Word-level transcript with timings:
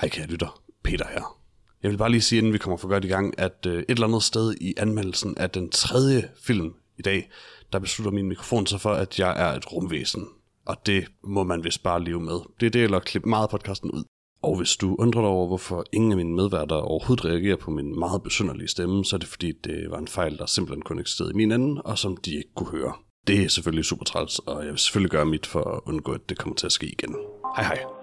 Hej 0.00 0.08
kære 0.08 0.26
lytter, 0.26 0.62
Peter 0.84 1.04
her. 1.08 1.38
Jeg 1.82 1.90
vil 1.90 1.98
bare 1.98 2.10
lige 2.10 2.20
sige, 2.20 2.38
inden 2.38 2.52
vi 2.52 2.58
kommer 2.58 2.76
for 2.76 2.88
godt 2.88 3.04
i 3.04 3.08
gang, 3.08 3.34
at 3.38 3.66
øh, 3.66 3.78
et 3.78 3.84
eller 3.88 4.06
andet 4.06 4.22
sted 4.22 4.54
i 4.60 4.74
anmeldelsen 4.76 5.38
af 5.38 5.50
den 5.50 5.70
tredje 5.70 6.28
film 6.42 6.74
i 6.98 7.02
dag, 7.02 7.30
der 7.72 7.78
beslutter 7.78 8.12
min 8.12 8.28
mikrofon 8.28 8.66
sig 8.66 8.80
for, 8.80 8.90
at 8.90 9.18
jeg 9.18 9.50
er 9.50 9.56
et 9.56 9.72
rumvæsen. 9.72 10.28
Og 10.66 10.76
det 10.86 11.04
må 11.24 11.44
man 11.44 11.64
vist 11.64 11.82
bare 11.82 12.04
leve 12.04 12.20
med. 12.20 12.40
Det 12.60 12.66
er 12.66 12.70
det, 12.70 12.84
eller 12.84 12.98
klippe 12.98 13.28
meget 13.28 13.50
podcasten 13.50 13.90
ud. 13.90 14.04
Og 14.42 14.56
hvis 14.56 14.76
du 14.76 14.96
undrer 14.98 15.20
dig 15.20 15.30
over, 15.30 15.46
hvorfor 15.46 15.84
ingen 15.92 16.10
af 16.10 16.16
mine 16.16 16.34
medværter 16.34 16.76
overhovedet 16.76 17.24
reagerer 17.24 17.56
på 17.56 17.70
min 17.70 17.98
meget 17.98 18.22
besynderlige 18.22 18.68
stemme, 18.68 19.04
så 19.04 19.16
er 19.16 19.18
det 19.18 19.28
fordi, 19.28 19.52
det 19.64 19.90
var 19.90 19.98
en 19.98 20.08
fejl, 20.08 20.38
der 20.38 20.46
simpelthen 20.46 20.82
kun 20.82 20.98
eksisterede 20.98 21.32
i 21.32 21.36
min 21.36 21.52
anden, 21.52 21.80
og 21.84 21.98
som 21.98 22.16
de 22.16 22.36
ikke 22.36 22.54
kunne 22.54 22.70
høre. 22.70 22.92
Det 23.26 23.42
er 23.42 23.48
selvfølgelig 23.48 23.84
super 23.84 24.04
træls, 24.04 24.38
og 24.38 24.62
jeg 24.62 24.70
vil 24.70 24.78
selvfølgelig 24.78 25.10
gøre 25.10 25.26
mit 25.26 25.46
for 25.46 25.62
at 25.62 25.80
undgå, 25.86 26.12
at 26.12 26.28
det 26.28 26.38
kommer 26.38 26.56
til 26.56 26.66
at 26.66 26.72
ske 26.72 26.86
igen. 26.86 27.16
Hej 27.56 27.64
hej. 27.64 27.97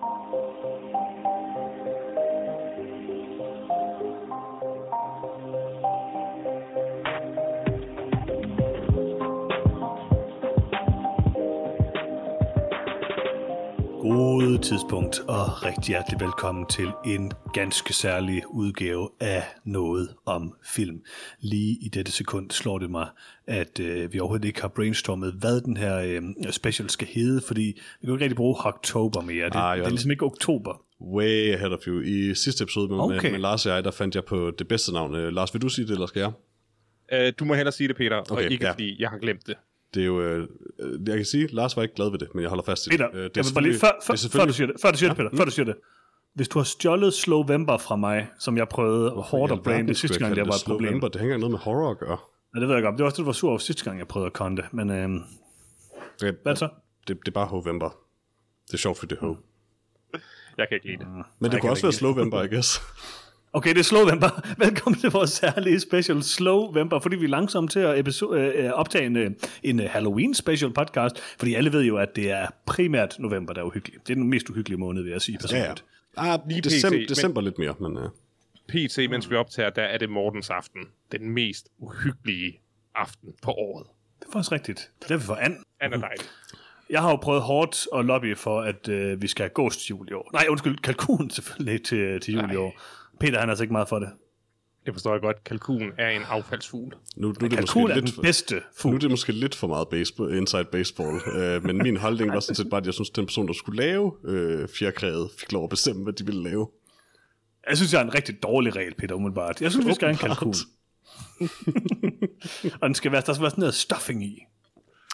Tidspunkt, 14.65 15.19
og 15.19 15.65
rigtig 15.65 15.87
hjertelig 15.87 16.19
velkommen 16.19 16.65
til 16.65 16.87
en 17.05 17.31
ganske 17.53 17.93
særlig 17.93 18.43
udgave 18.49 19.09
af 19.19 19.43
Noget 19.65 20.09
om 20.25 20.53
Film. 20.63 21.01
Lige 21.39 21.77
i 21.81 21.89
dette 21.89 22.11
sekund 22.11 22.51
slår 22.51 22.79
det 22.79 22.89
mig, 22.89 23.07
at 23.47 23.79
øh, 23.79 24.13
vi 24.13 24.19
overhovedet 24.19 24.45
ikke 24.45 24.61
har 24.61 24.67
brainstormet, 24.67 25.33
hvad 25.33 25.61
den 25.61 25.77
her 25.77 25.97
øh, 25.97 26.21
special 26.51 26.89
skal 26.89 27.07
hedde, 27.07 27.41
fordi 27.47 27.61
vi 28.01 28.05
kan 28.05 28.13
ikke 28.13 28.23
rigtig 28.23 28.37
bruge 28.37 28.55
oktober 28.65 29.21
mere. 29.21 29.45
Det, 29.45 29.55
Ah, 29.55 29.77
det 29.77 29.85
er 29.85 29.89
ligesom 29.89 30.11
ikke 30.11 30.25
oktober. 30.25 30.81
Way 31.01 31.53
ahead 31.53 31.71
of 31.71 31.79
you. 31.87 32.01
I 32.01 32.35
sidste 32.35 32.63
episode 32.63 32.89
med, 32.89 32.99
okay. 32.99 33.21
Med, 33.21 33.31
med 33.31 33.39
Lars 33.39 33.65
og 33.65 33.75
jeg, 33.75 33.83
der 33.83 33.91
fandt 33.91 34.15
jeg 34.15 34.25
på 34.25 34.51
det 34.59 34.67
bedste 34.67 34.93
navn. 34.93 35.15
Øh, 35.15 35.33
Lars, 35.33 35.53
vil 35.53 35.61
du 35.61 35.69
sige 35.69 35.87
det, 35.87 35.93
eller 35.93 36.05
skal 36.05 36.19
jeg? 36.19 36.31
Uh, 37.13 37.33
du 37.39 37.45
må 37.45 37.53
hellere 37.53 37.71
sige 37.71 37.87
det, 37.87 37.95
Peter, 37.95 38.17
okay, 38.17 38.31
og 38.31 38.51
ikke 38.51 38.65
ja. 38.65 38.71
fordi 38.71 39.01
jeg 39.01 39.09
har 39.09 39.17
glemt 39.17 39.47
det. 39.47 39.55
Det 39.95 40.01
er 40.01 40.05
jo... 40.05 40.21
Øh, 40.21 40.47
øh, 40.79 40.99
jeg 41.07 41.15
kan 41.15 41.25
sige, 41.25 41.47
Lars 41.47 41.77
var 41.77 41.83
ikke 41.83 41.95
glad 41.95 42.09
ved 42.11 42.19
det, 42.19 42.27
men 42.35 42.41
jeg 42.41 42.49
holder 42.49 42.63
fast 42.63 42.87
i 42.87 42.89
Peter, 42.89 43.07
det. 43.11 43.17
Øh, 43.17 43.23
det 43.23 43.37
jeg 43.37 43.45
vil 43.45 43.53
bare 43.53 43.63
lige, 43.63 43.73
selvfølgelig- 43.73 43.79
før, 43.79 43.87
det 43.87 44.01
er 44.01 44.05
før, 44.07 44.15
selvfølgelig- 44.15 44.41
før, 44.41 44.45
du 44.47 44.53
siger 44.53 44.67
det, 44.67 44.81
før 44.81 44.91
du 44.91 44.97
siger 44.97 45.09
det, 45.09 45.17
Peter, 45.17 45.29
før 45.37 45.45
du 45.45 45.51
siger 45.51 45.65
det. 45.65 45.75
Hvis 46.33 46.47
du 46.47 46.59
har 46.59 46.63
stjålet 46.63 47.13
Slowvember 47.13 47.77
fra 47.77 47.95
mig, 47.95 48.27
som 48.39 48.57
jeg 48.57 48.69
prøvede 48.69 49.09
hårdt 49.11 49.51
at 49.53 49.63
brande 49.63 49.87
det 49.87 49.97
sidste 49.97 50.19
gang, 50.19 50.35
det 50.35 50.47
var 50.47 50.53
et 50.53 50.63
problem. 50.65 50.89
November, 50.91 51.07
det 51.07 51.21
hænger 51.21 51.37
noget 51.37 51.51
med 51.51 51.59
horror 51.59 51.91
at 51.91 51.97
gøre. 51.99 52.17
Ja, 52.55 52.59
det 52.59 52.67
ved 52.67 52.75
jeg 52.75 52.83
godt. 52.83 52.93
Det 52.93 52.99
var 52.99 53.05
også 53.05 53.15
det, 53.15 53.19
du 53.23 53.25
var 53.25 53.33
sur 53.33 53.49
over 53.49 53.57
sidste 53.57 53.83
gang, 53.83 53.99
jeg 53.99 54.07
prøvede 54.07 54.27
at 54.27 54.33
konte. 54.33 54.63
Men 54.71 54.89
øhm, 54.89 55.23
Det, 56.21 56.35
hvad 56.43 56.55
så? 56.55 56.69
det, 57.07 57.17
det 57.19 57.27
er 57.27 57.31
bare 57.31 57.45
Hovember. 57.45 57.89
Det 58.67 58.73
er 58.73 58.77
sjovt, 58.77 58.97
fordi 58.97 59.15
det 59.15 59.21
er 59.21 59.25
Ho. 59.27 59.35
Jeg 60.57 60.67
kan 60.69 60.75
ikke 60.75 60.87
lide 60.87 60.97
det. 60.97 61.07
Men 61.07 61.23
det 61.23 61.25
jeg 61.41 61.51
kunne 61.51 61.59
kan 61.61 61.69
også 61.69 61.83
være 61.83 61.93
Slowvember, 61.93 62.43
I 62.43 62.47
guess. 62.47 62.81
Okay, 63.55 63.69
det 63.69 63.79
er 63.79 63.83
Slowvember. 63.83 64.41
Velkommen 64.65 64.99
til 64.99 65.11
vores 65.11 65.29
særlige 65.29 65.79
special 65.79 66.23
Slowvember, 66.23 66.99
fordi 66.99 67.15
vi 67.15 67.25
er 67.25 67.29
langsomt 67.29 67.71
til 67.71 67.79
at 67.79 67.99
episode, 67.99 68.39
øh, 68.41 68.71
optage 68.71 69.05
en, 69.05 69.15
øh, 69.15 69.31
en 69.63 69.79
øh, 69.79 69.89
Halloween 69.89 70.33
special 70.33 70.73
podcast, 70.73 71.19
fordi 71.39 71.53
alle 71.53 71.71
ved 71.73 71.81
jo, 71.83 71.97
at 71.97 72.15
det 72.15 72.31
er 72.31 72.47
primært 72.65 73.15
november, 73.19 73.53
der 73.53 73.61
er 73.61 73.65
uhyggelig. 73.65 73.99
Det 74.07 74.09
er 74.09 74.15
den 74.15 74.29
mest 74.29 74.49
uhyggelige 74.49 74.79
måned, 74.79 75.03
vil 75.03 75.11
jeg 75.11 75.21
sige 75.21 75.37
Ja, 75.51 75.57
ja. 75.57 75.63
personligt. 75.63 75.85
Ah, 76.17 76.39
Lige 76.49 76.61
december, 76.61 76.97
PT, 76.97 77.01
men- 77.01 77.09
december 77.09 77.41
lidt 77.41 77.57
mere, 77.59 77.75
men... 77.79 77.97
Uh, 77.97 78.03
PT, 78.67 79.09
mens 79.09 79.29
vi 79.29 79.35
optager, 79.35 79.69
der 79.69 79.81
er 79.83 79.97
det 79.97 80.09
Mortens 80.09 80.49
aften. 80.49 80.81
Den 81.11 81.29
mest 81.29 81.67
uhyggelige 81.79 82.59
aften 82.95 83.29
på 83.41 83.51
året. 83.51 83.85
Det 84.19 84.27
er 84.27 84.31
faktisk 84.31 84.51
rigtigt. 84.51 84.91
Det 84.99 85.05
er 85.05 85.07
derfor 85.15 85.25
for 85.25 85.35
an. 85.35 85.63
Han 85.81 85.93
er 85.93 85.97
dejlig. 85.97 86.25
Jeg 86.89 87.01
har 87.01 87.09
jo 87.09 87.15
prøvet 87.15 87.41
hårdt 87.41 87.87
at 87.95 88.05
lobby 88.05 88.37
for, 88.37 88.61
at 88.61 88.87
øh, 88.89 89.21
vi 89.21 89.27
skal 89.27 89.43
have 89.43 89.49
gåstjul 89.49 90.07
i 90.09 90.13
år. 90.13 90.29
Nej, 90.33 90.45
undskyld, 90.49 90.77
kalkun 90.77 91.29
selvfølgelig 91.29 91.83
til, 91.83 92.19
til 92.19 92.33
jul 92.33 92.43
i 92.43 92.47
Nej. 92.47 92.55
år. 92.55 92.73
Peter, 93.19 93.39
han 93.39 93.49
er 93.49 93.51
altså 93.51 93.63
ikke 93.63 93.73
meget 93.73 93.89
for 93.89 93.99
det. 93.99 94.09
Det 94.85 94.93
forstår 94.93 95.11
jeg 95.11 95.21
godt. 95.21 95.43
Kalkun 95.43 95.91
er 95.97 96.09
en 96.09 96.21
affaldsfugl. 96.29 96.95
nu, 97.15 97.27
nu, 97.27 97.29
er 97.29 97.33
det 97.33 97.39
Kalkun 97.51 97.61
måske 97.61 97.79
er 97.91 97.95
lidt, 97.95 98.05
den 98.05 98.13
for- 98.13 98.21
bedste 98.21 98.55
nu 98.55 98.61
fugl. 98.77 98.95
er 98.95 98.99
det 98.99 99.09
måske 99.09 99.31
lidt 99.31 99.55
for 99.55 99.67
meget 99.67 99.87
baseball, 99.89 100.37
inside 100.37 100.65
baseball. 100.71 101.15
uh, 101.15 101.63
men 101.63 101.77
min 101.77 101.97
holdning 101.97 102.33
var 102.33 102.39
sådan 102.39 102.55
set 102.55 102.69
bare, 102.69 102.81
at 102.81 102.85
jeg 102.85 102.93
synes, 102.93 103.09
at 103.09 103.15
den 103.15 103.25
person, 103.25 103.47
der 103.47 103.53
skulle 103.53 103.81
lave 103.83 104.05
uh, 104.63 104.67
fjerkræet, 104.69 105.29
fik 105.37 105.51
lov 105.51 105.63
at 105.63 105.69
bestemme, 105.69 106.03
hvad 106.03 106.13
de 106.13 106.25
ville 106.25 106.43
lave. 106.43 106.67
Jeg 107.69 107.77
synes, 107.77 107.91
det 107.91 107.99
er 107.99 108.03
en 108.03 108.13
rigtig 108.15 108.43
dårlig 108.43 108.75
regel, 108.75 108.95
Peter, 108.95 109.15
umiddelbart. 109.15 109.61
Jeg 109.61 109.71
synes, 109.71 109.87
vi 109.87 109.93
skal 109.93 110.07
have 110.07 110.13
en 110.13 110.17
kalkun. 110.17 110.53
Og 112.81 112.89
den 112.89 112.95
skal 112.95 113.11
være, 113.11 113.21
der 113.25 113.33
skal 113.33 113.41
være 113.41 113.49
sådan 113.51 113.61
noget 113.61 113.73
stuffing 113.75 114.23
i. 114.25 114.39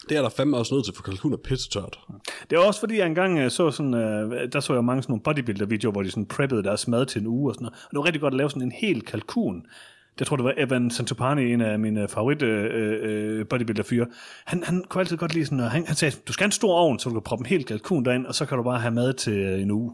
Det 0.09 0.17
er 0.17 0.21
der 0.21 0.29
fandme 0.29 0.57
også 0.57 0.73
nødt 0.73 0.85
til, 0.85 0.93
for 0.95 1.03
kalkun 1.03 1.33
er 1.33 1.37
pissetørt. 1.37 1.99
Det 2.49 2.55
er 2.55 2.59
også 2.59 2.79
fordi, 2.79 2.97
jeg 2.97 3.07
engang 3.07 3.39
øh, 3.39 3.51
så 3.51 3.71
sådan, 3.71 3.93
øh, 3.93 4.51
der 4.51 4.59
så 4.59 4.73
jeg 4.73 4.83
mange 4.83 5.03
sådan 5.03 5.11
nogle 5.11 5.23
bodybuilder-videoer, 5.23 5.91
hvor 5.91 6.03
de 6.03 6.11
sådan 6.11 6.25
preppede 6.25 6.63
deres 6.63 6.87
mad 6.87 7.05
til 7.05 7.21
en 7.21 7.27
uge 7.27 7.51
og 7.51 7.55
sådan 7.55 7.65
noget. 7.65 7.73
Og 7.83 7.91
det 7.91 7.97
var 7.97 8.05
rigtig 8.05 8.21
godt 8.21 8.33
at 8.33 8.37
lave 8.37 8.49
sådan 8.49 8.61
en 8.61 8.71
hel 8.71 9.01
kalkun. 9.01 9.65
Jeg 10.19 10.27
tror, 10.27 10.35
det 10.35 10.45
var 10.45 10.53
Evan 10.57 10.91
Santopani, 10.91 11.53
en 11.53 11.61
af 11.61 11.79
mine 11.79 12.07
favorit 12.07 12.41
øh, 12.41 12.69
øh, 13.01 13.47
bodybuilder-fyre. 13.47 14.07
Han, 14.45 14.63
han 14.63 14.83
kunne 14.89 15.01
altid 15.01 15.17
godt 15.17 15.33
lide 15.33 15.45
sådan, 15.45 15.59
og 15.59 15.71
han, 15.71 15.85
han 15.87 15.95
sagde, 15.95 16.15
du 16.27 16.33
skal 16.33 16.43
have 16.43 16.47
en 16.47 16.51
stor 16.51 16.73
ovn, 16.73 16.99
så 16.99 17.09
du 17.09 17.15
kan 17.15 17.21
proppe 17.21 17.41
en 17.41 17.45
hel 17.45 17.63
kalkun 17.65 18.05
derind, 18.05 18.25
og 18.25 18.35
så 18.35 18.45
kan 18.45 18.57
du 18.57 18.63
bare 18.63 18.79
have 18.79 18.93
mad 18.93 19.13
til 19.13 19.33
øh, 19.33 19.61
en 19.61 19.71
uge. 19.71 19.93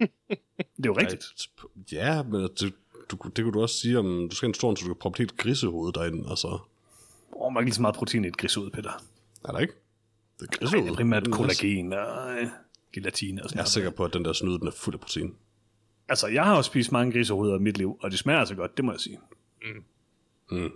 det 0.00 0.08
er 0.60 0.86
jo 0.86 0.96
rigtigt. 0.96 1.24
Ja, 1.92 2.22
men 2.22 2.42
det, 2.42 2.74
du, 3.10 3.16
det 3.36 3.44
kunne 3.44 3.52
du 3.52 3.62
også 3.62 3.78
sige, 3.78 3.98
om 3.98 4.28
du 4.30 4.36
skal 4.36 4.46
have 4.46 4.50
en 4.50 4.54
stor, 4.54 4.74
så 4.74 4.82
du 4.82 4.94
kan 4.94 5.00
proppe 5.00 5.16
et 5.16 5.18
helt 5.18 5.36
grisehoved 5.36 5.92
derinde. 5.92 6.30
Altså, 6.30 6.58
Åh, 7.32 7.52
man 7.52 7.60
kan 7.60 7.64
lige 7.64 7.74
så 7.74 7.82
meget 7.82 7.96
protein 7.96 8.24
i 8.24 8.28
et 8.28 8.36
grisud, 8.36 8.70
Peter. 8.70 9.02
Er 9.44 9.52
der 9.52 9.58
ikke? 9.58 9.74
Det 10.40 10.48
er 10.60 10.64
Nej, 10.64 10.80
det 10.80 10.90
er 10.90 10.94
primært 10.94 11.22
Men 11.22 11.32
altså, 11.32 11.60
kollagen 11.60 11.92
og 11.92 12.32
øh, 12.32 12.48
gelatine 12.92 13.42
og 13.42 13.48
sådan 13.48 13.56
Jeg 13.56 13.60
er 13.60 13.64
noget. 13.64 13.68
sikker 13.68 13.90
på, 13.90 14.04
at 14.04 14.14
den 14.14 14.24
der 14.24 14.32
snude, 14.32 14.58
den 14.58 14.66
er 14.68 14.72
fuld 14.72 14.94
af 14.94 15.00
protein. 15.00 15.34
Altså, 16.08 16.26
jeg 16.26 16.44
har 16.44 16.56
jo 16.56 16.62
spist 16.62 16.92
mange 16.92 17.12
grisehoveder 17.12 17.56
i 17.56 17.62
mit 17.62 17.78
liv, 17.78 17.98
og 18.02 18.10
det 18.10 18.18
smager 18.18 18.38
altså 18.40 18.54
godt, 18.54 18.76
det 18.76 18.84
må 18.84 18.92
jeg 18.92 19.00
sige. 19.00 19.18
Mm. 20.50 20.70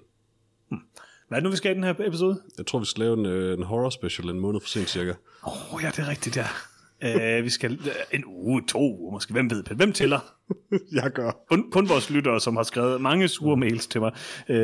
Hvad 1.28 1.39
er 1.39 1.41
det 1.41 1.43
nu, 1.43 1.51
vi 1.51 1.56
skal 1.56 1.72
i 1.72 1.75
den 1.75 1.84
her 1.84 1.95
episode? 2.06 2.43
Jeg 2.59 2.67
tror, 2.67 2.78
vi 2.78 2.84
skal 2.84 3.01
lave 3.01 3.19
en, 3.19 3.27
øh, 3.27 3.59
en 3.59 3.62
horror 3.65 3.91
special 3.91 4.28
en 4.28 4.41
måned 4.41 4.61
for 4.61 4.69
sent 4.69 4.91
cirka. 4.91 5.15
Åh, 5.47 5.75
oh, 5.75 5.83
ja, 5.83 5.91
det 5.91 5.99
er 5.99 6.09
rigtigt, 6.09 6.37
ja. 6.37 6.47
Uh, 7.05 7.45
vi 7.45 7.51
skal 7.51 7.73
uh, 7.73 7.87
en 8.13 8.25
uge, 8.27 8.63
to 8.69 8.79
uger 8.79 9.13
måske. 9.13 9.33
Hvem 9.33 9.51
ved? 9.51 9.65
Hvem 9.77 9.93
tæller? 9.93 10.21
Jeg 11.03 11.11
gør. 11.11 11.31
Kun, 11.51 11.71
kun 11.71 11.89
vores 11.89 12.11
lyttere, 12.11 12.41
som 12.41 12.57
har 12.57 12.63
skrevet 12.63 13.01
mange 13.01 13.29
sure 13.29 13.57
mails 13.57 13.87
til 13.87 14.01
mig 14.01 14.13
uh, 14.49 14.57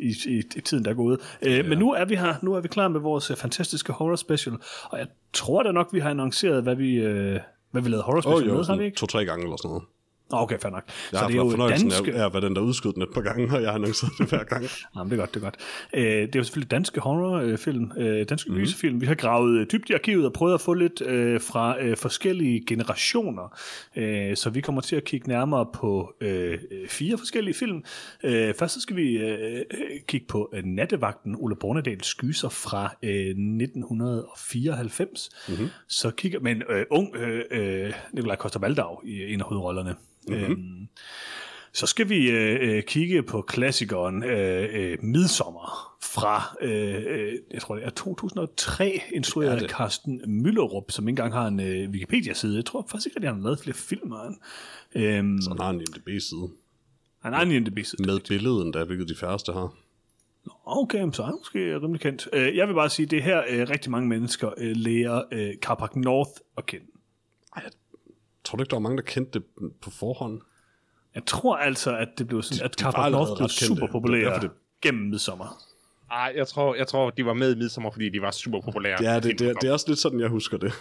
i, 0.00 0.14
i, 0.26 0.42
i 0.56 0.60
tiden, 0.60 0.84
der 0.84 0.90
er 0.90 0.94
gået. 0.94 1.20
Uh, 1.42 1.52
ja. 1.52 1.62
Men 1.62 1.78
nu 1.78 1.92
er 1.92 2.04
vi 2.04 2.14
her. 2.14 2.34
Nu 2.42 2.54
er 2.54 2.60
vi 2.60 2.68
klar 2.68 2.88
med 2.88 3.00
vores 3.00 3.30
uh, 3.30 3.36
fantastiske 3.36 3.92
horror 3.92 4.16
special. 4.16 4.56
Og 4.84 4.98
jeg 4.98 5.06
tror 5.32 5.62
da 5.62 5.72
nok, 5.72 5.88
vi 5.92 5.98
har 5.98 6.10
annonceret, 6.10 6.62
hvad 6.62 6.76
vi, 6.76 7.06
uh, 7.06 7.38
hvad 7.70 7.82
vi 7.82 7.88
lavede 7.88 8.02
horror 8.02 8.20
special 8.20 8.42
oh, 8.42 8.48
jo, 8.48 8.54
med, 8.54 8.64
har 8.64 8.76
vi 8.76 8.84
ikke? 8.84 8.96
to-tre 8.96 9.24
gange 9.24 9.44
eller 9.44 9.56
sådan 9.56 9.68
noget. 9.68 9.84
Okay, 10.32 10.58
fair 10.58 10.70
nok. 10.72 10.84
Jeg 11.12 11.20
har 11.20 11.26
det 11.26 11.34
er 11.36 11.38
jo 11.38 11.68
danske... 11.68 12.12
af 12.14 12.26
at 12.26 12.32
være 12.32 12.42
den, 12.42 12.56
der 12.56 12.62
udskød 12.62 12.92
den 12.92 13.02
et 13.02 13.08
par 13.14 13.20
gange, 13.20 13.56
og 13.56 13.62
jeg 13.62 13.68
har 13.70 13.74
annonceret 13.74 14.12
det 14.18 14.28
hver 14.28 14.44
gang. 14.44 14.64
Jamen, 14.96 15.10
det 15.10 15.16
er 15.16 15.20
godt, 15.20 15.34
det 15.34 15.40
er 15.40 15.44
godt. 15.44 15.56
Øh, 15.94 16.02
det 16.02 16.34
er 16.34 16.38
jo 16.38 16.42
selvfølgelig 16.44 16.70
danske 16.70 17.00
horrorfilm, 17.00 17.92
øh, 17.98 18.28
danske 18.28 18.50
Mhm. 18.50 18.58
mm. 18.58 18.64
gyserfilm. 18.64 19.00
Vi 19.00 19.06
har 19.06 19.14
gravet 19.14 19.60
øh, 19.60 19.66
dybt 19.72 19.90
i 19.90 19.92
arkivet 19.92 20.26
og 20.26 20.32
prøvet 20.32 20.54
at 20.54 20.60
få 20.60 20.74
lidt 20.74 21.00
øh, 21.00 21.40
fra 21.40 21.82
øh, 21.82 21.96
forskellige 21.96 22.64
generationer. 22.66 23.58
Øh, 23.96 24.36
så 24.36 24.50
vi 24.50 24.60
kommer 24.60 24.80
til 24.80 24.96
at 24.96 25.04
kigge 25.04 25.28
nærmere 25.28 25.66
på 25.74 26.12
øh, 26.20 26.58
øh, 26.70 26.88
fire 26.88 27.18
forskellige 27.18 27.54
film. 27.54 27.84
Øh, 28.24 28.54
først 28.54 28.74
så 28.74 28.80
skal 28.80 28.96
vi 28.96 29.18
øh, 29.18 29.58
øh, 29.58 29.64
kigge 30.08 30.26
på 30.26 30.50
øh, 30.54 30.64
Nattevagten, 30.64 31.36
Ole 31.38 31.56
Bornedals 31.56 32.06
skyser 32.06 32.48
fra 32.48 32.94
øh, 33.02 33.10
1994. 33.10 35.30
Mm-hmm. 35.48 35.68
Så 35.88 36.10
kigger 36.10 36.40
en 36.40 36.62
øh, 36.70 36.84
ung 36.90 37.16
øh, 37.16 37.44
øh, 37.50 37.92
Nikolaj 38.12 38.36
Koster-Valdau 38.36 39.06
i 39.06 39.32
en 39.32 39.40
af 39.40 39.46
hovedrollerne. 39.46 39.94
Mm-hmm. 40.28 40.44
Øhm, 40.44 40.88
så 41.72 41.86
skal 41.86 42.08
vi 42.08 42.30
øh, 42.30 42.76
øh, 42.76 42.82
kigge 42.82 43.22
på 43.22 43.42
klassikeren 43.42 44.24
øh, 44.24 44.68
øh, 44.72 44.98
Midsommer 45.02 45.96
fra, 46.02 46.56
øh, 46.60 47.02
øh, 47.06 47.32
jeg 47.50 47.62
tror 47.62 47.74
det 47.74 47.84
er 47.84 47.90
2003, 47.90 49.00
instrueret 49.14 49.62
af. 49.62 49.68
Carsten 49.68 50.22
Møllerup, 50.26 50.90
som 50.90 51.08
ikke 51.08 51.10
engang 51.10 51.32
har 51.32 51.46
en 51.46 51.60
øh, 51.60 51.90
Wikipedia-side. 51.90 52.56
Jeg 52.56 52.64
tror 52.64 52.86
faktisk 52.90 53.06
ikke, 53.06 53.16
at 53.16 53.24
han 53.24 53.34
har 53.34 53.42
lavet 53.42 53.60
flere 53.60 53.76
film 53.76 54.12
af. 54.12 54.28
Øhm, 54.94 55.38
Så 55.42 55.50
han 55.50 55.58
har 55.58 55.70
en 55.70 55.80
IMDb-side 55.80 56.50
han 57.20 57.32
har 57.32 57.42
en 57.42 57.50
IMDb-side. 57.50 58.02
med 58.06 58.20
billedet 58.28 58.62
endda, 58.64 58.84
hvilket 58.84 59.08
de 59.08 59.14
færreste 59.16 59.52
har. 59.52 59.74
Okay, 60.64 61.10
så 61.12 61.22
er 61.22 61.26
han 61.26 61.34
måske 61.38 61.78
rimelig 61.78 62.00
kendt. 62.00 62.28
Jeg 62.32 62.68
vil 62.68 62.74
bare 62.74 62.90
sige, 62.90 63.04
at 63.04 63.10
det 63.10 63.22
her 63.22 63.70
rigtig 63.70 63.90
mange 63.90 64.08
mennesker 64.08 64.50
lærer 64.74 65.52
Carpac 65.62 65.90
North 65.96 66.30
at 66.56 66.66
kende. 66.66 66.86
Tror 68.50 68.56
du 68.56 68.62
ikke, 68.62 68.70
der 68.70 68.76
var 68.76 68.80
mange, 68.80 68.96
der 68.96 69.02
kendte 69.02 69.38
det 69.38 69.46
på 69.82 69.90
forhånd? 69.90 70.40
Jeg 71.14 71.22
tror 71.26 71.56
altså, 71.56 71.96
at 71.96 72.08
det 72.18 72.28
blev 72.28 72.42
sådan, 72.42 72.64
at 72.64 72.78
de 72.78 72.82
Carpac 72.84 73.04
allerede 73.04 73.26
North 73.28 73.38
blev 73.40 73.48
super 73.48 73.80
Det 73.86 73.90
populær 73.92 74.28
er 74.30 74.40
det- 74.40 74.50
gennem 74.82 75.08
midsommer. 75.10 75.62
Ej, 76.10 76.32
jeg 76.36 76.48
tror, 76.48 76.74
jeg 76.74 76.86
tror, 76.86 77.10
de 77.10 77.24
var 77.26 77.34
med 77.34 77.54
i 77.54 77.58
midsommer, 77.58 77.90
fordi 77.90 78.08
de 78.08 78.22
var 78.22 78.30
super 78.30 78.60
populære. 78.60 79.02
Ja, 79.02 79.14
det, 79.20 79.38
det, 79.38 79.56
det 79.60 79.68
er 79.68 79.72
også 79.72 79.84
lidt 79.88 79.98
sådan, 79.98 80.20
jeg 80.20 80.28
husker 80.28 80.56
det. 80.56 80.72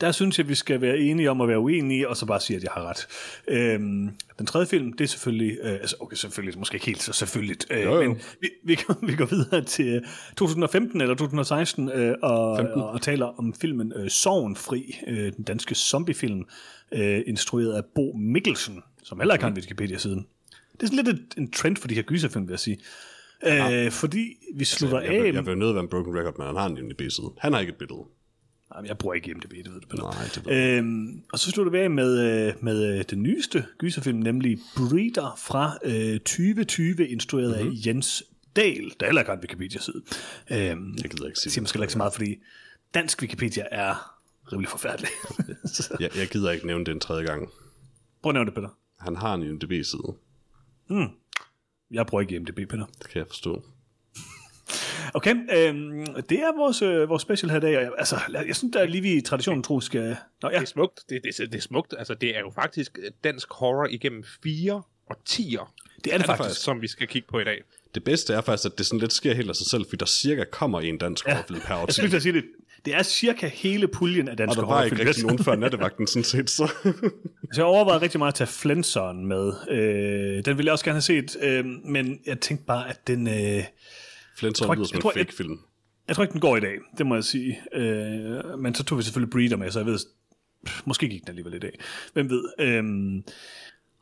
Der 0.00 0.12
synes 0.12 0.38
jeg, 0.38 0.48
vi 0.48 0.54
skal 0.54 0.80
være 0.80 0.98
enige 0.98 1.30
om 1.30 1.40
at 1.40 1.48
være 1.48 1.58
uenige, 1.58 2.08
og 2.08 2.16
så 2.16 2.26
bare 2.26 2.40
sige, 2.40 2.56
at 2.56 2.62
jeg 2.62 2.70
har 2.74 2.82
ret. 2.88 3.06
Øhm, 3.48 4.10
den 4.38 4.46
tredje 4.46 4.66
film, 4.66 4.92
det 4.92 5.04
er 5.04 5.08
selvfølgelig, 5.08 5.58
øh, 5.62 5.72
altså 5.72 5.96
okay, 6.00 6.16
selvfølgelig, 6.16 6.58
måske 6.58 6.74
ikke 6.74 6.86
helt 6.86 7.02
så 7.02 7.12
selvfølgeligt, 7.12 7.66
øh, 7.70 7.82
Jo, 7.84 7.94
jo. 7.94 8.08
men 8.08 8.20
vi, 8.40 8.48
vi, 8.64 8.74
går, 8.74 9.06
vi 9.06 9.14
går 9.16 9.24
videre 9.24 9.64
til 9.64 9.86
øh, 9.86 10.02
2015 10.36 11.00
eller 11.00 11.14
2016 11.14 11.88
øh, 11.90 12.16
og, 12.22 12.50
og, 12.50 12.90
og 12.90 13.02
taler 13.02 13.26
om 13.38 13.54
filmen 13.54 13.92
øh, 13.96 14.10
Sorgenfri, 14.10 14.96
øh, 15.06 15.32
den 15.36 15.44
danske 15.44 15.74
zombiefilm, 15.74 16.44
øh, 16.92 17.22
instrueret 17.26 17.72
af 17.72 17.82
Bo 17.94 18.12
Mikkelsen. 18.12 18.82
som 19.02 19.20
heller 19.20 19.34
ikke 19.34 19.42
har 19.44 19.50
en 19.50 19.56
Wikipedia-side. 19.56 20.14
Det 20.72 20.82
er 20.82 20.86
sådan 20.86 21.04
lidt 21.04 21.08
et, 21.08 21.34
en 21.38 21.50
trend 21.50 21.76
for 21.76 21.88
de 21.88 21.94
her 21.94 22.02
gyserfilm, 22.02 22.46
vil 22.48 22.52
jeg 22.52 22.60
sige. 22.60 22.78
Øh, 23.46 23.90
fordi 23.90 24.36
vi 24.54 24.64
slutter 24.64 24.98
Altså, 24.98 25.12
Jeg, 25.12 25.18
af... 25.20 25.24
vil, 25.26 25.34
jeg 25.34 25.46
vil 25.46 25.58
nødt 25.58 25.74
være 25.74 25.82
en 25.84 25.88
broken 25.90 26.18
record, 26.18 26.38
men 26.38 26.46
han 26.46 26.56
har 26.56 26.66
en 26.66 26.76
IMDb-side. 26.78 27.30
Han 27.38 27.52
har 27.52 27.60
ikke 27.60 27.70
et 27.70 27.76
billede. 27.78 28.00
Nej, 28.74 28.82
jeg 28.88 28.98
bruger 28.98 29.14
ikke 29.14 29.30
IMDb, 29.30 29.50
det 29.50 29.74
ved 29.74 29.80
du. 29.80 29.96
Nej, 29.96 30.24
det 30.34 30.46
ved 30.46 30.54
jeg. 30.54 30.78
Øhm, 30.78 31.22
og 31.32 31.38
så 31.38 31.50
slutter 31.50 31.72
vi 31.72 31.78
af 31.78 31.90
med, 31.90 32.46
øh, 32.48 32.52
med 32.60 32.98
øh, 32.98 33.04
den 33.10 33.22
nyeste 33.22 33.64
gyserfilm, 33.78 34.18
nemlig 34.18 34.58
Breeder 34.76 35.34
fra 35.38 35.78
øh, 35.84 36.18
2020, 36.20 37.08
instrueret 37.08 37.50
Mhm. 37.50 37.58
mm-hmm. 37.66 37.76
af 37.82 37.86
Jens 37.86 38.22
Dahl, 38.56 38.92
der 39.00 39.06
heller 39.06 39.20
ikke 39.20 39.28
har 39.30 39.36
en 39.36 39.40
Wikipedia-side. 39.42 40.02
Øhm, 40.50 40.94
Jeg 41.02 41.10
gider 41.10 41.26
ikke 41.26 41.34
det 41.34 41.38
sige 41.38 41.50
siger 41.52 41.62
måske 41.62 41.76
heller 41.76 41.84
ikke 41.84 41.92
så 41.92 41.98
meget, 41.98 42.12
fordi 42.14 42.36
dansk 42.94 43.22
Wikipedia 43.22 43.64
er 43.70 44.16
rimelig 44.52 44.68
forfærdelig. 44.68 45.08
Jeg, 46.00 46.16
jeg 46.16 46.28
gider 46.28 46.50
ikke 46.50 46.66
nævne 46.66 46.84
det 46.84 46.92
en 46.92 47.00
tredje 47.00 47.24
gang. 47.24 47.48
Prøv 48.22 48.30
at 48.30 48.34
nævne 48.34 48.46
det, 48.46 48.54
Peter. 48.54 48.68
Han 49.00 49.16
har 49.16 49.34
en 49.34 49.42
IMDb-side. 49.42 50.14
Jeg 51.90 52.06
bruger 52.06 52.22
ikke 52.22 52.34
IMDb, 52.36 52.56
Peter. 52.70 52.86
Det 52.98 53.08
kan 53.08 53.18
jeg 53.18 53.26
forstå. 53.26 53.64
Okay, 55.14 55.30
øhm, 55.30 56.06
det 56.28 56.38
er 56.38 56.56
vores, 56.58 56.82
øh, 56.82 57.08
vores 57.08 57.22
special 57.22 57.50
her 57.50 57.56
i 57.58 57.60
dag. 57.60 57.76
og 57.76 57.82
Jeg, 57.82 57.92
altså, 57.98 58.16
jeg, 58.32 58.46
jeg 58.46 58.56
synes, 58.56 58.72
der 58.72 58.80
er 58.80 58.86
lige 58.86 59.02
vi 59.02 59.12
i 59.12 59.20
traditionen 59.20 59.62
tro 59.62 59.80
skal... 59.80 60.16
Nå 60.42 60.48
ja, 60.50 60.54
Det 60.56 60.62
er 60.62 60.66
smukt. 60.66 61.00
Det, 61.08 61.20
det, 61.24 61.38
det 61.52 61.54
er 61.54 61.60
smukt. 61.62 61.94
Altså, 61.98 62.14
det 62.14 62.36
er 62.36 62.40
jo 62.40 62.50
faktisk 62.54 62.98
dansk 63.24 63.52
horror 63.52 63.86
igennem 63.90 64.24
fire 64.42 64.82
årtier, 65.10 65.74
det 66.04 66.14
er 66.14 66.18
det 66.18 66.26
faktisk. 66.26 66.60
som 66.62 66.80
vi 66.82 66.88
skal 66.88 67.08
kigge 67.08 67.28
på 67.28 67.38
i 67.38 67.44
dag. 67.44 67.62
Det 67.94 68.04
bedste 68.04 68.34
er 68.34 68.40
faktisk, 68.40 68.66
at 68.72 68.78
det 68.78 68.86
sådan 68.86 68.98
lidt 69.00 69.12
sker 69.12 69.34
helt 69.34 69.48
af 69.48 69.56
sig 69.56 69.66
selv, 69.66 69.84
fordi 69.84 69.96
der 69.96 70.06
cirka 70.06 70.44
kommer 70.52 70.80
en 70.80 70.98
dansk 70.98 71.26
ja. 71.26 71.32
horrorfilm 71.34 71.60
per 71.60 71.74
Jeg 71.74 71.82
årti. 71.82 71.92
skulle 71.92 72.04
lige 72.04 72.10
til 72.10 72.16
at 72.16 72.22
sige 72.22 72.32
det. 72.32 72.44
Det 72.84 72.94
er 72.94 73.02
cirka 73.02 73.48
hele 73.48 73.88
puljen 73.88 74.28
af 74.28 74.32
Og 74.32 74.38
danske 74.38 74.60
der 74.60 74.66
var 74.66 74.82
ikke 74.84 74.94
horrorfilm. 74.96 75.08
rigtig 75.08 75.24
nogen 75.24 75.38
før 75.44 75.56
nattevagten, 75.56 76.06
sådan 76.06 76.24
set. 76.24 76.50
Så. 76.50 76.66
Så 77.52 77.60
jeg 77.60 77.64
overvejede 77.64 78.02
rigtig 78.02 78.18
meget 78.18 78.32
at 78.32 78.36
tage 78.36 78.48
Flintstone 78.48 79.26
med. 79.26 79.52
Øh, 79.70 80.44
den 80.44 80.56
ville 80.56 80.64
jeg 80.66 80.72
også 80.72 80.84
gerne 80.84 80.94
have 80.96 81.02
set, 81.02 81.36
øh, 81.42 81.64
men 81.84 82.18
jeg 82.26 82.40
tænkte 82.40 82.66
bare, 82.66 82.88
at 82.90 83.06
den... 83.06 83.26
Øh, 83.28 83.32
tror- 83.32 84.74
lyder 84.74 84.84
som 84.86 85.00
jeg 85.04 85.10
en 85.10 85.26
fake 85.26 85.34
film. 85.34 85.58
jeg 86.08 86.16
tror 86.16 86.24
ikke, 86.24 86.32
den 86.32 86.40
går 86.40 86.56
i 86.56 86.60
dag, 86.60 86.78
det 86.98 87.06
må 87.06 87.14
jeg 87.14 87.24
sige. 87.24 87.60
Øh, 87.74 88.58
men 88.58 88.74
så 88.74 88.84
tog 88.84 88.98
vi 88.98 89.02
selvfølgelig 89.02 89.30
Breeder 89.32 89.56
med, 89.56 89.70
så 89.70 89.78
jeg 89.78 89.86
ved, 89.86 89.98
pff, 90.66 90.80
måske 90.86 91.08
gik 91.08 91.20
den 91.20 91.28
alligevel 91.28 91.54
i 91.54 91.58
dag. 91.58 91.80
Hvem 92.12 92.30
ved? 92.30 92.44
Øh, 92.60 92.84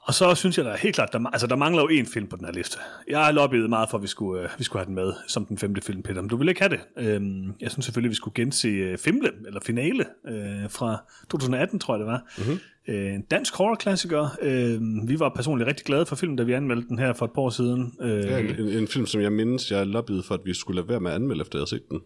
og 0.09 0.15
så 0.15 0.35
synes 0.35 0.59
jeg 0.59 0.65
da 0.65 0.77
helt 0.77 0.95
klart, 0.95 1.13
der, 1.13 1.27
altså 1.27 1.47
der 1.47 1.57
mangler 1.57 1.83
jo 1.83 1.89
en 1.89 2.07
film 2.07 2.27
på 2.27 2.37
den 2.37 2.45
her 2.45 2.53
liste. 2.53 2.79
Jeg 3.09 3.25
har 3.25 3.33
lobbyet 3.33 3.69
meget 3.71 3.91
for, 3.91 3.99
at 3.99 4.03
vi 4.03 4.07
skulle, 4.07 4.43
øh, 4.43 4.49
vi 4.59 4.65
skulle 4.65 4.81
have 4.81 4.87
den 4.87 4.95
med 4.95 5.13
som 5.27 5.45
den 5.47 5.59
femte 5.59 5.81
film, 5.81 6.03
Peter. 6.03 6.21
Men 6.21 6.29
du 6.29 6.37
vil 6.37 6.49
ikke 6.49 6.61
have 6.61 6.77
det. 6.77 6.81
Øh, 6.97 7.47
jeg 7.61 7.71
synes 7.71 7.85
selvfølgelig, 7.85 8.11
vi 8.11 8.15
skulle 8.15 8.35
gense 8.35 8.69
øh, 8.69 8.99
Fimle, 8.99 9.31
eller 9.47 9.61
Finale, 9.61 10.05
øh, 10.29 10.71
fra 10.71 11.03
2018, 11.31 11.79
tror 11.81 11.95
jeg 11.95 11.99
det 11.99 12.07
var. 12.07 12.23
Mm-hmm. 12.39 12.59
Øh, 12.89 13.15
en 13.15 13.23
dansk 13.23 13.55
horror-klassiker. 13.57 14.29
Øh, 14.43 15.09
vi 15.09 15.19
var 15.21 15.33
personligt 15.37 15.69
rigtig 15.69 15.87
glade 15.87 16.07
for 16.07 16.17
filmen, 16.17 16.37
da 16.37 16.43
vi 16.43 16.53
anmeldte 16.53 16.89
den 16.89 16.99
her 16.99 17.13
for 17.13 17.25
et 17.25 17.33
par 17.35 17.43
år 17.43 17.51
siden. 17.51 17.93
Øh, 18.01 18.25
Ja, 18.25 18.39
en, 18.39 18.47
en, 18.47 18.69
en 18.69 18.89
film, 18.89 19.07
som 19.07 19.21
jeg 19.21 19.33
mindes, 19.33 19.71
jeg 19.71 19.87
lobbyede 19.87 20.23
for, 20.23 20.35
at 20.35 20.41
vi 20.45 20.55
skulle 20.55 20.77
lade 20.77 20.89
være 20.89 21.01
med 21.01 21.11
at 21.11 21.15
anmelde, 21.15 21.41
efter 21.41 21.59
jeg 21.59 21.61
havde 21.61 21.71
set 21.71 21.89
den. 21.91 22.01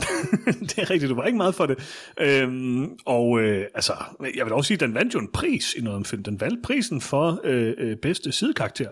det 0.70 0.78
er 0.78 0.90
rigtigt, 0.90 1.10
du 1.10 1.14
var 1.14 1.24
ikke 1.24 1.36
meget 1.36 1.54
for 1.54 1.66
det. 1.66 1.78
Øhm, 2.20 2.98
og 3.06 3.40
øh, 3.40 3.66
altså, 3.74 3.92
jeg 4.36 4.44
vil 4.46 4.52
også 4.52 4.68
sige, 4.68 4.76
at 4.76 4.80
den 4.80 4.94
vandt 4.94 5.14
jo 5.14 5.18
en 5.18 5.28
pris 5.32 5.74
i 5.78 5.80
noget 5.80 5.96
om 5.96 6.04
film. 6.04 6.22
Den 6.22 6.40
valgte 6.40 6.62
prisen 6.62 7.00
for 7.00 7.40
øh, 7.44 7.74
øh, 7.78 7.96
bedste 7.96 8.32
sidekarakter. 8.32 8.88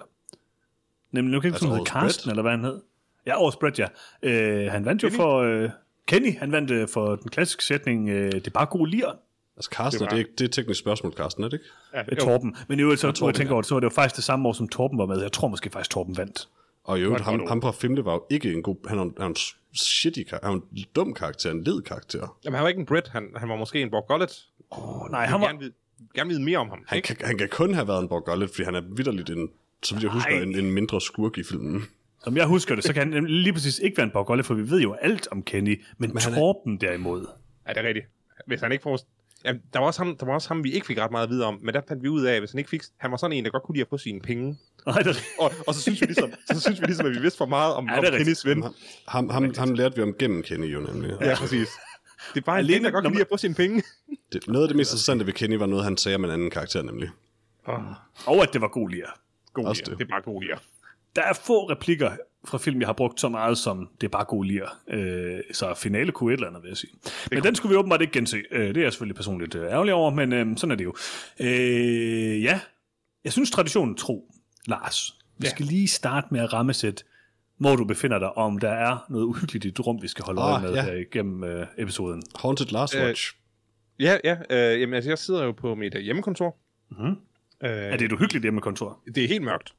Nemlig, 1.13 1.33
nu 1.33 1.41
kan 1.41 1.49
jeg 1.51 1.57
ikke 1.57 1.67
Altså 1.67 1.79
årets 1.81 1.91
Carsten, 1.91 2.31
eller 2.31 2.43
hvad 2.43 2.53
han 2.53 2.65
hed. 2.65 2.81
Ja, 3.27 3.39
årets 3.41 3.57
Brett, 3.57 3.79
ja. 3.79 3.87
Øh, 4.23 4.71
han 4.73 4.85
vandt 4.85 5.03
jo 5.03 5.09
Kenny? 5.09 5.17
for... 5.17 5.39
Øh, 5.43 5.71
Kenny, 6.07 6.39
han 6.39 6.53
vandt 6.53 6.71
øh, 6.71 6.89
for 6.89 7.17
den 7.17 7.31
klassiske 7.31 7.65
sætning, 7.65 8.09
øh, 8.09 8.33
det 8.33 8.47
er 8.47 8.51
bare 8.51 8.67
god 8.67 8.87
lir 8.87 9.19
Altså, 9.57 9.71
Carsten, 9.73 10.01
Det 10.01 10.11
det, 10.11 10.17
var- 10.17 10.23
det, 10.23 10.29
er, 10.31 10.33
det 10.39 10.41
er 10.41 10.45
et 10.49 10.53
teknisk 10.53 10.81
spørgsmål, 10.81 11.13
Carsten, 11.13 11.45
er 11.45 11.49
det 11.49 11.55
ikke? 11.55 11.65
Ja, 11.95 12.03
med 12.09 12.17
Torben. 12.17 12.57
Men 12.69 12.79
i 12.79 12.83
øvrigt, 12.83 13.01
så, 13.01 13.07
når 13.07 13.11
jeg 13.11 13.15
Torben, 13.17 13.35
tænker 13.35 13.53
over 13.53 13.63
det, 13.63 13.69
så 13.69 13.75
var 13.75 13.81
det 13.81 13.85
jo 13.85 13.91
faktisk 13.91 14.17
det 14.17 14.25
samme 14.25 14.49
år, 14.49 14.53
som 14.53 14.69
Torben 14.69 14.99
var 14.99 15.07
med. 15.07 15.23
Jeg 15.23 15.33
tror 15.33 15.49
måske 15.49 15.71
faktisk, 15.71 15.91
Torben 15.91 16.17
vandt. 16.17 16.49
Og 16.88 16.99
i 16.99 17.02
øvrigt, 17.02 17.25
ham, 17.25 17.46
ham 17.49 17.62
fra 17.62 17.70
Fimle 17.73 18.05
var 18.05 18.12
jo 18.12 18.25
ikke 18.31 18.52
en 18.52 18.62
god... 18.62 18.88
Han 18.88 18.99
er, 18.99 19.02
en- 19.02 19.14
han 19.17 19.25
er 19.25 19.29
en 19.29 19.37
shitty 19.76 20.23
karakter. 20.29 20.49
Han 20.49 20.58
er 20.58 20.62
en 20.76 20.85
dum 20.96 21.14
karakter, 21.14 21.50
en 21.50 21.62
led 21.64 21.82
karakter. 21.82 22.38
Jamen, 22.44 22.55
han 22.55 22.62
var 22.62 22.69
ikke 22.69 22.81
en 22.81 22.87
Brit. 22.87 23.08
Han, 23.08 23.29
han 23.37 23.49
var 23.49 23.56
måske 23.56 23.81
en 23.82 23.90
Borg 23.90 24.05
Gullet. 24.08 24.46
Oh, 24.70 25.11
nej, 25.11 25.26
han 25.26 25.35
vil 25.35 25.40
var... 25.40 25.46
gerne 25.46 25.58
vide, 25.58 25.73
gerne 26.14 26.29
vide 26.31 26.43
mere 26.43 26.58
om 26.58 26.69
ham. 26.69 26.79
Han 26.87 26.96
ikke? 26.96 27.14
kan, 27.14 27.26
han 27.26 27.38
kan 27.38 27.49
kun 27.49 27.75
have 27.75 27.88
været 27.88 28.02
en 28.02 28.08
Borgollet, 28.08 28.50
fordi 28.50 28.62
han 28.64 28.75
er 28.75 28.81
vidderligt 28.96 29.31
en, 29.31 29.49
så 29.82 29.94
vidt 29.94 30.02
jeg 30.05 30.12
husker, 30.12 30.43
en, 30.43 30.55
en 30.58 30.70
mindre 30.73 31.00
skurk 31.00 31.38
i 31.38 31.43
filmen. 31.43 31.82
Som 32.25 32.37
jeg 32.37 32.46
husker 32.46 32.75
det, 32.75 32.85
så 32.85 32.93
kan 32.93 33.12
han 33.12 33.26
lige 33.26 33.52
præcis 33.52 33.79
ikke 33.79 33.96
være 33.96 34.05
en 34.06 34.12
Borgolle, 34.12 34.44
for 34.44 34.55
vi 34.55 34.70
ved 34.70 34.81
jo 34.81 34.93
alt 34.93 35.29
om 35.32 35.43
Kenny. 35.43 35.82
Men, 35.99 36.11
men 36.14 36.23
han 36.23 36.32
er- 36.32 36.37
Torben 36.37 36.76
derimod... 36.81 37.26
Ja, 37.69 37.73
det 37.73 37.79
er 37.85 37.88
rigtigt. 37.88 38.06
Hvis 38.46 38.61
han 38.61 38.73
ikke 38.73 38.82
får... 38.82 38.99
Jamen, 39.44 39.62
der 39.73 39.79
var, 39.79 39.87
også 39.87 40.00
ham, 40.05 40.17
der 40.17 40.26
var 40.26 40.35
også 40.35 40.49
ham, 40.49 40.64
vi 40.64 40.73
ikke 40.73 40.87
fik 40.87 40.99
ret 40.99 41.11
meget 41.11 41.25
at 41.25 41.31
vide 41.31 41.44
om, 41.44 41.58
men 41.62 41.75
der 41.75 41.81
fandt 41.88 42.02
vi 42.02 42.08
ud 42.08 42.23
af, 42.25 42.32
at 42.35 42.40
hvis 42.40 42.50
han 42.50 42.58
ikke 42.58 42.70
fik... 42.70 42.82
Han 42.96 43.11
var 43.11 43.17
sådan 43.17 43.37
en, 43.37 43.44
der 43.44 43.50
godt 43.50 43.62
kunne 43.62 43.75
lide 43.75 43.82
at 43.82 43.88
få 43.90 43.99
sine 43.99 44.20
penge. 44.20 44.58
Nej, 44.87 45.02
det, 45.02 45.17
Og, 45.38 45.52
og 45.67 45.75
så, 45.75 45.81
synes 45.82 46.00
vi 46.00 46.06
ligesom, 46.06 46.32
så 46.52 46.61
synes 46.61 46.81
vi 46.81 46.87
ligesom, 46.87 47.06
at 47.06 47.12
vi 47.12 47.19
vidste 47.20 47.38
for 47.38 47.46
meget 47.46 47.75
om, 47.75 47.87
Ja, 47.87 47.93
ja, 47.94 47.99
om. 47.99 48.17
Kennys 48.17 48.44
ven. 48.46 48.64
Ham, 49.08 49.31
ham, 49.31 49.55
ham 49.58 49.75
lærte 49.75 49.96
vi 49.96 50.02
om 50.02 50.14
gennem 50.19 50.43
Kenny 50.43 50.75
jo 50.75 50.81
nemlig. 50.81 51.17
Ja, 51.20 51.35
præcis. 51.37 51.69
Det 52.35 52.40
er 52.40 52.44
bare 52.44 52.58
en 52.61 52.64
Alene 52.64 52.85
der 52.85 52.90
godt 52.90 53.05
kan 53.05 53.12
lide 53.12 53.20
at 53.23 53.29
få 53.32 53.37
sine 53.37 53.55
penge. 53.55 53.82
Det, 54.32 54.49
noget 54.49 54.62
af 54.62 54.69
det 54.69 54.76
mest 54.76 54.90
interessante 54.93 55.26
ved 55.26 55.32
Kenny 55.32 55.55
var 55.56 55.67
noget, 55.67 55.85
han 55.85 55.96
sagde 55.96 56.14
om 56.14 56.25
en 56.25 56.31
anden 56.31 56.50
karakter 56.50 56.82
nemlig. 56.82 57.11
Oh, 57.67 57.75
og 58.26 58.43
at 58.43 58.52
det 58.52 58.61
var 58.61 58.69
god 58.69 58.88
lir. 58.90 59.06
god 59.52 59.64
lir. 59.64 59.73
det. 59.73 59.99
Det 59.99 60.05
er 60.05 60.08
bare 60.08 60.23
god 60.23 60.43
lir. 60.43 60.56
Der 61.17 61.23
er 61.23 61.33
få 61.33 61.71
replikker 61.71 62.11
fra 62.45 62.59
film, 62.59 62.81
jeg 62.81 62.89
har 62.89 62.93
brugt 62.93 63.21
så 63.21 63.29
meget 63.29 63.59
som 63.59 63.89
det 64.01 64.07
er 64.07 64.09
bare 64.11 64.25
god 64.25 64.45
lir. 64.45 64.65
Øh, 64.89 65.41
så 65.53 65.75
finale 65.75 66.13
kunne 66.13 66.33
et 66.33 66.37
eller 66.37 66.47
andet, 66.49 66.63
vil 66.63 66.69
jeg 66.69 66.77
sige. 66.77 66.93
Men 67.31 67.43
den 67.43 67.55
skulle 67.55 67.71
vi 67.73 67.77
åbenbart 67.77 68.01
ikke 68.01 68.13
gense. 68.13 68.43
Øh, 68.51 68.69
det 68.69 68.77
er 68.77 68.83
jeg 68.83 68.93
selvfølgelig 68.93 69.17
personligt 69.17 69.55
øh, 69.55 69.65
ærgerlig 69.71 69.95
over, 69.95 70.11
men 70.11 70.33
øh, 70.33 70.57
sådan 70.57 70.71
er 70.71 70.77
det 70.77 70.85
jo. 70.85 70.95
Øh, 71.41 72.43
ja, 72.43 72.61
jeg 73.25 73.33
synes 73.33 73.51
traditionen 73.51 73.95
tro, 73.97 74.35
Lars. 74.67 75.15
Vi 75.39 75.45
Ja. 75.47 75.51
skal 75.51 75.67
lige 75.67 75.89
starte 75.89 76.27
med 76.31 76.41
at 76.41 76.53
rammesætte, 76.53 77.05
hvor 77.59 77.77
du 77.77 77.85
befinder 77.85 78.19
dig, 78.19 78.37
om 78.37 78.59
der 78.59 78.71
er 78.71 79.07
noget 79.09 79.25
uhyggeligt 79.25 79.65
i 79.65 79.69
dit 79.69 79.81
rum, 79.87 80.03
vi 80.03 80.09
skal 80.09 80.25
holde 80.25 80.41
Ah, 80.43 80.53
øje 80.53 80.63
med 80.63 80.75
ja. 80.75 80.83
her 80.85 80.93
igennem 80.93 81.45
øh, 81.45 81.67
episoden. 81.79 82.23
Haunted 82.37 82.67
Last 82.67 82.95
Øh, 82.95 83.03
Watch. 83.03 83.35
Ja, 84.01 84.19
ja. 84.25 84.37
Øh, 84.51 84.81
jamen, 84.81 84.95
altså, 84.95 85.11
jeg 85.11 85.19
sidder 85.19 85.45
jo 85.45 85.53
på 85.53 85.75
mit 85.75 85.95
øh, 85.95 86.01
hjemmekontor. 86.01 86.57
Mhm. 86.91 87.09
Øh, 87.65 87.71
Er 87.71 87.97
det 87.97 88.05
et 88.05 88.13
uhyggeligt 88.13 88.45
hjemmekontor? 88.45 89.01
det 89.15 89.25
er 89.25 89.29
helt 89.29 89.43
mørkt. 89.45 89.75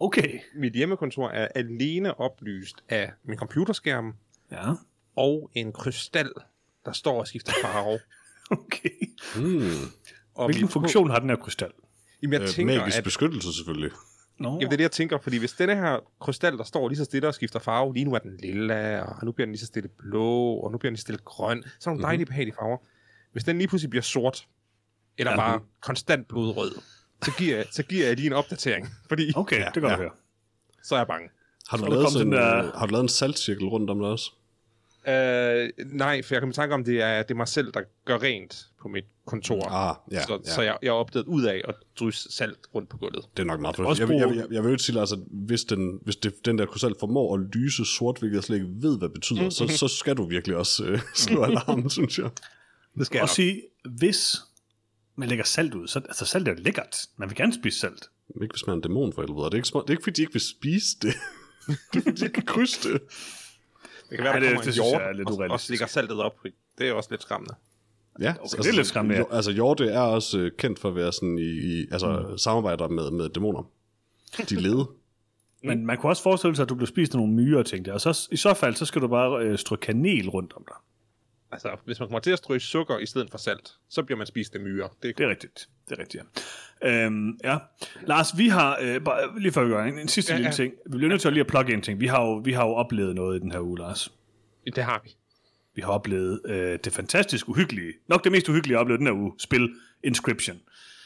Okay. 0.00 0.38
Mit 0.54 0.72
hjemmekontor 0.72 1.28
er 1.28 1.48
alene 1.54 2.20
oplyst 2.20 2.76
af 2.88 3.12
min 3.24 3.38
computerskærm 3.38 4.14
Ja, 4.52 4.72
og 5.16 5.50
en 5.54 5.72
krystal, 5.72 6.32
der 6.84 6.92
står 6.92 7.18
og 7.20 7.26
skifter 7.26 7.52
farve. 7.62 7.98
okay. 8.60 8.90
Hmm. 9.36 9.70
Og 10.34 10.44
Hvilken 10.46 10.64
mit- 10.64 10.72
funktion 10.72 11.10
har 11.10 11.18
den 11.18 11.28
her 11.28 11.36
krystal? 11.36 11.70
Jamen, 12.22 12.32
jeg 12.32 12.42
Øh, 12.42 12.48
tænker, 12.48 12.78
magisk 12.78 12.98
at 12.98 13.04
beskyttelse 13.04 13.54
selvfølgelig. 13.54 13.90
Nå, 14.38 14.48
Jamen, 14.48 14.60
det 14.60 14.66
er 14.72 14.76
det, 14.76 14.80
jeg 14.82 14.90
tænker, 14.90 15.18
fordi 15.18 15.36
hvis 15.38 15.52
denne 15.52 15.76
her 15.76 15.98
krystal, 16.20 16.58
der 16.58 16.64
står 16.64 16.88
lige 16.88 16.96
så 16.98 17.04
stille 17.04 17.28
og 17.28 17.34
skifter 17.34 17.58
farve, 17.58 17.94
lige 17.94 18.04
nu 18.04 18.14
er 18.14 18.18
den 18.18 18.36
lilla, 18.36 19.00
og 19.02 19.24
nu 19.24 19.32
bliver 19.32 19.46
den 19.46 19.52
lige 19.52 19.60
så 19.60 19.66
stille 19.66 19.88
blå, 19.88 20.52
og 20.54 20.72
nu 20.72 20.78
bliver 20.78 20.90
den 20.90 20.94
lige 20.94 20.98
så 21.00 21.02
stille 21.02 21.20
grøn, 21.24 21.62
så 21.78 21.90
er 21.90 21.94
nogle 21.94 22.02
dejlige 22.04 22.26
behagelige 22.26 22.54
farver. 22.54 22.76
Hvis 23.32 23.44
den 23.44 23.58
lige 23.58 23.68
pludselig 23.68 23.90
bliver 23.90 24.02
sort, 24.02 24.46
eller 25.18 25.30
Ja. 25.30 25.36
bare 25.36 25.60
konstant 25.80 26.28
blodrød, 26.28 26.72
så 27.24 27.32
giver, 27.38 27.56
jeg, 27.56 27.66
så 27.70 27.82
giver 27.82 28.06
jeg 28.06 28.16
lige 28.16 28.26
en 28.26 28.32
opdatering, 28.32 28.88
fordi 29.08 29.32
okay, 29.36 29.58
Ja, 29.60 29.64
det 29.64 29.72
kan 29.82 29.90
ja. 29.90 29.96
høre. 29.96 30.10
så 30.82 30.94
er 30.94 30.98
jeg 30.98 31.06
bange. 31.06 31.28
Har 31.68 31.76
du, 31.76 31.84
Så 31.84 31.90
lavet 31.90 32.12
sådan, 32.12 32.32
der- 32.32 32.56
øh, 32.64 32.72
har 32.74 32.86
du 32.86 32.92
lavet 32.92 33.02
en 33.02 33.08
saltcirkel 33.08 33.66
rundt 33.68 33.90
om 33.90 33.98
det 33.98 34.08
også? 34.08 34.30
Øh, 35.08 35.68
nej, 35.92 36.22
for 36.22 36.34
jeg 36.34 36.42
kan 36.42 36.52
tanke 36.52 36.74
om, 36.74 36.84
det 36.84 37.02
er, 37.02 37.22
det 37.22 37.30
er 37.30 37.34
mig 37.34 37.48
selv, 37.48 37.72
der 37.72 37.80
gør 38.04 38.18
rent 38.22 38.66
på 38.82 38.88
mit 38.88 39.04
kontor. 39.26 39.68
Ah, 39.68 39.96
ja. 40.12 40.22
så, 40.26 40.40
ja. 40.46 40.50
så 40.50 40.62
jeg, 40.62 40.78
jeg 40.82 40.92
opdaget 40.92 41.26
ud 41.26 41.42
af 41.44 41.60
at 41.68 41.74
drysse 42.00 42.32
salt 42.32 42.58
rundt 42.74 42.88
på 42.88 42.96
gulvet. 42.96 43.24
Det 43.36 43.42
er 43.42 43.46
nok 43.46 43.60
meget 43.60 43.78
jeg, 43.78 43.98
jeg, 43.98 44.08
jeg, 44.10 44.36
jeg, 44.36 44.46
jeg 44.50 44.64
vil 44.64 44.70
jo 44.72 44.78
sige, 44.78 45.00
altså, 45.00 45.16
hvis, 45.30 45.64
den, 45.64 45.98
hvis 46.02 46.16
det, 46.16 46.34
den 46.44 46.58
der 46.58 46.66
krystal 46.66 46.94
formår 47.00 47.34
at 47.34 47.40
lyse 47.40 47.84
sort, 47.84 48.18
hvilket 48.18 48.36
jeg 48.36 48.44
slet 48.44 48.56
ikke 48.56 48.68
ved, 48.74 48.98
hvad 48.98 49.08
det 49.08 49.14
betyder, 49.14 49.50
så, 49.50 49.68
så 49.68 49.88
skal 49.88 50.16
du 50.16 50.24
virkelig 50.28 50.56
også 50.56 50.84
øh, 50.84 51.00
slå 51.14 51.42
alarm, 51.48 51.90
synes 51.90 52.18
jeg. 52.18 52.30
Det 52.98 53.06
skal 53.06 53.16
jeg 53.16 53.22
Og 53.22 53.28
sige, 53.28 53.62
hvis 53.84 54.36
man 55.20 55.28
lægger 55.28 55.44
salt 55.44 55.74
ud, 55.74 55.88
så 55.88 55.98
altså 55.98 56.24
salt 56.24 56.48
er 56.48 56.52
jo 56.52 56.58
lækkert. 56.60 56.96
Man 57.16 57.28
vil 57.28 57.36
gerne 57.36 57.54
spise 57.54 57.78
salt. 57.78 58.10
Ikke 58.42 58.52
hvis 58.52 58.66
man 58.66 58.72
er 58.72 58.76
en 58.76 58.80
dæmon 58.80 59.12
for 59.12 59.22
helvede. 59.22 59.44
Det 59.44 59.52
er 59.52 59.56
ikke, 59.56 59.66
det 59.66 59.74
er 59.74 59.90
ikke 59.90 60.02
fordi, 60.02 60.16
de 60.16 60.22
ikke 60.22 60.32
vil 60.32 60.42
spise 60.42 60.96
det. 61.02 61.14
det 61.92 61.98
er 61.98 62.02
fordi, 62.02 62.16
de 62.20 62.24
ikke 62.24 62.34
kan 62.34 62.44
krydse 62.46 62.92
det. 62.92 63.00
Det 64.10 64.18
kan 64.18 64.24
være, 64.24 64.32
Ej, 64.32 64.38
der 64.38 64.40
det- 64.40 64.48
kommer 64.48 64.62
det 64.62 64.66
en 64.68 64.72
synes 64.72 64.76
jeg 64.76 64.84
hjort 64.90 65.02
er 65.02 65.12
lidt 65.12 65.28
og, 65.28 65.50
og 65.50 65.60
slikker 65.60 65.86
saltet 65.86 66.20
op. 66.20 66.32
Det 66.78 66.88
er 66.88 66.92
også 66.92 67.08
lidt 67.10 67.22
skræmmende. 67.22 67.54
Ja, 68.20 68.34
Okay, 68.40 68.58
det 68.62 68.66
er 68.66 68.72
lidt 68.72 68.86
skræmmende, 68.86 69.14
ja. 69.16 69.20
jo- 69.20 69.28
Altså, 69.36 69.50
Hjorte 69.52 69.86
er 69.88 70.00
også 70.00 70.38
øh, 70.38 70.50
kendt 70.58 70.78
for 70.78 70.88
at 70.88 70.94
være 70.94 71.12
sådan 71.12 71.38
i, 71.38 71.42
i 71.42 71.86
altså, 71.92 72.26
mm. 72.30 72.38
samarbejder 72.38 72.88
med, 72.88 73.10
med 73.10 73.28
dæmoner. 73.28 73.62
De 74.50 74.54
lede. 74.60 74.88
Men 75.64 75.86
man 75.86 75.96
kunne 75.96 76.10
også 76.10 76.22
forestille 76.22 76.56
sig, 76.56 76.62
at 76.62 76.68
du 76.68 76.74
blev 76.74 76.86
spist 76.86 77.14
af 77.14 77.18
nogle 77.18 77.32
myrer, 77.32 77.62
tænkte 77.62 77.88
jeg. 77.88 77.94
Og 77.94 78.00
så, 78.00 78.28
i 78.32 78.36
så 78.36 78.54
fald, 78.54 78.74
så 78.74 78.84
skal 78.86 79.02
du 79.02 79.08
bare 79.08 79.44
øh, 79.44 79.58
strø 79.58 79.76
kanel 79.76 80.28
rundt 80.28 80.52
om 80.56 80.64
dig. 80.68 80.76
Altså, 81.52 81.76
hvis 81.84 82.00
man 82.00 82.08
kommer 82.08 82.20
til 82.20 82.30
at 82.30 82.38
strø 82.38 82.58
sukker 82.58 82.98
i 82.98 83.06
stedet 83.06 83.30
for 83.30 83.38
salt, 83.38 83.72
så 83.88 84.02
bliver 84.02 84.18
man 84.18 84.26
spist 84.26 84.54
af 84.54 84.60
myrer. 84.60 84.88
Det 85.02 85.08
er 85.08 85.12
Det 85.12 85.24
er 85.24 85.30
rigtigt. 85.30 85.68
Det 85.88 85.98
er 85.98 86.00
rigtigt, 86.00 86.24
ja. 86.82 87.04
Øhm, 87.04 87.38
ja. 87.44 87.58
Lars, 88.02 88.38
vi 88.38 88.48
har, 88.48 88.78
øh, 88.82 89.00
bare, 89.00 89.40
lige 89.40 89.52
før 89.52 89.64
vi 89.64 89.70
gør 89.70 89.84
en, 89.84 89.98
en 89.98 90.08
sidste 90.08 90.32
Ja, 90.32 90.34
ja, 90.34 90.38
lille 90.38 90.48
ja. 90.48 90.54
ting. 90.54 90.74
Vi 90.86 90.96
bliver 90.96 91.08
nødt 91.08 91.20
til 91.20 91.28
at 91.28 91.34
lige 91.34 91.40
at 91.40 91.46
plukke 91.46 91.72
en 91.72 91.82
ting. 91.82 92.00
Vi 92.00 92.06
har, 92.06 92.22
jo, 92.22 92.34
vi 92.34 92.52
har 92.52 92.66
jo 92.66 92.72
oplevet 92.72 93.14
noget 93.14 93.36
i 93.36 93.40
den 93.40 93.52
her 93.52 93.60
uge, 93.60 93.78
Lars. 93.78 94.12
Det 94.74 94.84
har 94.84 95.00
vi. 95.04 95.16
Vi 95.74 95.82
har 95.82 95.92
oplevet 95.92 96.40
øh, 96.44 96.78
det 96.84 96.92
fantastisk 96.92 97.48
uhyggelige, 97.48 97.92
nok 98.08 98.24
det 98.24 98.32
mest 98.32 98.48
uhyggelige, 98.48 98.72
jeg 98.72 98.78
har 98.78 98.80
oplevet 98.80 98.98
den 98.98 99.06
her 99.06 99.14
uge, 99.14 99.32
spil 99.38 99.74
Inscription. 100.04 100.60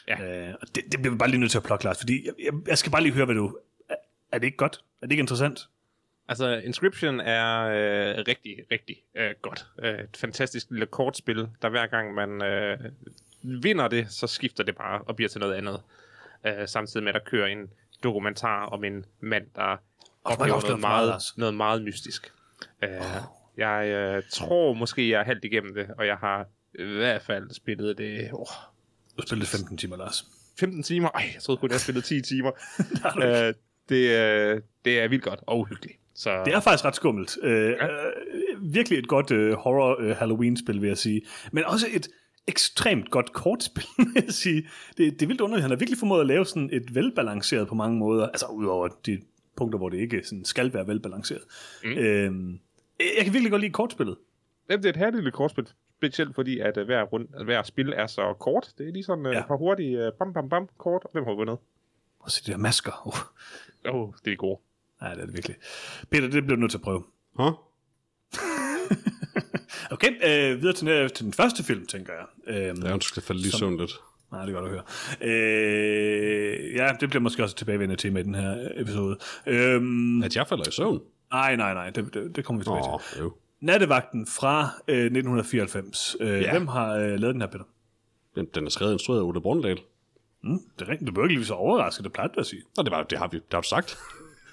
Ja. 0.07 0.47
Øh, 0.49 0.55
og 0.61 0.67
det, 0.75 0.83
det 0.91 0.99
bliver 1.01 1.11
vi 1.11 1.17
bare 1.17 1.29
lige 1.29 1.39
nødt 1.39 1.51
til 1.51 1.57
at 1.57 1.63
plukke, 1.63 1.85
Lars, 1.85 1.97
fordi 1.99 2.25
jeg, 2.25 2.33
jeg, 2.43 2.53
jeg 2.67 2.77
skal 2.77 2.91
bare 2.91 3.03
lige 3.03 3.13
høre, 3.13 3.25
hvad 3.25 3.35
du... 3.35 3.57
Er, 3.89 3.95
er 4.31 4.37
det 4.37 4.45
ikke 4.45 4.57
godt? 4.57 4.83
Er 5.01 5.05
det 5.05 5.11
ikke 5.11 5.21
interessant? 5.21 5.67
Altså, 6.27 6.61
Inscription 6.65 7.19
er 7.19 7.61
øh, 7.61 8.23
rigtig, 8.27 8.55
rigtig 8.71 9.03
øh, 9.15 9.31
godt. 9.41 9.65
Øh, 9.83 9.99
et 9.99 10.17
fantastisk 10.17 10.69
lille 10.69 10.85
kortspil, 10.85 11.47
der 11.61 11.69
hver 11.69 11.87
gang 11.87 12.13
man 12.13 12.43
øh, 12.43 12.79
vinder 13.41 13.87
det, 13.87 14.11
så 14.11 14.27
skifter 14.27 14.63
det 14.63 14.75
bare 14.75 15.01
og 15.01 15.15
bliver 15.15 15.29
til 15.29 15.39
noget 15.39 15.53
andet. 15.53 15.81
Øh, 16.45 16.67
samtidig 16.67 17.03
med, 17.03 17.15
at 17.15 17.21
der 17.21 17.29
kører 17.29 17.47
en 17.47 17.69
dokumentar 18.03 18.65
om 18.65 18.83
en 18.83 19.05
mand, 19.19 19.47
der 19.55 19.61
kan 19.67 19.79
oplever 20.23 20.61
noget 20.61 20.79
meget, 20.79 21.21
noget 21.37 21.53
meget 21.53 21.81
mystisk. 21.81 22.33
Øh, 22.83 22.89
Jeg 23.57 23.87
øh, 23.87 24.23
tror 24.31 24.73
måske, 24.73 25.09
jeg 25.09 25.19
er 25.19 25.23
halvt 25.25 25.45
igennem 25.45 25.73
det, 25.73 25.87
og 25.97 26.07
jeg 26.07 26.17
har 26.17 26.45
i 26.79 26.83
hvert 26.83 27.21
fald 27.21 27.51
spillet 27.51 27.97
det 27.97 28.29
oh, 28.33 28.47
Du 29.17 29.21
spillede 29.27 29.49
15 29.49 29.77
timer, 29.77 29.97
Lars. 29.97 30.25
15 30.59 30.83
timer. 30.83 31.09
Ej, 31.09 31.29
jeg 31.33 31.41
troede 31.41 31.59
kun, 31.59 31.71
jeg 31.71 31.79
spillede 31.79 32.05
10 32.05 32.21
timer. 32.21 32.51
øh, 33.23 33.53
det, 33.89 34.09
øh, 34.09 34.61
det 34.85 34.99
er 34.99 35.07
vildt 35.07 35.23
godt 35.23 35.39
og 35.47 35.59
uhyggeligt. 35.59 35.99
Så 36.15 36.41
Det 36.45 36.53
er 36.53 36.59
faktisk 36.59 36.85
ret 36.85 36.95
skummelt. 36.95 37.37
Øh, 37.43 37.69
øh, 37.69 37.77
virkelig 38.73 38.99
et 38.99 39.07
godt 39.07 39.31
øh, 39.31 39.53
horror-Halloween-spil, 39.53 40.81
vil 40.81 40.87
jeg 40.87 40.97
sige. 40.97 41.21
Men 41.51 41.63
også 41.63 41.87
et 41.93 42.07
ekstremt 42.47 43.11
godt 43.11 43.33
kortspil, 43.33 43.85
vil 44.13 44.23
jeg 44.25 44.33
sige. 44.33 44.67
Det, 44.97 45.13
det 45.13 45.21
er 45.21 45.27
vildt 45.27 45.41
underligt. 45.41 45.61
Han 45.61 45.71
har 45.71 45.77
virkelig 45.77 45.99
formået 45.99 46.21
at 46.21 46.27
lave 46.27 46.45
sådan 46.45 46.69
et 46.73 46.95
velbalanceret 46.95 47.67
på 47.67 47.75
mange 47.75 47.99
måder. 47.99 48.27
Altså 48.27 48.45
udover 48.45 48.87
de 49.05 49.21
punkter, 49.57 49.77
hvor 49.77 49.89
det 49.89 49.97
ikke 49.97 50.23
sådan 50.23 50.45
skal 50.45 50.73
være 50.73 50.87
velbalanceret. 50.87 51.41
Mm. 51.83 51.89
Øh, 51.89 52.33
jeg 53.17 53.23
kan 53.23 53.33
virkelig 53.33 53.51
godt 53.51 53.61
lide 53.61 53.73
kortspillet. 53.73 54.17
Jamen, 54.69 54.83
det 54.83 54.89
er 54.89 54.93
et 54.93 54.97
herligt 54.97 55.15
lille 55.17 55.31
kortspil, 55.31 55.67
specielt 55.97 56.35
fordi, 56.35 56.59
at 56.59 56.77
uh, 56.77 56.83
hver, 56.83 57.03
rund, 57.03 57.27
altså, 57.33 57.43
hver 57.45 57.63
spil 57.63 57.93
er 57.95 58.07
så 58.07 58.33
kort. 58.39 58.73
Det 58.77 58.87
er 58.87 58.91
lige 58.93 59.03
sådan 59.03 59.25
uh, 59.25 59.31
Ja. 59.33 59.39
et 59.39 59.45
par 59.47 59.57
hurtige 59.57 60.07
uh, 60.07 60.13
bam, 60.19 60.33
bam, 60.33 60.49
bam, 60.49 60.69
kort, 60.77 61.01
og 61.03 61.09
hvem 61.13 61.23
har 61.23 61.33
vundet? 61.33 61.57
Og 62.19 62.31
så 62.31 62.41
de 62.47 62.51
der 62.51 62.57
masker. 62.57 63.07
Åh, 63.85 63.95
oh, 63.95 64.13
det 64.25 64.33
er 64.33 64.37
gode. 64.37 64.59
Nej, 65.01 65.13
det 65.13 65.21
er 65.21 65.25
det 65.25 65.33
virkelig. 65.33 65.55
Peter, 66.11 66.21
det 66.27 66.43
bliver 66.43 66.55
du 66.55 66.59
nødt 66.61 66.71
til 66.71 66.77
at 66.77 66.81
prøve. 66.81 67.03
Huh? 67.39 67.51
Okay, 69.91 70.09
øh, 70.09 70.61
videre 70.61 70.73
til, 70.73 70.87
øh, 70.87 71.09
til 71.09 71.25
den 71.25 71.33
første 71.33 71.63
film, 71.63 71.85
tænker 71.85 72.13
jeg. 72.13 72.55
Øhm, 72.55 72.83
Ja, 72.85 72.93
du 72.93 72.99
skal 72.99 73.23
falde 73.23 73.41
lige 73.41 73.51
Som- 73.51 73.59
søvn 73.59 73.77
lidt. 73.77 73.91
Nej, 74.31 74.45
det 74.45 74.55
er 74.55 74.59
godt 74.61 74.65
at 74.65 74.71
høre. 74.71 74.83
Øh, 75.21 76.75
ja, 76.75 76.91
det 76.99 77.09
bliver 77.09 77.21
måske 77.21 77.43
også 77.43 77.53
et 77.53 77.57
tilbagevendende 77.57 78.01
tema 78.01 78.19
i 78.19 78.23
den 78.23 78.35
her 78.35 78.69
episode. 78.75 79.17
Øhm, 79.47 80.23
At 80.23 80.35
jeg 80.35 80.47
falder 80.47 80.67
i 80.67 80.71
søvn? 80.71 81.01
nej, 81.31 81.55
nej, 81.55 81.73
nej, 81.73 81.89
det, 81.89 82.13
det, 82.13 82.35
det 82.35 82.45
kommer 82.45 82.59
vi 82.59 82.63
tilbage 82.63 82.93
Åh, 82.93 82.99
til. 83.13 83.19
jo. 83.21 83.33
Nattevagten 83.61 84.27
fra 84.27 84.69
øh, 84.87 84.95
1994. 84.97 86.15
Øh, 86.19 86.41
Ja. 86.41 86.51
Hvem 86.51 86.67
har 86.67 86.93
øh, 86.95 87.19
lavet 87.19 87.33
den 87.33 87.41
her, 87.41 87.47
Peter? 87.47 87.63
Den, 88.35 88.45
den 88.55 88.65
er 88.65 88.69
skrevet 88.69 88.89
og 88.89 88.95
instrueret 88.95 89.19
af 89.19 89.23
Ole 89.23 89.41
Borndal. 89.41 89.79
Mm, 90.43 90.59
det 90.79 90.85
er 90.87 90.89
rigtigt. 90.91 91.07
Du 91.07 91.13
bør 91.13 91.23
ikke 91.23 91.35
lige 91.35 91.45
så 91.45 91.53
overrasket, 91.53 92.03
det 92.03 92.13
plejer 92.13 92.27
du 92.27 92.39
at 92.39 92.45
sige. 92.45 92.61
Og 92.77 92.85
det, 92.85 92.91
var, 92.91 93.03
det 93.03 93.17
har 93.17 93.27
vi 93.27 93.37
det 93.37 93.53
har 93.53 93.61
du 93.61 93.67
sagt. 93.67 93.97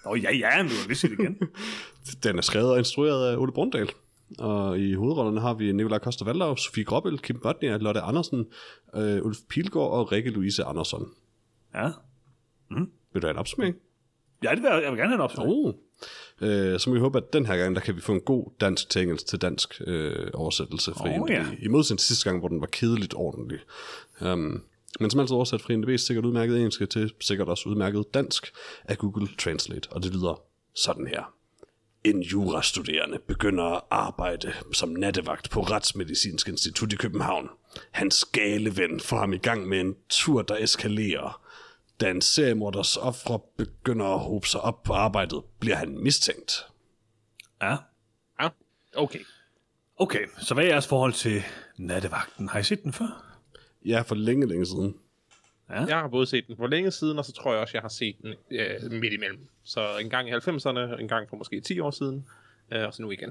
Nå, 0.04 0.14
ja, 0.14 0.35
ja, 0.35 0.62
du 0.62 0.68
vil 0.68 0.97
lige 1.02 1.09
det 1.09 1.21
igen. 1.21 1.38
Den 2.25 2.38
er 2.38 2.42
skrevet 2.42 2.71
og 2.71 2.78
instrueret 2.78 3.32
af 3.32 3.37
Ole 3.37 3.52
Borndal. 3.52 3.90
Og 4.38 4.78
i 4.78 4.94
hovedrollerne 4.94 5.40
har 5.40 5.54
vi 5.54 5.73
Nikolaj 5.73 5.99
Koster 5.99 6.25
Valdau, 6.25 6.56
Sofie 6.56 6.85
Gråbøl, 6.85 7.18
Kim 7.18 7.40
Botnia, 7.42 7.76
Lotte 7.76 8.00
Andersen, 8.00 8.47
øh, 8.94 9.26
Ulf 9.26 9.38
Pilgaard 9.49 9.90
og 9.90 10.12
Rikke 10.12 10.30
Louise 10.30 10.64
Andersson. 10.64 11.09
Ja. 11.75 11.90
Vil 13.12 13.23
du 13.23 13.26
have 13.26 13.30
en 13.30 13.38
opsummering? 13.38 13.76
ja, 14.42 14.50
det 14.50 14.62
vil 14.62 14.71
jeg, 14.73 14.82
jeg 14.82 14.90
vil 14.90 14.99
gerne 14.99 15.09
have 15.09 15.14
en 15.14 15.21
opsummering. 15.21 15.66
Oh. 15.66 15.75
Øh, 16.40 16.80
så 16.80 16.90
må 16.90 16.94
vi 16.94 17.00
håbe, 17.00 17.18
at 17.18 17.32
den 17.32 17.47
her 17.47 17.56
gang, 17.56 17.76
der 17.76 17.80
kan 17.80 17.97
vi 17.97 18.00
få 18.00 18.12
en 18.12 18.21
god 18.21 18.52
dansk 18.61 18.90
til 18.90 19.02
engelsk 19.02 19.26
til 19.26 19.42
dansk 19.42 19.82
øh, 19.87 20.30
oversættelse 20.35 20.92
fra 20.94 21.14
IMDb. 21.14 21.30
ja. 21.30 21.47
I 21.59 21.68
modsætning 21.68 21.99
til 21.99 22.06
sidste 22.06 22.30
gang, 22.30 22.38
hvor 22.38 22.49
den 22.49 22.61
var 22.61 22.66
kedeligt 22.66 23.14
ordentlig. 23.14 23.59
Um, 24.21 24.62
men 25.00 25.11
som 25.11 25.20
altid 25.20 25.37
oversat 25.37 25.61
fra 25.61 25.72
IMDb, 25.72 25.99
sikkert 25.99 26.25
udmærket 26.25 26.56
engelsk 26.56 26.90
til 26.90 27.12
sikkert 27.20 27.49
også 27.49 27.68
udmærket 27.68 28.14
dansk 28.14 28.52
af 28.84 28.99
Google 28.99 29.28
Translate. 29.38 29.88
Og 29.92 30.02
det 30.02 30.14
lyder 30.14 30.40
sådan 30.75 31.06
her. 31.06 31.34
En 32.04 32.20
jurastuderende 32.20 33.18
begynder 33.18 33.64
at 33.64 33.82
arbejde 33.90 34.52
som 34.72 34.88
nattevagt 34.88 35.50
på 35.50 35.61
Retsmedicinsk 35.61 36.49
Institut 36.49 36.92
i 36.92 36.96
København. 36.96 37.49
Hans 37.90 38.25
gale 38.25 38.76
ven 38.76 39.00
får 39.00 39.18
ham 39.18 39.32
i 39.32 39.38
gang 39.38 39.68
med 39.68 39.80
en 39.80 39.96
tur, 40.08 40.42
der 40.42 40.56
eskalerer. 40.56 41.42
Da 42.00 42.11
en 42.11 42.20
seriemorders 42.20 42.96
ofre 42.96 43.40
begynder 43.56 44.06
at 44.06 44.20
hobe 44.20 44.46
sig 44.49 44.61
op 44.61 44.82
på 44.82 44.92
arbejdet, 44.92 45.42
bliver 45.61 45.76
han 45.76 45.99
mistænkt. 45.99 46.66
Ja. 47.62 47.76
Ja, 48.40 48.49
okay. 48.96 49.20
Okay, 49.96 50.26
så 50.38 50.54
hvad 50.54 50.64
er 50.64 50.68
jeres 50.68 50.87
forhold 50.87 51.12
til 51.12 51.42
Nattevagten? 51.76 52.49
Har 52.49 52.58
I 52.58 52.62
set 52.62 52.82
den 52.82 52.92
før? 52.92 53.32
Ja, 53.85 54.01
for 54.01 54.15
længe, 54.15 54.47
længe 54.47 54.67
siden. 54.67 54.95
Jeg 55.69 55.99
har 55.99 56.09
både 56.09 56.27
set 56.27 56.47
den 56.47 56.57
for 56.57 56.67
længe 56.67 56.91
siden, 56.91 57.19
og 57.19 57.25
så 57.25 57.33
tror 57.33 57.53
jeg 57.53 57.61
også, 57.61 57.73
jeg 57.75 57.83
har 57.83 57.89
set 57.89 58.17
den 58.23 58.35
øh, 58.51 58.93
midt 59.01 59.12
imellem. 59.12 59.39
Så 59.65 59.81
en 60.01 60.11
gang 60.11 60.29
i 60.29 60.33
90'erne, 60.33 61.01
en 61.01 61.09
gang 61.09 61.29
for 61.29 61.37
måske 61.37 61.61
10 61.61 61.81
år 61.81 61.91
siden, 61.91 62.25
øh, 62.73 62.87
og 62.87 62.95
så 62.95 63.03
nu 63.03 63.11
igen. 63.11 63.31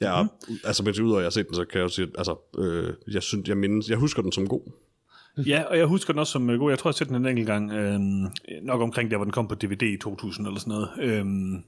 Ja, 0.00 0.22
mm-hmm. 0.22 0.56
altså, 0.64 0.82
men 0.82 1.00
udover 1.02 1.18
at 1.18 1.22
jeg 1.22 1.26
har 1.26 1.30
set 1.30 1.46
den, 1.46 1.54
så 1.54 1.64
kan 1.64 1.78
jeg 1.78 1.84
jo 1.84 1.88
sige, 1.88 2.06
at 2.06 2.14
altså, 2.18 2.36
øh, 2.58 2.94
jeg, 3.14 3.22
synes, 3.22 3.48
jeg, 3.48 3.56
mindes, 3.56 3.90
jeg 3.90 3.98
husker 3.98 4.22
den 4.22 4.32
som 4.32 4.48
god. 4.48 4.60
Ja, 5.46 5.62
og 5.62 5.78
jeg 5.78 5.86
husker 5.86 6.12
den 6.12 6.20
også 6.20 6.32
som 6.32 6.50
øh, 6.50 6.58
god. 6.58 6.70
Jeg 6.70 6.78
tror, 6.78 6.88
jeg 6.88 6.92
har 6.92 6.96
set 6.96 7.08
den 7.08 7.16
en 7.16 7.26
enkelt 7.26 7.46
gang. 7.46 7.72
Øhm, 7.72 8.26
nok 8.62 8.80
omkring 8.80 9.10
der, 9.10 9.16
hvor 9.16 9.24
den 9.24 9.32
kom 9.32 9.48
på 9.48 9.54
DVD 9.54 9.82
i 9.82 9.96
2000 9.96 10.46
eller 10.46 10.60
sådan 10.60 10.70
noget. 10.70 10.90
Øhm, 11.00 11.54
jeg 11.54 11.62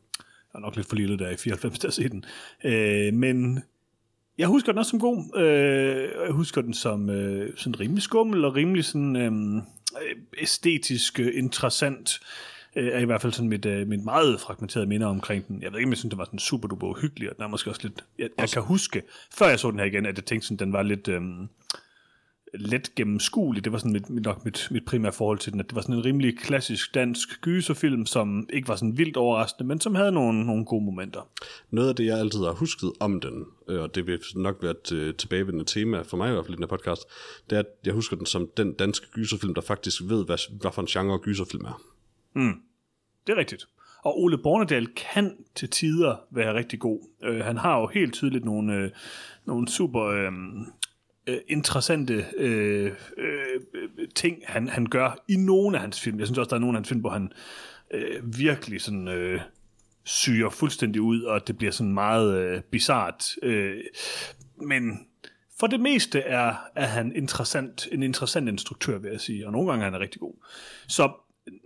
er 0.54 0.58
nok 0.58 0.76
lidt 0.76 0.88
for 0.88 0.96
lille 0.96 1.18
der 1.18 1.30
i 1.30 1.36
94, 1.36 1.78
der 1.78 1.90
se 1.90 2.08
den. 2.08 2.24
Øh, 2.64 3.14
men 3.14 3.62
jeg 4.38 4.48
husker 4.48 4.72
den 4.72 4.78
også 4.78 4.90
som 4.90 5.00
god. 5.00 5.36
Øh, 5.36 6.08
jeg 6.24 6.32
husker 6.32 6.60
den 6.60 6.74
som 6.74 7.10
øh, 7.10 7.52
sådan 7.56 7.80
rimelig 7.80 8.02
skummel 8.02 8.44
og 8.44 8.54
rimelig 8.54 8.84
sådan 8.84 9.16
øh, 9.16 9.62
æstetisk 10.38 11.20
øh, 11.20 11.32
interessant. 11.34 12.20
Øh, 12.76 12.88
er 12.92 12.98
i 12.98 13.04
hvert 13.04 13.22
fald 13.22 13.32
sådan 13.32 13.48
mit, 13.48 13.66
øh, 13.66 13.88
mit 13.88 14.04
meget 14.04 14.40
fragmenterede 14.40 14.86
minder 14.86 15.06
omkring 15.06 15.48
den. 15.48 15.62
Jeg 15.62 15.72
ved 15.72 15.78
ikke, 15.78 15.88
om 15.88 15.92
jeg 15.92 15.98
synes, 15.98 16.10
den 16.10 16.18
var 16.18 16.24
sådan 16.24 16.38
super 16.38 16.68
duper 16.68 16.86
uhyggelig, 16.86 17.30
og 17.30 17.36
den 17.36 17.44
er 17.44 17.48
måske 17.48 17.70
også 17.70 17.80
lidt... 17.82 18.04
Jeg, 18.18 18.28
jeg 18.38 18.48
kan 18.48 18.62
huske, 18.62 19.02
før 19.34 19.48
jeg 19.48 19.58
så 19.58 19.70
den 19.70 19.78
her 19.78 19.86
igen, 19.86 20.06
at 20.06 20.16
jeg 20.16 20.24
tænkte 20.24 20.48
sådan, 20.48 20.66
den 20.66 20.72
var 20.72 20.82
lidt... 20.82 21.08
Øh, 21.08 21.22
let 22.58 22.94
gennemskuelig. 22.94 23.64
Det 23.64 23.72
var 23.72 23.78
sådan 23.78 23.92
mit, 23.92 24.10
nok 24.10 24.44
mit, 24.44 24.68
mit 24.70 24.84
primære 24.84 25.12
forhold 25.12 25.38
til 25.38 25.52
den, 25.52 25.60
at 25.60 25.66
det 25.66 25.74
var 25.74 25.82
sådan 25.82 25.94
en 25.94 26.04
rimelig 26.04 26.38
klassisk 26.38 26.94
dansk 26.94 27.40
gyserfilm, 27.40 28.06
som 28.06 28.48
ikke 28.52 28.68
var 28.68 28.76
sådan 28.76 28.98
vildt 28.98 29.16
overraskende, 29.16 29.68
men 29.68 29.80
som 29.80 29.94
havde 29.94 30.12
nogle, 30.12 30.46
nogle 30.46 30.64
gode 30.64 30.84
momenter. 30.84 31.28
Noget 31.70 31.88
af 31.88 31.96
det, 31.96 32.06
jeg 32.06 32.18
altid 32.18 32.38
har 32.38 32.52
husket 32.52 32.92
om 33.00 33.20
den, 33.20 33.44
øh, 33.68 33.82
og 33.82 33.94
det 33.94 34.06
vil 34.06 34.20
nok 34.36 34.62
være 34.62 34.70
et 34.70 34.92
øh, 34.92 35.14
tilbagevendende 35.14 35.64
tema 35.64 36.02
for 36.02 36.16
mig 36.16 36.28
i 36.28 36.32
hvert 36.32 36.44
fald 36.44 36.54
i 36.54 36.56
den 36.56 36.62
her 36.62 36.76
podcast, 36.76 37.02
det 37.50 37.56
er, 37.56 37.60
at 37.60 37.66
jeg 37.84 37.94
husker 37.94 38.16
den 38.16 38.26
som 38.26 38.48
den 38.56 38.72
danske 38.72 39.06
gyserfilm, 39.12 39.54
der 39.54 39.60
faktisk 39.60 40.02
ved, 40.02 40.24
hvad, 40.24 40.60
hvad 40.60 40.72
for 40.72 40.82
en 40.82 40.88
genre 40.88 41.18
gyserfilm 41.18 41.64
er. 41.64 41.82
Det 43.26 43.32
er 43.32 43.36
rigtigt. 43.36 43.66
Og 44.04 44.22
Ole 44.22 44.38
Bornedal 44.38 44.86
kan 44.86 45.36
til 45.54 45.70
tider 45.70 46.16
være 46.30 46.54
rigtig 46.54 46.80
god. 46.80 47.00
Øh, 47.24 47.44
han 47.44 47.56
har 47.56 47.80
jo 47.80 47.86
helt 47.86 48.14
tydeligt 48.14 48.44
nogle, 48.44 48.74
øh, 48.74 48.90
nogle 49.46 49.68
super 49.68 50.02
øh, 50.02 50.32
øh, 51.26 51.38
interessante 51.48 52.26
øh, 52.36 52.92
øh, 53.16 53.60
ting, 54.14 54.38
han, 54.46 54.68
han 54.68 54.86
gør 54.86 55.24
i 55.28 55.36
nogle 55.36 55.76
af 55.76 55.80
hans 55.80 56.00
film. 56.00 56.18
Jeg 56.18 56.26
synes 56.26 56.38
også, 56.38 56.50
der 56.50 56.56
er 56.56 56.60
nogle 56.60 56.76
af 56.76 56.78
hans 56.78 56.88
film, 56.88 57.00
hvor 57.00 57.10
han 57.10 57.32
øh, 57.90 58.38
virkelig 58.38 58.80
sådan... 58.80 59.08
Øh, 59.08 59.40
syrer 60.04 60.50
fuldstændig 60.50 61.02
ud, 61.02 61.22
og 61.22 61.46
det 61.46 61.58
bliver 61.58 61.72
sådan 61.72 61.94
meget 61.94 62.38
øh, 62.38 62.60
bizart. 62.62 63.24
Øh, 63.42 63.76
men 64.56 65.06
for 65.60 65.66
det 65.66 65.80
meste 65.80 66.20
er, 66.20 66.54
er 66.76 66.86
han 66.86 67.16
interessant, 67.16 67.88
en 67.92 68.02
interessant 68.02 68.48
instruktør, 68.48 68.98
vil 68.98 69.10
jeg 69.10 69.20
sige, 69.20 69.46
og 69.46 69.52
nogle 69.52 69.70
gange 69.70 69.86
er 69.86 69.90
han 69.90 70.00
rigtig 70.00 70.20
god. 70.20 70.34
Så 70.88 71.12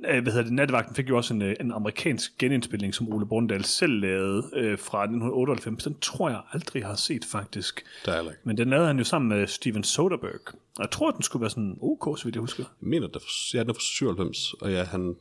hvad 0.00 0.22
hedder 0.22 0.42
det, 0.42 0.52
Nattevagten 0.52 0.94
fik 0.94 1.08
jo 1.08 1.16
også 1.16 1.34
en, 1.34 1.42
øh, 1.42 1.56
en 1.60 1.72
amerikansk 1.72 2.38
genindspilning, 2.38 2.94
som 2.94 3.12
Ole 3.12 3.26
Borndal 3.26 3.64
selv 3.64 3.92
lavede 3.92 4.50
øh, 4.54 4.78
fra 4.78 5.02
1998. 5.02 5.84
Den 5.84 5.98
tror 6.00 6.28
jeg 6.30 6.40
aldrig 6.52 6.86
har 6.86 6.94
set, 6.94 7.24
faktisk. 7.24 7.84
Ikke. 8.06 8.40
Men 8.44 8.56
den 8.56 8.70
lavede 8.70 8.86
han 8.86 8.98
jo 8.98 9.04
sammen 9.04 9.28
med 9.28 9.46
Steven 9.46 9.84
Soderbergh. 9.84 10.54
Og 10.76 10.82
jeg 10.82 10.90
tror, 10.90 11.10
den 11.10 11.22
skulle 11.22 11.40
være 11.40 11.50
sådan 11.50 11.78
ok, 11.80 12.18
så 12.18 12.24
vidt 12.24 12.34
jeg 12.34 12.40
husker. 12.40 12.64
Jeg 12.82 12.88
mener, 12.88 13.06
der, 13.06 13.18
ja, 13.54 13.60
den 13.60 13.68
er 13.68 13.74
fra 13.74 13.80
97, 13.80 14.54
og 14.54 14.72
ja, 14.72 14.84
han 14.84 15.16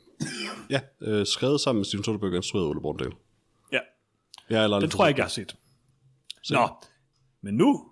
ja, 0.70 0.80
øh, 1.00 1.26
skrevet 1.26 1.60
sammen 1.60 1.78
med 1.78 1.84
Steven 1.84 2.04
Soderbergh 2.04 2.32
og 2.32 2.36
instrueret 2.36 2.64
af 2.64 2.70
Ole 2.70 2.80
Borndal. 2.80 3.12
Ja, 3.72 3.80
Jeg 4.50 4.58
er 4.58 4.64
aldrig 4.64 4.82
den 4.82 4.90
tror 4.90 5.04
jeg 5.04 5.10
ikke, 5.10 5.18
jeg 5.18 5.24
har 5.24 5.30
set. 5.30 5.56
Nå, 6.50 6.68
men 7.42 7.54
nu 7.54 7.84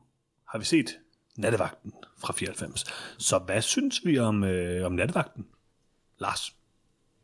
har 0.48 0.58
vi 0.58 0.64
set 0.64 0.98
Nattevagten 1.36 1.92
fra 2.18 2.32
94. 2.32 2.84
Så 3.18 3.38
hvad 3.38 3.62
synes 3.62 4.00
vi 4.04 4.18
om, 4.18 4.44
øh, 4.44 4.86
om 4.86 4.92
Nattevagten? 4.92 5.46
Lars? 6.18 6.56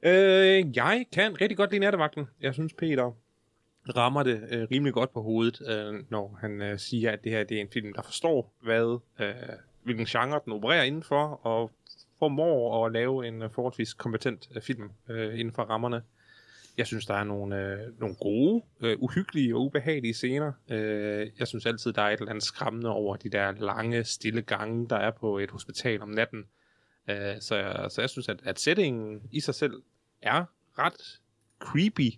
Øh, 0.03 0.77
jeg 0.77 1.07
kan 1.13 1.41
rigtig 1.41 1.57
godt 1.57 1.71
lide 1.71 1.81
nattevagten. 1.81 2.27
Jeg 2.41 2.55
synes, 2.55 2.73
Peter 2.73 3.13
rammer 3.97 4.23
det 4.23 4.43
øh, 4.51 4.69
rimelig 4.71 4.95
godt 4.95 5.13
på 5.13 5.23
hovedet, 5.23 5.63
øh, 5.69 6.05
når 6.11 6.39
han 6.41 6.63
øh, 6.63 6.79
siger, 6.79 7.11
at 7.11 7.25
det 7.25 7.33
her 7.33 7.45
det 7.45 7.57
er 7.57 7.61
en 7.61 7.71
film, 7.73 7.93
der 7.93 8.03
forstår, 8.03 8.55
hvad, 8.63 8.99
øh, 9.21 9.35
hvilken 9.83 10.07
genre 10.07 10.41
den 10.45 10.53
opererer 10.53 10.83
indenfor, 10.83 11.47
og 11.47 11.71
formår 12.19 12.87
at 12.87 12.93
lave 12.93 13.27
en 13.29 13.43
øh, 13.43 13.51
forholdsvis 13.51 13.95
kompetent 13.95 14.49
øh, 14.55 14.63
film 14.63 14.91
øh, 15.09 15.39
inden 15.39 15.55
for 15.55 15.63
rammerne. 15.63 16.03
Jeg 16.77 16.87
synes, 16.87 17.07
der 17.07 17.15
er 17.15 17.25
nogle, 17.25 17.57
øh, 17.57 18.01
nogle 18.01 18.15
gode, 18.15 18.63
øh, 18.81 18.97
uhyggelige 18.99 19.55
og 19.55 19.61
ubehagelige 19.61 20.15
scener. 20.15 20.53
Øh, 20.71 21.31
jeg 21.39 21.49
synes 21.49 21.67
altid, 21.67 21.93
der 21.93 22.03
er 22.03 22.11
et 22.11 22.19
eller 22.19 22.31
andet 22.31 22.45
skræmmende 22.45 22.91
over 22.91 23.17
de 23.17 23.29
der 23.29 23.53
lange, 23.53 24.05
stille 24.05 24.43
gange, 24.43 24.89
der 24.89 24.97
er 24.97 25.11
på 25.11 25.39
et 25.39 25.51
hospital 25.51 26.03
om 26.03 26.09
natten. 26.09 26.45
Uh, 27.09 27.41
så, 27.41 27.57
jeg, 27.57 27.91
så 27.91 28.01
jeg 28.01 28.11
synes, 28.11 28.29
at, 28.29 28.41
at 28.45 28.61
settingen 28.61 29.23
i 29.31 29.41
sig 29.41 29.55
selv 29.55 29.83
er 30.23 30.45
ret 30.79 31.21
creepy. 31.59 32.11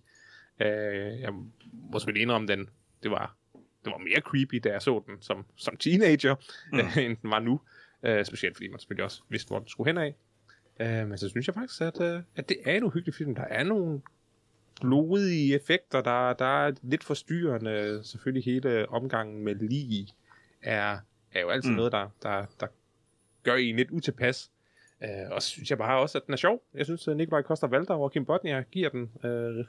Uh, 0.61 1.21
jeg 1.21 1.33
må 1.73 1.99
selvfølgelig 1.99 2.23
indrømme, 2.23 2.49
den, 2.49 2.69
det 3.03 3.11
var, 3.11 3.37
det 3.55 3.93
var 3.93 3.99
mere 3.99 4.21
creepy, 4.21 4.61
da 4.65 4.69
jeg 4.73 4.83
så 4.83 5.03
den 5.07 5.23
som, 5.23 5.45
som 5.57 5.77
teenager, 5.77 6.35
mm. 6.73 6.79
uh, 6.79 6.99
end 7.05 7.17
den 7.23 7.31
var 7.31 7.41
nu. 7.41 7.61
Uh, 8.09 8.25
specielt 8.25 8.57
fordi 8.57 8.69
man 8.69 8.79
selvfølgelig 8.79 9.05
også 9.05 9.23
vidste, 9.29 9.49
hvor 9.49 9.59
den 9.59 9.69
skulle 9.69 9.89
hen 9.89 9.99
af. 9.99 10.15
Uh, 10.81 11.09
men 11.09 11.19
så 11.19 11.29
synes 11.29 11.47
jeg 11.47 11.55
faktisk, 11.55 11.81
at, 11.81 12.01
uh, 12.01 12.23
at 12.37 12.49
det 12.49 12.57
er 12.65 12.77
en 12.77 12.85
uhyggelig 12.85 13.15
film. 13.15 13.35
Der 13.35 13.45
er 13.45 13.65
nogle 13.65 14.01
blodige 14.81 15.55
effekter, 15.55 16.01
der, 16.01 16.33
der 16.33 16.67
er 16.67 16.73
lidt 16.83 17.05
forstyrrende. 17.05 18.01
Selvfølgelig 18.05 18.45
hele 18.45 18.89
omgangen 18.89 19.45
med 19.45 19.55
lige 19.55 20.09
er, 20.63 20.99
er 21.33 21.41
jo 21.41 21.49
altid 21.49 21.71
mm. 21.71 21.77
noget, 21.77 21.93
der, 21.93 22.09
der, 22.23 22.47
der 22.61 22.67
gør 23.43 23.55
en 23.55 23.77
lidt 23.77 23.91
utilpas. 23.91 24.51
Øh, 25.03 25.31
og 25.31 25.43
så 25.43 25.49
synes 25.49 25.71
jeg 25.71 25.79
bare 25.79 26.01
også, 26.01 26.19
at 26.19 26.27
den 26.27 26.33
er 26.33 26.37
sjov. 26.37 26.63
Jeg 26.75 26.85
synes, 26.85 27.09
at 27.09 27.17
Nikolaj 27.17 27.43
Koster 27.43 27.67
Valder 27.67 27.95
og 27.95 28.13
Kim 28.13 28.25
Bodnia 28.25 28.65
giver 28.73 28.89
den 28.89 29.11
øh, 29.25 29.65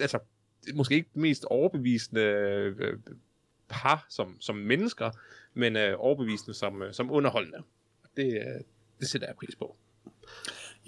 altså, 0.00 0.18
måske 0.74 0.94
ikke 0.94 1.10
det 1.14 1.22
mest 1.22 1.44
overbevisende 1.44 2.22
øh, 2.22 2.98
par 3.68 4.06
som, 4.08 4.36
som 4.40 4.56
mennesker, 4.56 5.10
men 5.54 5.76
øh, 5.76 5.94
overbevisende 5.98 6.54
som, 6.54 6.82
øh, 6.82 6.92
som 6.92 7.10
underholdende. 7.10 7.58
Det, 8.16 8.26
øh, 8.26 8.60
det 9.00 9.08
sætter 9.08 9.28
jeg 9.28 9.36
pris 9.36 9.56
på. 9.56 9.76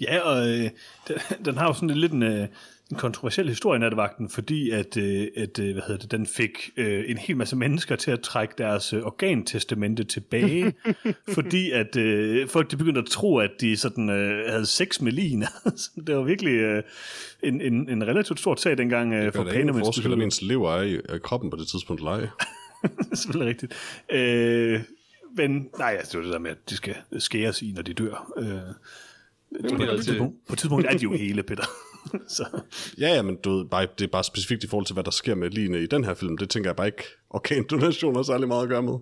Ja, 0.01 0.19
og 0.19 0.47
øh, 0.47 0.69
den, 1.07 1.45
den 1.45 1.57
har 1.57 1.67
jo 1.67 1.73
sådan 1.73 1.89
lidt 1.89 2.11
en, 2.11 2.23
øh, 2.23 2.47
en 2.91 2.97
kontroversiel 2.97 3.49
historie, 3.49 3.79
nattevagten, 3.79 4.29
fordi 4.29 4.69
at, 4.69 4.97
øh, 4.97 5.27
at 5.37 5.59
øh, 5.59 5.73
hvad 5.73 5.83
hedder 5.87 5.97
det, 5.97 6.11
den 6.11 6.25
fik 6.25 6.69
øh, 6.77 7.03
en 7.07 7.17
hel 7.17 7.37
masse 7.37 7.55
mennesker 7.55 7.95
til 7.95 8.11
at 8.11 8.21
trække 8.21 8.53
deres 8.57 8.93
øh, 8.93 9.03
organtestamente 9.03 10.03
tilbage, 10.03 10.73
fordi 11.35 11.71
at 11.71 11.95
øh, 11.95 12.47
folk 12.47 12.71
de 12.71 12.77
begyndte 12.77 13.01
at 13.01 13.07
tro, 13.07 13.37
at 13.37 13.51
de 13.61 13.77
sådan 13.77 14.09
øh, 14.09 14.51
havde 14.51 14.65
sex 14.65 15.01
med 15.01 15.11
ligen. 15.11 15.43
det 16.07 16.15
var 16.15 16.23
virkelig 16.23 16.51
øh, 16.51 16.83
en, 17.43 17.61
en, 17.61 17.89
en 17.89 18.07
relativt 18.07 18.39
stor 18.39 18.55
sag 18.55 18.77
dengang 18.77 19.13
øh, 19.13 19.33
for 19.33 19.43
pæne 19.43 19.63
mennesker. 19.65 19.85
forskel, 19.85 20.13
om 20.13 20.21
ens 20.21 20.41
lever 20.41 20.71
er 20.71 20.81
i, 20.81 20.99
er 21.09 21.17
kroppen 21.17 21.49
på 21.49 21.57
det 21.57 21.67
tidspunkt 21.67 22.01
leje. 22.01 22.31
Selvfølgelig 23.13 23.49
rigtigt. 23.49 23.73
Øh, 24.11 24.81
men 25.37 25.69
nej, 25.77 25.95
altså, 25.99 26.11
det 26.11 26.17
er 26.17 26.23
det 26.23 26.33
der 26.33 26.39
med, 26.39 26.51
at 26.51 26.69
de 26.69 26.75
skal 26.75 26.95
skæres 27.17 27.61
i, 27.61 27.71
når 27.75 27.81
de 27.81 27.93
dør. 27.93 28.33
Øh, 28.37 28.47
på, 29.69 29.77
på, 29.77 29.83
et 29.83 30.03
tidspunkt, 30.03 30.35
på 30.47 30.53
et 30.53 30.59
tidspunkt 30.59 30.85
er 30.85 30.97
de 30.97 31.03
jo 31.03 31.13
hele, 31.13 31.43
Peter. 31.43 31.63
så. 32.37 32.45
Ja, 32.97 33.15
ja, 33.15 33.21
men 33.21 33.35
du 33.35 33.57
ved, 33.57 33.65
bare, 33.65 33.87
det 33.99 34.03
er 34.03 34.11
bare 34.11 34.23
specifikt 34.23 34.63
i 34.63 34.67
forhold 34.67 34.85
til, 34.85 34.93
hvad 34.93 35.03
der 35.03 35.11
sker 35.11 35.35
med 35.35 35.49
Line 35.49 35.79
i 35.79 35.87
den 35.87 36.03
her 36.03 36.13
film. 36.13 36.37
Det 36.37 36.49
tænker 36.49 36.69
jeg 36.69 36.75
bare 36.75 36.87
ikke, 36.87 37.03
organdonation 37.29 38.15
har 38.15 38.23
særlig 38.23 38.47
meget 38.47 38.63
at 38.63 38.69
gøre 38.69 38.81
med. 38.81 38.97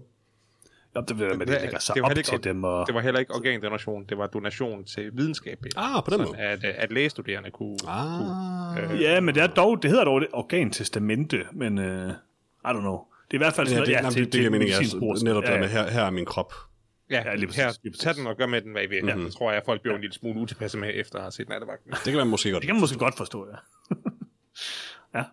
Ja, 0.96 1.02
det, 1.02 1.10
det, 1.10 1.40
det 1.40 1.50
lægger 1.62 1.80
sig 1.80 1.96
det 1.96 2.04
op 2.04 2.12
ikke, 2.18 2.30
til 2.30 2.44
dem. 2.44 2.64
Og... 2.64 2.88
Det 2.88 2.96
var 2.96 3.02
heller 3.02 3.20
ikke 3.20 3.36
organdonation, 3.36 4.06
det 4.10 4.18
var 4.18 4.28
donation 4.28 4.84
til 4.84 5.10
videnskab. 5.14 5.60
Ah, 5.76 6.04
på 6.04 6.12
den 6.12 6.26
måde. 6.26 6.38
At, 6.38 6.64
at 6.64 6.92
lægestuderende 6.92 7.52
kunne... 7.52 7.78
Ah. 7.88 8.76
kunne 8.76 8.94
øh, 8.94 9.02
ja, 9.02 9.20
men 9.20 9.36
det, 9.36 9.44
er 9.44 9.48
dog, 9.48 9.84
det 9.84 9.90
hedder 9.90 10.06
dog 10.06 10.22
det 10.22 10.30
organtestamente, 10.34 11.40
men 11.54 11.78
uh, 11.78 11.84
I 11.84 11.88
don't 12.66 12.80
know. 12.80 13.00
Det 13.28 13.32
er 13.32 13.36
i 13.36 13.38
hvert 13.38 13.54
fald 13.54 13.68
sådan 13.68 13.90
ja, 13.90 14.02
noget, 14.02 14.16
det, 14.16 14.16
ja, 14.16 14.22
det, 14.22 14.34
det, 14.34 14.52
det, 14.52 14.52
det, 14.52 14.92
det, 14.92 15.02
det, 15.16 15.24
netop 15.24 15.44
ja, 15.44 15.54
ja. 15.54 15.60
med, 15.60 15.68
her, 15.68 15.90
her 15.90 16.04
er 16.04 16.12
min 16.12 16.26
krop. 16.26 16.54
Ja, 17.10 17.22
ja 17.26 17.36
lige 17.36 17.48
præcis, 17.48 17.64
her, 17.64 17.72
lige 17.84 17.92
præcis. 17.92 18.04
tag 18.04 18.16
den 18.16 18.28
og 18.28 18.38
gør 18.38 18.46
med 18.46 18.62
den, 18.62 18.72
hvad 18.72 18.84
I 18.84 18.88
vil. 18.88 19.06
Mm-hmm. 19.06 19.24
Ja, 19.24 19.30
tror 19.30 19.52
jeg, 19.52 19.58
at 19.58 19.66
folk 19.66 19.82
bliver 19.82 19.96
en 19.96 20.02
lille 20.02 20.14
smule 20.14 20.40
utilpasse 20.40 20.78
med, 20.78 20.92
efter 20.94 21.16
at 21.16 21.22
have 21.22 21.32
set 21.32 21.50
nattevagten. 21.50 21.92
Det 21.92 22.04
kan 22.04 22.16
man 22.16 22.28
måske 22.28 22.52
godt 22.52 22.62
Det 22.62 22.68
kan 22.68 22.76
man 22.76 22.82
måske 22.82 22.98
godt 22.98 23.18
forstå, 23.18 23.48
ja. 23.48 23.58
ja. 25.20 25.24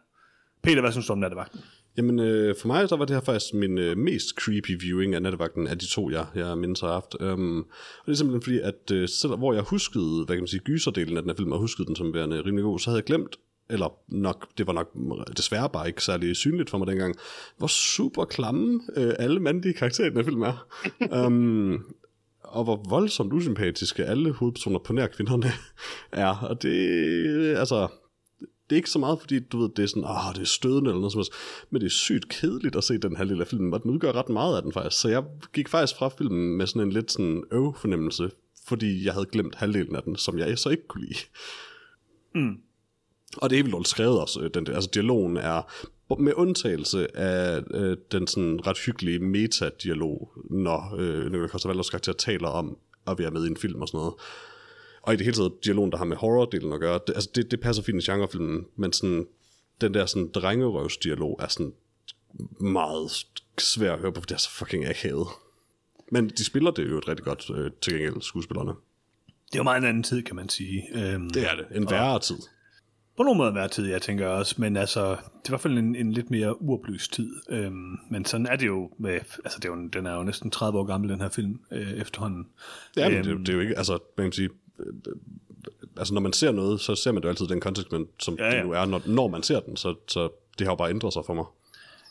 Peter, 0.62 0.80
hvad 0.80 0.92
synes 0.92 1.06
du 1.06 1.12
om 1.12 1.18
nattevagten? 1.18 1.60
Jamen, 1.96 2.18
øh, 2.18 2.54
for 2.60 2.66
mig 2.66 2.88
så 2.88 2.96
var 2.96 3.04
det 3.04 3.16
her 3.16 3.22
faktisk 3.22 3.54
min 3.54 3.78
øh, 3.78 3.96
mest 3.96 4.28
creepy 4.28 4.80
viewing 4.80 5.14
af 5.14 5.22
nattevagten 5.22 5.66
af 5.66 5.78
de 5.78 5.86
to, 5.86 6.10
jeg, 6.10 6.26
jeg 6.34 6.58
mindst 6.58 6.82
har 6.82 6.92
haft. 6.92 7.14
Um, 7.20 7.58
og 7.98 8.06
det 8.06 8.12
er 8.12 8.16
simpelthen 8.16 8.42
fordi, 8.42 8.58
at 8.58 8.90
øh, 8.92 9.08
selv, 9.08 9.36
hvor 9.36 9.54
jeg 9.54 9.62
huskede, 9.62 10.24
hvad 10.26 10.36
kan 10.36 10.42
man 10.42 10.48
sige, 10.48 10.60
gyserdelen 10.60 11.16
af 11.16 11.22
den 11.22 11.30
her 11.30 11.36
film, 11.36 11.52
og 11.52 11.58
huskede 11.58 11.86
den 11.86 11.96
som 11.96 12.14
værende 12.14 12.40
rimelig 12.40 12.62
god, 12.62 12.78
så 12.78 12.90
havde 12.90 12.98
jeg 12.98 13.04
glemt, 13.04 13.36
eller 13.70 13.98
nok, 14.08 14.48
det 14.58 14.66
var 14.66 14.72
nok 14.72 14.88
desværre 15.36 15.70
bare 15.70 15.88
ikke 15.88 16.04
særlig 16.04 16.36
synligt 16.36 16.70
for 16.70 16.78
mig 16.78 16.86
dengang, 16.86 17.16
hvor 17.58 17.66
super 17.66 18.24
klamme 18.24 18.80
øh, 18.96 19.12
alle 19.18 19.40
mandlige 19.40 19.74
karakterer 19.74 20.10
i 20.10 20.14
den 20.14 20.24
film 20.24 20.42
er. 20.42 20.66
um, 21.26 21.84
og 22.42 22.64
hvor 22.64 22.84
voldsomt 22.88 23.32
usympatiske 23.32 24.04
alle 24.04 24.32
hovedpersoner 24.32 24.78
på 24.78 24.92
nær 24.92 25.06
kvinderne 25.06 25.52
er. 26.12 26.36
Og 26.36 26.62
det, 26.62 27.56
altså, 27.56 27.88
det 28.40 28.76
er 28.76 28.76
ikke 28.76 28.90
så 28.90 28.98
meget, 28.98 29.20
fordi 29.20 29.38
du 29.38 29.58
ved, 29.58 29.68
det 29.76 29.82
er 29.82 29.86
sådan, 29.86 30.04
ah, 30.06 30.34
det 30.34 30.40
er 30.40 30.46
stødende 30.46 30.90
eller 30.90 31.00
noget 31.00 31.12
som 31.12 31.18
helst, 31.18 31.32
men 31.70 31.80
det 31.80 31.86
er 31.86 31.90
sygt 31.90 32.28
kedeligt 32.28 32.76
at 32.76 32.84
se 32.84 32.98
den 32.98 33.16
her 33.16 33.24
lille 33.24 33.46
film, 33.46 33.72
og 33.72 33.82
den 33.82 33.90
udgør 33.90 34.12
ret 34.12 34.28
meget 34.28 34.56
af 34.56 34.62
den 34.62 34.72
faktisk. 34.72 35.00
Så 35.00 35.08
jeg 35.08 35.24
gik 35.52 35.68
faktisk 35.68 35.98
fra 35.98 36.08
filmen 36.08 36.56
med 36.56 36.66
sådan 36.66 36.82
en 36.82 36.92
lidt 36.92 37.12
sådan 37.12 37.44
øv-fornemmelse, 37.50 38.30
fordi 38.66 39.04
jeg 39.04 39.12
havde 39.12 39.26
glemt 39.32 39.54
halvdelen 39.54 39.96
af 39.96 40.02
den, 40.02 40.16
som 40.16 40.38
jeg 40.38 40.58
så 40.58 40.68
ikke 40.68 40.86
kunne 40.86 41.04
lide. 41.04 41.18
Mm. 42.34 42.56
Og 43.36 43.50
det 43.50 43.58
er 43.58 43.62
helt 43.64 43.88
skrevet 43.88 44.20
også, 44.20 44.40
øh, 44.40 44.50
den 44.54 44.66
altså 44.66 44.90
dialogen 44.94 45.36
er 45.36 45.62
med 46.18 46.32
undtagelse 46.36 47.16
af 47.16 47.62
øh, 47.74 47.96
den 48.12 48.26
sådan 48.26 48.66
ret 48.66 48.78
hyggelige 48.78 49.18
metadialog, 49.18 50.32
når 50.50 50.94
øh, 50.98 51.24
Nicolai 51.24 51.48
Costa-Walders 51.48 51.90
karakter 51.90 52.12
taler 52.12 52.48
om 52.48 52.76
at 53.06 53.18
være 53.18 53.30
med 53.30 53.44
i 53.44 53.46
en 53.48 53.56
film 53.56 53.82
og 53.82 53.88
sådan 53.88 53.98
noget. 53.98 54.14
Og 55.02 55.14
i 55.14 55.16
det 55.16 55.24
hele 55.24 55.36
taget, 55.36 55.64
dialogen, 55.64 55.92
der 55.92 55.98
har 55.98 56.04
med 56.04 56.16
horror-delen 56.16 56.74
at 56.74 56.80
gøre, 56.80 57.00
det, 57.06 57.14
altså 57.14 57.30
det, 57.34 57.50
det 57.50 57.60
passer 57.60 57.82
fint 57.82 58.08
i 58.08 58.10
genrefilmen, 58.10 58.66
men 58.76 58.92
sådan, 58.92 59.26
den 59.80 59.94
der 59.94 60.06
sådan 60.06 60.30
drengerøvsdialog 60.34 61.38
er 61.42 61.48
sådan 61.48 61.72
meget 62.60 63.26
svær 63.58 63.92
at 63.92 63.98
høre 63.98 64.12
på, 64.12 64.20
for 64.20 64.26
det 64.26 64.34
er 64.34 64.38
så 64.38 64.50
fucking 64.50 64.86
akavet. 64.86 65.26
Men 66.12 66.28
de 66.28 66.44
spiller 66.44 66.70
det 66.70 66.90
jo 66.90 66.98
et 66.98 67.08
rigtig 67.08 67.24
godt 67.24 67.50
øh, 67.54 67.70
til 67.80 67.92
gengæld, 67.92 68.22
skuespillerne. 68.22 68.70
Det 69.26 69.54
er 69.54 69.58
jo 69.58 69.62
meget 69.62 69.78
en 69.78 69.88
anden 69.88 70.02
tid, 70.02 70.22
kan 70.22 70.36
man 70.36 70.48
sige. 70.48 70.82
Øhm, 70.94 71.30
det 71.30 71.50
er 71.50 71.56
det. 71.56 71.76
En 71.76 71.90
værre 71.90 72.14
og, 72.14 72.22
tid. 72.22 72.36
På 73.20 73.24
nogen 73.24 73.38
måde 73.38 73.52
hver 73.52 73.66
tid, 73.66 73.86
jeg 73.86 74.02
tænker 74.02 74.26
også, 74.26 74.54
men 74.58 74.76
altså, 74.76 75.10
det 75.10 75.16
er 75.16 75.48
i 75.48 75.48
hvert 75.48 75.60
fald 75.60 75.78
en, 75.78 75.96
en 75.96 76.12
lidt 76.12 76.30
mere 76.30 76.62
uoplyst 76.62 77.12
tid. 77.12 77.30
Øhm, 77.48 77.98
men 78.10 78.24
sådan 78.24 78.46
er 78.46 78.56
det 78.56 78.66
jo 78.66 78.90
med, 78.98 79.12
altså 79.12 79.58
det 79.62 79.64
er 79.64 79.68
jo, 79.68 79.88
den 79.92 80.06
er 80.06 80.14
jo 80.14 80.22
næsten 80.22 80.50
30 80.50 80.78
år 80.78 80.84
gammel, 80.84 81.10
den 81.10 81.20
her 81.20 81.28
film, 81.28 81.60
øh, 81.72 81.92
efterhånden. 81.92 82.46
Ja, 82.96 83.08
men 83.08 83.18
øhm, 83.18 83.24
det, 83.26 83.46
det, 83.46 83.48
er 83.48 83.56
jo 83.56 83.60
ikke, 83.60 83.78
altså, 83.78 83.98
man 84.16 84.26
kan 84.26 84.32
sige, 84.32 84.48
øh, 84.78 84.94
altså 85.96 86.14
når 86.14 86.20
man 86.20 86.32
ser 86.32 86.52
noget, 86.52 86.80
så 86.80 86.94
ser 86.94 87.12
man 87.12 87.22
jo 87.22 87.28
altid 87.28 87.46
den 87.46 87.60
kontekst, 87.60 87.92
som 88.20 88.36
ja, 88.38 88.44
ja. 88.44 88.56
det 88.56 88.66
nu 88.66 88.72
er, 88.72 88.84
når, 88.84 89.02
når 89.06 89.28
man 89.28 89.42
ser 89.42 89.60
den, 89.60 89.76
så, 89.76 89.94
så 90.08 90.28
det 90.58 90.66
har 90.66 90.72
jo 90.72 90.76
bare 90.76 90.90
ændret 90.90 91.12
sig 91.12 91.22
for 91.26 91.34
mig. 91.34 91.44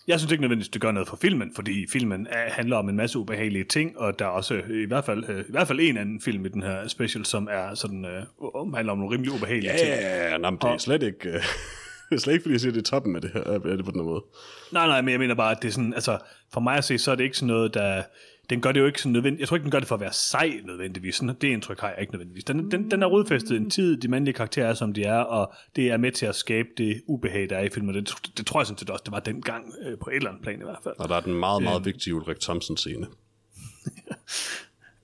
Jeg 0.07 0.19
synes 0.19 0.31
ikke 0.31 0.41
nødvendigvis, 0.41 0.69
det 0.69 0.81
gør 0.81 0.91
noget 0.91 1.07
for 1.07 1.15
filmen, 1.15 1.51
fordi 1.55 1.87
filmen 1.87 2.27
er, 2.29 2.49
handler 2.49 2.77
om 2.77 2.89
en 2.89 2.95
masse 2.95 3.19
ubehagelige 3.19 3.63
ting, 3.63 3.97
og 3.97 4.19
der 4.19 4.25
er 4.25 4.29
også 4.29 4.61
i 4.69 4.85
hvert 4.85 5.05
fald, 5.05 5.29
øh, 5.29 5.39
i 5.39 5.51
hvert 5.51 5.67
fald 5.67 5.79
en 5.79 5.97
anden 5.97 6.21
film 6.21 6.45
i 6.45 6.49
den 6.49 6.63
her 6.63 6.87
special, 6.87 7.25
som 7.25 7.47
er 7.51 7.75
sådan, 7.75 8.05
øh, 8.05 8.73
handler 8.75 8.91
om 8.91 8.97
nogle 8.97 9.13
rimelig 9.13 9.33
ubehagelige 9.33 9.71
ja, 9.71 9.77
ting. 9.77 9.89
Ja, 9.89 10.31
ja, 10.31 10.37
nej, 10.37 10.51
det 10.51 10.63
er 10.63 10.77
slet 10.77 11.03
ikke... 11.03 11.29
Øh, 11.29 11.33
det 12.09 12.15
er 12.15 12.19
slet 12.19 12.33
ikke, 12.33 12.43
fordi 12.43 12.53
jeg 12.53 12.61
siger, 12.61 12.71
det 12.71 12.79
er 12.79 12.91
toppen 12.91 13.15
af 13.15 13.21
det 13.21 13.31
her, 13.33 13.41
er 13.41 13.59
det 13.59 13.85
på 13.85 13.91
den 13.91 14.03
måde. 14.03 14.23
Nej, 14.71 14.87
nej, 14.87 15.01
men 15.01 15.11
jeg 15.11 15.19
mener 15.19 15.35
bare, 15.35 15.51
at 15.51 15.61
det 15.61 15.67
er 15.67 15.71
sådan, 15.71 15.93
altså, 15.93 16.17
for 16.53 16.61
mig 16.61 16.77
at 16.77 16.83
se, 16.83 16.97
så 16.97 17.11
er 17.11 17.15
det 17.15 17.23
ikke 17.23 17.37
sådan 17.37 17.47
noget, 17.47 17.73
der, 17.73 18.03
den 18.49 18.61
gør 18.61 18.71
det 18.71 18.79
jo 18.79 18.85
ikke 18.85 19.01
sådan 19.01 19.11
nødvendigt. 19.11 19.39
Jeg 19.39 19.47
tror 19.47 19.57
ikke, 19.57 19.63
den 19.63 19.71
gør 19.71 19.79
det 19.79 19.87
for 19.87 19.95
at 19.95 20.01
være 20.01 20.13
sej 20.13 20.61
nødvendigvis. 20.65 21.15
Sådan, 21.15 21.35
det 21.41 21.47
indtryk 21.47 21.79
har 21.79 21.89
jeg 21.89 21.97
ikke 22.01 22.13
nødvendigvis. 22.13 22.43
Den, 22.43 22.71
den, 22.71 22.91
den 22.91 23.03
er 23.03 23.07
rodfæstet 23.07 23.57
en 23.57 23.69
tid, 23.69 23.97
de 23.97 24.07
mandlige 24.07 24.33
karakterer 24.33 24.67
er, 24.67 24.73
som 24.73 24.93
de 24.93 25.03
er, 25.03 25.19
og 25.19 25.53
det 25.75 25.91
er 25.91 25.97
med 25.97 26.11
til 26.11 26.25
at 26.25 26.35
skabe 26.35 26.69
det 26.77 27.01
ubehag, 27.07 27.49
der 27.49 27.57
er 27.57 27.63
i 27.63 27.69
filmen. 27.69 27.95
Det, 27.95 28.13
det 28.37 28.45
tror 28.45 28.59
jeg 28.59 28.67
sådan 28.67 28.77
set 28.77 28.89
også, 28.89 29.03
det 29.05 29.11
var 29.11 29.19
dengang 29.19 29.73
øh, 29.85 29.97
på 29.97 30.09
et 30.09 30.15
eller 30.15 30.29
andet 30.29 30.43
plan 30.43 30.59
i 30.59 30.63
hvert 30.63 30.79
fald. 30.83 30.95
Og 30.97 31.09
der 31.09 31.15
er 31.15 31.21
den 31.21 31.33
meget, 31.33 31.63
meget 31.63 31.79
øh, 31.79 31.85
vigtige 31.85 32.15
Ulrik 32.15 32.39
Thompson-scene. 32.39 33.07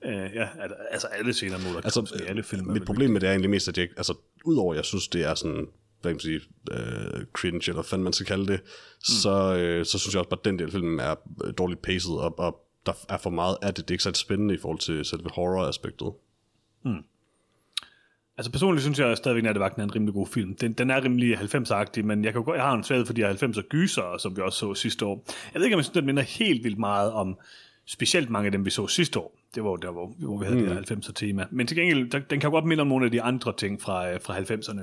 Uh, 0.06 0.34
ja, 0.38 0.48
altså 0.90 1.06
alle 1.06 1.32
scener 1.32 1.58
mod 1.58 1.76
altså, 1.84 2.22
i 2.24 2.28
alle 2.28 2.42
film. 2.42 2.66
Mit 2.66 2.84
problem 2.84 3.10
med 3.10 3.20
det 3.20 3.26
er 3.26 3.30
egentlig 3.30 3.50
mest, 3.50 3.68
at 3.68 3.78
jeg, 3.78 3.88
altså, 3.96 4.14
udover 4.44 4.74
jeg 4.74 4.84
synes, 4.84 5.08
det 5.08 5.24
er 5.24 5.34
sådan, 5.34 5.66
hvad 6.02 6.12
kan 6.12 6.14
man 6.14 6.20
sige, 6.20 6.40
uh, 6.70 7.22
cringe, 7.32 7.70
eller 7.70 7.88
hvad 7.88 7.98
man 7.98 8.12
skal 8.12 8.26
kalde 8.26 8.46
det, 8.46 8.60
mm. 8.62 9.00
så, 9.00 9.78
uh, 9.80 9.86
så 9.86 9.98
synes 9.98 10.14
jeg 10.14 10.20
også 10.20 10.30
bare, 10.30 10.40
at 10.40 10.44
den 10.44 10.58
del 10.58 10.66
af 10.66 10.72
filmen 10.72 11.00
er 11.00 11.14
dårligt 11.58 11.82
paced, 11.82 12.10
og, 12.10 12.38
og 12.38 12.65
der 12.86 12.92
er 13.08 13.18
for 13.18 13.30
meget 13.30 13.56
af 13.62 13.74
det. 13.74 13.88
Det 13.88 13.90
er 13.90 13.94
ikke 13.94 14.04
så 14.04 14.12
spændende 14.12 14.54
i 14.54 14.58
forhold 14.58 14.78
til 14.78 15.04
selve 15.04 15.30
horror-aspektet. 15.30 16.12
Hmm. 16.82 17.04
Altså 18.38 18.52
personligt 18.52 18.82
synes 18.82 18.98
jeg 18.98 19.16
stadigvæk, 19.16 19.40
at 19.40 19.44
Nattevagten 19.44 19.80
er 19.80 19.84
en 19.84 19.94
rimelig 19.94 20.14
god 20.14 20.26
film. 20.26 20.56
Den, 20.56 20.72
den 20.72 20.90
er 20.90 21.04
rimelig 21.04 21.38
90-agtig, 21.38 22.04
men 22.04 22.24
jeg, 22.24 22.32
kan 22.32 22.44
godt, 22.44 22.56
jeg 22.56 22.64
har 22.64 22.74
en 22.74 22.84
svaghed 22.84 23.06
for 23.06 23.12
de 23.12 23.30
90'er 23.30 23.68
gyser, 23.68 24.18
som 24.18 24.36
vi 24.36 24.42
også 24.42 24.58
så 24.58 24.74
sidste 24.74 25.06
år. 25.06 25.24
Jeg 25.54 25.60
ved 25.60 25.64
ikke, 25.64 25.74
om 25.74 25.78
jeg 25.78 25.84
synes, 25.84 25.94
den 25.94 26.06
minder 26.06 26.22
helt 26.22 26.64
vildt 26.64 26.78
meget 26.78 27.12
om 27.12 27.38
specielt 27.84 28.30
mange 28.30 28.46
af 28.46 28.52
dem, 28.52 28.64
vi 28.64 28.70
så 28.70 28.86
sidste 28.86 29.18
år. 29.18 29.38
Det 29.54 29.64
var 29.64 29.76
der, 29.76 29.90
hvor, 29.90 30.14
hvor 30.18 30.38
vi 30.38 30.44
havde 30.44 30.60
mm. 30.60 30.84
det 30.84 30.90
90'er 30.90 31.12
tema. 31.12 31.46
Men 31.50 31.66
til 31.66 31.76
gengæld, 31.76 32.10
der, 32.10 32.18
den 32.18 32.40
kan 32.40 32.50
godt 32.50 32.64
minde 32.64 32.80
om 32.80 32.86
nogle 32.86 33.04
af 33.04 33.10
de 33.10 33.22
andre 33.22 33.52
ting 33.56 33.82
fra, 33.82 34.10
øh, 34.10 34.20
fra 34.20 34.38
90'erne 34.38 34.80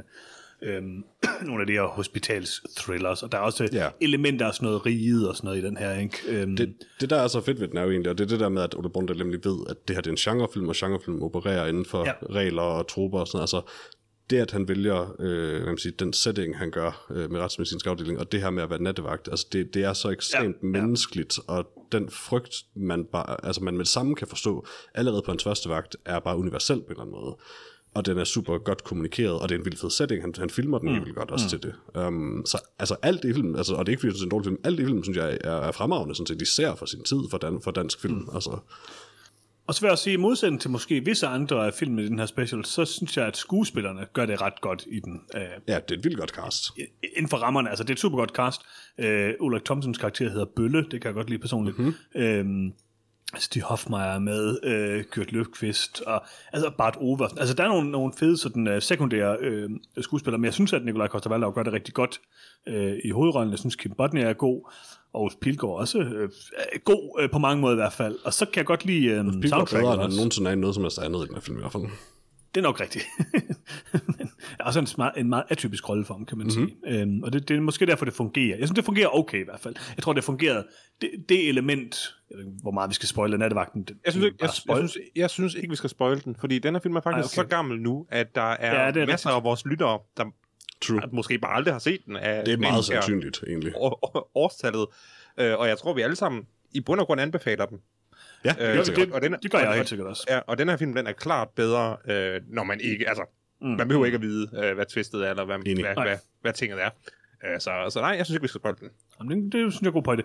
øhm, 0.64 1.04
nogle 1.48 1.62
af 1.62 1.68
de 1.68 1.74
her 1.74 1.88
hospitals-thrillers, 1.88 3.24
og 3.24 3.32
der 3.32 3.38
er 3.38 3.42
også 3.42 3.70
ja. 3.74 3.90
elementer 4.02 4.48
af 4.48 4.54
sådan 4.54 4.66
noget 4.66 4.86
riget 4.86 5.30
og 5.30 5.36
sådan 5.36 5.48
noget 5.48 5.64
i 5.64 5.66
den 5.66 5.78
her, 5.78 6.00
ikke? 6.00 6.18
Øhm, 6.28 6.58
det, 6.58 6.74
det, 7.02 7.10
der 7.10 7.16
er 7.16 7.28
så 7.28 7.42
fedt 7.42 7.60
ved 7.60 7.68
den 7.68 7.78
er 7.78 7.84
jo 7.84 7.92
egentlig, 7.92 8.12
og 8.12 8.18
det 8.18 8.24
er 8.24 8.28
det 8.28 8.40
der 8.40 8.50
med, 8.50 8.62
at 8.62 8.76
Ole 8.76 8.90
Brundt 8.90 9.18
nemlig 9.18 9.46
ved, 9.46 9.58
at 9.70 9.88
det 9.88 9.96
her 9.96 10.02
det 10.02 10.08
er 10.08 10.30
en 10.30 10.38
genrefilm, 10.38 10.70
og 10.70 10.76
genrefilm 10.78 11.24
opererer 11.24 11.68
inden 11.68 11.86
for 11.86 12.06
ja. 12.06 12.14
regler 12.30 12.62
og 12.62 12.88
troper 12.88 13.20
og 13.20 13.28
sådan 13.28 13.38
noget. 13.38 13.44
Altså, 13.44 13.62
det, 14.30 14.38
at 14.38 14.52
han 14.52 14.68
vælger 14.68 15.16
øh, 15.20 15.58
hvad 15.58 15.66
man 15.66 15.78
siger, 15.78 15.96
den 16.00 16.14
setting, 16.14 16.58
han 16.58 16.72
gør 16.72 17.06
øh, 17.12 17.32
med 17.32 17.40
retsmedicinsk 17.40 17.88
afdeling, 17.88 18.20
og 18.20 18.32
det 18.32 18.42
her 18.42 18.50
med 18.50 18.64
at 18.64 18.70
være 18.70 18.82
nattevagt, 18.82 19.28
altså 19.28 19.48
det, 19.52 19.74
det 19.74 19.84
er 19.84 19.94
så 19.94 20.10
ekstremt 20.10 20.58
ja, 20.62 20.68
menneskeligt, 20.68 21.40
og 21.48 21.68
den 21.92 22.10
frygt, 22.10 22.56
man, 22.76 23.06
bare, 23.06 23.46
altså 23.46 23.64
man 23.64 23.74
med 23.74 23.86
det 23.86 23.92
samme 23.92 24.16
kan 24.16 24.28
forstå, 24.28 24.66
allerede 24.94 25.22
på 25.26 25.32
hans 25.32 25.44
første 25.44 25.70
vagt, 25.70 25.96
er 26.06 26.20
bare 26.20 26.38
universel 26.38 26.82
på 26.82 26.86
en 26.86 26.92
eller 26.92 27.02
anden 27.02 27.16
måde. 27.16 27.38
Og 27.96 28.06
den 28.06 28.18
er 28.18 28.24
super 28.24 28.58
godt 28.58 28.84
kommunikeret, 28.84 29.40
og 29.40 29.50
det 29.50 29.56
er 29.56 29.60
en 29.60 29.66
vild 29.66 29.78
fed 29.78 29.90
setting. 29.90 30.22
Han, 30.22 30.34
han 30.38 30.50
filmer 30.50 30.80
den 30.80 30.90
mm. 30.90 30.96
vildt 30.96 31.16
godt 31.16 31.32
også 31.32 31.46
mm. 31.46 31.50
til 31.50 31.64
det. 31.64 32.04
Um, 32.08 32.44
så 32.46 32.58
altså 32.80 32.96
alt 33.02 33.24
det 33.24 33.30
i 33.30 33.34
filmen, 33.34 33.56
altså, 33.56 33.74
og 33.76 33.86
det 33.86 33.92
er 33.92 33.94
ikke 33.94 34.02
fordi, 34.02 34.14
det 34.14 34.20
er 34.20 34.24
en 34.24 34.30
dårlig 34.30 34.46
film, 34.46 34.58
alt 34.64 34.78
det 34.78 34.84
i 34.84 34.86
filmen, 34.86 35.04
synes 35.04 35.18
jeg 35.18 35.38
er, 35.44 35.52
er 35.52 35.72
fremragende, 35.72 36.16
sådan 36.16 36.28
set, 36.28 36.42
især 36.42 36.76
for 36.76 36.86
sin 36.86 37.04
tid 37.04 37.18
for, 37.32 37.38
dan, 37.38 37.62
for 37.64 37.72
dansk 37.72 38.02
film. 38.02 38.14
Mm. 38.14 38.30
Altså, 38.34 38.60
Og 39.68 39.74
så 39.76 39.82
vil 39.82 39.88
jeg 39.88 39.92
også 39.92 40.04
sige, 40.04 40.14
i 40.14 40.18
modsætning 40.18 40.62
til 40.62 40.70
måske 40.70 41.06
visse 41.06 41.28
andre 41.28 41.66
af 41.68 41.74
filmene 41.74 42.04
i 42.04 42.08
den 42.08 42.20
her 42.20 42.26
special, 42.26 42.66
så 42.66 42.86
synes 42.86 43.18
jeg, 43.18 43.26
at 43.26 43.38
skuespillerne 43.38 44.06
gør 44.14 44.26
det 44.26 44.42
ret 44.42 44.62
godt 44.62 44.86
i 44.92 45.00
den. 45.00 45.22
Øh, 45.36 45.42
ja, 45.68 45.76
det 45.76 45.92
er 45.94 45.98
et 45.98 46.04
vildt 46.04 46.18
godt 46.18 46.30
cast. 46.30 46.72
inden 47.16 47.30
for 47.30 47.38
rammerne. 47.38 47.70
Altså, 47.70 47.84
det 47.84 47.90
er 47.90 47.94
et 47.94 48.00
super 48.00 48.18
godt 48.18 48.32
cast. 48.32 48.62
Øh, 48.98 49.34
Ulrik 49.40 49.66
Thomsens 49.66 49.98
karakter 49.98 50.30
hedder 50.30 50.46
Bølle, 50.56 50.84
det 50.92 51.02
kan 51.02 51.06
jeg 51.06 51.14
godt 51.14 51.30
lide 51.30 51.40
personligt. 51.40 51.80
Mm-hmm. 51.80 52.22
Øhm, 52.22 52.74
Stig 53.38 53.62
Hofmeier 53.62 54.04
er 54.04 54.20
med, 54.20 54.60
øh, 54.64 55.04
Kurt 55.04 55.32
Løfqvist, 55.32 56.02
og 56.02 56.24
altså 56.54 56.72
Bart 56.78 56.96
Oversen. 56.96 57.40
Altså, 57.40 57.54
der 57.54 57.64
er 57.64 57.68
nogle, 57.68 57.92
nogle 57.92 58.14
fede 58.20 58.38
sådan, 58.38 58.68
uh, 58.68 58.82
sekundære 58.82 59.38
øh, 59.40 59.70
skuespillere, 60.02 60.40
men 60.40 60.46
jeg 60.46 60.54
synes, 60.54 60.74
at 60.74 60.86
Nikolaj 60.86 61.08
Koster 61.08 61.52
gør 61.52 61.64
det 61.64 61.74
rigtig 61.74 61.94
godt 61.94 62.22
øh, 62.68 62.98
i 63.04 63.10
hovedrollen. 63.10 63.52
Jeg 63.52 63.60
synes, 63.60 63.76
Kim 63.76 63.92
Bodnia 63.98 64.24
er 64.24 64.34
god, 64.34 64.72
og 65.14 65.32
Pilgaard 65.42 65.80
også 65.80 66.00
øh, 66.00 66.30
er 66.74 66.80
god 66.80 67.22
øh, 67.22 67.30
på 67.30 67.40
mange 67.40 67.62
måder 67.62 67.74
i 67.74 67.76
hvert 67.76 67.94
fald. 67.94 68.16
Og 68.26 68.34
så 68.34 68.46
kan 68.46 68.58
jeg 68.58 68.66
godt 68.66 68.86
lide 68.86 69.06
øh, 69.06 69.26
soundtracket 69.26 69.70
bedre, 69.70 69.94
end 69.94 70.02
også. 70.02 70.18
nogensinde 70.18 70.52
er 70.52 70.56
noget 70.56 70.76
som 70.76 70.84
helst 70.84 71.00
andet 71.00 71.20
i 71.20 71.28
den 71.28 71.34
her 71.34 71.42
film 71.42 71.58
i 71.58 71.60
hvert 71.60 71.72
fald. 71.72 71.84
Det 72.56 72.62
er 72.62 72.64
nok 72.64 72.80
rigtigt. 72.82 73.06
Men 74.18 74.32
er 74.60 74.64
også 74.64 74.80
en, 74.80 74.88
smart, 74.88 75.14
en 75.18 75.30
meget 75.30 75.44
atypisk 75.50 75.90
rolle 75.90 76.06
for 76.06 76.14
ham, 76.14 76.26
kan 76.26 76.38
man 76.38 76.48
mm-hmm. 76.48 76.70
sige. 76.84 77.02
Øhm, 77.02 77.24
og 77.24 77.34
det, 77.34 77.48
det 77.50 77.58
er 77.58 77.62
måske 77.62 77.86
derfor, 77.86 78.06
det 78.06 78.14
fungerer. 78.14 78.58
Jeg 78.58 78.68
synes, 78.68 78.72
det 78.76 78.86
fungerer 78.86 79.08
okay 79.16 79.42
i 79.42 79.44
hvert 79.44 79.60
fald. 79.60 79.76
Jeg 79.96 80.04
tror, 80.04 80.14
det 80.14 80.24
fungerede. 80.24 80.68
Det, 81.02 81.10
det 81.30 81.50
element, 81.50 82.16
jeg 82.30 82.38
ved 82.38 82.46
hvor 82.62 82.72
meget 82.72 82.90
vi 82.90 82.94
skal 82.94 83.08
spoile 83.10 83.38
nattevagten. 83.38 83.84
Det, 83.84 83.98
Jeg 84.06 84.14
synes, 84.14 84.26
ikke, 84.26 84.38
jeg, 84.42 84.48
jeg, 84.48 84.54
spoil. 84.54 84.90
synes, 84.90 85.08
jeg 85.16 85.30
synes 85.30 85.54
ikke, 85.56 85.70
vi 85.70 85.76
skal 85.76 85.90
spoile 85.90 86.22
den, 86.26 86.36
fordi 86.40 86.60
den 86.60 86.74
her 86.76 86.80
film 86.82 86.96
er 86.96 87.02
faktisk 87.02 87.38
Ej, 87.38 87.42
okay. 87.44 87.50
så 87.50 87.56
gammel 87.56 87.80
nu, 87.82 88.06
at 88.10 88.36
der 88.36 88.42
er, 88.42 88.84
Ja, 88.86 88.92
det 88.92 89.02
er 89.02 89.06
masser 89.06 89.30
rigtigt. 89.30 89.38
af 89.38 89.44
vores 89.44 89.66
lyttere, 89.66 90.00
der 90.18 90.26
True. 90.82 91.02
måske 91.12 91.38
bare 91.40 91.56
aldrig 91.56 91.74
har 91.74 91.80
set 91.80 92.00
den. 92.06 92.16
Af 92.16 92.46
Det 92.46 92.54
er 92.54 92.58
meget 92.58 92.86
sandsynligt, 92.86 93.44
egentlig. 93.48 93.74
år- 93.76 94.00
år- 94.16 94.32
årstallet. 94.36 94.86
Øh, 95.38 95.60
og 95.60 95.68
jeg 95.68 95.78
tror, 95.78 95.94
vi 95.94 96.02
alle 96.02 96.16
sammen 96.16 96.44
i 96.72 96.80
bund 96.82 97.00
og 97.00 97.06
grund 97.06 97.22
anbefaler 97.22 97.66
den. 97.66 97.78
Ja, 98.46 98.56
det, 98.60 98.90
Øh, 98.90 98.96
det, 98.96 99.12
og 99.12 99.22
den 99.22 99.36
det 99.44 99.52
gør 99.52 99.60
jeg 99.60 99.74
helt 99.74 99.90
sikkert 99.90 100.08
også. 100.08 100.26
Ja, 100.30 100.40
og 100.48 100.58
den 100.58 100.70
her 100.70 100.78
film, 100.78 100.94
den 100.94 101.08
er 101.08 101.12
klart 101.12 101.50
bedre, 101.50 101.98
øh, 102.08 102.42
når 102.48 102.64
man 102.64 102.80
ikke, 102.82 103.10
altså, 103.10 103.24
mm. 103.62 103.68
man 103.68 103.88
behøver 103.88 104.06
ikke 104.06 104.16
at 104.16 104.22
vide, 104.22 104.50
øh, 104.64 104.76
hvad 104.76 104.86
twistet 104.86 105.26
er, 105.26 105.30
eller 105.30 105.46
hvad, 105.46 105.56
Enig. 105.66 105.84
hvad, 105.86 106.04
hvad, 106.04 106.18
hvad 106.42 106.54
tinget 106.54 106.82
er. 106.82 106.90
Øh, 107.46 107.60
så, 107.60 107.72
så 107.90 108.00
nej, 108.02 108.10
jeg 108.10 108.26
synes 108.26 108.36
ikke, 108.36 108.42
vi 108.42 108.48
skal 108.48 108.60
spoil 108.60 108.76
den. 108.80 108.90
Jamen, 109.20 109.46
det, 109.46 109.54
det 109.54 109.74
synes 109.74 109.82
jeg 109.82 109.88
er 109.88 109.92
god 109.92 110.04
pointe. 110.04 110.24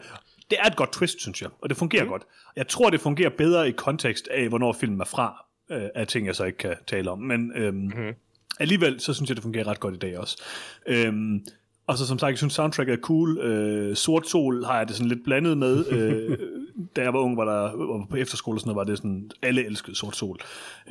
Det 0.51 0.59
er 0.59 0.65
et 0.65 0.77
godt 0.77 0.93
twist, 0.93 1.21
synes 1.21 1.43
jeg, 1.43 1.51
og 1.63 1.69
det 1.69 1.77
fungerer 1.77 2.05
mm. 2.05 2.11
godt. 2.11 2.23
Jeg 2.57 2.69
tror, 2.69 2.91
det 2.91 3.01
fungerer 3.01 3.31
bedre 3.31 3.69
i 3.69 3.73
kontekst 3.73 4.29
af, 4.31 4.49
hvornår 4.49 4.73
filmen 4.73 5.01
er 5.01 5.05
fra, 5.05 5.47
øh, 5.71 5.89
af 5.95 6.07
ting, 6.07 6.27
jeg 6.27 6.37
så 6.37 6.45
ikke 6.45 6.59
kan 6.59 6.77
tale 6.87 7.11
om. 7.11 7.19
Men 7.19 7.53
øhm, 7.57 7.77
mm. 7.77 8.15
alligevel, 8.61 9.01
så 9.01 9.15
synes 9.15 9.31
jeg, 9.31 9.37
det 9.37 9.43
fungerer 9.43 9.67
ret 9.67 9.81
godt 9.81 9.95
i 9.95 9.99
dag 9.99 10.19
også. 10.19 10.43
Øhm, 10.87 11.45
og 11.89 11.99
så 11.99 12.07
som 12.07 12.19
sagt, 12.19 12.31
jeg 12.31 12.39
synes 12.39 12.53
soundtracket 12.53 12.93
er 12.93 13.01
cool. 13.01 13.39
Øh, 13.39 13.97
Sort 13.97 14.29
Sol 14.29 14.65
har 14.65 14.79
jeg 14.79 14.89
det 14.89 14.97
sådan 14.97 15.09
lidt 15.09 15.25
blandet 15.25 15.59
med. 15.59 15.87
øh, 15.93 16.39
da 16.97 17.03
jeg 17.03 17.13
var 17.13 17.21
ung, 17.21 17.37
var 17.37 17.45
der 17.45 17.77
var 17.77 18.07
på 18.11 18.17
efterskole 18.17 18.57
og 18.57 18.61
sådan 18.61 18.75
noget, 18.75 18.87
var 18.87 18.93
det 18.93 18.99
sådan, 18.99 19.31
alle 19.43 19.67
elskede 19.67 19.97
Sort 19.97 20.17
Sol. 20.17 20.39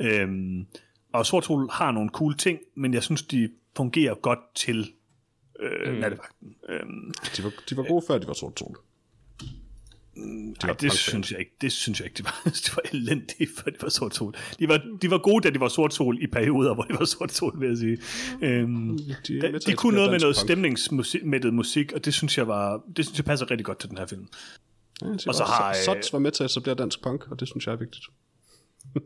Øhm, 0.00 0.66
og 1.12 1.26
Sort 1.26 1.44
Sol 1.44 1.68
har 1.72 1.92
nogle 1.92 2.10
cool 2.10 2.36
ting, 2.36 2.58
men 2.74 2.94
jeg 2.94 3.02
synes, 3.02 3.22
de 3.22 3.50
fungerer 3.76 4.14
godt 4.14 4.38
til 4.54 4.92
øh, 5.60 5.92
mm. 5.92 5.98
nattevagten. 5.98 6.54
Øhm, 6.68 7.12
De 7.36 7.44
var, 7.44 7.52
de 7.70 7.76
var 7.76 7.82
gode 7.88 8.04
før, 8.06 8.18
de 8.18 8.26
var 8.26 8.32
sort 8.32 8.58
sol. 8.58 8.76
Nej, 10.64 10.72
det 10.72 10.92
synes 10.92 11.30
jeg 11.32 11.40
ikke. 11.40 11.52
Det 11.60 11.72
synes 11.72 12.00
jeg 12.00 12.06
ikke. 12.06 12.16
Det 12.16 12.24
var, 12.24 12.40
det 12.64 12.76
var 12.76 12.82
elendigt, 12.92 13.50
før 13.56 13.70
det 13.70 13.82
var 13.82 13.88
sort 13.88 14.14
sol. 14.14 14.34
De 14.58 14.68
var, 14.68 14.82
de 15.02 15.10
var 15.10 15.18
gode, 15.18 15.42
da 15.48 15.50
det 15.52 15.60
var 15.60 15.68
sort 15.68 15.94
sol 15.94 16.22
i 16.22 16.26
perioder, 16.26 16.74
hvor 16.74 16.82
det 16.82 16.98
var 16.98 17.04
sort 17.04 17.32
sol, 17.32 17.60
vil 17.60 17.68
jeg 17.68 17.78
sige. 17.78 17.98
Øhm, 18.42 18.98
De, 18.98 19.16
de, 19.28 19.58
de 19.66 19.72
kunne 19.72 19.94
noget 19.96 20.10
med 20.10 20.20
noget 20.20 20.36
stemningsmættet 20.36 21.54
musik, 21.54 21.92
og 21.92 22.04
det 22.04 22.14
synes 22.14 22.38
jeg 22.38 22.48
var, 22.48 22.82
det 22.96 23.04
synes 23.04 23.18
jeg 23.18 23.24
passer 23.24 23.50
rigtig 23.50 23.64
godt 23.64 23.78
til 23.78 23.90
den 23.90 23.98
her 23.98 24.06
film. 24.06 24.28
Ja, 25.02 25.06
Og 25.26 25.34
så 25.34 25.44
har, 25.44 25.68
øh, 25.68 25.74
Sots 25.84 26.12
var 26.12 26.18
med 26.18 26.30
til 26.30 26.44
at 26.44 26.50
etablere 26.50 26.74
dansk 26.74 27.02
punk, 27.02 27.26
og 27.30 27.40
det 27.40 27.48
synes 27.48 27.66
jeg 27.66 27.72
er 27.72 27.76
vigtigt. 27.76 28.04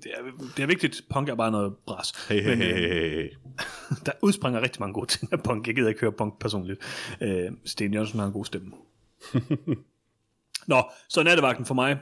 Det 0.03 0.11
er, 0.16 0.46
det 0.57 0.62
er 0.62 0.66
vigtigt. 0.66 1.03
Punk 1.11 1.29
er 1.29 1.35
bare 1.35 1.51
noget 1.51 1.75
bras. 1.87 2.12
Hey, 2.29 2.42
hey, 2.42 2.48
Men, 2.51 2.59
hey, 2.59 2.72
øh, 2.75 2.90
hey, 2.90 3.11
hey. 3.11 3.29
Der 4.07 4.12
udspringer 4.22 4.61
rigtig 4.61 4.81
mange 4.81 4.94
gode 4.94 5.07
ting 5.07 5.33
af 5.33 5.42
punk. 5.42 5.66
Jeg 5.66 5.75
gider 5.75 5.88
ikke 5.88 6.01
høre 6.01 6.12
punk 6.12 6.38
personligt. 6.38 6.81
Øh, 7.20 7.51
Sten 7.64 7.92
Jørgensen 7.94 8.18
har 8.18 8.27
en 8.27 8.33
god 8.33 8.44
stemme. 8.44 8.72
Nå, 10.66 10.83
så 11.09 11.22
nattevagten 11.22 11.66
for 11.66 11.75
mig. 11.75 11.98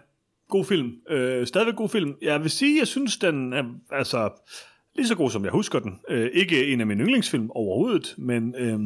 God 0.48 0.64
film. 0.64 0.92
Øh, 1.10 1.46
stadigvæk 1.46 1.74
god 1.74 1.88
film. 1.88 2.14
Jeg 2.22 2.42
vil 2.42 2.50
sige, 2.50 2.78
jeg 2.78 2.86
synes, 2.86 3.16
den 3.16 3.52
er 3.52 3.64
altså, 3.90 4.30
lige 4.96 5.06
så 5.06 5.14
god, 5.14 5.30
som 5.30 5.44
jeg 5.44 5.52
husker 5.52 5.78
den. 5.78 6.00
Øh, 6.08 6.30
ikke 6.32 6.66
en 6.66 6.80
af 6.80 6.86
mine 6.86 7.02
yndlingsfilm 7.02 7.50
overhovedet, 7.50 8.14
men 8.18 8.54
øh, 8.58 8.78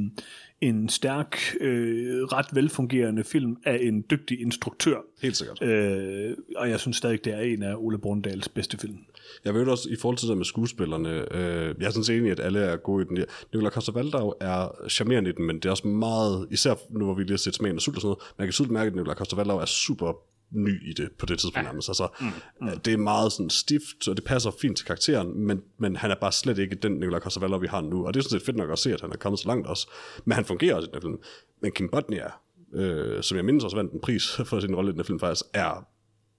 en 0.60 0.88
stærk, 0.88 1.38
øh, 1.60 2.22
ret 2.22 2.46
velfungerende 2.52 3.24
film 3.24 3.56
af 3.64 3.78
en 3.82 4.04
dygtig 4.10 4.40
instruktør. 4.40 4.96
Helt 5.22 5.36
sikkert. 5.36 5.62
Øh, 5.62 6.36
og 6.56 6.70
jeg 6.70 6.80
synes 6.80 6.96
stadig, 6.96 7.24
det 7.24 7.34
er 7.34 7.40
en 7.40 7.62
af 7.62 7.74
Ole 7.76 7.98
Brundals 7.98 8.48
bedste 8.48 8.78
film. 8.78 8.98
Jeg 9.44 9.54
ved 9.54 9.66
også, 9.66 9.88
i 9.90 9.96
forhold 10.00 10.18
til 10.18 10.28
det 10.28 10.36
med 10.36 10.44
skuespillerne, 10.44 11.34
øh, 11.34 11.74
jeg 11.80 11.86
er 11.86 11.90
sådan 11.90 12.04
set 12.04 12.16
enig, 12.16 12.30
at 12.30 12.40
alle 12.40 12.58
er 12.58 12.76
gode 12.76 13.04
i 13.04 13.08
den. 13.08 13.24
Nikolaj 13.52 13.70
Costa 13.70 13.92
Valdau 13.92 14.34
er 14.40 14.88
charmerende 14.88 15.30
i 15.30 15.32
den, 15.32 15.46
men 15.46 15.56
det 15.56 15.64
er 15.64 15.70
også 15.70 15.86
meget, 15.86 16.46
især 16.50 16.74
nu 16.90 17.04
hvor 17.04 17.14
vi 17.14 17.22
lige 17.22 17.32
har 17.32 17.36
set 17.36 17.54
smagen 17.54 17.76
og 17.76 17.82
sult 17.82 17.96
og 17.96 18.00
sådan 18.00 18.08
noget, 18.08 18.32
man 18.38 18.46
kan 18.46 18.52
tydeligt 18.52 18.72
mærke, 18.72 18.86
at 18.88 18.94
Nikolaj 18.94 19.14
Costa 19.14 19.36
Valdau 19.36 19.58
er 19.58 19.64
super 19.64 20.12
ny 20.50 20.90
i 20.90 20.92
det 20.92 21.12
på 21.18 21.26
det 21.26 21.38
tidspunkt 21.38 21.64
nærmest. 21.66 21.88
Altså, 21.88 22.08
mm, 22.20 22.26
mm. 22.60 22.80
Det 22.80 22.92
er 22.92 22.96
meget 22.96 23.32
sådan 23.32 23.50
stift, 23.50 24.08
og 24.08 24.16
det 24.16 24.24
passer 24.24 24.50
fint 24.60 24.76
til 24.76 24.86
karakteren, 24.86 25.40
men, 25.46 25.62
men 25.78 25.96
han 25.96 26.10
er 26.10 26.14
bare 26.20 26.32
slet 26.32 26.58
ikke 26.58 26.74
den 26.74 26.92
Nikolaj 26.92 27.20
Costa 27.20 27.40
Valdau, 27.40 27.58
vi 27.58 27.66
har 27.66 27.80
nu. 27.80 28.06
Og 28.06 28.14
det 28.14 28.20
er 28.20 28.24
sådan 28.24 28.40
set 28.40 28.46
fedt 28.46 28.56
nok 28.56 28.70
at 28.70 28.78
se, 28.78 28.92
at 28.94 29.00
han 29.00 29.12
er 29.12 29.16
kommet 29.16 29.38
så 29.38 29.48
langt 29.48 29.66
også. 29.66 29.90
Men 30.24 30.32
han 30.32 30.44
fungerer 30.44 30.74
også 30.74 30.88
i 30.88 30.92
den 30.92 31.02
film. 31.02 31.18
Men 31.62 31.72
Kim 31.72 31.88
Bodnia, 31.88 32.26
øh, 32.74 33.22
som 33.22 33.36
jeg 33.36 33.44
mindes 33.44 33.64
også 33.64 33.76
vandt 33.76 33.92
en 33.92 34.00
pris 34.00 34.36
for 34.48 34.60
sin 34.60 34.74
rolle 34.74 34.92
i 34.92 34.94
den 34.94 35.04
film 35.04 35.20
faktisk, 35.20 35.44
er 35.54 35.86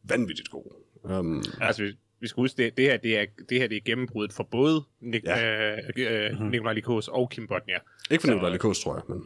vanvittigt 0.03 0.49
god. 0.49 0.75
Um, 1.03 1.43
Ja. 1.59 1.65
Altså, 1.65 1.83
vi, 1.83 1.89
vi 2.25 2.29
skal 2.29 2.41
huske, 2.41 2.63
det, 2.63 2.77
det, 2.77 2.85
her, 2.85 2.97
det, 2.97 3.19
er, 3.19 3.25
det 3.49 3.59
her 3.61 3.67
det 3.67 3.75
er 3.77 3.81
gennembruddet 3.85 4.33
for 4.35 4.43
både 4.51 4.83
Nik, 5.01 5.23
Ja. 5.25 5.73
øh, 5.73 5.77
øh, 5.97 6.31
mm-hmm. 6.31 6.47
Nikolaj 6.49 6.73
Likos 6.73 7.07
og 7.07 7.29
Kim 7.29 7.47
Bodnia. 7.47 7.77
ikke 8.11 8.21
for 8.21 8.27
Nikolaj 8.31 8.51
Likos, 8.51 8.79
tror 8.83 8.95
jeg, 8.95 9.03
men 9.09 9.23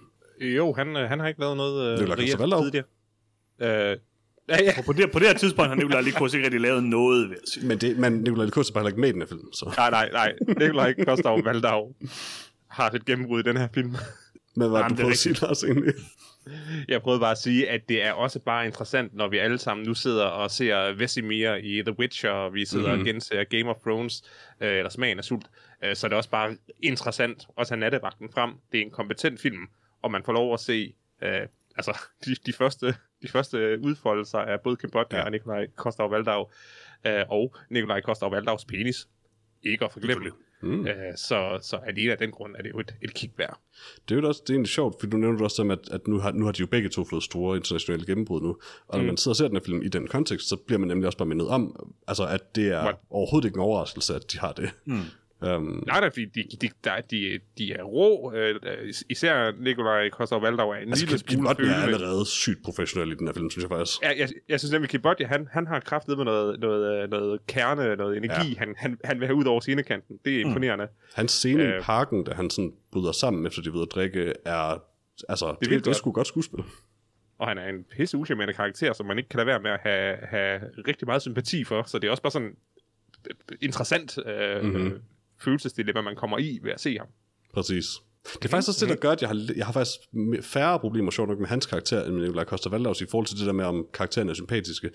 Jo, 0.55 0.73
han, 0.73 0.97
øh, 0.97 1.09
han 1.09 1.19
har 1.19 1.27
ikke 1.27 1.39
lavet 1.39 1.57
noget 1.57 1.91
øh, 1.93 1.99
Nikolaj 1.99 2.25
Coster-Waldau? 2.25 2.61
tidligere. 2.63 2.85
Øh, 3.61 3.67
ja, 4.49 4.63
ja. 4.63 4.81
På 4.85 4.93
det, 4.93 5.11
på 5.11 5.19
det 5.19 5.27
her 5.27 5.33
tidspunkt 5.33 5.69
har 5.69 5.75
Nicolai 5.75 6.03
Likos 6.03 6.33
ikke 6.33 6.45
rigtig 6.45 6.61
lavet 6.61 6.83
noget, 6.83 7.29
vil 7.29 7.35
jeg 7.35 7.47
sige. 7.53 7.67
Men, 7.67 7.77
det, 7.77 7.97
men 7.97 8.13
Nikolaj 8.13 8.45
Likos 8.45 8.69
er 8.69 8.73
bare 8.73 8.87
ikke 8.87 8.99
med 8.99 9.09
i 9.09 9.11
den 9.11 9.21
her 9.21 9.27
film, 9.27 9.53
så... 9.53 9.73
Nej, 9.77 9.89
nej, 9.89 10.09
nej. 10.11 10.33
Nikolaj 10.59 10.93
Kostov 11.05 11.45
Valdau 11.45 11.95
har 12.67 12.89
et 12.89 13.05
gennembrud 13.05 13.39
i 13.39 13.43
den 13.43 13.57
her 13.57 13.67
film. 13.73 13.95
Men 14.55 14.69
hvad 14.69 14.79
Jamen, 14.81 14.97
du 14.97 15.03
på 15.03 15.09
at 15.09 15.17
sige, 15.17 15.35
Lars, 15.41 15.63
egentlig? 15.63 15.93
Jeg 16.87 17.01
prøvede 17.01 17.19
bare 17.19 17.31
at 17.31 17.37
sige, 17.37 17.69
at 17.69 17.89
det 17.89 18.03
er 18.03 18.11
også 18.11 18.39
bare 18.39 18.65
interessant, 18.65 19.13
når 19.13 19.27
vi 19.27 19.37
alle 19.37 19.57
sammen 19.57 19.85
nu 19.85 19.93
sidder 19.93 20.25
og 20.25 20.51
ser 20.51 20.93
Vesemir 20.93 21.55
i 21.55 21.81
The 21.85 21.99
Witcher, 21.99 22.29
og 22.29 22.53
vi 22.53 22.65
sidder 22.65 22.87
mm-hmm. 22.87 22.99
og 22.99 23.05
genser 23.05 23.43
Game 23.43 23.69
of 23.69 23.75
Thrones, 23.75 24.23
øh, 24.61 24.77
eller 24.77 24.89
Smagen 24.89 25.17
af 25.17 25.23
Sult, 25.23 25.45
øh, 25.83 25.95
så 25.95 26.07
er 26.07 26.09
det 26.09 26.17
også 26.17 26.29
bare 26.29 26.57
interessant 26.81 27.47
at 27.57 27.69
have 27.69 27.79
nattevagten 27.79 28.29
frem. 28.33 28.53
Det 28.71 28.77
er 28.79 28.83
en 28.83 28.91
kompetent 28.91 29.41
film, 29.41 29.67
og 30.01 30.11
man 30.11 30.23
får 30.23 30.33
lov 30.33 30.53
at 30.53 30.59
se 30.59 30.93
øh, 31.21 31.47
altså, 31.75 31.97
de, 32.25 32.35
de, 32.45 32.53
første, 32.53 32.95
de 33.21 33.27
første 33.27 33.79
udfoldelser 33.81 34.39
af 34.39 34.61
både 34.61 34.77
Kim 34.77 34.89
Bodnia 34.89 35.19
Ja. 35.19 35.25
og 35.25 35.31
Nikolaj 35.31 35.67
Kostov 35.75 36.11
Valdau, 36.11 36.49
øh, 37.07 37.23
og 37.29 37.55
Nikolaj 37.69 38.01
Kostov 38.01 38.31
Valdaus 38.31 38.65
penis. 38.65 39.07
Ikke 39.63 39.85
at 39.85 39.91
forglemme. 39.91 40.31
Mm. 40.61 40.87
Øh, 40.87 40.93
så, 41.15 41.59
så 41.61 41.75
alene 41.75 42.11
af 42.11 42.17
den 42.17 42.31
grund 42.31 42.55
er 42.57 42.61
det 42.61 42.69
jo 42.73 42.79
et, 42.79 42.95
et 43.01 43.13
kig 43.13 43.31
værd. 43.37 43.59
Det 44.09 44.17
er 44.17 44.21
jo 44.21 44.27
også 44.27 44.41
det 44.43 44.49
er 44.49 44.53
egentlig 44.53 44.69
sjovt, 44.69 44.95
for 44.99 45.07
du 45.07 45.17
nævnte 45.17 45.41
også, 45.43 45.63
at, 45.71 45.93
at 45.95 46.07
nu, 46.07 46.19
har, 46.19 46.31
nu 46.31 46.45
har 46.45 46.51
de 46.51 46.59
jo 46.59 46.67
begge 46.67 46.89
to 46.89 47.03
fået 47.05 47.23
store 47.23 47.57
internationale 47.57 48.05
gennembrud 48.05 48.41
nu. 48.41 48.57
Og 48.87 48.97
når 48.97 48.99
Mm. 48.99 49.05
man 49.07 49.17
sidder 49.17 49.31
og 49.31 49.35
ser 49.35 49.47
den 49.47 49.57
her 49.57 49.63
film 49.65 49.81
i 49.81 49.87
den 49.87 50.07
kontekst, 50.07 50.49
så 50.49 50.55
bliver 50.55 50.79
man 50.79 50.87
nemlig 50.87 51.05
også 51.05 51.17
bare 51.17 51.27
mindet 51.27 51.47
om, 51.47 51.93
altså, 52.07 52.25
at 52.27 52.55
det 52.55 52.67
er 52.67 52.83
What? 52.83 52.95
overhovedet 53.09 53.47
ikke 53.47 53.55
en 53.57 53.61
overraskelse, 53.61 54.15
at 54.15 54.31
de 54.31 54.39
har 54.39 54.51
det. 54.51 54.69
Mm. 54.85 54.99
Um, 55.41 55.83
Nej, 55.87 56.09
fordi 56.09 56.25
de, 56.25 56.43
de, 56.61 56.69
der, 56.83 57.01
de, 57.01 57.39
de 57.57 57.73
er 57.73 57.83
rå. 57.83 58.33
Øh, 58.33 58.55
især 59.09 59.51
Nikolaj 59.59 60.09
Kostov 60.09 60.41
Valdau 60.41 60.69
er 60.69 60.75
en 60.75 60.89
altså, 60.89 61.05
lille 61.05 61.19
smule 61.19 61.47
Bodnia 61.47 61.71
er 61.71 61.81
allerede 61.83 62.25
sygt 62.25 62.63
professionel 62.63 63.11
i 63.11 63.15
den 63.15 63.27
her 63.27 63.33
film, 63.33 63.49
synes 63.49 63.63
jeg 63.63 63.69
faktisk. 63.69 64.01
Ja, 64.03 64.11
jeg, 64.17 64.29
jeg 64.49 64.59
synes 64.59 64.71
nemlig, 64.71 64.89
Kim 64.89 65.01
Bodnia, 65.01 65.27
han, 65.27 65.47
han 65.51 65.67
har 65.67 65.79
kraftet 65.79 66.17
med 66.17 66.25
noget, 66.25 66.59
noget, 66.59 67.03
øh, 67.03 67.09
noget 67.09 67.39
kerne, 67.47 67.95
noget 67.95 68.17
energi, 68.17 68.49
ja. 68.53 68.59
han, 68.59 68.75
han, 68.77 68.97
han 69.03 69.19
vil 69.19 69.27
have 69.27 69.35
ud 69.35 69.45
over 69.45 69.59
scenekanten. 69.59 70.19
Det 70.25 70.35
er 70.35 70.39
imponerende. 70.41 70.85
Mm. 70.85 70.91
Hans 71.15 71.31
scene 71.31 71.63
øh, 71.63 71.69
i 71.69 71.73
Øh. 71.73 71.81
parken, 71.81 72.23
da 72.23 72.33
han 72.33 72.49
sådan 72.49 72.73
bryder 72.91 73.11
sammen, 73.11 73.45
efter 73.45 73.61
de 73.61 73.73
ved 73.73 73.81
at 73.81 73.87
drikke, 73.91 74.33
er... 74.45 74.83
Altså, 75.29 75.47
det, 75.47 75.57
det, 75.59 75.69
vildt 75.69 75.85
det 75.85 75.89
er 75.89 75.91
godt. 75.91 75.97
sgu 75.97 76.11
godt 76.11 76.27
skuespil. 76.27 76.59
Og 77.37 77.47
han 77.47 77.57
er 77.57 77.69
en 77.69 77.83
pisse 77.97 78.17
uschammerende 78.17 78.53
karakter, 78.53 78.93
som 78.93 79.05
man 79.05 79.17
ikke 79.17 79.29
kan 79.29 79.37
lade 79.37 79.47
være 79.47 79.59
med 79.59 79.71
at 79.71 79.79
have, 79.83 80.17
have 80.21 80.59
rigtig 80.87 81.07
meget 81.07 81.21
sympati 81.21 81.63
for. 81.63 81.83
Så 81.87 81.99
det 81.99 82.07
er 82.07 82.11
også 82.11 82.23
bare 82.23 82.31
sådan 82.31 82.51
interessant 83.61 84.17
øh, 84.25 84.63
Mhm. 84.63 84.75
mm-hmm. 84.75 84.99
Følelsesdilemma, 85.41 86.01
man 86.01 86.15
kommer 86.15 86.37
i 86.37 86.59
ved 86.63 86.71
at 86.71 86.81
se 86.81 86.97
ham. 86.97 87.07
Præcis. 87.53 87.85
Det 88.25 88.45
er 88.45 88.49
faktisk 88.49 88.69
også 88.69 88.85
det, 88.85 88.89
der 88.89 88.99
gør, 89.01 89.11
at 89.11 89.21
jeg 89.21 89.29
har, 89.29 89.53
jeg 89.55 89.65
har 89.65 89.73
faktisk 89.73 89.99
færre 90.41 90.79
problemer, 90.79 91.11
sjovt 91.11 91.29
nok, 91.29 91.39
med 91.39 91.47
hans 91.47 91.65
karakter, 91.65 92.03
end 92.05 92.13
med 92.13 92.21
Nikolaj 92.21 92.45
Costa 92.45 92.69
i 92.69 93.07
forhold 93.09 93.25
til 93.25 93.37
det 93.37 93.45
der 93.45 93.51
med, 93.53 93.65
om 93.65 93.87
karakteren 93.93 94.29
er 94.29 94.33
sympatiske. 94.33 94.91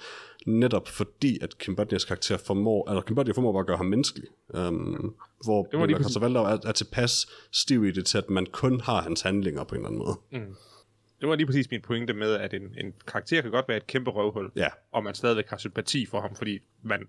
Netop 0.47 0.89
fordi, 0.89 1.39
at 1.43 1.59
Kim 1.59 1.77
Bodnias 1.77 2.05
karakter 2.05 2.37
formår, 2.37 2.91
eller 2.91 3.03
Kim 3.03 3.15
Bodnia 3.17 3.33
formår 3.35 3.53
bare 3.53 3.61
at 3.61 3.67
gøre 3.67 3.77
ham 3.77 3.87
menneskelig. 3.87 4.29
Um, 4.49 5.15
hvor 5.45 5.87
Nikolaj 5.87 6.03
Costa 6.03 6.21
er, 6.21 6.69
er 6.69 6.73
tilpas 6.73 7.27
stiv 7.53 7.85
i 7.85 7.91
det 7.91 8.07
til, 8.07 8.19
at 8.19 8.31
man 8.31 8.47
kun 8.47 8.81
har 8.81 9.03
hans 9.03 9.21
handlinger 9.21 9.65
på 9.65 9.75
en 9.75 9.79
eller 9.81 9.89
anden 9.89 9.99
måde. 9.99 10.45
Mm. 10.47 10.55
Det 11.21 11.29
var 11.29 11.35
lige 11.37 11.47
præcis 11.47 11.71
min 11.71 11.83
pointe 11.83 12.13
med, 12.13 12.33
at 12.35 12.55
en, 12.55 12.63
en 12.63 12.95
karakter 13.07 13.43
kan 13.43 13.51
godt 13.51 13.69
være 13.69 13.77
et 13.77 13.87
kæmpe 13.87 14.11
røvhul, 14.11 14.51
Ja. 14.57 14.69
og 14.93 15.05
man 15.05 15.15
stadigvæk 15.15 15.49
har 15.49 15.57
sympati 15.57 16.07
for 16.07 16.21
ham, 16.21 16.37
fordi 16.37 16.59
man 16.83 17.09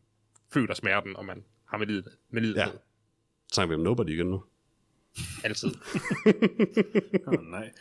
føler 0.53 0.73
smerten, 0.73 1.15
og 1.17 1.25
man 1.25 1.43
har 1.65 1.77
med 1.77 1.87
livet, 1.87 2.05
med 2.29 2.41
livet 2.41 2.55
Ja. 2.55 2.61
ja. 2.61 2.71
Snakker 3.53 3.75
vi 3.75 3.79
om 3.79 3.83
Nobody 3.83 4.09
igen 4.09 4.27
nu? 4.27 4.43
altid. 5.43 5.67
Oh, 7.27 7.33
nej. 7.51 7.71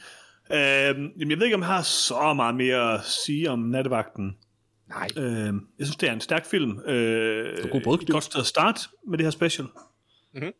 Øhm, 0.53 1.11
jamen, 1.19 1.31
jeg 1.31 1.39
ved 1.39 1.45
ikke, 1.45 1.55
om 1.55 1.61
jeg 1.61 1.69
har 1.69 1.83
så 1.83 2.33
meget 2.37 2.55
mere 2.55 2.95
at 2.95 3.05
sige 3.05 3.51
om 3.51 3.59
nattevagten. 3.59 4.37
Nej. 4.89 5.09
Øhm, 5.19 5.67
jeg 5.79 5.87
synes, 5.87 5.97
det 5.97 6.09
er 6.09 6.13
en 6.13 6.21
stærk 6.21 6.47
film. 6.47 6.79
Øh, 6.81 7.69
god 7.71 7.81
brødkniv. 7.81 8.05
et 8.07 8.13
godt 8.13 8.25
sted 8.25 8.41
at 8.41 8.47
starte 8.47 8.81
med 9.09 9.19
det 9.19 9.27
her 9.27 9.31
special. 9.31 9.67
Mhm. 10.35 10.53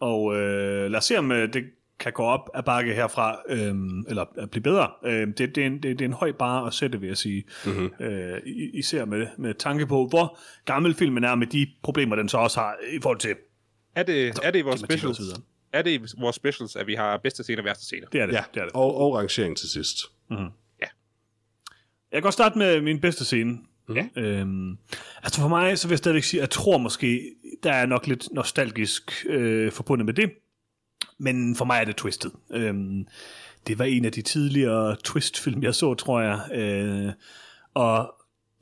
Og 0.00 0.36
øh, 0.36 0.90
lad 0.90 0.98
os 0.98 1.04
se, 1.04 1.18
om 1.18 1.32
øh, 1.32 1.52
det 1.52 1.64
kan 1.98 2.12
gå 2.12 2.22
op 2.22 2.50
ad 2.54 2.62
bakke 2.62 2.94
herfra, 2.94 3.38
øh, 3.48 3.74
eller 4.08 4.24
at 4.38 4.50
blive 4.50 4.62
bedre. 4.62 4.90
Øh, 5.04 5.26
det, 5.28 5.38
det, 5.38 5.58
er 5.58 5.66
en, 5.66 5.74
det, 5.74 5.82
det 5.82 6.00
er 6.00 6.04
en 6.08 6.12
høj 6.12 6.32
bar 6.32 6.64
at 6.66 6.74
sætte, 6.74 7.00
vil 7.00 7.06
jeg 7.06 7.16
sige. 7.16 7.44
Mm-hmm. 7.66 7.90
Øh, 8.06 8.38
i- 8.46 8.78
især 8.78 9.04
med, 9.04 9.26
med 9.38 9.54
tanke 9.54 9.86
på, 9.86 10.06
hvor 10.08 10.38
gammel 10.64 10.94
filmen 10.94 11.24
er 11.24 11.34
med 11.34 11.46
de 11.46 11.66
problemer, 11.82 12.16
den 12.16 12.28
så 12.28 12.38
også 12.38 12.60
har 12.60 12.76
i 12.92 12.98
forhold 13.02 13.18
til 13.18 13.34
Er 13.96 14.02
det, 14.02 14.38
er 14.42 14.50
det 14.50 14.58
i 14.58 14.62
vores 14.62 14.80
specials, 14.80 15.20
er 15.72 15.82
det 15.82 15.90
i 15.90 16.00
vores 16.18 16.36
specials, 16.36 16.76
at 16.76 16.86
vi 16.86 16.94
har 16.94 17.16
bedste 17.16 17.42
scene 17.42 17.60
og 17.60 17.64
værste 17.64 17.84
scene? 17.84 18.06
Det 18.12 18.20
er 18.20 18.26
det. 18.26 18.32
Ja, 18.32 18.44
det, 18.54 18.60
er 18.60 18.64
det. 18.64 18.72
Og, 18.72 18.96
og 18.96 19.14
rangering 19.14 19.56
til 19.56 19.68
sidst. 19.70 19.96
Jeg 22.12 22.22
kan 22.22 22.22
godt 22.22 22.34
starte 22.34 22.58
med 22.58 22.80
min 22.80 23.00
bedste 23.00 23.24
scene. 23.24 23.58
Ja. 23.94 24.06
Øhm, 24.16 24.78
altså 25.22 25.40
for 25.40 25.48
mig, 25.48 25.78
så 25.78 25.88
vil 25.88 25.92
jeg 25.92 25.98
stadigvæk 25.98 26.24
sige, 26.24 26.40
at 26.40 26.42
jeg 26.42 26.50
tror 26.50 26.78
måske, 26.78 27.34
der 27.62 27.72
er 27.72 27.86
nok 27.86 28.06
lidt 28.06 28.28
nostalgisk 28.32 29.24
øh, 29.28 29.72
forbundet 29.72 30.06
med 30.06 30.14
det. 30.14 30.30
Men 31.18 31.56
for 31.56 31.64
mig 31.64 31.80
er 31.80 31.84
det 31.84 31.96
Twisted. 31.96 32.30
Øhm, 32.50 33.06
det 33.66 33.78
var 33.78 33.84
en 33.84 34.04
af 34.04 34.12
de 34.12 34.22
tidligere 34.22 34.96
Twist-film, 35.04 35.62
jeg 35.62 35.74
så, 35.74 35.94
tror 35.94 36.20
jeg. 36.20 36.40
Øh, 36.52 37.12
og 37.74 38.14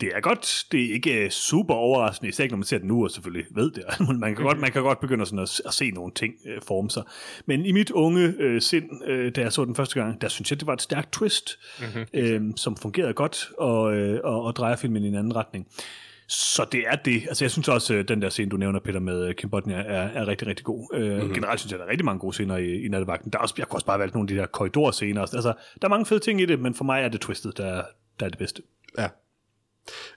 det 0.05 0.17
er 0.17 0.21
godt. 0.21 0.65
Det 0.73 0.85
er 0.85 0.93
ikke 0.93 1.31
super 1.31 1.75
overraskende, 1.75 2.29
især 2.29 2.45
ikke 2.45 2.53
når 2.53 2.59
man 2.59 2.65
ser 2.65 2.79
det 2.79 2.87
nu, 2.87 3.05
og 3.05 3.11
selvfølgelig 3.11 3.47
ved 3.51 3.71
det. 3.71 3.85
Man 4.21 4.35
kan 4.35 4.45
godt, 4.45 4.61
man 4.61 4.73
kan 4.73 4.83
godt 4.83 5.01
begynde 5.01 5.27
sådan 5.27 5.39
at, 5.39 5.61
at 5.67 5.75
se 5.75 5.91
nogle 5.91 6.13
ting 6.15 6.35
øh, 6.47 6.63
forme 6.69 6.91
sig. 6.91 7.03
Men 7.47 7.67
i 7.67 7.73
mit 7.73 7.91
unge 7.91 8.35
øh, 8.39 8.61
sind, 8.61 8.85
øh, 9.07 9.33
da 9.35 9.41
jeg 9.41 9.53
så 9.53 9.65
den 9.65 9.75
første 9.75 10.01
gang, 10.01 10.21
der 10.21 10.29
synes 10.29 10.51
jeg, 10.51 10.61
det 10.61 10.67
var 10.67 10.73
et 10.73 10.83
stærkt 10.83 11.13
twist, 11.13 11.59
mm-hmm. 11.81 12.05
øh, 12.15 12.43
som 12.57 12.77
fungerede 12.77 13.13
godt 13.13 13.51
og, 13.59 13.97
øh, 13.97 14.21
og, 14.25 14.43
og 14.43 14.57
drejer 14.57 14.77
filmen 14.77 15.05
i 15.05 15.09
en 15.09 15.15
anden 15.15 15.37
retning. 15.37 15.67
Så 16.29 16.67
det 16.73 16.85
er 16.87 16.97
det. 16.97 17.23
Altså 17.29 17.45
jeg 17.45 17.51
synes 17.51 17.69
også, 17.69 17.95
øh, 17.95 18.09
den 18.09 18.23
der 18.23 18.29
scene, 18.29 18.51
du 18.51 18.57
nævner, 18.57 18.81
Peter, 18.81 19.01
med 19.01 19.29
øh, 19.29 19.35
Kim 19.35 19.51
Bodnia, 19.51 19.77
er, 19.77 20.09
er 20.09 20.29
rigtig, 20.29 20.49
rigtig 20.49 20.65
god. 20.65 20.95
Øh, 20.95 21.17
mm-hmm. 21.17 21.35
Generelt 21.35 21.61
synes 21.61 21.73
jeg, 21.73 21.79
der 21.79 21.85
er 21.85 21.91
rigtig 21.91 22.05
mange 22.05 22.21
gode 22.21 22.33
scener 22.33 22.57
i, 22.57 22.85
i 22.85 22.89
nattevagten. 22.89 23.33
Der 23.33 23.39
er 23.39 23.43
også, 23.43 23.55
jeg 23.59 23.69
kunne 23.69 23.77
også 23.77 23.87
bare 23.87 23.99
valgt 23.99 24.15
nogle 24.15 24.25
af 24.25 24.35
de 24.35 24.41
der 24.41 24.47
korridorscener. 24.47 25.21
Altså, 25.21 25.53
der 25.83 25.89
er 25.89 25.89
mange 25.89 26.07
fede 26.07 26.21
ting 26.21 26.41
i 26.41 26.47
det, 26.47 26.61
men 26.61 26.75
for 26.75 26.85
mig 26.85 27.03
er 27.03 27.09
det 27.09 27.21
Twisted, 27.21 27.53
der, 27.53 27.83
der 28.21 28.27
er 28.27 28.31
det 28.31 28.39
bedste. 28.39 28.63
Ja. 28.99 29.09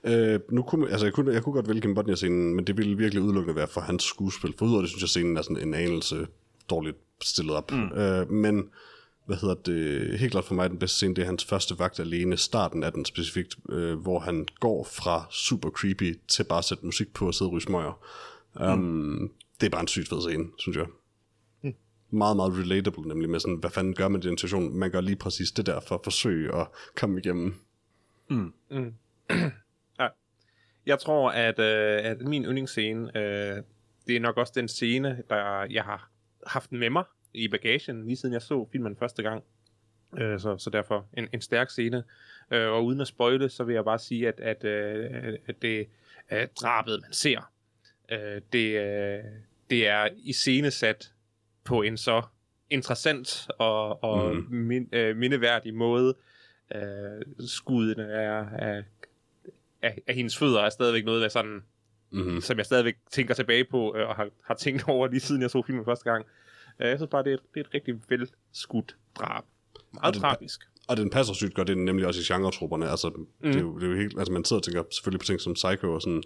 Øh, 0.04 0.40
nu 0.50 0.62
kunne, 0.62 0.90
altså 0.90 1.06
jeg, 1.06 1.12
kunne, 1.12 1.32
jeg 1.32 1.42
kunne 1.42 1.52
godt 1.52 1.68
vælge 1.68 1.80
Kim 1.80 1.94
Bodnia-scenen, 1.94 2.54
men 2.54 2.66
det 2.66 2.76
ville 2.76 2.96
virkelig 2.96 3.22
udelukkende 3.22 3.56
være 3.56 3.68
for 3.68 3.80
hans 3.80 4.02
skuespil. 4.04 4.54
For 4.58 4.66
udover 4.66 4.80
det, 4.80 4.90
synes 4.90 5.02
jeg, 5.02 5.08
scenen 5.08 5.36
er 5.36 5.42
sådan 5.42 5.68
en 5.68 5.74
anelse 5.74 6.26
dårligt 6.70 6.96
stillet 7.22 7.54
op. 7.54 7.72
Mm. 7.72 7.92
Øh, 7.92 8.30
men 8.30 8.70
hvad 9.26 9.36
hedder 9.36 9.54
det, 9.54 10.18
helt 10.18 10.32
klart 10.32 10.44
for 10.44 10.54
mig 10.54 10.70
den 10.70 10.78
bedste 10.78 10.96
scene, 10.96 11.14
det 11.14 11.22
er 11.22 11.26
hans 11.26 11.44
første 11.44 11.78
vagt 11.78 12.00
alene, 12.00 12.36
starten 12.36 12.82
af 12.82 12.92
den 12.92 13.04
specifikt, 13.04 13.56
øh, 13.68 13.98
hvor 13.98 14.18
han 14.18 14.46
går 14.60 14.84
fra 14.84 15.26
super 15.30 15.70
creepy 15.70 16.18
til 16.28 16.44
bare 16.44 16.58
at 16.58 16.64
sætte 16.64 16.86
musik 16.86 17.14
på 17.14 17.26
og 17.26 17.34
sidde 17.34 17.48
og 17.48 17.52
ryge 17.52 17.62
smøger. 17.62 18.00
Um, 18.60 18.78
mm. 18.78 19.30
Det 19.60 19.66
er 19.66 19.70
bare 19.70 19.80
en 19.80 19.88
sygt 19.88 20.08
fed 20.08 20.20
scene, 20.20 20.44
synes 20.58 20.76
jeg. 20.76 20.86
Mm. 21.62 21.72
Meget, 22.10 22.36
meget 22.36 22.52
relatable, 22.58 23.08
nemlig 23.08 23.30
med 23.30 23.40
sådan, 23.40 23.56
hvad 23.56 23.70
fanden 23.70 23.94
gør 23.94 24.08
man 24.08 24.20
i 24.20 24.26
den 24.26 24.38
situation? 24.38 24.78
Man 24.78 24.90
gør 24.90 25.00
lige 25.00 25.16
præcis 25.16 25.50
det 25.50 25.66
der 25.66 25.80
for 25.80 25.94
at 25.94 26.00
forsøge 26.04 26.54
at 26.54 26.66
komme 26.96 27.18
igennem. 27.18 27.54
Jeg 30.88 30.98
tror, 30.98 31.30
at, 31.30 31.58
øh, 31.58 32.04
at 32.04 32.20
min 32.20 32.44
yndlingsscene, 32.44 33.16
øh, 33.16 33.62
det 34.06 34.16
er 34.16 34.20
nok 34.20 34.36
også 34.36 34.52
den 34.56 34.68
scene, 34.68 35.22
der 35.30 35.66
jeg 35.70 35.84
har 35.84 36.10
haft 36.46 36.72
med 36.72 36.90
mig 36.90 37.04
i 37.34 37.48
bagagen, 37.48 38.04
lige 38.04 38.16
siden 38.16 38.32
jeg 38.32 38.42
så 38.42 38.68
filmen 38.72 38.96
første 38.96 39.22
gang. 39.22 39.44
Øh, 40.18 40.40
så, 40.40 40.58
så 40.58 40.70
derfor 40.70 41.06
en, 41.16 41.28
en 41.32 41.40
stærk 41.40 41.70
scene. 41.70 42.04
Øh, 42.50 42.68
og 42.68 42.84
uden 42.84 43.00
at 43.00 43.06
spoile, 43.06 43.48
så 43.48 43.64
vil 43.64 43.74
jeg 43.74 43.84
bare 43.84 43.98
sige, 43.98 44.28
at, 44.28 44.40
at, 44.40 44.64
øh, 44.64 45.38
at 45.46 45.62
det 45.62 45.88
øh, 46.32 46.48
drabet, 46.60 47.00
man 47.02 47.12
ser, 47.12 47.50
øh, 48.12 48.40
det, 48.52 48.80
øh, 48.80 49.24
det 49.70 49.88
er 49.88 50.08
iscenesat 50.16 51.12
på 51.64 51.82
en 51.82 51.96
så 51.96 52.22
interessant 52.70 53.48
og, 53.58 54.04
og 54.04 54.36
mm. 54.36 54.46
min, 54.50 54.88
øh, 54.92 55.16
mindeværdig 55.16 55.74
måde. 55.74 56.14
Øh, 56.74 57.46
skuddene 57.46 58.02
er, 58.12 58.46
er 58.50 58.82
af, 59.82 59.98
af 60.06 60.14
hendes 60.14 60.38
fødder 60.38 60.60
er 60.60 60.70
stadigvæk 60.70 61.04
noget, 61.04 61.22
der 61.22 61.28
sådan, 61.28 61.62
Mm-hmm. 62.10 62.40
som 62.40 62.58
jeg 62.58 62.66
stadigvæk 62.66 62.96
tænker 63.12 63.34
tilbage 63.34 63.64
på, 63.64 63.96
øh, 63.96 64.08
og 64.08 64.16
har, 64.16 64.28
har 64.44 64.54
tænkt 64.54 64.88
over 64.88 65.08
lige 65.08 65.20
siden 65.20 65.42
jeg 65.42 65.50
så 65.50 65.62
filmen 65.66 65.84
første 65.84 66.10
gang. 66.10 66.24
Øh, 66.80 66.88
jeg 66.88 66.98
synes 66.98 67.10
bare, 67.10 67.24
det 67.24 67.30
er, 67.30 67.34
et, 67.34 67.40
det 67.54 67.60
er 67.60 67.64
et 67.64 67.74
rigtig 67.74 67.94
velskudt 68.08 68.96
drab. 69.18 69.44
Meget 69.92 70.14
det- 70.14 70.22
tragisk. 70.22 70.60
Og 70.88 70.96
den 70.96 71.10
passer 71.10 71.34
sygt 71.34 71.54
godt 71.54 71.68
ind, 71.68 71.80
nemlig 71.84 72.06
også 72.06 72.20
i 72.20 72.24
genretrupperne. 72.34 72.88
Altså, 72.90 73.08
mm. 73.08 73.26
det, 73.42 73.56
er 73.56 73.60
jo, 73.60 73.78
det 73.78 73.86
er 73.86 73.90
jo 73.90 73.96
helt, 73.96 74.18
altså, 74.18 74.32
man 74.32 74.44
sidder 74.44 74.60
og 74.60 74.64
tænker 74.64 74.82
selvfølgelig 74.90 75.20
på 75.20 75.24
ting 75.26 75.40
som 75.40 75.54
Psycho 75.54 75.94
og 75.94 76.02
sådan, 76.02 76.22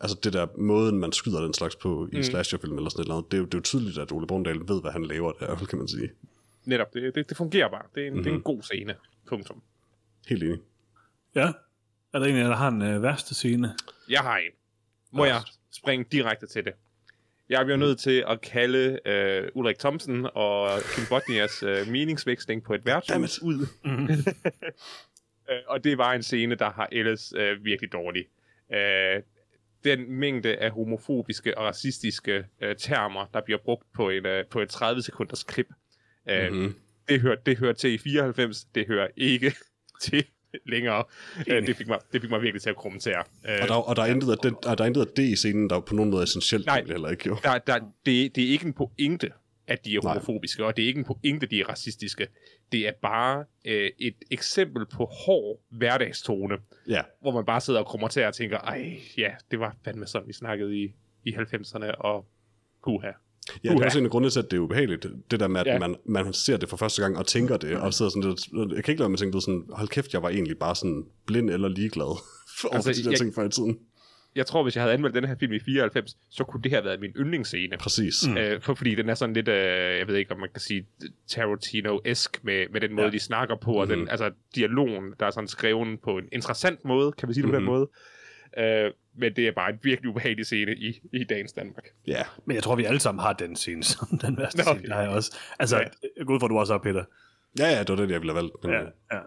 altså 0.00 0.16
det 0.24 0.32
der 0.32 0.46
måden, 0.58 0.98
man 0.98 1.12
skyder 1.12 1.40
den 1.40 1.54
slags 1.54 1.76
på 1.76 2.08
i 2.12 2.16
mm. 2.16 2.22
slasherfilm 2.22 2.76
eller 2.76 2.90
sådan 2.90 3.00
et 3.00 3.04
eller 3.04 3.14
andet, 3.16 3.30
det 3.32 3.36
er, 3.36 3.40
jo, 3.40 3.44
det 3.44 3.54
er 3.54 3.58
jo 3.58 3.62
tydeligt, 3.62 3.98
at 3.98 4.12
Ole 4.12 4.26
Borndal 4.26 4.58
ved, 4.68 4.80
hvad 4.80 4.90
han 4.90 5.04
laver 5.04 5.32
der, 5.32 5.56
kan 5.70 5.78
man 5.78 5.88
sige. 5.88 6.10
Netop, 6.64 6.94
det, 6.94 7.14
det, 7.14 7.28
det 7.28 7.36
fungerer 7.36 7.68
bare. 7.70 7.82
Det 7.94 8.02
er, 8.02 8.06
en, 8.06 8.12
mm-hmm. 8.12 8.24
det 8.24 8.30
er 8.30 8.34
en 8.34 8.42
god 8.42 8.62
scene. 8.62 8.94
Punktum. 9.28 9.62
Helt 10.28 10.42
enig. 10.42 10.58
Ja. 11.34 11.52
Er 12.16 12.20
der 12.20 12.26
en 12.26 12.36
der 12.36 12.56
har 12.56 12.68
en 12.68 12.82
øh, 12.82 13.02
værste 13.02 13.34
scene? 13.34 13.74
Jeg 14.08 14.20
har 14.20 14.36
en. 14.36 14.50
Må 15.12 15.24
jeg 15.24 15.40
springe 15.72 16.06
direkte 16.12 16.46
til 16.46 16.64
det? 16.64 16.72
Jeg 17.48 17.64
bliver 17.64 17.76
nødt 17.76 17.98
til 17.98 18.24
at 18.28 18.40
kalde 18.40 18.98
øh, 19.04 19.48
Ulrik 19.54 19.78
Thomsen 19.78 20.26
og 20.34 20.70
Kim 20.94 21.04
Bodnias 21.08 21.62
øh, 21.62 21.88
meningsvæksling 21.88 22.64
på 22.64 22.74
et 22.74 22.86
værtshus 22.86 23.42
ud. 23.42 23.66
øh, 25.50 25.58
og 25.66 25.84
det 25.84 25.98
var 25.98 26.12
en 26.12 26.22
scene, 26.22 26.54
der 26.54 26.70
har 26.70 26.88
ellers 26.92 27.32
øh, 27.36 27.64
virkelig 27.64 27.92
dårlig. 27.92 28.26
Øh, 28.74 29.22
den 29.84 30.12
mængde 30.12 30.56
af 30.56 30.70
homofobiske 30.70 31.58
og 31.58 31.64
racistiske 31.64 32.44
øh, 32.60 32.76
termer, 32.76 33.26
der 33.34 33.40
bliver 33.40 33.58
brugt 33.64 33.86
på, 33.94 34.10
en, 34.10 34.26
øh, 34.26 34.46
på 34.46 34.60
et 34.60 34.68
30 34.68 35.02
sekunders 35.02 35.44
klip, 35.44 35.68
øh, 36.30 36.52
Mhm. 36.52 36.74
det, 37.08 37.20
hører, 37.20 37.36
det 37.36 37.58
hører 37.58 37.72
til 37.72 37.92
i 37.92 37.98
94, 37.98 38.64
det 38.64 38.86
hører 38.86 39.08
ikke 39.16 39.52
til 40.02 40.24
længere. 40.72 41.04
Øh, 41.48 41.66
det, 41.66 41.76
fik 41.76 41.88
mig, 41.88 41.98
det 42.12 42.20
fik 42.20 42.30
mig 42.30 42.42
virkelig 42.42 42.62
til 42.62 42.70
at 42.70 42.76
krumme 42.76 42.98
tæer. 42.98 43.22
Øh, 43.48 43.58
Og 43.62 43.68
der, 43.68 43.74
og 43.74 43.96
der 43.96 44.02
er 44.02 44.06
intet 44.06 44.30
af 44.30 44.38
det, 44.42 44.54
og 44.66 44.78
der 44.78 44.84
er 44.84 44.88
intet 44.88 45.00
af 45.00 45.06
det 45.16 45.22
i 45.22 45.36
scenen, 45.36 45.70
der 45.70 45.76
er 45.76 45.80
på 45.80 45.94
nogen 45.94 46.10
måde 46.10 46.22
essentielt, 46.22 46.66
Nej. 46.66 46.80
Nej. 46.80 46.90
heller 46.92 47.08
ikke 47.10 47.22
jo. 47.26 47.36
der, 47.42 47.58
der, 47.58 47.78
det, 48.06 48.36
det 48.36 48.44
er 48.44 48.48
ikke 48.48 48.66
en 48.66 48.72
pointe, 48.72 49.30
at 49.66 49.84
de 49.84 49.94
er 49.96 50.00
Nej. 50.02 50.12
homofobiske, 50.12 50.64
og 50.66 50.76
det 50.76 50.82
er 50.82 50.86
ikke 50.86 50.98
en 50.98 51.04
pointe, 51.04 51.46
de 51.46 51.60
er 51.60 51.64
racistiske. 51.68 52.28
Det 52.72 52.88
er 52.88 52.92
bare 53.02 53.44
øh, 53.64 53.90
et 53.98 54.14
eksempel 54.30 54.86
på 54.86 55.04
hård 55.04 55.60
hverdagstone, 55.70 56.56
Ja, 56.88 57.02
hvor 57.20 57.30
man 57.32 57.44
bare 57.44 57.60
sidder 57.60 57.80
og 57.80 57.86
krummer 57.86 58.08
til 58.08 58.24
og 58.24 58.34
tænker, 58.34 58.58
ej, 58.58 59.00
ja, 59.18 59.30
det 59.50 59.60
var 59.60 59.76
fandme 59.84 60.06
sådan, 60.06 60.28
vi 60.28 60.32
snakkede 60.32 60.76
i, 60.76 60.94
i 61.24 61.30
90'erne, 61.34 61.90
og 61.98 62.26
puha. 62.84 63.10
Ja 63.64 63.70
det 63.70 63.80
er 63.80 63.84
også 63.84 63.98
en 63.98 64.04
af 64.04 64.10
grunde 64.10 64.30
til, 64.30 64.38
at 64.38 64.50
det 64.50 64.56
er 64.56 64.60
ubehageligt. 64.60 65.06
Det 65.30 65.40
der 65.40 65.48
med, 65.48 65.60
at 65.60 65.66
Ja. 65.66 65.78
man, 65.78 65.96
man 66.04 66.32
ser 66.32 66.56
det 66.56 66.68
for 66.68 66.76
første 66.76 67.02
gang 67.02 67.18
og 67.18 67.26
tænker 67.26 67.56
det, 67.56 67.76
og 67.76 67.94
sidder 67.94 68.10
sådan 68.10 68.28
lidt, 68.28 68.72
jeg 68.76 68.84
kan 68.84 68.92
ikke 68.92 69.00
lade 69.00 69.08
mig 69.10 69.18
tænke, 69.18 69.34
ved, 69.34 69.40
sådan, 69.40 69.64
hold 69.72 69.88
kæft, 69.88 70.12
jeg 70.12 70.22
var 70.22 70.28
egentlig 70.28 70.58
bare 70.58 70.74
sådan 70.74 71.04
blind 71.26 71.50
eller 71.50 71.68
ligeglad 71.68 72.18
for 72.60 72.68
Altså, 72.74 72.88
altså, 72.90 73.02
de 73.02 73.04
der 73.04 73.10
jeg- 73.10 73.18
ting 73.18 73.34
før 73.34 73.44
i 73.44 73.50
tiden. 73.50 73.78
Jeg 74.36 74.46
tror, 74.46 74.62
hvis 74.62 74.74
jeg 74.76 74.82
havde 74.82 74.94
anmeldt 74.94 75.14
den 75.16 75.24
her 75.24 75.34
film 75.40 75.52
i 75.52 75.58
94, 75.60 76.16
så 76.30 76.44
kunne 76.44 76.62
det 76.62 76.72
have 76.72 76.84
været 76.84 77.00
min 77.00 77.10
yndlingsscene. 77.10 77.76
Præcis. 77.78 78.28
Mm. 78.28 78.36
Øh, 78.36 78.60
for, 78.62 78.74
fordi 78.74 78.94
den 78.94 79.08
er 79.08 79.14
sådan 79.14 79.34
lidt, 79.34 79.48
øh, 79.48 79.98
jeg 79.98 80.06
ved 80.08 80.16
ikke, 80.16 80.32
om 80.32 80.40
man 80.40 80.48
kan 80.54 80.60
sige 80.60 80.86
Tarantino-esk 81.46 82.44
med, 82.44 82.66
med 82.72 82.80
den 82.80 82.92
måde, 82.94 83.06
Ja. 83.06 83.12
de 83.12 83.18
snakker 83.18 83.56
på, 83.56 83.72
og 83.72 83.88
den, 83.88 84.08
altså 84.08 84.30
dialogen, 84.54 85.04
der 85.20 85.26
er 85.26 85.30
sådan 85.30 85.48
skrevet 85.48 86.00
på 86.04 86.18
en 86.18 86.24
interessant 86.32 86.84
måde, 86.84 87.12
kan 87.12 87.28
vi 87.28 87.34
sige 87.34 87.42
det 87.42 87.50
på 87.50 87.56
den 87.56 87.64
måde. 87.64 87.88
Øh, 88.58 88.90
men 89.18 89.32
det 89.36 89.46
er 89.48 89.52
bare 89.52 89.70
en 89.70 89.78
virkelig 89.82 90.10
ubehagelig 90.10 90.46
scene 90.46 90.74
i, 90.76 91.00
i 91.12 91.24
dagens 91.24 91.52
Danmark. 91.52 91.84
Ja, 92.06 92.22
Men 92.46 92.54
jeg 92.54 92.62
tror, 92.62 92.76
vi 92.76 92.84
alle 92.84 93.00
sammen 93.00 93.22
har 93.22 93.32
den 93.32 93.56
scene 93.56 93.84
som 93.92 94.18
den 94.18 94.36
værste 94.38 94.58
Nå, 94.58 94.62
scene. 94.62 94.70
okay. 94.78 94.82
Det 94.86 94.94
har 94.94 95.00
jeg 95.02 95.10
også. 95.10 95.36
Altså, 95.58 95.76
Ja. 96.18 96.24
går 96.24 96.34
ud 96.34 96.40
at 96.44 96.50
du 96.50 96.58
også 96.58 96.72
har, 96.72 96.78
Peter. 96.78 97.04
ja, 97.58 97.66
ja, 97.68 97.78
det 97.78 97.88
var 97.88 97.96
det, 97.96 98.10
jeg 98.10 98.20
ville 98.20 98.32
have 98.34 98.42
valgt. 98.42 98.54
Men, 98.62 98.72
Ja, 98.72 98.80
ja. 99.16 99.20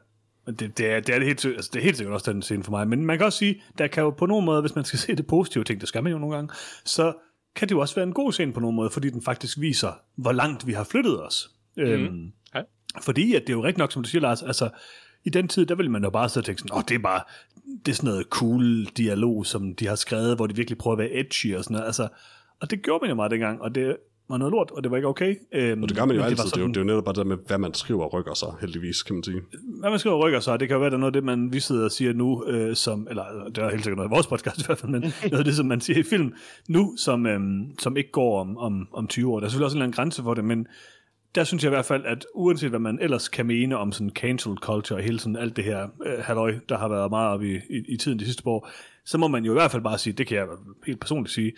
Men 0.46 0.56
det, 0.56 0.78
det, 0.78 0.92
er, 0.92 1.00
det, 1.00 1.16
er 1.16 1.20
det, 1.20 1.28
helt, 1.28 1.46
altså, 1.46 1.70
det 1.74 1.80
er 1.80 1.84
helt 1.84 1.98
sikkert 1.98 2.14
også 2.14 2.32
den 2.34 2.42
scene 2.42 2.64
for 2.64 2.72
mig. 2.72 2.88
Men 2.88 3.06
man 3.06 3.18
kan 3.18 3.26
også 3.26 3.38
sige, 3.40 3.62
der 3.78 3.88
kan 3.88 4.04
jo 4.04 4.10
på 4.10 4.26
nogen 4.26 4.46
måde, 4.46 4.62
hvis 4.62 4.76
man 4.76 4.86
skal 4.86 5.00
se 5.06 5.16
det 5.16 5.28
positive 5.28 5.64
ting, 5.64 5.80
det 5.82 5.90
skal 5.90 6.04
man 6.04 6.12
jo 6.12 6.18
nogle 6.18 6.36
gange, 6.36 6.54
så 6.86 7.14
kan 7.56 7.68
det 7.68 7.76
jo 7.76 7.80
også 7.80 7.96
være 7.96 8.04
en 8.08 8.14
god 8.14 8.32
scene 8.32 8.54
på 8.54 8.60
nogen 8.60 8.76
måde, 8.76 8.90
fordi 8.90 9.10
den 9.10 9.22
faktisk 9.22 9.60
viser, 9.60 10.02
hvor 10.16 10.32
langt 10.32 10.68
vi 10.68 10.74
har 10.74 10.84
flyttet 10.84 11.26
os. 11.26 11.50
Mm. 11.78 11.84
Øhm, 11.84 12.32
Ja. 12.56 12.62
Fordi 13.02 13.36
at 13.36 13.42
det 13.42 13.50
er 13.50 13.54
jo 13.54 13.64
rigtigt 13.64 13.78
nok, 13.78 13.92
som 13.92 14.04
du 14.04 14.10
siger, 14.10 14.22
Lars, 14.22 14.44
altså 14.44 14.70
i 15.26 15.30
den 15.30 15.48
tid, 15.48 15.66
der 15.66 15.76
ville 15.76 15.92
man 15.92 16.04
jo 16.04 16.10
bare 16.10 16.30
sidde 16.30 16.42
og 16.42 16.46
tænke 16.46 16.62
sådan, 16.62 16.74
åh, 16.74 16.78
oh, 16.78 16.84
det 16.88 16.96
er 16.96 17.00
bare, 17.00 17.22
det 17.86 17.92
er 17.92 17.96
sådan 17.96 18.10
noget 18.10 18.26
cool 18.30 18.86
dialog, 18.86 19.46
som 19.46 19.76
de 19.76 19.88
har 19.88 19.96
skrevet, 19.96 20.36
hvor 20.36 20.48
de 20.48 20.56
virkelig 20.56 20.78
prøver 20.78 20.94
at 20.96 21.00
være 21.00 21.20
edgy 21.20 21.56
og 21.56 21.64
sådan 21.64 21.74
noget. 21.76 21.86
Altså, 21.86 22.08
og 22.62 22.72
det 22.72 22.82
gjorde 22.84 23.02
man 23.02 23.10
jo 23.10 23.16
meget 23.16 23.32
dengang, 23.32 23.62
og 23.62 23.76
det 23.76 23.98
var 24.30 24.38
noget 24.38 24.52
lort, 24.52 24.72
og 24.72 24.84
det 24.84 24.92
var 24.92 24.98
ikke 24.98 25.08
okay. 25.08 25.36
Øhm, 25.54 25.84
Og 25.84 25.90
det 25.90 25.98
gør 25.98 26.06
man 26.06 26.16
jo 26.16 26.22
altid. 26.22 26.44
Det, 26.46 26.54
det, 26.54 26.58
er 26.58 26.62
jo, 26.62 26.68
det 26.68 26.78
er 26.78 26.82
jo 26.82 26.86
netop 26.86 27.04
bare 27.04 27.16
det 27.16 27.28
med, 27.28 27.38
hvad 27.48 27.58
man 27.58 27.74
skriver 27.74 28.08
rykker 28.08 28.34
sig, 28.34 28.48
heldigvis, 28.62 29.04
kan 29.04 29.16
man 29.16 29.24
sige. 29.24 29.42
hvad 29.80 29.90
man 29.90 30.00
skriver 30.00 30.26
rykker 30.26 30.40
sig, 30.40 30.60
det 30.60 30.68
kan 30.68 30.76
jo 30.76 30.80
være, 30.80 30.90
der 30.90 30.96
er 30.96 31.00
noget 31.00 31.16
af 31.16 31.22
det, 31.22 31.24
man, 31.24 31.54
vi 31.54 31.60
sidder 31.60 31.86
og 31.86 31.92
siger 31.92 32.14
nu, 32.14 32.46
øh, 32.48 32.76
som, 32.76 33.08
eller 33.10 33.24
det 33.56 33.58
er 33.58 33.70
helt 33.70 33.84
sikkert 33.84 33.98
noget 33.98 34.10
i 34.10 34.14
vores 34.14 34.28
podcast 34.28 34.62
i 34.62 34.64
hvert 34.66 34.78
fald, 34.78 34.92
men 34.92 35.02
noget 35.32 35.40
af 35.40 35.46
det, 35.46 35.56
som 35.56 35.66
man 35.66 35.82
siger 35.82 36.00
i 36.00 36.04
film 36.04 36.34
nu, 36.68 36.94
som, 36.98 37.26
øhm, 37.26 37.80
som 37.80 37.98
ikke 37.98 38.12
går 38.12 38.42
om, 38.42 38.58
om, 38.58 38.88
om 38.94 39.08
20 39.08 39.32
år. 39.32 39.40
Der 39.40 39.46
er 39.46 39.50
selvfølgelig 39.50 39.66
også 39.66 39.78
en 39.78 39.78
eller 39.78 39.86
anden 39.86 39.96
grænse 39.96 40.24
for 40.24 40.34
det, 40.34 40.46
men 40.46 40.68
der 41.36 41.44
synes 41.44 41.64
jeg 41.64 41.70
i 41.70 41.76
hvert 41.76 41.86
fald, 41.86 42.06
at 42.06 42.26
uanset 42.34 42.70
hvad 42.70 42.80
man 42.80 43.00
ellers 43.02 43.28
kan 43.30 43.46
mene 43.46 43.78
om 43.78 43.92
sådan 43.92 44.10
cancel 44.10 44.56
culture 44.56 45.00
og 45.00 45.04
hele 45.04 45.20
sådan 45.20 45.36
alt 45.36 45.56
det 45.56 45.64
her 45.64 45.88
øh, 46.06 46.20
halløj, 46.24 46.60
der 46.70 46.78
har 46.78 46.88
været 46.88 47.10
meget 47.10 47.30
op 47.30 47.44
i, 47.44 47.56
i, 47.56 47.84
i 47.88 47.98
tiden 47.98 48.20
de 48.20 48.26
sidste 48.26 48.44
par 48.44 48.52
år, 48.52 48.70
så 49.06 49.18
må 49.18 49.28
man 49.28 49.46
jo 49.46 49.52
i 49.52 49.54
hvert 49.54 49.72
fald 49.72 49.84
bare 49.84 49.98
sige, 49.98 50.14
det 50.14 50.28
kan 50.28 50.38
jeg 50.38 50.48
helt 50.86 51.00
personligt 51.00 51.34
sige, 51.34 51.54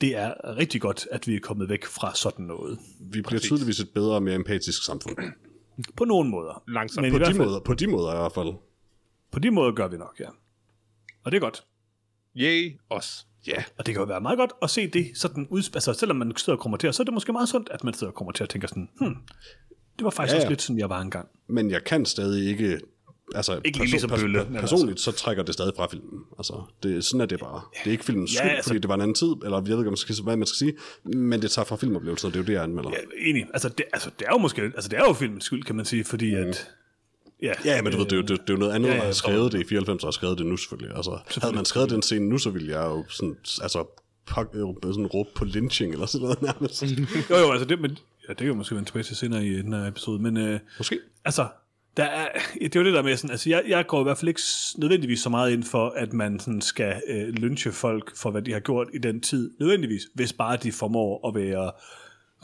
det 0.00 0.16
er 0.16 0.56
rigtig 0.56 0.80
godt, 0.80 1.06
at 1.12 1.28
vi 1.28 1.34
er 1.34 1.40
kommet 1.40 1.68
væk 1.68 1.84
fra 1.84 2.14
sådan 2.14 2.44
noget. 2.44 2.78
Vi 3.00 3.22
bliver 3.22 3.40
tydeligvis 3.40 3.80
et 3.80 3.90
bedre 3.94 4.14
og 4.14 4.22
mere 4.22 4.34
empatisk 4.34 4.84
samfund. 4.84 5.16
På 5.96 6.04
nogle 6.04 6.30
måder. 6.30 6.62
Langsomt. 6.68 7.02
Men 7.02 7.12
På 7.12 7.16
i 7.16 7.18
hvert 7.18 7.28
de, 7.28 7.34
fald, 7.34 7.48
måder, 7.48 7.60
på 7.60 7.74
de 7.74 7.86
måder 7.86 8.12
i 8.12 8.16
hvert 8.16 8.32
fald. 8.32 8.52
på 9.30 9.38
de 9.38 9.50
måder 9.50 9.72
gør 9.72 9.88
vi 9.88 9.96
nok, 9.96 10.20
ja. 10.20 10.28
Og 11.24 11.32
det 11.32 11.36
er 11.36 11.40
godt. 11.40 11.64
Yay, 12.36 12.78
os. 12.90 13.26
Ja, 13.46 13.64
Og 13.78 13.86
det 13.86 13.94
kan 13.94 14.00
jo 14.02 14.06
være 14.06 14.20
meget 14.20 14.38
godt 14.38 14.52
at 14.62 14.70
se 14.70 14.86
det 14.88 15.10
sådan 15.14 15.46
ud, 15.50 15.62
altså 15.74 15.92
selvom 15.92 16.16
man 16.16 16.32
sidder 16.36 16.56
og 16.56 16.62
kommer 16.62 16.76
til, 16.78 16.92
så 16.92 17.02
er 17.02 17.04
det 17.04 17.14
måske 17.14 17.32
meget 17.32 17.48
sundt, 17.48 17.68
at 17.72 17.84
man 17.84 17.94
sidder 17.94 18.10
og 18.10 18.14
kommer 18.14 18.32
til 18.32 18.42
og 18.42 18.48
tænker 18.48 18.68
sådan, 18.68 18.88
hmm, 19.00 19.16
det 19.98 20.04
var 20.04 20.10
faktisk 20.10 20.32
Ja, 20.32 20.36
ja, 20.36 20.40
ja. 20.40 20.46
også 20.46 20.50
lidt 20.50 20.62
sådan, 20.62 20.78
jeg 20.78 20.90
var 20.90 21.00
engang. 21.00 21.28
men 21.48 21.70
jeg 21.70 21.84
kan 21.84 22.06
stadig 22.06 22.48
ikke... 22.50 22.80
Altså, 23.34 23.60
Ikke 23.64 23.78
lige 23.78 23.90
ligesom 23.90 24.10
Bølle, 24.10 24.44
men 24.50 24.60
personligt, 24.60 25.00
så 25.00 25.12
trækker 25.12 25.42
det 25.42 25.54
stadig 25.54 25.72
fra 25.76 25.86
filmen. 25.90 26.20
Altså, 26.38 26.62
det, 26.82 27.04
sådan 27.04 27.20
er 27.20 27.26
det 27.26 27.40
bare. 27.40 27.60
Det 27.84 27.86
er 27.86 27.90
ikke 27.90 28.04
filmens 28.04 28.34
Ja, 28.34 28.38
skyld, 28.38 28.50
altså- 28.50 28.68
fordi 28.68 28.78
det 28.80 28.88
var 28.88 28.94
en 28.94 29.00
anden 29.00 29.14
tid, 29.14 29.26
eller 29.44 29.56
jeg 29.58 29.66
ved 29.68 29.78
ikke, 29.78 29.90
man 29.90 29.96
skal, 29.96 30.14
hvad 30.24 30.36
man 30.36 30.46
skal 30.46 30.56
sige, 30.56 30.72
men 31.04 31.42
det 31.42 31.50
tager 31.50 31.66
fra 31.66 31.76
filmoplevelser, 31.76 32.28
det 32.28 32.36
er 32.36 32.40
jo 32.40 32.46
det, 32.46 32.52
jeg 32.52 32.62
anmelder. 32.62 32.90
Ja, 32.90 33.30
enig. 33.30 33.46
Altså 33.54 33.68
det, 33.68 33.86
altså, 33.92 34.10
det 34.18 34.26
er 34.26 34.32
jo 34.32 34.38
måske, 34.38 34.62
altså 34.62 34.88
det 34.88 34.98
er 34.98 35.02
jo 35.08 35.12
filmens 35.12 35.44
skyld, 35.44 35.62
kan 35.64 35.76
man 35.76 35.84
sige, 35.84 36.04
fordi 36.04 36.34
at, 36.34 36.70
ja, 37.42 37.52
Ja, 37.64 37.82
men 37.82 37.92
du 37.92 37.98
ved, 37.98 38.04
det 38.04 38.12
er, 38.12 38.16
jo, 38.16 38.22
det, 38.22 38.30
det 38.30 38.50
er 38.50 38.54
jo 38.54 38.58
noget 38.58 38.72
andet 38.72 38.88
Ja, 38.88 38.92
ja, 38.94 38.98
at 38.98 39.04
have 39.04 39.14
skrevet 39.14 39.52
det 39.52 39.60
i 39.60 39.64
94 39.64 40.04
og 40.04 40.14
skrevet 40.14 40.38
det 40.38 40.46
nu 40.46 40.56
selvfølgelig. 40.56 40.96
Altså, 40.96 41.18
havde 41.42 41.54
man 41.54 41.64
skrevet 41.64 41.90
den 41.90 42.02
scene 42.02 42.28
nu, 42.28 42.38
så 42.38 42.50
ville 42.50 42.68
jeg 42.68 42.84
jo 42.84 43.04
sådan, 43.08 43.36
altså, 43.62 43.84
pak, 44.26 44.46
øh, 44.54 44.66
sådan 44.82 45.06
råbe 45.06 45.30
på 45.34 45.44
lynching 45.44 45.92
eller 45.92 46.06
sådan 46.06 46.22
noget 46.22 46.42
nærmest. 46.42 46.82
jo 47.30 47.36
jo, 47.36 47.50
altså 47.52 47.68
det, 47.68 47.80
men, 47.80 47.90
ja, 48.28 48.28
det 48.28 48.38
kan 48.38 48.46
jo 48.46 48.54
måske 48.54 48.74
vende 48.74 48.88
tilbage 48.88 49.02
til 49.02 49.16
senere 49.16 49.46
i 49.46 49.62
den 49.62 49.72
her 49.72 49.86
episode, 49.86 50.22
men 50.22 50.36
øh, 50.36 50.60
Måske. 50.78 50.98
altså, 51.24 51.46
der 51.96 52.04
er, 52.04 52.28
det 52.54 52.76
er 52.76 52.80
jo 52.80 52.86
det 52.86 52.94
der 52.94 53.02
med 53.02 53.16
sådan, 53.16 53.30
altså 53.30 53.50
jeg, 53.50 53.62
jeg 53.68 53.86
går 53.86 54.00
i 54.00 54.02
hvert 54.02 54.18
fald 54.18 54.28
ikke 54.28 54.40
nødvendigvis 54.78 55.20
så 55.20 55.28
meget 55.28 55.52
ind 55.52 55.62
for, 55.64 55.88
at 55.96 56.12
man 56.12 56.40
sådan 56.40 56.60
skal 56.60 57.02
øh, 57.08 57.28
lynche 57.28 57.72
folk 57.72 58.16
for, 58.16 58.30
hvad 58.30 58.42
de 58.42 58.52
har 58.52 58.60
gjort 58.60 58.88
i 58.94 58.98
den 58.98 59.20
tid, 59.20 59.50
nødvendigvis, 59.60 60.02
hvis 60.14 60.32
bare 60.32 60.56
de 60.56 60.72
formår 60.72 61.28
at 61.28 61.34
være 61.34 61.72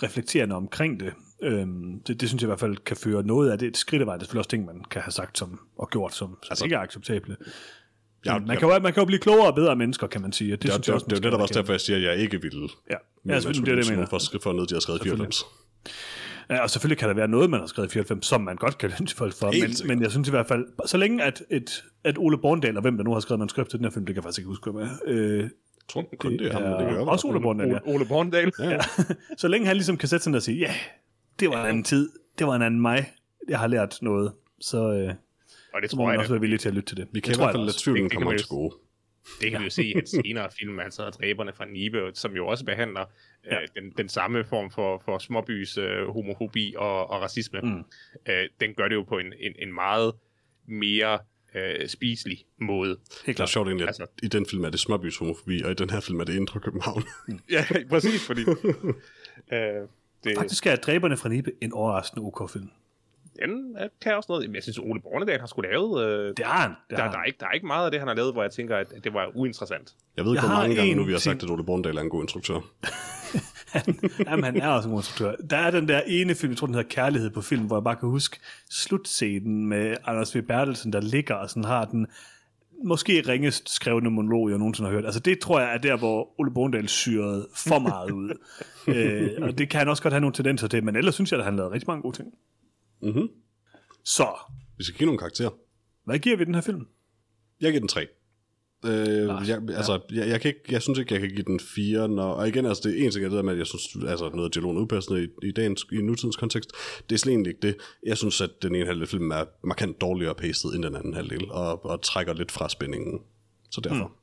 reflekterende 0.03 0.55
omkring 0.55 1.01
det. 1.01 1.13
Øhm, 1.43 2.01
det, 2.07 2.21
det 2.21 2.29
synes 2.29 2.43
jeg 2.43 2.47
i 2.47 2.51
hvert 2.51 2.61
fald 2.61 2.77
kan 2.77 2.97
føre 2.97 3.23
noget 3.23 3.51
af 3.51 3.59
det 3.59 3.69
et 3.69 3.77
skridt 3.77 4.01
af 4.03 4.07
vejen. 4.07 4.19
Det 4.21 4.23
er 4.23 4.27
selvfølgelig 4.27 4.41
også 4.41 4.51
ting, 4.51 4.65
man 4.65 4.85
kan 4.91 5.03
have 5.03 5.13
sagt 5.13 5.39
som, 5.39 5.61
og 5.79 5.91
gjort, 5.91 6.15
som, 6.15 6.29
som 6.29 6.39
altså, 6.51 6.65
ikke 6.65 6.77
er 6.77 6.81
acceptable. 6.81 7.37
Ja, 7.41 8.33
Ja, 8.33 8.39
man, 8.39 8.49
ja. 8.49 8.55
kan 8.59 8.69
jo, 8.69 8.79
man 8.79 8.93
kan 8.93 9.01
jo 9.01 9.05
blive 9.05 9.19
klogere 9.19 9.47
og 9.47 9.55
bedre 9.55 9.77
mennesker, 9.77 10.07
kan 10.07 10.21
man 10.23 10.33
sige. 10.33 10.53
Og 10.55 10.63
det, 10.63 10.63
Det, 10.63 10.73
synes 10.73 10.87
det, 10.87 10.89
jeg 10.89 10.95
det, 10.95 10.95
også, 10.95 11.07
det 11.07 11.13
er 11.13 11.17
jo 11.17 11.31
netop 11.31 11.41
også 11.41 11.55
derfor, 11.55 11.73
jeg 11.73 11.81
siger, 11.81 11.97
at 11.97 12.03
jeg 12.03 12.17
ikke 12.17 12.43
ville. 12.43 12.69
Ja, 12.91 12.97
Men 13.25 13.35
ja 13.35 13.41
selvfølgelig, 13.41 13.67
det 13.67 13.73
er 13.73 13.83
det, 13.83 13.91
jeg 13.91 13.97
mener. 13.97 14.09
For, 14.09 14.19
for, 14.43 14.53
de 14.53 14.75
har 14.75 14.81
skrevet 14.81 15.01
i 15.01 15.03
94. 15.03 15.45
Ja, 16.51 16.63
og 16.63 16.71
selvfølgelig 16.71 16.99
kan 16.99 17.09
der 17.09 17.15
være 17.15 17.29
noget, 17.29 17.51
man 17.51 17.61
har 17.61 17.67
skrevet 17.67 17.89
i 17.89 17.93
94, 17.93 18.27
som 18.27 18.41
man 18.41 18.57
godt 18.57 18.79
kan 18.79 18.91
lynche 18.99 19.17
folk 19.17 19.35
for, 19.35 19.51
Helt 19.51 19.63
men, 19.63 19.75
sikkert. 19.75 19.97
men 19.97 20.03
jeg 20.03 20.11
synes 20.11 20.29
i 20.29 20.31
hvert 20.31 20.47
fald, 20.47 20.67
så 20.87 20.97
længe 20.97 21.23
at, 21.23 21.43
et, 21.51 21.85
at 22.05 22.19
Ole 22.19 22.39
Borndal, 22.39 22.77
og 22.77 22.83
hvem 22.83 22.97
der 22.97 23.05
nu 23.05 23.13
har 23.13 23.21
skrevet 23.21 23.39
manuskript 23.39 23.71
til 23.71 23.79
den 23.79 23.85
her 23.85 23.91
film, 23.91 24.07
det 24.07 24.15
kan 24.15 24.21
jeg 24.21 24.25
faktisk 24.25 24.39
ikke 24.39 24.49
huske, 24.49 24.71
er, 24.71 24.89
øh, 25.07 25.51
tror 25.89 26.09
kun, 26.19 26.33
det 26.33 26.47
er 26.47 26.53
ham, 26.53 26.87
det 26.87 26.95
gør 26.97 27.05
også 27.05 27.29
Ole 27.29 27.41
Borndal, 27.41 27.69
ja. 27.69 27.79
Ole, 27.87 27.95
Ole 27.95 28.05
Borndal. 28.05 28.53
Ja. 28.59 28.79
så 29.39 29.49
længe 29.49 29.67
han 29.67 29.77
ligesom 29.77 29.97
kan 29.97 30.09
sætte 30.09 30.23
sig 30.23 30.31
ned 30.31 30.37
og 30.37 30.43
sige, 30.43 30.59
ja, 30.59 30.75
det 31.41 31.49
var 31.49 31.63
en 31.63 31.69
anden 31.69 31.85
tid, 31.85 32.11
det 32.39 32.47
var 32.47 32.55
en 32.57 32.63
anden 32.63 32.81
mig, 32.81 33.13
jeg 33.49 33.59
har 33.59 33.67
lært 33.67 33.99
noget, 34.03 34.33
så, 34.61 34.77
øh, 34.93 35.15
Og 35.75 35.83
det 35.83 35.91
så 35.91 35.97
må 35.97 36.01
tror 36.01 36.07
man 36.07 36.13
jeg, 36.13 36.21
også 36.21 36.33
være 36.33 36.41
villig 36.41 36.61
til 36.61 36.69
at 36.69 36.75
lytte 36.75 36.89
til 36.89 36.97
det. 36.97 37.09
Vi 37.13 37.21
kan 37.21 37.31
i 37.33 37.35
tror 37.35 37.45
hvert 37.45 37.55
fald 37.55 37.63
lade 37.65 37.77
tvivlen 37.79 38.11
komme 38.11 38.39
til 38.39 38.47
gode. 38.49 38.75
det 39.41 39.51
kan 39.51 39.61
vi 39.61 39.65
jo 39.65 39.71
se 39.71 39.85
i 39.87 39.93
hans 39.95 40.11
senere 40.11 40.49
film, 40.59 40.81
altså 40.81 41.11
Dræberne 41.11 41.53
fra 41.53 41.65
Nibe, 41.65 42.11
som 42.15 42.37
jo 42.37 42.47
også 42.47 42.65
behandler 42.65 43.05
ja. 43.45 43.63
øh, 43.63 43.69
den, 43.77 43.93
den 43.99 44.09
samme 44.09 44.45
form 44.45 44.71
for, 44.71 45.03
for 45.05 45.19
småbys 45.19 45.79
øh, 45.79 46.07
homofobi 46.09 46.75
og, 46.79 47.11
og 47.11 47.23
racisme. 47.23 47.61
Mm. 47.61 47.85
Øh, 48.29 48.49
den 48.61 48.75
gør 48.75 48.89
det 48.89 48.95
jo 48.95 49.03
på 49.03 49.19
en, 49.19 49.33
en, 49.39 49.53
en 49.59 49.75
meget 49.75 50.13
mere 50.69 51.19
øh, 51.55 51.89
spiselig 51.89 52.39
måde. 52.61 52.89
Helt 52.89 52.99
Det 53.27 53.29
er 53.29 53.33
klart. 53.35 53.49
sjovt 53.49 53.69
egentlig, 53.69 53.85
at 53.85 53.89
Altså- 53.89 54.07
i 54.23 54.29
den 54.29 54.47
film 54.47 54.65
er 54.65 54.71
det 54.71 54.81
småbys 54.81 55.17
homofobi, 55.19 55.63
og 55.65 55.71
i 55.71 55.75
den 55.75 55.91
her 55.91 56.01
film 56.01 56.21
er 56.21 56.25
det 56.25 56.35
indre 56.37 56.61
København. 56.61 57.03
Ja, 57.51 57.65
præcis, 57.91 58.27
fordi... 58.27 58.41
øh, 59.55 59.89
det, 60.25 60.37
Faktisk 60.39 60.67
er 60.67 60.77
Dræberne 60.77 61.17
fra 61.17 61.29
Nibe 61.29 61.51
en 61.61 61.73
overraskende 61.73 62.27
OK-film. 62.27 62.71
den 63.43 63.77
øh, 63.83 63.89
kan 64.03 64.17
også 64.17 64.27
noget. 64.29 64.43
Jamen, 64.43 64.55
Jeg 64.55 64.63
synes, 64.63 64.79
Ole 64.79 65.01
Bornedal 65.01 65.41
har 65.41 65.47
sgu 65.47 65.61
lavet... 65.61 66.07
Øh, 66.07 66.35
Det 66.37 66.45
har 66.47 66.61
han. 66.61 66.71
Det 66.71 66.97
der, 66.97 67.03
har 67.03 67.11
der, 67.11 67.17
er 67.17 67.19
han. 67.19 67.27
ikke, 67.27 67.39
der 67.41 67.47
er 67.47 67.51
ikke 67.53 67.67
meget 67.67 67.85
af 67.85 67.91
det, 67.91 68.01
han 68.01 68.09
har 68.09 68.15
lavet, 68.15 68.33
hvor 68.33 68.43
jeg 68.43 68.51
tænker, 68.53 68.77
at, 68.77 68.93
det 69.05 69.15
var 69.15 69.31
uinteressant. 69.35 69.95
Jeg 70.17 70.25
ved 70.25 70.33
ikke, 70.33 70.41
hvor 70.41 70.49
har 70.49 70.63
mange 70.63 70.77
gange 70.77 70.95
nu 70.95 71.05
vi 71.05 71.13
har 71.13 71.19
sagt, 71.19 71.43
at 71.43 71.51
Ole 71.51 71.65
Borndal 71.65 71.97
er 71.97 72.01
en 72.01 72.09
god 72.11 72.23
instruktør. 72.23 72.61
Jamen, 74.27 74.45
han 74.45 74.57
er 74.57 74.69
også 74.69 74.89
en 74.89 74.93
god 74.95 74.99
instruktør. 75.01 75.35
Der 75.51 75.57
er 75.57 75.71
den 75.71 75.89
der 75.89 76.01
ene 76.07 76.35
film, 76.35 76.51
jeg 76.51 76.59
tror, 76.59 76.67
den 76.67 76.75
hedder 76.75 76.89
Kærlighed 76.89 77.31
på 77.31 77.41
film, 77.41 77.67
hvor 77.67 77.77
jeg 77.77 77.85
bare 77.85 77.97
kan 77.97 78.09
huske 78.09 78.39
slutscenen 78.71 79.67
med 79.67 79.97
Anders 80.05 80.37
V. 80.37 80.43
Bertelsen, 80.43 80.93
der 80.93 81.01
ligger 81.01 81.35
og 81.35 81.51
sådan 81.51 81.65
har 81.65 81.85
den 81.85 82.07
måske 82.85 83.21
ringest 83.29 83.71
skrevne 83.75 84.11
monolog, 84.11 84.51
jeg 84.51 84.59
nogensinde 84.59 84.91
har 84.91 84.95
hørt. 84.95 85.05
Altså 85.05 85.21
det 85.21 85.39
tror 85.39 85.61
jeg 85.61 85.75
er 85.75 85.79
der, 85.79 85.97
hvor 85.97 86.41
Ole 86.41 86.51
Borndal 86.55 86.89
syrede 86.89 87.49
for 87.57 87.79
meget 87.79 88.11
ud. 88.11 88.31
øh, 88.97 89.31
og 89.43 89.59
det 89.59 89.71
kan 89.71 89.79
han 89.79 89.89
også 89.89 90.03
godt 90.03 90.15
have 90.15 90.21
nogle 90.21 90.35
tendenser 90.35 90.69
til, 90.69 90.85
men 90.85 90.97
ellers 90.97 91.15
synes 91.15 91.33
jeg, 91.33 91.39
at 91.39 91.45
han 91.45 91.57
lavede 91.57 91.73
rigtig 91.75 91.87
mange 91.89 92.03
gode 92.03 92.17
ting. 92.17 92.29
Mhm. 93.03 93.29
Så, 94.05 94.27
Vi 94.79 94.85
skal 94.85 94.99
give 94.99 95.07
nogle 95.07 95.19
karakterer. 95.19 95.51
hvad 96.05 96.19
giver 96.19 96.37
vi 96.37 96.45
den 96.45 96.55
her 96.55 96.61
film? 96.63 96.87
Jeg 97.61 97.71
giver 97.71 97.81
den 97.81 97.89
3. 97.89 98.07
Øh, 98.85 99.49
jeg, 99.49 99.61
altså, 99.77 100.01
jeg, 100.13 100.29
jeg, 100.29 100.41
kan 100.41 100.49
ikke, 100.49 100.61
jeg 100.71 100.83
synes 100.83 100.99
ikke, 100.99 101.15
jeg 101.15 101.21
kan 101.21 101.31
give 101.31 101.43
den 101.43 101.61
4. 101.61 102.09
Når, 102.09 102.33
og 102.33 102.49
igen, 102.49 102.67
altså, 102.67 102.89
det 102.89 103.03
eneste, 103.03 103.21
jeg 103.21 103.31
det 103.31 103.37
der 103.37 103.43
med, 103.43 103.53
at 103.53 103.59
jeg 103.59 103.67
synes, 103.67 103.97
altså, 104.09 104.29
noget 104.29 104.45
af 104.45 104.51
dialogen 104.51 104.77
er 104.77 104.83
upassende 104.83 105.25
i, 105.25 105.29
i, 105.49 105.51
dagens, 105.51 105.87
i 105.93 105.97
nutidens 105.97 106.37
kontekst, 106.37 106.71
det 107.11 107.15
er 107.15 107.19
slet 107.19 107.33
egentlig 107.33 107.51
ikke 107.51 107.67
det. 107.67 107.77
Jeg 108.07 108.19
synes, 108.19 108.41
at 108.41 108.51
den 108.63 108.75
ene 108.75 108.87
halvdel 108.87 109.03
af 109.03 109.09
filmen 109.09 109.33
er 109.33 109.45
markant 109.65 110.01
dårligere 110.01 110.35
paced 110.35 110.71
end 110.75 110.83
den 110.83 110.97
anden 110.97 111.15
halvdel, 111.15 111.51
og, 111.51 111.85
og 111.85 112.03
trækker 112.03 112.33
lidt 112.33 112.53
fra 112.53 112.69
spændingen. 112.69 113.21
Så 113.71 113.81
derfor. 113.81 114.07
Mm. 114.07 114.15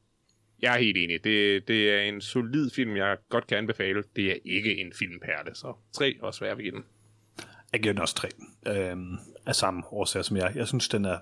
Jeg 0.62 0.76
er 0.76 0.80
helt 0.80 0.98
enig. 0.98 1.24
Det, 1.24 1.68
det 1.68 1.90
er 1.90 2.02
en 2.02 2.22
solid 2.22 2.70
film, 2.70 2.96
jeg 2.96 3.18
godt 3.30 3.48
kan 3.48 3.58
anbefale. 3.58 4.04
Det 4.16 4.32
er 4.32 4.36
ikke 4.46 4.78
en 4.78 4.94
filmperle, 5.00 5.56
så 5.56 5.74
tre 5.94 6.16
og 6.22 6.34
svært 6.34 6.58
ved 6.58 6.72
den. 6.72 6.84
Jeg 7.74 7.82
giver 7.82 7.94
den 7.94 8.02
også 8.02 8.16
tre. 8.16 8.30
Øhm, 8.68 9.18
af 9.46 9.56
samme 9.56 9.84
årsager 9.92 10.24
som 10.24 10.38
jeg. 10.38 10.52
Jeg 10.56 10.68
synes, 10.68 10.90
den 10.90 11.06
er 11.06 11.18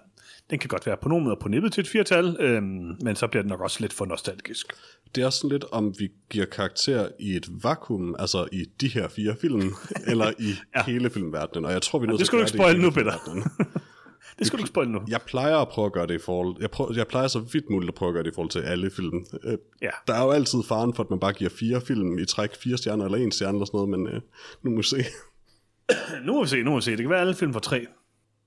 den 0.49 0.59
kan 0.59 0.67
godt 0.67 0.85
være 0.85 0.97
på 1.01 1.09
måder 1.09 1.35
på 1.35 1.47
nippet 1.49 1.73
til 1.73 1.81
et 1.81 1.87
firtal, 1.87 2.37
øhm, 2.39 2.95
men 3.01 3.15
så 3.15 3.27
bliver 3.27 3.41
den 3.41 3.49
nok 3.49 3.61
også 3.61 3.77
lidt 3.81 3.93
for 3.93 4.05
nostalgisk. 4.05 4.73
Det 5.15 5.21
er 5.21 5.25
også 5.25 5.47
lidt, 5.47 5.65
om 5.71 5.93
vi 5.99 6.09
giver 6.29 6.45
karakter 6.45 7.09
i 7.19 7.35
et 7.35 7.63
vakuum, 7.63 8.15
altså 8.19 8.47
i 8.51 8.65
de 8.81 8.87
her 8.87 9.07
fire 9.07 9.35
film, 9.41 9.73
eller 10.11 10.31
i 10.39 10.53
ja. 10.75 10.83
hele 10.83 11.09
filmverdenen. 11.09 11.65
Og 11.65 11.71
jeg 11.71 11.81
tror, 11.81 11.99
vi 11.99 12.03
er 12.03 12.07
nødt 12.07 12.19
det 12.19 12.29
til 12.29 12.47
skal 12.47 12.59
at 12.59 12.65
gøre 12.65 12.73
det 12.73 12.81
nu, 12.81 12.91
Peter. 12.91 13.13
Det 14.39 14.47
skal 14.47 14.57
du 14.57 14.61
ikke 14.61 14.67
spoil 14.67 14.89
nu. 14.89 15.01
Jeg 15.07 15.21
plejer 15.21 15.57
at 15.57 15.67
prøve 15.67 15.85
at 15.85 15.93
gøre 15.93 16.07
det 16.07 16.15
i 16.15 16.19
forhold... 16.19 16.55
Jeg, 16.59 16.71
prøver, 16.71 16.93
jeg 16.95 17.07
plejer 17.07 17.27
så 17.27 17.39
vidt 17.39 17.69
muligt 17.69 17.89
at 17.89 17.95
prøve 17.95 18.09
at 18.09 18.13
gøre 18.13 18.23
det 18.23 18.31
i 18.31 18.33
forhold 18.35 18.49
til 18.49 18.59
alle 18.59 18.91
film. 18.91 19.25
Øh, 19.43 19.57
Ja. 19.81 19.89
Der 20.07 20.13
er 20.13 20.23
jo 20.23 20.31
altid 20.31 20.59
faren 20.67 20.93
for, 20.93 21.03
at 21.03 21.09
man 21.09 21.19
bare 21.19 21.33
giver 21.33 21.49
fire 21.49 21.81
film 21.81 22.19
i 22.19 22.25
træk, 22.25 22.55
fire 22.55 22.77
stjerner 22.77 23.05
eller 23.05 23.17
en 23.17 23.31
stjerne 23.31 23.57
eller 23.57 23.65
sådan 23.65 23.77
noget, 23.77 23.89
men 23.89 24.07
øh, 24.07 24.21
nu 24.63 24.71
må 24.71 24.77
vi 24.77 24.83
se. 24.83 24.97
Nu 26.25 26.33
må 26.33 26.43
vi 26.43 26.49
se, 26.49 26.63
nu 26.63 26.69
må 26.69 26.75
vi 26.75 26.81
se. 26.81 26.91
Det 26.91 26.99
kan 26.99 27.09
være 27.09 27.21
alle 27.21 27.35
film 27.35 27.53
for 27.53 27.59
tre. 27.59 27.87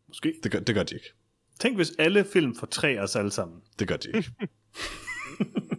Måske. 0.09 0.35
Det 0.43 0.53
gør, 0.53 0.61
det 0.61 0.75
gør 0.75 0.83
de 0.83 0.95
ikke. 0.95 1.13
Tænk, 1.61 1.77
hvis 1.77 1.93
alle 1.99 2.25
film 2.33 2.55
for 2.55 2.67
tre 2.67 3.01
os 3.01 3.17
alle 3.17 3.31
sammen. 3.31 3.57
Det 3.79 3.89
gør 3.89 3.97
de 3.97 4.09
ikke. 4.15 4.31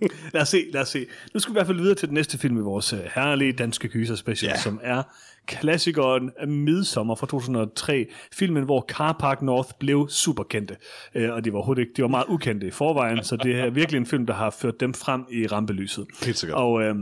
Lad 0.33 0.41
os 0.41 0.49
se, 0.49 0.65
lad 0.73 0.81
os 0.81 0.89
se. 0.89 1.05
Nu 1.33 1.39
skal 1.39 1.53
vi 1.53 1.53
i 1.53 1.57
hvert 1.57 1.67
fald 1.67 1.77
videre 1.77 1.95
til 1.95 2.07
den 2.07 2.13
næste 2.13 2.37
film 2.37 2.57
i 2.57 2.61
vores 2.61 2.93
uh, 2.93 2.99
herlige 3.15 3.53
danske 3.53 3.87
gyser 3.87 4.15
special, 4.15 4.49
yeah. 4.49 4.59
som 4.59 4.79
er 4.83 5.03
klassikeren 5.45 6.31
Midsommer 6.47 7.15
fra 7.15 7.27
2003. 7.27 8.07
Filmen, 8.33 8.63
hvor 8.63 8.85
Car 8.89 9.15
Park 9.19 9.41
North 9.41 9.69
blev 9.79 10.07
superkendte. 10.09 10.75
Uh, 11.15 11.29
og 11.29 11.45
de 11.45 11.53
var 11.53 11.79
ikke, 11.79 11.91
de 11.97 12.01
var 12.01 12.07
meget 12.07 12.25
ukendte 12.29 12.67
i 12.67 12.71
forvejen, 12.71 13.23
så 13.23 13.35
det 13.35 13.59
er 13.59 13.69
virkelig 13.69 13.97
en 13.97 14.05
film, 14.05 14.25
der 14.25 14.33
har 14.33 14.49
ført 14.49 14.79
dem 14.79 14.93
frem 14.93 15.25
i 15.31 15.47
rampelyset. 15.47 16.05
Helt 16.25 16.37
sikkert. 16.37 16.57
Og 16.57 16.71
uh, 16.71 16.95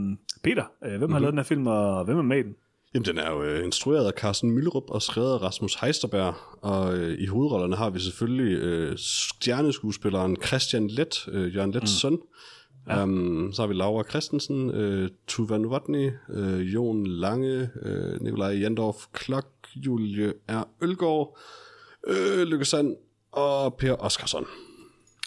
Peter, 0.43 0.63
uh, 0.81 0.87
hvem 0.87 0.99
mm-hmm. 0.99 1.13
har 1.13 1.19
lavet 1.19 1.31
den 1.31 1.39
her 1.39 1.43
film, 1.43 1.67
og 1.67 2.05
hvem 2.05 2.17
er 2.17 2.21
med 2.21 2.37
i 2.37 2.43
den? 2.43 2.55
Jamen, 2.93 3.05
den 3.05 3.17
er 3.17 3.31
jo 3.31 3.43
øh, 3.43 3.65
instrueret 3.65 4.05
af 4.05 4.13
Carsten 4.17 4.51
Møllerup 4.51 4.83
og 4.87 5.01
skrevet 5.01 5.33
af 5.33 5.41
Rasmus 5.41 5.75
Heisterberg. 5.75 6.35
Og 6.61 6.97
øh, 6.97 7.19
i 7.19 7.25
hovedrollerne 7.25 7.75
har 7.75 7.89
vi 7.89 7.99
selvfølgelig 7.99 8.57
øh, 8.57 8.97
stjerneskuespilleren 8.97 10.37
Christian 10.45 10.87
Let, 10.87 11.27
øh, 11.27 11.55
Jørgen 11.55 11.71
Lets 11.71 11.83
mm. 11.83 12.09
søn. 12.09 12.19
Ja. 12.87 13.03
Um, 13.03 13.51
så 13.53 13.61
har 13.61 13.67
vi 13.67 13.73
Laura 13.73 14.03
Christensen, 14.09 14.69
øh, 14.71 15.09
Tuva 15.27 15.57
Novotny, 15.57 16.11
øh, 16.29 16.73
Jon 16.73 17.07
Lange, 17.07 17.69
øh, 17.81 18.21
Nikolaj 18.21 18.59
Jandorf 18.59 18.95
Klok, 19.13 19.45
Julie 19.75 20.33
R. 20.49 20.67
Ølgaard, 20.81 21.37
øh, 22.07 22.43
Lykke 22.47 22.65
Sand 22.65 22.95
og 23.31 23.73
Per 23.73 23.93
Oskarsson. 23.93 24.45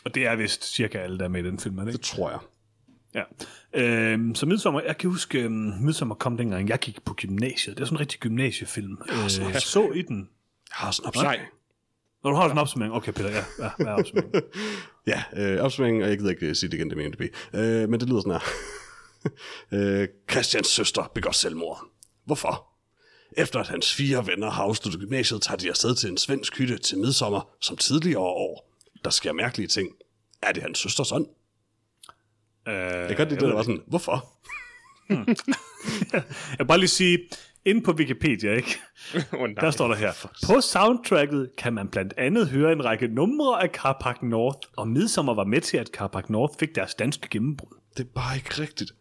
Og 0.05 0.15
det 0.15 0.27
er 0.27 0.37
vist 0.37 0.75
cirka 0.75 0.99
alle, 0.99 1.19
der 1.19 1.25
er 1.25 1.29
med 1.29 1.45
i 1.45 1.47
den 1.47 1.59
film, 1.59 1.79
er 1.79 1.85
det 1.85 1.93
Det 1.93 1.99
ikke? 1.99 2.07
tror 2.07 2.31
jeg. 2.31 2.39
Ja. 3.15 3.23
Øhm, 3.75 4.35
så 4.35 4.47
Midsommer, 4.47 4.81
jeg 4.81 4.99
kan 4.99 5.11
huske, 5.11 5.43
øhm, 5.43 5.53
Midsommer 5.81 6.15
kom 6.15 6.37
dengang, 6.37 6.69
jeg 6.69 6.79
gik 6.79 7.05
på 7.05 7.15
gymnasiet. 7.15 7.77
Det 7.77 7.83
er 7.83 7.87
sådan 7.87 7.97
en 7.97 8.01
rigtig 8.01 8.21
gymnasiefilm. 8.21 8.99
Øh, 9.09 9.53
jeg 9.53 9.63
så 9.63 9.91
i 9.95 10.03
den. 10.03 10.19
Jeg 10.19 10.77
har 10.77 10.91
sådan. 10.91 11.13
Nej. 11.23 11.41
Når 12.25 12.31
du 12.31 12.37
har 12.37 12.43
sådan 12.43 12.57
en 12.57 12.61
opsummering. 12.61 12.95
Okay, 12.95 13.13
Peter, 13.13 13.31
ja. 13.31 13.45
ja 13.59 13.71
hvad 13.77 13.87
er 13.87 13.93
opsummering? 14.01 14.35
Ja, 15.07 15.23
øh, 15.37 15.61
opsummering, 15.61 16.03
og 16.03 16.09
jeg 16.09 16.19
gider 16.19 16.31
ikke 16.31 16.55
sige 16.55 16.71
det 16.71 16.77
igen, 16.77 16.91
det 16.91 16.97
med 16.97 17.09
MDB. 17.09 17.21
Øh, 17.55 17.89
men 17.89 18.01
det 18.01 18.09
lyder 18.09 18.21
sådan 18.21 18.33
her. 18.33 18.41
øh, 20.03 20.09
Christians 20.31 20.67
søster 20.67 21.11
begår 21.15 21.33
selvmord. 21.33 21.85
Hvorfor? 22.25 22.69
Efter 23.37 23.61
at 23.61 23.69
hans 23.69 23.95
fire 23.95 24.27
venner 24.27 24.51
har 24.51 24.63
afsluttet 24.63 25.01
gymnasiet, 25.01 25.43
tager 25.43 25.57
de 25.57 25.69
afsted 25.69 25.95
til 25.95 26.11
en 26.11 26.17
svensk 26.17 26.59
hytte 26.59 26.79
til 26.79 26.99
midsommer, 26.99 27.49
som 27.61 27.77
tidligere 27.77 28.21
år. 28.21 28.73
Der 29.05 29.11
sker 29.11 29.33
mærkelige 29.33 29.69
ting. 29.69 29.89
Er 30.43 30.53
det 30.53 30.63
hans 30.63 30.79
søsters 30.79 31.13
ånd? 31.13 31.27
Øh, 32.69 32.75
Jeg 32.75 33.09
kan 33.09 33.17
godt 33.17 33.29
lide 33.29 33.41
det, 33.41 33.49
der 33.49 33.55
var 33.55 33.63
sådan, 33.63 33.83
hvorfor? 33.87 34.29
Jeg 36.13 36.59
vil 36.59 36.65
bare 36.67 36.79
lige 36.79 36.89
sige, 36.89 37.19
inde 37.65 37.83
på 37.83 37.93
Wikipedia, 37.93 38.53
ikke? 38.53 38.79
oh, 39.33 39.41
nej. 39.41 39.55
Der 39.61 39.71
står 39.71 39.89
der 39.89 39.95
her. 39.95 40.13
På 40.47 40.61
soundtracket 40.61 41.51
kan 41.59 41.73
man 41.73 41.89
blandt 41.89 42.15
andet 42.17 42.49
høre 42.49 42.73
en 42.73 42.85
række 42.85 43.09
numre 43.09 43.63
af 43.63 43.69
Carpac 43.69 44.17
North, 44.23 44.59
og 44.77 44.89
Midsommer 44.89 45.35
var 45.35 45.45
med 45.45 45.61
til, 45.61 45.77
at 45.77 45.87
Carpac 45.89 46.25
North 46.29 46.55
fik 46.59 46.75
deres 46.75 46.95
danske 46.95 47.29
gennembrud. 47.29 47.79
Det 47.97 48.05
er 48.05 48.09
bare 48.15 48.37
ikke 48.37 48.63
rigtigt. 48.63 48.93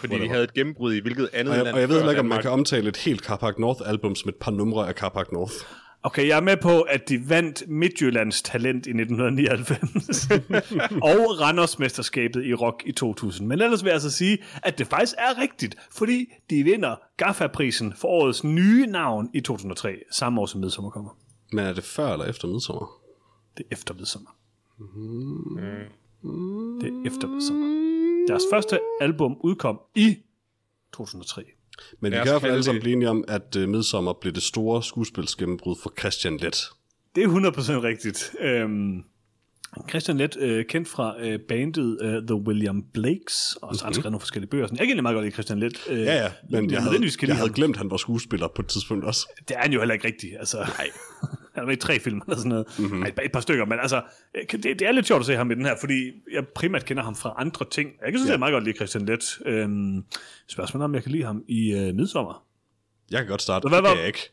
Fordi 0.00 0.18
de 0.18 0.28
havde 0.28 0.44
et 0.44 0.54
gennembrud 0.54 0.94
i 0.94 1.00
hvilket 1.00 1.30
andet 1.32 1.50
Og 1.50 1.56
jeg, 1.56 1.64
land 1.64 1.74
og 1.74 1.80
jeg 1.80 1.88
ved 1.88 1.96
heller 1.96 2.10
ikke, 2.10 2.20
om 2.20 2.26
man 2.26 2.42
kan 2.42 2.50
omtale 2.50 2.88
et 2.88 2.96
helt 2.96 3.20
Carpac 3.24 3.54
North 3.58 3.80
album 3.86 4.14
som 4.14 4.28
et 4.28 4.36
par 4.36 4.50
numre 4.50 4.88
af 4.88 4.94
Carpac 4.94 5.26
North. 5.32 5.54
Okay, 6.02 6.28
jeg 6.28 6.36
er 6.36 6.42
med 6.42 6.56
på, 6.56 6.80
at 6.80 7.08
de 7.08 7.28
vandt 7.28 7.68
Midtjyllands 7.68 8.42
talent 8.42 8.86
i 8.86 8.90
1999 8.90 10.30
og 11.14 11.40
Randersmesterskabet 11.40 12.44
i 12.44 12.54
rock 12.54 12.82
i 12.86 12.92
2000. 12.92 13.48
Men 13.48 13.60
ellers 13.60 13.82
vil 13.84 13.88
jeg 13.88 13.94
altså 13.94 14.10
sige, 14.10 14.38
at 14.62 14.78
det 14.78 14.86
faktisk 14.86 15.14
er 15.18 15.38
rigtigt, 15.38 15.76
fordi 15.92 16.26
de 16.50 16.64
vinder 16.64 16.96
GAFA-prisen 17.16 17.92
for 17.92 18.08
årets 18.08 18.44
nye 18.44 18.86
navn 18.86 19.30
i 19.34 19.40
2003, 19.40 19.98
samme 20.12 20.40
år 20.40 20.46
som 20.46 20.60
Midsommer 20.60 20.90
kommer. 20.90 21.10
Men 21.52 21.64
er 21.64 21.72
det 21.72 21.84
før 21.84 22.12
eller 22.12 22.24
efter 22.24 22.48
midsommer? 22.48 23.00
Det 23.56 23.66
er 23.70 23.74
efter 23.74 23.94
Midsommer. 23.94 24.30
Det 26.80 26.88
er 26.88 27.02
efter 27.06 27.28
Midsommer. 27.28 27.66
Deres 28.28 28.42
første 28.52 28.78
album 29.00 29.36
udkom 29.40 29.80
i 29.94 30.16
2003. 30.92 31.42
Men 32.00 32.12
vi 32.12 32.16
kan 32.16 32.26
i 32.26 32.30
hvert 32.30 32.40
fald 32.40 32.52
alle 32.52 32.64
sammen 32.64 32.78
det- 32.78 32.82
blive 32.82 32.92
enige 32.92 33.10
om, 33.10 33.24
at 33.28 33.56
uh, 33.56 33.68
midsommer 33.68 34.12
blev 34.20 34.32
det 34.32 34.42
store 34.42 34.82
skuespilsgennembrud 34.82 35.76
for 35.82 35.92
Christian 36.00 36.36
Let. 36.36 36.64
Det 37.14 37.24
er 37.24 37.28
100% 37.28 37.82
rigtigt. 37.82 38.32
Øhm, 38.40 39.02
Christian 39.90 40.16
Let, 40.16 40.36
øh, 40.36 40.64
kendt 40.64 40.88
fra 40.88 41.14
øh, 41.20 41.38
bandet 41.48 41.98
øh, 42.02 42.22
The 42.22 42.34
William 42.34 42.84
Blakes, 42.94 43.56
og 43.62 43.74
så 43.74 43.82
har 43.82 43.86
han 43.86 43.94
skrevet 43.94 44.12
nogle 44.12 44.20
forskellige 44.20 44.50
bøger. 44.50 44.66
Sådan. 44.66 44.76
Jeg 44.78 44.84
kan 44.84 44.88
egentlig 44.88 45.02
meget 45.02 45.14
godt 45.14 45.24
lide 45.24 45.32
Christian 45.32 45.58
Let. 45.58 45.78
Øh, 45.88 45.96
Mhm. 45.96 46.04
Ja, 46.04 46.14
ja, 46.14 46.30
men 46.50 46.64
jeg, 46.64 46.72
jeg 46.72 46.82
havde, 46.82 46.94
jeg 46.94 47.00
lide 47.00 47.34
havde 47.34 47.52
glemt, 47.52 47.74
at 47.74 47.78
han 47.78 47.90
var 47.90 47.96
skuespiller 47.96 48.48
på 48.48 48.62
et 48.62 48.68
tidspunkt 48.68 49.04
også. 49.04 49.28
Det 49.48 49.56
er 49.56 49.60
han 49.60 49.72
jo 49.72 49.78
heller 49.78 49.92
ikke 49.94 50.06
rigtigt. 50.06 50.32
Altså, 50.38 50.56
Nej. 50.56 50.88
han 51.54 51.62
er 51.62 51.66
med 51.66 51.76
i 51.76 51.80
tre 51.80 51.98
film 51.98 52.20
eller 52.26 52.36
sådan 52.36 52.48
noget. 52.48 52.66
Mhm. 52.78 52.86
Mm-hmm. 52.86 53.02
Ej, 53.02 53.12
et 53.24 53.32
par 53.32 53.40
stykker, 53.40 53.64
men 53.64 53.78
altså, 53.80 54.02
øh, 54.36 54.42
det, 54.52 54.64
det, 54.64 54.82
er 54.82 54.92
lidt 54.92 55.06
sjovt 55.06 55.20
at 55.20 55.26
se 55.26 55.36
ham 55.36 55.50
i 55.50 55.54
den 55.54 55.64
her, 55.64 55.74
fordi 55.80 56.10
jeg 56.32 56.44
primært 56.54 56.84
kender 56.84 57.02
ham 57.02 57.16
fra 57.16 57.34
andre 57.38 57.66
ting. 57.70 57.90
Jeg 58.04 58.12
kan 58.12 58.18
synes, 58.18 58.28
ja. 58.28 58.32
jeg 58.32 58.38
meget 58.38 58.52
godt 58.52 58.64
lide 58.64 58.76
Christian 58.76 59.06
Let. 59.06 59.38
Øhm, 59.46 60.04
spørgsmålet 60.48 60.82
er, 60.82 60.84
om 60.84 60.94
jeg 60.94 61.02
kan 61.02 61.12
lide 61.12 61.24
ham 61.24 61.42
i 61.48 61.72
øh, 61.72 61.94
Midsommer. 61.94 62.44
Jeg 63.10 63.18
kan 63.18 63.28
godt 63.28 63.42
starte, 63.42 63.68
Hvad 63.68 63.78
det 63.82 63.88
kan 63.88 63.98
jeg 63.98 64.06
ikke. 64.06 64.30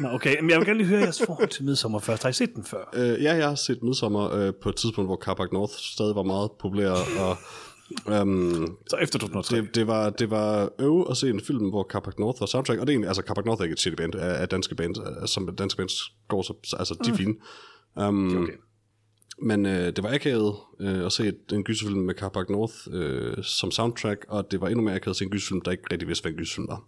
Nå, 0.00 0.08
okay, 0.08 0.40
men 0.40 0.50
jeg 0.50 0.58
vil 0.58 0.66
gerne 0.66 0.78
lige 0.78 0.88
høre 0.88 1.00
jeres 1.00 1.22
forhold 1.26 1.48
til 1.48 1.64
Midsommer 1.64 1.98
først. 1.98 2.22
Har 2.22 2.30
I 2.30 2.32
set 2.32 2.54
den 2.54 2.64
før? 2.64 2.84
Uh, 2.96 3.22
ja, 3.22 3.34
jeg 3.34 3.48
har 3.48 3.54
set 3.54 3.82
Midsommer 3.82 4.48
uh, 4.48 4.54
på 4.62 4.68
et 4.68 4.76
tidspunkt, 4.76 5.08
hvor 5.08 5.16
Carpac 5.16 5.48
North 5.52 5.72
stadig 5.72 6.14
var 6.14 6.22
meget 6.22 6.50
populær, 6.60 6.90
og 7.20 7.36
um, 8.22 8.76
Så 8.90 8.96
efter 8.96 9.18
2003. 9.18 9.56
det, 9.56 9.74
det, 9.74 9.86
var, 9.86 10.10
det 10.10 10.30
var 10.30 10.68
øve 10.78 11.10
at 11.10 11.16
se 11.16 11.30
en 11.30 11.40
film, 11.40 11.68
hvor 11.68 11.86
Carpac 11.90 12.14
North 12.18 12.40
var 12.40 12.46
soundtrack, 12.46 12.80
og 12.80 12.86
det 12.86 12.92
er 12.92 12.94
egentlig, 12.94 13.08
altså 13.08 13.22
Carpac 13.26 13.44
North 13.44 13.60
er 13.60 13.64
ikke 13.64 13.72
et 13.72 13.80
shitty 13.80 13.96
band, 14.02 14.14
er, 14.14 14.18
er 14.18 14.46
danske 14.46 14.74
band, 14.74 15.26
som 15.26 15.56
danske 15.56 15.76
bands 15.76 15.92
går 16.28 16.42
så, 16.42 16.54
så- 16.64 16.76
altså 16.76 16.94
de 17.04 17.10
er 17.10 17.14
fine. 17.14 17.34
Um, 17.96 18.42
Okay. 18.42 18.52
Men 19.42 19.66
øh, 19.66 19.86
det 19.96 20.02
var 20.02 20.14
akavet 20.14 20.54
øh, 20.80 21.06
at 21.06 21.12
se 21.12 21.26
et, 21.28 21.38
en 21.52 21.64
gyserfilm 21.64 21.98
med 21.98 22.14
Carpac 22.14 22.44
North 22.48 22.74
øh, 22.92 23.44
som 23.44 23.70
soundtrack, 23.70 24.24
og 24.28 24.50
det 24.50 24.60
var 24.60 24.68
endnu 24.68 24.84
mere 24.84 24.94
akavet 24.94 25.10
at 25.14 25.16
se 25.16 25.24
en 25.24 25.30
gyserfilm, 25.30 25.60
der 25.60 25.70
ikke 25.70 25.82
rigtig 25.92 26.08
vidste, 26.08 26.22
hvad 26.22 26.32
en 26.32 26.38
gyserfilm 26.38 26.68
var. 26.68 26.82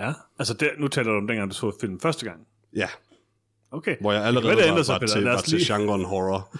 Ja, 0.00 0.12
altså 0.38 0.54
der, 0.54 0.68
nu 0.78 0.88
taler 0.88 1.10
du 1.12 1.16
om 1.16 1.26
dengang, 1.26 1.50
du 1.50 1.54
så 1.54 1.76
filmen 1.80 2.00
første 2.00 2.24
gang. 2.26 2.46
Ja, 2.76 2.88
Okay. 3.70 3.96
hvor 4.00 4.12
jeg 4.12 4.20
Det 4.20 4.26
allerede 4.26 4.48
kan 4.48 4.56
være, 4.56 4.56
det 4.56 4.64
var, 4.64 4.70
ændrer 4.70 4.82
sig, 4.84 4.92
var, 5.00 5.06
til, 5.06 5.22
Lad 5.22 5.32
var 5.32 5.40
til 5.40 5.58
genren 5.66 6.04
horror. 6.04 6.56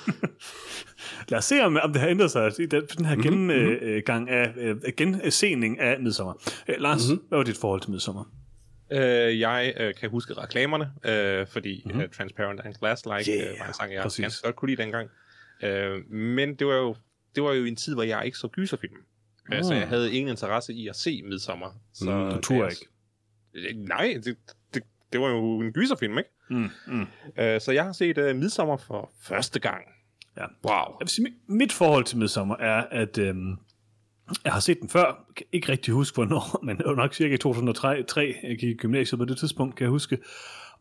Lad 1.31 1.39
os 1.39 1.45
se, 1.45 1.61
om, 1.61 1.77
om 1.83 1.93
det 1.93 2.01
har 2.03 2.09
ændret 2.09 2.31
sig 2.31 2.53
i 2.61 2.67
den, 2.67 2.83
den 2.99 3.05
her 3.05 3.17
Mhm, 3.17 3.25
gengang 3.49 4.31
af, 4.31 4.53
øh, 4.57 4.77
gensening 4.97 5.81
af 5.81 6.01
Midsommer. 6.01 6.35
Øh, 6.69 6.75
Lars, 6.79 7.09
Mhm. 7.09 7.13
mm-hmm. 7.13 7.29
hvad 7.29 7.39
var 7.39 7.45
dit 7.45 7.57
forhold 7.59 7.81
til 7.81 7.91
Midsommer? 7.91 8.25
Øh, 8.93 9.41
jeg 9.41 9.75
øh, 9.81 9.95
kan 9.95 10.11
huske 10.11 10.35
reklamerne, 10.35 10.91
øh, 11.05 11.47
fordi 11.47 11.83
mm-hmm. 11.85 12.01
uh, 12.01 12.09
Transparent 12.17 12.61
and 12.65 12.75
Glass-like 12.75 13.31
Yeah, 13.31 13.53
øh, 13.53 13.61
var 13.61 13.67
en 13.67 13.75
sang, 13.75 13.93
jeg 13.95 14.03
præcis. 14.03 14.21
ganske 14.23 14.43
godt 14.47 14.57
kunne 14.57 14.69
lide 14.71 14.83
dengang. 14.83 15.09
Øh, 15.63 16.11
men 16.11 16.55
det 16.55 16.67
var, 16.67 16.75
jo, 16.77 16.97
det 17.35 17.43
var 17.43 17.53
jo 17.53 17.65
en 17.65 17.77
tid, 17.77 17.95
hvor 17.95 18.03
jeg 18.03 18.23
ikke 18.25 18.39
så 18.39 18.49
gyserfilm. 18.49 18.93
Mm. 19.49 19.63
Så 19.63 19.75
jeg 19.75 19.89
havde 19.89 20.13
ingen 20.13 20.31
interesse 20.31 20.73
i 20.73 20.89
at 20.89 20.97
se 20.97 21.23
Midsommer. 21.23 21.67
Så 21.95 22.11
Ah. 22.11 22.27
Mm, 22.27 22.31
du 22.35 22.41
turde 22.41 22.71
ikke. 22.71 22.87
Øh, 23.57 23.77
Nej, 23.77 24.21
det, 24.25 24.37
det, 24.75 24.83
det 25.13 25.21
var 25.21 25.29
jo 25.29 25.61
en 25.61 25.73
gyserfilm, 25.73 26.19
ikke? 26.19 26.31
Mm, 26.51 26.69
mm. 26.87 27.07
Øh, 27.39 27.61
så 27.61 27.73
jeg 27.73 27.85
har 27.85 27.93
set 27.93 28.19
uh, 28.19 28.37
Midsommer 28.37 28.77
for 28.77 29.13
første 29.23 29.61
gang. 29.61 29.83
Ja. 30.37 30.45
Wow. 30.65 30.75
Jeg 30.75 30.97
vil 31.01 31.09
sige, 31.09 31.27
mit, 31.47 31.73
forhold 31.73 32.05
til 32.05 32.19
Midsommer 32.19 32.57
er, 32.57 32.85
at 32.91 33.19
øhm, 33.19 33.57
jeg 34.45 34.53
har 34.53 34.61
set 34.61 34.81
den 34.81 34.89
før. 34.89 35.25
Kan 35.37 35.47
ikke 35.53 35.73
rigtig 35.73 35.95
huske, 35.95 36.15
hvornår, 36.15 36.59
men 36.67 36.77
det 36.77 36.87
var 36.87 36.95
nok 36.95 37.15
cirka 37.15 37.35
i 37.35 37.39
2003. 37.39 38.03
3, 38.03 38.35
jeg 38.43 38.59
gik 38.59 38.71
i 38.71 38.75
gymnasiet 38.75 39.19
på 39.19 39.25
det 39.25 39.39
tidspunkt, 39.39 39.77
kan 39.77 39.85
jeg 39.85 39.91
huske. 39.91 40.19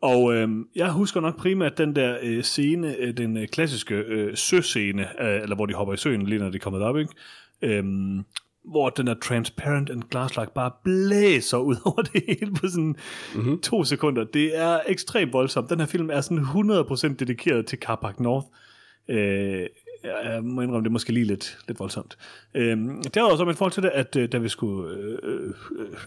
Og 0.02 0.36
øhm, 0.36 0.68
jeg 0.76 0.92
husker 0.92 1.22
nok 1.22 1.38
primært 1.38 1.78
den 1.78 1.96
der 1.96 2.18
øh, 2.22 2.44
scene, 2.44 2.96
øh, 2.96 3.18
den 3.18 3.38
øh, 3.38 3.48
klassiske 3.48 3.96
øh, 3.96 4.38
søscene, 4.38 5.22
øh, 5.22 5.42
eller 5.42 5.56
hvor 5.56 5.66
de 5.66 5.74
hopper 5.74 5.94
i 5.94 5.98
søen, 5.98 6.28
lige 6.28 6.40
når 6.40 6.50
de 6.50 6.60
kommer 6.60 6.80
op, 6.80 6.98
ikke? 6.98 7.14
Øhm, 7.62 8.26
hvor 8.68 8.90
den 8.90 9.08
er 9.08 9.16
transparent 9.24 9.90
and 9.90 10.04
glass-like 10.16 10.54
bare 10.54 10.72
blæser 10.84 11.58
ud 11.58 11.76
over 11.86 12.02
det 12.02 12.24
hele 12.28 12.52
på 12.54 12.68
sådan 12.68 12.96
mm-hmm. 13.36 13.62
to 13.62 13.84
sekunder. 13.84 14.24
Det 14.24 14.58
er 14.58 14.80
ekstremt 14.88 15.34
voldsomt. 15.34 15.70
Den 15.70 15.80
her 15.80 15.88
film 15.88 16.10
er 16.10 16.22
sådan 16.22 16.44
100% 16.44 17.16
dedikeret 17.16 17.66
til 17.66 17.80
Carpac 17.80 18.16
North. 18.20 18.48
Øh, 19.10 19.68
jeg 20.04 20.44
må 20.44 20.62
indrømme, 20.62 20.84
det 20.84 20.90
er 20.90 20.92
måske 20.92 21.14
lige 21.14 21.26
lidt, 21.26 21.58
lidt 21.68 21.80
voldsomt. 21.80 22.18
Øh, 22.54 22.78
derudover 23.14 23.38
så 23.38 23.46
med 23.46 23.54
forhold 23.54 23.72
til 23.72 23.84
det, 23.84 23.90
at 23.90 24.16
øh, 24.16 24.32
da 24.32 24.38
vi 24.38 24.50
skulle 24.50 24.98
øh, 24.98 25.54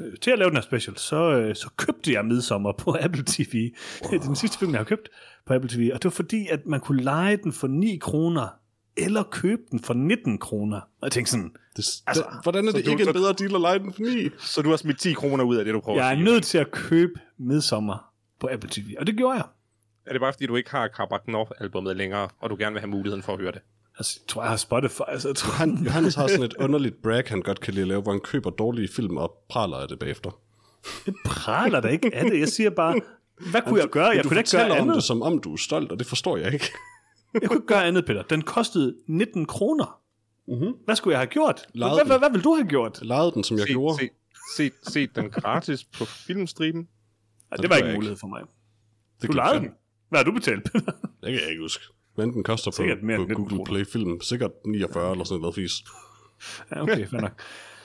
øh, 0.01 0.17
til 0.21 0.31
at 0.31 0.39
lave 0.39 0.49
den 0.49 0.57
her 0.57 0.63
special, 0.63 0.97
så, 0.97 1.33
øh, 1.33 1.55
så 1.55 1.71
købte 1.77 2.13
jeg 2.13 2.25
Midsommer 2.25 2.73
på 2.73 2.97
Apple 3.01 3.25
TV. 3.27 3.73
Wow. 4.03 4.11
Det 4.11 4.21
er 4.21 4.27
den 4.27 4.37
sidste 4.37 4.59
film, 4.59 4.71
jeg 4.71 4.79
har 4.79 4.85
købt 4.85 5.09
på 5.47 5.55
Apple 5.55 5.71
TV. 5.71 5.91
Og 5.95 6.03
det 6.03 6.05
var 6.05 6.11
fordi, 6.11 6.47
at 6.51 6.67
man 6.67 6.81
kunne 6.81 7.03
lege 7.03 7.37
den 7.37 7.53
for 7.53 7.67
9 7.67 7.97
kroner, 7.97 8.49
eller 8.99 9.23
købe 9.23 9.63
den 9.71 9.81
for 9.81 9.95
19 9.95 10.39
kroner. 10.39 10.77
Og 10.77 10.87
jeg 11.03 11.13
tænkte 11.13 11.31
sådan, 11.31 11.51
Det, 11.77 11.77
Altså, 11.77 12.03
altså, 12.07 12.25
hvordan 12.43 12.69
er 12.69 12.73
det 12.73 12.85
du- 12.87 12.91
ikke 12.91 13.05
så- 13.05 13.11
en 13.11 13.15
bedre 13.15 13.33
deal 13.33 13.55
at 13.55 13.61
lege 13.61 13.79
den 13.79 13.93
for 13.93 14.01
9? 14.03 14.29
Så 14.39 14.63
du 14.63 14.69
har 14.71 14.77
smidt 14.77 15.01
10 15.01 15.13
kroner 15.13 15.45
ud 15.45 15.57
af 15.57 15.65
det, 15.65 15.75
du 15.75 15.81
prøver 15.81 15.99
jeg 15.99 16.07
at 16.11 16.13
er 16.13 16.17
sige. 16.17 16.25
nødt 16.25 16.45
til 16.45 16.59
at 16.59 16.71
købe 16.71 17.13
Midsommer 17.39 18.11
på 18.41 18.49
Apple 18.53 18.71
TV. 18.73 18.95
Og 18.99 19.07
det 19.07 19.17
gjorde 19.17 19.37
jeg. 19.37 19.45
Er 20.07 20.13
det 20.13 20.21
bare, 20.21 20.33
fordi 20.33 20.47
du 20.47 20.57
ikke 20.57 20.71
har 20.71 20.89
Carbac 20.97 21.21
North-albummet 21.29 21.97
længere, 21.97 22.29
og 22.41 22.51
du 22.51 22.57
gerne 22.59 22.73
vil 22.73 22.81
have 22.81 22.91
muligheden 22.91 23.23
for 23.23 23.33
at 23.35 23.41
høre 23.41 23.53
det? 23.53 23.61
Altså, 23.99 24.19
jeg 24.23 24.29
tror, 24.29 24.43
jeg 24.43 24.51
har 24.51 24.57
Spotify. 24.57 25.01
Altså, 25.09 25.29
jeg 25.29 25.37
tror, 25.37 25.53
Han, 25.53 25.79
Johannes 25.85 26.15
har 26.15 26.27
sådan 26.27 26.43
et 26.45 26.55
underligt 26.59 27.03
brag, 27.03 27.23
han 27.27 27.43
godt 27.43 27.61
kan 27.61 27.75
lide 27.75 27.83
at 27.83 27.89
lave, 27.89 28.03
hvor 28.03 28.13
han 28.13 28.21
køber 28.21 28.51
dårlige 28.51 28.89
film 28.97 29.17
og 29.17 29.33
praler 29.49 29.77
af 29.77 29.89
det 29.89 29.99
bagefter. 29.99 30.31
det 31.07 31.15
praler 31.25 31.81
da 31.81 31.89
ikke 31.89 32.11
af 32.15 32.31
det. 32.31 32.41
Jeg 32.41 32.49
siger 32.49 32.71
bare, 32.71 33.01
hvad 33.51 33.63
kunne 33.63 33.81
jeg 33.81 33.89
gøre? 33.89 34.07
Jeg 34.07 34.25
du 34.25 34.29
kunne 34.29 34.39
ikke 34.41 34.51
gøre 34.51 34.71
om 34.71 34.77
andet. 34.77 34.95
det, 34.97 35.05
som 35.05 35.23
om 35.23 35.39
du 35.39 35.53
er 35.53 35.57
stolt, 35.57 35.93
og 35.93 35.99
det 35.99 36.07
forstår 36.07 36.37
jeg 36.37 36.53
ikke. 36.53 36.71
Jeg 37.35 37.43
kunne 37.49 37.57
ikke 37.57 37.67
gøre 37.67 37.85
andet, 37.85 38.05
Peter. 38.07 38.23
Den 38.23 38.43
kostede 38.43 38.97
19 39.07 39.47
kroner. 39.47 40.01
Mm-hmm. 40.49 40.73
Hvad 40.85 40.97
skulle 40.97 41.13
jeg 41.13 41.19
have 41.21 41.27
gjort? 41.27 41.55
Hvad, 41.73 41.79
Lejede 41.81 41.95
hvad, 41.97 42.05
hvad, 42.07 42.19
hvad 42.19 42.31
ville 42.31 42.45
du 42.45 42.55
have 42.55 42.69
gjort? 42.69 42.99
Lejede 43.03 43.33
den, 43.35 43.45
som 43.45 43.57
jeg 43.57 43.67
Se, 43.67 43.73
gjorde. 43.73 43.99
se, 43.99 44.09
se, 44.57 44.71
se 44.83 45.07
den 45.07 45.31
gratis 45.31 45.85
på 45.85 46.05
filmstriben. 46.05 46.89
Ja, 47.51 47.57
det 47.57 47.63
det 47.63 47.71
var 47.71 47.77
ikke 47.77 47.85
en 47.87 47.91
ikke. 47.91 47.97
mulighed 47.99 48.17
for 48.17 48.27
mig. 48.27 48.43
Det 49.23 49.29
Du 49.29 49.33
lejede 49.33 49.61
den. 49.61 49.71
Hvad 50.09 50.19
har 50.19 50.25
du 50.25 50.33
betalt, 50.33 50.65
Peter? 50.65 50.93
Det 50.93 51.33
kan 51.33 51.33
jeg 51.43 51.51
ikke 51.51 51.63
huske. 51.63 51.85
Men 52.17 52.33
den 52.33 52.43
koster 52.45 52.71
på, 52.71 52.75
Sikkert 52.77 53.03
mere 53.03 53.17
på 53.17 53.23
end 53.23 53.29
19 53.31 53.45
Google 53.45 53.57
kroner. 53.57 53.65
Play 53.65 53.85
Film. 53.93 54.21
Sikkert 54.21 54.51
49 54.67 55.11
eller 55.13 55.25
sådan 55.25 55.41
noget 55.41 55.55
fis. 55.55 55.73
ja, 56.71 56.83
okay, 56.83 57.07
fair 57.09 57.21
nok. 57.21 57.41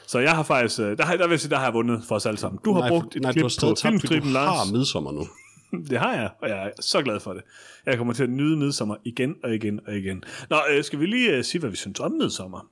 Så 0.07 0.19
jeg 0.19 0.35
har 0.35 0.43
faktisk, 0.43 0.79
øh, 0.79 0.97
der, 0.97 1.05
har, 1.05 1.15
der 1.17 1.23
vil 1.27 1.31
jeg 1.33 1.39
sige, 1.39 1.49
der 1.51 1.57
har 1.57 1.63
jeg 1.65 1.73
vundet 1.73 2.03
for 2.07 2.15
os 2.15 2.25
alle 2.25 2.37
sammen. 2.37 2.59
Du 2.65 2.73
har 2.73 2.79
nej, 2.79 2.89
brugt 2.89 3.15
et 3.15 3.21
nej, 3.21 3.31
du 3.31 3.33
klip 3.33 3.43
har 3.43 3.49
på 3.69 3.75
tabt, 3.75 3.81
filmstriben, 3.81 4.27
du 4.27 4.33
Lars. 4.33 4.67
har 4.67 4.73
midsommer 4.73 5.11
nu. 5.11 5.27
Det 5.89 5.99
har 5.99 6.13
jeg, 6.13 6.29
og 6.41 6.49
jeg 6.49 6.67
er 6.67 6.71
så 6.79 7.01
glad 7.01 7.19
for 7.19 7.33
det. 7.33 7.43
Jeg 7.85 7.97
kommer 7.97 8.13
til 8.13 8.23
at 8.23 8.29
nyde 8.29 8.57
midsommer 8.57 8.95
igen 9.03 9.35
og 9.43 9.55
igen 9.55 9.79
og 9.87 9.97
igen. 9.97 10.23
Nå, 10.49 10.57
øh, 10.71 10.83
skal 10.83 10.99
vi 10.99 11.05
lige 11.05 11.37
øh, 11.37 11.43
sige, 11.43 11.59
hvad 11.59 11.69
vi 11.69 11.75
synes 11.75 11.99
om 11.99 12.11
midsommer? 12.11 12.69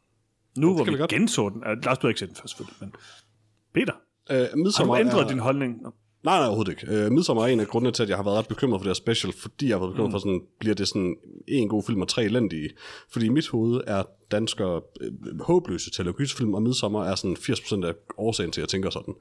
Nu 0.58 0.74
hvor 0.74 0.84
kan 0.84 0.93
vi 0.93 0.97
vi 0.97 1.02
godt. 1.02 1.12
genså 1.12 1.49
den. 1.49 1.58
Uh, 1.58 1.86
Lars, 1.86 1.97
du 1.97 2.08
har 2.08 2.10
ikke 2.10 2.20
set 2.20 2.30
den 2.30 2.36
først, 2.36 2.58
selvfølgelig, 2.58 2.78
men 2.80 2.93
Peter, 3.74 3.93
Øh, 4.32 4.38
har 4.78 4.86
du 4.86 4.95
ændret 4.95 5.24
er... 5.24 5.28
din 5.28 5.39
holdning? 5.39 5.82
Nå. 5.82 5.89
Nej, 6.24 6.38
nej, 6.38 6.45
overhovedet 6.47 6.72
ikke. 6.72 7.06
Øh, 7.06 7.12
Midsommar 7.12 7.43
er 7.43 7.47
en 7.47 7.60
af 7.60 7.68
grundene 7.68 7.91
til, 7.91 8.04
at 8.04 8.10
jeg 8.10 8.18
har 8.18 8.24
været 8.24 8.38
ret 8.38 8.47
bekymret 8.47 8.80
for 8.80 8.84
det 8.84 8.89
her 8.89 8.93
special, 8.93 9.34
fordi 9.34 9.68
jeg 9.68 9.76
har 9.76 9.80
været 9.80 9.91
bekymret 9.93 10.10
mm. 10.10 10.12
for 10.12 10.20
sådan, 10.20 10.41
bliver 10.60 10.76
det 10.76 10.88
sådan 10.88 11.16
en 11.47 11.70
god 11.70 11.84
film 11.84 12.02
og 12.02 12.08
tre 12.08 12.24
elendige. 12.24 12.70
Fordi 13.12 13.26
i 13.26 13.30
mit 13.30 13.47
hoved 13.47 13.82
er 13.88 14.04
danskere 14.32 14.82
øh, 15.02 15.39
håbløse 15.39 15.91
til 15.91 16.02
at 16.02 16.06
lave 16.06 16.14
gyserfilm, 16.14 16.54
og 16.54 16.64
Midsommar 16.64 17.06
er 17.06 17.16
sådan 17.16 17.38
80% 17.39 17.86
af 17.86 17.93
årsagen 18.18 18.52
til, 18.52 18.62
at 18.62 18.64
jeg 18.64 18.70
tænker 18.70 18.89
sådan. 18.89 19.14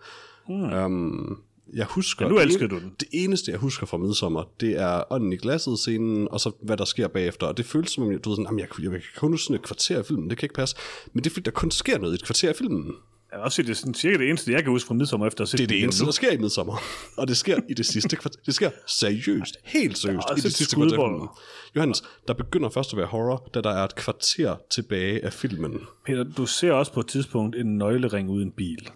Mm. 0.49 0.73
Um, 0.73 1.43
jeg 1.75 1.87
husker... 1.87 2.25
Men 2.25 2.35
nu 2.35 2.41
elskede 2.41 2.63
det, 2.65 2.71
du 2.71 2.79
den. 2.79 2.93
Det 3.01 3.09
eneste, 3.13 3.51
jeg 3.51 3.59
husker 3.61 3.87
fra 3.87 3.97
Midsommar, 3.97 4.47
det 4.61 4.81
er 4.81 5.13
ånden 5.13 5.33
i 5.33 5.37
glasset 5.37 5.79
scenen, 5.79 6.29
og 6.31 6.41
så 6.41 6.53
hvad 6.63 6.77
der 6.77 6.85
sker 6.85 7.09
bagefter. 7.09 7.47
Og 7.47 7.57
det 7.57 7.67
føles 7.67 7.91
som 7.91 8.05
om, 8.05 8.19
du 8.19 8.31
ved 8.31 8.37
sådan, 8.37 8.59
jeg, 8.59 8.69
jeg, 8.83 8.93
jeg 8.93 8.93
kan 8.93 9.01
kun 9.17 9.31
huske 9.33 9.45
sådan 9.45 9.57
et 9.57 9.63
kvarter 9.63 9.99
af 9.99 10.07
filmen, 10.07 10.31
det 10.31 10.39
kan 10.39 10.45
ikke 10.47 10.55
passe. 10.55 10.77
Men 11.13 11.25
det 11.25 11.31
er 11.31 11.35
fordi, 11.35 11.45
der 11.45 11.51
kun 11.51 11.71
sker 11.71 11.99
noget 11.99 12.13
i 12.13 12.15
et 12.15 12.25
kvarter 12.25 12.49
af 12.49 12.57
filmen. 12.57 12.95
Jeg 13.33 13.39
vil 13.39 13.45
også 13.45 13.57
sige, 13.57 13.67
det 13.67 13.71
er 13.73 13.77
sådan 13.77 13.95
cirka 13.95 14.19
det 14.19 14.29
eneste, 14.29 14.53
jeg 14.53 14.63
kan 14.63 14.71
huske 14.71 14.87
fra 14.87 14.95
midsommer 14.95 15.27
efter 15.27 15.43
at 15.43 15.49
se 15.49 15.57
Det 15.57 15.65
er 15.65 15.69
det 15.69 15.83
eneste, 15.83 16.03
nu. 16.03 16.07
der 16.07 16.13
sker 16.13 16.31
i 16.31 16.37
midsommer. 16.37 16.83
Og 17.17 17.29
det 17.29 17.37
sker 17.37 17.59
i 17.69 17.75
det 17.75 17.87
sidste 17.87 18.17
kvarter. 18.17 18.41
Det 18.47 18.55
sker 18.55 18.71
seriøst, 18.87 19.57
helt 19.65 19.99
seriøst, 19.99 20.27
er 20.31 20.33
i 20.33 20.37
det 20.37 20.45
et 20.45 20.55
sidste 20.55 20.77
kvarter 20.77 20.97
filmen. 20.97 21.29
Johannes, 21.77 22.03
der 22.29 22.35
begynder 22.35 22.69
først 22.71 22.93
at 22.93 22.97
være 22.97 23.07
horror, 23.07 23.49
da 23.55 23.61
der 23.61 23.71
er 23.71 23.85
et 23.85 23.95
kvarter 23.95 24.57
tilbage 24.71 25.25
af 25.25 25.33
filmen. 25.33 25.81
Peter, 26.07 26.25
du 26.25 26.47
ser 26.47 26.73
også 26.73 26.93
på 26.93 27.01
et 27.01 27.07
tidspunkt 27.07 27.57
en 27.57 27.79
nøglering 27.79 28.31
uden 28.31 28.51
bil. 28.51 28.91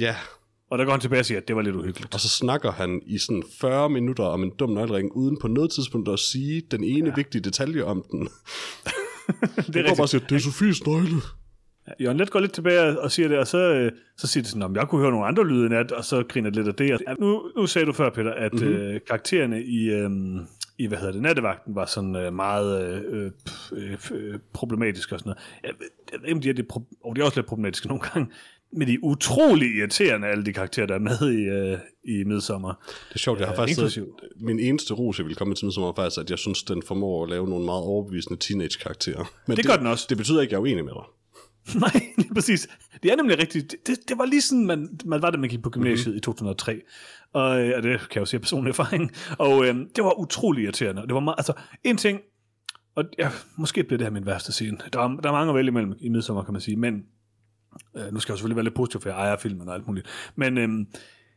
Ja, 0.00 0.16
Og 0.70 0.78
der 0.78 0.84
går 0.84 0.92
han 0.92 1.00
tilbage 1.00 1.20
og 1.20 1.26
siger, 1.26 1.40
at 1.40 1.48
det 1.48 1.56
var 1.56 1.62
lidt 1.62 1.76
uhyggeligt. 1.76 2.14
og 2.14 2.20
så 2.20 2.28
snakker 2.28 2.72
han 2.72 3.02
i 3.06 3.18
sådan 3.18 3.42
40 3.60 3.90
minutter 3.90 4.24
om 4.24 4.42
en 4.42 4.50
dum 4.58 4.70
nøglering, 4.70 5.12
uden 5.16 5.38
på 5.40 5.48
noget 5.48 5.70
tidspunkt 5.70 6.08
at 6.08 6.18
sige 6.18 6.62
den 6.70 6.84
ene 6.84 7.08
ja. 7.08 7.14
vigtige 7.16 7.42
detalje 7.42 7.84
om 7.84 8.04
den. 8.10 8.20
det 8.20 8.30
Det 9.72 9.76
er 9.76 9.88
går 9.88 9.94
bare 9.94 10.04
og 10.04 10.08
siger, 10.08 10.26
det 10.26 10.34
er 10.36 10.38
Sofies 10.40 10.86
nøgle. 10.86 11.20
Jørgen 12.00 12.16
Let 12.18 12.30
går 12.30 12.40
lidt 12.40 12.52
tilbage 12.52 13.00
og 13.00 13.10
siger 13.12 13.28
det, 13.28 13.38
og 13.38 13.46
så, 13.46 13.58
øh, 13.58 13.92
så 14.18 14.26
siger 14.26 14.42
det 14.42 14.48
sådan, 14.50 14.62
om 14.62 14.76
jeg 14.76 14.88
kunne 14.88 15.00
høre 15.00 15.10
nogle 15.10 15.26
andre 15.26 15.46
lyde 15.48 15.66
i 15.66 15.68
nat, 15.68 15.92
og 15.92 16.04
så 16.04 16.22
griner 16.28 16.50
det 16.50 16.64
lidt 16.64 16.80
af 16.80 16.98
det. 16.98 17.18
Nu, 17.20 17.50
nu 17.56 17.66
sagde 17.66 17.86
du 17.86 17.92
før, 17.92 18.10
Peter, 18.10 18.30
at 18.34 18.52
Mhm. 18.54 18.62
mm-hmm. 18.62 18.78
øh, 18.80 19.00
karaktererne 19.06 19.62
i, 19.62 19.90
øh, 19.90 20.10
i, 20.78 20.86
hvad 20.86 20.98
hedder 20.98 21.12
det, 21.12 21.22
nattevagten 21.22 21.74
var 21.74 21.86
sådan 21.86 22.16
øh, 22.16 22.32
meget 22.32 23.04
øh, 23.04 23.30
pff, 23.46 23.72
øh, 23.72 23.98
øh, 24.12 24.38
problematiske 24.52 25.14
og 25.14 25.18
sådan 25.20 25.30
noget. 25.30 25.42
Jeg, 25.62 25.86
jeg 26.12 26.20
ved 26.20 26.26
ikke, 26.28 26.36
om 26.36 26.40
de 26.42 26.48
er, 26.50 26.52
lidt 26.54 26.72
pro- 26.72 26.98
og 27.04 27.16
de 27.16 27.20
er 27.20 27.24
også 27.24 27.38
lidt 27.38 27.46
problematiske 27.46 27.88
nogle 27.88 28.02
gange, 28.12 28.28
men 28.72 28.88
de 28.88 28.94
er 28.94 28.98
utrolig 29.02 29.76
irriterende, 29.76 30.26
alle 30.26 30.44
de 30.44 30.52
karakterer, 30.52 30.86
der 30.86 30.94
er 30.94 30.98
med 30.98 31.32
i, 31.32 31.42
øh, 31.42 31.78
i 32.20 32.24
Midsommer. 32.24 32.74
Det 33.08 33.14
er 33.14 33.18
sjovt, 33.18 33.38
jeg 33.40 33.48
har 33.48 33.54
Ja, 33.54 33.60
faktisk... 33.60 33.78
inklusiv. 33.78 34.18
Min 34.40 34.60
eneste 34.60 34.94
ros, 34.94 35.18
jeg 35.18 35.26
vil 35.26 35.34
komme 35.36 35.54
til 35.54 35.64
midsommer, 35.66 35.88
er 35.90 35.94
faktisk, 35.94 36.20
at 36.20 36.30
jeg 36.30 36.38
synes, 36.38 36.62
den 36.62 36.82
formår 36.86 37.24
at 37.24 37.30
lave 37.30 37.48
nogle 37.48 37.64
meget 37.64 37.82
overbevisende 37.82 38.38
teenage-karakterer. 38.38 39.24
Men 39.46 39.56
Det 39.56 39.66
gør 39.66 39.76
den 39.76 39.86
også. 39.86 40.06
Det 40.08 40.16
betyder 40.16 40.40
ikke, 40.40 40.48
at 40.48 40.52
jeg 40.52 40.58
er 40.58 40.62
uenig 40.62 40.84
med 40.84 40.92
dig. 40.92 41.02
Nej, 41.80 42.02
lige 42.16 42.34
præcis. 42.34 42.68
Det 43.02 43.12
er 43.12 43.16
nemlig 43.16 43.38
rigtigt. 43.38 43.70
Det, 43.70 43.86
det, 43.86 44.08
det 44.08 44.18
var 44.18 44.24
lige 44.24 44.40
sådan, 44.42 44.66
man, 44.66 44.98
man 45.04 45.22
var, 45.22 45.30
da 45.30 45.36
man 45.38 45.50
gik 45.50 45.62
på 45.62 45.70
gymnasiet 45.70 46.06
Mhm. 46.06 46.10
mm-hmm. 46.10 46.16
i 46.16 46.20
2003. 46.20 46.80
Og, 47.32 47.60
øh, 47.60 47.72
og 47.76 47.82
det 47.82 47.90
kan 48.00 48.08
jeg 48.14 48.20
jo 48.20 48.24
sige 48.24 48.38
af 48.38 48.42
personlig 48.42 48.70
erfaring. 48.70 49.12
Og 49.38 49.66
øh, 49.66 49.74
det 49.96 50.04
var 50.04 50.20
utrolig 50.20 50.64
irriterende. 50.64 51.02
Det 51.02 51.14
var 51.14 51.20
meget, 51.20 51.34
altså, 51.38 51.52
en 51.84 51.96
ting, 51.96 52.20
og 52.94 53.04
ja, 53.18 53.30
måske 53.56 53.84
bliver 53.84 53.98
det 53.98 54.06
her 54.06 54.12
min 54.12 54.26
værste 54.26 54.52
scene. 54.52 54.78
Der 54.92 55.00
er, 55.00 55.08
der 55.08 55.28
er 55.28 55.32
mange 55.32 55.48
at 55.50 55.54
vælge 55.56 55.68
imellem 55.68 55.92
i 56.00 56.08
midsommer, 56.08 56.42
kan 56.44 56.52
man 56.52 56.60
sige, 56.60 56.76
men 56.76 57.02
øh, 57.96 58.12
nu 58.12 58.20
skal 58.20 58.32
jeg 58.32 58.38
selvfølgelig 58.38 58.56
være 58.56 58.64
lidt 58.64 58.74
positiv, 58.74 59.00
for 59.00 59.08
jeg 59.08 59.16
ejer 59.18 59.36
filmen 59.36 59.68
og 59.68 59.74
alt 59.74 59.86
muligt. 59.86 60.06
Men 60.36 60.58
øh, 60.58 60.68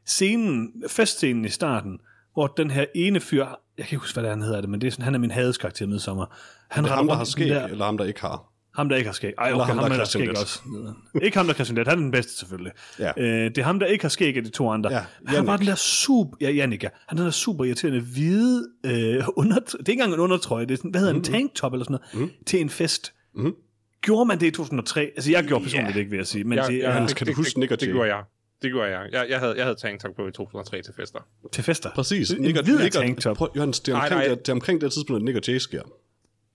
scenen, 0.06 0.72
festscenen 0.88 1.46
i 1.46 1.50
starten, 1.50 2.00
hvor 2.34 2.48
den 2.48 2.72
her 2.72 2.86
ene 2.96 3.20
fyr, 3.20 3.46
jeg 3.78 3.86
kan 3.86 3.96
ikke 3.96 3.96
huske, 3.98 4.16
hvad 4.16 4.24
det 4.24 4.28
er, 4.30 4.34
han 4.34 4.42
hedder 4.42 4.62
det, 4.62 4.70
men 4.70 4.82
det 4.82 4.88
er 4.88 4.92
sådan, 4.92 5.06
han 5.06 5.16
er 5.16 5.20
min 5.20 5.32
hadeskarakter 5.32 5.86
i 5.86 5.90
midsommer. 5.90 6.26
Han 6.70 6.84
Det 6.84 6.92
er 6.92 6.96
ham, 6.96 7.08
der 7.08 7.16
har 7.16 7.24
skæg, 7.24 7.50
der- 7.50 7.68
eller 7.68 7.86
ham, 7.86 7.98
der 7.98 8.06
ikke 8.06 8.22
har. 8.22 8.48
ham, 8.76 8.90
der 8.90 8.96
ikke 8.96 9.08
har 9.08 9.14
skæg. 9.14 9.34
Ej, 9.38 9.52
okay, 9.54 9.66
ham, 9.66 9.68
ham, 9.68 9.78
der 9.78 9.88
der, 9.88 9.96
er 9.96 9.98
har 9.98 10.06
skæg 10.06 10.30
også. 10.30 10.60
ikke 11.26 11.38
ham, 11.38 11.46
der 11.48 11.54
er 11.60 11.74
Let. 11.74 11.88
Han 11.88 11.98
er 11.98 12.02
den 12.02 12.12
bedste, 12.12 12.38
selvfølgelig. 12.40 12.72
Ja. 13.00 13.12
Øh, 13.18 13.46
det 13.50 13.58
er 13.58 13.64
ham, 13.64 13.80
der 13.80 13.86
ikke 13.86 14.04
har 14.04 14.10
skæg 14.10 14.38
af 14.38 14.44
de 14.44 14.50
to 14.50 14.70
andre. 14.70 14.92
Ja, 14.94 15.06
han 15.28 15.48
var 15.48 15.58
den 15.58 15.68
der 15.68 15.76
super... 15.76 16.38
Ja, 16.42 16.50
Jannik, 16.52 16.84
ja. 16.84 16.90
Han 17.08 17.18
er 17.20 17.24
der 17.24 17.32
super 17.32 17.64
irriterende 17.66 18.00
hvide 18.02 18.68
øh, 18.86 19.24
under... 19.42 19.60
Det 19.60 19.74
er 19.74 19.78
ikke 19.80 19.92
engang 19.92 20.14
en 20.14 20.20
undertrøje. 20.20 20.66
Det 20.66 20.72
er 20.72 20.78
sådan, 20.78 20.92
hvad 20.92 21.02
hedder 21.02 21.14
Mhm. 21.14 21.20
en 21.20 21.24
tanktop 21.24 21.74
eller 21.74 21.84
sådan 21.86 21.98
noget. 22.14 22.30
Mm. 22.30 22.36
Til 22.46 22.62
en 22.62 22.70
fest. 22.70 23.14
Mm. 23.36 23.54
Gjorde 24.02 24.26
man 24.26 24.40
det 24.40 24.46
i 24.48 24.52
2003? 24.52 25.02
Altså, 25.16 25.32
jeg 25.32 25.44
gjorde 25.44 25.64
personligt 25.64 25.96
Ja. 25.96 26.00
ikke, 26.00 26.10
vil 26.12 26.18
jeg 26.18 26.28
sige. 26.28 26.44
Men 26.44 26.58
Jeg- 26.58 26.68
det 26.68 26.80
jeg- 26.80 26.94
Hans, 26.94 27.14
kan 27.14 27.26
du 27.26 27.30
det- 27.30 27.38
huske 27.38 27.62
det- 27.62 27.70
Det 27.80 27.90
gjorde 27.90 28.16
jeg. 28.16 28.24
Det 28.62 28.72
gjorde 28.72 28.90
jeg. 29.00 29.10
Jeg, 29.12 29.26
jeg 29.30 29.40
havde, 29.40 29.56
jeg 29.56 29.64
havde 29.66 29.76
tanktop 29.76 30.12
på 30.16 30.28
i 30.28 30.32
2003 30.32 30.82
til 30.82 30.94
fester. 30.98 31.20
til 31.52 31.64
fester. 31.64 31.90
Præcis. 31.96 32.32
En 32.32 32.42
Nick 32.42 32.64
hvid 32.64 32.80
Nick 32.80 32.94
tanktop. 32.94 33.38
prøv, 33.38 33.50
Johannes, 33.56 33.80
det 33.80 33.92
er 33.92 33.96
Nej, 33.96 34.06
omkring, 34.06 34.20
nej. 34.20 34.28
det, 34.28 34.40
det 34.40 34.50
er 34.50 34.54
omkring 34.54 34.82
det 34.82 34.92
tidspunkt, 34.92 35.22
at 35.22 35.26
Nick 35.26 35.38
og 35.38 35.44
Jay 35.48 35.58
sker. 35.58 35.82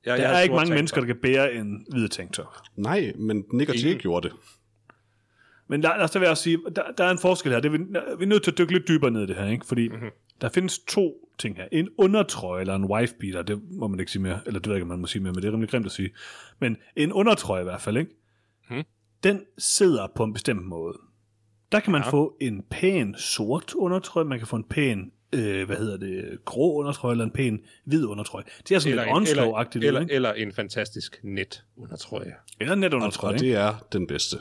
Jeg, 0.06 0.18
Der 0.18 0.24
jeg 0.24 0.38
er 0.38 0.40
ikke 0.40 0.52
mange 0.52 0.60
tanktop. 0.62 0.74
mennesker, 0.76 1.00
der 1.00 1.06
kan 1.06 1.16
bære 1.22 1.54
en 1.54 1.86
hvid 1.92 2.08
tanktop. 2.08 2.46
Nej, 2.76 3.12
men 3.18 3.44
Nick 3.52 3.70
og 3.70 3.76
Jay 3.76 3.82
Ingen. 3.82 3.98
gjorde 4.00 4.28
det. 4.28 4.36
Men 5.68 5.82
der, 5.82 5.96
der, 5.96 6.06
der 6.06 6.18
vil 6.18 6.26
jeg 6.26 6.30
også 6.30 6.42
sige, 6.42 6.58
der, 6.76 6.82
der 6.98 7.04
er 7.04 7.10
en 7.10 7.18
forskel 7.18 7.52
her. 7.52 7.60
Det 7.60 7.72
vi, 7.72 7.78
vi 7.78 7.84
er 8.22 8.26
nødt 8.26 8.42
til 8.42 8.50
at 8.50 8.58
dykke 8.58 8.72
lidt 8.72 8.88
dybere 8.88 9.10
ned 9.10 9.22
i 9.22 9.26
det 9.26 9.36
her, 9.36 9.46
ikke? 9.46 9.66
Fordi 9.66 9.88
Mhm. 9.88 9.96
mm-hmm. 9.96 10.10
Der 10.40 10.48
findes 10.48 10.78
to 10.78 11.28
ting 11.38 11.56
her. 11.56 11.68
En 11.72 11.88
undertrøje 11.98 12.60
eller 12.60 12.74
en 12.74 12.84
wife 12.84 13.14
beater, 13.20 13.42
det 13.42 13.60
må 13.70 13.88
man 13.88 14.00
ikke 14.00 14.12
sige 14.12 14.22
mere, 14.22 14.40
eller 14.46 14.60
det 14.60 14.66
ved 14.68 14.74
jeg 14.74 14.76
ikke, 14.76 14.82
om 14.84 14.88
man 14.88 14.98
må 14.98 15.06
sige 15.06 15.22
mere, 15.22 15.32
men 15.32 15.42
det 15.42 15.48
er 15.48 15.52
rimelig 15.52 15.70
grimt 15.70 15.86
at 15.86 15.92
sige. 15.92 16.10
Men 16.58 16.76
en 16.96 17.12
undertrøje 17.12 17.60
i 17.60 17.64
hvert 17.64 17.80
fald, 17.80 17.96
ikke? 17.96 18.10
Mhm. 18.70 18.82
Den 19.22 19.40
sidder 19.58 20.06
på 20.16 20.24
en 20.24 20.32
bestemt 20.32 20.66
måde. 20.66 20.98
Der 21.72 21.80
kan 21.80 21.92
man 21.92 22.02
Ja. 22.04 22.10
få 22.10 22.36
en 22.40 22.62
pæn 22.70 23.14
sort 23.18 23.74
undertrøje, 23.74 24.24
man 24.26 24.38
kan 24.38 24.46
få 24.46 24.56
en 24.56 24.64
pæn, 24.64 25.12
øh, 25.32 25.66
hvad 25.66 25.76
hedder 25.76 25.96
det, 25.96 26.38
grå 26.44 26.78
undertrøje, 26.78 27.12
eller 27.12 27.24
en 27.24 27.30
pæn 27.30 27.60
hvid 27.84 28.04
undertrøje. 28.04 28.44
Det 28.68 28.74
er 28.74 28.78
sådan 28.78 28.92
Eller 28.98 29.18
lidt 29.18 29.30
en, 29.74 29.82
eller, 29.82 30.00
eller, 30.00 30.06
eller 30.10 30.32
en 30.32 30.52
fantastisk 30.52 31.20
net 31.22 31.64
undertrøje. 31.76 32.32
Eller 32.60 32.74
net 32.74 32.94
undertrøje, 32.94 33.34
og 33.34 33.40
det 33.40 33.54
er 33.54 33.86
den 33.92 34.06
bedste. 34.06 34.36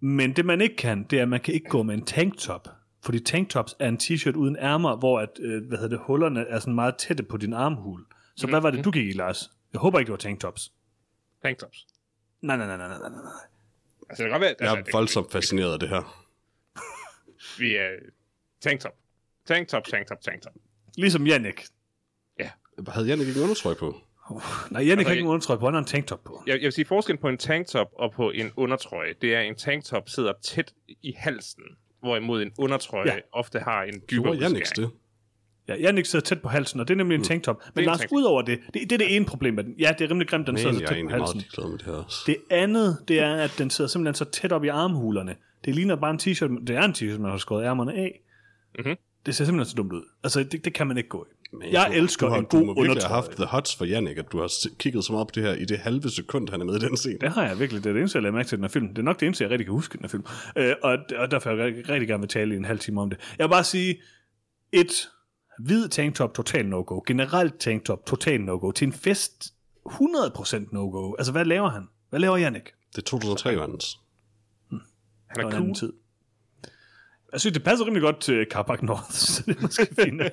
Men 0.00 0.32
det 0.32 0.44
man 0.46 0.60
ikke 0.60 0.76
kan, 0.76 1.06
det 1.10 1.18
er, 1.18 1.22
at 1.22 1.28
man 1.28 1.40
kan 1.40 1.54
ikke 1.54 1.68
gå 1.68 1.82
med 1.82 1.94
en 1.94 2.04
tanktop. 2.04 2.68
Fordi 3.04 3.20
tanktops 3.20 3.74
er 3.78 3.88
en 3.88 3.98
t-shirt 4.02 4.36
uden 4.36 4.56
ærmer, 4.56 4.96
hvor 4.96 5.20
at, 5.20 5.28
øh, 5.40 5.66
hvad 5.68 5.78
hedder 5.78 5.96
det, 5.96 6.06
hullerne 6.06 6.46
er 6.46 6.58
sådan 6.58 6.74
meget 6.74 6.96
tætte 6.96 7.22
på 7.22 7.36
din 7.36 7.52
armhul. 7.52 8.04
Så 8.36 8.46
hvad 8.46 8.60
var 8.60 8.70
det, 8.70 8.84
du 8.84 8.90
gik 8.90 9.08
i, 9.08 9.12
Lars? 9.12 9.50
Jeg 9.72 9.80
håber 9.80 9.98
ikke, 9.98 10.06
det 10.06 10.12
var 10.12 10.16
tanktops. 10.18 10.72
Tanktops. 11.42 11.86
Nej, 12.40 12.56
nej, 12.56 12.66
nej, 12.66 12.76
nej, 12.76 12.88
nej, 12.88 12.98
nej. 12.98 13.08
Altså, 14.10 14.24
det 14.24 14.30
kan 14.30 14.30
godt 14.30 14.40
være... 14.40 14.54
Jeg 14.60 14.68
altså, 14.68 14.76
er 14.76 14.82
det- 14.82 14.92
voldsomt 14.94 15.32
fascineret 15.32 15.72
af 15.72 15.78
det 15.78 15.88
her. 15.88 16.26
Vi 17.60 17.76
er... 17.76 17.88
Tanktop. 18.60 18.92
Tanktop, 19.46 19.84
tanktop, 19.84 20.20
tanktop. 20.20 20.52
Ligesom 20.96 21.26
Jannik. 21.26 21.64
Havde 22.88 23.06
Jannik 23.06 23.26
ikke 23.28 23.38
en 23.38 23.42
undertrøje 23.42 23.76
på? 23.76 23.94
Nej, 24.70 24.82
Jannik 24.82 24.86
har 24.88 24.90
Altså, 24.98 25.10
ikke 25.12 25.20
en 25.20 25.26
undertrøje 25.28 25.58
på, 25.58 25.64
han 25.66 25.74
har 25.74 25.78
en 25.80 25.86
tanktop 25.86 26.24
på. 26.24 26.42
Jeg, 26.46 26.54
jeg 26.54 26.62
vil 26.62 26.72
sige, 26.72 26.84
forskellen 26.84 27.20
på 27.20 27.28
en 27.28 27.38
tanktop 27.38 27.86
og 27.92 28.12
på 28.12 28.30
en 28.30 28.50
undertrøje, 28.56 29.14
det 29.22 29.34
er, 29.34 29.40
at 29.40 29.46
en 29.46 29.54
tanktop 29.54 30.08
sidder 30.08 30.32
tæt 30.42 30.74
i 31.02 31.12
halsen, 31.16 31.62
hvorimod 32.02 32.42
en 32.42 32.50
undertrøje 32.58 33.06
Ja. 33.12 33.16
ofte 33.32 33.58
har 33.58 33.82
en 33.82 33.94
dybere 34.10 34.22
Gjorde 34.24 34.38
Jannik 34.38 34.76
det? 34.76 34.90
Ja, 35.68 35.74
Jannik 35.76 36.06
sidder 36.06 36.24
tæt 36.24 36.42
på 36.42 36.48
halsen, 36.48 36.80
og 36.80 36.88
det 36.88 36.94
er 36.94 36.98
nemlig 36.98 37.14
en 37.16 37.24
tanktop. 37.24 37.62
Men 37.74 37.82
en 37.82 37.86
Lars, 37.86 37.98
tanktop. 37.98 38.16
ud 38.16 38.22
over 38.22 38.42
det, 38.42 38.58
det, 38.74 38.82
det 38.82 38.92
er 38.92 38.98
det 38.98 39.16
ene 39.16 39.24
problem 39.26 39.54
med 39.54 39.64
den. 39.64 39.74
Ja, 39.78 39.94
det 39.98 40.04
er 40.04 40.10
rimelig 40.10 40.28
grimt, 40.28 40.46
den 40.46 40.56
sidder 40.56 40.70
Men 40.72 40.78
så 40.78 40.94
jeg 40.94 41.00
er 41.00 41.02
tæt 41.02 41.10
på 41.10 41.16
halsen. 41.16 41.42
med 41.70 41.78
det 41.78 41.86
her 41.86 41.92
også. 41.92 42.16
Det 42.26 42.36
andet, 42.50 42.98
det 43.08 43.20
er, 43.20 43.34
at 43.34 43.54
den 43.58 43.70
sidder 43.70 43.88
simpelthen 43.88 44.14
så 44.14 44.24
tæt 44.24 44.52
op 44.52 44.64
i 44.64 44.68
armhulerne. 44.68 45.36
Det 45.64 45.74
ligner 45.74 45.96
bare 45.96 46.10
en 46.10 46.18
t-shirt. 46.22 46.64
Det 46.66 46.70
er 46.76 46.82
en 46.82 46.92
t-shirt, 46.92 47.18
man 47.20 47.30
har 47.30 47.38
skåret 47.38 47.64
ærmerne 47.64 47.92
af. 47.94 48.20
Mhm. 48.78 48.96
Det 49.26 49.34
ser 49.34 49.44
simpelthen 49.44 49.70
så 49.70 49.74
dumt 49.76 49.92
ud. 49.92 50.02
Altså, 50.24 50.42
det, 50.44 50.64
det 50.64 50.74
kan 50.74 50.86
man 50.86 50.96
ikke 50.96 51.08
gå 51.08 51.26
i. 51.30 51.34
Men 51.52 51.72
Jeg 51.72 51.86
du, 51.88 51.96
elsker 51.96 52.26
du 52.26 52.32
har, 52.32 52.38
en 52.38 52.44
du 52.44 52.56
god 52.58 52.66
må 52.66 52.74
virkelig 52.74 52.84
have 52.84 52.90
undertrøje. 52.90 53.14
haft 53.22 53.30
the 53.36 53.44
hots 53.44 53.76
for 53.76 53.84
Jannik, 53.84 54.18
at 54.18 54.32
du 54.32 54.40
har 54.40 54.52
kigget 54.78 55.04
så 55.04 55.12
meget 55.12 55.28
på 55.28 55.32
det 55.34 55.42
her 55.42 55.54
i 55.54 55.64
det 55.64 55.78
halve 55.78 56.10
sekund, 56.10 56.48
han 56.48 56.60
er 56.60 56.64
med 56.64 56.76
i 56.76 56.78
den 56.78 56.96
scene. 56.96 57.18
Det 57.20 57.32
har 57.32 57.46
jeg 57.46 57.58
virkelig. 57.58 57.84
Det 57.84 57.90
er 57.90 57.92
det 57.92 58.00
eneste, 58.00 58.16
jeg 58.16 58.22
lader 58.22 58.34
mærke 58.34 58.48
til 58.48 58.54
i 58.54 58.56
den 58.56 58.64
her 58.64 58.68
film. 58.68 58.88
Det 58.88 58.98
er 58.98 59.02
nok 59.02 59.20
det 59.20 59.26
eneste, 59.26 59.44
jeg 59.44 59.50
rigtig 59.50 59.66
kan 59.66 59.72
huske 59.72 59.92
den 59.92 60.00
her 60.02 60.08
film. 60.08 60.24
Øh, 60.56 60.74
og, 60.82 60.98
og 61.16 61.30
derfor 61.30 61.54
vil 61.54 61.58
jeg 61.74 61.88
rigtig, 61.88 62.08
gerne 62.08 62.20
vil 62.20 62.28
tale 62.28 62.54
i 62.54 62.56
en 62.56 62.64
halv 62.64 62.78
time 62.78 63.00
om 63.00 63.10
det. 63.10 63.18
Jeg 63.38 63.44
vil 63.44 63.50
bare 63.50 63.64
sige, 63.64 64.00
et 64.72 65.08
hvid 65.58 65.88
tanktop, 65.88 66.34
total 66.34 66.66
no-go. 66.66 67.00
Generelt 67.06 67.58
tanktop, 67.60 68.06
total 68.06 68.40
no-go. 68.40 68.70
Til 68.70 68.86
en 68.86 68.92
fest, 68.92 69.54
100% 69.88 70.68
no-go. 70.72 71.14
Altså, 71.18 71.32
hvad 71.32 71.44
laver 71.44 71.68
han? 71.70 71.82
Hvad 72.10 72.20
laver 72.20 72.36
Jannik? 72.36 72.62
Det 72.92 72.98
er 72.98 73.02
2003, 73.02 73.50
Johannes. 73.50 73.98
Han 74.70 74.80
Det 75.36 75.44
er 75.54 75.58
cool. 75.58 75.74
tid. 75.74 75.92
Jeg 77.32 77.40
synes, 77.40 77.52
det 77.54 77.64
passer 77.64 77.86
rimelig 77.86 78.02
godt 78.02 78.20
til 78.20 78.46
Carpac 78.50 78.82
North, 78.82 79.10
så 79.32 79.42
det 79.46 79.56
er 79.56 79.60
måske 79.62 79.86
fint. 80.04 80.16
nok. 80.16 80.30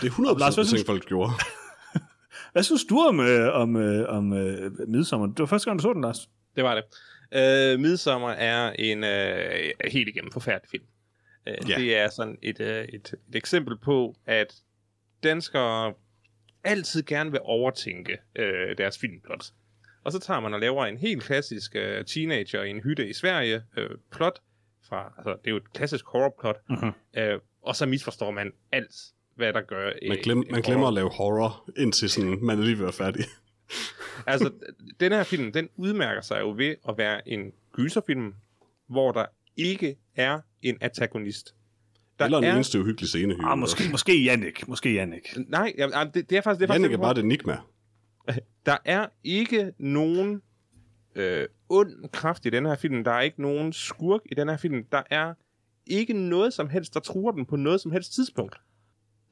Det 0.00 0.06
er 0.06 0.10
100% 0.10 0.38
Lars, 0.38 0.54
hvad 0.54 0.64
det 0.64 0.68
synes 0.68 0.70
ting, 0.72 0.86
folk 0.86 1.06
gjorde. 1.06 1.32
Hvad 2.52 2.62
synes 2.62 2.84
du 2.84 2.98
om, 2.98 3.20
øh, 3.20 3.54
om, 3.54 3.76
øh, 3.76 4.08
om 4.08 4.32
øh, 4.32 4.72
Midsommer? 4.88 5.26
Det 5.26 5.38
var 5.38 5.46
første 5.46 5.70
gang, 5.70 5.78
du 5.78 5.82
så 5.82 5.92
den, 5.92 6.02
Lars. 6.02 6.28
Det 6.56 6.64
var 6.64 6.74
det. 6.74 6.84
Øh, 7.72 7.80
Midsommer 7.80 8.30
er 8.30 8.72
en 8.78 9.04
øh, 9.04 9.70
helt 9.90 10.08
igennem 10.08 10.32
forfærdelig 10.32 10.70
film. 10.70 10.84
Øh, 11.48 11.70
Ja. 11.70 11.76
Det 11.76 11.96
er 11.96 12.08
sådan 12.08 12.38
et, 12.42 12.60
øh, 12.60 12.84
et, 12.84 13.14
et 13.28 13.34
eksempel 13.34 13.78
på, 13.78 14.16
at 14.26 14.54
danskere 15.22 15.94
altid 16.64 17.02
gerne 17.02 17.30
vil 17.30 17.40
overtænke 17.42 18.18
øh, 18.36 18.78
deres 18.78 18.98
filmplot. 18.98 19.44
Og 20.04 20.12
så 20.12 20.18
tager 20.18 20.40
man 20.40 20.54
og 20.54 20.60
laver 20.60 20.86
en 20.86 20.96
helt 20.98 21.22
klassisk 21.22 21.76
øh, 21.76 22.04
teenager 22.04 22.62
i 22.62 22.70
en 22.70 22.80
hytte 22.80 23.08
i 23.08 23.12
Sverige 23.12 23.62
øh, 23.76 23.90
plot. 24.12 24.40
Fra, 24.90 25.12
altså, 25.16 25.30
det 25.30 25.46
er 25.46 25.50
jo 25.50 25.56
et 25.56 25.72
klassisk 25.72 26.04
horrorplot. 26.06 26.56
Mhm. 26.68 26.92
Øh, 27.16 27.38
og 27.62 27.76
så 27.76 27.86
misforstår 27.86 28.30
man 28.30 28.52
alt, 28.72 28.94
hvad 29.36 29.52
der 29.52 29.60
gør... 29.60 29.92
Man, 30.08 30.18
glem, 30.22 30.44
man 30.50 30.62
glemmer 30.62 30.88
at 30.88 30.94
lave 30.94 31.10
horror, 31.10 31.70
indtil 31.76 32.10
sådan, 32.10 32.38
man 32.42 32.58
er 32.58 32.62
lige 32.62 32.78
ved 32.78 32.86
at 32.88 32.98
være 33.00 33.06
færdig. 33.06 33.24
altså, 34.26 34.50
den 35.00 35.12
her 35.12 35.22
film, 35.22 35.52
den 35.52 35.68
udmærker 35.76 36.20
sig 36.20 36.40
jo 36.40 36.54
ved 36.56 36.74
at 36.88 36.98
være 36.98 37.28
en 37.28 37.52
gyserfilm, 37.72 38.34
hvor 38.86 39.12
der 39.12 39.26
ikke 39.56 39.96
er 40.16 40.40
en 40.62 40.78
antagonist. 40.80 41.54
Der 42.18 42.24
Eller 42.24 42.38
en 42.38 42.44
er... 42.44 42.54
eneste 42.54 42.80
uhyggelig 42.80 43.08
scene. 43.08 43.36
Ah, 43.44 43.58
måske, 43.58 43.82
måske 43.90 44.22
Jannik. 44.22 44.68
Måske 44.68 44.94
Jannik. 44.94 45.36
Nej, 45.48 45.74
ja, 45.78 46.04
det, 46.14 46.30
det 46.30 46.38
er 46.38 46.40
faktisk... 46.40 46.60
Det 46.60 46.70
er 46.70 46.74
Jannik 46.74 46.90
faktisk 46.90 46.92
er 46.92 47.02
bare 47.02 47.14
det 47.14 47.24
enigma. 47.24 47.56
Der 48.66 48.76
er 48.84 49.06
ikke 49.24 49.72
nogen 49.78 50.42
øh, 51.14 51.46
ond 51.68 52.08
kraft 52.12 52.46
i 52.46 52.50
den 52.50 52.66
her 52.66 52.76
film. 52.76 53.04
Der 53.04 53.10
er 53.10 53.20
ikke 53.20 53.42
nogen 53.42 53.72
skurk 53.72 54.20
i 54.26 54.34
den 54.34 54.48
her 54.48 54.56
film. 54.56 54.84
Der 54.92 55.02
er 55.10 55.34
ikke 55.86 56.12
noget 56.12 56.52
som 56.52 56.68
helst, 56.68 56.94
der 56.94 57.00
truer 57.00 57.32
den 57.32 57.46
på 57.46 57.56
noget 57.56 57.80
som 57.80 57.92
helst 57.92 58.14
tidspunkt. 58.14 58.56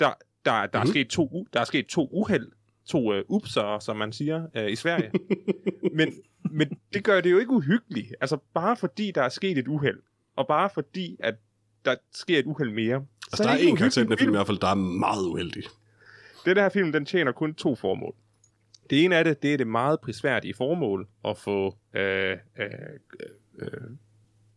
Der, 0.00 0.12
der, 0.44 0.66
der, 0.66 0.66
mm. 0.66 0.74
er, 0.74 0.78
Mhm. 0.84 0.86
sket 0.86 1.08
to, 1.08 1.46
der 1.52 1.60
er 1.60 1.64
sket 1.64 1.86
to 1.86 2.08
uheld, 2.12 2.52
to 2.86 3.12
øh, 3.14 3.24
upser, 3.28 3.78
som 3.78 3.96
man 3.96 4.12
siger 4.12 4.46
øh, 4.56 4.70
i 4.72 4.76
Sverige. 4.76 5.10
men, 5.98 6.12
men 6.50 6.68
det 6.92 7.04
gør 7.04 7.20
det 7.20 7.30
jo 7.30 7.38
ikke 7.38 7.50
uhyggeligt. 7.52 8.14
Altså 8.20 8.36
bare 8.54 8.76
fordi 8.76 9.10
der 9.14 9.22
er 9.22 9.28
sket 9.28 9.58
et 9.58 9.68
uheld, 9.68 9.98
og 10.36 10.46
bare 10.46 10.70
fordi, 10.74 11.16
at 11.20 11.34
der 11.84 11.94
sker 12.12 12.38
et 12.38 12.46
uheld 12.46 12.70
mere. 12.72 13.04
Altså, 13.32 13.42
der 13.42 13.50
er 13.50 13.56
en 13.56 13.76
karakter 13.76 14.00
i 14.00 14.04
den 14.04 14.10
her 14.12 14.16
film 14.16 14.30
i 14.30 14.36
hvert 14.36 14.46
fald, 14.46 14.58
der 14.58 14.68
er 14.68 14.74
meget 14.74 15.26
uheldig. 15.26 15.62
den 16.44 16.56
her 16.56 16.68
film, 16.68 16.92
den 16.92 17.04
tjener 17.06 17.32
kun 17.32 17.54
to 17.54 17.74
formål. 17.74 18.14
Det 18.90 19.04
ene 19.04 19.16
af 19.16 19.24
det, 19.24 19.42
det 19.42 19.52
er 19.52 19.56
det 19.56 19.66
meget 19.66 20.00
prisværdige 20.00 20.54
formål 20.54 21.08
at 21.24 21.38
få 21.38 21.76
øh, 21.96 22.36
øh, 22.58 22.66
øh, 23.58 23.68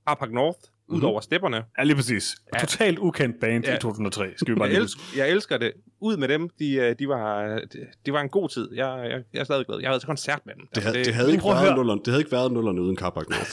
Arpak 0.06 0.32
North 0.32 0.60
ud 0.88 0.98
Mhm. 0.98 1.06
over 1.06 1.22
stepperne. 1.22 1.64
Ja, 1.78 1.84
lige 1.84 1.96
præcis. 1.96 2.36
Ja. 2.54 2.60
Totalt 2.60 3.00
ukendt 3.00 3.40
band 3.40 3.66
Ja. 3.66 3.76
i 3.76 3.80
2003, 3.80 4.34
skal 4.38 4.54
vi 4.54 4.60
bare 4.60 4.64
Jeg, 4.64 4.70
lige 4.74 4.82
elsk, 4.82 4.98
huske. 4.98 5.20
jeg 5.20 5.30
elsker 5.30 5.58
det. 5.58 5.72
Ud 6.00 6.18
med 6.18 6.28
dem. 6.28 6.50
De, 6.60 6.74
øh, 6.76 6.96
de 7.00 7.08
var, 7.08 7.44
de, 7.74 7.88
de 8.06 8.14
var 8.14 8.22
en 8.22 8.30
god 8.30 8.50
tid. 8.50 8.70
Jeg, 8.74 9.08
jeg, 9.12 9.24
jeg 9.34 9.40
er 9.40 9.44
stadig 9.44 9.66
glad. 9.66 9.80
Jeg 9.80 9.90
havde 9.90 10.00
til 10.00 10.08
koncert 10.08 10.40
med 10.46 10.54
dem. 10.56 10.68
Det, 10.76 10.84
havde, 10.84 10.98
det, 10.98 11.06
det, 11.06 11.14
havde 11.14 11.32
ikke 11.32 11.44
været 11.44 11.76
nullerne, 11.76 12.00
det 12.00 12.08
havde 12.08 12.22
ikke 12.22 12.32
været 12.32 12.52
nullerne 12.52 12.82
uden 12.82 12.98
Carpac 12.98 13.24
North. 13.30 13.52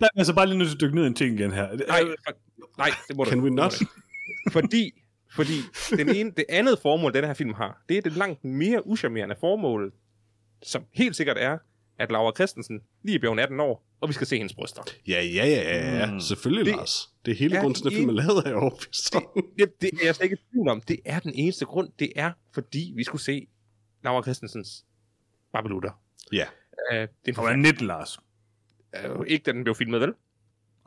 Nej, 0.00 0.08
altså 0.16 0.34
bare 0.34 0.46
lige 0.46 0.58
nødt 0.58 0.68
til 0.68 0.76
at 0.76 0.80
dykke 0.80 0.94
ned 0.94 1.04
i 1.04 1.06
en 1.06 1.14
ting 1.14 1.40
igen 1.40 1.52
her. 1.52 1.68
nej, 1.88 2.00
for- 2.26 2.36
nej, 2.78 2.90
det 3.08 3.16
må 3.16 3.24
du 3.24 3.30
Can 3.30 3.40
we 3.40 3.50
not? 3.50 3.74
Fordi, 4.52 4.92
fordi 5.34 5.52
den 5.96 6.08
ene, 6.16 6.30
det 6.36 6.44
andet 6.48 6.78
formål, 6.78 7.14
den 7.14 7.24
her 7.24 7.34
film 7.34 7.54
har, 7.54 7.82
det 7.88 7.96
er 7.96 8.02
det 8.02 8.12
langt 8.16 8.44
mere 8.44 8.86
uschammerende 8.86 9.34
formål, 9.40 9.92
som 10.64 10.84
helt 10.92 11.16
sikkert 11.16 11.36
er, 11.38 11.58
at 11.98 12.10
Laura 12.10 12.32
Christensen 12.34 12.80
lige 13.02 13.14
er 13.14 13.18
blevet 13.20 13.40
18 13.40 13.60
år, 13.60 13.84
og 14.00 14.08
vi 14.08 14.12
skal 14.14 14.26
se 14.26 14.36
hendes 14.36 14.54
bryster. 14.54 14.82
Ja, 15.08 15.22
ja, 15.22 15.46
ja, 15.46 15.62
ja, 15.62 15.98
ja. 15.98 16.12
Mm. 16.12 16.20
Selvfølgelig, 16.20 16.64
Det 16.66 16.76
Lars. 16.76 17.10
Det 17.24 17.32
er 17.32 17.36
hele 17.36 17.56
grunden 17.56 17.74
til, 17.74 17.86
at 17.86 17.92
en- 17.92 17.96
filmen 17.96 18.18
er 18.18 18.22
lavet 18.22 18.42
af 18.46 18.54
overbevist 18.54 19.12
det, 19.14 19.22
det, 19.58 19.72
det 19.80 19.90
er 20.02 20.06
jeg 20.06 20.14
slet 20.14 20.24
ikke 20.24 20.36
i 20.36 20.50
tvivl 20.52 20.68
om. 20.68 20.80
Det 20.80 20.98
er 21.04 21.18
den 21.20 21.32
eneste 21.34 21.64
grund. 21.64 21.88
Det 21.98 22.12
er, 22.16 22.32
fordi 22.54 22.92
vi 22.96 23.04
skulle 23.04 23.22
se 23.22 23.46
Laura 24.04 24.22
Christensens 24.22 24.84
Babelutter. 25.52 26.00
Ja. 26.32 26.44
Uh, 26.92 27.08
det 27.26 27.38
er 27.38 27.42
var 27.42 27.56
19, 27.56 27.86
Lars. 27.86 28.18
uh, 29.16 29.24
ikke 29.26 29.42
da 29.42 29.52
den 29.52 29.62
blev 29.64 29.74
filmet, 29.74 30.00
vel? 30.00 30.12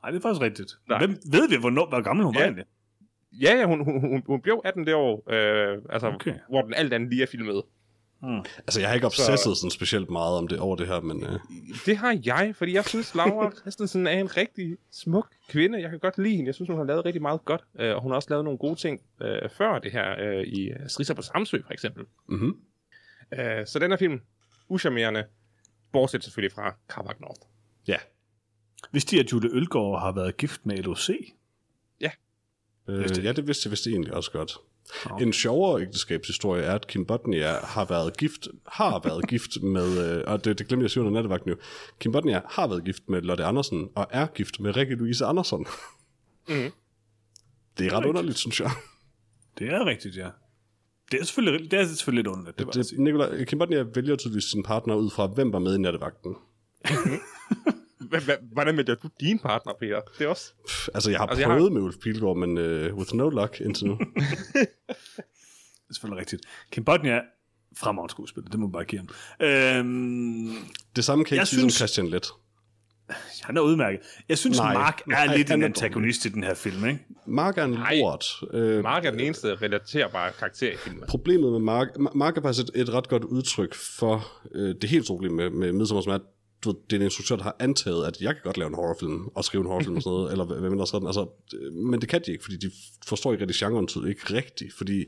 Nej, 0.03 0.11
det 0.11 0.17
er 0.17 0.21
faktisk 0.21 0.41
rigtigt. 0.41 0.71
Nej. 0.89 0.97
Hvem 0.97 1.09
ved 1.31 1.49
vi, 1.49 1.55
hvornår, 1.57 1.89
hvor 1.89 2.01
gammel 2.01 2.25
hun 2.25 2.35
var 2.35 2.41
Ja. 2.41 2.45
egentlig? 2.45 2.65
Ja, 3.41 3.55
ja, 3.55 3.65
hun, 3.65 3.83
hun, 3.85 3.99
hun, 4.09 4.23
hun 4.27 4.41
blev 4.41 4.61
18 4.65 4.85
det 4.87 4.93
år, 4.95 5.15
uh, 5.15 5.83
altså, 5.89 6.07
okay. 6.15 6.33
hvor 6.49 6.61
den 6.61 6.73
alt 6.73 6.93
andet 6.93 7.09
lige 7.09 7.21
er 7.23 7.27
filmet. 7.27 7.63
Altså, 8.57 8.79
jeg 8.79 8.89
har 8.89 8.95
ikke 8.95 9.05
obsesset 9.07 9.57
sådan 9.57 9.71
specielt 9.71 10.09
meget 10.09 10.37
om 10.37 10.47
det, 10.47 10.59
over 10.59 10.75
det 10.75 10.87
her, 10.87 11.01
men 11.01 11.23
uh, 11.23 11.39
Det 11.85 11.97
har 11.97 12.19
jeg, 12.25 12.55
fordi 12.55 12.73
jeg 12.73 12.85
synes, 12.85 13.15
Laura 13.15 13.51
Christensen 13.61 14.07
er 14.07 14.19
en 14.19 14.37
rigtig 14.37 14.77
smuk 14.91 15.27
kvinde. 15.49 15.81
Jeg 15.81 15.89
kan 15.89 15.99
godt 15.99 16.17
lide 16.17 16.35
hende. 16.35 16.47
Jeg 16.47 16.55
synes, 16.55 16.69
hun 16.69 16.77
har 16.77 16.85
lavet 16.85 17.05
rigtig 17.05 17.21
meget 17.21 17.45
godt. 17.45 17.61
Uh, 17.73 17.85
og 17.85 18.01
hun 18.01 18.11
har 18.11 18.15
også 18.15 18.29
lavet 18.29 18.43
nogle 18.43 18.57
gode 18.57 18.75
ting 18.75 19.01
uh, 19.21 19.49
før 19.57 19.79
det 19.79 19.91
her 19.91 20.37
uh, 20.37 20.43
i 20.47 20.71
Strisser 20.87 21.13
på 21.13 21.21
Samsø, 21.21 21.57
for 21.65 21.73
eksempel. 21.73 22.05
mm-hmm. 22.27 22.57
Uh, 23.31 23.39
så 23.65 23.79
den 23.79 23.91
her 23.91 23.97
film, 23.97 24.21
uschammerende, 24.69 25.23
bortset 25.91 26.23
selvfølgelig 26.23 26.53
fra 26.55 26.75
Carpac 26.89 27.15
North. 27.19 27.41
ja. 27.87 27.97
Vidste 28.91 29.15
de, 29.15 29.21
at 29.21 29.31
Jule 29.31 29.49
Ølgaard 29.51 29.99
har 29.99 30.11
været 30.11 30.37
gift 30.37 30.65
med 30.65 30.77
LOC? 30.77 31.09
Øh, 32.89 32.99
Vidste 32.99 33.21
ja, 33.21 33.31
det 33.31 33.47
vidste 33.47 33.67
jeg 33.67 33.71
vidste 33.71 33.89
egentlig 33.89 34.13
også 34.13 34.31
godt. 34.31 34.57
Nå. 35.09 35.17
En 35.17 35.33
sjovere 35.33 35.81
ægteskabshistorie 35.81 36.63
er, 36.63 36.75
at 36.75 36.87
Kim 36.87 37.05
Bodnia 37.05 37.51
har 37.63 37.85
været 37.85 38.17
gift, 38.17 38.47
har 38.67 39.01
været 39.03 39.27
gift 39.33 39.61
med, 39.63 40.17
øh, 40.17 40.23
og 40.27 40.45
det, 40.45 40.59
det 40.59 40.67
glemte 40.67 40.81
jeg 40.81 40.85
at 40.85 40.91
sige 40.91 41.01
under 41.03 41.13
nattevagten 41.13 41.49
jo, 41.49 41.57
Kim 41.99 42.11
Bodnia 42.11 42.41
har 42.49 42.67
været 42.67 42.83
gift 42.85 43.03
med 43.09 43.21
Lotte 43.21 43.43
Andersen, 43.43 43.89
og 43.95 44.07
er 44.09 44.27
gift 44.27 44.59
med 44.59 44.77
Rikke 44.77 44.95
Louise 44.95 45.25
Andersen. 45.25 45.65
Mhm. 46.49 46.71
Det 47.77 47.87
er 47.87 47.93
ret 47.93 48.05
underligt, 48.05 48.37
synes 48.37 48.59
jeg. 48.59 48.71
Det 49.59 49.67
er 49.67 49.85
rigtigt, 49.85 50.17
ja. 50.17 50.29
Det 51.11 51.19
er 51.21 51.25
selvfølgelig, 51.25 51.71
det 51.71 51.79
er 51.79 51.85
selvfølgelig 51.85 52.23
lidt 52.23 52.27
underligt. 52.27 52.59
Det, 52.59 52.67
det, 52.73 52.89
Det, 52.89 52.99
Nicolai, 52.99 53.45
Kim 53.45 53.59
Bodnia 53.59 53.85
vælger 53.95 54.15
tydeligvis 54.15 54.43
sin 54.43 54.63
partner 54.63 54.95
ud 54.95 55.09
fra, 55.09 55.27
hvem 55.27 55.53
var 55.53 55.59
med 55.59 55.75
i 55.75 55.77
nattevagten. 55.77 56.35
Hvordan 58.53 58.75
med 58.75 58.83
du 58.83 59.09
din 59.19 59.39
partner, 59.39 59.73
Peter? 59.79 60.01
Det 60.19 60.25
er 60.25 60.29
også... 60.29 60.53
Pff, 60.67 60.87
Altså, 60.93 61.11
jeg 61.11 61.19
har 61.19 61.25
Altså, 61.27 61.31
altså, 61.31 61.41
jeg 61.41 61.49
har- 61.49 61.57
prøvet 61.57 61.71
med 61.71 61.81
Ulf 61.81 61.95
Pilgaard, 62.03 62.37
men 62.37 62.57
uh, 62.57 62.97
with 62.97 63.13
no 63.15 63.29
luck 63.29 63.61
indtil 63.61 63.87
nu. 63.87 63.93
er 65.89 65.93
selvfølgelig 65.93 66.19
rigtigt. 66.19 66.41
Kim 66.71 66.83
Bodnia, 66.85 67.19
fremragende 67.77 68.11
skuespiller, 68.11 68.49
det 68.49 68.59
må 68.59 68.65
man 68.67 68.71
bare 68.71 68.85
give 68.85 68.99
ham. 68.99 69.09
Øhm, 69.47 70.55
Det 70.95 71.03
samme 71.05 71.25
kan 71.25 71.35
jeg 71.35 71.37
Jeg 71.37 71.41
ikke 71.41 71.49
sige 71.49 71.59
synes- 71.59 71.73
Christian 71.73 72.07
Let. 72.07 72.27
han 73.43 73.57
er 73.57 73.61
udmærket. 73.61 73.99
Jeg 74.29 74.37
synes, 74.37 74.57
Nej, 74.57 74.73
Mark 74.73 75.01
er 75.01 75.25
nej, 75.25 75.35
lidt 75.37 75.51
en 75.51 75.63
antagonist 75.63 76.25
i 76.25 76.29
den 76.29 76.43
her 76.43 76.53
film, 76.53 76.85
ikke? 76.85 76.99
Mark 77.25 77.57
er 77.57 77.63
en 77.63 77.71
Nej. 77.71 77.99
lort. 77.99 78.25
Øh, 78.53 78.83
Mark 78.83 79.05
er 79.05 79.11
den 79.11 79.19
eneste 79.19 79.55
relaterbare 79.55 80.31
karakter 80.39 80.71
i 80.71 80.75
filmen. 80.77 81.03
problemet 81.07 81.51
med 81.51 81.59
Mark, 81.59 81.87
Ma- 81.87 82.17
Mark 82.17 82.37
er 82.37 82.41
faktisk 82.41 82.67
et, 82.75 82.81
et 82.81 82.93
ret 82.93 83.07
godt 83.09 83.23
udtryk 83.23 83.73
for 83.73 84.27
øh, 84.55 84.75
det 84.81 84.89
helt 84.89 85.03
store 85.05 85.15
problem 85.17 85.31
med, 85.33 85.49
med 85.49 85.71
Midsommar, 85.73 86.01
som 86.01 86.11
er, 86.11 86.15
at 86.15 86.21
du, 86.63 86.69
det 86.89 86.95
er 86.95 86.99
en 86.99 87.03
instruktør, 87.03 87.35
der 87.35 87.43
har 87.43 87.55
antaget, 87.59 88.05
at 88.07 88.21
jeg 88.21 88.33
kan 88.33 88.41
godt 88.43 88.57
lave 88.57 88.67
en 88.67 88.73
horrorfilm, 88.73 89.27
og 89.35 89.45
skrive 89.45 89.61
en 89.61 89.67
horrorfilm 89.67 89.95
og 89.95 90.01
sådan 90.01 90.13
noget, 90.13 90.31
eller 90.31 90.45
hvad 90.45 90.69
man 90.69 90.79
også 90.79 91.01
altså, 91.05 91.27
øh, 91.57 91.73
Men 91.73 92.01
det 92.01 92.09
kan 92.09 92.21
de 92.25 92.31
ikke, 92.31 92.43
fordi 92.43 92.57
de 92.57 92.71
forstår 93.07 93.31
ikke 93.31 93.41
rigtig 93.43 93.67
genren 93.67 93.87
tydeligt, 93.87 94.09
ikke 94.09 94.33
rigtigt, 94.33 94.73
fordi 94.77 95.05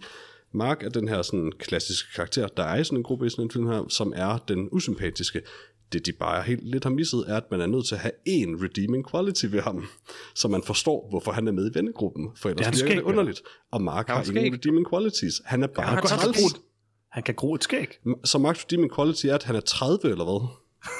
Mark 0.51 0.83
er 0.83 0.89
den 0.89 1.07
her 1.07 1.21
sådan 1.21 1.51
klassiske 1.59 2.13
karakter, 2.15 2.47
der 2.47 2.63
er 2.63 2.77
i 2.79 2.83
sådan 2.83 2.97
en 2.97 3.03
gruppe 3.03 3.25
i 3.27 3.29
sådan 3.29 3.45
en 3.45 3.51
film 3.51 3.67
her, 3.67 3.85
som 3.89 4.13
er 4.15 4.37
den 4.37 4.69
usympatiske. 4.71 5.41
Det, 5.93 6.05
de 6.05 6.11
bare 6.11 6.43
helt 6.43 6.63
lidt 6.63 6.83
har 6.83 6.91
misset, 6.91 7.25
er, 7.27 7.37
at 7.37 7.51
man 7.51 7.61
er 7.61 7.65
nødt 7.65 7.87
til 7.87 7.95
at 7.95 8.01
have 8.01 8.11
en 8.25 8.63
redeeming 8.63 9.11
quality 9.11 9.45
ved 9.45 9.61
ham, 9.61 9.87
så 10.35 10.47
man 10.47 10.63
forstår, 10.63 11.07
hvorfor 11.09 11.31
han 11.31 11.47
er 11.47 11.51
med 11.51 11.71
i 11.71 11.77
vennegruppen, 11.77 12.29
for 12.35 12.49
ellers 12.49 12.65
virker 12.65 12.77
skæg, 12.77 12.95
det 12.95 13.01
underligt. 13.03 13.41
Og 13.71 13.81
Mark 13.81 14.07
har 14.07 14.15
har 14.15 14.23
ingen 14.23 14.35
skæg. 14.35 14.53
redeeming 14.53 14.89
qualities. 14.89 15.41
Han 15.45 15.63
er 15.63 15.67
bare 15.67 15.85
Han 15.85 16.03
træls. 16.03 16.37
han 17.11 17.23
kan 17.23 17.35
gro 17.35 17.53
et 17.53 17.63
skæg. 17.63 17.87
Så 18.23 18.37
Mark's 18.37 18.63
redeeming 18.63 18.95
quality 18.95 19.25
er, 19.25 19.35
at 19.35 19.43
han 19.43 19.55
er 19.55 19.59
30 19.59 19.99
eller 20.03 20.23
hvad? 20.23 20.47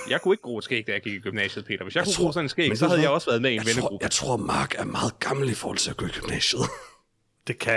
Jeg 0.10 0.22
kunne 0.22 0.34
ikke 0.34 0.42
gro 0.42 0.58
et 0.58 0.64
skæg, 0.64 0.88
da 0.88 0.92
jeg 0.92 1.02
gik 1.02 1.14
i 1.14 1.20
gymnasiet, 1.20 1.66
Peter. 1.66 1.84
Hvis 1.84 1.96
jeg, 1.96 2.00
jeg 2.00 2.06
kunne 2.06 2.14
tror- 2.14 2.24
gro 2.26 2.32
sådan 2.32 2.46
en 2.46 2.50
skæg, 2.50 2.68
men 2.70 2.78
så 2.78 2.88
havde 2.88 3.02
jeg 3.02 3.10
også 3.10 3.30
været 3.30 3.42
med 3.42 3.50
i 3.50 3.54
en 3.54 3.58
Jeg 3.58 3.66
tror, 3.66 3.70
vennegruppe. 3.74 4.04
jeg 4.04 4.12
tror, 4.12 4.38
Mark 4.38 4.76
er 4.78 4.84
meget 4.86 5.20
gammel 5.20 5.50
i 5.50 5.54
forhold 5.54 5.78
til 5.78 5.90
at 5.90 5.98
gå 5.98 6.06
i 6.06 6.10
gymnasiet. 6.10 6.62
Det 7.48 7.60
kan, 7.60 7.74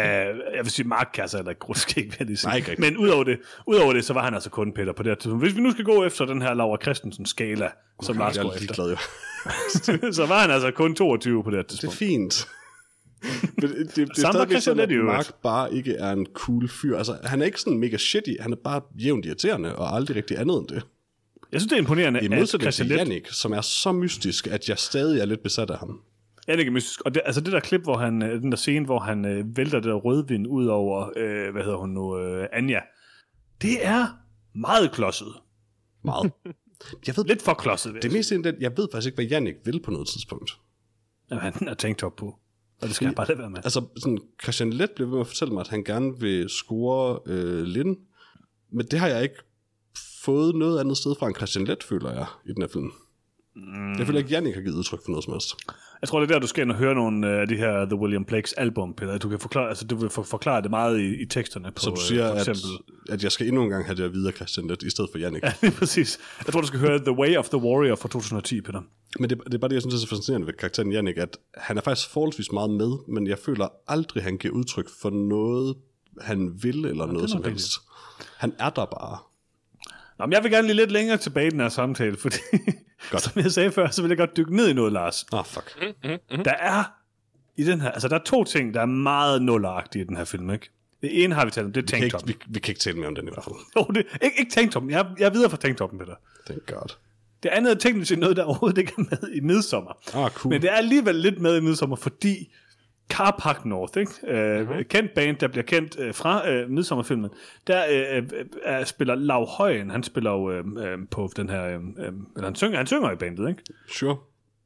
jeg 0.56 0.60
vil 0.62 0.70
sige, 0.70 0.88
Mark 0.88 1.10
kan 1.14 1.22
altså 1.22 1.36
heller 1.36 1.50
ikke 1.50 1.58
gro 1.60 1.72
et 1.72 1.78
skæg, 1.78 2.04
vil 2.04 2.16
jeg 2.18 2.26
lige 2.26 2.36
sige. 2.36 2.48
Nej, 2.48 2.56
ikke. 2.56 2.74
Men 2.78 2.96
udover 2.96 3.24
det, 3.24 3.38
udover 3.66 3.92
det, 3.92 4.04
så 4.04 4.12
var 4.12 4.24
han 4.24 4.34
altså 4.34 4.50
kun 4.50 4.72
Peter 4.72 4.92
på 4.92 5.02
det 5.02 5.10
her 5.10 5.14
tidspunkt. 5.14 5.44
Hvis 5.44 5.56
vi 5.56 5.60
nu 5.60 5.70
skal 5.70 5.84
gå 5.84 6.04
efter 6.04 6.24
den 6.24 6.42
her 6.42 6.54
Laura 6.54 6.78
Christensen 6.82 7.26
skala, 7.26 7.70
som 8.02 8.16
Lars 8.18 8.38
går 8.38 8.44
er 8.50 8.54
efter, 8.54 8.60
ligeglad, 8.86 8.90
jo. 8.90 10.12
så 10.18 10.26
var 10.26 10.40
han 10.40 10.50
altså 10.50 10.70
kun 10.70 10.94
22 10.94 11.44
på 11.44 11.50
det 11.50 11.56
her 11.58 11.62
Det 11.62 11.68
er 11.68 11.68
tidspunkt. 11.70 11.96
fint. 11.96 12.48
Men 13.56 13.68
det, 13.68 13.76
det, 13.76 13.96
det 13.96 14.08
er 14.10 14.14
stadigvæk 14.30 14.48
Christian 14.50 14.76
sådan, 14.76 14.98
at. 14.98 15.04
Mark 15.04 15.34
bare 15.42 15.74
ikke 15.74 15.94
er 15.94 16.10
en 16.12 16.26
cool 16.34 16.68
fyr. 16.68 16.96
Altså, 16.98 17.18
han 17.24 17.40
er 17.42 17.46
ikke 17.46 17.60
sådan 17.60 17.78
mega 17.78 17.96
shitty. 17.96 18.30
Han 18.40 18.52
er 18.52 18.56
bare 18.56 18.80
jævnt 18.98 19.26
irriterende, 19.26 19.76
og 19.76 19.94
aldrig 19.96 20.16
rigtig 20.16 20.38
andet 20.38 20.58
end 20.58 20.68
det. 20.68 20.82
Jeg 21.52 21.60
synes, 21.60 21.70
det 21.70 21.76
er 21.76 21.80
imponerende, 21.80 22.20
I 22.22 22.32
at 22.32 22.48
Christian 22.48 22.88
Leth 22.88 22.98
Jannik, 22.98 23.28
som 23.28 23.52
er 23.52 23.60
så 23.60 23.92
mystisk, 23.92 24.46
at 24.46 24.68
jeg 24.68 24.78
stadig 24.78 25.20
er 25.20 25.24
lidt 25.24 25.42
besat 25.42 25.70
af 25.70 25.78
ham. 25.78 26.00
Jannik 26.48 26.66
er 26.66 26.70
mystisk. 26.70 27.00
Og 27.00 27.14
det, 27.14 27.22
altså 27.24 27.40
det 27.40 27.52
der 27.52 27.60
klip, 27.60 27.82
hvor 27.82 27.96
han, 27.96 28.22
øh, 28.22 28.42
den 28.42 28.52
der 28.52 28.56
scene, 28.56 28.84
hvor 28.84 28.98
han 28.98 29.24
øh, 29.24 29.56
vælter 29.56 29.80
det 29.80 29.88
der 29.88 29.94
rødvin 29.94 30.46
ud 30.46 30.66
over, 30.66 31.10
øh, 31.16 31.52
hvad 31.52 31.62
hedder 31.62 31.78
hun 31.78 31.90
nu, 31.90 32.18
øh, 32.18 32.48
Anja. 32.52 32.80
Det 33.62 33.86
er 33.86 34.06
meget 34.54 34.92
klodset. 34.92 35.32
Meget. 36.04 36.32
Jeg 37.06 37.16
ved, 37.16 37.24
Lidt 37.24 37.42
for 37.42 37.54
klodset, 37.54 37.94
det 37.94 38.04
jeg 38.04 38.12
meste 38.12 38.42
det, 38.42 38.56
jeg 38.60 38.76
ved 38.76 38.88
faktisk 38.92 39.06
ikke, 39.06 39.16
hvad 39.16 39.24
Jannik 39.24 39.54
vil 39.64 39.82
på 39.82 39.90
noget 39.90 40.08
tidspunkt. 40.08 40.58
Jamen, 41.30 41.42
han 41.42 41.68
har 41.68 41.74
tænkt 41.74 42.02
op 42.02 42.16
på. 42.16 42.26
Og 42.82 42.88
det 42.88 42.94
skal 42.94 43.06
han 43.06 43.14
bare 43.14 43.28
lade 43.28 43.38
være 43.38 43.50
med. 43.50 43.60
Altså, 43.64 43.86
sådan, 43.96 44.18
Christian 44.42 44.72
Let 44.72 44.90
blev 44.90 45.06
ved 45.06 45.12
med 45.12 45.20
at 45.20 45.26
fortælle 45.26 45.54
mig, 45.54 45.60
at 45.60 45.68
han 45.68 45.84
gerne 45.84 46.20
vil 46.20 46.48
score 46.48 47.20
øh, 47.26 47.62
Lin, 47.62 47.96
men 48.72 48.86
det 48.86 48.98
har 48.98 49.08
jeg 49.08 49.22
ikke 49.22 49.36
fået 50.24 50.54
noget 50.54 50.80
andet 50.80 50.96
sted 50.96 51.14
fra 51.18 51.28
en 51.28 51.34
Christian 51.34 51.64
Let, 51.64 51.82
føler 51.82 52.12
jeg, 52.12 52.26
i 52.46 52.52
den 52.52 52.62
her 52.62 52.68
film. 52.68 52.92
Mm. 53.56 53.98
Jeg 53.98 54.06
føler 54.06 54.18
ikke, 54.18 54.30
Jannik 54.30 54.54
har 54.54 54.62
givet 54.62 54.74
udtryk 54.74 55.00
for 55.04 55.10
noget 55.10 55.24
som 55.24 55.32
helst. 55.32 55.54
Jeg 56.00 56.08
tror, 56.08 56.20
det 56.20 56.30
er 56.30 56.32
der, 56.34 56.40
du 56.40 56.46
skal 56.46 56.62
ind 56.62 56.70
og 56.70 56.76
høre 56.76 56.94
nogle 56.94 57.28
øh, 57.28 57.40
af 57.40 57.48
de 57.48 57.56
her 57.56 57.84
The 57.84 57.96
William 57.96 58.24
Blakes 58.24 58.52
album, 58.52 58.94
Peter. 58.94 59.18
Du 59.18 59.28
kan 59.28 59.38
forklare, 59.38 59.68
altså, 59.68 59.84
du 59.84 59.96
vil 59.96 60.10
for, 60.10 60.22
forklare 60.22 60.62
det 60.62 60.70
meget 60.70 61.00
i, 61.00 61.22
i 61.22 61.26
teksterne. 61.26 61.72
På, 61.72 61.80
Så 61.80 61.90
du 61.90 62.00
siger, 62.00 62.24
øh, 62.24 62.30
for 62.30 62.40
at, 62.40 62.48
eksempel. 62.48 62.84
at 63.08 63.22
jeg 63.24 63.32
skal 63.32 63.46
endnu 63.48 63.62
en 63.62 63.70
gang 63.70 63.84
have 63.84 63.96
det 63.96 64.02
at 64.02 64.12
vide 64.12 64.28
af 64.28 64.34
Christian 64.34 64.66
Let, 64.66 64.82
i 64.82 64.90
stedet 64.90 65.10
for 65.12 65.18
Jannik. 65.18 65.42
Ja, 65.42 65.52
lige 65.62 65.72
præcis. 65.72 66.18
Jeg 66.46 66.52
tror, 66.52 66.60
du 66.60 66.66
skal 66.66 66.80
høre 66.80 66.98
The 66.98 67.12
Way 67.12 67.36
of 67.36 67.48
the 67.48 67.58
Warrior 67.58 67.96
fra 67.96 68.08
2010, 68.08 68.60
Peter. 68.60 68.80
Men 69.18 69.30
det, 69.30 69.38
det 69.46 69.54
er 69.54 69.58
bare 69.58 69.68
det, 69.68 69.74
jeg 69.74 69.82
synes 69.82 69.94
er 69.94 69.98
så 69.98 70.08
fascinerende 70.08 70.46
ved 70.46 70.54
karakteren 70.54 70.92
Jannik, 70.92 71.16
at 71.16 71.36
han 71.54 71.76
er 71.76 71.82
faktisk 71.82 72.08
forholdsvis 72.08 72.52
meget 72.52 72.70
med, 72.70 72.92
men 73.08 73.26
jeg 73.26 73.38
føler 73.38 73.68
aldrig, 73.88 74.22
han 74.22 74.38
giver 74.38 74.54
udtryk 74.54 74.88
for 75.02 75.10
noget, 75.10 75.76
han 76.20 76.62
vil, 76.62 76.84
eller 76.84 77.06
noget 77.06 77.20
nok 77.20 77.28
som 77.28 77.44
helst. 77.44 77.72
Han 78.36 78.52
er 78.58 78.70
der 78.70 78.84
bare. 78.84 79.18
Jamen, 80.22 80.32
jeg 80.32 80.42
vil 80.42 80.50
gerne 80.52 80.66
lige 80.66 80.76
lidt 80.76 80.92
længere 80.92 81.16
tilbage 81.16 81.46
i 81.46 81.50
den 81.50 81.60
her 81.60 81.68
samtale, 81.68 82.16
fordi 82.16 82.36
Godt. 83.10 83.22
som 83.32 83.42
jeg 83.42 83.52
sagde 83.52 83.72
før, 83.72 83.90
så 83.90 84.02
vil 84.02 84.08
jeg 84.08 84.18
godt 84.18 84.36
dykke 84.36 84.56
ned 84.56 84.68
i 84.68 84.72
noget, 84.72 84.92
Lars. 84.92 85.26
Ah, 85.32 85.44
fuck. 85.44 85.78
Mm. 86.04 86.42
Der 86.44 86.52
er 86.52 86.84
i 87.56 87.64
den 87.64 87.80
her, 87.80 87.90
altså 87.90 88.08
der 88.08 88.18
er 88.18 88.22
to 88.24 88.44
ting, 88.44 88.74
der 88.74 88.80
er 88.80 88.86
meget 88.86 89.42
nulleragtige 89.42 90.02
i 90.04 90.06
den 90.06 90.16
her 90.16 90.24
film, 90.24 90.50
ikke? 90.50 90.70
Det 91.02 91.24
ene 91.24 91.34
har 91.34 91.44
vi 91.44 91.50
talt 91.50 91.66
om, 91.66 91.72
det 91.72 91.80
er 91.92 91.96
Vi 91.96 92.00
tanktoppen. 92.00 92.28
vi, 92.28 92.34
vi 92.46 92.60
kan 92.60 92.70
ikke 92.72 92.80
tale 92.80 92.96
mere 92.96 93.06
om 93.08 93.14
den 93.14 93.28
i 93.28 93.30
hvert 93.30 93.44
fald. 93.44 93.54
Jo, 93.76 93.82
det, 93.94 94.06
ikke, 94.22 94.38
ikke 94.38 94.52
tanktoppen, 94.52 94.90
jeg, 94.90 95.06
jeg 95.18 95.26
er 95.26 95.30
videre 95.30 95.50
fra 95.50 95.56
tanktoppen, 95.56 95.98
Peter. 95.98 96.14
Thank 96.46 96.66
God. 96.66 96.96
Det 97.42 97.48
andet 97.48 97.70
er 97.72 97.74
teknisk 97.78 98.08
set 98.08 98.18
noget, 98.18 98.36
der 98.36 98.42
overhovedet 98.44 98.78
ikke 98.78 98.92
er 98.98 99.02
med 99.10 99.32
i 99.34 99.40
Midsommer. 99.40 100.16
Ah, 100.24 100.30
cool. 100.30 100.52
Men 100.52 100.62
det 100.62 100.70
er 100.70 100.74
alligevel 100.74 101.14
lidt 101.14 101.40
med 101.40 101.56
i 101.56 101.60
Midsommer, 101.60 101.96
fordi 101.96 102.52
Car 103.10 103.36
Park 103.38 103.64
North, 103.64 103.98
ikke? 103.98 104.12
Øh, 104.26 104.68
uh-huh. 104.68 104.82
kendt 104.82 105.14
band, 105.14 105.36
der 105.36 105.48
bliver 105.48 105.64
kendt 105.64 105.98
øh, 105.98 106.14
fra 106.14 106.48
øh, 106.50 106.70
Midsommerfilmen, 106.70 107.30
der 107.66 107.84
øh, 107.90 108.16
øh, 108.16 108.78
øh, 108.78 108.86
spiller 108.86 109.14
Lav 109.14 109.46
Højen, 109.46 109.90
han 109.90 110.02
spiller 110.02 110.30
jo 110.30 110.50
øh, 110.50 110.64
øh, 110.76 110.98
på 111.10 111.30
den 111.36 111.48
her, 111.48 111.64
øh, 111.64 111.74
øh, 111.74 112.12
eller 112.36 112.44
han 112.44 112.54
synger, 112.54 112.76
han 112.76 112.86
synger 112.86 113.10
i 113.12 113.16
bandet, 113.16 113.48
ikke? 113.48 113.62
Sure. 113.88 114.16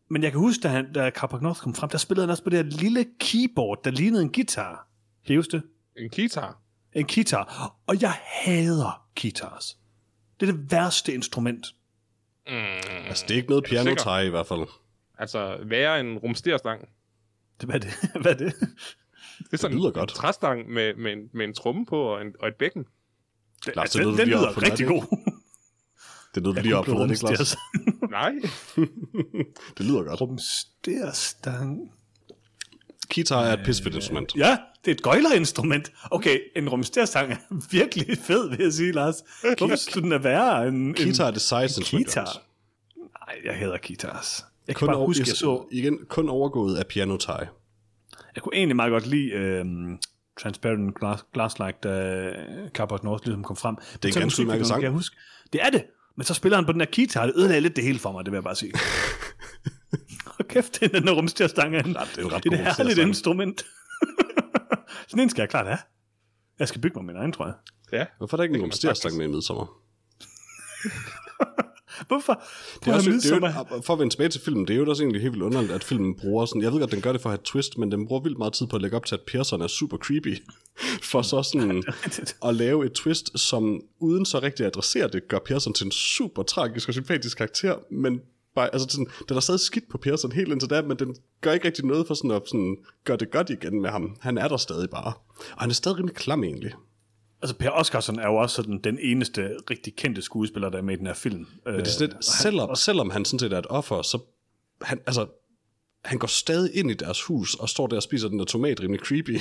Men 0.08 0.22
jeg 0.22 0.30
kan 0.30 0.40
huske, 0.40 0.62
da, 0.62 0.68
han, 0.68 0.92
da 0.92 1.10
Car 1.10 1.26
Park 1.26 1.42
North 1.42 1.60
kom 1.60 1.74
frem, 1.74 1.90
der 1.90 1.98
spillede 1.98 2.26
han 2.26 2.30
også 2.30 2.44
på 2.44 2.50
det 2.50 2.58
her 2.58 2.64
lille 2.80 3.06
keyboard, 3.20 3.84
der 3.84 3.90
lignede 3.90 4.22
en 4.22 4.32
guitar. 4.32 4.88
Kan 5.26 5.32
I 5.32 5.36
huske 5.36 5.52
det? 5.52 5.62
En 5.96 6.10
guitar. 6.10 6.58
En 6.92 7.06
guitar. 7.06 7.74
Og 7.86 8.02
jeg 8.02 8.12
hader 8.24 9.06
guitars. 9.22 9.78
Det 10.40 10.48
er 10.48 10.52
det 10.52 10.72
værste 10.72 11.14
instrument. 11.14 11.66
Mm, 12.46 12.52
Altså, 13.08 13.24
det 13.28 13.34
er 13.34 13.36
ikke 13.36 13.48
noget 13.48 13.64
piano 13.64 13.90
i 14.20 14.30
hvert 14.30 14.46
fald. 14.46 14.60
altså, 15.18 15.58
være 15.64 16.00
en 16.00 16.18
rumsterstang. 16.18 16.88
Det, 17.60 17.68
hvad 17.68 17.74
er 17.74 17.78
det? 17.78 18.10
hvad 18.22 18.32
er 18.32 18.36
det? 18.36 18.54
Det 19.38 19.52
er 19.52 19.56
sådan 19.56 19.76
lyder 19.76 19.88
en 19.88 19.92
godt. 19.92 20.10
træstang 20.10 20.68
med, 20.68 20.94
med, 20.94 21.12
en, 21.12 21.18
med 21.34 21.44
en 21.44 21.54
tromme 21.54 21.86
på 21.86 22.02
og, 22.02 22.20
en, 22.22 22.34
og 22.40 22.48
et 22.48 22.54
bækken. 22.54 22.84
Lars, 23.66 23.76
altså, 23.76 23.98
det 23.98 24.06
den, 24.06 24.28
lyder 24.28 24.38
den 24.38 24.48
op 24.48 24.56
lyder 24.56 24.70
rigtig 24.70 24.86
god. 24.86 25.02
Det 26.34 26.40
er 26.40 26.44
noget, 26.44 26.56
du 26.56 26.62
lige 26.62 26.72
har 26.72 26.78
opfundet, 26.78 27.10
ikke, 27.10 27.24
Lars? 27.24 27.56
Nej. 28.10 28.32
Det 29.78 29.86
lyder 29.86 30.02
godt. 30.02 30.20
Rumsterstang. 30.20 31.92
Guitar 33.14 33.42
er 33.42 33.52
et 33.52 33.60
pissefedt 33.64 33.94
instrument. 33.94 34.36
Ja, 34.36 34.58
det 34.84 34.90
er 34.90 34.94
et 34.94 35.02
gøjlerinstrument. 35.02 35.92
Okay, 36.10 36.40
en 36.56 36.68
rumsterstang 36.68 37.32
er 37.32 37.36
virkelig 37.78 38.18
fed, 38.18 38.48
vil 38.48 38.58
jeg 38.60 38.72
sige, 38.72 38.92
Lars. 38.92 39.14
Hvorfor 39.58 39.76
skulle 39.76 40.10
den 40.10 40.24
være 40.24 40.68
en, 40.68 40.74
en 40.74 40.94
Guitar 40.94 41.26
er 41.26 41.30
det 41.30 41.42
sejeste 41.42 41.80
instrument. 41.80 42.06
guitar? 42.06 42.42
Nej, 42.96 43.40
jeg 43.44 43.54
hader 43.54 43.78
guitars. 43.86 44.44
Jeg 44.68 44.76
kan 44.76 44.80
Kun, 44.80 44.86
bare 44.86 44.96
over, 44.96 45.06
huske, 45.06 45.24
jeg 45.26 45.36
så... 45.36 45.68
igen, 45.72 45.98
kun 46.08 46.28
overgået 46.28 46.76
af 46.76 46.86
piano 46.86 47.16
tag. 47.16 47.48
Jeg 48.34 48.42
kunne 48.42 48.56
egentlig 48.56 48.76
meget 48.76 48.90
godt 48.90 49.06
lide 49.06 49.30
øhm, 49.30 49.98
Transparent 50.40 50.98
Glass, 51.00 51.24
Glass 51.32 51.58
Like, 51.58 51.78
da 51.82 52.30
Carport 52.68 53.04
North 53.04 53.24
ligesom 53.24 53.44
kom 53.44 53.56
frem. 53.56 53.76
Det 54.02 54.16
en 54.16 54.20
ganske 54.20 54.42
udmærket 54.42 54.66
sang. 54.66 54.80
Kan 54.80 54.84
jeg 54.84 54.92
huske. 54.92 55.16
Det 55.52 55.62
er 55.62 55.70
det. 55.70 55.84
Men 56.16 56.24
så 56.24 56.34
spiller 56.34 56.56
han 56.56 56.66
på 56.66 56.72
den 56.72 56.80
her 56.80 56.88
guitar, 56.96 57.26
det 57.26 57.34
ødelagde 57.36 57.60
lidt 57.60 57.76
det 57.76 57.84
hele 57.84 57.98
for 57.98 58.12
mig, 58.12 58.24
det 58.24 58.32
vil 58.32 58.36
jeg 58.36 58.44
bare 58.44 58.56
sige. 58.56 58.72
Og 60.38 60.48
kæft, 60.48 60.80
det 60.80 60.82
er 60.82 60.98
den 60.98 61.06
der 61.06 61.12
rumsterstang. 61.12 61.72
Ja, 61.72 61.78
det 61.78 61.86
er 61.86 61.88
en 61.88 61.96
ret 61.96 62.44
det 62.44 62.52
er 62.52 62.70
et 62.70 62.76
herligt 62.76 62.98
instrument. 62.98 63.66
Sådan 65.08 65.22
en 65.22 65.30
skal 65.30 65.42
jeg 65.42 65.48
klart 65.48 65.66
have. 65.66 65.78
Jeg 66.58 66.68
skal 66.68 66.80
bygge 66.80 66.98
mig 66.98 67.04
min 67.04 67.16
egen, 67.16 67.32
tror 67.32 67.46
jeg. 67.46 67.54
Ja. 67.92 68.06
Hvorfor 68.18 68.36
er 68.36 68.38
der 68.38 68.42
ikke 68.42 68.54
en 68.54 68.60
man 68.60 68.64
rumsterstang 68.64 69.16
med 69.16 69.26
i 69.26 69.30
midsommer? 69.30 69.66
Hvorfor? 72.06 72.42
Det 72.84 72.90
er 72.90 72.94
også, 72.94 73.10
det 73.10 73.32
er 73.32 73.74
jo, 73.74 73.82
for 73.82 73.92
at 73.92 73.98
vende 73.98 74.12
tilbage 74.12 74.28
til 74.28 74.40
filmen, 74.40 74.68
det 74.68 74.74
er 74.74 74.78
jo 74.78 74.90
også 74.90 75.02
egentlig 75.02 75.22
helt 75.22 75.32
vildt 75.32 75.44
underligt, 75.44 75.72
at 75.72 75.84
filmen 75.84 76.14
bruger 76.14 76.46
sådan, 76.46 76.62
jeg 76.62 76.72
ved 76.72 76.80
godt, 76.80 76.92
den 76.92 77.00
gør 77.00 77.12
det 77.12 77.20
for 77.20 77.28
at 77.28 77.32
have 77.32 77.44
twist, 77.44 77.78
men 77.78 77.92
den 77.92 78.06
bruger 78.06 78.22
vildt 78.22 78.38
meget 78.38 78.52
tid 78.52 78.66
på 78.66 78.76
at 78.76 78.82
lægge 78.82 78.96
op 78.96 79.06
til, 79.06 79.14
at 79.14 79.20
Pearson 79.26 79.62
er 79.62 79.66
super 79.66 79.96
creepy, 79.96 80.38
for 81.10 81.22
så 81.22 81.42
sådan 81.42 81.84
at 82.48 82.54
lave 82.54 82.86
et 82.86 82.92
twist, 82.92 83.38
som 83.38 83.80
uden 84.00 84.24
så 84.26 84.38
rigtig 84.38 84.66
at 84.66 84.70
adressere 84.70 85.08
det, 85.08 85.28
gør 85.28 85.38
Pearson 85.38 85.72
til 85.72 85.84
en 85.84 85.92
super 85.92 86.42
tragisk 86.42 86.88
og 86.88 86.94
sympatisk 86.94 87.36
karakter, 87.36 87.76
men 87.90 88.20
bare, 88.56 88.72
altså 88.72 88.88
sådan, 88.90 89.06
den 89.28 89.36
er 89.36 89.40
stadig 89.40 89.60
skidt 89.60 89.88
på 89.88 89.98
Pearson 89.98 90.32
helt 90.32 90.52
indtil 90.52 90.70
da, 90.70 90.82
men 90.82 90.98
den 90.98 91.16
gør 91.40 91.52
ikke 91.52 91.66
rigtig 91.66 91.84
noget 91.84 92.06
for 92.06 92.14
sådan 92.14 92.30
at 92.30 92.42
sådan, 92.46 92.76
gøre 93.04 93.16
det 93.16 93.30
godt 93.30 93.50
igen 93.50 93.82
med 93.82 93.90
ham. 93.90 94.16
Han 94.20 94.38
er 94.38 94.48
der 94.48 94.56
stadig 94.56 94.90
bare. 94.90 95.12
Og 95.52 95.60
han 95.60 95.70
er 95.70 95.74
stadig 95.74 95.98
rimelig 95.98 96.16
klam 96.16 96.44
egentlig. 96.44 96.72
Altså, 97.42 97.56
Per 97.56 97.70
Oscarsson 97.70 98.18
er 98.18 98.26
jo 98.26 98.34
også 98.36 98.56
sådan 98.56 98.80
den 98.84 98.98
eneste 99.02 99.50
rigtig 99.70 99.96
kendte 99.96 100.22
skuespiller, 100.22 100.68
der 100.68 100.78
er 100.78 100.82
med 100.82 100.94
i 100.94 100.98
den 100.98 101.06
her 101.06 101.14
film. 101.14 101.46
Men 101.64 101.74
det 101.74 101.80
er 101.80 101.90
sådan 101.90 102.08
lidt, 102.08 102.24
selvom, 102.24 102.74
selvom 102.76 103.10
han 103.10 103.24
sådan 103.24 103.38
set 103.38 103.52
er 103.52 103.58
et 103.58 103.66
offer, 103.70 104.02
så 104.02 104.18
han, 104.82 105.00
altså, 105.06 105.26
han 106.04 106.18
går 106.18 106.26
stadig 106.26 106.74
ind 106.74 106.90
i 106.90 106.94
deres 106.94 107.22
hus 107.22 107.54
og 107.54 107.68
står 107.68 107.86
der 107.86 107.96
og 107.96 108.02
spiser 108.02 108.28
den 108.28 108.38
der 108.38 108.44
tomat 108.44 108.80
rimelig 108.80 109.00
creepy. 109.06 109.38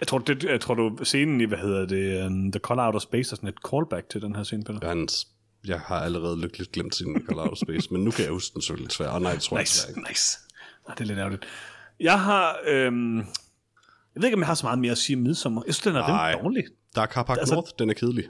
Jeg 0.00 0.08
tror, 0.08 0.18
det, 0.18 0.44
jeg 0.44 0.60
tror 0.60 0.74
du, 0.74 0.98
scenen 1.04 1.40
i, 1.40 1.44
hvad 1.44 1.58
hedder 1.58 1.86
det, 1.86 2.26
um, 2.26 2.52
The 2.52 2.60
Call 2.68 2.80
Out 2.80 2.94
of 2.94 3.02
Space 3.02 3.32
er 3.32 3.36
sådan 3.36 3.48
et 3.48 3.54
callback 3.70 4.08
til 4.08 4.22
den 4.22 4.36
her 4.36 4.42
scene, 4.42 4.64
Peter. 4.64 4.88
Hans, 4.88 5.26
jeg 5.66 5.80
har 5.80 6.00
allerede 6.00 6.40
lykkeligt 6.40 6.72
glemt 6.72 6.94
sin 6.94 7.26
Call 7.28 7.38
Out 7.40 7.50
of 7.50 7.58
Space, 7.58 7.88
men 7.92 8.04
nu 8.04 8.10
kan 8.10 8.24
jeg 8.24 8.32
huske 8.32 8.54
den 8.54 8.62
selvfølgelig 8.62 8.92
svært. 8.92 9.10
Og 9.10 9.22
nej, 9.22 9.32
det 9.32 9.42
tror 9.42 9.56
jeg 9.56 9.62
Nice, 9.62 9.72
desværre 9.86 9.98
ikke. 10.00 10.10
nice. 10.10 10.38
Ah, 10.88 10.94
det 10.94 11.00
er 11.00 11.04
lidt 11.06 11.18
ærgerligt. 11.18 11.44
Jeg 12.00 12.20
har, 12.20 12.58
øhm, 12.66 13.22
jeg 14.16 14.22
ved 14.22 14.24
ikke, 14.28 14.34
om 14.34 14.40
jeg 14.40 14.46
har 14.46 14.54
så 14.54 14.66
meget 14.66 14.78
mere 14.78 14.92
at 14.92 14.98
sige 14.98 15.16
om 15.16 15.22
Midsommer. 15.22 15.62
Jeg 15.66 15.74
synes, 15.74 15.84
den 15.84 15.96
er 15.96 16.06
Nej. 16.08 16.32
dårlig. 16.42 16.64
Der 16.94 17.02
er 17.02 17.06
Carpark 17.06 17.38
Altså- 17.38 17.54
North, 17.54 17.70
den 17.78 17.90
er 17.90 17.94
kedelig. 17.94 18.24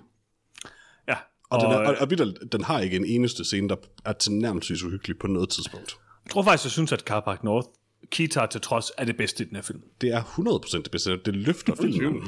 Ja. 1.08 1.14
Og, 1.50 1.58
og, 1.58 1.60
den, 1.60 1.70
er, 1.72 1.76
og, 1.88 1.96
og 2.00 2.10
vitterligt, 2.10 2.38
den 2.52 2.64
har 2.64 2.80
ikke 2.80 2.96
en 2.96 3.04
eneste 3.04 3.44
scene, 3.44 3.68
der 3.68 3.76
er 4.04 4.12
til 4.12 4.32
nærmest 4.32 4.70
uhyggelig 4.70 5.18
på 5.18 5.26
noget 5.26 5.48
tidspunkt. 5.50 5.96
jeg 6.24 6.30
tror 6.32 6.42
faktisk, 6.42 6.64
jeg 6.64 6.70
synes, 6.70 6.92
at 6.92 7.00
Car 7.00 7.20
Park 7.20 7.44
North, 7.44 7.68
Kitar 8.10 8.46
til 8.46 8.60
trods, 8.60 8.90
er 8.98 9.04
det 9.04 9.16
bedste 9.16 9.44
i 9.44 9.46
den 9.46 9.56
her 9.56 9.62
film. 9.62 9.80
Det 10.00 10.10
er 10.12 10.22
100% 10.22 10.82
det 10.82 10.90
bedste. 10.90 11.10
Det 11.24 11.34
løfter 11.36 11.74
filmen. 11.74 12.22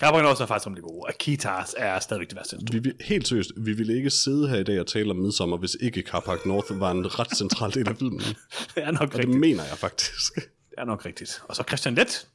Car 0.00 0.10
Park 0.12 0.22
North 0.22 0.42
er 0.42 0.46
faktisk 0.46 0.66
rimelig 0.66 0.82
god, 0.82 1.04
og 1.08 1.14
Kitars 1.18 1.74
er 1.76 1.98
stadigvæk 2.00 2.28
det 2.28 2.36
værste. 2.36 2.58
Vi, 2.72 2.78
vil- 2.78 2.94
helt 3.00 3.28
seriøst, 3.28 3.50
vi 3.56 3.72
ville 3.72 3.96
ikke 3.96 4.10
sidde 4.10 4.48
her 4.48 4.56
i 4.56 4.64
dag 4.64 4.80
og 4.80 4.86
tale 4.86 5.10
om 5.10 5.16
Midsommer, 5.16 5.56
hvis 5.56 5.76
ikke 5.80 6.02
Carpark 6.02 6.46
North 6.46 6.80
var 6.80 6.90
en 6.90 7.18
ret 7.18 7.36
central 7.36 7.74
del 7.74 7.88
af 7.88 7.96
filmen. 7.96 8.20
Det 8.74 8.84
er 8.84 8.90
nok 8.90 9.00
Og 9.02 9.08
det 9.08 9.18
rigtigt. 9.18 9.40
mener 9.40 9.64
jeg 9.64 9.78
faktisk. 9.78 10.34
Det 10.34 10.42
er 10.78 10.84
nok 10.84 11.06
rigtigt. 11.06 11.42
Og 11.48 11.56
så 11.56 11.62
Christian 11.68 11.94
Let. 11.94 12.26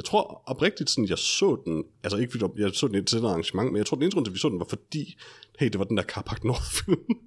Jeg 0.00 0.04
tror 0.04 0.42
oprigtigt, 0.46 0.90
sådan, 0.90 1.08
jeg 1.08 1.18
så 1.18 1.62
den, 1.64 1.84
altså 2.02 2.16
ikke 2.16 2.30
fordi 2.30 2.62
jeg 2.62 2.70
så 2.74 2.88
den 2.88 3.04
til 3.04 3.18
et 3.18 3.24
arrangement, 3.24 3.72
men 3.72 3.76
jeg 3.76 3.86
tror, 3.86 3.94
den 3.94 4.02
eneste 4.02 4.16
grund 4.16 4.26
til, 4.26 4.30
at 4.30 4.34
vi 4.34 4.38
så 4.38 4.48
den, 4.48 4.58
var 4.58 4.66
fordi, 4.68 5.18
hey, 5.58 5.68
det 5.68 5.78
var 5.78 5.84
den 5.84 5.96
der 5.96 6.02
Carpark 6.02 6.44
North-film. 6.44 7.18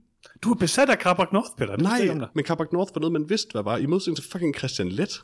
Du 0.44 0.52
er 0.52 0.56
besat 0.56 0.90
af 0.90 0.98
Car 0.98 1.14
Park 1.14 1.34
North, 1.34 1.50
Peter. 1.58 1.76
Det 1.76 1.84
Nej, 1.84 2.28
men 2.36 2.46
Carpark 2.46 2.74
North 2.74 2.96
var 2.96 3.00
noget, 3.00 3.12
man 3.12 3.30
vidste, 3.30 3.52
hvad 3.52 3.64
var, 3.64 3.78
i 3.78 3.86
modsætning 3.86 4.18
til 4.18 4.32
fucking 4.32 4.56
Christian 4.58 4.90
Let 4.90 5.24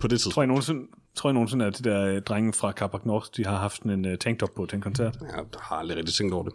på 0.00 0.08
det 0.08 0.10
tidspunkt. 0.10 0.34
Tror 0.34 0.42
jeg 0.42 0.48
nogensinde, 0.48 0.80
tror 1.14 1.30
jeg 1.30 1.34
nogensinde, 1.34 1.64
at 1.64 1.78
de 1.78 1.84
der 1.90 2.06
øh, 2.06 2.22
drenge 2.22 2.52
fra 2.52 2.72
Car 2.72 2.86
Park 2.86 3.06
North, 3.06 3.26
de 3.36 3.44
har 3.44 3.56
haft 3.56 3.82
en 3.82 4.04
uh, 4.04 4.14
tanktop 4.20 4.48
på 4.56 4.66
til 4.66 4.76
en 4.76 4.82
koncert? 4.82 5.18
Ja, 5.20 5.26
jeg 5.26 5.44
har 5.60 5.76
aldrig 5.76 5.96
rigtig 5.96 6.14
tænkt 6.14 6.34
over 6.34 6.44
det. 6.44 6.52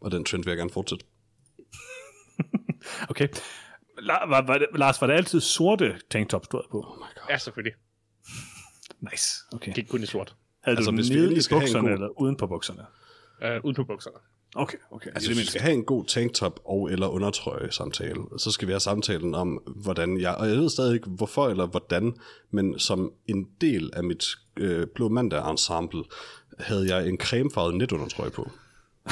Og 0.00 0.10
den 0.10 0.24
trend 0.24 0.44
vil 0.44 0.50
jeg 0.50 0.58
gerne 0.58 0.70
fortsætte. 0.70 1.04
Okay. 3.10 3.28
La, 3.98 4.26
var, 4.28 4.46
var 4.46 4.58
det, 4.58 4.66
Lars, 4.74 5.00
var 5.00 5.06
det 5.06 5.14
altid 5.14 5.40
sorte 5.40 6.00
tanktops, 6.10 6.48
du 6.48 6.56
havde 6.56 6.68
på? 6.70 6.78
Oh 6.78 6.96
my 6.96 7.00
god. 7.00 7.26
Ja, 7.30 7.38
selvfølgelig. 7.38 7.72
Nice. 9.00 9.28
Okay. 9.52 9.72
Gik 9.74 9.86
kun 9.88 10.02
i 10.02 10.06
sort. 10.06 10.34
Havde 10.64 10.76
Altså, 10.76 10.90
du 10.90 10.96
hvis 10.96 11.10
vi 11.10 11.14
nede 11.14 11.34
i 11.36 11.40
skal 11.40 11.56
have 11.58 11.66
en 11.68 11.72
bukserne, 11.72 11.88
god- 11.88 11.94
eller 11.94 12.20
uden 12.20 12.36
på 12.36 12.46
bukserne? 12.46 12.82
Uh, 13.42 13.64
uden 13.64 13.74
på 13.76 13.84
bukserne. 13.84 14.16
Okay, 14.54 14.78
okay. 14.90 15.10
Altså, 15.14 15.28
hvis 15.28 15.38
vi 15.38 15.44
skal 15.46 15.60
have 15.60 15.74
en 15.74 15.84
god 15.84 16.04
tanktop 16.04 16.60
og 16.64 16.90
eller 16.92 17.06
undertrøje 17.06 17.72
samtale, 17.72 18.20
så 18.38 18.50
skal 18.50 18.68
vi 18.68 18.72
have 18.72 18.80
samtalen 18.80 19.34
om, 19.34 19.48
hvordan 19.76 20.20
jeg, 20.20 20.34
og 20.34 20.48
jeg 20.48 20.56
ved 20.56 20.70
stadig 20.70 20.94
ikke 20.94 21.08
hvorfor 21.10 21.48
eller 21.48 21.66
hvordan, 21.66 22.16
men 22.50 22.78
som 22.78 23.12
en 23.26 23.48
del 23.60 23.90
af 23.92 24.04
mit 24.04 24.24
øh, 24.56 24.86
Blå 24.94 25.08
Mandag 25.08 25.50
ensemble, 25.50 26.02
havde 26.58 26.94
jeg 26.96 27.08
en 27.08 27.18
cremefarvet 27.20 27.74
netundertrøje 27.74 28.30
på. 28.30 28.50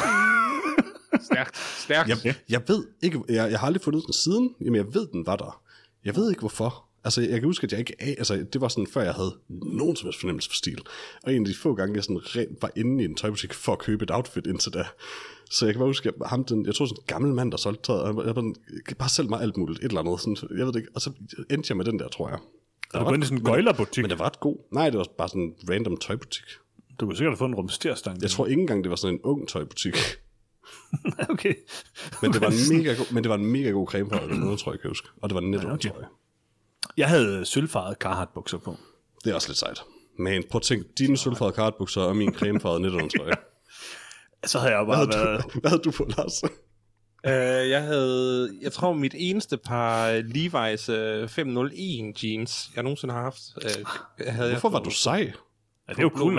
Stærkt. 1.20 1.56
Stærkt. 1.56 2.24
Jeg, 2.24 2.34
jeg 2.48 2.62
ved 2.68 2.86
ikke, 3.02 3.22
jeg, 3.28 3.50
jeg 3.50 3.60
har 3.60 3.66
aldrig 3.66 3.82
fundet 3.82 4.02
den 4.06 4.12
siden, 4.12 4.54
jamen 4.60 4.76
jeg 4.76 4.94
ved, 4.94 5.06
den 5.12 5.26
var 5.26 5.36
der. 5.36 5.62
Jeg 6.04 6.16
ved 6.16 6.30
ikke 6.30 6.40
hvorfor. 6.40 6.85
Altså, 7.06 7.20
jeg 7.20 7.30
kan 7.30 7.44
huske, 7.44 7.64
at 7.64 7.72
jeg 7.72 7.78
ikke, 7.78 7.94
altså, 8.00 8.46
det 8.52 8.60
var 8.60 8.68
sådan, 8.68 8.86
før 8.86 9.02
jeg 9.02 9.14
havde 9.14 9.34
nogen 9.48 9.96
som 9.96 10.06
helst 10.06 10.20
fornemmelse 10.20 10.50
for 10.50 10.54
stil. 10.54 10.82
Og 11.22 11.34
en 11.34 11.42
af 11.42 11.48
de 11.48 11.54
få 11.54 11.74
gange, 11.74 11.94
jeg 11.94 12.04
sådan 12.04 12.20
var 12.60 12.70
inde 12.76 13.02
i 13.02 13.06
en 13.06 13.14
tøjbutik 13.14 13.54
for 13.54 13.72
at 13.72 13.78
købe 13.78 14.02
et 14.02 14.10
outfit 14.10 14.46
indtil 14.46 14.72
da. 14.72 14.84
Så 15.50 15.64
jeg 15.64 15.74
kan 15.74 15.78
bare 15.78 15.88
huske, 15.88 16.08
at 16.08 16.28
ham, 16.28 16.44
den, 16.44 16.66
jeg 16.66 16.74
tror 16.74 16.86
sådan 16.86 17.02
en 17.02 17.06
gammel 17.06 17.32
mand, 17.34 17.50
der 17.50 17.56
solgte 17.56 17.82
tøjet, 17.82 18.02
og 18.02 18.26
jeg 18.26 18.36
var 18.36 18.52
bare 18.98 19.08
sælge 19.08 19.28
mig 19.28 19.40
alt 19.40 19.56
muligt, 19.56 19.78
et 19.78 19.84
eller 19.84 20.00
andet. 20.00 20.20
Sådan, 20.20 20.36
jeg 20.58 20.66
ved 20.66 20.72
det 20.72 20.80
ikke, 20.80 20.90
og 20.94 21.00
så 21.00 21.10
endte 21.50 21.70
jeg 21.70 21.76
med 21.76 21.84
den 21.84 21.98
der, 21.98 22.08
tror 22.08 22.28
jeg. 22.28 22.38
Er 22.94 22.98
du 22.98 23.04
gået 23.04 23.14
ind 23.14 23.24
i 23.24 23.26
sådan 23.26 23.38
en 23.38 23.44
gøjlerbutik? 23.44 24.02
Men 24.02 24.10
det 24.10 24.18
var 24.18 24.24
ret 24.24 24.40
god. 24.40 24.56
Nej, 24.72 24.90
det 24.90 24.98
var 24.98 25.06
bare 25.18 25.28
sådan 25.28 25.42
en 25.42 25.54
random 25.70 25.96
tøjbutik. 25.96 26.44
Du 27.00 27.06
kunne 27.06 27.16
sikkert 27.16 27.32
have 27.32 27.38
fået 27.38 27.48
en 27.48 27.54
rumsterstang. 27.54 28.22
Jeg 28.22 28.30
tror 28.30 28.46
ikke 28.46 28.60
engang, 28.60 28.84
det 28.84 28.90
var 28.90 28.96
sådan 28.96 29.14
en 29.14 29.20
ung 29.22 29.48
tøjbutik. 29.48 29.96
okay. 31.32 31.54
Men 32.22 32.32
det 32.32 32.40
var 32.40 32.50
en 32.50 32.78
mega 32.78 32.94
god, 32.94 33.12
men 33.12 33.24
det 33.24 33.30
var 33.30 33.36
en 33.36 33.46
mega 33.46 33.70
god 33.70 33.86
creme 33.86 34.10
for 34.10 34.34
noget, 34.34 34.58
tror 34.58 34.72
jeg, 34.72 34.80
jeg 34.82 34.88
huske. 34.88 35.08
Og 35.22 35.30
det 35.30 35.34
var 35.34 35.40
netto, 35.40 35.68
okay. 35.68 35.88
tror 35.90 36.00
jeg. 36.96 37.08
Havde 37.08 37.44
sølvfarvede 37.44 37.96
Carhartt 38.00 38.34
bukser 38.34 38.58
på. 38.58 38.76
Det 39.24 39.30
er 39.30 39.34
også 39.34 39.48
lidt 39.48 39.58
sejt. 39.58 39.82
Men 40.18 40.44
prøv 40.50 40.58
at 40.58 40.62
tænke, 40.62 40.88
dine 40.98 41.16
sølvfarvede 41.16 41.54
kartbukser 41.54 42.00
og 42.00 42.16
min 42.16 42.34
cremefarvede 42.34 42.82
nettundertrøje. 42.82 43.32
Så 44.44 44.58
havde 44.58 44.72
jeg 44.72 44.80
jo 44.80 44.84
Hvad 44.84 44.96
bare 44.96 45.06
havde, 45.06 45.28
været... 45.28 45.44
du, 45.54 45.60
hvad 45.60 45.70
havde 45.70 45.82
du 45.82 45.90
på, 45.90 46.04
Lars? 46.16 46.42
Uh, 46.44 47.70
jeg 47.74 47.82
havde, 47.82 48.58
jeg 48.62 48.72
tror 48.72 48.92
mit 48.92 49.14
eneste 49.18 49.56
par 49.56 50.12
Levi's 50.20 50.92
uh, 51.22 51.28
501 51.28 52.24
jeans, 52.24 52.70
jeg 52.74 52.82
nogensinde 52.82 53.14
har 53.14 53.22
haft. 53.22 53.42
Uh, 53.56 53.86
havde 54.26 54.50
Hvorfor 54.50 54.68
jeg 54.68 54.72
var 54.72 54.82
du 54.82 54.90
sej? 54.90 55.32
Ja, 55.88 55.92
det 55.92 55.98
er 55.98 56.02
jo 56.02 56.10
cool. 56.14 56.38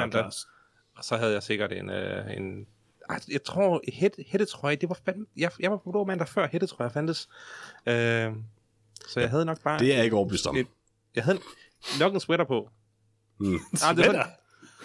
Og 0.98 1.04
så 1.04 1.18
havde 1.18 1.34
jeg 1.34 1.44
sikkert 1.44 1.72
en, 1.72 1.90
uh, 1.90 2.38
en 2.38 2.68
ej, 3.10 3.20
jeg 3.32 3.44
tror, 3.44 3.82
hæt, 3.94 4.12
hættetrøje, 4.28 4.76
det 4.76 4.90
var 4.90 5.00
fandme, 5.06 5.26
jeg, 5.38 5.52
jeg 5.60 5.72
var 5.72 5.78
på 5.78 5.92
blå 5.92 6.04
mandag 6.04 6.28
før 6.28 6.48
hættetrøje 6.48 6.90
fandtes. 6.90 7.30
Øh, 7.86 8.32
så 9.08 9.20
jeg 9.20 9.30
havde 9.30 9.46
nok 9.46 9.64
bare... 9.64 9.80
Det 9.80 9.92
er 9.92 9.96
jeg 9.96 10.04
ikke 10.04 10.16
overbevist 10.16 10.48
om. 10.48 10.58
Et- 10.58 10.68
Jeg 11.16 11.24
havde 11.24 11.40
nok 12.00 12.14
en 12.14 12.20
sweater 12.20 12.46
på. 12.46 12.70
Mm. 13.40 13.60
Ah, 13.84 13.98
det 13.98 14.08
var 14.08 14.30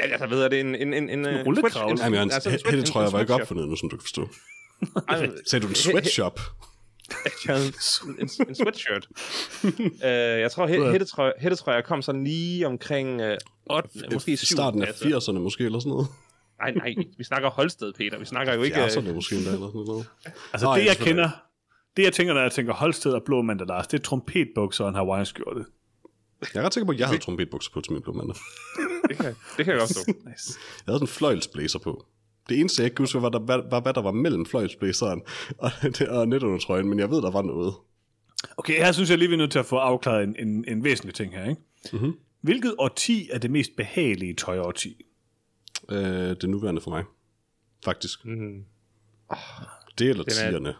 Ja, 0.00 0.18
jeg 0.20 0.30
ved, 0.30 0.44
det 0.44 0.52
er 0.52 0.60
en, 0.60 0.74
en, 0.74 0.94
en, 0.94 1.10
en, 1.10 1.26
en 1.26 1.42
rullekrav. 1.42 1.88
Jamen, 1.98 2.14
Jørgens, 2.14 2.34
altså 2.34 2.50
hætte 2.50 2.82
tror 2.82 3.02
jeg 3.02 3.12
var 3.12 3.20
ikke 3.20 3.34
opfundet 3.34 3.68
nu, 3.68 3.76
som 3.76 3.88
du 3.88 3.96
kan 3.96 4.02
forstå. 4.02 4.28
Ej, 5.08 5.30
Sagde 5.46 5.62
du 5.62 5.68
en 5.68 5.74
sweatshop? 5.74 6.40
Jeg 7.46 7.56
havde 7.56 7.66
en, 7.66 7.72
en, 8.20 8.28
en 8.48 8.54
sweatshirt. 8.54 9.08
uh, 9.64 9.80
jeg 10.40 10.50
tror, 10.50 10.66
hæ- 10.68 10.90
hættetrøje, 10.90 11.32
hættetrøjer 11.38 11.80
kom 11.80 12.02
sådan 12.02 12.24
lige 12.24 12.66
omkring 12.66 13.22
uh, 13.22 13.32
8, 13.70 13.88
måske 14.12 14.36
7. 14.36 14.44
I 14.44 14.46
starten 14.46 14.82
af 14.82 14.86
80'erne 14.92 15.32
måske, 15.38 15.64
eller 15.64 15.78
sådan 15.78 15.90
noget. 15.90 16.06
Nej, 16.58 16.70
nej, 16.70 16.94
vi 17.18 17.24
snakker 17.24 17.50
Holsted, 17.50 17.92
Peter. 17.92 18.18
Vi 18.18 18.24
snakker 18.24 18.54
jo 18.54 18.62
ikke... 18.62 18.80
øh, 18.80 18.86
70'erne 18.86 19.12
måske 19.12 19.36
endda, 19.36 19.50
eller 19.50 19.66
sådan 19.66 19.84
noget. 19.86 20.06
Altså, 20.52 20.66
Nå, 20.66 20.74
det 20.74 20.80
ja, 20.80 20.86
jeg 20.86 20.96
kender, 20.96 21.30
det 21.96 22.02
jeg 22.02 22.12
tænker, 22.12 22.34
når 22.34 22.40
jeg 22.40 22.52
tænker 22.52 22.72
Holsted 22.72 23.12
og 23.12 23.22
Blå 23.22 23.42
Mandag 23.42 23.66
Lars, 23.66 23.86
det 23.86 23.98
er 23.98 24.02
trompetbukser 24.02 24.84
og 24.84 24.88
en 24.90 24.94
Hawaii-skjorte. 24.96 25.64
Jeg 26.54 26.60
er 26.60 26.66
ret 26.66 26.74
sikker 26.74 26.86
på, 26.86 26.92
at 26.92 26.98
jeg 26.98 27.06
havde 27.06 27.20
trompetbukser 27.20 27.70
på 27.72 27.80
til 27.80 27.92
min 27.92 28.02
blå 28.02 28.12
mandag. 28.12 28.36
det, 29.08 29.16
kan, 29.16 29.34
det 29.56 29.64
kan 29.64 29.66
jeg 29.68 29.78
godt 29.78 29.90
stå. 29.90 30.00
Nice. 30.12 30.24
Jeg 30.26 30.32
havde 30.32 30.56
sådan 30.86 31.02
en 31.02 31.06
fløjlsblæser 31.08 31.78
på. 31.78 32.06
Det 32.48 32.60
eneste, 32.60 32.82
jeg 32.82 32.90
ikke 32.90 33.02
huske, 33.02 33.22
var, 33.22 33.28
der, 33.28 33.38
var, 33.38 33.66
var, 33.70 33.80
hvad 33.80 33.94
der 33.94 34.02
var 34.02 34.12
mellem 34.12 34.46
fløjlsblæseren 34.46 35.22
og, 35.58 35.70
og 36.18 36.28
netundertrøjen, 36.28 36.88
men 36.88 36.98
jeg 36.98 37.10
ved, 37.10 37.22
der 37.22 37.30
var 37.30 37.42
noget. 37.42 37.74
Okay, 38.56 38.76
her 38.76 38.92
synes 38.92 39.10
jeg 39.10 39.18
lige, 39.18 39.28
vi 39.28 39.34
er 39.34 39.38
nødt 39.38 39.52
til 39.52 39.58
at 39.58 39.66
få 39.66 39.76
afklaret 39.76 40.24
en, 40.24 40.36
en, 40.48 40.64
en 40.68 40.84
væsentlig 40.84 41.14
ting 41.14 41.32
her. 41.34 41.48
Ikke? 41.50 41.60
Mm-hmm. 41.92 42.12
Hvilket 42.40 42.74
årti 42.78 43.28
er 43.32 43.38
det 43.38 43.50
mest 43.50 43.70
behagelige 43.76 44.34
tøjårti? 44.34 44.96
Øh, 45.90 45.98
det 46.00 46.50
nuværende 46.50 46.80
for 46.80 46.90
mig. 46.90 47.04
Faktisk. 47.84 48.24
Mm, 48.24 48.64
Det 49.98 50.08
eller 50.10 50.24
er- 50.24 50.30
tierne. 50.50 50.74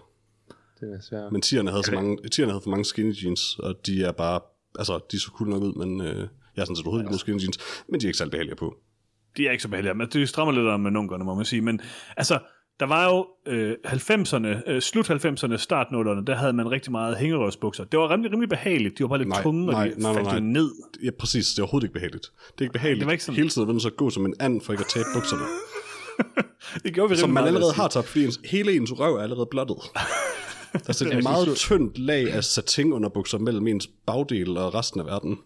Det 0.83 0.93
er 0.97 1.01
svært. 1.09 1.33
Men 1.33 1.43
tierne 1.43 1.71
havde, 1.71 1.85
så 1.85 1.93
mange, 1.93 2.17
tierne 2.29 2.53
havde 2.53 2.63
for 2.63 2.71
mange 2.71 2.85
skinny 2.85 3.15
jeans, 3.25 3.59
og 3.59 3.75
de 3.87 4.03
er 4.05 4.13
bare... 4.13 4.41
Altså, 4.79 5.01
de 5.13 5.21
så 5.21 5.31
cool 5.35 5.49
nok 5.51 5.63
ud, 5.63 5.73
men 5.87 6.01
øh, 6.01 6.07
jeg 6.57 6.63
er 6.63 6.65
sådan 6.65 6.77
set 6.77 6.87
overhovedet 6.87 7.05
ikke 7.05 7.11
mod 7.13 7.19
skinny 7.19 7.41
jeans, 7.43 7.59
men 7.89 8.01
de 8.01 8.07
er 8.07 8.09
ikke 8.09 8.19
særlig 8.19 8.31
behagelige 8.31 8.57
på. 8.57 8.75
De 9.37 9.47
er 9.47 9.51
ikke 9.51 9.63
så 9.63 9.69
behagelige, 9.69 9.95
men 9.95 10.09
det 10.13 10.29
strammer 10.29 10.53
lidt 10.55 10.67
om 10.67 10.81
med 10.81 10.91
nunkerne, 10.91 11.25
må 11.25 11.35
man 11.35 11.45
sige. 11.45 11.63
Men 11.63 11.81
altså, 12.17 12.39
der 12.81 12.87
var 12.87 13.05
jo 13.11 13.27
øh, 13.47 13.75
90'erne, 13.87 14.71
øh, 14.71 14.83
slut 14.83 15.11
90'erne, 15.11 15.57
start 15.57 15.87
0'erne, 15.87 16.25
der 16.25 16.35
havde 16.35 16.53
man 16.53 16.71
rigtig 16.71 16.93
meget 16.93 17.17
hængerøvsbukser. 17.17 17.85
Det 17.85 17.99
var 18.01 18.11
rimelig, 18.11 18.33
rimelig 18.33 18.49
behageligt. 18.49 18.99
De 18.99 19.03
var 19.03 19.09
bare 19.09 19.19
lidt 19.19 19.29
Nej, 19.29 19.43
tunge, 19.43 19.67
nej, 19.67 19.75
og 19.75 19.97
de 19.97 20.03
nej, 20.03 20.13
nej, 20.13 20.23
faldt 20.23 20.29
jo 20.35 20.41
nej. 20.41 20.51
ned. 20.53 20.71
Ja, 21.05 21.11
præcis. 21.19 21.47
Det 21.49 21.59
er 21.59 21.63
overhovedet 21.63 21.85
ikke 21.87 21.93
behageligt. 21.95 22.25
Det 22.25 22.59
er 22.59 22.63
ikke 22.63 22.73
behageligt. 22.73 23.01
Det 23.01 23.07
var 23.07 23.13
ikke 23.13 23.25
sådan- 23.25 23.37
Hele 23.37 23.49
tiden 23.49 23.77
at 23.77 23.83
så 23.83 23.91
gå 23.91 24.11
som 24.11 24.27
en 24.27 24.35
and, 24.41 24.61
for 24.61 24.73
ikke 24.73 24.85
at 24.85 24.89
tage 24.91 25.05
bukserne. 25.15 25.43
Det 26.85 26.95
gjorde 26.95 27.11
vi 27.11 27.17
Som 27.17 27.31
man 27.31 27.45
allerede 27.45 27.73
vil 27.77 27.83
har 27.83 27.89
tabt, 27.89 28.07
fordi 28.09 28.25
ens, 28.25 28.41
hele 28.45 28.73
ens 28.77 28.93
røv 29.01 29.15
er 29.15 29.23
allerede 29.23 29.47
blottet. 29.51 29.77
Der 30.83 30.89
er 30.89 30.93
sådan 30.93 31.19
et 31.19 31.23
meget 31.23 31.57
tyndt 31.57 31.99
lag 31.99 32.33
af 32.33 32.45
satin 32.45 32.93
under 32.93 33.09
bukser 33.09 33.39
mellem 33.39 33.67
ens 33.67 33.89
bagdel 34.07 34.57
og 34.57 34.75
resten 34.75 35.01
af 35.01 35.07
verden. 35.07 35.39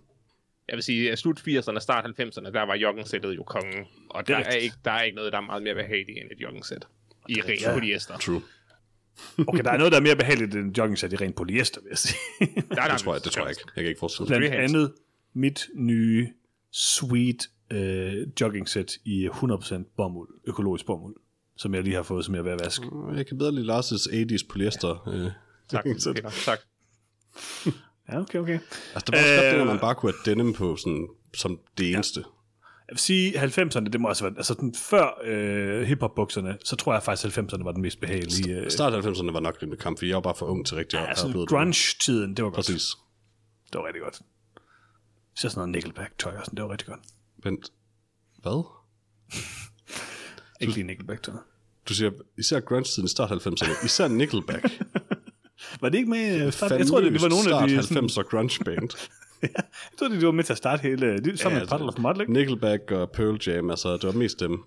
Jeg 0.69 0.77
vil 0.77 0.83
sige, 0.83 1.13
at 1.13 1.19
slut 1.19 1.41
80'erne, 1.49 1.79
start 1.79 2.05
90'erne, 2.05 2.53
der 2.53 2.67
var 2.67 2.75
joggingsættet 2.75 3.37
jo 3.37 3.43
kongen. 3.43 3.85
Og 4.11 4.21
er 4.21 4.25
der 4.25 4.37
er, 4.37 4.51
ikke, 4.51 4.77
der 4.85 4.91
er 4.91 5.03
ikke 5.03 5.17
noget, 5.17 5.33
der 5.33 5.39
er 5.39 5.43
meget 5.43 5.63
mere 5.63 5.75
behageligt 5.75 6.19
end 6.19 6.31
et 6.31 6.41
joggingsæt. 6.41 6.87
I 7.29 7.35
ren 7.41 7.75
polyester. 7.75 8.19
True. 8.19 8.43
Okay, 9.47 9.65
der 9.65 9.71
er 9.71 9.77
noget, 9.77 9.93
der 9.93 9.99
er 9.99 10.03
mere 10.03 10.17
behageligt 10.17 10.55
end 10.55 10.79
joggingsæt 10.79 11.13
i 11.13 11.17
ren 11.17 11.33
polyester, 11.33 11.81
vil 11.81 11.89
jeg 11.89 11.99
sige. 11.99 12.19
Der 12.71 12.83
er 12.83 12.91
Det 12.91 13.01
tror 13.01 13.15
jeg, 13.15 13.25
det 13.25 13.33
tror 13.33 13.43
jeg 13.43 13.51
ikke. 13.51 13.63
Jeg 13.77 13.83
kan 13.83 13.89
ikke 13.89 13.99
forestille 13.99 14.29
mig. 14.29 14.39
Blandt 14.39 14.55
andet 14.55 14.93
mit 15.35 15.69
nye 15.75 16.29
sweet 16.73 17.49
øh, 17.73 18.27
joggingsæt 18.41 18.97
i 19.05 19.29
100% 19.29 19.95
bomuld, 19.97 20.29
økologisk 20.47 20.87
bomuld, 20.87 21.15
som 21.57 21.75
jeg 21.75 21.83
lige 21.83 21.95
har 21.97 22.03
fået, 22.03 22.25
som 22.25 22.35
jeg 22.35 22.39
er 22.39 22.45
ved 22.45 22.53
at 22.53 22.61
vaske. 22.65 22.87
Jeg 23.15 23.27
kan 23.27 23.39
bedre 23.39 23.53
lide 23.55 23.73
Lars' 23.79 23.93
80's 23.93 24.47
polyester. 24.51 25.09
Øh. 25.09 25.31
Tak, 25.71 25.85
Peter. 25.85 26.31
Tak. 26.45 26.59
Ja, 28.09 28.21
okay, 28.21 28.39
okay. 28.39 28.59
Altså, 28.95 29.11
der 29.11 29.17
var 29.17 29.19
også 29.23 29.35
godt 29.35 29.45
det, 29.45 29.53
Øh. 29.53 29.59
når 29.59 29.65
man 29.65 29.79
bare 29.81 29.95
kunne 29.95 30.13
have 30.13 30.35
denim 30.35 30.53
på 30.53 30.77
sådan, 30.77 31.09
som 31.35 31.61
det 31.79 31.93
eneste. 31.95 32.21
Jeg 32.61 32.93
vil 32.93 32.99
sige, 32.99 33.43
90'erne, 33.45 33.81
det 33.89 34.01
må 34.01 34.09
også 34.09 34.25
være, 34.25 34.35
altså 34.37 34.55
den, 34.55 34.75
før 34.75 35.21
øh, 35.25 35.83
hiphop-bukserne, 35.83 36.59
så 36.65 36.77
tror 36.77 36.93
jeg 36.93 37.03
faktisk, 37.03 37.39
90'erne 37.39 37.65
var 37.65 37.73
den 37.73 37.83
mest 37.83 38.01
behagelige. 38.01 38.57
Øh, 38.61 38.71
Start 38.71 38.95
af 38.95 39.01
90'erne 39.03 39.33
var 39.33 39.41
nok 39.41 39.59
rimelig 39.63 39.79
kamp, 39.81 39.99
for 39.99 40.07
jeg 40.07 40.15
var 40.15 40.21
bare 40.21 40.35
for 40.35 40.47
ung 40.47 40.67
til 40.67 40.77
rigtig 40.77 40.99
at 41.01 41.09
altså 41.09 41.45
grunge-tiden, 41.49 42.35
det 42.37 42.45
var 42.45 42.51
godt. 42.51 42.55
Præcis. 42.67 42.83
Det 43.73 43.79
var 43.81 43.87
rigtig 43.87 44.03
godt. 44.03 44.21
Så 45.37 45.49
sådan 45.49 45.59
noget 45.59 45.69
Nickelback-tøj 45.73 46.33
og 46.37 46.45
sådan, 46.45 46.57
det 46.57 46.65
var 46.65 46.71
rigtig 46.71 46.89
godt. 46.89 47.01
Vent. 47.45 47.73
Hvad? 48.43 48.65
Ikke 50.61 50.75
lige 50.75 50.87
Nickelback-tøj. 50.87 51.35
Du 51.89 51.95
siger, 51.95 52.11
især 52.39 52.61
grunge-tiden 52.61 53.05
i 53.05 53.09
start 53.09 53.31
90'erne. 53.47 53.85
Især 53.85 54.09
Nickelback. 54.09 54.65
Var 55.81 55.89
det 55.89 55.99
ikke 55.99 56.11
med? 56.11 56.47
øh, 56.47 56.53
Start, 56.53 56.71
jeg 56.71 56.87
tror, 56.87 57.01
det, 57.01 57.13
det 57.13 57.23
var 57.23 57.29
nogle 57.29 57.55
af 57.55 57.69
de... 57.69 57.83
Start 57.83 57.85
Sådan, 57.85 58.05
90'er 58.05 58.23
grunge 58.31 58.65
band. 58.65 58.91
jeg 59.43 59.51
tror, 59.99 60.09
det, 60.09 60.23
var 60.27 60.31
med 60.33 60.45
til 60.45 60.53
at 60.53 60.57
starte 60.59 60.81
hele... 60.83 61.19
Det, 61.19 61.41
sammen 61.41 61.57
Ja, 61.59 61.63
med 61.65 61.69
Puddle 61.69 61.89
of 61.89 61.99
Mud, 61.99 62.21
ikke? 62.21 62.33
Nickelback 62.33 62.91
og 62.91 63.11
Pearl 63.11 63.39
Jam, 63.47 63.71
altså 63.71 63.93
det 63.93 64.05
var 64.05 64.13
mest 64.13 64.41
dem. 64.41 64.63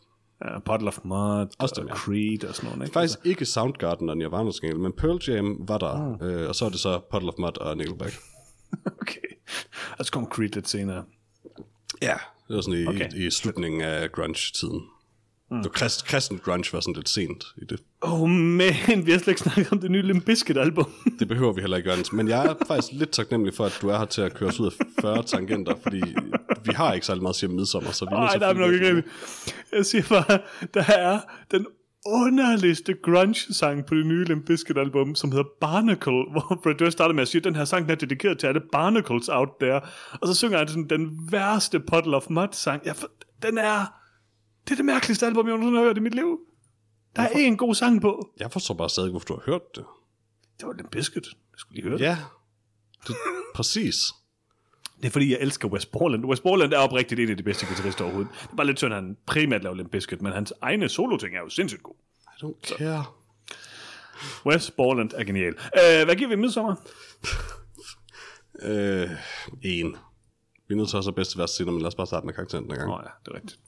Ja, 0.45 0.59
Puddle 0.59 0.87
of 0.87 0.99
Mud 1.03 1.47
Også 1.59 1.75
dem, 1.77 1.83
og 1.85 1.89
ja. 1.89 1.95
Creed 1.95 2.43
og 2.43 2.55
sådan 2.55 2.69
noget, 2.69 2.83
ikke? 2.83 2.93
Faktisk 2.93 3.19
ikke 3.23 3.45
Soundgarden 3.45 4.09
og 4.09 4.17
Nirvana 4.17 4.51
skængel, 4.51 4.79
men 4.79 4.93
Pearl 4.93 5.19
Jam 5.27 5.55
var 5.67 5.77
der, 5.77 6.21
Ah. 6.21 6.41
øh, 6.41 6.47
og 6.49 6.55
så 6.55 6.65
er 6.65 6.69
det 6.69 6.79
så 6.79 6.99
Puddle 7.11 7.29
of 7.29 7.35
Mud 7.37 7.57
og 7.57 7.77
Nickelback. 7.77 8.13
Okay. 9.01 9.19
Og 9.99 10.05
så 10.05 10.11
kom 10.11 10.25
Creed 10.25 10.49
lidt 10.49 10.69
senere. 10.69 11.03
Ja, 12.01 12.15
det 12.47 12.55
var 12.55 12.61
sådan 12.61 12.79
i, 12.79 12.87
Okay. 12.87 13.09
i 13.13 13.31
slutningen 13.31 13.81
af 13.81 14.11
grunge-tiden. 14.11 14.81
Mm. 15.51 15.57
Det 15.57 15.65
var 15.65 15.69
krist, 15.69 16.05
kristen 16.05 16.37
grunge 16.37 16.69
var 16.73 16.79
sådan 16.79 16.93
lidt 16.93 17.09
sent 17.09 17.45
i 17.57 17.65
det. 17.65 17.79
Oh, 18.01 18.29
man, 18.29 18.73
vi 19.05 19.11
har 19.11 19.17
slet 19.19 19.27
ikke 19.27 19.41
snakket 19.41 19.71
om 19.71 19.79
det 19.79 19.91
nye 19.91 20.01
Limp 20.01 20.25
Bizkit-album. 20.25 20.91
Det 21.19 21.27
behøver 21.27 21.53
vi 21.53 21.61
heller 21.61 21.77
ikke, 21.77 21.89
Jørgens. 21.89 22.13
Men 22.13 22.27
jeg 22.27 22.45
er 22.45 22.55
faktisk 22.67 22.93
lidt 22.93 23.09
taknemmelig 23.11 23.53
for, 23.55 23.65
at 23.65 23.79
du 23.81 23.89
er 23.89 23.97
her 23.97 24.05
til 24.05 24.21
at 24.21 24.33
køre 24.33 24.49
os 24.49 24.59
ud 24.59 24.65
af 24.65 24.71
40 25.01 25.23
tangenter, 25.23 25.75
fordi 25.83 26.03
vi 26.65 26.71
har 26.73 26.93
ikke 26.93 27.05
særlig 27.05 27.21
meget 27.21 27.33
at 27.33 27.37
sige 27.39 27.49
om 27.49 27.55
midsommer, 27.55 27.91
så 27.91 28.05
vi 28.05 28.09
er 28.13 28.19
Nej, 28.19 28.35
der 28.35 28.47
er 28.47 28.53
nok 28.53 28.73
ikke. 28.73 29.03
Jeg 29.71 29.85
siger 29.85 30.03
bare, 30.09 30.39
der 30.73 30.83
er 30.87 31.19
den 31.51 31.65
underligste 32.05 32.93
grunge-sang 33.03 33.85
på 33.85 33.95
det 33.95 34.05
nye 34.05 34.23
Limp 34.25 34.45
Bizkit-album, 34.45 35.15
som 35.15 35.31
hedder 35.31 35.45
Barnacle, 35.61 36.23
hvor 36.31 36.59
Fred 36.63 36.75
Durst 36.75 36.91
starter 36.91 37.13
med 37.15 37.21
at 37.21 37.27
sige, 37.27 37.39
at 37.39 37.43
den 37.43 37.55
her 37.55 37.65
sang 37.65 37.91
er 37.91 37.95
dedikeret 37.95 38.37
til 38.39 38.47
alle 38.47 38.61
barnacles 38.71 39.29
out 39.29 39.49
there. 39.61 39.81
Og 40.21 40.27
så 40.27 40.33
synger 40.33 40.57
han 40.57 40.67
sådan 40.67 40.87
den 40.89 41.19
værste 41.31 41.79
Puddle 41.79 42.15
of 42.15 42.25
Mud-sang. 42.29 42.81
For- 42.95 43.11
den 43.41 43.57
er... 43.57 43.98
Det 44.69 44.73
er 44.73 44.77
det 44.77 44.85
mærkeligste 44.85 45.25
album, 45.25 45.47
jeg 45.47 45.51
nogensinde 45.51 45.77
har 45.77 45.85
hørt 45.85 45.97
i 45.97 45.99
mit 45.99 46.15
liv. 46.15 46.39
Der 47.15 47.21
er 47.21 47.29
en 47.29 47.57
god 47.57 47.75
sang 47.75 48.01
på. 48.01 48.29
Jeg 48.39 48.51
forstår 48.51 48.75
bare 48.75 48.89
stadig, 48.89 49.09
hvorfor 49.11 49.25
du 49.25 49.33
har 49.33 49.41
hørt 49.45 49.61
det. 49.75 49.85
Det 50.59 50.67
var 50.67 50.73
Limp 50.73 50.91
Bizkit. 50.91 51.25
Jeg 51.25 51.57
skulle 51.57 51.75
lige 51.75 51.89
høre 51.89 51.97
det. 51.97 52.03
Ja, 52.03 52.17
det, 53.07 53.15
præcis. 53.55 53.95
Det 54.97 55.05
er 55.05 55.09
fordi, 55.09 55.31
jeg 55.31 55.37
elsker 55.41 55.67
Wes 55.67 55.85
Borland. 55.85 56.25
Wes 56.25 56.39
Borland 56.39 56.73
er 56.73 56.77
oprigtigt 56.77 57.19
en 57.19 57.29
af 57.29 57.37
de 57.37 57.43
bedste 57.43 57.65
guitarister 57.65 58.03
overhovedet. 58.03 58.31
Det 58.41 58.51
er 58.51 58.55
bare 58.55 58.67
lidt 58.67 58.77
synd, 58.77 58.93
at 58.93 59.03
han 59.03 59.17
primært 59.25 59.63
laver 59.63 59.75
Limp 59.75 59.91
Bizkit, 59.91 60.21
men 60.21 60.33
hans 60.33 60.53
egne 60.61 60.89
solo-ting 60.89 61.35
er 61.35 61.39
jo 61.39 61.49
sindssygt 61.49 61.83
god. 61.83 61.95
I 62.19 62.45
don't 62.45 62.77
care. 62.77 63.05
Wes 64.45 64.71
Borland 64.71 65.11
er 65.15 65.23
genial. 65.23 65.53
Uh, 65.53 66.05
hvad 66.05 66.15
giver 66.15 66.29
vi 66.29 66.35
midsommer? 66.35 66.75
Øh, 68.61 69.09
en. 69.63 69.95
Vi 70.67 70.73
er 70.73 70.77
nødt 70.77 70.89
til 70.89 70.97
at 70.97 70.97
have 70.97 71.03
så 71.03 71.11
bedste 71.11 71.37
værste 71.37 71.57
senere, 71.57 71.73
men 71.73 71.81
lad 71.81 71.87
os 71.87 71.95
bare 71.95 72.07
starte 72.07 72.25
med 72.25 72.33
karakteren 72.33 72.63
den 72.63 72.75
gang. 72.75 72.89
Nå 72.89 72.95
ja, 72.95 73.09
det 73.25 73.31
er 73.31 73.35
rigtigt. 73.35 73.59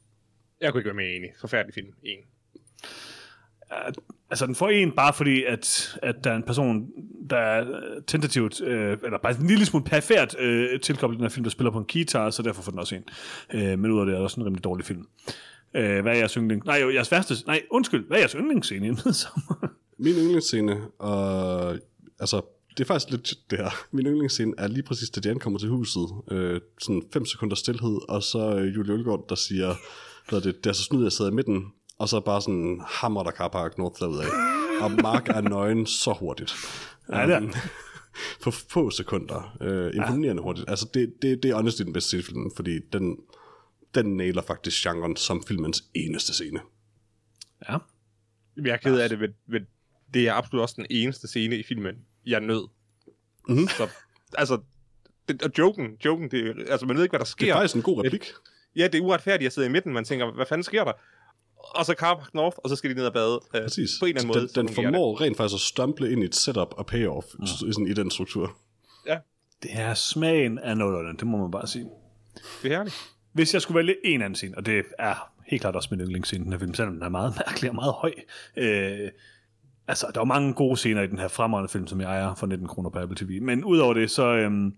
Jeg 0.61 0.71
kunne 0.71 0.79
ikke 0.79 0.87
være 0.87 0.95
mere 0.95 1.11
enig. 1.15 1.29
Forfærdelig 1.39 1.73
film. 1.73 1.87
En. 2.03 2.19
Altså, 4.29 4.45
den 4.45 4.55
får 4.55 4.69
en 4.69 4.91
bare 4.91 5.13
fordi, 5.13 5.43
at, 5.43 5.97
at 6.03 6.23
der 6.23 6.31
er 6.31 6.35
en 6.35 6.43
person, 6.43 6.87
der 7.29 7.37
er 7.37 7.65
tentativt, 8.07 8.61
øh, 8.61 8.97
eller 9.03 9.17
bare 9.17 9.35
en 9.41 9.47
lille 9.47 9.65
smule 9.65 9.85
perfekt 9.85 10.39
øh, 10.39 10.79
tilkoblet 10.79 11.17
den 11.17 11.23
her 11.23 11.29
film, 11.29 11.43
der 11.43 11.49
spiller 11.49 11.71
på 11.71 11.77
en 11.77 11.85
guitar, 11.93 12.29
så 12.29 12.41
derfor 12.41 12.61
får 12.61 12.71
den 12.71 12.79
også 12.79 12.95
en. 12.95 13.03
Øh, 13.53 13.79
men 13.79 13.91
ud 13.91 13.99
af 13.99 14.05
det 14.05 14.13
er 14.13 14.15
det 14.15 14.23
også 14.23 14.39
en 14.39 14.45
rimelig 14.45 14.63
dårlig 14.63 14.85
film. 14.85 15.07
Øh, 15.75 16.01
hvad 16.01 16.13
er 16.13 16.17
jeres 16.17 16.33
yndling? 16.33 16.65
Nej, 16.65 16.79
jo, 16.81 16.89
jeres 16.89 17.11
værste... 17.11 17.33
Nej, 17.47 17.61
undskyld. 17.69 18.07
Hvad 18.07 18.17
er 18.17 18.21
jeres 18.21 18.31
yndlingsscene 18.31 18.87
i 18.87 18.89
Midsommer? 19.05 19.67
Min 19.97 20.13
yndlingsscene, 20.13 20.81
og 20.99 21.77
altså, 22.19 22.41
det 22.77 22.83
er 22.83 22.87
faktisk 22.87 23.11
lidt 23.11 23.33
det 23.49 23.59
her. 23.59 23.85
Min 23.91 24.05
yndlingsscene 24.05 24.53
er 24.57 24.67
lige 24.67 24.83
præcis, 24.83 25.09
da 25.09 25.21
Jan 25.25 25.39
kommer 25.39 25.59
til 25.59 25.69
huset. 25.69 26.07
Øh, 26.31 26.61
sådan 26.79 27.03
5 27.13 27.25
sekunder 27.25 27.55
stillhed, 27.55 27.99
og 28.09 28.23
så 28.23 28.55
øh, 28.55 28.75
Julie 28.75 28.93
Ølgaard, 28.93 29.25
der 29.29 29.35
siger, 29.35 29.69
er 29.69 29.75
det, 30.39 30.63
det 30.63 30.69
er 30.69 30.73
så 30.73 30.83
snyd, 30.83 31.03
jeg 31.03 31.11
sidder 31.11 31.31
i 31.31 31.33
midten, 31.33 31.65
og 31.97 32.09
så 32.09 32.19
bare 32.19 32.41
sådan 32.41 32.81
hammer 32.85 33.23
der 33.23 33.31
Carpark 33.31 33.77
North 33.77 33.99
derudad. 33.99 34.29
Og 34.81 34.91
Mark 34.91 35.29
er 35.29 35.41
nøgen 35.41 35.85
så 35.85 36.13
hurtigt. 36.19 36.53
Ja, 37.09 37.27
det 37.27 37.33
er. 37.33 37.37
Um, 37.37 37.53
på 38.43 38.51
få 38.51 38.89
sekunder. 38.89 39.57
Øh, 39.61 39.95
imponerende 39.95 40.41
hurtigt. 40.41 40.69
Altså, 40.69 40.89
det, 40.93 41.13
det, 41.21 41.43
det 41.43 41.51
er 41.51 41.55
honestly 41.55 41.83
den 41.83 41.93
bedste 41.93 42.23
filmen, 42.23 42.51
fordi 42.55 42.79
den, 42.93 43.17
den 43.95 44.17
nailer 44.17 44.41
faktisk 44.41 44.83
genren 44.83 45.15
som 45.15 45.43
filmens 45.47 45.83
eneste 45.93 46.33
scene. 46.33 46.59
ja. 47.69 47.77
Jeg 48.57 48.73
er 48.73 48.77
ked 48.77 48.99
af 48.99 49.09
det, 49.09 49.19
men, 49.19 49.29
men 49.47 49.61
det 50.13 50.27
er 50.27 50.33
absolut 50.33 50.61
også 50.61 50.75
den 50.77 50.85
eneste 50.89 51.27
scene 51.27 51.57
i 51.57 51.63
filmen, 51.63 51.95
jeg 52.25 52.39
nød. 52.39 52.67
Mhm. 53.49 53.67
Så, 53.67 53.89
altså, 54.33 54.61
det, 55.27 55.43
og 55.43 55.51
joken, 55.57 55.87
joken, 56.05 56.31
det, 56.31 56.65
altså 56.67 56.85
man 56.85 56.95
ved 56.95 57.03
ikke, 57.03 57.11
hvad 57.11 57.19
der 57.19 57.25
sker. 57.25 57.45
Det 57.45 57.51
er 57.51 57.55
faktisk 57.55 57.75
en 57.75 57.81
god 57.81 58.05
replik. 58.05 58.31
Ja, 58.75 58.87
det 58.87 58.95
er 58.95 59.01
uretfærdigt, 59.01 59.43
jeg 59.43 59.51
sidder 59.51 59.69
i 59.69 59.71
midten, 59.71 59.93
man 59.93 60.05
tænker, 60.05 60.31
hvad 60.31 60.45
fanden 60.45 60.63
sker 60.63 60.83
der? 60.83 60.93
og 61.63 61.85
så 61.85 61.93
Car 61.93 62.15
Park 62.15 62.33
North, 62.33 62.57
og 62.63 62.69
så 62.69 62.75
skal 62.75 62.89
de 62.89 62.95
ned 62.95 63.05
og 63.05 63.13
bade. 63.13 63.39
Øh, 63.55 63.61
Præcis. 63.61 63.89
På 63.99 64.05
en 64.05 64.09
eller 64.09 64.21
anden 64.21 64.27
måde. 64.27 64.39
Den, 64.39 64.47
så 64.47 64.61
den 64.61 64.69
fungerer 64.69 64.91
formår 64.91 65.21
rent 65.21 65.37
faktisk 65.37 65.55
at 65.55 65.59
stumple 65.59 66.11
ind 66.11 66.23
i 66.23 66.25
et 66.25 66.35
setup 66.35 66.73
og 66.77 66.85
payoff 66.85 67.27
mm. 67.39 67.45
sådan, 67.45 67.87
i 67.87 67.93
den 67.93 68.11
struktur. 68.11 68.45
Det. 68.45 69.11
Ja, 69.11 69.17
Det 69.63 69.71
er 69.73 69.93
smagen 69.93 70.59
af 70.59 70.77
nullerne, 70.77 71.17
det 71.17 71.27
må 71.27 71.37
man 71.37 71.51
bare 71.51 71.67
sige. 71.67 71.85
det 72.63 72.71
er 72.71 72.75
herligt. 72.75 72.95
Hvis 73.33 73.53
jeg 73.53 73.61
skulle 73.61 73.77
vælge 73.77 73.95
en 74.03 74.21
anden 74.21 74.35
scene, 74.35 74.57
og 74.57 74.65
det 74.65 74.83
er 74.99 75.31
helt 75.47 75.61
klart 75.61 75.75
også 75.75 75.87
min 75.91 75.99
yndlingsscene 75.99 76.41
i 76.41 76.43
den 76.43 76.51
her 76.51 76.59
film, 76.59 76.73
selvom 76.73 76.93
den 76.93 77.03
er 77.03 77.09
meget 77.09 77.33
mærkelig 77.47 77.69
og 77.69 77.75
meget 77.75 77.93
høj. 77.93 78.13
Øh, 78.57 79.09
altså, 79.87 80.07
der 80.15 80.21
er 80.21 80.25
mange 80.25 80.53
gode 80.53 80.77
scener 80.77 81.01
i 81.01 81.07
den 81.07 81.19
her 81.19 81.27
fremragende 81.27 81.71
film, 81.71 81.87
som 81.87 82.01
jeg 82.01 82.07
ejer 82.07 82.35
for 82.35 82.47
19 82.47 82.67
kroner 82.67 82.89
på 82.89 82.99
Apple 82.99 83.17
TV. 83.17 83.41
Men 83.41 83.63
udover 83.63 83.93
det, 83.93 84.11
så... 84.11 84.23
Øhm, 84.23 84.75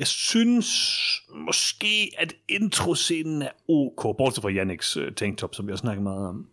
jeg 0.00 0.06
synes 0.06 0.68
måske, 1.34 2.10
at 2.18 2.34
introscenen 2.48 3.42
er 3.42 3.50
ok, 3.68 4.16
bortset 4.16 4.42
fra 4.42 4.50
Yannicks 4.50 4.96
øh, 4.96 5.12
tanktop, 5.14 5.54
som 5.54 5.66
vi 5.66 5.72
har 5.72 5.76
snakket 5.76 6.02
meget 6.02 6.28
om. 6.28 6.46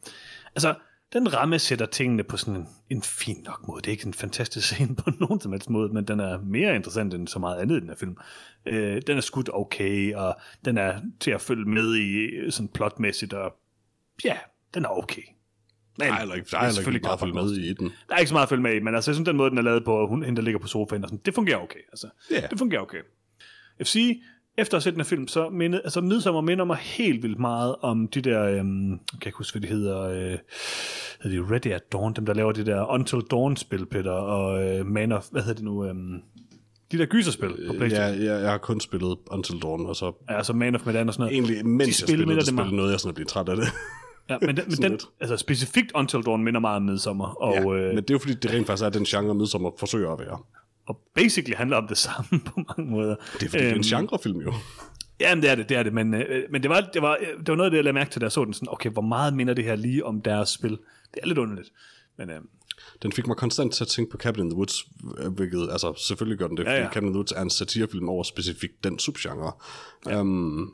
Altså, 0.55 0.75
den 1.13 1.33
ramme 1.33 1.59
sætter 1.59 1.85
tingene 1.85 2.23
på 2.23 2.37
sådan 2.37 2.55
en, 2.55 2.67
en 2.89 3.01
fin 3.01 3.43
nok 3.45 3.67
måde. 3.67 3.81
Det 3.81 3.87
er 3.87 3.91
ikke 3.91 4.07
en 4.07 4.13
fantastisk 4.13 4.67
scene 4.73 4.95
på 4.95 5.11
nogen 5.19 5.41
som 5.41 5.51
helst 5.51 5.69
måde, 5.69 5.93
men 5.93 6.07
den 6.07 6.19
er 6.19 6.39
mere 6.39 6.75
interessant 6.75 7.13
end 7.13 7.27
så 7.27 7.39
meget 7.39 7.61
andet 7.61 7.77
i 7.77 7.79
den 7.79 7.89
her 7.89 7.95
film. 7.95 8.17
Øh, 8.65 9.01
den 9.07 9.17
er 9.17 9.21
skudt 9.21 9.49
okay, 9.53 10.15
og 10.15 10.37
den 10.65 10.77
er 10.77 11.01
til 11.19 11.31
at 11.31 11.41
følge 11.41 11.65
med 11.65 11.95
i 11.95 12.13
øh, 12.13 12.51
sådan 12.51 12.69
plotmæssigt, 12.69 13.33
og 13.33 13.53
ja, 14.23 14.37
den 14.73 14.85
er 14.85 14.89
okay. 14.89 15.21
Men, 15.99 16.07
Der 16.07 16.13
er 16.13 16.21
ikke, 16.35 16.47
der 16.51 16.57
er 16.57 16.65
heller 16.65 16.93
ikke 16.93 17.03
meget 17.03 17.13
at 17.13 17.19
følge 17.19 17.33
med 17.33 17.51
i 17.51 17.73
den. 17.73 17.91
Der 18.09 18.15
er 18.15 18.19
ikke 18.19 18.29
så 18.29 18.35
meget 18.35 18.45
at 18.45 18.49
følge 18.49 18.63
med 18.63 18.75
i, 18.75 18.79
men 18.79 18.95
altså, 18.95 19.11
jeg 19.11 19.15
synes, 19.15 19.27
den 19.27 19.37
måde, 19.37 19.49
den 19.49 19.57
er 19.57 19.61
lavet 19.61 19.85
på, 19.85 20.07
hun, 20.07 20.23
hende, 20.23 20.37
der 20.37 20.43
ligger 20.43 20.59
på 20.59 20.67
sofaen, 20.67 21.03
og 21.03 21.09
sådan, 21.09 21.21
det 21.25 21.35
fungerer 21.35 21.57
okay. 21.57 21.79
Altså, 21.91 22.09
Ja. 22.31 22.47
Det 22.49 22.59
fungerer 22.59 22.81
okay. 22.81 23.01
Jeg 23.79 23.87
sige, 23.87 24.21
efter 24.57 24.77
at 24.77 24.83
have 24.83 24.89
set 24.89 24.93
den 24.93 25.01
her 25.01 25.05
film, 25.07 25.27
så 25.27 25.49
mindede, 25.49 25.81
altså 25.83 26.01
Midsommer 26.01 26.41
minder 26.41 26.65
mig 26.65 26.77
helt 26.77 27.23
vildt 27.23 27.39
meget 27.39 27.75
om 27.81 28.07
de 28.07 28.21
der, 28.21 28.43
øhm, 28.43 28.91
jeg 28.91 28.99
kan 29.21 29.29
ikke 29.29 29.37
huske, 29.37 29.59
hvad 29.59 29.69
de 29.69 29.73
hedder, 29.75 30.01
øh, 30.01 30.37
hedder 31.23 31.43
de 31.43 31.53
Ready 31.53 31.67
at 31.67 31.91
Dawn, 31.91 32.13
dem 32.13 32.25
der 32.25 32.33
laver 32.33 32.51
det 32.51 32.65
der 32.65 32.91
Until 32.91 33.21
Dawn-spil, 33.31 33.85
Peter, 33.85 34.11
og 34.11 34.63
øh, 34.67 34.85
Man 34.85 35.11
of, 35.11 35.25
hvad 35.31 35.41
hedder 35.41 35.55
det 35.55 35.63
nu, 35.63 35.85
øhm, 35.85 36.21
de 36.91 36.97
der 36.97 37.05
gyserspil 37.05 37.49
på 37.49 37.73
Ja, 37.73 37.77
Playstation. 37.79 38.23
jeg, 38.25 38.41
jeg 38.41 38.51
har 38.51 38.57
kun 38.57 38.79
spillet 38.79 39.17
Until 39.31 39.61
Dawn, 39.61 39.85
og 39.85 39.95
så 39.95 40.11
Ja, 40.29 40.37
altså 40.37 40.53
Man 40.53 40.75
of 40.75 40.85
Medan 40.85 41.07
og 41.07 41.13
sådan 41.13 41.23
noget. 41.23 41.33
egentlig, 41.33 41.65
mens 41.65 41.87
jeg 41.87 41.93
spil 41.93 42.07
spillede 42.07 42.27
minder 42.27 42.41
det, 42.43 42.47
spillede 42.53 42.75
noget, 42.75 42.91
jeg 42.91 42.99
sådan 42.99 43.13
blevet 43.15 43.27
træt 43.29 43.49
af 43.49 43.55
det. 43.55 43.65
Ja, 44.29 44.37
men 44.41 44.57
den, 44.57 44.65
men 44.69 44.77
den 44.77 44.91
lidt. 44.91 45.05
altså 45.19 45.37
specifikt 45.37 45.91
Until 45.95 46.21
Dawn 46.21 46.43
minder 46.43 46.59
meget 46.59 46.75
om 46.75 46.81
Midsommer, 46.83 47.25
og, 47.25 47.53
ja, 47.53 47.73
øh, 47.73 47.87
men 47.95 47.97
det 47.97 48.09
er 48.09 48.13
jo 48.13 48.19
fordi, 48.19 48.33
det 48.33 48.51
rent 48.53 48.67
faktisk 48.67 48.85
er 48.85 48.89
den 48.89 49.03
genre, 49.03 49.35
Midsommar 49.35 49.71
forsøger 49.79 50.11
at 50.13 50.19
være. 50.19 50.37
Og 50.87 50.99
basically 51.15 51.55
handler 51.55 51.77
om 51.77 51.87
det 51.87 51.97
samme 52.07 52.39
på 52.45 52.61
mange 52.67 52.91
måder. 52.91 53.15
Det 53.33 53.45
er 53.45 53.49
fordi, 53.49 53.63
det 53.63 53.71
er 53.71 53.75
en 53.75 53.81
genrefilm 53.81 54.41
jo. 54.41 54.53
Ja, 55.19 55.35
men 55.35 55.41
det 55.41 55.51
er 55.51 55.55
det, 55.55 55.69
det 55.69 55.77
er 55.77 55.83
det, 55.83 55.93
men, 55.93 56.13
øh, 56.13 56.43
men 56.51 56.61
det, 56.63 56.69
var, 56.69 56.89
det, 56.93 57.01
var, 57.01 57.17
det 57.39 57.47
var 57.47 57.55
noget 57.55 57.65
af 57.65 57.71
det, 57.71 57.77
jeg 57.77 57.83
lagde 57.83 57.93
mærke 57.93 58.11
til, 58.11 58.21
da 58.21 58.25
jeg 58.25 58.31
så 58.31 58.45
den 58.45 58.53
sådan, 58.53 58.67
okay, 58.71 58.89
hvor 58.89 59.01
meget 59.01 59.33
minder 59.33 59.53
det 59.53 59.63
her 59.65 59.75
lige 59.75 60.05
om 60.05 60.21
deres 60.21 60.49
spil? 60.49 60.71
Det 61.13 61.19
er 61.23 61.27
lidt 61.27 61.37
underligt. 61.37 61.71
Men 62.17 62.29
øh, 62.29 62.41
Den 63.01 63.11
fik 63.11 63.27
mig 63.27 63.37
konstant 63.37 63.73
til 63.73 63.83
at 63.83 63.87
tænke 63.87 64.11
på 64.11 64.17
Cabin 64.17 64.43
in 64.43 64.49
the 64.49 64.57
Woods, 64.57 64.85
hvilket, 65.35 65.69
altså 65.71 65.93
selvfølgelig 66.07 66.39
gør 66.39 66.47
den 66.47 66.57
det, 66.57 66.65
fordi 66.65 66.73
Ja, 66.73 66.79
ja, 66.79 66.85
ja. 66.85 66.93
Cabin 66.93 67.07
in 67.07 67.13
the 67.13 67.17
Woods 67.17 67.31
er 67.31 67.41
en 67.41 67.49
satirefilm 67.49 68.09
over 68.09 68.23
specifikt 68.23 68.83
den 68.83 68.99
subgenre. 68.99 69.51
Ja. 70.05 70.19
Um, 70.21 70.73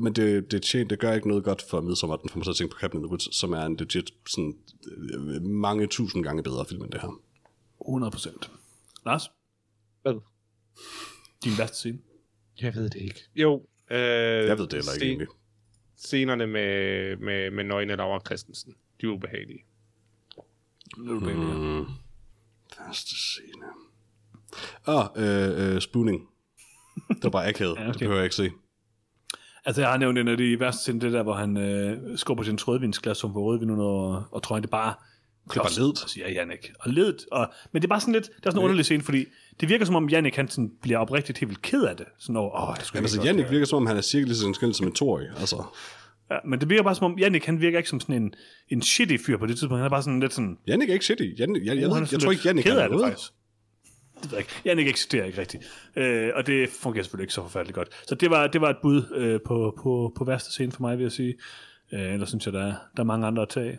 men 0.00 0.12
det, 0.12 0.50
det, 0.52 0.62
tjen, 0.62 0.90
det 0.90 0.98
gør 0.98 1.12
ikke 1.12 1.28
noget 1.28 1.44
godt 1.44 1.62
for 1.70 1.80
Midsommar, 1.80 2.16
den 2.16 2.30
får 2.30 2.36
mig 2.36 2.44
til 2.44 2.50
at 2.50 2.56
tænke 2.56 2.72
på 2.72 2.78
Cabin 2.80 2.98
in 2.98 3.02
the 3.04 3.10
Woods, 3.10 3.36
som 3.36 3.52
er 3.52 3.62
en 3.62 3.76
legit 3.76 4.10
sådan, 4.28 4.54
øh, 5.14 5.42
mange 5.42 5.86
tusind 5.86 6.24
gange 6.24 6.42
bedre 6.42 6.64
film 6.68 6.82
end 6.82 6.90
det 6.90 7.00
her. 7.00 7.20
100 7.80 8.10
procent. 8.10 8.50
Lars, 9.06 9.30
Hvad? 10.02 10.20
din 11.44 11.52
værste 11.58 11.76
scene? 11.76 11.98
Jeg 12.60 12.74
ved 12.74 12.90
det 12.90 13.00
ikke. 13.00 13.20
Jo. 13.34 13.66
Øh, 13.90 13.98
Jeg 13.98 14.58
ved 14.58 14.66
det 14.66 14.72
heller 14.72 14.92
ikke 14.92 15.06
egentlig. 15.06 15.28
Scenerne 15.96 16.46
med, 16.46 17.16
med, 17.16 17.50
med 17.50 17.64
nøgne 17.64 17.96
Laura 17.96 18.20
Christensen, 18.26 18.74
de 19.00 19.06
er 19.06 19.10
ubehagelige. 19.10 19.64
Nu 20.96 21.16
er 21.16 21.20
du 21.20 21.30
mm. 21.30 21.78
Mm. 21.78 21.86
Første 22.76 23.14
scene. 23.16 23.66
Åh, 24.88 24.94
oh, 24.94 25.06
øh, 25.16 25.74
øh, 25.74 25.80
spooning. 25.80 26.28
Det 27.08 27.24
var 27.24 27.30
bare 27.30 27.48
akavet. 27.48 27.76
ja, 27.78 27.82
okay. 27.82 27.92
Det 27.92 27.98
behøver 27.98 28.16
jeg 28.16 28.24
ikke 28.24 28.36
se. 28.36 28.50
Altså, 29.64 29.82
jeg 29.82 29.90
har 29.90 29.96
nævnt 29.98 30.18
en 30.18 30.28
af 30.28 30.36
de 30.36 30.60
værste 30.60 30.82
scene, 30.82 31.00
det 31.00 31.12
der, 31.12 31.22
hvor 31.22 31.34
han 31.34 31.56
øh, 31.56 32.18
skubber 32.18 32.44
sin 32.44 32.58
rødvinsglas, 32.68 33.18
som 33.18 33.32
får 33.32 33.40
rødvin 33.44 33.70
under 33.70 33.84
og, 33.84 34.24
og 34.30 34.42
trøjen, 34.42 34.62
det 34.62 34.70
bare... 34.70 34.94
Det 35.50 35.56
er 35.56 35.62
bare 35.62 35.72
ledet. 35.78 36.04
Siger 36.06 36.30
Jannik. 36.30 36.72
Og 36.80 36.90
ledet. 36.90 37.26
Og, 37.32 37.52
men 37.72 37.82
det 37.82 37.86
er 37.86 37.88
bare 37.88 38.00
sådan 38.00 38.14
lidt, 38.14 38.26
det 38.26 38.46
er 38.46 38.50
sådan 38.50 38.58
en 38.58 38.64
underlig 38.64 38.84
scene, 38.84 39.02
fordi 39.02 39.24
det 39.60 39.68
virker 39.68 39.84
som 39.84 39.94
om 39.94 40.08
Jannik, 40.08 40.36
han 40.36 40.48
sådan 40.48 40.70
bliver 40.82 40.98
oprigtigt 40.98 41.38
helt 41.38 41.48
vildt 41.48 41.62
ked 41.62 41.82
af 41.82 41.96
det. 41.96 42.06
Sådan 42.18 42.36
over, 42.36 42.62
åh, 42.62 42.74
jeg 42.78 42.86
skulle 42.86 42.98
Jamen, 42.98 43.04
altså, 43.04 43.22
Jannik 43.22 43.50
virker 43.50 43.66
som 43.66 43.76
om, 43.76 43.86
han 43.86 43.96
er 43.96 44.00
cirka 44.00 44.24
lige 44.24 44.36
så 44.36 44.52
skæld 44.54 44.74
som 44.74 44.86
en 44.86 44.92
toårig. 44.92 45.28
Altså, 45.40 45.64
Ja, 46.30 46.36
men 46.44 46.60
det 46.60 46.68
virker 46.70 46.82
bare 46.82 46.94
som 46.94 47.12
om, 47.12 47.18
Jannik, 47.18 47.44
han 47.44 47.60
virker 47.60 47.78
ikke 47.78 47.90
som 47.90 48.00
sådan 48.00 48.14
en, 48.14 48.34
en 48.68 48.82
shitty 48.82 49.16
fyr 49.26 49.36
på 49.36 49.46
det 49.46 49.56
tidspunkt. 49.58 49.78
Han 49.78 49.84
er 49.84 49.90
bare 49.90 50.02
sådan 50.02 50.20
lidt 50.20 50.32
sådan... 50.32 50.58
Jannik 50.66 50.88
er 50.88 50.92
ikke 50.92 51.04
shitty. 51.04 51.24
Jannik, 51.38 51.64
jeg, 51.64 51.76
jeg, 51.76 51.88
Uh, 51.88 51.96
jeg, 51.96 52.02
er 52.02 52.08
jeg, 52.12 52.20
tror 52.20 52.30
ikke, 52.30 52.42
Jannik 52.44 52.66
er 52.66 52.82
det, 52.82 52.90
noget. 52.90 53.06
faktisk. 53.06 53.32
Det 54.22 54.30
ved 54.30 54.38
jeg 54.38 54.38
ikke. 54.38 54.52
Jannik 54.64 54.88
eksisterer 54.88 55.24
ikke 55.24 55.40
rigtigt. 55.40 55.64
Øh, 55.96 56.30
og 56.34 56.46
det 56.46 56.68
fungerer 56.68 57.02
selvfølgelig 57.02 57.24
ikke 57.24 57.34
så 57.34 57.42
forfærdeligt 57.42 57.74
godt. 57.74 57.88
Så 58.08 58.14
det 58.14 58.30
var, 58.30 58.46
det 58.46 58.60
var 58.60 58.70
et 58.70 58.76
bud 58.82 59.02
øh, 59.14 59.40
på, 59.46 59.74
på, 59.82 60.12
på 60.16 60.24
værste 60.24 60.50
scene 60.50 60.72
for 60.72 60.80
mig, 60.80 60.98
vil 60.98 61.02
jeg 61.02 61.12
sige. 61.12 61.34
Øh, 61.92 62.12
ellers 62.12 62.28
synes 62.28 62.46
jeg, 62.46 62.52
der 62.52 62.62
er, 62.62 62.74
der 62.96 63.02
er 63.02 63.04
mange 63.04 63.26
andre 63.26 63.42
at 63.42 63.48
tage. 63.48 63.78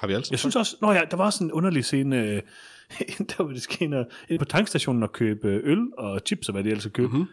Har 0.00 0.06
vi 0.06 0.12
altså? 0.12 0.32
Jeg 0.32 0.38
synes 0.38 0.56
også, 0.56 0.76
nå 0.82 0.92
ja, 0.92 1.02
der 1.10 1.16
var 1.16 1.24
også 1.24 1.44
en 1.44 1.52
underlig 1.52 1.84
scene, 1.84 2.22
øh, 2.22 2.42
der 3.28 3.42
var 3.44 3.52
det 3.52 3.62
ske 3.62 3.84
ind, 3.84 4.38
på 4.38 4.44
tankstationen 4.44 5.02
og 5.02 5.12
købe 5.12 5.48
øl 5.48 5.88
og 5.98 6.20
chips 6.26 6.48
og 6.48 6.52
hvad 6.52 6.64
de 6.64 6.68
ellers 6.68 6.82
skal 6.82 6.92
købe. 6.92 7.08
Mhm. 7.08 7.16
Mm-hmm. 7.16 7.32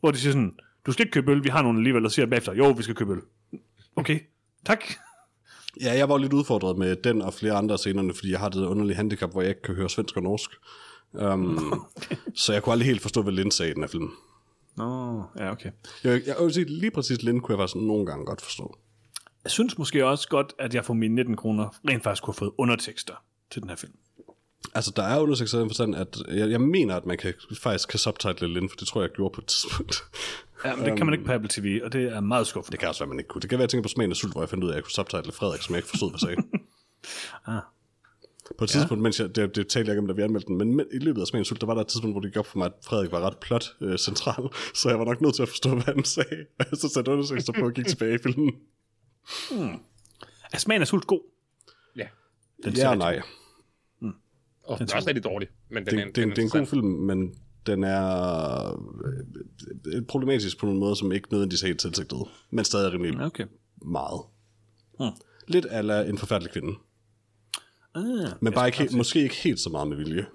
Hvor 0.00 0.10
de 0.10 0.18
siger 0.18 0.32
sådan, 0.32 0.54
du 0.86 0.92
skal 0.92 1.02
ikke 1.06 1.12
købe 1.12 1.32
øl, 1.32 1.44
vi 1.44 1.48
har 1.48 1.62
nogle 1.62 1.78
alligevel, 1.78 2.04
og 2.04 2.10
siger 2.10 2.26
bagefter, 2.26 2.54
jo, 2.54 2.70
vi 2.70 2.82
skal 2.82 2.94
købe 2.94 3.12
øl. 3.12 3.20
Okay, 3.96 4.20
tak. 4.66 4.84
Ja, 5.80 5.92
jeg 5.98 6.08
var 6.08 6.18
lidt 6.18 6.32
udfordret 6.32 6.78
med 6.78 6.96
den 6.96 7.22
og 7.22 7.34
flere 7.34 7.52
andre 7.52 7.78
scenerne, 7.78 8.14
fordi 8.14 8.30
jeg 8.30 8.40
har 8.40 8.48
det 8.48 8.62
der 8.62 8.68
underlige 8.68 8.96
handicap, 8.96 9.30
hvor 9.30 9.42
jeg 9.42 9.48
ikke 9.48 9.62
kan 9.62 9.74
høre 9.74 9.90
svensk 9.90 10.16
og 10.16 10.22
norsk. 10.22 10.50
Um, 11.12 11.72
okay. 11.72 12.16
Så 12.34 12.52
jeg 12.52 12.62
kunne 12.62 12.72
aldrig 12.72 12.86
helt 12.86 13.02
forstå, 13.02 13.22
hvad 13.22 13.32
Lind 13.32 13.52
sagde 13.52 13.70
i 13.70 13.74
den 13.74 13.82
her 13.82 13.88
film. 13.88 14.10
Nå, 14.76 15.22
ja, 15.38 15.50
okay. 15.50 15.70
Jeg, 16.04 16.12
jeg, 16.12 16.22
jeg 16.26 16.36
vil 16.44 16.54
sige, 16.54 16.64
lige 16.64 16.90
præcis 16.90 17.22
Lind 17.22 17.40
kunne 17.40 17.52
jeg 17.52 17.62
faktisk 17.62 17.76
nogle 17.76 18.06
gange 18.06 18.26
godt 18.26 18.40
forstå. 18.40 18.78
Jeg 19.44 19.50
synes 19.50 19.78
måske 19.78 20.06
også 20.06 20.28
godt, 20.28 20.52
at 20.58 20.74
jeg 20.74 20.84
for 20.84 20.94
mine 20.94 21.14
19 21.14 21.36
kroner 21.36 21.68
rent 21.88 22.02
faktisk 22.02 22.22
kunne 22.22 22.32
have 22.34 22.38
fået 22.38 22.52
undertekster 22.58 23.14
til 23.50 23.62
den 23.62 23.68
her 23.68 23.76
film. 23.76 23.92
Altså, 24.74 24.92
der 24.96 25.02
er 25.02 25.20
undersøgelser 25.20 25.58
i 25.58 25.60
den 25.60 25.68
forstand, 25.70 25.96
at 25.96 26.18
jeg, 26.28 26.50
jeg 26.50 26.60
mener, 26.60 26.96
at 26.96 27.06
man 27.06 27.18
kan, 27.18 27.34
faktisk 27.62 27.88
kan 27.88 27.98
subtitle 27.98 28.54
Lind, 28.54 28.68
for 28.68 28.76
det 28.76 28.88
tror 28.88 29.00
jeg, 29.00 29.08
jeg 29.08 29.16
gjorde 29.16 29.34
på 29.34 29.40
et 29.40 29.46
tidspunkt. 29.46 30.04
Ja, 30.64 30.76
men 30.76 30.84
det 30.84 30.96
kan 30.96 31.06
man 31.06 31.12
ikke 31.14 31.24
på 31.24 31.32
Apple 31.32 31.48
TV, 31.52 31.80
og 31.84 31.92
det 31.92 32.02
er 32.02 32.20
meget 32.20 32.46
skuffende. 32.46 32.72
Det 32.72 32.80
kan 32.80 32.88
også 32.88 33.00
være, 33.00 33.08
man 33.08 33.18
ikke 33.18 33.28
kunne. 33.28 33.42
Det 33.42 33.50
kan 33.50 33.58
være, 33.58 33.62
at 33.62 33.66
jeg 33.66 33.70
tænker 33.70 33.82
på 33.82 33.88
smagen 33.88 34.10
af 34.10 34.16
sult, 34.16 34.32
hvor 34.32 34.42
jeg 34.42 34.48
fandt 34.48 34.64
ud 34.64 34.68
af, 34.68 34.72
at 34.72 34.76
jeg 34.76 34.84
kunne 34.84 34.92
subtitle 34.92 35.32
Frederik, 35.32 35.62
som 35.62 35.74
jeg 35.74 35.78
ikke 35.78 35.88
forstod, 35.88 36.10
hvad 36.10 36.18
sagde. 36.18 36.36
Ah. 37.46 37.60
På 38.58 38.64
et 38.64 38.70
tidspunkt, 38.70 39.02
mens 39.02 39.20
jeg, 39.20 39.36
det, 39.36 39.56
det 39.56 39.68
talte 39.68 39.88
jeg 39.88 39.94
ikke 39.94 40.00
om, 40.00 40.06
da 40.06 40.12
vi 40.12 40.22
anmeldte 40.22 40.46
den, 40.46 40.56
men 40.56 40.86
i 40.92 40.98
løbet 40.98 41.20
af 41.20 41.26
smagen 41.26 41.40
af 41.40 41.46
sult, 41.46 41.60
der 41.60 41.66
var 41.66 41.74
der 41.74 41.80
et 41.80 41.86
tidspunkt, 41.86 42.14
hvor 42.14 42.20
det 42.20 42.32
gik 42.32 42.38
op 42.38 42.46
for 42.46 42.58
mig, 42.58 42.66
at 42.66 42.72
Frederik 42.84 43.12
var 43.12 43.20
ret 43.20 43.38
plot 43.38 43.76
øh, 43.80 43.98
central, 43.98 44.44
så 44.74 44.88
jeg 44.88 44.98
var 44.98 45.04
nok 45.04 45.20
nødt 45.20 45.34
til 45.34 45.42
at 45.42 45.48
forstå, 45.48 45.74
hvad 45.74 45.94
han 45.94 46.04
sagde. 46.04 46.36
Og 46.58 46.66
jeg 46.70 46.78
så 46.78 46.88
satte 46.88 47.10
undersøgelser 47.10 47.52
på 47.52 47.64
og 47.64 47.72
gik 47.72 47.86
tilbage 47.86 48.14
i 48.14 48.18
filmen. 48.18 48.52
Er 50.52 50.58
smagen 50.58 50.82
af 50.82 50.88
sult 50.88 51.06
god? 51.06 51.20
Ja. 51.96 52.08
Den 52.64 52.72
Ja 52.72 52.90
og 52.90 52.96
nej. 52.96 53.22
Og 54.62 54.78
den 54.78 54.88
er 54.92 54.96
også 54.96 55.08
rigtig 55.08 55.24
dårlig. 55.24 55.48
Men 55.68 55.86
den 55.86 55.94
Det, 55.94 56.00
er, 56.00 56.04
det, 56.06 56.16
det, 56.16 56.28
det 56.36 56.38
er 56.38 56.42
en 56.42 56.50
god 56.50 56.66
film, 56.66 56.86
men 56.86 57.34
den 57.66 57.84
er 57.84 58.68
øh, 59.86 60.02
problematisk 60.08 60.58
på 60.58 60.66
nogle 60.66 60.80
måder, 60.80 60.94
som 60.94 61.12
ikke 61.12 61.28
nødvendigvis 61.32 61.62
er 61.62 61.66
helt 61.66 61.80
tilsigtet, 61.80 62.18
men 62.50 62.64
stadig 62.64 62.92
rimelig 62.92 63.20
Okay. 63.20 63.46
meget. 63.82 64.22
Hmm. 64.98 65.10
Lidt 65.48 65.66
ala 65.70 66.08
en 66.08 66.18
forfærdelig 66.18 66.52
kvinde. 66.52 66.78
Ah, 67.94 68.32
Men 68.40 68.52
bare 68.52 68.66
ikke, 68.68 68.96
måske 68.96 69.22
ikke 69.22 69.34
helt 69.34 69.60
så 69.60 69.70
meget 69.70 69.88
med 69.88 69.96
vilje. 69.96 70.26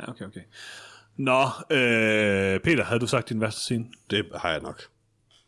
ja, 0.00 0.10
okay, 0.10 0.24
okay. 0.26 0.40
Nå, 1.16 1.42
øh, 1.70 2.60
Peter, 2.60 2.84
havde 2.84 3.00
du 3.00 3.06
sagt 3.06 3.28
din 3.28 3.40
værste 3.40 3.60
scene? 3.60 3.86
Det 4.10 4.26
har 4.34 4.50
jeg 4.50 4.60
nok. 4.60 4.82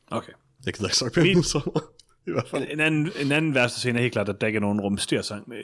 Okay. 0.07 0.33
Jeg 0.67 0.75
gider 0.75 0.87
ikke 0.87 0.97
sagt 0.97 1.15
pænt 1.15 1.47
så 1.47 1.81
I 2.29 2.31
hvert 2.31 2.49
fald. 2.49 2.67
En 2.71 2.81
anden, 2.81 3.11
en 3.21 3.33
anden 3.33 3.55
værste 3.55 3.79
scene 3.79 3.99
er 3.99 4.03
helt 4.03 4.13
klart, 4.13 4.29
at 4.29 4.41
der 4.41 4.47
ikke 4.47 4.57
er 4.57 4.61
nogen 4.61 4.81
rumstersang 4.81 5.49
med, 5.49 5.57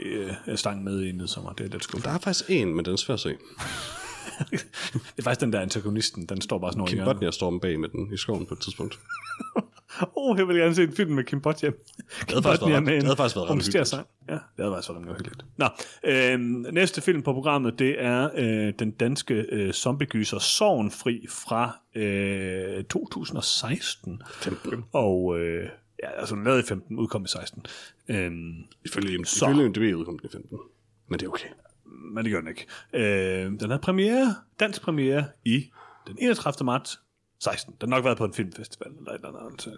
øh, 0.46 0.56
stang 0.56 0.84
med 0.84 1.02
i 1.02 1.12
Midsommer. 1.12 1.52
Det 1.52 1.66
er 1.66 1.70
lidt 1.70 1.84
skuffende. 1.84 2.08
Der 2.08 2.14
er 2.14 2.18
faktisk 2.18 2.50
en, 2.50 2.74
men 2.74 2.84
den 2.84 2.92
er 2.92 2.96
svær 2.96 3.14
at 3.14 3.20
se. 3.20 3.34
Det 4.50 5.18
er 5.18 5.22
faktisk 5.22 5.40
den 5.40 5.52
der 5.52 5.61
antagonisten, 5.61 6.26
den 6.26 6.40
står 6.40 6.58
bare 6.58 6.72
sådan 6.72 6.80
over 6.80 6.90
Kim. 6.90 7.04
Bodnia 7.04 7.30
står 7.30 7.58
bag 7.58 7.80
med 7.80 7.88
den 7.88 8.12
i 8.14 8.16
skoven 8.16 8.46
på 8.46 8.54
et 8.54 8.61
tidspunkt. 8.61 8.98
Åh, 10.00 10.06
oh, 10.16 10.38
jeg 10.38 10.48
vil 10.48 10.56
gerne 10.56 10.74
se 10.74 10.82
en 10.82 10.92
film 10.92 11.11
med 11.11 11.24
Kim 11.24 11.40
Bodnia. 11.40 11.70
Kim 12.26 12.38
ret- 12.38 12.68
med 12.68 12.78
en 12.78 12.86
det 12.86 13.02
havde 13.02 13.16
faktisk 13.16 13.36
været 13.36 13.48
ret 13.48 13.52
rumstersang. 13.52 14.06
Ja, 14.28 14.32
det 14.32 14.40
havde 14.58 14.72
faktisk 14.72 14.88
været 14.88 14.98
rimelig 14.98 15.16
hyggeligt. 15.16 15.44
Nå, 15.56 15.66
øh, 16.04 16.38
næste 16.74 17.00
film 17.00 17.22
på 17.22 17.32
programmet, 17.32 17.78
det 17.78 18.04
er 18.04 18.30
øh, 18.36 18.72
den 18.78 18.90
danske 18.90 19.34
øh, 19.34 19.72
zombiegyser 19.72 20.38
Sorgenfri 20.38 21.26
fra 21.28 21.78
øh, 21.94 22.84
2016. 22.84 24.22
15. 24.32 24.84
Og 24.92 25.38
øh, 25.38 25.68
ja, 26.03 26.11
altså 26.11 26.34
den 26.34 26.44
lavet 26.44 26.62
i 26.64 26.66
15, 26.66 26.98
udkom 26.98 27.24
i 27.24 27.28
16. 27.28 27.66
Øh, 28.09 28.32
Ifølge, 28.84 29.26
Så. 29.26 29.46
ifølge 29.51 29.68
MDB 29.68 29.96
udkom 29.98 30.18
den 30.18 30.28
i 30.30 30.32
15. 30.32 30.59
Men 31.09 31.20
det 31.20 31.26
er 31.26 31.30
okay. 31.30 31.48
men 32.14 32.24
det 32.24 32.32
gør 32.32 32.40
den 32.40 32.48
ikke. 32.48 32.66
Øh, 32.94 33.61
den 33.61 33.70
har 33.70 33.78
premiere, 33.78 34.34
dansk 34.61 34.82
premiere 34.82 35.24
i 35.44 35.70
den 36.07 36.16
31. 36.20 36.64
marts 36.66 37.01
16. 37.40 37.74
Den 37.80 37.92
har 37.92 37.98
nok 37.98 38.05
været 38.05 38.18
på 38.18 38.24
en 38.24 38.34
filmfestival 38.34 38.92
eller 38.98 39.11
et 39.12 39.14
eller 39.14 39.28
andet. 39.28 39.53
Altså. 39.53 39.70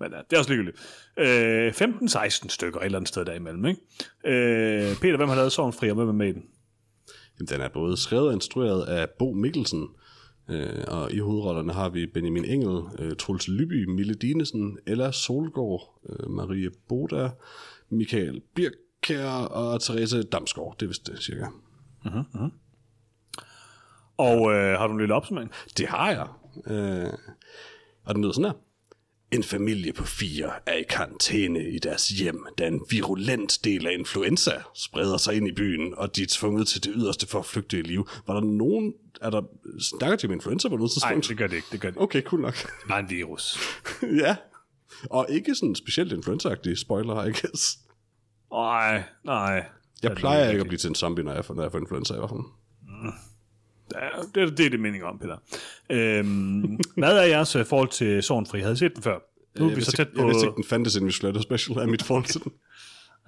Men 0.00 0.12
ja, 0.12 0.18
det 0.18 0.32
er 0.32 0.38
også 0.38 0.50
ligegyldigt. 0.50 0.76
Øh, 1.16 1.72
15-16 1.72 2.48
stykker 2.48 2.80
et 2.80 2.84
eller 2.84 2.98
andet 2.98 3.08
sted 3.08 3.24
derimellem, 3.24 3.66
ikke? 3.66 3.80
Øh, 4.24 4.96
Peter, 5.00 5.16
hvem 5.16 5.28
har 5.28 5.36
lavet 5.36 5.52
Sorgenfri, 5.52 5.88
og 5.90 5.94
hvem 5.96 6.08
er 6.08 6.12
med 6.12 6.28
i 6.28 6.32
den? 6.32 6.44
Jamen, 7.38 7.48
den 7.48 7.60
er 7.60 7.68
både 7.68 7.96
skrevet 7.96 8.26
og 8.26 8.32
instrueret 8.32 8.86
af 8.86 9.10
Bo 9.10 9.32
Mikkelsen, 9.32 9.88
øh, 10.48 10.84
og 10.88 11.12
i 11.12 11.18
hovedrollerne 11.18 11.72
har 11.72 11.88
vi 11.88 12.06
Benjamin 12.06 12.44
Engel, 12.44 12.82
øh, 12.98 13.16
Truls 13.16 13.48
Lyby, 13.48 13.84
Mille 13.84 14.14
Dinesen, 14.14 14.78
Ella 14.86 15.12
Solgaard, 15.12 16.00
øh, 16.08 16.30
Marie 16.30 16.70
Boda, 16.88 17.30
Michael 17.88 18.42
Birkær 18.54 19.30
og 19.30 19.82
Therese 19.82 20.22
Damsgaard. 20.22 20.76
Det 20.80 20.86
er 20.86 20.88
vist 20.88 21.06
det, 21.06 21.22
cirka. 21.22 21.46
Og 24.16 24.52
øh, 24.52 24.78
har 24.78 24.86
du 24.86 24.92
en 24.92 24.98
lille 24.98 25.14
opsummering? 25.14 25.50
Det 25.78 25.86
har 25.86 26.10
jeg. 26.10 26.28
Øh, 26.66 27.12
og 28.04 28.14
den 28.14 28.22
lyder 28.22 28.32
sådan 28.32 28.50
her. 28.50 28.67
En 29.32 29.42
familie 29.42 29.92
på 29.92 30.04
fire 30.04 30.52
er 30.66 30.74
i 30.74 30.82
karantæne 30.82 31.70
i 31.70 31.78
deres 31.78 32.08
hjem, 32.08 32.46
da 32.58 32.66
en 32.66 32.80
virulent 32.90 33.58
del 33.64 33.86
af 33.86 33.92
influenza 33.98 34.62
spreder 34.74 35.16
sig 35.16 35.34
ind 35.34 35.48
i 35.48 35.52
byen, 35.52 35.94
og 35.96 36.16
de 36.16 36.22
er 36.22 36.26
tvunget 36.30 36.68
til 36.68 36.84
det 36.84 36.92
yderste 36.96 37.26
for 37.26 37.38
at 37.38 37.46
flygte 37.46 37.78
i 37.78 37.82
liv. 37.82 38.08
Var 38.26 38.34
der 38.34 38.40
nogen... 38.40 38.94
Er 39.20 39.30
der... 39.30 39.42
Snakker 39.80 40.16
de 40.16 40.26
om 40.26 40.32
influenza 40.32 40.68
på 40.68 40.76
noget 40.76 40.90
Nej, 41.02 41.10
tidspunkt? 41.10 41.28
det 41.28 41.38
gør 41.38 41.46
det 41.46 41.56
ikke. 41.56 41.68
Det 41.72 41.80
gør 41.80 41.88
det 41.88 41.94
ikke. 41.96 42.02
Okay, 42.02 42.22
cool 42.22 42.42
nok. 42.42 42.54
Bare 42.88 43.00
en 43.00 43.10
virus. 43.10 43.58
ja. 44.24 44.36
Og 45.10 45.26
ikke 45.28 45.54
sådan 45.54 45.74
specielt 45.74 46.12
influenza-agtige 46.12 46.76
spoiler, 46.76 47.24
I 47.24 47.32
guess. 47.32 47.78
Nej, 48.52 49.02
nej. 49.24 49.66
Jeg 50.02 50.16
plejer 50.16 50.50
ikke 50.50 50.60
at 50.60 50.66
blive 50.66 50.78
til 50.78 50.88
en 50.88 50.94
zombie, 50.94 51.24
når 51.24 51.32
jeg 51.32 51.44
får, 51.44 51.54
når 51.54 51.62
jeg 51.62 51.72
får 51.72 51.78
influenza 51.78 52.14
i 52.14 52.18
hvert 52.18 52.30
fald. 52.30 52.40
Ja, 53.94 54.08
det, 54.34 54.58
det 54.58 54.66
er 54.66 54.70
det 54.70 54.80
mening 54.80 55.04
om, 55.04 55.18
Peter. 55.18 55.36
Øhm, 55.90 56.78
hvad 56.96 57.18
er 57.18 57.22
jeres 57.22 57.56
øh, 57.56 57.66
forhold 57.66 57.88
til 57.88 58.22
Sorgenfri? 58.22 58.60
Havde 58.60 58.72
I 58.72 58.76
set 58.76 58.94
den 58.94 59.02
før? 59.02 59.18
Nu 59.58 59.64
er 59.64 59.68
vi 59.68 59.74
Jeg 59.74 59.84
så 59.84 59.92
tæt 59.92 60.06
ikke- 60.06 60.16
på... 60.16 60.20
Jeg 60.22 60.28
vidste 60.28 60.46
ikke, 60.46 60.56
den 60.56 60.64
fandtes, 60.64 60.94
inden 60.96 61.06
vi 61.06 61.12
sluttede 61.12 61.42
special 61.42 61.78
af 61.78 61.88
mit 61.88 62.02
forhold 62.02 62.24
til 62.24 62.42
den. 62.44 62.52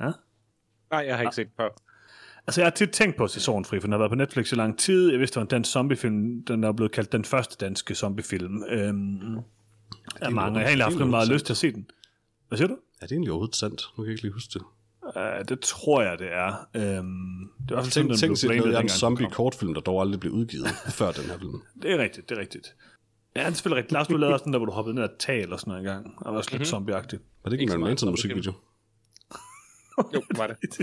Nej, 0.01 1.05
jeg 1.07 1.17
har 1.17 1.23
ikke 1.23 1.35
set 1.35 1.47
den 1.47 1.55
før. 1.57 1.69
Altså, 2.47 2.61
jeg 2.61 2.67
har 2.67 2.71
tit 2.71 2.91
tænkt 2.91 3.17
på 3.17 3.25
at 3.25 3.31
se 3.31 3.41
Sorgenfri, 3.41 3.81
for 3.81 3.87
den 3.87 3.93
har 3.93 3.99
været 3.99 4.11
på 4.11 4.15
Netflix 4.15 4.53
i 4.53 4.55
lang 4.55 4.79
tid. 4.79 5.11
Jeg 5.11 5.21
vidste, 5.21 5.35
det 5.35 5.37
var 5.37 5.43
en 5.43 5.49
dansk 5.49 5.71
zombiefilm. 5.71 6.45
Den 6.45 6.65
er 6.65 6.73
blevet 6.73 6.93
kaldt 6.93 7.13
den 7.13 7.25
første 7.25 7.57
danske 7.67 7.95
zombiefilm. 7.95 8.63
Øhm, 8.69 9.37
er 9.37 10.31
mange. 10.31 10.59
Jeg 10.59 10.67
har 10.67 10.69
egentlig 10.69 10.85
haft 10.85 11.09
meget 11.11 11.29
lyst 11.29 11.47
til 11.47 11.53
at 11.53 11.57
se 11.57 11.73
den. 11.73 11.87
Hvad 12.49 12.59
siger 12.59 12.69
du? 12.69 12.75
Er 13.01 13.07
det 13.07 13.13
egentlig 13.13 13.31
overhovedet 13.31 13.57
sandt? 13.57 13.83
Nu 13.97 14.03
kan 14.03 14.05
jeg 14.05 14.13
ikke 14.13 14.23
lige 14.23 14.33
huske 14.33 14.51
det. 14.55 14.63
Uh, 15.17 15.45
det 15.49 15.61
tror 15.61 16.03
jeg, 16.03 16.19
det 16.19 16.33
er. 16.33 16.67
Øhm, 16.77 17.51
det 17.69 17.77
fald 17.77 17.91
sådan, 17.91 18.09
Tænk, 18.09 18.21
den 18.21 18.37
tænk 18.37 18.63
blev 18.63 18.75
af 18.75 18.81
en 18.81 18.89
zombie-kortfilm, 18.89 19.75
der 19.75 19.81
dog 19.81 20.01
aldrig 20.01 20.21
blev 20.21 20.33
udgivet 20.33 20.69
før 20.99 21.13
den 21.13 21.25
her 21.25 21.39
film. 21.39 21.63
Det 21.83 21.93
er 21.93 21.99
rigtigt, 21.99 22.29
det 22.29 22.37
er 22.37 22.41
rigtigt. 22.41 22.75
Ja, 23.37 23.41
det 23.41 23.47
er 23.47 23.53
selvfølgelig 23.53 23.77
rigtigt. 23.77 23.93
Lars, 23.93 24.07
du 24.09 24.17
lavede 24.17 24.35
også 24.35 24.45
den 24.45 24.53
der, 24.53 24.59
hvor 24.59 24.67
du 24.67 24.73
hoppede 24.73 24.95
ned 24.95 25.05
et 25.05 25.11
tag 25.19 25.43
eller 25.43 25.57
sådan 25.57 25.71
noget 25.71 25.81
engang. 25.81 26.15
Og 26.17 26.33
var 26.33 26.39
også 26.39 26.51
lidt 26.57 26.69
zombieagtig. 26.69 27.19
Var 27.45 27.51
det 27.51 27.53
ikke 27.53 27.63
Ikke 27.63 27.75
en 27.75 27.81
Manson 27.81 28.11
musikvideo? 28.11 28.53
Jo, 30.15 30.23
det 30.29 30.39
var 30.39 30.47
det. 30.47 30.57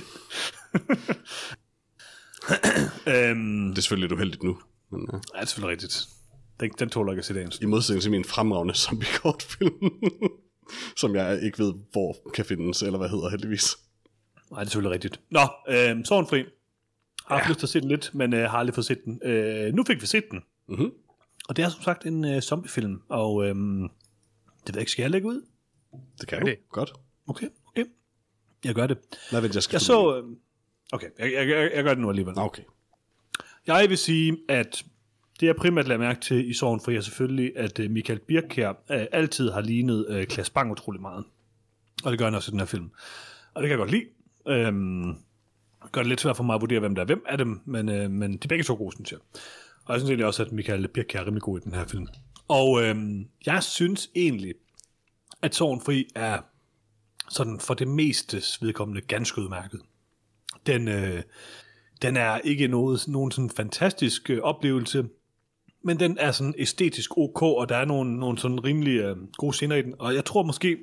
Øhm, 3.08 3.70
Det 3.70 3.78
er 3.78 3.82
selvfølgelig 3.82 4.10
lidt 4.10 4.12
uheldigt 4.12 4.44
nu. 4.44 4.58
Men, 4.92 5.08
ja. 5.12 5.16
ja, 5.16 5.20
det 5.20 5.42
er 5.42 5.46
selvfølgelig 5.46 5.72
rigtigt. 5.72 6.08
Den, 6.60 6.72
den 6.80 6.90
tåler 6.90 7.12
ikke 7.12 7.20
at 7.20 7.26
se 7.26 7.34
dagens. 7.34 7.60
I 7.62 7.66
modsætning 7.66 8.02
til 8.02 8.12
min 8.12 8.24
fremragende 8.24 8.74
zombie-kortfilm, 8.74 9.92
som 11.02 11.16
jeg 11.16 11.44
ikke 11.44 11.60
ved, 11.60 11.74
hvor 11.92 12.16
kan 12.34 12.46
findes, 12.46 12.82
eller 12.82 12.98
hvad 12.98 13.10
hedder 13.10 13.30
heldigvis. 13.30 13.78
Nej, 14.52 14.60
det 14.60 14.68
er 14.68 14.70
selvfølgelig 14.70 14.94
rigtigt. 14.94 15.22
Nå, 15.30 15.40
øh, 15.70 16.06
Sorgenfri. 16.06 16.46
Har 17.26 17.36
haft 17.36 17.46
ja. 17.46 17.50
lyst 17.50 17.60
til 17.60 17.66
at 17.66 17.70
se 17.70 17.82
den 17.82 17.90
lidt, 17.90 18.12
men 18.14 18.34
øh, 18.34 18.50
har 18.50 18.58
aldrig 18.58 18.76
fået 18.76 18.86
set 18.86 19.06
den. 19.06 19.22
Øh, 19.24 19.74
nu 19.74 19.84
fik 19.84 20.02
vi 20.02 20.06
set 20.06 20.24
den. 20.32 20.44
Mhm. 20.68 20.92
Og 21.50 21.56
det 21.56 21.66
er 21.66 21.70
som 21.70 21.82
sagt 21.82 22.06
en 22.06 22.26
øh, 22.26 22.42
zombiefilm, 22.42 23.02
og 23.10 23.44
øh, 23.44 23.56
det 23.56 23.56
ved 24.68 24.74
jeg 24.74 24.80
ikke, 24.80 24.92
skal 24.92 25.04
jeg 25.04 25.12
lægge 25.12 25.28
ud? 25.28 25.42
Det 26.22 26.28
kan 26.28 26.42
du. 26.42 26.46
det. 26.46 26.58
Godt. 26.70 26.94
Okay, 27.28 27.48
okay. 27.68 27.86
Jeg 28.66 28.76
gør 28.76 28.88
det. 28.88 28.98
Nej, 29.32 29.42
vent, 29.42 29.56
jeg 29.56 29.64
skal 29.64 29.76
Jeg 29.76 29.82
så... 29.82 30.18
Øh, 30.18 30.24
okay, 30.92 31.08
jeg, 31.20 31.34
jeg, 31.34 31.50
jeg, 31.50 31.72
jeg 31.76 31.84
gør 31.84 31.94
det 31.94 32.02
nu 32.02 32.10
alligevel. 32.10 32.34
Okay. 32.38 32.64
Jeg 33.68 33.90
vil 33.90 33.98
sige, 33.98 34.38
at 34.50 34.86
det 35.40 35.48
jeg 35.48 35.56
primært 35.56 35.88
lader 35.88 36.00
mærke 36.00 36.20
til 36.20 36.50
i 36.50 36.54
Sorgenfri 36.54 36.96
er 36.96 37.02
selvfølgelig, 37.02 37.58
at 37.58 37.80
øh, 37.80 37.92
Michael 37.92 38.20
Birkær 38.20 38.70
øh, 38.70 39.06
altid 39.12 39.52
har 39.52 39.62
lignet 39.62 40.06
øh, 40.10 40.26
Klaas 40.28 40.50
Bang 40.50 40.72
utrolig 40.72 41.02
meget. 41.02 41.26
Og 42.04 42.12
det 42.12 42.20
gør 42.20 42.26
han 42.26 42.36
også 42.36 42.50
i 42.50 42.52
den 42.52 42.60
her 42.60 42.66
film. 42.66 42.92
Og 43.54 43.64
det 43.64 43.70
kan 43.70 43.70
jeg 43.70 43.78
godt 43.78 43.92
lide. 43.92 44.06
Øhm, 44.48 45.16
gør 45.92 46.02
det 46.02 46.08
lidt 46.08 46.22
svært 46.22 46.38
for 46.38 46.44
mig 46.44 46.56
at 46.56 46.62
vurdere, 46.62 46.80
hvem 46.80 46.96
der 46.96 47.02
er 47.02 47.06
hvem 47.06 47.24
af 47.30 47.38
dem, 47.38 47.62
men, 47.66 47.90
øh, 47.90 48.12
men 48.12 48.32
de 48.32 48.40
er 48.44 48.48
begge 48.48 48.64
to 48.64 48.76
gode, 48.76 48.96
synes 48.96 49.12
jeg. 49.12 49.20
Og 49.86 49.94
jeg 49.94 50.02
synes 50.02 50.10
egentlig 50.10 50.26
også, 50.26 50.44
at 50.44 50.52
Michael 50.52 50.88
Birk 50.88 51.16
er 51.16 51.26
rimelig 51.26 51.42
god 51.42 51.60
i 51.60 51.64
den 51.64 51.74
her 51.74 51.86
film. 51.86 52.08
Og 52.48 52.84
øhm, 52.84 53.28
jeg 53.46 53.64
synes 53.64 54.10
egentlig, 54.16 54.54
at 55.42 55.56
Sorgenfri 55.56 56.08
er 56.16 56.40
sådan 57.30 57.60
for 57.60 57.74
det 57.74 57.88
meste 57.88 58.42
vedkommende 58.62 59.02
ganske 59.02 59.42
udmærket. 59.42 59.82
Den, 60.66 60.88
øh, 60.88 61.24
den 62.02 62.18
er 62.18 62.38
ikke 62.38 62.68
noget, 62.68 63.08
nogen 63.08 63.32
sådan 63.32 63.50
fantastisk 63.50 64.30
øh, 64.30 64.40
oplevelse, 64.42 65.06
men 65.84 66.00
den 66.00 66.18
er 66.18 66.32
sådan 66.32 66.54
æstetisk 66.58 67.18
ok, 67.18 67.42
og 67.42 67.70
der 67.70 67.76
er 67.76 67.86
nogle, 67.86 68.20
nogle 68.20 68.38
sådan 68.38 68.64
rimelig 68.64 69.00
øh, 69.00 69.18
gode 69.38 69.54
scener 69.54 69.76
i 69.76 69.82
den. 69.82 69.96
Og 70.00 70.16
jeg 70.16 70.26
tror 70.26 70.44
måske, 70.44 70.78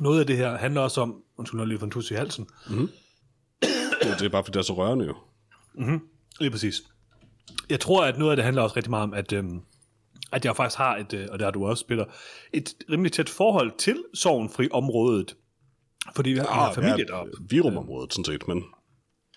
noget 0.00 0.20
af 0.20 0.26
det 0.26 0.36
her 0.36 0.56
handler 0.58 0.80
også 0.80 1.00
om, 1.00 1.22
undskyld, 1.36 1.60
nu 1.60 1.66
lige 1.66 1.78
for 1.78 1.86
en 1.86 1.90
tus 1.92 2.10
i 2.10 2.14
halsen, 2.14 2.46
Det, 2.70 4.18
det 4.18 4.22
er 4.22 4.28
bare, 4.28 4.44
fordi 4.44 4.52
det 4.54 4.58
er 4.58 4.62
så 4.64 4.72
rørende 4.74 5.04
jo. 5.06 5.14
Lige 6.40 6.50
præcis. 6.50 6.82
Jeg 7.70 7.80
tror, 7.80 8.04
at 8.04 8.18
noget 8.18 8.30
af 8.30 8.36
det 8.36 8.44
handler 8.44 8.62
også 8.62 8.76
rigtig 8.76 8.90
meget 8.90 9.02
om, 9.02 9.14
at, 9.14 9.32
øhm, 9.32 9.60
at 10.32 10.44
jeg 10.44 10.56
faktisk 10.56 10.78
har 10.78 10.96
et, 10.96 11.12
øh, 11.12 11.26
og 11.30 11.38
der 11.38 11.44
har 11.44 11.50
du 11.52 11.66
også 11.66 11.80
spiller, 11.80 12.04
et 12.52 12.74
rimelig 12.90 13.12
tæt 13.12 13.28
forhold 13.28 13.72
til 13.78 14.04
sorgenfri 14.14 14.68
området. 14.72 15.36
Fordi 16.14 16.30
vi 16.30 16.36
har, 16.38 16.44
vi 16.44 16.50
har 16.52 16.72
familie 16.72 16.96
ja, 16.98 17.04
deroppe. 17.04 17.32
Virumområdet, 17.50 18.12
sådan 18.14 18.24
set, 18.24 18.48
men, 18.48 18.64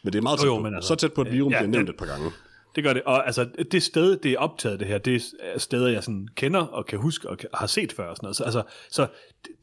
men 0.03 0.14
det 0.14 0.20
er 0.20 0.24
meget 0.24 0.38
Jo, 0.38 0.41
tæt 0.41 0.47
jo, 0.47 0.56
på. 0.58 0.62
men 0.64 0.76
altså- 0.76 0.88
så 0.88 0.95
tæt 0.95 1.14
på, 1.14 1.22
at 1.22 1.32
Virum 1.32 1.51
Ja, 1.51 1.58
bliver 1.60 1.70
nævnt 1.72 1.89
et 1.89 1.97
par 1.97 2.06
gange. 2.06 2.32
Det 2.76 2.84
gør 2.84 2.93
det. 2.93 3.03
Og 3.03 3.26
altså, 3.26 3.49
det 3.71 3.84
sted, 3.84 4.17
det 4.17 4.32
er 4.32 4.38
optaget 4.38 4.80
det 4.80 4.88
her, 4.88 4.97
det 4.97 5.34
er 5.39 5.59
steder, 5.59 5.88
jeg 5.88 6.03
sådan 6.03 6.28
kender 6.36 6.59
og 6.59 6.86
kan 6.86 6.99
huske 6.99 7.30
og 7.30 7.38
har 7.53 7.67
set 7.67 7.93
før. 7.93 8.07
Og 8.07 8.15
sådan 8.15 8.26
noget. 8.26 8.36
Så, 8.36 8.43
altså, 8.43 8.63
så 8.91 9.07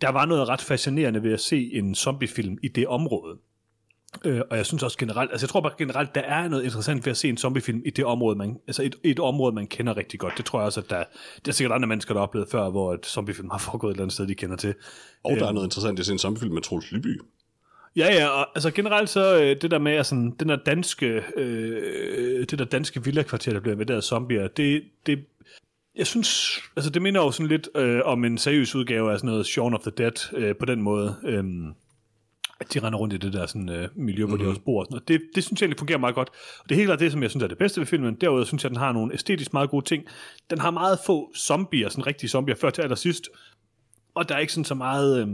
der 0.01 0.11
var 0.11 0.27
noget 0.27 0.49
ret 0.49 0.61
fascinerende 0.61 1.23
ved 1.23 1.33
at 1.33 1.41
se 1.41 1.71
en 1.73 1.95
zombiefilm 1.95 2.59
i 2.63 2.69
det 2.69 2.87
område. 2.87 3.39
Øh, 4.25 4.41
og 4.51 4.57
jeg 4.57 4.67
synes 4.67 4.83
også 4.83 4.99
generelt, 4.99 5.31
altså 5.31 5.45
jeg 5.45 5.49
tror 5.49 5.61
bare 5.61 5.73
generelt, 5.79 6.15
der 6.15 6.21
er 6.21 6.49
noget 6.49 6.65
interessant 6.65 7.07
ved 7.07 7.11
at 7.11 7.17
se 7.17 7.29
en 7.29 7.37
zombiefilm 7.37 7.83
i 7.85 7.91
det 7.91 8.05
område, 8.05 8.39
man, 8.39 8.57
altså 8.67 8.83
et, 8.83 8.97
et 9.05 9.19
område, 9.21 9.55
man 9.55 9.67
kender 9.67 9.97
rigtig 9.97 10.21
godt. 10.21 10.35
Det 10.37 10.45
tror 10.45 10.59
jeg 10.59 10.67
også, 10.67 10.81
at 10.81 10.91
der, 10.91 11.05
der 11.45 11.51
er 11.51 11.53
sikkert 11.53 11.75
andre 11.75 11.89
mennesker, 11.89 12.15
der 12.15 12.21
har 12.21 12.27
oplevet 12.27 12.49
før, 12.51 12.71
hvor 12.71 12.95
et 12.95 13.07
zombiefilm 13.07 13.51
har 13.51 13.59
foregået 13.59 13.91
et 13.91 13.95
eller 13.95 14.03
andet 14.03 14.15
sted, 14.15 14.27
de 14.27 14.35
kender 14.35 14.57
til. 14.57 14.75
Og 15.25 15.37
der 15.37 15.49
er 15.49 15.53
noget 15.53 15.67
interessant 15.67 15.99
i 15.99 16.01
at 16.01 16.07
se 16.07 16.13
en 16.13 16.19
zombiefilm 16.19 16.55
med 16.55 16.63
Troels 16.63 16.93
Lyby. 16.93 17.21
Ja, 17.97 18.15
ja, 18.15 18.29
og 18.29 18.47
altså 18.55 18.71
generelt 18.71 19.09
så 19.09 19.41
øh, 19.43 19.57
det 19.63 19.71
der 19.71 19.79
med, 19.79 19.93
at 19.93 20.07
sådan, 20.07 20.31
den 20.41 20.49
der 20.49 20.57
danske, 20.57 21.23
øh, 21.37 22.47
det 22.51 22.59
der 22.59 22.65
danske 22.65 23.05
villakvarter, 23.05 23.53
der 23.53 23.61
bliver 23.61 23.75
invaderet 23.75 23.97
af 23.97 24.03
zombier, 24.03 24.49
det, 24.49 24.83
det, 25.07 25.25
jeg 25.97 26.07
synes, 26.07 26.59
altså 26.77 26.91
det 26.91 27.03
minder 27.03 27.21
jo 27.21 27.31
sådan 27.31 27.47
lidt 27.47 27.69
øh, 27.75 28.01
om 28.05 28.25
en 28.25 28.39
seriøs 28.39 28.75
udgave 28.75 29.13
af 29.13 29.19
sådan 29.19 29.31
noget 29.31 29.47
Shaun 29.47 29.75
of 29.75 29.81
the 29.81 29.91
Dead 29.91 30.35
øh, 30.35 30.57
på 30.57 30.67
den 30.67 30.83
måde. 30.83 31.17
Øh, 31.25 31.45
at 32.61 32.75
de 32.75 32.81
render 32.81 32.99
rundt 32.99 33.15
i 33.15 33.17
det 33.17 33.33
der 33.33 33.47
sådan, 33.47 33.69
øh, 33.69 33.89
miljø, 33.95 34.25
hvor 34.25 34.37
mm-hmm. 34.37 34.47
de 34.47 34.51
også 34.51 34.61
bor. 34.61 34.81
og 34.81 34.87
Sådan 34.87 34.95
noget. 34.95 35.09
Det, 35.09 35.21
det 35.35 35.45
synes 35.45 35.61
jeg 35.61 35.67
egentlig 35.67 35.79
fungerer 35.79 35.99
meget 35.99 36.15
godt. 36.15 36.29
Og 36.59 36.69
det 36.69 36.75
er 36.75 36.77
helt 36.77 36.87
klart 36.89 37.01
det, 37.01 37.13
som 37.13 37.23
jeg 37.23 37.31
synes 37.31 37.45
er 37.45 37.49
det 37.49 37.59
bedste 37.59 37.81
ved 37.81 37.87
filmen. 37.87 38.15
Derudover 38.15 38.45
synes 38.45 38.65
jeg, 38.65 38.69
at 38.71 38.75
den 38.75 38.81
har 38.81 38.93
nogle 38.93 39.15
æstetisk 39.15 39.53
meget 39.53 39.71
gode 39.71 39.85
ting. 39.85 40.05
Den 40.51 40.59
har 40.59 40.71
meget 40.71 40.99
få 41.07 41.33
zombier, 41.37 41.89
sådan 41.89 42.07
rigtige 42.07 42.31
zombier, 42.31 42.55
før 42.55 42.71
til 42.71 42.83
allersidst. 42.83 43.29
Og 44.15 44.29
der 44.29 44.35
er 44.35 44.39
ikke 44.39 44.53
sådan 44.53 44.65
så 44.65 44.75
meget... 44.75 45.23
Øh, 45.23 45.29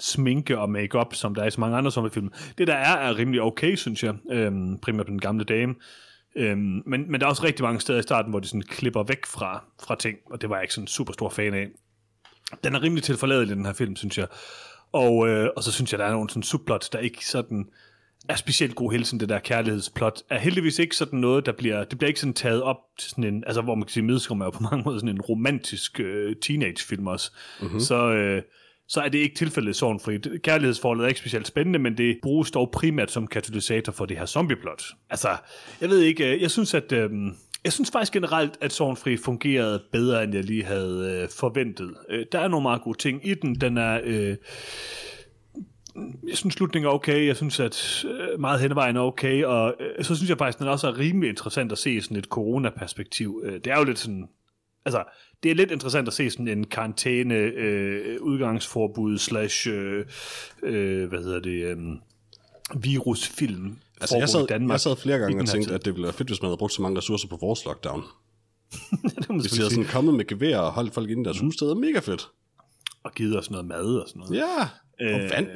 sminke 0.00 0.58
og 0.58 0.70
makeup, 0.70 1.14
som 1.14 1.34
der 1.34 1.42
er 1.42 1.46
i 1.46 1.50
så 1.50 1.60
mange 1.60 1.76
andre 1.76 1.90
zombiefilm. 1.90 2.32
Det 2.58 2.66
der 2.66 2.74
er, 2.74 2.96
er 2.96 3.18
rimelig 3.18 3.42
okay, 3.42 3.74
synes 3.74 4.04
jeg. 4.04 4.14
Øhm, 4.30 4.78
primært 4.78 5.06
den 5.06 5.20
gamle 5.20 5.44
dame. 5.44 5.74
Øhm, 6.36 6.82
men, 6.86 7.10
men 7.10 7.20
der 7.20 7.26
er 7.26 7.30
også 7.30 7.44
rigtig 7.44 7.62
mange 7.62 7.80
steder 7.80 7.98
i 7.98 8.02
starten, 8.02 8.30
hvor 8.30 8.40
de 8.40 8.48
sådan 8.48 8.62
klipper 8.62 9.02
væk 9.02 9.26
fra, 9.26 9.64
fra 9.82 9.96
ting, 9.96 10.18
og 10.30 10.40
det 10.40 10.50
var 10.50 10.56
jeg 10.56 10.64
ikke 10.64 10.74
sådan 10.74 10.86
super 10.86 11.12
stor 11.12 11.28
fan 11.28 11.54
af. 11.54 11.68
Den 12.64 12.74
er 12.74 12.82
rimelig 12.82 13.04
tilforladelig, 13.04 13.56
den 13.56 13.66
her 13.66 13.72
film, 13.72 13.96
synes 13.96 14.18
jeg. 14.18 14.26
Og, 14.92 15.28
øh, 15.28 15.50
og 15.56 15.62
så 15.62 15.72
synes 15.72 15.92
jeg, 15.92 15.98
der 15.98 16.04
er 16.04 16.12
nogle 16.12 16.30
sådan 16.30 16.42
subplots, 16.42 16.88
der 16.88 16.98
ikke 16.98 17.26
sådan 17.26 17.66
er 18.28 18.36
specielt 18.36 18.74
god 18.74 18.92
hele 18.92 19.04
tiden, 19.04 19.20
det 19.20 19.28
der 19.28 19.38
kærlighedsplot, 19.38 20.22
er 20.30 20.38
heldigvis 20.38 20.78
ikke 20.78 20.96
sådan 20.96 21.18
noget, 21.18 21.46
der 21.46 21.52
bliver, 21.52 21.84
det 21.84 21.98
bliver 21.98 22.08
ikke 22.08 22.20
sådan 22.20 22.34
taget 22.34 22.62
op 22.62 22.76
til 22.98 23.10
sådan 23.10 23.24
en, 23.24 23.44
altså 23.46 23.62
hvor 23.62 23.74
man 23.74 23.84
kan 23.84 23.92
sige, 23.92 24.04
Midskrum 24.04 24.40
er 24.40 24.44
jo 24.44 24.50
på 24.50 24.62
mange 24.62 24.82
måder 24.84 24.98
sådan 24.98 25.14
en 25.14 25.20
romantisk 25.20 26.00
øh, 26.00 26.36
teenagefilm 26.42 27.06
også. 27.06 27.32
Mm-hmm. 27.60 27.80
Så, 27.80 28.12
øh, 28.12 28.42
så 28.90 29.00
er 29.00 29.08
det 29.08 29.18
ikke 29.18 29.34
tilfældet 29.34 29.76
sorgenfri. 29.76 30.18
Kærlighedsforholdet 30.18 31.04
er 31.04 31.08
ikke 31.08 31.20
specielt 31.20 31.46
spændende, 31.46 31.78
men 31.78 31.98
det 31.98 32.18
bruges 32.22 32.50
dog 32.50 32.70
primært 32.70 33.10
som 33.10 33.26
katalysator 33.26 33.92
for 33.92 34.06
det 34.06 34.18
her 34.18 34.26
zombieplot. 34.26 34.82
Altså, 35.10 35.28
jeg 35.80 35.88
ved 35.88 36.00
ikke, 36.00 36.34
øh, 36.34 36.42
jeg 36.42 36.50
synes, 36.50 36.74
at 36.74 36.92
øh, 36.92 37.10
jeg 37.64 37.72
synes 37.72 37.90
faktisk 37.90 38.12
generelt, 38.12 38.58
at 38.60 38.72
Sorgenfri 38.72 39.16
fungerede 39.16 39.82
bedre, 39.92 40.24
end 40.24 40.34
jeg 40.34 40.44
lige 40.44 40.64
havde 40.64 41.20
øh, 41.22 41.28
forventet. 41.38 41.94
Øh, 42.08 42.26
der 42.32 42.38
er 42.38 42.48
nogle 42.48 42.62
meget 42.62 42.82
gode 42.82 42.98
ting 42.98 43.28
i 43.28 43.34
den. 43.34 43.54
Den 43.54 43.78
er... 43.78 44.00
Øh, 44.04 44.36
jeg 46.28 46.36
synes, 46.36 46.54
slutningen 46.54 46.88
er 46.88 46.92
okay. 46.92 47.26
Jeg 47.26 47.36
synes, 47.36 47.60
at 47.60 48.04
øh, 48.08 48.40
meget 48.40 48.60
hen 48.60 48.74
vejen 48.74 48.96
er 48.96 49.00
okay. 49.00 49.44
Og 49.44 49.74
øh, 49.80 50.04
så 50.04 50.16
synes 50.16 50.30
jeg 50.30 50.38
faktisk, 50.38 50.56
at 50.56 50.60
den 50.60 50.68
også 50.68 50.88
er 50.88 50.98
rimelig 50.98 51.28
interessant 51.28 51.72
at 51.72 51.78
se 51.78 51.90
i 51.90 52.00
sådan 52.00 52.16
et 52.16 52.24
coronaperspektiv. 52.24 53.42
Øh, 53.44 53.52
det 53.52 53.66
er 53.66 53.78
jo 53.78 53.84
lidt 53.84 53.98
sådan 53.98 54.28
altså, 54.84 55.04
det 55.42 55.50
er 55.50 55.54
lidt 55.54 55.70
interessant 55.70 56.08
at 56.08 56.14
se 56.14 56.30
sådan 56.30 56.48
en 56.48 56.64
karantæne, 56.64 57.34
øh, 57.34 58.22
udgangsforbud, 58.22 59.18
slash, 59.18 59.68
øh, 59.68 60.06
øh, 60.62 61.08
hvad 61.08 61.18
hedder 61.18 61.40
det, 61.40 61.64
øh, 61.64 61.76
virusfilm. 62.82 63.78
Altså, 64.00 64.18
jeg 64.18 64.28
sad, 64.28 64.42
i 64.42 64.46
Danmark. 64.46 64.74
jeg 64.74 64.80
sad 64.80 64.96
flere 64.96 65.18
gange 65.18 65.42
og 65.42 65.48
tænkte, 65.48 65.74
at 65.74 65.84
det 65.84 65.92
ville 65.94 66.04
være 66.04 66.12
fedt, 66.12 66.28
hvis 66.28 66.42
man 66.42 66.48
havde 66.48 66.58
brugt 66.58 66.72
så 66.72 66.82
mange 66.82 66.98
ressourcer 66.98 67.28
på 67.28 67.38
vores 67.40 67.64
lockdown. 67.64 68.02
det 69.18 69.26
Hvis 69.40 69.52
de 69.52 69.56
havde 69.56 69.70
sådan 69.70 69.84
kommet 69.84 70.14
med 70.14 70.24
gevær 70.24 70.58
og 70.58 70.72
holdt 70.72 70.94
folk 70.94 71.10
inde 71.10 71.22
i 71.22 71.24
deres 71.24 71.38
hus, 71.38 71.56
det 71.56 71.76
mega 71.76 71.98
fedt. 71.98 72.28
Og 73.04 73.12
givet 73.12 73.38
os 73.38 73.50
noget 73.50 73.66
mad 73.66 73.96
og 73.96 74.08
sådan 74.08 74.20
noget. 74.20 74.36
Ja, 74.36 74.60
og 74.60 75.20
Øh, 75.20 75.30
vand. 75.30 75.46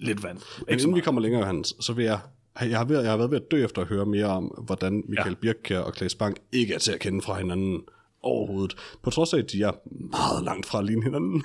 Lidt 0.00 0.22
vand. 0.22 0.38
Men 0.68 0.78
inden 0.78 0.94
vi 0.94 1.00
kommer 1.00 1.20
længere, 1.20 1.44
Hans, 1.44 1.74
så 1.80 1.92
vil 1.92 2.04
jeg... 2.04 2.20
Jeg 2.60 2.78
har, 2.78 2.84
været, 2.84 3.02
jeg 3.02 3.10
har 3.10 3.16
været 3.16 3.30
ved 3.30 3.40
at 3.40 3.50
dø 3.50 3.64
efter 3.64 3.82
at 3.82 3.88
høre 3.88 4.06
mere 4.06 4.26
om, 4.26 4.44
hvordan 4.44 5.04
Michael 5.08 5.30
ja. 5.30 5.40
Birkkær 5.40 5.78
og 5.78 5.92
Klaas 5.92 6.14
Bang 6.14 6.36
ikke 6.52 6.74
er 6.74 6.78
til 6.78 6.92
at 6.92 7.00
kende 7.00 7.22
fra 7.22 7.38
hinanden 7.38 7.82
overhovedet. 8.22 8.76
På 9.02 9.10
trods 9.10 9.32
af, 9.32 9.38
at 9.38 9.52
de 9.52 9.62
er 9.62 9.72
meget 10.10 10.44
langt 10.44 10.66
fra 10.66 10.78
at 10.78 10.84
ligne 10.84 11.02
hinanden. 11.02 11.44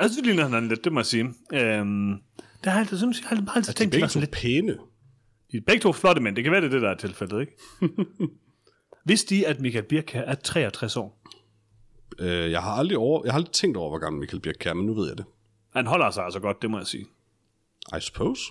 Jeg 0.00 0.10
synes, 0.10 0.16
det 0.16 0.26
ligner 0.26 0.44
hinanden 0.44 0.68
lidt, 0.68 0.84
det 0.84 0.92
må 0.92 1.00
jeg 1.00 1.06
sige. 1.06 1.24
Øhm, 1.52 2.10
det 2.36 2.64
har 2.64 2.72
jeg 2.72 2.80
altid, 2.80 2.98
synes, 2.98 3.20
jeg 3.20 3.28
har 3.28 3.56
altid 3.56 3.72
De 3.72 3.76
er 3.76 3.78
tænkt, 3.78 3.94
de 3.94 3.96
begge 3.96 4.08
to 4.08 4.20
lidt... 4.20 4.30
pæne. 4.30 4.76
De 5.52 5.56
er 5.56 5.60
begge 5.66 5.80
to 5.80 5.92
flotte 5.92 6.22
mænd, 6.22 6.36
det 6.36 6.44
kan 6.44 6.52
være, 6.52 6.60
det 6.60 6.66
er 6.66 6.70
det, 6.70 6.82
der 6.82 6.90
er 6.90 6.96
tilfældet, 6.96 7.40
ikke? 7.40 7.52
Vidste 9.08 9.34
de, 9.34 9.46
at 9.46 9.60
Michael 9.60 9.84
Birk 9.84 10.14
er 10.14 10.34
63 10.34 10.96
år? 10.96 11.22
Øh, 12.18 12.50
jeg 12.50 12.62
har 12.62 12.70
aldrig 12.70 12.98
over, 12.98 13.22
jeg 13.24 13.32
har 13.32 13.38
aldrig 13.38 13.52
tænkt 13.52 13.76
over, 13.76 13.88
hvor 13.88 13.98
gammel 13.98 14.20
Michael 14.20 14.40
Birkkær 14.40 14.70
er, 14.70 14.74
men 14.74 14.86
nu 14.86 14.94
ved 14.94 15.08
jeg 15.08 15.18
det. 15.18 15.26
Han 15.72 15.86
holder 15.86 16.10
sig 16.10 16.24
altså 16.24 16.40
godt, 16.40 16.62
det 16.62 16.70
må 16.70 16.78
jeg 16.78 16.86
sige. 16.86 17.06
I 17.96 18.00
suppose. 18.00 18.42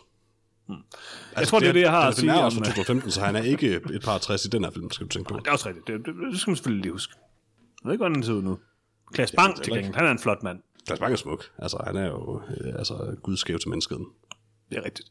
Hmm. 0.67 0.77
Jeg 1.35 1.47
tror, 1.47 1.59
det 1.59 1.67
er 1.67 1.73
det, 1.73 1.81
jeg 1.81 1.91
har 1.91 2.01
den 2.01 2.09
at 2.09 2.15
sige 2.15 2.31
er 2.31 2.35
om... 2.35 2.45
også 2.45 2.57
fra 2.57 2.65
2015, 2.65 3.11
så 3.11 3.21
han 3.21 3.35
er 3.35 3.41
ikke 3.41 3.75
et 3.75 4.01
par 4.03 4.17
60 4.17 4.45
i 4.45 4.49
den 4.49 4.63
her 4.63 4.71
film, 4.71 4.91
skal 4.91 5.07
du 5.07 5.09
tænke 5.09 5.29
på. 5.29 5.39
Det 5.39 5.47
er 5.47 5.51
også 5.51 5.67
rigtigt, 5.69 5.87
det, 5.87 6.05
det, 6.05 6.13
det 6.31 6.39
skal 6.39 6.51
man 6.51 6.55
selvfølgelig 6.55 6.81
lige 6.81 6.91
huske. 6.91 7.13
Jeg 7.83 7.87
ved 7.87 7.93
ikke, 7.93 8.01
hvordan 8.01 8.15
han 8.15 8.23
ser 8.23 8.33
ud 8.33 8.41
nu. 8.41 8.57
Klaas 9.13 9.31
Bang, 9.31 9.63
til 9.63 9.73
gengæld, 9.73 9.95
han 9.95 10.05
er 10.05 10.11
en 10.11 10.19
flot 10.19 10.43
mand. 10.43 10.59
Klaas 10.85 10.99
Bang 10.99 11.13
er 11.13 11.17
smuk. 11.17 11.45
Altså, 11.57 11.77
han 11.87 11.95
er 11.95 12.05
jo 12.05 12.41
øh, 12.61 12.73
altså, 12.77 13.15
gudskæv 13.23 13.59
til 13.59 13.69
menneskeheden. 13.69 14.05
Det 14.69 14.77
er 14.77 14.85
rigtigt. 14.85 15.09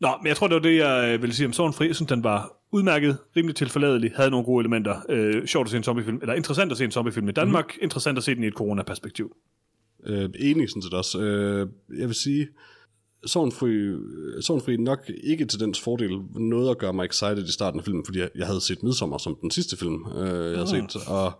Nå, 0.00 0.08
men 0.22 0.26
jeg 0.26 0.36
tror, 0.36 0.46
det 0.46 0.54
var 0.54 0.60
det, 0.60 0.76
jeg 0.76 1.14
øh, 1.14 1.22
ville 1.22 1.34
sige 1.34 1.46
om 1.46 1.52
Sorgenfri. 1.52 1.86
Jeg 1.86 1.94
synes, 1.94 2.08
den 2.08 2.24
var 2.24 2.58
udmærket, 2.72 3.18
rimelig 3.36 3.56
tilforladelig, 3.56 4.12
havde 4.16 4.30
nogle 4.30 4.44
gode 4.44 4.62
elementer. 4.62 5.00
Øh, 5.08 5.46
sjovt 5.46 5.66
at 5.66 5.70
se 5.70 5.76
en 5.76 5.82
zombiefilm, 5.82 6.18
eller 6.22 6.34
interessant 6.34 6.72
at 6.72 6.78
se 6.78 6.84
en 6.84 6.90
zombiefilm 6.90 7.28
i 7.28 7.32
Danmark, 7.32 7.66
mm. 7.76 7.82
interessant 7.82 8.18
at 8.18 8.24
se 8.24 8.34
den 8.34 8.44
i 8.44 8.46
et 8.46 8.54
coronaperspektiv. 8.54 9.36
Øh, 10.06 10.30
enig 10.38 10.68
sådan 10.68 10.82
set 10.82 10.94
også. 10.94 11.20
Øh, 11.20 11.68
jeg 11.98 12.06
vil 12.06 12.14
sige, 12.14 12.48
Sorgenfri, 13.26 13.68
Sorgenfri 14.42 14.76
nok 14.76 15.10
ikke 15.24 15.44
til 15.44 15.60
dens 15.60 15.80
fordel 15.80 16.20
noget 16.34 16.70
at 16.70 16.78
gøre 16.78 16.92
mig 16.92 17.04
excited 17.04 17.44
i 17.48 17.52
starten 17.52 17.80
af 17.80 17.84
filmen, 17.84 18.04
fordi 18.04 18.18
jeg, 18.18 18.30
jeg 18.34 18.46
havde 18.46 18.60
set 18.60 18.82
Midsommer 18.82 19.18
som 19.18 19.36
den 19.42 19.50
sidste 19.50 19.76
film, 19.76 20.06
øh, 20.16 20.50
jeg 20.50 20.58
havde 20.58 20.82
Mm. 20.82 20.88
set, 20.88 21.08
og 21.08 21.32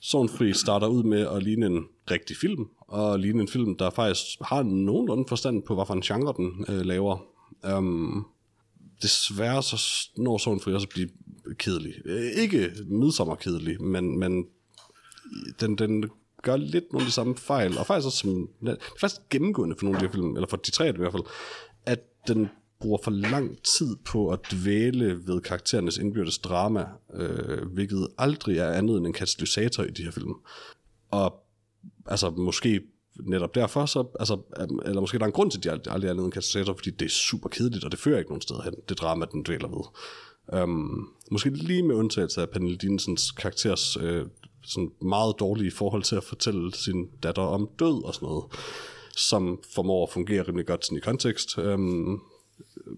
Sorgenfri 0.00 0.52
starter 0.52 0.86
ud 0.86 1.02
med 1.02 1.26
at 1.26 1.42
ligne 1.42 1.66
en 1.66 1.84
rigtig 2.10 2.36
film, 2.36 2.64
og 2.80 3.18
ligne 3.18 3.40
en 3.42 3.48
film, 3.48 3.76
der 3.76 3.90
faktisk 3.90 4.26
har 4.42 4.62
nogenlunde 4.62 5.24
forstand 5.28 5.62
på, 5.62 5.74
hvad 5.74 5.86
for 5.86 5.94
en 5.94 6.00
genre 6.00 6.34
den 6.36 6.64
øh, 6.68 6.80
laver. 6.86 7.18
Um, 7.76 8.26
desværre 9.02 9.62
så 9.62 10.08
når 10.16 10.38
Sorgenfri 10.38 10.72
også 10.74 10.84
at 10.84 10.88
blive 10.94 11.08
kedelig. 11.58 11.92
Øh, 12.04 12.22
ikke 12.42 12.70
midsommer 12.86 13.34
kedelig, 13.34 13.82
men, 13.82 14.18
men 14.18 14.46
den, 15.60 15.78
den 15.78 16.04
gør 16.42 16.56
lidt 16.56 16.92
nogle 16.92 17.04
af 17.04 17.06
de 17.06 17.12
samme 17.12 17.36
fejl, 17.36 17.78
og 17.78 17.86
faktisk 17.86 18.06
også 18.06 18.18
som, 18.18 18.48
det 18.60 18.68
er 18.68 18.76
faktisk 19.00 19.20
gennemgående 19.30 19.76
for 19.78 19.84
nogle 19.84 19.98
af 19.98 20.00
de 20.00 20.06
her 20.06 20.12
film, 20.12 20.36
eller 20.36 20.48
for 20.48 20.56
de 20.56 20.70
tre 20.70 20.88
i 20.88 20.92
hvert 20.92 21.12
fald, 21.12 21.22
at 21.86 22.00
den 22.28 22.48
bruger 22.80 22.98
for 23.04 23.10
lang 23.10 23.58
tid 23.62 23.96
på 24.04 24.28
at 24.28 24.40
dvæle 24.52 25.26
ved 25.26 25.40
karakterernes 25.40 25.98
indbyrdes 25.98 26.38
drama, 26.38 26.86
øh, 27.14 27.72
hvilket 27.72 28.08
aldrig 28.18 28.58
er 28.58 28.72
andet 28.72 28.96
end 28.96 29.06
en 29.06 29.12
katalysator 29.12 29.82
i 29.82 29.90
de 29.90 30.02
her 30.02 30.10
film. 30.10 30.34
Og 31.10 31.34
altså 32.06 32.30
måske 32.30 32.80
netop 33.20 33.54
derfor, 33.54 33.86
så, 33.86 34.04
altså, 34.20 34.40
eller 34.84 35.00
måske 35.00 35.18
der 35.18 35.24
er 35.24 35.26
en 35.26 35.32
grund 35.32 35.50
til, 35.50 35.58
at 35.58 35.64
de 35.64 35.70
aldrig 35.70 35.94
aldrig 35.94 36.08
er 36.08 36.12
andet 36.12 36.24
end 36.24 36.32
katalysator, 36.32 36.74
fordi 36.74 36.90
det 36.90 37.04
er 37.04 37.10
super 37.10 37.48
kedeligt, 37.48 37.84
og 37.84 37.92
det 37.92 38.00
fører 38.00 38.18
ikke 38.18 38.30
nogen 38.30 38.42
steder 38.42 38.62
hen, 38.62 38.74
det 38.88 38.98
drama, 38.98 39.26
den 39.32 39.42
dvæler 39.42 39.68
ved. 39.68 39.84
Um, 40.62 41.08
måske 41.30 41.50
lige 41.50 41.82
med 41.82 41.94
undtagelse 41.94 42.40
af 42.40 42.50
Pernille 42.50 42.76
Dinsens 42.76 43.30
karakters 43.30 43.96
øh, 43.96 44.26
sådan 44.64 44.90
meget 45.02 45.34
dårlige 45.40 45.70
forhold 45.70 46.02
til 46.02 46.16
at 46.16 46.24
fortælle 46.24 46.74
sin 46.74 47.06
datter 47.22 47.42
om 47.42 47.68
død 47.78 48.04
og 48.04 48.14
sådan 48.14 48.26
noget, 48.26 48.44
som 49.16 49.62
formår 49.74 50.06
at 50.06 50.12
fungere 50.12 50.42
rimelig 50.42 50.66
godt 50.66 50.84
sådan 50.84 50.98
i 50.98 51.00
kontekst. 51.00 51.58
Um, 51.58 52.22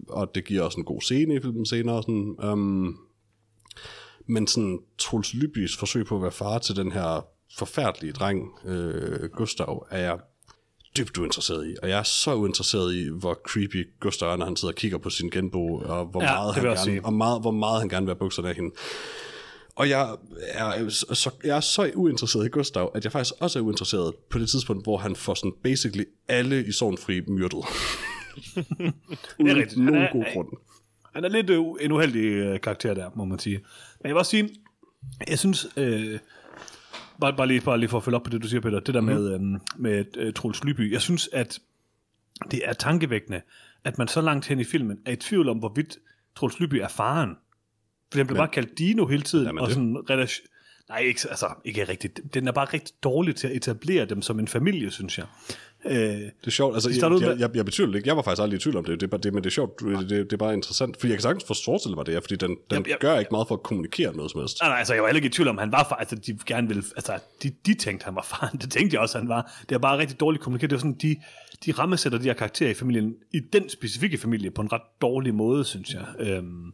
og 0.09 0.35
det 0.35 0.45
giver 0.45 0.61
også 0.63 0.77
en 0.77 0.85
god 0.85 1.01
scene 1.01 1.35
i 1.35 1.39
filmen 1.41 1.65
senere. 1.65 2.03
Sådan, 2.03 2.35
um, 2.43 2.97
men 4.27 4.47
sådan 4.47 4.79
Troels 4.97 5.33
Lybys 5.33 5.77
forsøg 5.77 6.05
på 6.05 6.15
at 6.15 6.21
være 6.21 6.31
far 6.31 6.57
til 6.59 6.75
den 6.75 6.91
her 6.91 7.25
forfærdelige 7.57 8.13
dreng, 8.13 8.51
øh, 8.65 9.29
Gustav, 9.29 9.87
er 9.91 9.99
jeg 9.99 10.19
dybt 10.97 11.17
uinteresseret 11.17 11.67
i. 11.67 11.75
Og 11.83 11.89
jeg 11.89 11.99
er 11.99 12.03
så 12.03 12.33
uinteresseret 12.35 12.93
i, 12.95 13.09
hvor 13.19 13.33
creepy 13.47 13.89
Gustav 13.99 14.29
er, 14.29 14.35
når 14.35 14.45
han 14.45 14.55
sidder 14.55 14.71
og 14.73 14.75
kigger 14.77 14.97
på 14.97 15.09
sin 15.09 15.29
genbo, 15.29 15.75
og 15.75 16.05
hvor, 16.05 16.23
Ja, 16.23 16.33
meget, 16.33 16.55
han 16.55 16.63
gerne, 16.63 16.77
sige. 16.77 17.05
og 17.05 17.13
meget, 17.13 17.41
hvor 17.41 17.51
meget 17.51 17.79
han 17.79 17.89
gerne 17.89 18.05
vil 18.05 18.13
have 18.13 18.19
bukserne 18.19 18.49
af 18.49 18.55
hende. 18.55 18.75
Og 19.75 19.89
jeg 19.89 20.17
er, 20.47 20.89
så, 20.89 21.31
jeg 21.43 21.57
er 21.57 21.61
så 21.61 21.91
uinteresseret 21.95 22.45
i 22.45 22.49
Gustav, 22.49 22.91
at 22.95 23.03
jeg 23.03 23.11
faktisk 23.11 23.33
også 23.39 23.59
er 23.59 23.63
uinteresseret 23.63 24.15
på 24.29 24.39
det 24.39 24.49
tidspunkt, 24.49 24.85
hvor 24.85 24.97
han 24.97 25.15
får 25.15 25.33
sådan 25.33 25.53
basically 25.63 26.03
alle 26.27 26.65
i 26.65 26.71
Sorgenfri 26.71 27.21
myrdet. 27.21 27.53
Uden 29.39 29.55
rigtigt. 29.57 29.73
Han 29.75 29.83
nogen 29.83 30.01
er- 30.01 30.11
god 30.11 30.25
grund. 30.33 30.47
Han 31.15 31.23
er 31.25 31.29
lidt 31.29 31.49
øh, 31.49 31.63
en 31.81 31.91
uheldig 31.91 32.23
øh, 32.25 32.59
karakter 32.61 32.93
der, 32.93 33.09
må 33.15 33.25
man 33.25 33.39
sige. 33.39 33.57
Men 33.57 34.07
jeg 34.07 34.09
vil 34.09 34.17
også 34.17 34.29
sige, 34.29 34.49
jeg 35.27 35.39
synes, 35.39 35.67
øh, 35.77 36.19
bare, 37.21 37.33
bare, 37.37 37.47
lige, 37.47 37.61
bare 37.61 37.77
lige 37.77 37.89
for 37.89 37.97
at 37.97 38.03
følge 38.03 38.15
op 38.15 38.23
på 38.23 38.29
det, 38.29 38.43
du 38.43 38.47
siger, 38.47 38.61
Peter, 38.61 38.79
det 38.79 38.93
der 38.93 39.01
mm. 39.01 39.07
med, 39.07 39.33
øh, 39.33 39.39
med 39.77 40.05
øh, 40.17 40.33
Troels 40.33 40.63
Lyby, 40.63 40.91
jeg 40.91 41.01
synes, 41.01 41.29
at 41.33 41.59
det 42.51 42.61
er 42.65 42.73
tankevækkende, 42.73 43.41
at 43.83 43.97
man 43.97 44.07
så 44.07 44.21
langt 44.21 44.45
hen 44.47 44.59
i 44.59 44.63
filmen 44.63 44.97
er 45.05 45.11
i 45.11 45.15
tvivl 45.15 45.49
om, 45.49 45.57
hvorvidt 45.57 45.97
Troels 46.35 46.59
Lyby 46.59 46.75
er 46.75 46.87
faren. 46.87 47.35
For 48.11 48.19
den 48.19 48.27
bliver 48.27 48.39
bare 48.39 48.47
kaldt 48.53 48.77
Dino 48.77 49.05
hele 49.07 49.21
tiden, 49.23 49.45
Jamen 49.45 49.61
og 49.63 49.69
sådan 49.69 49.97
relation... 50.09 50.45
Nej, 50.89 50.97
ikke, 50.99 51.19
altså, 51.29 51.47
ikke 51.65 51.83
rigtigt. 51.89 52.19
Den 52.33 52.47
er 52.47 52.51
bare 52.51 52.65
rigtig 52.73 52.95
dårlig 53.03 53.35
til 53.35 53.47
at 53.47 53.55
etablere 53.55 54.05
dem 54.05 54.21
som 54.21 54.39
en 54.39 54.47
familie, 54.47 54.91
synes 54.91 55.17
jeg. 55.17 55.25
Øh, 55.85 55.95
Det 55.95 56.31
er 56.47 56.51
sjovt, 56.51 56.75
altså 56.75 56.89
jeg, 56.89 57.21
jeg, 57.21 57.39
jeg, 57.39 57.49
jeg 57.55 57.65
betyder 57.65 57.87
det 57.87 57.95
ikke, 57.95 58.07
jeg 58.07 58.15
var 58.17 58.21
faktisk 58.23 58.41
aldrig 58.41 58.57
i 58.57 58.59
tvivl 58.59 58.77
om 58.77 58.85
det, 58.85 59.01
det 59.01 59.23
det, 59.23 59.33
men 59.33 59.43
det 59.43 59.49
er 59.49 59.51
sjovt, 59.51 59.79
det, 59.79 59.99
det, 59.99 60.09
det 60.09 60.33
er 60.33 60.37
bare 60.37 60.53
interessant, 60.53 60.97
fordi 60.99 61.11
jeg 61.11 61.17
kan 61.17 61.21
sagtens 61.21 61.43
forstå 61.47 61.95
mig 61.95 62.05
det 62.05 62.15
er, 62.15 62.19
fordi 62.21 62.35
den, 62.35 62.49
den 62.49 62.57
Jamen, 62.71 62.85
jeg- 62.89 62.97
gør 62.99 63.19
ikke 63.19 63.31
meget 63.31 63.47
for 63.47 63.55
at 63.55 63.63
kommunikere 63.63 64.15
noget 64.15 64.31
som 64.31 64.39
helst. 64.41 64.57
Nej, 64.61 64.69
nej, 64.69 64.77
altså, 64.79 64.93
jeg 64.93 65.03
var 65.03 65.07
heller 65.09 65.17
ikke 65.17 65.27
i 65.27 65.31
tvivl 65.31 65.47
om, 65.47 65.57
han 65.57 65.71
var 65.71 65.85
far. 65.89 65.95
Altså, 65.95 66.15
de 66.15 66.37
gerne 66.45 66.67
ville, 66.67 66.83
altså, 66.95 67.19
de, 67.43 67.51
de 67.65 67.73
tænkte, 67.73 68.03
han 68.05 68.15
var 68.15 68.21
far. 68.29 68.49
Det 68.61 68.71
tænkte 68.71 68.93
jeg 68.93 69.01
også, 69.01 69.17
han 69.17 69.27
var. 69.29 69.61
Det 69.69 69.75
er 69.75 69.79
bare 69.79 69.97
rigtig 69.97 70.19
dårligt 70.19 70.43
kommunikeret. 70.43 70.69
Det 70.69 70.75
er 70.75 70.79
sådan, 70.79 70.97
de, 71.01 71.15
de 71.65 71.71
rammesætter 71.71 72.19
de 72.19 72.23
her 72.25 72.33
karakterer 72.33 72.69
i 72.69 72.73
familien, 72.73 73.13
i 73.33 73.39
den 73.53 73.69
specifikke 73.69 74.17
familie, 74.17 74.51
på 74.51 74.61
en 74.61 74.73
ret 74.73 74.81
dårlig 75.01 75.35
måde, 75.35 75.63
synes 75.65 75.93
jeg. 75.93 76.05
Øhm, 76.19 76.73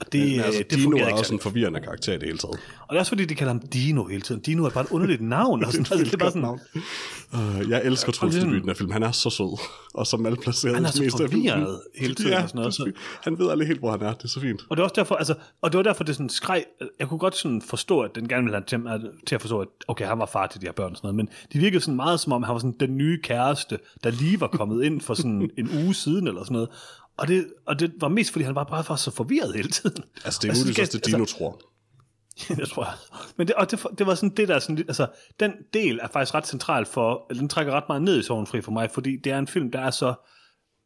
og 0.00 0.12
det, 0.12 0.20
Men 0.30 0.40
altså, 0.40 0.62
det 0.70 0.78
Dino 0.78 0.96
er 0.96 1.12
også 1.12 1.34
en 1.34 1.40
forvirrende 1.40 1.80
karakter 1.80 2.12
i 2.12 2.16
det 2.18 2.22
hele 2.24 2.38
taget. 2.38 2.54
Og 2.80 2.88
det 2.90 2.94
er 2.96 2.98
også 2.98 3.10
fordi, 3.10 3.24
de 3.24 3.34
kalder 3.34 3.52
ham 3.52 3.60
Dino 3.60 4.04
hele 4.06 4.20
tiden. 4.22 4.40
Dino 4.40 4.64
er 4.64 4.70
bare 4.70 4.84
et 4.84 4.90
underligt 4.90 5.20
navn. 5.20 5.64
Og 5.64 5.72
sådan, 5.72 5.86
altså, 5.90 6.04
det 6.04 6.12
er 6.14 6.16
bare 6.16 6.30
sådan, 6.32 6.58
Uh, 7.32 7.70
jeg 7.70 7.82
elsker 7.84 8.12
Troels 8.12 8.34
ligesom- 8.34 8.50
Debut 8.50 8.56
i 8.56 8.60
den 8.60 8.68
her 8.68 8.74
film. 8.74 8.90
Han 8.90 9.02
er 9.02 9.10
så 9.12 9.30
sød, 9.30 9.58
og 9.94 10.06
så 10.06 10.16
malplaceret. 10.16 10.74
Han 10.74 10.84
er 10.84 10.88
så 10.90 11.02
af 11.04 11.10
filmen. 11.30 11.48
forvirret 11.50 11.80
hele 11.98 12.14
tiden 12.14 12.30
Ja, 12.30 12.42
og 12.42 12.48
sådan 12.48 12.58
noget, 12.58 12.66
er 12.68 12.70
så- 12.72 12.92
han 13.22 13.38
ved 13.38 13.50
aldrig 13.50 13.68
helt, 13.68 13.78
hvor 13.80 13.90
han 13.90 14.02
er. 14.02 14.12
Det 14.12 14.24
er 14.24 14.28
så 14.28 14.40
fint. 14.40 14.60
Og 14.68 14.76
det 14.76 14.82
var 14.82 14.84
også 14.88 14.94
derfor, 14.96 15.14
altså, 15.14 15.34
og 15.62 15.72
det 15.72 15.76
var 15.76 15.82
derfor, 15.82 16.04
det 16.04 16.14
sådan 16.16 16.28
skreg, 16.28 16.64
jeg 16.98 17.08
kunne 17.08 17.18
godt 17.18 17.36
sådan 17.36 17.62
forstå, 17.62 18.00
at 18.00 18.10
den 18.14 18.28
gerne 18.28 18.42
ville 18.42 18.56
have 18.56 18.64
til, 18.66 18.76
at, 18.88 19.00
til 19.26 19.34
at 19.34 19.40
forstå, 19.40 19.58
at 19.60 19.68
okay, 19.88 20.04
han 20.06 20.18
var 20.18 20.26
far 20.32 20.46
til 20.46 20.60
de 20.60 20.66
her 20.66 20.72
børn 20.72 20.90
og 20.90 20.96
sådan 20.96 21.06
noget, 21.06 21.16
men 21.16 21.28
det 21.52 21.60
virkede 21.60 21.80
sådan 21.80 21.96
meget 21.96 22.20
som 22.20 22.32
om, 22.32 22.42
han 22.42 22.52
var 22.52 22.58
sådan 22.58 22.76
den 22.80 22.96
nye 22.96 23.18
kæreste, 23.22 23.78
der 24.04 24.10
lige 24.10 24.40
var 24.40 24.46
kommet 24.46 24.84
ind 24.84 25.00
for 25.00 25.14
sådan 25.14 25.50
en 25.58 25.70
uge 25.84 25.94
siden 25.94 26.26
eller 26.28 26.44
sådan 26.44 26.52
noget. 26.54 26.68
Og 27.20 27.28
det, 27.28 27.46
og 27.66 27.80
det 27.80 27.92
var 28.00 28.08
mest, 28.08 28.32
fordi 28.32 28.44
han 28.44 28.54
var 28.54 28.64
bare 28.64 28.84
var 28.88 28.96
så 28.96 29.10
forvirret 29.10 29.54
hele 29.54 29.68
tiden. 29.68 30.04
Altså, 30.24 30.38
det 30.42 30.48
er 30.48 30.50
Altså, 30.50 30.64
muligt 30.64 30.74
skal- 30.76 30.82
også, 30.82 30.98
det 30.98 31.06
Dino 31.06 31.24
tror. 31.24 31.60
det 32.60 32.68
tror 32.68 32.84
jeg. 32.84 32.92
Men 33.36 33.46
det, 33.46 33.54
og 33.56 33.70
det, 33.70 33.86
det 33.98 34.06
var 34.06 34.14
sådan 34.14 34.36
det 34.36 34.48
der, 34.48 34.58
sådan, 34.58 34.78
altså, 34.78 35.06
den 35.40 35.52
del 35.74 35.98
er 36.02 36.08
faktisk 36.12 36.34
ret 36.34 36.46
central 36.46 36.86
for, 36.86 37.26
den 37.34 37.48
trækker 37.48 37.72
ret 37.72 37.84
meget 37.88 38.02
ned 38.02 38.18
i 38.18 38.22
Sorgenfri 38.22 38.60
for 38.60 38.72
mig, 38.72 38.90
fordi 38.90 39.16
det 39.16 39.32
er 39.32 39.38
en 39.38 39.46
film, 39.46 39.70
der 39.70 39.80
er 39.80 39.90
så 39.90 40.14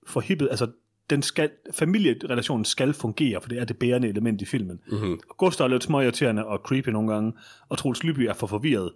forhippet, 0.06 0.48
altså 0.50 0.66
den 1.10 1.22
skal, 1.22 1.50
familierelationen 1.74 2.64
skal 2.64 2.92
fungere, 2.92 3.40
for 3.40 3.48
det 3.48 3.58
er 3.58 3.64
det 3.64 3.78
bærende 3.78 4.08
element 4.08 4.42
i 4.42 4.44
filmen. 4.44 4.80
Mm-hmm. 4.90 5.20
Gustav 5.38 5.64
er 5.64 5.68
lidt 5.68 5.84
småirriterende 5.84 6.46
og 6.46 6.58
creepy 6.64 6.88
nogle 6.88 7.12
gange, 7.12 7.32
og 7.68 7.78
Troels 7.78 8.02
Lyby 8.04 8.20
er 8.20 8.34
for 8.34 8.46
forvirret. 8.46 8.92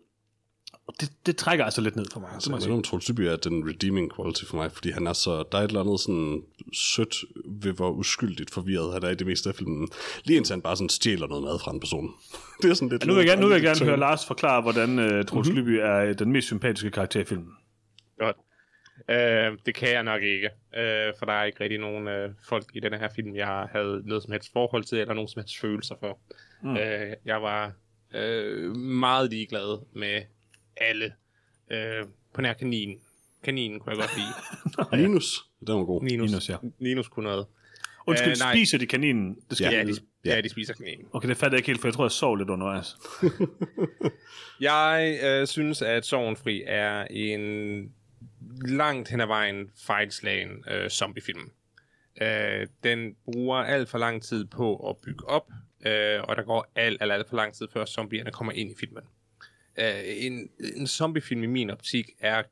Og 0.89 0.95
det, 1.01 1.13
det 1.27 1.37
trækker 1.37 1.65
altså 1.65 1.81
lidt 1.81 1.97
ned 1.97 2.07
for 2.13 2.21
mig. 2.21 2.31
Altså, 2.35 2.51
jeg 2.51 2.61
mener, 2.61 2.75
om 2.75 2.83
Troels 2.83 3.11
er 3.11 3.37
den 3.37 3.69
redeeming 3.69 4.17
quality 4.17 4.45
for 4.45 4.57
mig, 4.57 4.73
fordi 4.73 4.91
han 4.91 5.07
er 5.07 5.13
så, 5.13 5.45
der 5.53 5.59
er 5.59 5.63
et 5.63 5.69
eller 5.69 5.81
andet 5.81 6.01
sådan 6.01 6.43
sødt 6.73 7.15
ved, 7.47 7.73
hvor 7.73 7.91
uskyldigt 7.91 8.51
forvirret 8.51 8.93
han 8.93 9.03
er 9.03 9.09
i 9.09 9.15
det 9.15 9.27
meste 9.27 9.49
af 9.49 9.55
filmen. 9.55 9.89
Lige 10.25 10.37
indtil 10.37 10.53
han 10.53 10.63
bare 10.63 10.77
sådan 10.77 10.89
stjæler 10.89 11.27
noget 11.27 11.45
mad 11.45 11.59
fra 11.59 11.71
en 11.71 11.81
person. 11.81 12.15
det 12.63 12.71
er 12.71 12.75
sådan 12.75 12.89
lidt... 12.89 13.07
Nu 13.07 13.15
vil 13.15 13.21
jeg 13.21 13.27
gerne, 13.27 13.41
nu 13.41 13.47
vil 13.47 13.55
jeg 13.55 13.63
gerne 13.63 13.85
høre. 13.85 13.99
Lars 13.99 14.27
forklare, 14.27 14.63
hvordan 14.63 14.99
uh, 14.99 15.25
Troels 15.25 15.49
mm-hmm. 15.49 15.65
Lyby 15.65 15.79
er 15.83 15.97
øh, 15.97 16.19
den 16.19 16.33
mest 16.33 16.47
sympatiske 16.47 16.91
karakter 16.91 17.21
i 17.21 17.25
filmen. 17.25 17.53
Godt. 18.19 18.37
Øh, 19.11 19.59
det 19.67 19.75
kan 19.75 19.89
jeg 19.89 20.03
nok 20.03 20.23
ikke, 20.23 20.51
øh, 20.77 21.13
for 21.19 21.27
der 21.27 21.33
er 21.33 21.45
ikke 21.45 21.61
rigtig 21.61 21.79
nogen 21.79 22.09
øh, 22.09 22.31
folk 22.49 22.65
i 22.75 22.81
denne 22.81 22.99
her 22.99 23.09
film, 23.17 23.37
jeg 23.37 23.69
havde 23.73 24.03
noget 24.05 24.23
som 24.23 24.33
helst 24.33 24.53
forhold 24.53 24.85
til, 24.85 24.99
eller 24.99 25.15
nogen 25.15 25.29
som 25.29 25.41
helst 25.41 25.61
følelser 25.61 25.95
for. 26.01 26.19
Mm. 26.63 26.77
Øh, 26.77 27.13
jeg 27.25 27.43
var 27.43 27.73
øh, 28.15 28.77
meget 28.77 29.31
ligeglad 29.31 29.85
med 29.95 30.23
alle. 30.81 31.13
Øh, 31.71 32.05
på 32.35 32.41
nær 32.41 32.53
kaninen. 32.53 32.99
Kaninen 33.43 33.81
kunne 33.81 33.91
jeg 33.97 33.99
godt 33.99 34.17
lide. 34.17 35.03
Minus, 35.09 35.45
den 35.67 35.75
var 35.75 35.85
god. 35.85 36.03
Ninus, 36.03 36.31
Minus, 36.31 36.49
ja. 36.49 36.57
Ninus 36.79 37.09
kunne 37.09 37.25
noget. 37.25 37.47
Undskyld, 38.07 38.31
Øh, 38.33 38.37
nej. 38.39 38.55
spiser 38.55 38.79
de 38.79 38.87
kaninen? 38.87 39.37
Det 39.49 39.57
skal 39.59 39.73
Ja. 39.73 39.85
de, 39.85 39.95
ja, 40.25 40.41
de 40.41 40.49
spiser 40.49 40.75
kaninen. 40.75 41.07
Okay, 41.13 41.29
det 41.29 41.37
fatter 41.37 41.57
jeg 41.57 41.59
ikke 41.59 41.67
helt, 41.67 41.81
for 41.81 41.89
jeg 41.89 41.95
tror, 41.95 42.05
jeg 42.05 42.11
sov 42.11 42.37
lidt 42.37 42.51
undervejs. 42.51 42.97
Jeg 44.61 45.19
øh, 45.25 45.47
synes, 45.47 45.83
at 45.83 46.07
Sorgenfri 46.07 46.63
er 46.67 47.05
en 47.11 47.93
langt 48.69 49.09
hen 49.09 49.21
ad 49.21 49.27
vejen 49.27 49.71
fejlslagen 49.87 50.65
øh, 50.71 50.89
zombiefilm. 50.91 51.51
Øh, 52.23 52.67
den 52.85 53.15
bruger 53.25 53.57
alt 53.57 53.89
for 53.89 53.99
lang 53.99 54.23
tid 54.23 54.45
på 54.45 54.91
at 54.91 54.97
bygge 54.97 55.29
op, 55.29 55.51
øh, 55.87 56.21
og 56.23 56.37
der 56.37 56.43
går 56.43 56.73
alt, 56.75 57.03
alt, 57.03 57.13
alt 57.13 57.29
for 57.29 57.37
lang 57.37 57.55
tid, 57.55 57.67
før 57.73 57.85
zombierne 57.85 58.31
kommer 58.33 58.53
ind 58.53 58.71
i 58.71 58.75
filmen. 58.81 59.03
Øh, 59.79 60.03
en, 60.05 60.51
en 60.77 60.87
zombiefilm 60.87 61.43
i 61.43 61.47
min 61.47 61.71
optik 61.71 62.11
er 62.21 62.43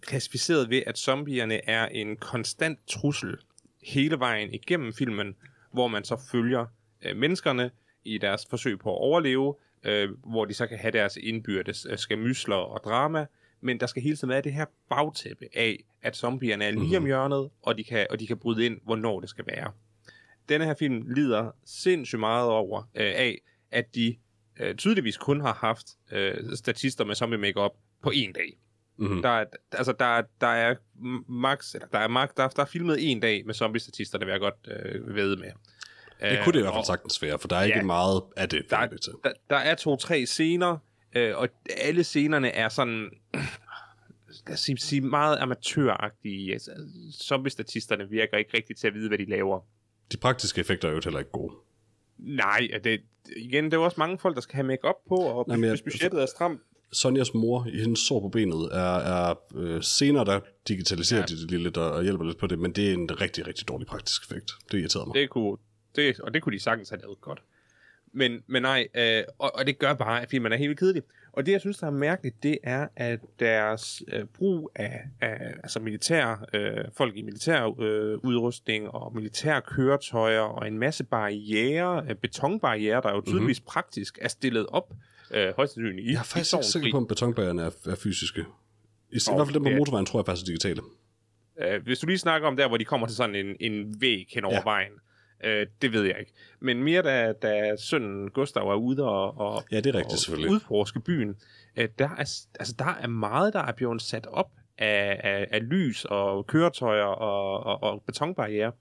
klassificeret 0.00 0.70
ved, 0.70 0.82
at 0.86 0.98
zombierne 0.98 1.68
er 1.68 1.86
en 1.86 2.16
konstant 2.16 2.78
trussel 2.86 3.36
hele 3.82 4.18
vejen 4.18 4.54
igennem 4.54 4.92
filmen, 4.92 5.36
hvor 5.72 5.88
man 5.88 6.04
så 6.04 6.20
følger 6.32 6.66
øh, 7.02 7.16
menneskerne 7.16 7.70
i 8.04 8.18
deres 8.18 8.46
forsøg 8.50 8.78
på 8.78 8.90
at 8.90 8.98
overleve, 8.98 9.54
øh, 9.84 10.10
hvor 10.24 10.44
de 10.44 10.54
så 10.54 10.66
kan 10.66 10.78
have 10.78 10.90
deres 10.90 11.16
indbyrdes 11.16 11.86
øh, 11.90 11.98
skamysler 11.98 12.56
og 12.56 12.80
drama, 12.84 13.26
men 13.60 13.80
der 13.80 13.86
skal 13.86 14.02
hele 14.02 14.16
tiden 14.16 14.28
være 14.28 14.42
det 14.42 14.52
her 14.52 14.64
bagtæppe 14.88 15.48
af, 15.54 15.84
at 16.02 16.16
zombierne 16.16 16.64
er 16.64 16.70
lige 16.70 16.96
om 16.96 17.06
hjørnet, 17.06 17.50
og 17.62 17.78
de, 17.78 17.84
kan, 17.84 18.06
og 18.10 18.20
de 18.20 18.26
kan 18.26 18.38
bryde 18.38 18.66
ind, 18.66 18.80
hvornår 18.84 19.20
det 19.20 19.28
skal 19.28 19.44
være. 19.46 19.72
Denne 20.48 20.64
her 20.64 20.74
film 20.74 21.10
lider 21.14 21.50
sindssygt 21.64 22.20
meget 22.20 22.48
over 22.48 22.78
øh, 22.80 23.12
af, 23.16 23.38
at 23.70 23.94
de 23.94 24.16
øh, 24.60 24.74
tydeligvis 24.76 25.16
kun 25.16 25.40
har 25.40 25.52
haft 25.54 25.86
øh, 26.12 26.56
statister 26.56 27.04
med 27.04 27.14
zombie 27.14 27.38
makeup 27.38 27.72
på 28.02 28.10
en 28.14 28.32
dag. 28.32 28.58
Mhm. 28.96 29.22
Der 29.22 29.28
er, 29.28 29.44
altså, 29.72 29.92
der, 29.98 30.04
er- 30.04 30.22
der 30.40 30.46
er 30.46 30.74
max, 31.28 31.74
eller 31.74 31.88
der 31.88 31.98
er 31.98 32.08
max, 32.08 32.28
der, 32.36 32.48
der 32.48 32.62
er 32.62 32.66
filmet 32.66 33.10
en 33.10 33.20
dag 33.20 33.46
med 33.46 33.54
zombie-statister, 33.54 34.18
det 34.18 34.26
vil 34.26 34.32
jeg 34.32 34.40
godt 34.40 34.68
øh, 34.68 35.14
ved 35.14 35.36
med. 35.36 35.50
Det 36.30 36.38
kunne 36.44 36.52
det 36.52 36.58
i 36.58 36.62
hvert 36.62 36.74
fald 36.74 36.84
sagtens 36.84 37.22
være, 37.22 37.38
for 37.38 37.48
der 37.48 37.56
er 37.56 37.62
ikke 37.62 37.78
ja. 37.78 37.84
meget 37.84 38.22
af 38.36 38.48
det, 38.48 38.62
Der, 38.70 38.86
der, 38.86 38.96
til. 38.96 39.12
der, 39.24 39.32
der 39.50 39.56
er 39.56 39.74
to-tre 39.74 40.26
scener, 40.26 40.76
øh, 41.16 41.36
og 41.36 41.48
alle 41.76 42.04
scenerne 42.04 42.48
er 42.50 42.68
sådan, 42.68 43.10
lad 44.46 44.52
os 44.54 44.60
sige, 44.60 44.78
sige 44.78 45.00
meget 45.00 45.36
amatøragtige. 45.40 46.52
Altså, 46.52 46.70
zombie-statisterne 47.22 48.08
virker 48.08 48.36
ikke 48.36 48.56
rigtigt 48.56 48.78
til 48.78 48.86
at 48.86 48.94
vide, 48.94 49.08
hvad 49.08 49.18
de 49.18 49.24
laver. 49.30 49.60
De 50.12 50.16
praktiske 50.16 50.60
effekter 50.60 50.88
er 50.88 50.92
jo 50.92 51.00
heller 51.04 51.18
ikke 51.18 51.30
gode. 51.30 51.54
Nej, 52.22 52.68
det, 52.84 53.00
igen, 53.36 53.64
det 53.64 53.74
er 53.74 53.76
jo 53.76 53.84
også 53.84 53.96
mange 53.98 54.18
folk, 54.18 54.34
der 54.34 54.40
skal 54.40 54.54
have 54.54 54.66
make 54.66 54.82
på, 55.08 55.14
og 55.14 55.44
Nej, 55.48 55.68
hvis 55.68 55.82
budgettet 55.82 56.22
er 56.22 56.26
stramt, 56.26 56.60
Sonjas 56.92 57.34
mor 57.34 57.66
i 57.72 57.78
hendes 57.78 57.98
sår 57.98 58.20
på 58.20 58.28
benet 58.28 58.68
er, 58.72 58.96
er 58.96 59.34
øh, 59.54 59.82
senere, 59.82 60.24
der 60.24 60.40
digitaliserer 60.68 61.20
ja. 61.20 61.26
De 61.26 61.48
det 61.48 61.60
lidt 61.60 61.76
og, 61.76 62.02
hjælper 62.02 62.24
lidt 62.24 62.38
på 62.38 62.46
det, 62.46 62.58
men 62.58 62.72
det 62.72 62.88
er 62.88 62.92
en 62.92 63.20
rigtig, 63.20 63.46
rigtig 63.46 63.68
dårlig 63.68 63.86
praktisk 63.86 64.22
effekt. 64.22 64.52
Det 64.72 64.78
irriterer 64.78 65.04
mig. 65.04 65.14
Det 65.14 65.30
kunne, 65.30 65.56
det, 65.96 66.20
og 66.20 66.34
det 66.34 66.42
kunne 66.42 66.54
de 66.54 66.62
sagtens 66.62 66.88
have 66.88 67.00
lavet 67.00 67.20
godt. 67.20 67.42
Men, 68.12 68.42
men 68.46 68.62
nej, 68.62 68.88
øh, 68.94 69.22
og, 69.38 69.50
og 69.54 69.66
det 69.66 69.78
gør 69.78 69.94
bare, 69.94 70.22
at 70.22 70.30
filmen 70.30 70.52
er 70.52 70.56
helt 70.56 70.78
kedelig. 70.78 71.02
Og 71.32 71.46
det, 71.46 71.52
jeg 71.52 71.60
synes, 71.60 71.78
der 71.78 71.86
er 71.86 71.90
mærkeligt, 71.90 72.42
det 72.42 72.58
er, 72.62 72.88
at 72.96 73.20
deres 73.40 74.02
øh, 74.12 74.24
brug 74.24 74.70
af, 74.74 75.00
af 75.20 75.36
altså 75.62 75.80
militær, 75.80 76.44
øh, 76.54 76.84
folk 76.96 77.16
i 77.16 77.22
militær 77.22 77.74
øh, 77.80 78.18
udrustning 78.24 78.88
og 78.88 79.14
militær 79.14 79.60
køretøjer 79.60 80.40
og 80.40 80.66
en 80.68 80.78
masse 80.78 81.04
barriere, 81.04 82.06
øh, 82.08 82.14
betonbarriere, 82.14 83.00
der 83.02 83.10
jo 83.14 83.20
tydeligvis 83.26 83.60
mm-hmm. 83.60 83.66
praktisk 83.72 84.18
er 84.22 84.28
stillet 84.28 84.66
op, 84.66 84.92
øh, 85.34 85.52
højst 85.56 85.74
sandsynligt 85.74 86.06
i 86.08 86.12
Jeg 86.12 86.18
er 86.18 86.22
faktisk 86.22 86.52
i 86.52 86.56
ikke 86.56 86.66
sikker 86.66 86.90
på, 86.90 86.96
om 86.96 87.06
betonbarrierne 87.06 87.62
er, 87.62 87.70
er 87.86 87.94
fysiske. 88.02 88.40
I, 88.40 88.44
I 89.16 89.18
Og 89.28 89.34
hvert 89.36 89.46
fald 89.46 89.54
dem 89.54 89.62
på 89.62 89.68
er- 89.68 89.76
motorvejen, 89.76 90.06
tror 90.06 90.18
jeg 90.20 90.26
faktisk 90.26 90.44
er 90.44 90.46
digitale. 90.46 90.80
Øh, 91.62 91.82
hvis 91.82 91.98
du 91.98 92.06
lige 92.06 92.18
snakker 92.18 92.48
om 92.48 92.56
der, 92.56 92.68
hvor 92.68 92.76
de 92.76 92.84
kommer 92.84 93.06
til 93.06 93.16
sådan 93.16 93.34
en, 93.34 93.56
en 93.60 94.00
væg 94.00 94.26
hen 94.34 94.44
over 94.44 94.54
Ja. 94.54 94.58
ja. 94.58 94.64
vejen, 94.64 94.92
øh, 95.44 95.66
det 95.82 95.92
ved 95.92 96.02
jeg 96.02 96.16
ikke. 96.20 96.32
Men 96.60 96.82
mere 96.82 97.02
da, 97.02 97.32
da 97.32 97.76
sønnen 97.76 98.30
Gustav 98.30 98.68
er 98.68 98.74
ude 98.74 99.04
og, 99.04 99.38
og, 99.38 99.64
Ja, 99.72 99.76
det 99.76 99.94
er 99.94 99.98
rigtigt, 99.98 100.28
og 100.28 100.50
udforske 100.50 101.00
byen, 101.00 101.36
øh, 101.76 101.88
der, 101.98 102.04
er, 102.08 102.44
altså, 102.60 102.74
der 102.78 102.98
er 103.00 103.06
meget, 103.06 103.52
der 103.52 103.60
er 103.60 103.72
blevet 103.72 104.02
sat 104.02 104.26
op 104.26 104.50
af, 104.78 105.20
af, 105.24 105.48
af 105.50 105.68
lys 105.68 106.04
og 106.04 106.46
køretøjer 106.46 107.04
og, 107.04 107.60
og, 107.64 107.82
og 107.82 108.02
betonbarriere. 108.06 108.72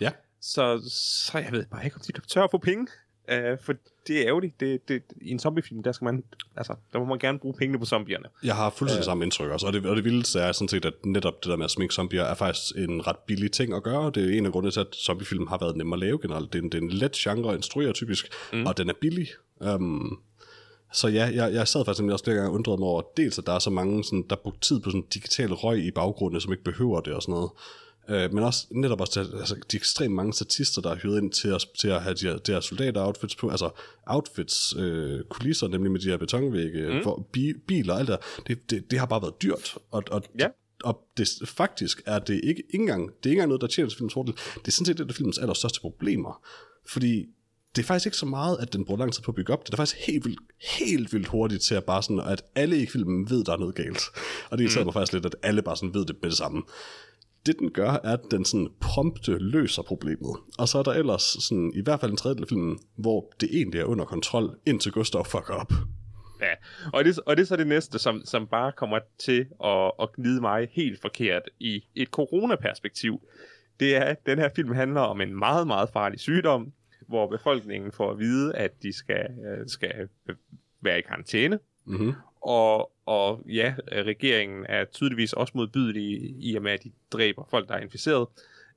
Ja. 0.00 0.10
Så, 0.40 0.90
så 1.30 1.38
jeg 1.38 1.52
ved 1.52 1.66
bare 1.66 1.84
ikke, 1.84 1.96
om 1.96 2.02
de 2.06 2.20
tør 2.20 2.42
at 2.42 2.50
få 2.50 2.58
penge. 2.58 2.86
Øh, 3.28 3.58
for 3.60 3.72
det 4.06 4.20
er 4.20 4.26
ærgerligt. 4.26 4.60
Det, 4.60 4.88
det, 4.88 5.02
I 5.22 5.30
en 5.30 5.38
zombiefilm, 5.38 5.82
der 5.82 5.92
skal 5.92 6.04
man, 6.04 6.24
altså, 6.56 6.74
der 6.92 6.98
må 6.98 7.04
man 7.04 7.18
gerne 7.18 7.38
bruge 7.38 7.54
pengene 7.54 7.78
på 7.78 7.84
zombierne. 7.84 8.24
Jeg 8.42 8.56
har 8.56 8.70
fuldstændig 8.70 9.04
samme 9.04 9.24
indtryk 9.24 9.50
også, 9.50 9.66
og 9.66 9.72
det, 9.72 9.86
og 9.86 9.96
det 9.96 10.04
vildeste 10.04 10.40
er 10.40 10.52
sådan 10.52 10.68
set, 10.68 10.84
at 10.84 10.94
netop 11.04 11.44
det 11.44 11.50
der 11.50 11.56
med 11.56 11.64
at 11.64 11.70
sminke 11.70 11.94
zombier 11.94 12.22
er 12.22 12.34
faktisk 12.34 12.76
en 12.76 13.06
ret 13.06 13.18
billig 13.26 13.52
ting 13.52 13.74
at 13.74 13.82
gøre. 13.82 14.10
Det 14.14 14.34
er 14.34 14.38
en 14.38 14.46
af 14.46 14.52
grundene 14.52 14.72
til, 14.72 14.80
at 14.80 14.94
zombiefilm 14.94 15.46
har 15.46 15.58
været 15.60 15.76
nemmere 15.76 15.96
at 15.96 16.00
lave 16.00 16.18
generelt. 16.22 16.52
Det 16.52 16.58
er 16.58 16.62
en, 16.62 16.72
det 16.72 16.78
er 16.78 16.82
en 16.82 16.90
let 16.90 17.12
genre 17.12 17.50
at 17.50 17.56
instruere 17.56 17.92
typisk, 17.92 18.28
mm. 18.52 18.66
og 18.66 18.76
den 18.76 18.88
er 18.88 18.94
billig. 19.00 19.28
Um, 19.60 20.20
så 20.92 21.08
ja, 21.08 21.30
jeg, 21.34 21.52
jeg 21.52 21.68
sad 21.68 21.84
faktisk 21.84 22.04
også 22.04 22.24
flere 22.24 22.36
gange 22.36 22.50
og 22.50 22.54
undrede 22.54 22.78
mig 22.78 22.88
over, 22.88 23.02
dels 23.16 23.38
at 23.38 23.46
der 23.46 23.52
er 23.52 23.58
så 23.58 23.70
mange, 23.70 24.04
sådan, 24.04 24.24
der 24.30 24.36
brugt 24.36 24.62
tid 24.62 24.80
på 24.80 24.90
sådan 24.90 25.06
digital 25.14 25.52
røg 25.52 25.78
i 25.78 25.90
baggrunden, 25.90 26.40
som 26.40 26.52
ikke 26.52 26.64
behøver 26.64 27.00
det 27.00 27.12
og 27.12 27.22
sådan 27.22 27.32
noget. 27.32 27.50
Øh, 28.08 28.34
men 28.34 28.44
også 28.44 28.66
netop 28.70 29.00
også 29.00 29.20
altså, 29.20 29.56
de 29.72 29.76
ekstremt 29.76 30.14
mange 30.14 30.32
statister, 30.32 30.82
der 30.82 30.90
er 30.90 30.96
hyret 30.96 31.22
ind 31.22 31.32
til 31.32 31.48
at, 31.48 31.64
til 31.80 31.88
at 31.88 32.02
have 32.02 32.14
de 32.14 32.26
her, 32.26 32.36
de 32.36 32.52
her 32.52 32.60
soldater-outfits 32.60 33.36
på, 33.36 33.50
altså 33.50 33.70
outfits, 34.06 34.74
øh, 34.78 35.20
kulisser, 35.30 35.68
nemlig 35.68 35.92
med 35.92 36.00
de 36.00 36.10
her 36.10 36.16
betonvægge, 36.16 36.94
mm. 36.94 37.02
for, 37.02 37.28
bi, 37.32 37.52
biler 37.66 37.92
og 37.92 37.98
alt 37.98 38.08
det 38.08 38.18
der. 38.36 38.42
det, 38.46 38.70
det, 38.70 38.90
det 38.90 38.98
har 38.98 39.06
bare 39.06 39.22
været 39.22 39.42
dyrt, 39.42 39.78
og, 39.90 40.02
og 40.10 40.22
Ja. 40.38 40.48
og 40.84 41.00
det, 41.16 41.28
faktisk 41.44 42.02
er 42.06 42.18
det 42.18 42.34
ikke, 42.34 42.48
ikke, 42.48 42.64
engang, 42.74 43.06
det 43.06 43.12
er 43.12 43.30
ikke 43.30 43.30
engang 43.30 43.48
noget, 43.48 43.60
der 43.60 43.66
tjener 43.66 43.88
til 43.88 43.96
filmens 43.96 44.14
fordel. 44.14 44.34
Det 44.34 44.68
er 44.68 44.72
sådan 44.72 44.86
set 44.86 44.98
det 44.98 45.08
af 45.08 45.14
filmens 45.14 45.38
allerstørste 45.38 45.80
problemer. 45.80 46.42
Fordi 46.86 47.26
det 47.76 47.82
er 47.82 47.86
faktisk 47.86 48.06
ikke 48.06 48.16
så 48.16 48.26
meget, 48.26 48.56
at 48.60 48.72
den 48.72 48.84
bruger 48.84 48.98
lang 48.98 49.12
tid 49.12 49.22
på 49.22 49.30
at 49.30 49.34
bygge 49.34 49.52
op. 49.52 49.66
Det 49.66 49.72
er 49.72 49.76
faktisk 49.76 50.06
helt 50.06 50.24
vildt, 50.24 50.40
helt 50.78 51.12
vildt 51.12 51.26
hurtigt 51.26 51.62
til 51.62 51.74
at 51.74 51.84
bare 51.84 52.02
sådan, 52.02 52.20
at 52.20 52.42
alle 52.54 52.82
i 52.82 52.86
filmen 52.86 53.30
ved, 53.30 53.44
der 53.44 53.52
er 53.52 53.56
noget 53.56 53.74
galt. 53.74 54.02
Og 54.50 54.58
det 54.58 54.64
irriterer 54.64 54.84
mm. 54.84 54.86
mig 54.86 54.94
faktisk 54.94 55.12
lidt, 55.12 55.24
at 55.24 55.36
alle 55.42 55.62
bare 55.62 55.76
sådan 55.76 55.94
ved 55.94 56.04
det 56.04 56.16
med 56.22 56.30
det 56.30 56.38
samme. 56.38 56.62
Det 57.46 57.58
den 57.58 57.70
gør, 57.70 57.90
er, 57.90 58.12
at 58.12 58.20
den 58.30 58.44
sådan 58.44 58.68
prompte 58.80 59.38
løser 59.38 59.82
problemet. 59.82 60.36
Og 60.58 60.68
så 60.68 60.78
er 60.78 60.82
der 60.82 60.92
ellers 60.92 61.22
sådan, 61.22 61.72
i 61.74 61.82
hvert 61.82 62.00
fald 62.00 62.10
en 62.10 62.16
tredjedel 62.16 62.42
af 62.44 62.48
filmen, 62.48 62.78
hvor 62.96 63.32
det 63.40 63.48
egentlig 63.52 63.80
er 63.80 63.84
under 63.84 64.04
kontrol, 64.04 64.58
indtil 64.66 64.92
Gustav 64.92 65.24
fucker 65.24 65.54
op. 65.54 65.72
Ja, 66.40 66.54
og 66.92 67.04
det, 67.04 67.18
og 67.26 67.36
det 67.36 67.42
er 67.42 67.46
så 67.46 67.56
det 67.56 67.66
næste, 67.66 67.98
som, 67.98 68.22
som 68.24 68.46
bare 68.46 68.72
kommer 68.72 68.98
til 69.18 69.46
at, 69.64 69.92
at 70.02 70.12
glide 70.12 70.40
mig 70.40 70.68
helt 70.72 71.00
forkert 71.00 71.42
i 71.58 71.84
et 71.94 72.08
coronaperspektiv. 72.08 73.20
Det 73.80 73.96
er, 73.96 74.04
at 74.04 74.26
den 74.26 74.38
her 74.38 74.48
film 74.56 74.72
handler 74.72 75.00
om 75.00 75.20
en 75.20 75.38
meget, 75.38 75.66
meget 75.66 75.88
farlig 75.92 76.20
sygdom, 76.20 76.72
hvor 77.08 77.30
befolkningen 77.30 77.92
får 77.92 78.10
at 78.10 78.18
vide, 78.18 78.56
at 78.56 78.82
de 78.82 78.92
skal, 78.92 79.26
øh, 79.46 79.68
skal 79.68 80.08
være 80.80 80.98
i 80.98 81.02
karantæne. 81.02 81.58
Mm-hmm. 81.86 82.12
Og, 82.42 82.90
og 83.06 83.42
ja, 83.48 83.74
øh, 83.92 84.04
regeringen 84.06 84.66
er 84.68 84.84
tydeligvis 84.84 85.32
også 85.32 85.52
modbydelig 85.56 86.34
i 86.38 86.54
og 86.56 86.62
med, 86.62 86.72
at 86.72 86.84
de 86.84 86.90
dræber 87.12 87.46
folk, 87.50 87.68
der 87.68 87.74
er 87.74 87.80
inficeret. 87.80 88.26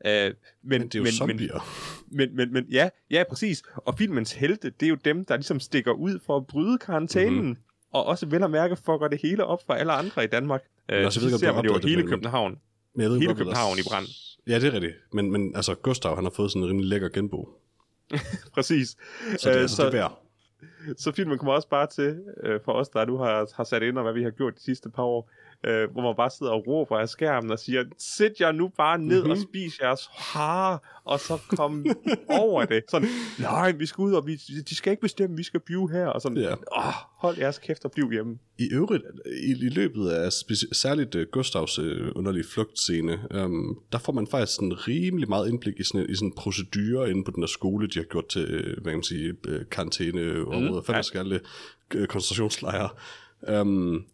Uh, 0.06 0.10
men, 0.10 0.34
Men 0.62 0.82
det 0.82 0.96
er 0.96 1.00
jo 1.00 1.04
men, 1.04 1.12
zombier. 1.14 1.66
men, 2.08 2.36
men, 2.36 2.54
men 2.54 2.66
ja, 2.72 2.90
ja, 3.12 3.24
præcis. 3.30 3.64
Og 3.76 3.98
filmens 3.98 4.32
helte, 4.34 4.70
det 4.80 4.86
er 4.86 4.90
jo 4.90 4.98
dem, 5.06 5.26
der 5.26 5.36
ligesom 5.36 5.60
stikker 5.60 5.92
ud 5.92 6.20
for 6.26 6.38
at 6.38 6.48
bryde 6.48 6.78
karantænen. 6.78 7.34
Mhm. 7.34 7.44
Mm-hmm. 7.44 7.58
Og 7.92 8.06
også 8.06 8.26
vel 8.26 8.44
at 8.44 8.52
mærke 8.52 8.76
fucker 8.76 9.08
det 9.08 9.20
hele 9.22 9.46
op 9.46 9.60
for 9.66 9.74
alle 9.74 9.94
andre 9.94 10.24
i 10.24 10.28
Danmark. 10.28 10.62
Uh, 10.94 11.06
også, 11.06 11.20
så 11.20 11.26
jeg 11.26 11.32
ved 11.32 11.40
ser 11.40 11.54
man 11.54 11.66
jo 11.66 11.74
det, 11.78 11.86
hele 11.86 12.02
men- 12.02 12.10
København. 12.10 12.60
Men 12.96 13.02
jeg 13.02 13.10
ved 13.12 13.20
Hele 13.20 13.36
København 13.36 13.78
i 13.80 13.82
brand. 13.90 14.06
Ja, 14.48 14.60
det 14.60 14.68
er 14.68 14.74
rigtigt. 14.74 14.94
Men, 15.14 15.32
men 15.32 15.56
altså, 15.56 15.76
Gustav, 15.76 16.16
han 16.16 16.24
har 16.24 16.32
fået 16.32 16.52
sådan 16.52 16.64
en 16.64 16.70
rimelig 16.70 16.90
lækker 16.90 17.10
genbo. 17.10 17.50
Præcis. 18.54 18.88
Så 19.38 19.50
det, 19.50 19.56
Øh, 19.56 19.56
øh, 19.56 19.62
altså, 19.62 19.76
så- 19.76 19.84
det 19.84 19.88
er 19.88 19.92
værd. 19.98 20.23
Så 20.98 21.12
filmen 21.12 21.38
kommer 21.38 21.54
også 21.54 21.70
bare 21.70 21.88
til, 21.88 22.24
øh, 22.44 22.60
for 22.66 22.72
os, 22.74 22.90
der 22.90 23.06
nu 23.06 23.18
har, 23.18 23.56
har 23.56 23.64
sat 23.64 23.84
ind, 23.84 23.98
og 23.98 24.04
hvad 24.04 24.14
vi 24.14 24.24
har 24.24 24.32
gjort 24.32 24.56
de 24.56 24.62
sidste 24.62 24.90
par 24.90 25.04
år, 25.04 25.30
øh, 25.64 25.92
hvor 25.92 26.02
man 26.02 26.14
bare 26.18 26.30
sidder 26.38 26.52
og 26.52 26.68
råber 26.68 26.98
af 26.98 27.10
skærmen 27.10 27.52
og 27.52 27.60
siger, 27.60 27.84
sæt 28.00 28.32
jer 28.42 28.52
nu 28.52 28.68
bare 28.78 28.98
ned 29.00 29.16
mm-hmm. 29.18 29.32
og 29.32 29.38
Mhm. 29.38 29.48
spis 29.48 29.80
jeres 29.82 30.10
hare, 30.12 30.80
og 31.06 31.20
så 31.20 31.38
kom 31.58 31.86
over 32.30 32.66
det. 32.66 32.84
Sådan, 32.90 33.08
nej, 33.40 33.72
vi 33.72 33.86
skal 33.86 34.02
ud, 34.02 34.14
og 34.14 34.28
vi, 34.28 34.36
de 34.70 34.76
skal 34.76 34.92
ikke 34.92 35.02
bestemme, 35.02 35.38
vi 35.38 35.44
skal 35.44 35.60
blive 35.60 35.92
her, 35.92 36.06
og 36.08 36.22
sådan, 36.22 36.38
Ja. 36.38 36.52
åh, 36.54 36.94
hold 37.18 37.38
jeres 37.38 37.58
kæft 37.60 37.86
og 37.86 37.92
bliv 37.92 38.12
hjemme. 38.12 38.38
I 38.60 38.70
øvrigt, 38.74 39.04
i, 39.26 39.52
i 39.66 39.70
løbet 39.70 40.10
af 40.10 40.28
speci- 40.30 40.74
særligt 40.74 41.16
uh, 41.16 41.22
Gustavs 41.32 41.80
uh, 41.80 41.86
underlige 42.16 42.44
flugtscene, 42.54 43.20
um, 43.44 43.80
der 43.92 43.98
får 43.98 44.14
man 44.14 44.28
faktisk 44.28 44.56
sådan 44.56 44.88
rimelig 44.88 45.30
meget 45.30 45.50
indblik 45.50 45.80
i 45.80 45.84
sådan, 45.84 46.10
i 46.10 46.16
sådan 46.16 46.28
en 46.28 46.34
procedure 46.38 47.10
inde 47.10 47.24
på 47.24 47.32
den 47.32 47.42
der 47.42 47.48
skole, 47.48 47.88
de 47.88 48.00
har 48.00 48.06
gjort 48.06 48.28
til, 48.28 48.42
øh, 48.42 48.64
hvad 48.82 48.92
kan 48.92 48.98
man 48.98 49.04
sige, 49.04 49.34
uh, 49.48 49.56
karantæneområder, 49.72 50.80
mm, 50.80 50.86
fandme 50.86 51.20
alle 51.20 51.40
uh, 51.96 52.06
koncentrationslejre. 52.06 52.90
Um, 53.62 54.06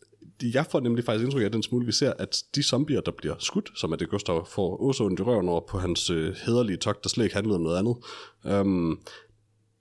jeg 0.43 0.65
får 0.71 0.79
nemlig 0.79 1.05
faktisk 1.05 1.23
indtryk 1.23 1.43
af 1.43 1.51
den 1.51 1.63
smule, 1.63 1.85
vi 1.85 1.91
ser, 1.91 2.13
at 2.19 2.43
de 2.55 2.63
zombier, 2.63 3.01
der 3.01 3.11
bliver 3.11 3.35
skudt, 3.39 3.71
som 3.75 3.91
er 3.91 3.95
det 3.95 4.09
Gustav 4.09 4.47
får 4.47 5.01
ondt 5.01 5.19
i 5.19 5.23
røven 5.23 5.49
over 5.49 5.61
på 5.69 5.77
hans 5.77 6.09
uh, 6.09 6.17
hederlige 6.17 6.77
togt, 6.77 7.03
der 7.03 7.09
slet 7.09 7.23
ikke 7.23 7.35
handlede 7.35 7.55
om 7.55 7.61
noget 7.61 7.77
andet, 7.77 7.95
um, 8.59 9.01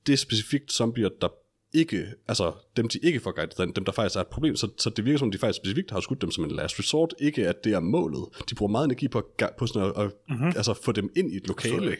det 0.06 0.12
er 0.12 0.16
specifikt 0.16 0.72
zombier, 0.72 1.08
der 1.20 1.28
ikke, 1.72 2.06
altså 2.28 2.52
dem, 2.76 2.88
de 2.88 2.98
ikke 3.02 3.20
får 3.20 3.32
guidet 3.32 3.58
ind, 3.58 3.74
dem, 3.74 3.84
der 3.84 3.92
faktisk 3.92 4.16
er 4.16 4.20
et 4.20 4.26
problem, 4.26 4.56
så, 4.56 4.68
så 4.78 4.90
det 4.90 5.04
virker 5.04 5.18
som, 5.18 5.30
de 5.30 5.38
faktisk 5.38 5.56
specifikt 5.56 5.90
har 5.90 6.00
skudt 6.00 6.22
dem 6.22 6.30
som 6.30 6.44
en 6.44 6.50
last 6.50 6.78
resort, 6.78 7.14
ikke 7.18 7.48
at 7.48 7.64
det 7.64 7.72
er 7.72 7.80
målet. 7.80 8.24
De 8.50 8.54
bruger 8.54 8.70
meget 8.70 8.84
energi 8.84 9.08
på, 9.08 9.18
at, 9.18 9.50
på 9.58 9.66
sådan 9.66 9.82
at, 9.82 10.04
at 10.04 10.10
mm-hmm. 10.28 10.46
altså, 10.46 10.74
få 10.74 10.92
dem 10.92 11.10
ind 11.16 11.32
i 11.32 11.36
et 11.36 11.48
lokale. 11.48 11.96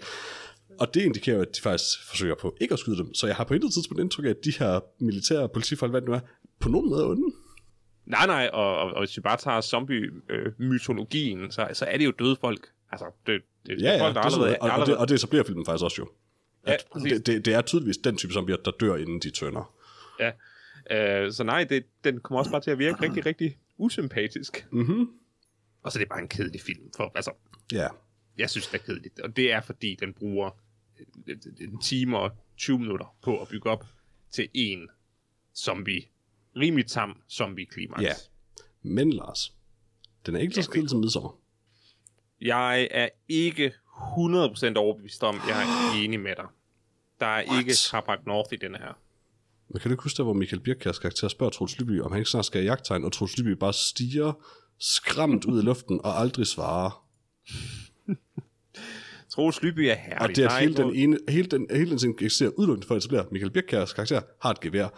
Og 0.81 0.95
det 0.95 1.03
indikerer 1.03 1.37
jo, 1.37 1.43
at 1.43 1.57
de 1.57 1.61
faktisk 1.61 2.09
forsøger 2.09 2.35
på 2.35 2.57
ikke 2.61 2.73
at 2.73 2.79
skyde 2.79 2.97
dem. 2.97 3.15
Så 3.15 3.27
jeg 3.27 3.37
har 3.37 3.45
på 3.45 3.55
intet 3.55 3.73
tidspunkt 3.73 4.01
indtryk 4.01 4.25
af, 4.25 4.31
at 4.31 4.45
de 4.45 4.53
her 4.59 4.81
militære 5.01 5.49
politifolk, 5.49 5.93
hvad 5.93 6.01
det 6.01 6.09
nu 6.09 6.15
er, 6.15 6.21
på 6.61 6.69
nogen 6.69 6.91
måde 6.91 7.03
er 7.03 7.07
onde. 7.07 7.35
Nej, 8.09 8.27
nej, 8.27 8.51
og, 8.53 8.79
og, 8.79 8.93
og 8.93 8.99
hvis 9.01 9.17
vi 9.17 9.21
bare 9.23 9.37
tager 9.37 9.61
zombie-mytologien, 9.61 11.39
øh, 11.41 11.51
så, 11.51 11.69
så 11.73 11.85
er 11.85 11.97
det 11.99 12.05
jo 12.05 12.11
døde 12.11 12.37
folk. 12.41 12.69
Altså, 12.93 13.07
det, 13.27 13.43
det, 13.67 13.83
Ja, 13.83 13.93
ja, 13.93 14.03
folk, 14.05 14.15
der 14.15 14.23
det 14.23 14.33
er 14.33 14.37
aldrig, 14.37 14.63
og, 14.63 14.71
og, 14.81 14.87
det, 14.87 14.97
og 14.97 15.09
det 15.09 15.15
etablerer 15.15 15.45
filmen 15.45 15.67
faktisk 15.67 15.85
også 15.85 15.97
jo. 15.99 16.09
Ja, 16.67 16.73
At 16.73 16.85
præcis. 16.93 17.13
det, 17.13 17.27
det, 17.27 17.45
det 17.45 17.55
er 17.55 17.61
tydeligvis 17.63 17.97
den 17.97 18.17
type 18.17 18.33
zombier, 18.33 18.57
der 18.57 18.71
dør, 18.71 18.97
inden 18.97 19.21
de 19.21 19.31
tønder. 19.31 19.75
Ja. 20.21 20.33
Øh, 21.25 21.33
så 21.33 21.45
nej, 21.45 21.65
det, 21.65 21.85
den 22.05 22.21
kommer 22.21 22.39
også 22.39 22.51
bare 22.51 22.61
til 22.61 22.71
at 22.71 22.79
virke 22.79 23.03
rigtig, 23.03 23.27
rigtig 23.27 23.59
usympatisk. 23.79 24.67
Mhm. 24.73 25.11
Og 25.83 25.93
så 25.93 25.99
er 25.99 26.01
det 26.01 26.09
bare 26.09 26.21
en 26.21 26.29
kedelig 26.29 26.61
film. 26.61 26.91
For, 26.97 27.13
altså, 27.15 27.31
Ja. 27.73 27.89
jeg 28.39 28.51
synes, 28.51 28.67
det 28.67 28.81
er 28.81 28.85
kedeligt. 28.85 29.21
Og 29.21 29.37
det 29.37 29.53
er, 29.53 29.61
fordi 29.61 29.95
den 30.01 30.13
bruger 30.15 30.51
øh, 31.27 31.37
en 31.61 31.81
time 31.81 32.19
og 32.19 32.31
20 32.57 32.79
minutter 32.79 33.17
på 33.23 33.41
at 33.43 33.49
bygge 33.49 33.71
op 33.71 33.85
til 34.31 34.49
en 34.55 34.89
zombie. 35.57 36.03
Rimelig 36.59 36.87
tam 36.87 37.17
zombie-klimaks. 37.31 38.03
Ja. 38.03 38.13
Men 38.83 39.13
Lars, 39.13 39.53
den 40.27 40.37
er 40.37 40.41
ikke 40.41 40.63
så 40.63 40.71
kedelig 40.71 40.91
som 40.91 41.01
midsommer. 41.01 41.39
Jeg 42.41 42.89
er 42.91 43.09
ikke 43.29 43.73
100% 43.99 44.77
overbevist 44.77 45.23
om, 45.23 45.41
jeg 45.49 45.63
er 45.63 46.05
enig 46.05 46.21
med 46.21 46.37
dig. 46.37 46.47
Der 47.21 47.27
er 47.27 47.45
What? 47.49 47.61
ikke 47.61 47.75
Carpac 47.91 48.19
North 48.27 48.53
i 48.53 48.57
den 48.57 48.75
her. 48.75 48.99
Men 49.69 49.81
kan 49.81 49.89
du 49.89 49.93
ikke 49.93 50.03
huske 50.03 50.17
der, 50.17 50.23
hvor 50.23 50.33
Michael 50.33 50.61
Birkers 50.61 50.99
karakter 50.99 51.29
spørger 51.29 51.51
Troels 51.51 51.79
Lyby, 51.79 52.01
om 52.01 52.13
han 52.13 52.19
ikke 52.19 52.31
snart 52.31 52.45
skal 52.45 52.61
have 52.61 52.71
jagttegn, 52.71 53.05
og 53.05 53.13
Troels 53.13 53.39
Lyby 53.39 53.49
bare 53.49 53.73
stiger 53.73 54.33
skræmt 54.79 55.45
ud 55.45 55.63
i 55.63 55.65
luften 55.65 56.01
og 56.05 56.21
aldrig 56.21 56.47
svarer. 56.47 57.07
Troels 59.33 59.63
Lyby 59.63 59.81
er 59.81 59.95
herlig. 59.95 60.21
Og 60.21 60.29
det 60.29 60.45
er, 60.45 60.49
at 60.49 60.61
hele 60.61 60.77
den, 60.77 60.95
ene, 60.95 61.19
hele 61.29 61.49
den, 61.49 61.67
hele 61.71 61.91
den 61.91 61.99
ting 61.99 62.23
eksisterer 62.23 62.51
udelukkende 62.51 62.87
for 62.87 62.95
at 62.95 63.05
etablere, 63.05 63.27
Michael 63.31 63.51
Birkers 63.51 63.93
karakter 63.93 64.21
har 64.43 64.51
et 64.51 64.61
gevær. 64.61 64.89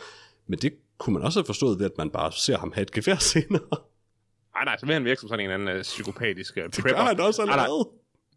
Men 0.46 0.58
det 0.58 0.72
kunne 1.00 1.14
man 1.14 1.22
også 1.22 1.40
have 1.40 1.46
forstået 1.46 1.78
ved, 1.78 1.86
at 1.86 1.98
man 1.98 2.10
bare 2.10 2.32
ser 2.32 2.58
ham 2.58 2.72
have 2.74 2.82
et 2.82 2.90
gevær 2.92 3.16
senere. 3.32 3.62
Nej, 4.54 4.64
nej, 4.64 4.76
så 4.78 4.86
vil 4.86 4.92
han 4.92 5.04
virke 5.04 5.20
som 5.20 5.28
sådan 5.28 5.44
en 5.44 5.50
anden 5.50 5.76
uh, 5.76 5.82
psykopatisk 5.82 6.56
uh, 6.56 6.62
Det 6.62 6.72
prepper. 6.74 6.90
gør 6.90 7.06
han 7.08 7.20
også 7.20 7.44
Nej, 7.44 7.56
nej. 7.56 7.64
allerede. 7.64 7.88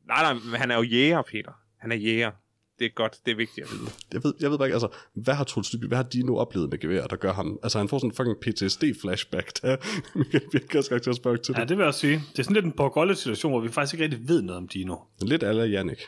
Nej, 0.07 0.22
nej, 0.23 0.34
men 0.34 0.60
han 0.60 0.72
er 0.72 0.76
jo 0.76 0.81
jæger, 0.84 1.22
Peter. 1.22 1.52
Han 1.80 1.91
er 1.91 1.95
jæger. 1.95 2.31
Det 2.80 2.85
er 2.85 2.90
godt, 2.95 3.18
det 3.26 3.31
er 3.31 3.35
vigtigt 3.35 3.65
at 3.68 3.72
vide. 3.73 3.90
Jeg 4.14 4.23
ved, 4.23 4.34
jeg 4.40 4.52
ved 4.52 4.57
bare 4.57 4.68
ikke, 4.68 4.76
altså, 4.76 4.88
hvad 5.14 5.34
har 5.34 5.44
Troels 5.44 5.73
Lyby, 5.73 5.85
hvad 5.88 5.98
har 5.98 6.03
Dino 6.03 6.35
oplevet 6.38 6.69
med 6.69 6.77
gevær, 6.80 7.07
der 7.07 7.15
gør 7.15 7.34
ham? 7.34 7.60
Altså, 7.64 7.77
han 7.77 7.90
får 7.90 7.98
sådan 7.98 8.10
en 8.10 8.15
fucking 8.15 8.38
PTSD-flashback, 8.45 9.52
da 9.64 9.77
Michael 10.15 10.49
Birkers 10.52 10.88
karakter 10.90 11.11
spørger 11.14 11.38
til 11.38 11.53
Ja, 11.57 11.61
det. 11.61 11.69
det 11.69 11.77
vil 11.77 11.84
jeg 11.84 11.88
også 11.88 11.99
sige. 11.99 12.23
Det 12.31 12.40
er 12.40 12.44
sådan 12.44 12.53
lidt 12.53 12.65
en 12.65 12.72
borgolle 12.72 13.15
situation, 13.15 13.52
hvor 13.52 13.60
vi 13.61 13.69
faktisk 13.69 13.94
ikke 13.94 14.03
rigtig 14.03 14.27
ved 14.27 14.41
noget 14.41 14.57
om 14.57 14.68
Dino. 14.68 14.95
Lidt 15.22 15.44
aller 15.44 15.65
Jannik. 15.65 16.02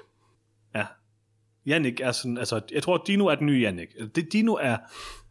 Ja. 0.76 0.86
Jannik 1.66 2.00
er 2.00 2.12
sådan, 2.12 2.38
altså, 2.38 2.62
jeg 2.72 2.84
tror, 2.84 3.04
Dino 3.08 3.26
er 3.26 3.36
den 3.36 3.46
nye 3.48 3.60
Jannik. 3.62 3.90
Det, 4.16 4.34
Dino 4.34 4.54
er, 4.54 4.78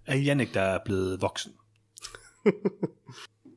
er 0.06 0.16
Jannik, 0.16 0.54
der 0.54 0.60
er 0.60 0.78
blevet 0.84 1.22
voksen. 1.22 1.52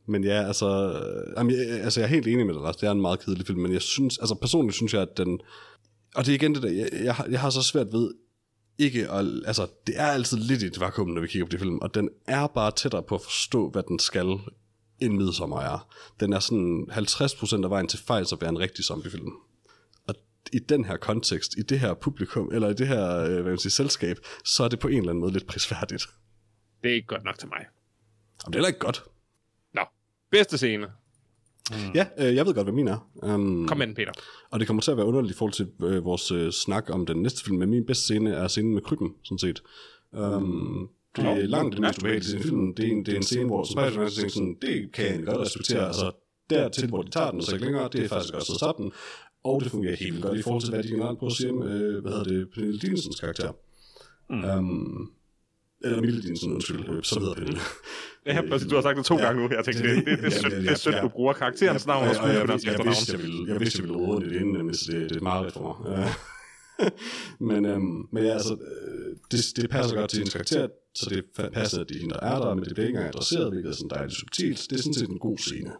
Men 0.08 0.24
ja, 0.24 0.48
altså, 0.48 0.68
øh, 0.68 1.34
jamen, 1.38 1.56
jeg, 1.56 1.68
øh, 1.68 1.84
altså, 1.84 2.00
jeg 2.00 2.06
er 2.06 2.10
helt 2.10 2.28
enig 2.28 2.46
med 2.46 2.54
dig, 2.54 2.64
Lars. 2.64 2.76
Det 2.76 2.88
er 2.88 2.92
en 2.92 3.02
meget 3.02 3.20
kedelig 3.20 3.48
film, 3.48 3.60
men 3.60 3.74
jeg 3.74 3.82
synes, 3.82 4.18
altså 4.18 4.36
personligt 4.36 4.76
synes 4.76 4.94
jeg, 4.94 5.02
at 5.02 5.18
den... 5.18 5.40
Og 6.16 6.26
det 6.26 6.32
er 6.32 6.36
igen 6.36 6.56
det 6.56 6.64
der, 6.64 6.72
jeg, 6.72 6.90
jeg, 7.04 7.16
har, 7.16 7.26
jeg 7.26 7.40
har 7.40 7.50
så 7.50 7.62
svært 7.62 7.88
ved 7.92 8.14
ikke 8.78 9.12
at... 9.12 9.26
Altså, 9.46 9.68
det 9.88 10.00
er 10.00 10.06
altid 10.08 10.38
lidt 10.38 10.64
i 10.64 10.66
et 10.66 10.80
vakuum, 10.80 11.10
når 11.10 11.22
vi 11.22 11.28
kigger 11.28 11.46
på 11.46 11.52
de 11.52 11.60
film, 11.60 11.78
og 11.78 11.96
den 11.96 12.10
er 12.28 12.48
bare 12.48 12.72
tættere 12.72 13.04
på 13.04 13.16
at 13.16 13.22
forstå, 13.22 13.70
hvad 13.70 13.84
den 13.84 14.00
skal, 14.00 14.40
end 15.00 15.18
Midsommer 15.18 15.60
er. 15.60 15.88
Den 16.20 16.34
er 16.34 16.40
sådan 16.40 16.88
50% 16.92 17.64
af 17.64 17.70
vejen 17.70 17.88
til 17.88 18.00
fejl, 18.00 18.26
så 18.26 18.38
være 18.42 18.50
en 18.50 18.60
rigtig 18.60 18.86
zombiefilm. 18.86 19.32
Og 20.08 20.16
i 20.54 20.60
den 20.60 20.86
her 20.86 20.98
kontekst, 20.98 21.58
i 21.58 21.62
det 21.62 21.80
her 21.80 21.94
publikum, 21.94 22.50
eller 22.54 22.70
i 22.70 22.74
det 22.74 22.88
her, 22.88 23.18
øh, 23.18 23.34
hvad 23.34 23.44
man 23.44 23.58
siger, 23.58 23.72
selskab, 23.72 24.18
så 24.46 24.64
er 24.64 24.68
det 24.68 24.80
på 24.80 24.88
en 24.88 24.98
eller 24.98 25.10
anden 25.10 25.22
måde 25.22 25.34
lidt 25.34 25.48
prisværdigt. 25.48 26.08
Det 26.84 26.92
er 26.92 26.96
ikke 26.96 27.08
godt 27.08 27.24
nok 27.24 27.40
til 27.40 27.48
mig. 27.48 27.66
Og 28.46 28.46
det 28.46 28.56
er 28.56 28.58
heller 28.58 28.68
ikke 28.68 28.80
godt. 28.80 29.04
Nå, 29.74 29.82
bedste 30.32 30.58
scene. 30.58 30.88
Ja, 31.96 32.08
øh, 32.18 32.36
jeg 32.36 32.46
ved 32.46 32.54
godt, 32.54 32.66
hvad 32.66 32.74
min 32.74 32.88
er. 32.88 33.10
Um, 33.16 33.68
Kom 33.68 33.78
med 33.78 33.88
den, 33.88 33.96
Peter. 33.96 34.12
Og 34.50 34.60
det 34.60 34.68
kommer 34.68 34.82
til 34.82 34.92
at 34.92 34.98
være 34.98 35.06
underligt 35.06 35.36
i 35.36 35.38
forhold 35.38 35.54
til 35.54 35.72
øh, 35.84 36.06
vores 36.06 36.32
øh, 36.32 36.52
snak 36.52 36.90
om 36.90 37.06
den 37.06 37.22
næste 37.22 37.44
film, 37.44 37.58
men 37.58 37.70
min 37.70 37.86
bedste 37.86 38.04
scene 38.04 38.34
er 38.34 38.48
scenen 38.48 38.74
med 38.74 38.82
krybben, 38.82 39.16
sådan 39.24 39.40
set. 39.40 39.64
Um, 40.12 40.90
det 41.16 41.26
er 41.26 41.36
langt 41.36 41.78
det 41.78 42.04
mest 42.04 42.34
i 42.34 42.40
filmen. 42.40 42.74
Det 42.78 42.88
er 42.88 42.92
en, 42.92 43.06
det 43.06 43.14
er 43.14 43.18
en 43.18 43.24
scene, 43.24 43.46
hvor 43.46 43.64
Spider-Man 43.64 44.10
tænker 44.10 44.32
sådan, 44.32 44.58
det 44.62 44.92
kan 44.94 45.06
jeg 45.06 45.24
godt 45.26 45.38
respektere. 45.38 45.88
Altså, 45.88 46.12
dertil, 46.50 46.90
hvor 46.90 47.02
de 47.02 47.10
tager 47.10 47.32
den, 47.32 47.40
og 47.40 47.46
så 47.46 47.56
ikke 47.56 47.66
længere, 47.66 47.90
det 47.94 48.04
er 48.04 48.08
faktisk 48.08 48.34
godt 48.34 48.50
at 48.50 48.56
stoppe 48.56 48.84
den. 48.84 48.92
Og 49.44 49.62
det 49.62 49.72
fungerer 49.72 49.96
helt 49.96 50.22
godt 50.22 50.40
i 50.40 50.42
forhold 50.42 50.62
til, 50.62 50.70
hvad 50.70 50.84
de 50.84 50.88
generelt 50.88 51.20
prøver 51.20 51.32
at 51.32 51.38
sige 51.38 51.52
med, 51.52 51.82
øh, 51.82 52.02
hvad 52.02 52.12
hedder 52.12 52.24
det, 52.24 52.50
Pernille 52.54 52.80
Dinsens 52.80 53.20
karakter. 53.20 53.52
Mm. 54.30 54.44
Um, 54.44 55.12
eller 55.82 56.02
Mille 56.02 56.22
Dinesen, 56.22 56.54
undskyld, 56.54 56.90
øh, 56.90 57.04
så 57.04 57.20
hedder 57.20 57.34
Pernille. 57.34 57.60
Ja, 58.26 58.42
præcis, 58.50 58.68
du 58.68 58.76
har 58.76 58.82
sagt 58.82 58.98
det 58.98 59.06
to 59.06 59.18
ja. 59.18 59.26
gange 59.26 59.42
nu. 59.42 59.56
Jeg 59.56 59.66
tænkte, 59.66 59.84
det, 59.84 60.06
det, 60.06 60.06
det, 60.06 60.32
det, 60.34 60.44
det, 60.44 60.52
det 60.52 60.72
er 60.72 60.76
sødt, 60.76 60.96
du 61.02 61.08
bruger 61.08 61.34
karakterens 61.34 61.88
navn 61.88 62.08
og 62.08 62.08
jeg, 62.08 62.24
jeg, 62.24 62.24
skuespillerens 62.24 62.66
jeg, 62.66 62.72
jeg, 62.72 62.74
efternavn. 62.74 62.96
vidste, 62.96 63.12
jeg, 63.12 63.22
ville, 63.22 63.54
jeg 63.54 63.60
vidste, 63.60 63.82
jeg 63.82 63.90
ville 63.90 63.98
råde 63.98 64.26
det 64.26 64.36
inden, 64.36 64.58
men 64.58 64.70
det, 64.70 64.88
det 64.88 65.12
er 65.12 65.16
et 65.16 65.22
meget 65.22 65.54
for 65.54 65.84
mig. 65.86 65.98
Ja. 65.98 66.14
men, 67.50 67.66
øhm, 67.66 68.08
men 68.12 68.24
ja, 68.24 68.30
altså, 68.30 68.54
øh, 68.54 69.16
det, 69.32 69.40
det 69.56 69.70
passer 69.70 69.96
godt 69.96 70.10
til 70.10 70.20
hendes 70.20 70.34
karakter, 70.34 70.68
så 70.94 71.10
det 71.10 71.24
passer, 71.54 71.82
at 71.82 71.90
det 71.90 71.96
er 71.96 72.00
hende, 72.00 72.14
der 72.14 72.20
er 72.20 72.40
der, 72.40 72.54
men 72.56 72.64
det 72.64 72.74
bliver 72.74 72.88
ikke 72.88 72.98
engang 72.98 73.16
adresseret, 73.16 73.52
hvilket 73.52 73.70
er 73.70 73.74
sådan 73.76 73.90
dejligt 73.90 74.20
subtilt. 74.20 74.68
Det 74.70 74.78
er 74.78 74.82
sådan 74.82 74.94
set 74.94 75.10
en 75.10 75.20
god 75.20 75.38
scene. 75.38 75.72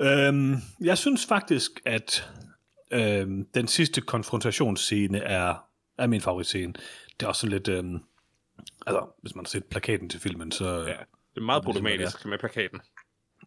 Øhm, 0.00 0.54
jeg 0.80 0.98
synes 0.98 1.26
faktisk, 1.26 1.80
at 1.84 2.30
øhm, 2.92 3.46
den 3.54 3.68
sidste 3.68 4.00
konfrontationsscene 4.00 5.18
er, 5.18 5.54
er 5.98 6.06
min 6.06 6.20
favoritscene. 6.20 6.74
Det 7.22 7.26
er 7.26 7.28
også 7.28 7.40
sådan 7.40 7.52
lidt... 7.52 7.68
Øhm, 7.68 7.98
altså, 8.86 9.06
hvis 9.22 9.34
man 9.34 9.44
har 9.44 9.48
set 9.48 9.64
plakaten 9.64 10.08
til 10.08 10.20
filmen, 10.20 10.52
så... 10.52 10.64
Ja, 10.64 10.92
det 11.34 11.36
er 11.36 11.40
meget 11.40 11.64
problematisk 11.64 12.26
med 12.26 12.38
plakaten. 12.38 12.80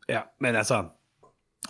Ja, 0.09 0.21
men 0.41 0.55
altså, 0.55 0.85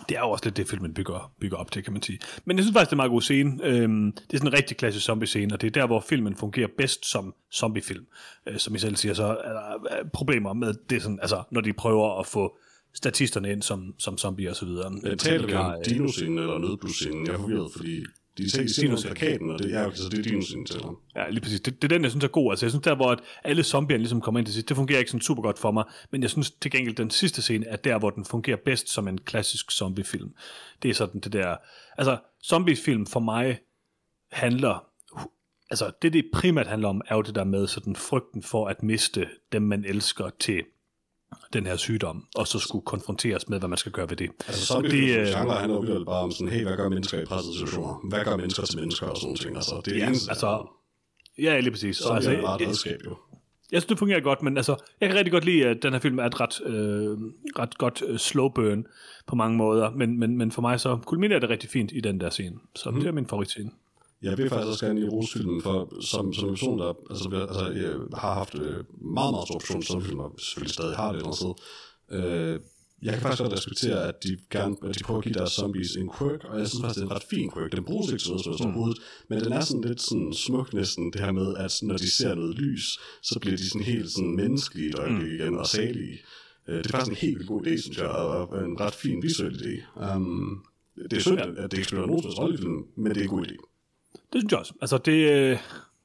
det 0.08 0.16
er 0.16 0.20
jo 0.20 0.30
også 0.30 0.44
lidt 0.44 0.56
det, 0.56 0.68
filmen 0.68 0.94
bygger, 0.94 1.32
bygger 1.40 1.56
op 1.56 1.70
til, 1.70 1.84
kan 1.84 1.92
man 1.92 2.02
sige. 2.02 2.18
Men 2.44 2.56
jeg 2.56 2.64
synes 2.64 2.74
faktisk, 2.74 2.90
det 2.90 2.92
er 2.92 2.96
en 2.96 2.96
meget 2.96 3.10
god 3.10 3.22
scene. 3.22 3.64
Øhm, 3.64 4.12
det 4.12 4.34
er 4.34 4.38
sådan 4.38 4.52
en 4.52 4.52
rigtig 4.52 4.76
klassisk 4.76 5.06
zombie-scene, 5.06 5.54
og 5.54 5.60
det 5.60 5.66
er 5.66 5.70
der, 5.70 5.86
hvor 5.86 6.00
filmen 6.00 6.36
fungerer 6.36 6.68
bedst 6.78 7.10
som 7.10 7.34
zombiefilm. 7.54 8.06
Øh, 8.46 8.58
som 8.58 8.74
I 8.74 8.78
selv 8.78 8.96
siger, 8.96 9.14
så 9.14 9.24
er 9.24 9.52
der 9.52 9.98
øh, 9.98 10.10
problemer 10.12 10.52
med 10.52 10.74
det, 10.90 11.02
sådan, 11.02 11.18
altså, 11.20 11.42
når 11.50 11.60
de 11.60 11.72
prøver 11.72 12.20
at 12.20 12.26
få 12.26 12.58
statisterne 12.94 13.52
ind 13.52 13.62
som, 13.62 13.94
som 13.98 14.18
zombie 14.18 14.50
og 14.50 14.56
så 14.56 14.66
videre. 14.66 14.92
Jeg 15.02 15.18
taler 15.18 15.46
vi 15.46 15.54
om 15.54 15.74
dinoscenen 15.86 16.38
eller 16.38 16.58
nødblusscenen. 16.58 17.26
Jeg 17.26 17.34
er 17.34 17.38
forvirret, 17.38 17.72
fordi 17.76 18.04
de 18.38 18.50
ser 18.50 18.86
de 18.86 18.90
på 18.90 18.96
plakaten, 19.02 19.50
og 19.50 19.58
det 19.58 19.74
er, 19.74 19.86
okay, 19.86 19.96
så 19.96 20.08
det 20.08 20.18
er 20.18 20.22
dinoscenen 20.22 20.66
til 20.66 20.80
ham. 20.82 20.98
Ja, 21.16 21.28
lige 21.28 21.40
præcis. 21.40 21.60
Det, 21.60 21.82
det 21.82 21.92
er 21.92 21.96
den, 21.96 22.02
jeg 22.02 22.10
synes 22.10 22.24
er 22.24 22.28
god. 22.28 22.52
Altså, 22.52 22.66
jeg 22.66 22.70
synes 22.70 22.82
der, 22.82 22.94
hvor 22.94 23.10
at 23.10 23.18
alle 23.44 23.62
zombierne 23.62 24.02
ligesom 24.02 24.20
kommer 24.20 24.38
ind 24.38 24.46
til 24.46 24.54
sidst, 24.54 24.68
det 24.68 24.76
fungerer 24.76 24.98
ikke 24.98 25.10
sådan 25.10 25.20
super 25.20 25.42
godt 25.42 25.58
for 25.58 25.70
mig, 25.70 25.84
men 26.10 26.22
jeg 26.22 26.30
synes 26.30 26.50
til 26.50 26.70
gengæld, 26.70 26.94
den 26.94 27.10
sidste 27.10 27.42
scene 27.42 27.66
er 27.66 27.76
der, 27.76 27.98
hvor 27.98 28.10
den 28.10 28.24
fungerer 28.24 28.56
bedst 28.64 28.88
som 28.88 29.08
en 29.08 29.18
klassisk 29.18 29.70
zombiefilm. 29.70 30.34
Det 30.82 30.90
er 30.90 30.94
sådan 30.94 31.20
det 31.20 31.32
der... 31.32 31.56
Altså, 31.98 32.18
zombiefilm 32.44 33.06
for 33.06 33.20
mig 33.20 33.58
handler... 34.32 34.86
Altså, 35.70 35.90
det 36.02 36.12
det 36.12 36.30
primært 36.32 36.66
handler 36.66 36.88
om, 36.88 37.00
er 37.06 37.14
jo 37.14 37.22
det 37.22 37.34
der 37.34 37.44
med 37.44 37.66
sådan 37.66 37.96
frygten 37.96 38.42
for 38.42 38.68
at 38.68 38.82
miste 38.82 39.28
dem, 39.52 39.62
man 39.62 39.84
elsker 39.84 40.30
til 40.38 40.62
den 41.52 41.66
her 41.66 41.76
sygdom, 41.76 42.24
og 42.34 42.46
så 42.46 42.58
skulle 42.58 42.84
konfronteres 42.84 43.48
med, 43.48 43.58
hvad 43.58 43.68
man 43.68 43.78
skal 43.78 43.92
gøre 43.92 44.10
ved 44.10 44.16
det. 44.16 44.30
Altså, 44.46 44.66
zombiefilm 44.66 45.26
som 45.26 45.46
genre 45.46 45.56
handler 45.56 45.94
jo 45.94 46.04
bare 46.04 46.22
om 46.22 46.30
sådan, 46.30 46.48
hey, 46.48 46.62
hvad 46.62 46.76
gør 46.76 46.88
mennesker 46.88 47.20
i 47.20 47.24
pressede 47.24 47.54
situationer? 47.54 48.08
Hvad 48.08 48.24
gør 48.24 48.36
mennesker 48.36 48.62
til 48.62 48.78
mennesker 48.78 49.06
og 49.06 49.16
sådan 49.16 49.36
ting? 49.36 49.56
Altså, 49.56 49.80
det 49.84 49.94
er 49.94 49.98
Ja, 49.98 50.06
eneste, 50.06 50.30
altså, 50.30 50.66
ja, 51.38 51.60
lige 51.60 51.70
præcis. 51.70 51.96
så 51.96 52.08
er 52.08 52.14
altså, 52.14 52.30
det 52.30 52.40
bare 52.42 52.62
et 52.62 52.68
redskab 52.68 53.00
jo. 53.04 53.16
Jeg 53.72 53.82
synes, 53.82 53.88
det 53.88 53.98
fungerer 53.98 54.20
godt, 54.20 54.42
men 54.42 54.56
altså, 54.56 54.76
jeg 55.00 55.08
kan 55.08 55.18
rigtig 55.18 55.32
godt 55.32 55.44
lide, 55.44 55.66
at 55.66 55.82
den 55.82 55.92
her 55.92 56.00
film 56.00 56.18
er 56.18 56.24
et 56.24 56.40
ret, 56.40 56.60
øh, 56.66 57.18
ret 57.58 57.78
godt 57.78 58.02
øh, 58.06 58.18
slow 58.18 58.48
burn 58.48 58.86
på 59.26 59.34
mange 59.36 59.56
måder, 59.56 59.90
men, 59.90 60.18
men, 60.18 60.38
men 60.38 60.52
for 60.52 60.62
mig 60.62 60.80
så 60.80 60.98
kulminerer 61.06 61.40
det 61.40 61.50
rigtig 61.50 61.70
fint 61.70 61.92
i 61.94 62.00
den 62.00 62.20
der 62.20 62.30
scene. 62.30 62.56
Så 62.76 62.90
mm. 62.90 63.00
det 63.00 63.08
er 63.08 63.12
min 63.12 63.26
favoritscene. 63.26 63.70
Jeg 64.26 64.38
vil 64.38 64.48
faktisk 64.48 64.68
også 64.68 64.86
gerne 64.86 65.00
i 65.00 65.08
rose 65.08 65.32
filmen, 65.32 65.62
for 65.62 65.76
som, 66.00 66.32
som 66.32 66.48
person, 66.48 66.78
der 66.78 66.92
altså, 67.10 67.28
altså, 67.48 67.64
jeg 67.82 67.92
har 68.14 68.34
haft 68.34 68.54
øh, 68.54 68.78
meget, 69.18 69.32
meget 69.34 69.46
stor 69.48 69.58
person 69.58 69.82
som 69.82 70.02
film, 70.02 70.18
og 70.18 70.30
selvfølgelig 70.38 70.74
stadig 70.74 70.96
har 70.96 71.12
det 71.12 71.16
et 71.16 71.16
eller 71.16 71.26
andet 71.26 71.42
sted. 71.42 71.54
Øh, 72.16 72.60
jeg 73.02 73.12
kan 73.12 73.22
faktisk 73.22 73.42
godt 73.42 73.52
respektere, 73.52 74.08
at 74.08 74.14
de, 74.24 74.36
gerne, 74.50 74.76
at 74.84 74.98
de 74.98 75.04
prøver 75.04 75.18
at 75.18 75.24
give 75.24 75.34
deres 75.34 75.52
zombies 75.52 75.96
en 75.96 76.10
quirk, 76.18 76.44
og 76.44 76.58
jeg 76.58 76.68
synes 76.68 76.82
faktisk, 76.82 77.00
det 77.00 77.02
er 77.02 77.10
en 77.10 77.16
ret 77.16 77.28
fin 77.30 77.50
quirk. 77.54 77.72
Den 77.72 77.84
bruges 77.84 78.12
ikke 78.12 78.22
til 78.22 78.30
noget 78.30 78.58
som 78.58 78.66
overhovedet, 78.66 78.98
men 79.28 79.40
den 79.44 79.52
er 79.52 79.60
sådan 79.60 79.84
lidt 79.88 80.02
sådan 80.02 80.32
smuk 80.32 80.74
næsten, 80.74 81.12
det 81.12 81.20
her 81.20 81.32
med, 81.32 81.56
at 81.56 81.72
når 81.82 81.96
de 81.96 82.10
ser 82.10 82.34
noget 82.34 82.54
lys, 82.54 82.98
så 83.22 83.38
bliver 83.40 83.56
de 83.56 83.68
sådan 83.70 83.86
helt 83.92 84.10
sådan 84.10 84.36
menneskelige 84.36 84.88
et 84.88 84.98
øjeblik 84.98 85.32
igen, 85.32 85.58
og 85.58 85.66
salige. 85.66 86.18
Øh, 86.68 86.78
det 86.78 86.86
er 86.86 86.90
faktisk 86.90 87.22
en 87.22 87.28
helt 87.28 87.46
god 87.46 87.66
idé, 87.66 87.82
synes 87.82 87.98
jeg, 87.98 88.08
og 88.08 88.48
og 88.50 88.64
en 88.64 88.80
ret 88.80 88.94
fin 88.94 89.22
visuel 89.22 89.54
idé. 89.62 89.74
Um, 90.14 90.64
det 91.10 91.16
er 91.16 91.20
synd, 91.20 91.40
at 91.40 91.70
det 91.70 91.78
ikke 91.78 91.88
spiller 91.88 92.06
nogen 92.06 92.20
rolle 92.20 92.54
i 92.54 92.58
filmen, 92.58 92.84
men 92.96 93.14
det 93.14 93.20
er 93.20 93.24
en 93.24 93.30
god 93.30 93.46
idé. 93.46 93.75
Det 94.32 94.40
synes 94.40 94.50
jeg 94.52 94.58
også. 94.60 94.72
Altså, 94.80 94.98
det, 94.98 95.12
øh, 95.30 95.50
det 95.50 95.58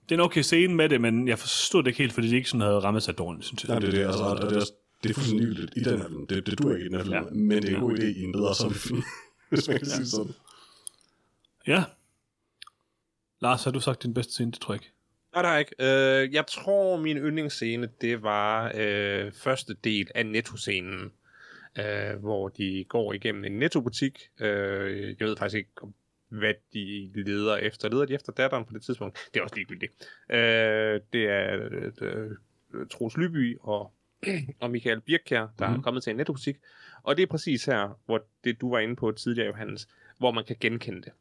det 0.10 0.12
er 0.12 0.20
en 0.20 0.26
okay 0.26 0.42
scene 0.42 0.76
med 0.76 0.90
det, 0.90 1.02
men 1.02 1.28
jeg 1.28 1.40
forstod 1.40 1.84
det 1.84 1.88
ikke 1.88 1.98
helt, 1.98 2.14
fordi 2.14 2.28
det 2.28 2.36
ikke 2.36 2.50
sådan 2.50 2.62
havde 2.62 2.80
rammet 2.80 3.04
sig 3.04 3.18
dårligt, 3.18 3.46
synes 3.46 3.64
jeg. 3.64 3.70
Nej, 3.70 3.80
det 3.80 3.88
er 3.88 3.92
det, 3.92 4.06
altså, 4.06 4.24
og 4.24 4.38
det 4.50 4.58
er, 4.58 4.66
det 5.04 5.10
er 5.10 5.14
fuldstændig 5.14 5.48
ligegyldigt 5.48 5.78
i 5.78 5.90
den 5.90 5.98
her 6.02 6.08
film. 6.08 6.28
Det, 6.28 6.46
det 6.46 6.60
duer 6.64 6.74
ikke 6.76 6.86
i 6.86 6.88
den 6.90 6.96
her 6.96 7.04
film, 7.04 7.14
Ja. 7.14 7.22
ja. 7.24 7.30
men 7.34 7.62
det 7.62 7.70
er 7.72 7.76
en 7.76 7.82
god 7.82 7.98
idé 7.98 8.06
i 8.06 8.22
en 8.24 8.32
bedre 8.32 8.56
zombiefilm, 8.56 9.04
hvis 9.50 9.68
man 9.68 9.78
kan 9.78 9.88
sige 9.88 10.06
sådan. 10.08 10.34
Ja. 11.68 11.84
Lars, 13.42 13.64
har 13.64 13.72
du 13.72 13.80
sagt 13.80 14.04
din 14.04 14.14
bedste 14.14 14.34
scene? 14.34 14.52
Det 14.52 14.60
tror 14.62 14.74
jeg 14.74 14.82
ikke. 14.82 14.94
Nej, 15.34 15.42
der 15.42 15.50
er 15.50 15.58
ikke. 15.58 15.76
Øh, 16.24 16.34
jeg 16.34 16.48
tror, 16.48 16.98
min 17.00 17.18
yndlingsscene, 17.18 17.90
det 18.02 18.24
var 18.24 18.72
øh, 18.76 19.32
første 19.32 19.76
del 19.84 20.08
af 20.16 20.26
Netto-scenen, 20.26 21.12
øh, 21.80 22.20
hvor 22.20 22.48
de 22.50 22.86
går 22.90 23.14
igennem 23.14 23.44
en 23.46 23.52
Netto-butik. 23.52 24.20
Øh, 24.40 25.16
jeg 25.20 25.28
ved 25.28 25.38
faktisk 25.38 25.58
ikke, 25.58 25.70
om- 25.82 25.94
hvad 26.32 26.54
de 26.74 27.12
leder 27.16 27.58
efter. 27.58 27.90
Leder 27.90 28.06
de 28.06 28.14
efter 28.14 28.32
datteren 28.34 28.66
på 28.66 28.74
det 28.74 28.82
tidspunkt? 28.84 29.18
Det 29.34 29.40
er 29.40 29.44
også 29.44 29.56
ligegyldigt. 29.56 29.92
Øh, 30.30 31.02
det 31.14 31.30
er 31.30 31.70
øh, 32.02 32.32
Troels 32.92 33.18
Lyby 33.18 33.58
og, 33.62 33.94
og 34.62 34.72
Michael 34.72 35.02
Birkær, 35.02 35.48
der 35.60 35.70
mm. 35.70 35.76
er 35.76 35.82
kommet 35.82 36.04
til 36.04 36.12
en 36.12 36.18
Netto-butik. 36.18 36.58
Og 37.04 37.18
det 37.18 37.24
er 37.24 37.28
præcis 37.28 37.66
her, 37.66 38.00
hvor 38.06 38.24
det 38.44 38.62
du 38.62 38.70
var 38.70 38.80
inde 38.80 38.96
på 38.96 39.12
tidligere, 39.12 39.48
Johannes, 39.48 39.88
hvor 40.18 40.32
man 40.32 40.44
kan 40.46 40.56
genkende 40.60 41.02
det. 41.02 41.12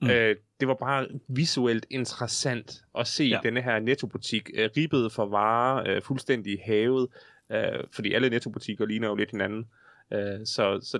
Mm. 0.00 0.10
Øh, 0.10 0.36
det 0.60 0.68
var 0.68 0.74
bare 0.74 1.08
visuelt 1.28 1.86
interessant 1.90 2.84
at 2.98 3.06
se 3.06 3.24
Ja. 3.24 3.40
denne 3.42 3.62
her 3.62 3.78
nettobutik 3.78 4.50
øh, 4.54 4.70
ribbet 4.76 5.12
for 5.12 5.26
varer, 5.26 5.96
øh, 5.96 6.02
fuldstændig 6.02 6.60
havet, 6.64 7.08
øh, 7.52 7.84
fordi 7.92 8.12
alle 8.12 8.30
nettobutikker 8.30 8.86
ligner 8.86 9.08
jo 9.08 9.14
lidt 9.14 9.30
hinanden. 9.30 9.66
Øh, 10.12 10.46
så, 10.46 10.80
så 10.82 10.98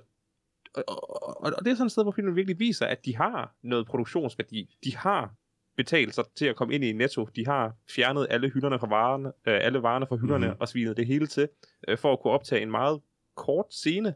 og, 0.87 1.23
og, 1.29 1.53
og 1.59 1.65
det 1.65 1.71
er 1.71 1.75
sådan 1.75 1.87
et 1.87 1.93
sted, 1.93 2.03
hvor 2.03 2.13
filmen 2.13 2.37
virkelig 2.37 2.59
viser, 2.59 2.87
at 2.87 3.05
de 3.05 3.17
har 3.17 3.55
noget 3.63 3.87
produktionsværdi. 3.87 4.77
De 4.85 4.97
har 4.97 5.35
betalt 5.77 6.15
sig 6.15 6.25
til 6.35 6.47
at 6.47 6.57
komme 6.57 6.75
ind 6.75 6.85
i 6.85 6.93
netto. 6.93 7.25
De 7.37 7.47
har 7.47 7.75
fjernet 7.91 8.27
alle 8.31 8.49
hylderne 8.51 8.79
fra 8.79 8.87
varerne, 8.87 9.29
øh, 9.29 9.59
alle 9.63 9.83
varerne 9.83 10.07
fra 10.07 10.17
hylderne 10.17 10.39
Mhm. 10.39 10.47
mm-hmm. 10.49 10.61
og 10.61 10.69
svinet 10.69 10.97
det 10.97 11.07
hele 11.07 11.27
til, 11.27 11.49
øh, 11.89 11.99
for 11.99 12.13
at 12.13 12.21
kunne 12.21 12.33
optage 12.33 12.63
en 12.63 12.71
meget 12.71 13.01
kort 13.35 13.67
scene. 13.71 14.15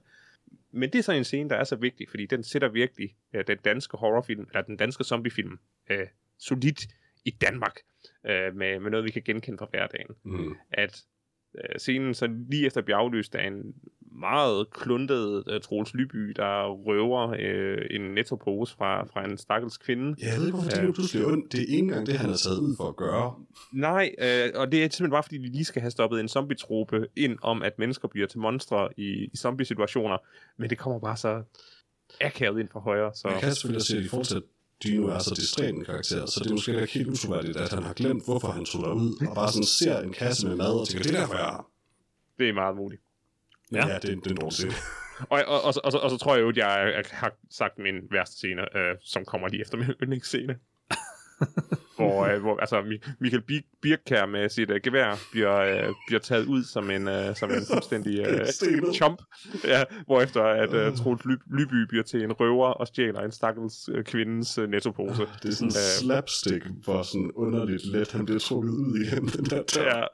Men 0.73 0.93
det 0.93 0.99
er 0.99 1.03
sådan 1.03 1.21
en 1.21 1.25
scene, 1.25 1.51
der 1.51 1.57
er 1.57 1.65
så 1.65 1.77
vigtig, 1.77 2.07
fordi 2.11 2.27
den 2.27 2.43
sætter 2.45 2.69
virkelig 2.69 3.17
øh, 3.33 3.45
den 3.47 3.59
danske 3.65 3.97
horrorfilm, 3.97 4.47
eller 4.49 4.63
den 4.63 4.77
danske 4.77 5.05
zombiefilm, 5.05 5.59
øh, 5.91 6.07
solidt 6.39 6.87
i 7.25 7.31
Danmark, 7.31 7.77
øh, 8.27 8.57
med, 8.57 8.81
med 8.81 8.91
noget, 8.91 9.05
vi 9.05 9.11
kan 9.11 9.23
genkende 9.23 9.59
fra 9.59 9.67
hverdagen. 9.71 10.15
Mm. 10.23 10.57
At 10.71 11.05
øh, 11.55 11.79
scenen 11.79 12.15
så 12.15 12.27
lige 12.51 12.67
efter 12.67 12.83
bliver 12.83 12.99
aflyst 12.99 13.35
af 13.35 13.47
en 13.47 13.75
meget 14.13 14.71
kluntet 14.71 15.45
øh, 15.49 15.61
Troels 15.61 15.95
Lyby, 15.95 16.33
der 16.37 16.69
røver 16.69 17.35
øh, 17.39 17.79
en 17.91 18.01
nettopose 18.01 18.75
fra, 18.75 19.05
fra 19.05 19.25
en 19.25 19.39
stakkels 19.39 19.79
kvinde. 19.79 20.17
Ja, 20.23 20.27
jeg 20.27 20.39
ved 20.39 20.47
ikke, 20.47 20.59
hvorfor 20.59 20.71
det 20.71 20.85
nu 20.85 20.93
pludselig 20.93 21.23
er 21.23 21.27
ondt. 21.27 21.53
Det 21.53 21.61
er 21.61 21.67
ikke 21.67 21.79
engang 21.79 22.07
det, 22.07 22.19
han 22.19 22.31
er 22.31 22.37
taget 22.37 22.59
ud 22.59 22.77
for 22.77 22.89
at 22.89 22.97
gøre. 22.97 23.35
Nej, 23.73 24.11
øh, 24.19 24.51
og 24.55 24.73
det 24.73 24.79
er 24.79 24.83
simpelthen 24.83 25.11
bare, 25.11 25.23
fordi 25.23 25.39
de 25.39 25.53
lige 25.53 25.65
skal 25.65 25.83
have 25.83 25.91
stoppet 25.91 26.21
en 26.21 26.29
zombie-trope 26.29 27.07
ind 27.17 27.39
om, 27.43 27.63
at 27.63 27.79
mennesker 27.79 28.09
bliver 28.09 28.27
til 28.27 28.39
monstre 28.39 28.89
i, 28.97 29.29
i 29.33 29.37
zombie-situationer. 29.37 30.19
Men 30.59 30.71
det 30.71 30.79
kommer 30.79 31.01
bare 31.01 31.17
så 31.17 31.43
akavet 32.21 32.61
ind 32.61 32.69
fra 32.69 32.81
højre. 32.81 33.11
Så. 33.15 33.29
Jeg 33.29 33.41
kan 33.41 33.53
selvfølgelig 33.53 33.87
se, 33.87 33.97
at 33.97 34.05
i 34.05 34.09
forhold 34.09 34.27
til, 34.27 34.37
at 34.37 34.43
Dino 34.83 35.07
er 35.07 35.19
så 35.19 35.35
distræt 35.35 35.69
en 35.69 35.85
karakter, 35.85 36.27
så 36.27 36.41
det 36.41 36.51
er 36.51 36.55
måske 36.55 36.81
ikke 36.81 36.95
helt 36.95 37.09
utroværdigt, 37.09 37.57
at 37.57 37.73
han 37.73 37.83
har 37.83 37.93
glemt, 37.93 38.25
hvorfor 38.25 38.49
han 38.49 38.65
tog 38.65 38.97
ud 38.97 39.27
og 39.29 39.35
bare 39.35 39.53
sådan 39.53 39.65
ser 39.65 40.01
en 40.01 40.13
kasse 40.13 40.49
med 40.49 40.57
mad 40.57 40.81
og 40.81 40.89
tænker, 40.89 41.03
det 41.03 41.15
er 41.15 41.21
derfor, 41.21 41.35
jeg 41.35 41.49
er. 41.49 41.67
Det 42.39 42.49
er 42.49 42.53
meget 42.53 42.77
muligt. 42.77 43.03
Men 43.71 43.81
ja, 43.81 43.87
det, 43.87 43.95
er, 43.95 43.99
det 43.99 44.27
er 44.27 44.31
en 44.31 44.37
dårlig 44.37 44.53
scene. 44.53 44.73
Og, 45.31 45.43
og, 45.47 45.63
og, 45.65 45.73
og, 45.85 45.93
så, 45.93 45.99
og 45.99 46.11
så 46.11 46.17
tror 46.17 46.35
jeg 46.35 46.43
jo, 46.43 46.49
at 46.49 46.57
jeg, 46.57 46.93
jeg 46.97 47.05
har 47.11 47.33
sagt 47.51 47.79
min 47.79 47.95
værste 48.11 48.37
scene, 48.37 48.77
øh, 48.79 48.95
som 49.05 49.25
kommer 49.25 49.49
lige 49.49 49.61
efter 49.61 49.77
min 49.77 49.87
yndlingsscene. 50.03 50.57
hvor, 51.97 52.27
øh, 52.27 52.41
hvor 52.41 52.57
altså, 52.57 52.81
Mi- 52.81 53.11
Michael 53.21 53.43
Bir- 53.53 53.79
Birkær 53.83 54.27
med 54.27 54.49
sit 54.49 54.71
øh, 54.71 54.81
gevær 54.85 55.15
bliver, 55.33 55.57
øh, 55.57 55.95
bliver 56.07 56.21
taget 56.21 56.47
ud 56.47 56.65
som 56.65 56.91
en, 56.91 57.09
øh, 57.09 57.37
som 57.37 57.51
en 57.51 57.63
fuldstændig 57.73 58.21
øh, 58.29 58.47
chomp. 58.95 59.23
Ja, 59.65 59.83
hvorefter 60.07 60.43
at 60.43 60.75
øh, 60.75 60.97
Troels 60.97 61.23
Ly- 61.25 61.59
Lyby 61.59 61.87
bliver 61.89 62.05
til 62.05 62.23
en 62.23 62.33
røver 62.33 62.67
og 62.69 62.87
stjæler 62.87 63.21
en 63.21 63.33
stakkels 63.33 63.89
øh, 63.93 64.05
kvindes 64.05 64.59
øh, 64.59 64.69
nettopose. 64.69 65.23
Det 65.43 65.49
er 65.49 65.53
sådan 65.53 65.69
en 65.69 65.73
slapstick, 65.73 66.67
hvor 66.85 67.03
sådan 67.03 67.31
underligt 67.35 67.87
let 67.87 68.13
han 68.13 68.25
bliver 68.25 68.41
trukket 68.41 68.71
ud 68.71 68.99
igen, 69.05 69.27
den 69.27 69.45
der 69.45 69.63
tør. 69.63 69.97
Ja, 69.97 70.05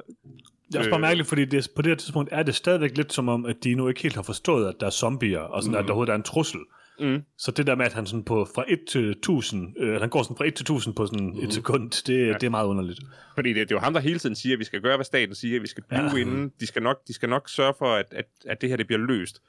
Det 0.66 0.74
er 0.74 0.78
også 0.78 0.90
bare 0.90 0.98
Øh. 0.98 1.02
mærkeligt, 1.02 1.28
fordi 1.28 1.44
det, 1.44 1.68
på 1.76 1.82
det 1.82 1.90
her 1.90 1.96
tidspunkt 1.96 2.28
er 2.32 2.42
det 2.42 2.54
stadigvæk 2.54 2.96
lidt 2.96 3.12
som 3.12 3.28
om, 3.28 3.46
at 3.46 3.56
de 3.64 3.74
nu 3.74 3.88
ikke 3.88 4.02
helt 4.02 4.14
har 4.14 4.22
forstået, 4.22 4.68
at 4.68 4.74
der 4.80 4.86
er 4.86 4.90
zombier, 4.90 5.38
og 5.40 5.62
sådan, 5.62 5.72
mm. 5.72 5.78
at 5.78 5.84
der 5.84 5.90
overhovedet 5.90 6.12
er 6.12 6.16
en 6.16 6.22
trussel. 6.22 6.60
Mm. 7.00 7.22
Så 7.38 7.50
det 7.50 7.66
der 7.66 7.74
med, 7.74 7.86
at 7.86 7.92
han 7.92 8.06
sådan 8.06 8.24
på, 8.24 8.48
fra 8.54 8.64
1 8.68 8.78
til 8.88 9.10
1000, 9.10 9.74
øh, 9.80 9.94
at 9.94 10.00
han 10.00 10.10
går 10.10 10.22
sådan 10.22 10.36
fra 10.36 10.46
1 10.46 10.54
til 10.54 10.62
1000 10.64 10.94
på 10.94 11.06
sådan 11.06 11.26
mm. 11.26 11.44
et 11.44 11.52
sekund, 11.54 11.90
det, 12.06 12.26
ja. 12.26 12.32
det 12.32 12.42
er 12.42 12.50
meget 12.50 12.66
underligt. 12.66 13.00
Fordi 13.34 13.48
det, 13.48 13.56
det 13.56 13.74
er 13.74 13.76
jo 13.76 13.80
ham, 13.80 13.92
der 13.92 14.00
hele 14.00 14.18
tiden 14.18 14.36
siger, 14.36 14.52
at 14.54 14.58
vi 14.58 14.64
skal 14.64 14.80
gøre, 14.80 14.96
hvad 14.96 15.04
staten 15.04 15.34
siger, 15.34 15.60
vi 15.60 15.66
skal 15.66 15.84
blive 15.88 16.02
Ja. 16.02 16.10
ja. 16.14 16.16
inden, 16.16 16.52
de 16.60 16.66
skal, 16.66 16.82
nok, 16.82 16.96
de 17.08 17.12
skal 17.12 17.28
nok 17.28 17.48
sørge 17.48 17.74
for, 17.78 17.86
at, 17.94 18.06
at, 18.10 18.26
at 18.46 18.60
det 18.60 18.68
her 18.68 18.76
det 18.76 18.86
bliver 18.86 19.00
løst. 19.00 19.42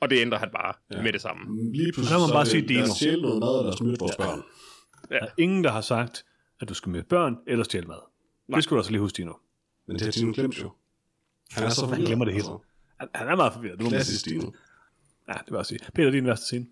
Og 0.00 0.10
det 0.10 0.18
ændrer 0.20 0.38
han 0.38 0.48
bare 0.52 0.74
ja. 0.92 1.02
med 1.02 1.12
det 1.12 1.20
samme. 1.20 1.72
Lige 1.74 1.92
pludselig 1.92 2.16
må 2.18 2.20
man 2.20 2.28
så 2.28 2.34
bare 2.34 2.40
er 2.40 2.44
det, 2.44 2.50
sige 2.50 2.68
Dino. 2.68 2.82
os 2.82 2.88
stjæle 2.90 3.22
noget 3.22 3.40
mad, 3.40 3.72
os 3.72 3.82
myrde 3.82 3.96
vores 4.00 4.16
børn. 4.16 4.42
Der 5.08 5.18
er 5.20 5.26
ingen, 5.38 5.64
der 5.64 5.70
har 5.70 5.80
sagt, 5.80 6.24
at 6.60 6.68
du 6.68 6.74
skal 6.74 6.90
med 6.92 7.02
børn 7.02 7.36
eller 7.46 7.64
stjæle 7.64 7.86
mad. 7.86 7.96
Nej. 8.48 8.56
Det 8.56 8.64
skal 8.64 8.74
du 8.74 8.78
også 8.78 8.90
lige 8.90 9.00
huske, 9.00 9.16
Dino. 9.16 9.32
Men 9.88 9.96
det 9.96 10.04
har 10.04 10.12
Dino 10.12 10.32
glemt 10.34 10.62
jo. 10.62 10.70
Han 11.50 11.64
er 11.64 11.68
så 11.68 11.80
forvirret. 11.80 12.06
glemmer 12.06 12.24
det 12.24 12.34
hele. 12.34 12.44
Altså, 12.44 12.58
Han, 13.00 13.08
han 13.14 13.28
er 13.28 13.36
meget 13.36 13.52
forvirret. 13.52 13.78
Du 13.78 13.84
må 13.84 13.90
klassisk 13.90 14.24
Dino. 14.24 14.50
Ja, 15.28 15.32
det 15.32 15.50
vil 15.50 15.56
jeg 15.56 15.66
sige. 15.66 15.78
Peter, 15.94 16.10
din 16.10 16.26
værste 16.26 16.46
scene. 16.46 16.66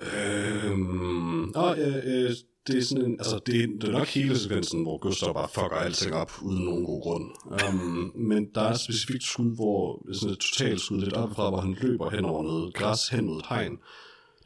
Øhm, 0.00 1.50
og, 1.50 1.78
øh, 1.78 1.96
øh, 2.04 2.30
det 2.66 2.78
er 2.78 2.82
sådan 2.82 3.04
en, 3.04 3.12
altså, 3.12 3.40
det, 3.46 3.62
er, 3.62 3.66
det 3.80 3.84
er 3.84 3.92
nok 3.92 4.06
hele 4.06 4.38
sekvensen, 4.38 4.82
hvor 4.82 4.98
Gustav 4.98 5.34
bare 5.34 5.48
fucker 5.54 5.76
alting 5.76 6.14
op, 6.14 6.32
uden 6.42 6.64
nogen 6.64 6.84
god 6.84 7.02
grund. 7.02 7.30
Um, 7.68 8.12
men 8.14 8.48
der 8.54 8.60
er 8.60 8.70
et 8.70 8.80
specifikt 8.80 9.24
skud, 9.24 9.54
hvor, 9.54 10.12
sådan 10.12 10.32
et 10.32 10.38
totalt 10.38 10.80
skud 10.80 11.00
lidt 11.00 11.12
opfra, 11.12 11.50
hvor 11.50 11.60
han 11.60 11.76
løber 11.80 12.10
hen 12.10 12.24
over 12.24 12.42
noget 12.42 12.74
græs, 12.74 13.08
hen 13.08 13.26
mod 13.26 13.38
et 13.38 13.46
hegn. 13.48 13.78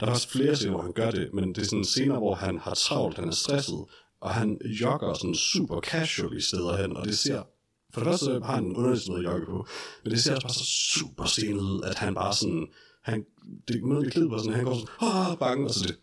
Der 0.00 0.06
er 0.06 0.10
også 0.10 0.28
flere 0.28 0.56
scener, 0.56 0.72
hvor 0.72 0.82
han 0.82 0.92
gør 0.92 1.10
det, 1.10 1.30
men 1.34 1.48
det 1.54 1.58
er 1.58 1.64
sådan 1.64 1.84
scener, 1.84 2.18
hvor 2.18 2.34
han 2.34 2.58
har 2.58 2.74
travlt, 2.74 3.16
han 3.16 3.28
er 3.28 3.32
stresset, 3.32 3.84
og 4.20 4.30
han 4.30 4.58
jogger 4.64 5.14
sådan 5.14 5.34
super 5.34 5.80
casual 5.80 6.36
i 6.36 6.40
steder 6.40 6.76
hen, 6.76 6.96
og 6.96 7.04
det 7.04 7.18
ser 7.18 7.42
for 7.92 8.00
det 8.00 8.08
første 8.08 8.40
har 8.44 8.54
han 8.54 8.64
en 8.64 8.76
underlig 8.76 9.24
jogge 9.24 9.46
på, 9.46 9.66
men 10.04 10.10
det 10.12 10.20
ser 10.22 10.34
også 10.34 10.46
bare 10.46 10.52
så 10.54 10.64
super 10.64 11.24
stenet 11.24 11.60
ud, 11.60 11.82
at 11.84 11.98
han 11.98 12.14
bare 12.14 12.34
sådan, 12.34 12.66
han, 13.02 13.24
det 13.68 13.82
måden 13.82 14.04
det 14.04 14.30
på, 14.30 14.38
sådan, 14.38 14.52
han 14.52 14.64
går 14.64 14.74
sådan, 14.74 14.88
ah, 15.00 15.38
bange, 15.38 15.66
og 15.66 15.70
så 15.74 15.84
det, 15.88 15.96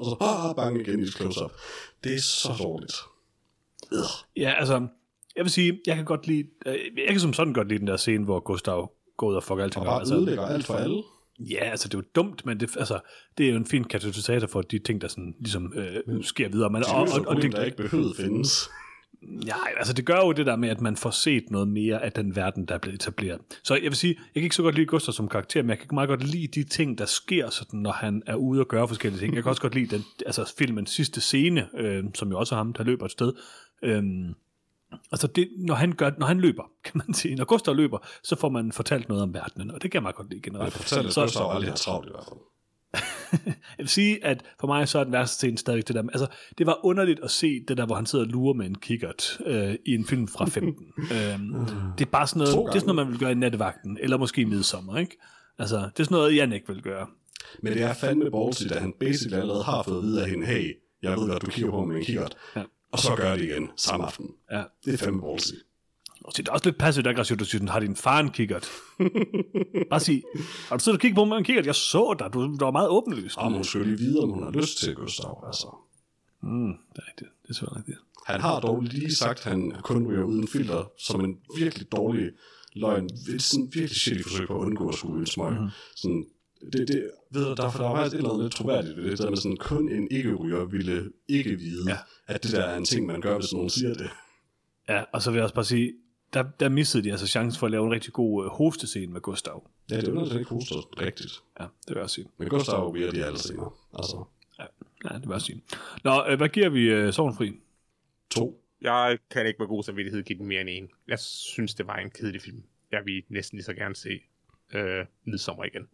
og 0.00 0.06
så, 0.06 0.16
ah, 0.20 0.56
bange 0.56 0.80
igen 0.80 1.00
i 1.00 1.06
close-up. 1.06 1.52
Det 2.04 2.14
er 2.14 2.20
så 2.20 2.52
dårligt. 2.62 2.94
Ugh. 3.92 4.00
Ja, 4.36 4.54
altså, 4.58 4.86
jeg 5.36 5.44
vil 5.44 5.50
sige, 5.52 5.80
jeg 5.86 5.96
kan 5.96 6.04
godt 6.04 6.26
lide, 6.26 6.44
øh, 6.66 6.74
jeg 6.96 7.08
kan 7.08 7.20
som 7.20 7.32
sådan 7.32 7.52
godt 7.52 7.68
lide 7.68 7.78
den 7.78 7.86
der 7.86 7.96
scene, 7.96 8.24
hvor 8.24 8.40
Gustav 8.40 8.90
går 9.16 9.30
ud 9.30 9.34
og 9.34 9.42
fucker 9.42 9.64
alting 9.64 9.80
Og 9.80 9.86
bare 9.86 9.98
Altså, 10.00 10.14
ødelægger 10.16 10.46
alt 10.46 10.66
for 10.66 10.74
alle. 10.74 11.02
ja, 11.38 11.58
altså, 11.64 11.88
det 11.88 11.94
er 11.94 11.98
jo 11.98 12.04
dumt, 12.14 12.46
men 12.46 12.60
det, 12.60 12.76
altså, 12.78 13.00
det 13.38 13.46
er 13.46 13.50
jo 13.50 13.56
en 13.56 13.66
fin 13.66 13.84
katalysator 13.84 14.46
for 14.46 14.62
de 14.62 14.78
ting, 14.78 15.00
der 15.00 15.08
sådan, 15.08 15.34
ligesom 15.38 15.72
øh, 15.76 16.24
sker 16.24 16.48
videre. 16.48 16.70
Men, 16.70 16.82
Det 16.82 16.90
og, 16.90 16.96
er 16.96 17.00
og, 17.00 17.06
et 17.06 17.12
og, 17.14 17.24
problem, 17.24 17.50
det, 17.50 17.52
der 17.58 17.64
ikke 17.64 17.76
behøvede 17.76 18.14
findes. 18.16 18.68
Ja, 19.46 19.54
altså, 19.76 19.92
det 19.92 20.06
gør 20.06 20.16
jo 20.16 20.32
det 20.32 20.46
der 20.46 20.56
med, 20.56 20.68
at 20.68 20.80
man 20.80 20.96
får 20.96 21.10
set 21.10 21.50
noget 21.50 21.68
mere 21.68 22.02
af 22.04 22.12
den 22.12 22.36
verden, 22.36 22.66
der 22.66 22.74
er 22.74 22.78
blevet 22.78 22.94
etableret. 22.94 23.40
Så 23.62 23.74
jeg 23.74 23.82
vil 23.82 23.96
sige, 23.96 24.14
jeg 24.18 24.40
kan 24.40 24.42
ikke 24.42 24.56
så 24.56 24.62
godt 24.62 24.74
lide 24.74 24.86
Gustav 24.86 25.12
som 25.12 25.28
karakter, 25.28 25.62
men 25.62 25.70
jeg 25.70 25.78
kan 25.78 25.88
meget 25.92 26.08
godt 26.08 26.24
lide 26.24 26.46
de 26.46 26.64
ting, 26.64 26.98
der 26.98 27.06
sker, 27.06 27.50
sådan, 27.50 27.80
når 27.80 27.92
han 27.92 28.22
er 28.26 28.34
ude 28.34 28.60
og 28.60 28.68
gøre 28.68 28.88
forskellige 28.88 29.20
ting. 29.20 29.34
Jeg 29.34 29.42
kan 29.42 29.50
også 29.50 29.62
godt 29.62 29.74
lide 29.74 29.96
den, 29.96 30.04
altså, 30.26 30.54
filmens 30.58 30.90
sidste 30.90 31.20
scene, 31.20 31.68
øh, 31.74 32.04
som 32.14 32.30
jo 32.30 32.38
også 32.38 32.54
er 32.54 32.56
ham, 32.56 32.72
der 32.72 32.84
løber 32.84 33.04
et 33.04 33.12
sted. 33.12 33.32
Øhm, 33.82 34.34
Altså, 35.12 35.26
det, 35.26 35.48
når, 35.58 35.74
han 35.74 35.92
gør, 35.92 36.10
når 36.18 36.26
han 36.26 36.40
løber, 36.40 36.62
kan 36.84 36.92
man 37.06 37.14
sige, 37.14 37.34
når 37.34 37.44
Gustav 37.44 37.74
løber, 37.74 37.98
så 38.22 38.36
får 38.36 38.48
man 38.48 38.72
fortalt 38.72 39.08
noget 39.08 39.22
om 39.22 39.34
verdenen, 39.34 39.70
og 39.70 39.82
det 39.82 39.90
kan 39.90 39.98
jeg 39.98 40.02
meget 40.02 40.16
godt 40.16 40.28
lide 40.30 40.40
Jeg 40.44 40.52
generelt. 40.52 40.72
fortæller, 40.72 41.06
at 41.08 41.12
så, 41.14 41.22
Gustav 41.22 41.50
aldrig 41.50 41.70
har 41.70 41.76
travlt 41.76 42.08
i 42.08 42.12
hvert 42.12 42.24
fald. 42.28 42.40
Jeg 43.46 43.54
vil 43.78 43.88
sige, 43.88 44.24
at 44.24 44.44
for 44.60 44.66
mig 44.66 44.88
så 44.88 44.98
er 44.98 45.04
den 45.04 45.12
værste 45.12 45.34
scene 45.36 45.58
stadig 45.58 45.88
det 45.88 45.96
der, 45.96 46.02
altså, 46.02 46.26
det 46.58 46.66
var 46.66 46.84
underligt 46.84 47.20
at 47.22 47.30
se 47.30 47.60
det 47.68 47.76
der, 47.76 47.86
hvor 47.86 47.94
han 47.94 48.06
sidder 48.06 48.24
og 48.24 48.30
lurer 48.30 48.54
med 48.54 48.66
en 48.66 48.74
kikkert 48.74 49.38
øh, 49.46 49.74
i 49.86 49.94
en 49.94 50.06
film 50.06 50.28
fra 50.28 50.44
15. 50.44 50.72
øhm, 50.98 51.66
det 51.98 52.06
er 52.06 52.10
bare 52.10 52.26
sådan 52.26 52.38
noget, 52.38 52.54
det 52.54 52.76
er 52.76 52.80
sådan 52.80 52.94
noget, 52.94 53.06
man 53.06 53.08
vil 53.12 53.18
gøre 53.18 53.32
i 53.32 53.34
nattevagten, 53.34 53.98
eller 54.00 54.16
måske 54.16 54.40
i 54.40 54.44
midsommer, 54.44 54.98
ikke? 54.98 55.16
Altså, 55.58 55.76
det 55.76 56.00
er 56.00 56.04
sådan 56.04 56.14
noget, 56.14 56.36
Jan 56.36 56.52
ikke 56.52 56.68
vil 56.68 56.82
gøre. 56.82 57.06
Men 57.62 57.72
det 57.72 57.82
er 57.82 57.94
fandme 57.94 58.30
ballsy, 58.30 58.64
da 58.68 58.78
han 58.78 58.92
basically 59.00 59.40
allerede 59.40 59.64
har 59.64 59.82
fået 59.82 59.98
at 59.98 60.02
vide 60.02 60.22
af 60.22 60.30
hende, 60.30 60.46
hey, 60.46 60.76
jeg 61.02 61.16
ved 61.16 61.28
godt, 61.28 61.42
du 61.42 61.46
kigger 61.46 61.70
på 61.70 61.78
mig 61.78 61.88
med 61.88 61.96
en 61.96 62.04
kikkert. 62.04 62.36
Ja. 62.56 62.62
Og 62.92 62.98
så 62.98 63.16
gør 63.16 63.36
det 63.36 63.44
igen 63.44 63.70
samme 63.76 64.06
aften. 64.06 64.26
Ja. 64.52 64.62
Det 64.84 64.94
er 64.94 64.98
fandme 64.98 65.22
ballsy. 65.22 65.54
Og 66.26 66.36
det 66.36 66.48
er 66.48 66.52
også 66.52 66.64
lidt 66.64 66.78
passivt 66.78 67.06
aggressivt, 67.06 67.36
at 67.36 67.40
du 67.40 67.50
siger, 67.50 67.70
har 67.70 67.80
din 67.80 67.96
far 67.96 68.20
en 68.20 68.30
kikkert? 68.30 68.68
Bare 69.90 70.00
sig, 70.00 70.22
har 70.68 70.76
du 70.76 70.84
siddet 70.84 70.96
og 70.96 71.00
kigget 71.00 71.14
på 71.14 71.24
mig 71.24 71.28
med 71.28 71.36
en 71.38 71.44
kikkert? 71.44 71.66
Jeg 71.66 71.74
så 71.74 72.16
dig, 72.18 72.32
du, 72.32 72.40
du 72.40 72.64
var 72.64 72.70
meget 72.70 72.88
åbenlyst. 72.88 73.38
Og 73.38 73.52
hun 73.52 73.64
skal 73.64 73.80
lige 73.80 73.98
vide, 73.98 74.20
om 74.20 74.30
hun 74.30 74.42
har 74.42 74.50
lyst 74.50 74.78
til 74.78 74.94
Gustav. 74.94 75.44
Altså. 75.46 75.76
Mm, 76.42 76.72
det 76.94 76.98
er 76.98 77.08
rigtigt. 77.08 77.30
Det 77.48 77.62
er 77.62 77.76
rigtigt. 77.76 77.98
Han 78.26 78.40
har 78.40 78.60
dog 78.60 78.82
lige 78.82 79.14
sagt, 79.14 79.38
at 79.38 79.44
han 79.52 79.72
kun 79.82 80.06
ryger 80.06 80.24
uden 80.24 80.48
filter, 80.48 80.90
som 80.98 81.24
en 81.24 81.38
virkelig 81.58 81.92
dårlig 81.92 82.30
løgn. 82.74 83.08
Sådan 83.38 83.70
virkelig 83.74 83.96
shitty 83.96 84.22
forsøg 84.22 84.46
på 84.46 84.54
at 84.54 84.66
undgå 84.66 84.88
at 84.88 84.94
skulle 84.94 85.20
en 85.20 85.26
smøg. 85.26 85.52
Mm. 85.52 85.68
Sådan, 85.96 86.26
det, 86.72 86.88
det, 86.88 87.10
ved 87.30 87.44
du, 87.44 87.54
derfor 87.54 87.78
der 87.78 87.90
er 87.90 87.96
faktisk 87.96 88.14
et 88.14 88.18
eller 88.18 88.30
andet 88.30 88.44
lidt 88.44 88.54
troværdigt 88.54 88.96
ved 88.96 89.10
det, 89.10 89.18
der 89.18 89.30
med 89.30 89.36
sådan, 89.36 89.56
kun 89.56 89.92
en 89.92 90.08
ikke-ryger 90.10 90.64
ville 90.64 91.10
ikke 91.28 91.50
vide, 91.50 91.84
ja. 91.88 91.96
at 92.26 92.42
det 92.42 92.52
der 92.52 92.62
er 92.62 92.76
en 92.76 92.84
ting, 92.84 93.06
man 93.06 93.20
gør, 93.20 93.38
hvis 93.38 93.52
nogen 93.52 93.70
siger 93.70 93.94
det. 93.94 94.10
Ja, 94.88 95.02
og 95.12 95.22
så 95.22 95.30
vil 95.30 95.36
jeg 95.36 95.42
også 95.42 95.54
bare 95.54 95.64
sige, 95.64 95.92
der, 96.36 96.50
der 96.60 96.68
missede 96.68 97.04
de 97.04 97.10
altså 97.10 97.26
chancen 97.26 97.58
for 97.58 97.66
at 97.66 97.70
lave 97.70 97.86
en 97.86 97.92
rigtig 97.92 98.12
god 98.12 98.44
øh, 98.44 98.50
hostescene 98.50 99.12
med 99.12 99.20
Gustav. 99.20 99.70
Ja, 99.90 99.96
det 99.96 100.08
er 100.08 100.12
jo 100.12 100.38
ikke 100.38 100.50
hoster 100.50 101.00
rigtigt. 101.00 101.32
Ja, 101.60 101.64
det 101.64 101.88
vil 101.88 101.94
jeg 101.94 102.02
også 102.02 102.14
sige. 102.14 102.28
Men 102.38 102.48
Gustav 102.48 102.92
bliver 102.92 103.10
de 103.10 103.24
alle 103.24 103.38
senere. 103.38 103.70
Altså, 103.98 104.24
Ja, 104.58 104.64
ja 105.04 105.14
det 105.14 105.22
vil 105.22 105.28
jeg 105.28 105.34
også 105.34 105.46
sige. 105.46 105.62
Nå, 106.04 106.24
øh, 106.28 106.36
hvad 106.36 106.48
giver 106.48 106.68
vi 106.68 106.82
øh, 106.82 107.12
Sovnfri? 107.12 107.52
to. 108.30 108.62
Jeg 108.80 109.18
kan 109.30 109.46
ikke 109.46 109.56
med 109.58 109.68
god 109.68 109.82
samvittighed 109.82 110.22
give 110.22 110.38
den 110.38 110.46
mere 110.46 110.60
end 110.60 110.70
en. 110.70 110.88
Jeg 111.08 111.18
synes, 111.18 111.74
det 111.74 111.86
var 111.86 111.96
en 111.96 112.10
kedelig 112.10 112.42
film. 112.42 112.62
Jeg 112.92 113.02
vil 113.04 113.22
næsten 113.28 113.56
lige 113.56 113.64
så 113.64 113.74
gerne 113.74 113.96
se 113.96 114.20
øh, 114.74 115.04
Midsommer 115.24 115.64
igen. 115.64 115.88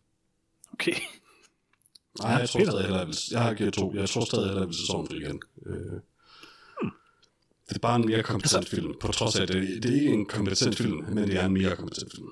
Okay. 0.73 0.93
Nej, 2.23 2.31
jeg 2.31 2.49
tror 2.49 2.61
stadig 2.65 2.81
hellere, 2.81 2.99
jeg, 2.99 3.07
vil, 3.07 3.17
jeg 3.31 3.43
har 3.43 3.55
givet 3.55 3.73
to. 3.75 3.95
Jeg 3.95 4.09
tror 4.09 4.25
stadig 4.25 4.45
hellere, 4.45 4.61
jeg 4.61 4.69
vil 4.69 4.77
sæsonen 4.77 5.07
for 5.07 5.15
igen. 5.15 5.43
Øh, 5.67 6.01
det 7.75 7.79
er 7.79 7.89
bare 7.89 7.97
en 7.97 8.07
mere 8.07 8.23
kompetent 8.23 8.69
film, 8.69 8.95
på 9.01 9.13
trods 9.13 9.37
af, 9.37 9.43
at 9.43 9.49
det, 9.49 9.83
det 9.83 9.91
er 9.91 9.95
ikke 9.95 10.13
en 10.13 10.27
kompetent 10.27 10.77
film, 10.77 11.05
men 11.09 11.29
det 11.29 11.37
er 11.37 11.47
en 11.47 11.53
mere 11.53 11.77
kompetent 11.77 12.13
film. 12.15 12.29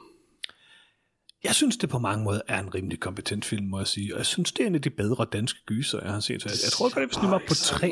Jeg 1.44 1.54
synes, 1.54 1.76
det 1.76 1.88
på 1.88 1.98
mange 1.98 2.24
måder 2.24 2.40
er 2.48 2.60
en 2.60 2.74
rimelig 2.74 3.00
kompetent 3.00 3.44
film, 3.44 3.66
må 3.66 3.78
jeg 3.78 3.86
sige. 3.86 4.14
Og 4.14 4.18
jeg 4.18 4.26
synes, 4.26 4.52
det 4.52 4.62
er 4.62 4.66
en 4.66 4.74
af 4.74 4.82
de 4.82 4.90
bedre 4.90 5.26
danske 5.32 5.58
gyser, 5.66 5.98
jeg 6.02 6.12
har 6.12 6.20
set. 6.20 6.42
Så 6.42 6.48
jeg, 6.48 6.56
jeg 6.64 6.72
tror 6.72 6.94
godt, 6.94 7.06
vil 7.06 7.14
snige 7.14 7.30
mig 7.30 7.40
på 7.48 7.54
tre. 7.54 7.90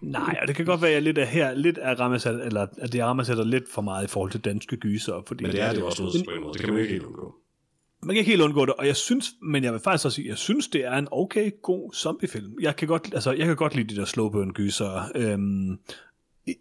Nej, 0.00 0.38
og 0.42 0.48
det 0.48 0.56
kan 0.56 0.64
godt 0.64 0.82
være, 0.82 0.90
at 0.90 0.94
jeg 0.94 1.02
lidt 1.02 1.18
er 1.18 1.24
her, 1.24 1.54
lidt 1.54 1.78
er 1.82 1.94
rammesat, 1.94 2.46
eller 2.46 2.66
at 2.78 2.92
det 2.92 3.04
rammesætter 3.04 3.44
lidt 3.44 3.64
for 3.74 3.82
meget 3.82 4.04
i 4.04 4.08
forhold 4.08 4.30
til 4.30 4.40
danske 4.40 4.76
gyser. 4.76 5.22
Fordi 5.26 5.44
Men 5.44 5.52
det 5.52 5.60
er 5.60 5.72
det 5.72 5.82
også 5.82 6.12
til 6.12 6.24
på 6.24 6.30
en 6.30 6.42
måde. 6.42 6.52
Det 6.52 6.60
kan 6.60 6.72
man 6.72 6.82
ikke 6.82 6.92
helt 6.92 7.04
undgå. 7.04 7.34
man 8.02 8.14
kan 8.14 8.18
ikke 8.18 8.30
helt 8.30 8.42
undgå 8.42 8.66
det, 8.66 8.74
og 8.74 8.86
jeg 8.86 8.96
synes, 8.96 9.30
men 9.42 9.64
jeg 9.64 9.72
vil 9.72 9.80
faktisk 9.80 10.04
også 10.04 10.16
sige, 10.16 10.28
jeg 10.28 10.38
synes, 10.38 10.68
det 10.68 10.84
er 10.84 10.92
en 10.92 11.08
okay, 11.10 11.50
god 11.62 11.92
zombiefilm. 11.94 12.52
Jeg 12.60 12.76
kan 12.76 12.88
godt, 12.88 13.10
altså, 13.14 13.32
jeg 13.32 13.46
kan 13.46 13.56
godt 13.56 13.74
lide 13.74 13.94
de 13.94 14.00
der 14.00 14.04
slow 14.04 14.30
burn 14.30 14.52
gyser. 14.52 15.10
Øhm, 15.14 15.78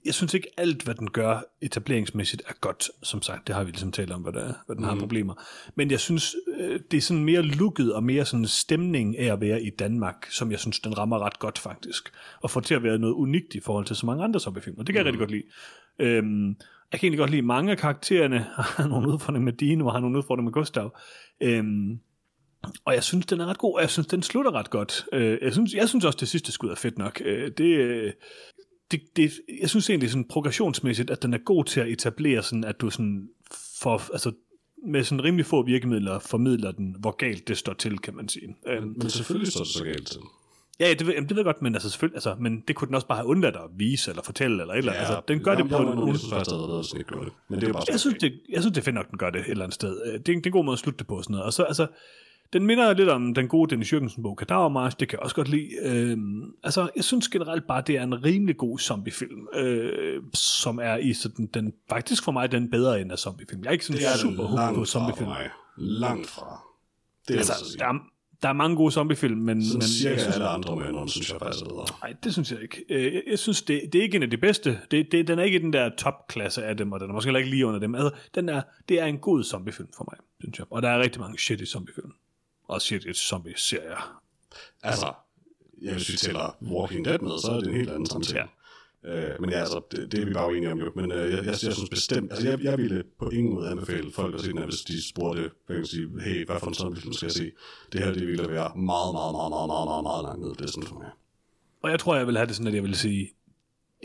jeg 0.05 0.13
synes 0.13 0.33
ikke 0.33 0.47
alt, 0.57 0.83
hvad 0.83 0.95
den 0.95 1.09
gør 1.09 1.39
etableringsmæssigt, 1.61 2.41
er 2.47 2.53
godt. 2.61 2.89
Som 3.03 3.21
sagt, 3.21 3.47
det 3.47 3.55
har 3.55 3.63
vi 3.63 3.71
ligesom 3.71 3.91
talt 3.91 4.11
om, 4.11 4.21
hvad, 4.21 4.33
der, 4.33 4.53
hvad 4.65 4.75
den 4.75 4.83
mm. 4.85 4.89
har 4.89 4.99
problemer. 4.99 5.33
Men 5.75 5.91
jeg 5.91 5.99
synes, 5.99 6.35
øh, 6.57 6.79
det 6.91 6.97
er 6.97 7.01
sådan 7.01 7.23
mere 7.23 7.41
lukket 7.41 7.93
og 7.93 8.03
mere 8.03 8.25
sådan 8.25 8.45
stemning 8.45 9.17
af 9.17 9.33
at 9.33 9.41
være 9.41 9.63
i 9.63 9.69
Danmark, 9.69 10.27
som 10.29 10.51
jeg 10.51 10.59
synes, 10.59 10.79
den 10.79 10.97
rammer 10.97 11.19
ret 11.19 11.39
godt 11.39 11.59
faktisk. 11.59 12.13
Og 12.41 12.51
får 12.51 12.61
til 12.61 12.75
at 12.75 12.83
være 12.83 12.99
noget 12.99 13.13
unikt 13.13 13.55
i 13.55 13.59
forhold 13.59 13.85
til 13.85 13.95
så 13.95 14.05
mange 14.05 14.23
andre 14.23 14.39
zombiefilm. 14.39 14.77
Og 14.77 14.87
det 14.87 14.93
kan 14.93 14.99
jeg 14.99 15.05
rigtig 15.05 15.19
godt 15.19 15.31
lide. 15.31 15.43
Øhm, 15.99 16.47
jeg 16.91 16.99
kan 16.99 17.07
egentlig 17.07 17.19
godt 17.19 17.31
lide 17.31 17.41
mange 17.41 17.71
af 17.71 17.77
karaktererne. 17.77 18.39
har 18.57 18.87
nogle 18.87 19.07
udfordringer 19.07 19.45
med 19.45 19.53
Dino, 19.53 19.85
og 19.85 19.91
har 19.91 19.99
nogle 19.99 20.17
udfordringer 20.17 20.49
med 20.49 20.53
Gustav. 20.53 20.97
Øhm, 21.41 21.99
og 22.85 22.93
jeg 22.93 23.03
synes, 23.03 23.25
den 23.25 23.39
er 23.39 23.45
ret 23.45 23.57
god, 23.57 23.75
og 23.75 23.81
jeg 23.81 23.89
synes, 23.89 24.07
den 24.07 24.23
slutter 24.23 24.51
ret 24.51 24.69
godt. 24.69 25.05
Øh, 25.13 25.37
jeg, 25.41 25.53
synes, 25.53 25.73
jeg 25.73 25.89
synes 25.89 26.05
også, 26.05 26.17
det 26.19 26.27
sidste 26.27 26.51
skud 26.51 26.69
er 26.69 26.75
fedt 26.75 26.97
nok. 26.97 27.21
Øh, 27.25 27.51
det, 27.57 28.13
det, 28.91 29.01
det, 29.15 29.31
jeg 29.61 29.69
synes 29.69 29.89
egentlig 29.89 30.09
sådan 30.09 30.27
progressionsmæssigt, 30.27 31.09
at 31.09 31.23
den 31.23 31.33
er 31.33 31.37
god 31.37 31.63
til 31.65 31.79
at 31.79 31.87
etablere 31.87 32.43
sådan, 32.43 32.63
at 32.63 32.81
du 32.81 32.89
sådan 32.89 33.29
får, 33.81 34.09
altså 34.13 34.31
med 34.87 35.03
sådan 35.03 35.23
rimelig 35.23 35.45
få 35.45 35.63
virkemidler 35.65 36.19
formidler 36.19 36.71
den, 36.71 36.95
hvor 36.99 37.11
galt 37.11 37.47
det 37.47 37.57
står 37.57 37.73
til, 37.73 37.97
kan 37.99 38.15
man 38.15 38.29
sige. 38.29 38.55
Øhm, 38.67 38.87
Men 38.97 39.09
selvfølgelig 39.09 39.51
står 39.51 39.63
det 39.63 39.73
så 39.73 39.83
galt 39.83 40.07
til. 40.07 40.19
ja, 40.79 40.93
det, 40.93 41.07
ved- 41.07 41.13
jamen, 41.13 41.29
det 41.29 41.35
ved 41.35 41.41
jeg 41.41 41.45
godt, 41.45 41.61
men 41.61 41.75
altså 41.75 41.89
selvfølgelig, 41.89 42.15
altså, 42.15 42.35
men 42.39 42.63
det 42.67 42.75
kunne 42.75 42.85
den 42.87 42.95
også 42.95 43.07
bare 43.07 43.17
have 43.17 43.27
undladt 43.27 43.55
at 43.55 43.61
vise 43.77 44.11
eller 44.11 44.23
fortælle 44.23 44.61
eller 44.61 44.73
et 44.73 44.77
eller 44.77 44.91
andet. 44.91 45.05
altså, 45.05 45.21
den 45.27 45.39
gør 45.43 45.55
det 45.55 45.69
på 45.69 45.77
en, 45.77 45.87
en... 45.99 46.07
Jeg 46.07 46.17
synes 46.19 46.33
faktisk, 46.33 46.51
det 46.51 46.85
sådan, 46.85 46.99
ikke 46.99 47.25
det. 47.25 47.33
Men 47.49 47.61
det 47.61 47.69
er 47.69 47.73
bare 47.73 47.83
jeg 47.89 47.99
synes, 47.99 48.17
det, 48.21 48.33
jeg 48.49 48.61
synes, 48.61 48.73
det 48.73 48.81
er 48.81 48.85
fedt 48.85 48.95
nok, 48.95 49.09
den 49.09 49.17
gør 49.17 49.29
det 49.29 49.41
et 49.41 49.47
eller 49.49 49.63
andet 49.63 49.75
sted. 49.75 50.01
Øh, 50.05 50.07
Det 50.13 50.15
er, 50.15 50.23
det 50.23 50.31
er 50.31 50.35
en 50.35 50.51
god 50.51 50.65
måde 50.65 50.73
at 50.75 50.79
slutte 50.79 50.97
det 50.97 51.07
på 51.07 51.21
sådan 51.21 51.31
noget. 51.33 51.45
Og 51.45 51.53
så, 51.53 51.63
altså, 51.63 51.87
den 52.55 52.65
minder 52.65 52.93
lidt 52.93 53.09
om 53.09 53.33
den 53.33 53.47
gode 53.47 53.69
Dennis 53.69 53.93
Jørgensen-bog, 53.93 54.37
Kadavermarsch, 54.37 54.99
det 54.99 55.09
kan 55.09 55.17
jeg 55.17 55.23
også 55.23 55.35
godt 55.35 55.47
lide. 55.49 55.69
Øhm, 55.83 56.43
altså, 56.63 56.89
jeg 56.95 57.03
synes 57.03 57.27
generelt 57.27 57.67
bare, 57.67 57.83
det 57.87 57.97
er 57.97 58.03
en 58.03 58.23
rimelig 58.25 58.57
god 58.57 58.79
zombiefilm, 58.79 59.47
øh, 59.53 60.23
som 60.33 60.79
er 60.83 60.97
i 60.97 61.13
sådan, 61.13 61.45
den, 61.53 61.73
faktisk 61.89 62.23
for 62.23 62.31
mig 62.31 62.51
den 62.51 62.69
bedre 62.71 63.01
end 63.01 63.11
af 63.11 63.19
zombiefilm. 63.19 63.61
Jeg 63.63 63.67
er 63.67 63.71
ikke 63.71 63.85
sådan 63.85 64.01
det 64.01 64.07
er 64.07 64.17
super 64.17 64.43
hooked 64.43 64.75
på 64.75 64.79
fra 64.79 64.85
zombiefilm. 64.85 65.29
mig. 65.29 65.49
Langt 65.77 66.27
fra. 66.27 66.61
Det 67.27 67.33
er 67.33 67.37
altså, 67.37 67.53
Altså, 67.53 67.77
der 67.79 67.85
er, 67.85 67.93
der 68.41 68.49
er 68.49 68.53
mange 68.53 68.75
gode 68.75 68.91
zombiefilm, 68.91 69.37
men, 69.37 69.63
Sådan 69.65 69.77
men 69.77 69.81
cirka 69.81 70.13
jeg 70.13 70.21
synes, 70.21 70.35
alle 70.35 70.47
andre 70.47 70.75
med, 70.75 71.07
synes 71.07 71.31
jeg 71.31 71.39
faktisk 71.39 71.65
er 71.65 71.69
bedre. 71.69 71.85
Nej, 72.01 72.13
det 72.23 72.33
synes 72.33 72.51
jeg 72.51 72.61
ikke. 72.61 72.85
Øh, 72.89 73.13
Jeg, 73.13 73.23
jeg 73.29 73.39
synes, 73.39 73.61
det, 73.61 73.81
det 73.93 73.99
er 73.99 74.03
ikke 74.03 74.15
en 74.15 74.23
af 74.23 74.29
de 74.29 74.37
bedste. 74.37 74.79
Det, 74.91 75.11
det, 75.11 75.27
den 75.27 75.39
er 75.39 75.43
ikke 75.43 75.59
i 75.59 75.61
den 75.61 75.73
der 75.73 75.89
topklasse 75.97 76.63
af 76.65 76.77
dem, 76.77 76.91
og 76.91 76.99
den 76.99 77.09
er 77.09 77.13
måske 77.13 77.27
heller 77.27 77.39
ikke 77.39 77.49
lige 77.49 77.65
under 77.65 77.79
dem. 77.79 77.95
Altså, 77.95 78.11
den 78.35 78.49
er, 78.49 78.61
det 78.89 79.01
er 79.01 79.05
en 79.05 79.17
god 79.17 79.43
zombiefilm 79.43 79.89
for 79.97 80.07
mig, 80.11 80.19
synes 80.39 80.59
jeg. 80.59 80.65
Og 80.69 80.81
der 80.81 80.89
er 80.89 80.99
rigtig 80.99 81.21
mange 81.21 81.39
shitty 81.39 81.65
zombiefilm. 81.65 82.11
Og 82.67 82.81
shitty 82.81 83.11
zombie-serier. 83.13 84.21
Altså, 84.83 85.13
jeg 85.81 85.93
hvis 85.93 86.11
vi 86.11 86.17
tæller 86.17 86.57
Walking 86.61 87.05
Dead 87.05 87.19
med, 87.19 87.39
så 87.41 87.51
er 87.51 87.59
det 87.59 87.67
en 87.67 87.75
helt 87.75 87.89
anden 87.89 88.05
samtale. 88.05 88.39
Ja. 88.39 88.45
Øh, 89.05 89.41
men 89.41 89.49
ja, 89.49 89.59
altså, 89.59 89.81
det, 89.91 90.11
det 90.11 90.21
er 90.21 90.25
vi 90.25 90.33
bare 90.33 90.47
uenige 90.47 90.71
om 90.71 90.79
jo. 90.79 90.91
Men 90.95 91.11
øh, 91.11 91.31
jeg, 91.31 91.37
jeg, 91.37 91.45
jeg, 91.45 91.73
synes 91.73 91.89
bestemt, 91.89 92.31
altså 92.31 92.49
jeg, 92.49 92.63
jeg 92.63 92.77
ville 92.77 93.03
på 93.19 93.29
ingen 93.29 93.53
måde 93.53 93.69
anbefale 93.69 94.11
folk 94.11 94.35
at 94.35 94.41
se 94.41 94.47
den 94.47 94.57
her, 94.57 94.65
hvis 94.65 94.81
de 94.81 95.09
spurgte, 95.09 95.41
hvad 95.41 95.51
kan 95.67 95.75
man 95.75 95.85
sige, 95.85 96.21
hey, 96.21 96.45
hvad 96.45 96.59
for 96.59 96.67
en 96.67 96.73
zombiefilm 96.73 97.13
skal 97.13 97.25
jeg 97.25 97.31
se? 97.31 97.51
Det 97.91 97.99
her, 98.03 98.13
det 98.13 98.27
ville 98.27 98.49
være 98.49 98.71
meget, 98.75 99.13
meget, 99.13 99.33
meget, 99.33 99.49
meget, 99.49 99.67
meget, 99.67 99.87
meget, 99.87 100.03
meget 100.03 100.23
langt 100.23 100.41
ned 100.41 100.51
i 100.59 100.61
listen 100.61 100.83
for 100.83 100.95
mig. 100.95 101.09
Og 101.81 101.91
jeg 101.91 101.99
tror, 101.99 102.15
jeg 102.15 102.27
vil 102.27 102.37
have 102.37 102.47
det 102.47 102.55
sådan, 102.55 102.67
at 102.67 102.73
jeg 102.73 102.83
vil 102.83 102.95
sige, 102.95 103.31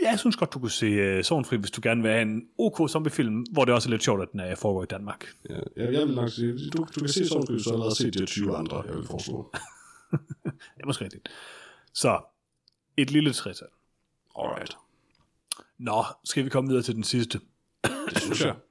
jeg 0.02 0.18
synes 0.18 0.36
godt, 0.36 0.54
du 0.54 0.58
kunne 0.58 0.70
se 0.70 1.18
uh, 1.18 1.24
Sorgenfri, 1.24 1.56
hvis 1.56 1.70
du 1.70 1.80
gerne 1.82 2.02
vil 2.02 2.10
have 2.10 2.22
en 2.22 2.48
OK 2.58 2.90
zombiefilm, 2.90 3.46
hvor 3.52 3.64
det 3.64 3.74
også 3.74 3.88
er 3.88 3.90
lidt 3.90 4.02
sjovt, 4.02 4.22
at 4.22 4.32
den 4.32 4.40
er, 4.40 4.54
foregår 4.54 4.82
i 4.82 4.86
Danmark. 4.86 5.26
Ja, 5.50 5.54
jeg, 5.76 5.92
jeg 5.92 6.06
vil 6.06 6.14
nok 6.14 6.30
sige, 6.30 6.52
du, 6.52 6.78
du 6.94 7.00
kan 7.00 7.08
se 7.08 7.26
sådan, 7.26 7.46
du 7.46 7.58
så 7.58 7.70
allerede 7.72 7.96
set 7.96 8.14
de 8.14 8.18
her 8.18 8.26
20 8.26 8.56
andre, 8.56 8.82
jeg 8.86 8.96
vil 8.96 9.04
foreslå. 9.04 9.52
Det 10.76 10.82
er 10.82 10.86
måske 10.86 11.04
rigtigt. 11.04 11.28
Så, 11.94 12.20
et 12.96 13.10
lille 13.10 13.32
trætal. 13.32 13.68
Alright. 14.38 14.76
Nå, 15.78 16.04
skal 16.24 16.44
vi 16.44 16.48
komme 16.48 16.68
videre 16.68 16.82
til 16.82 16.94
den 16.94 17.04
sidste? 17.04 17.40
Det 17.84 18.20
synes 18.20 18.44
jeg. 18.44 18.54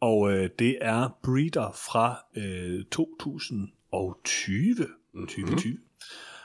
Og 0.00 0.32
øh, 0.32 0.50
det 0.58 0.78
er 0.80 1.18
Breeder 1.22 1.72
fra 1.72 2.24
øh, 2.36 2.84
2020. 2.84 4.74
Mm-hmm. 4.74 5.26
2020. 5.26 5.78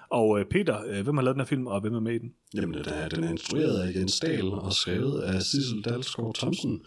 Og 0.09 0.39
øh, 0.39 0.45
Peter, 0.45 0.77
øh, 0.87 1.03
hvem 1.03 1.17
har 1.17 1.23
lavet 1.23 1.35
den 1.35 1.41
her 1.41 1.45
film, 1.47 1.67
og 1.67 1.81
hvem 1.81 1.95
er 1.95 1.99
med 1.99 2.13
i 2.13 2.17
den? 2.17 2.33
Jamen, 2.53 2.73
den 2.73 2.93
er, 2.93 3.09
den 3.09 3.23
er 3.23 3.29
instrueret 3.29 3.79
af 3.79 3.95
Jens 3.95 4.19
Dahl 4.19 4.47
og 4.47 4.73
skrevet 4.73 5.21
af 5.21 5.41
Sissel 5.41 5.81
Dalsgaard 5.81 6.35
Thomsen. 6.35 6.81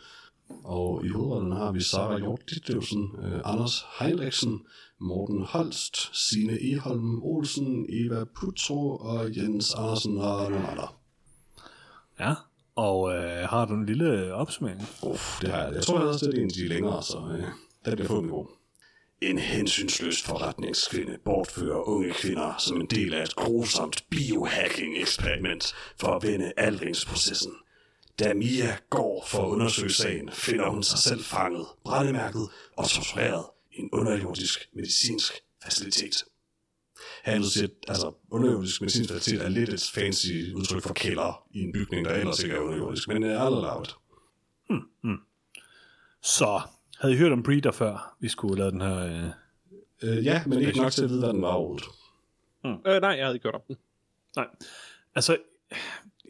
Og 0.64 1.04
i 1.04 1.08
hovedrollen 1.08 1.52
har 1.52 1.72
vi 1.72 1.82
Sara 1.82 2.18
Hjort 2.18 2.40
Ditlevsen, 2.50 3.10
øh, 3.22 3.40
Anders 3.44 3.84
Heinrichsen, 3.98 4.60
Morten 5.00 5.42
Holst, 5.42 6.16
Sine 6.28 6.72
Eholm 6.72 7.22
Olsen, 7.22 7.86
Eva 7.88 8.24
Putro 8.24 8.96
og 8.96 9.36
Jens 9.36 9.74
Andersen 9.74 10.18
og 10.18 10.50
nogle 10.50 10.68
andre. 10.68 10.88
Ja, 12.20 12.34
og 12.76 13.14
øh, 13.14 13.48
har 13.48 13.64
du 13.64 13.74
en 13.74 13.86
lille 13.86 14.34
opsummering? 14.34 14.80
Uff, 15.02 15.40
det 15.40 15.50
har 15.50 15.62
jeg. 15.62 15.74
Jeg 15.74 15.82
tror 15.82 15.98
jeg 15.98 16.08
også, 16.08 16.26
det 16.26 16.34
er 16.34 16.38
en 16.38 16.46
af 16.46 16.52
de 16.52 16.68
længere, 16.68 17.02
så 17.02 17.18
øh, 17.18 17.44
den 17.84 17.94
bliver 17.94 18.06
forhåbentlig 18.06 18.34
god. 18.34 18.61
En 19.22 19.38
hensynsløs 19.38 20.22
forretningskvinde 20.22 21.18
bortfører 21.24 21.88
unge 21.88 22.12
kvinder 22.12 22.54
som 22.58 22.80
en 22.80 22.86
del 22.86 23.14
af 23.14 23.22
et 23.22 23.34
grusomt 23.34 24.04
biohacking-eksperiment 24.10 25.74
for 26.00 26.08
at 26.08 26.22
vende 26.22 26.52
aldringsprocessen. 26.56 27.52
Da 28.18 28.34
Mia 28.34 28.76
går 28.90 29.26
for 29.28 29.38
at 29.38 29.48
undersøge 29.48 29.92
sagen, 29.92 30.30
finder 30.32 30.70
hun 30.70 30.82
sig 30.82 30.98
selv 30.98 31.24
fanget, 31.24 31.66
brændemærket 31.84 32.48
og 32.76 32.88
tortureret 32.88 33.44
i 33.72 33.80
en 33.80 33.88
underjordisk 33.92 34.68
medicinsk 34.74 35.32
facilitet. 35.64 36.24
Handel 37.24 37.50
siger, 37.50 37.68
altså 37.88 38.12
underjordisk 38.30 38.80
medicinsk 38.80 39.10
facilitet 39.10 39.44
er 39.44 39.48
lidt 39.48 39.68
et 39.68 39.90
fancy 39.94 40.52
udtryk 40.54 40.82
for 40.82 40.94
kælder 40.94 41.46
i 41.50 41.60
en 41.60 41.72
bygning, 41.72 42.04
der 42.04 42.14
ellers 42.14 42.42
ikke 42.42 42.54
er 42.54 42.60
underjordisk, 42.60 43.08
men 43.08 43.22
er 43.22 43.40
aldrig 43.40 43.62
lavet. 43.62 43.94
Hmm, 44.68 44.82
hmm. 45.02 45.18
Så, 46.22 46.60
havde 47.02 47.14
I 47.14 47.18
hørt 47.18 47.32
om 47.32 47.42
Breeder 47.42 47.70
før, 47.70 48.16
vi 48.20 48.28
skulle 48.28 48.58
lave 48.58 48.70
den 48.70 48.80
her... 48.80 49.06
Øh... 49.06 49.30
Øh, 50.02 50.24
ja, 50.24 50.42
men 50.46 50.58
ikke 50.58 50.78
nok 50.78 50.92
til 50.92 51.04
at 51.04 51.10
vide, 51.10 51.20
hvad 51.20 51.32
den 51.32 51.42
var 51.42 51.48
overhovedet. 51.48 51.86
Øh, 52.64 53.00
nej, 53.00 53.10
jeg 53.10 53.24
havde 53.24 53.34
ikke 53.34 53.44
hørt 53.44 53.54
om 53.54 53.60
den. 53.68 53.76
Nej, 54.36 54.46
altså, 55.14 55.36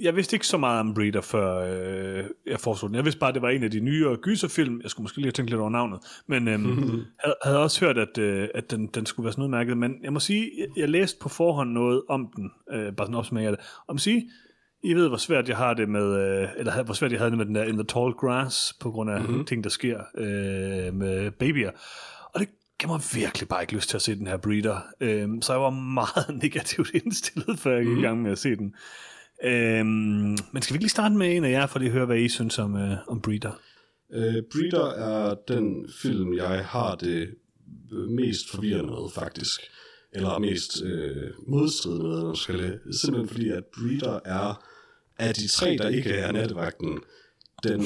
jeg 0.00 0.16
vidste 0.16 0.36
ikke 0.36 0.46
så 0.46 0.58
meget 0.58 0.80
om 0.80 0.94
Breeder, 0.94 1.20
før 1.20 1.58
øh, 1.58 2.24
jeg 2.46 2.60
foreslog 2.60 2.88
den. 2.88 2.96
Jeg 2.96 3.04
vidste 3.04 3.20
bare, 3.20 3.28
at 3.28 3.34
det 3.34 3.42
var 3.42 3.48
en 3.48 3.62
af 3.62 3.70
de 3.70 3.80
nyere 3.80 4.16
gyserfilm. 4.16 4.80
Jeg 4.82 4.90
skulle 4.90 5.04
måske 5.04 5.18
lige 5.18 5.26
have 5.26 5.32
tænkt 5.32 5.50
lidt 5.50 5.60
over 5.60 5.70
navnet. 5.70 6.00
Men 6.26 6.48
øhm, 6.48 7.02
havde, 7.24 7.36
havde 7.42 7.58
også 7.58 7.84
hørt, 7.84 7.98
at, 7.98 8.18
øh, 8.18 8.48
at 8.54 8.70
den, 8.70 8.86
den 8.86 9.06
skulle 9.06 9.24
være 9.24 9.32
sådan 9.32 9.44
udmærket. 9.44 9.76
Men 9.76 9.94
jeg 10.02 10.12
må 10.12 10.20
sige, 10.20 10.50
jeg, 10.58 10.66
jeg 10.76 10.88
læste 10.88 11.18
på 11.20 11.28
forhånd 11.28 11.70
noget 11.70 12.02
om 12.08 12.32
den. 12.36 12.50
Øh, 12.72 12.92
bare 12.92 13.06
sådan 13.06 13.14
opsummering 13.14 13.50
af 13.50 13.56
det. 13.56 13.66
Og 13.86 13.94
må 13.94 13.98
sige, 13.98 14.30
I 14.84 14.94
ved, 14.94 15.08
hvor 15.08 15.16
svært 15.16 15.48
jeg 15.48 15.56
har 15.56 15.74
det 15.74 15.88
med, 15.88 16.42
øh, 16.42 16.48
eller 16.56 16.82
hvor 16.82 16.94
svært 16.94 17.12
jeg 17.12 17.20
havde 17.20 17.30
det 17.30 17.38
med 17.38 17.46
den 17.46 17.54
der 17.54 17.64
In 17.64 17.74
the 17.74 17.84
Tall 17.84 18.12
Grass, 18.12 18.72
på 18.80 18.90
grund 18.90 19.10
af 19.10 19.20
mm-hmm. 19.20 19.44
ting, 19.44 19.64
der 19.64 19.70
sker 19.70 20.00
øh, 20.18 20.94
med 20.94 21.30
babyer. 21.30 21.70
Og 22.34 22.40
det 22.40 22.48
gav 22.78 22.88
mig 22.88 23.00
virkelig 23.14 23.48
bare 23.48 23.62
ikke 23.62 23.74
lyst 23.74 23.88
til 23.88 23.96
at 23.96 24.02
se 24.02 24.14
den 24.14 24.26
her 24.26 24.36
Breeder. 24.36 24.80
Øh, 25.00 25.28
så 25.40 25.52
jeg 25.52 25.60
var 25.60 25.70
meget 25.70 26.36
negativt 26.42 26.90
indstillet, 26.94 27.58
før 27.58 27.76
jeg 27.76 27.86
gik 27.86 27.98
i 27.98 28.00
gang 28.00 28.22
med 28.22 28.32
at 28.32 28.38
se 28.38 28.56
den. 28.56 28.74
Øhm, 29.44 30.36
men 30.52 30.62
skal 30.62 30.74
vi 30.74 30.76
ikke 30.76 30.84
lige 30.84 30.88
starte 30.88 31.14
med 31.14 31.36
en 31.36 31.44
af 31.44 31.50
jer, 31.50 31.66
for 31.66 31.78
lige 31.78 31.88
at 31.88 31.92
høre, 31.92 32.06
hvad 32.06 32.18
I 32.18 32.28
synes 32.28 32.58
om, 32.58 32.76
øh, 32.76 32.96
om 33.08 33.20
Breeder? 33.20 33.60
Øh, 34.12 34.42
Breeder 34.52 34.90
er 34.90 35.34
den 35.48 35.88
film, 36.02 36.34
jeg 36.34 36.64
har 36.66 36.94
det 36.94 37.34
mest 38.08 38.50
forvirrende 38.50 38.90
med, 38.90 39.10
faktisk. 39.14 39.60
Eller 40.12 40.38
mest 40.38 40.82
øh, 40.82 41.30
modstridende 41.48 42.04
med, 42.04 42.36
skal 42.36 42.58
det. 42.58 42.80
Simpelthen 43.00 43.28
fordi, 43.28 43.48
at 43.48 43.64
Breeder 43.64 44.20
er 44.24 44.64
af 45.18 45.34
de 45.34 45.48
tre, 45.48 45.76
der 45.76 45.88
ikke 45.88 46.10
er 46.10 46.32
nattevagten, 46.32 46.98
den 47.62 47.84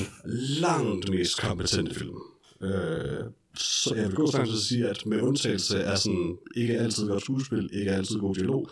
langt 0.61 1.11
mest 1.11 1.41
kompetente 1.41 1.95
film. 1.95 2.19
Øh, 2.63 3.25
så 3.55 3.95
jeg 3.95 4.07
vil 4.07 4.15
gå 4.15 4.31
så 4.31 4.37
langt 4.37 4.51
til 4.51 4.57
at 4.57 4.63
sige, 4.63 4.89
at 4.89 5.07
med 5.07 5.21
undtagelse 5.21 5.85
af 5.85 5.99
sådan, 5.99 6.39
ikke 6.57 6.79
altid 6.79 7.09
godt 7.09 7.23
skuespil, 7.23 7.71
ikke 7.73 7.91
altid 7.91 8.19
god 8.19 8.35
dialog, 8.35 8.71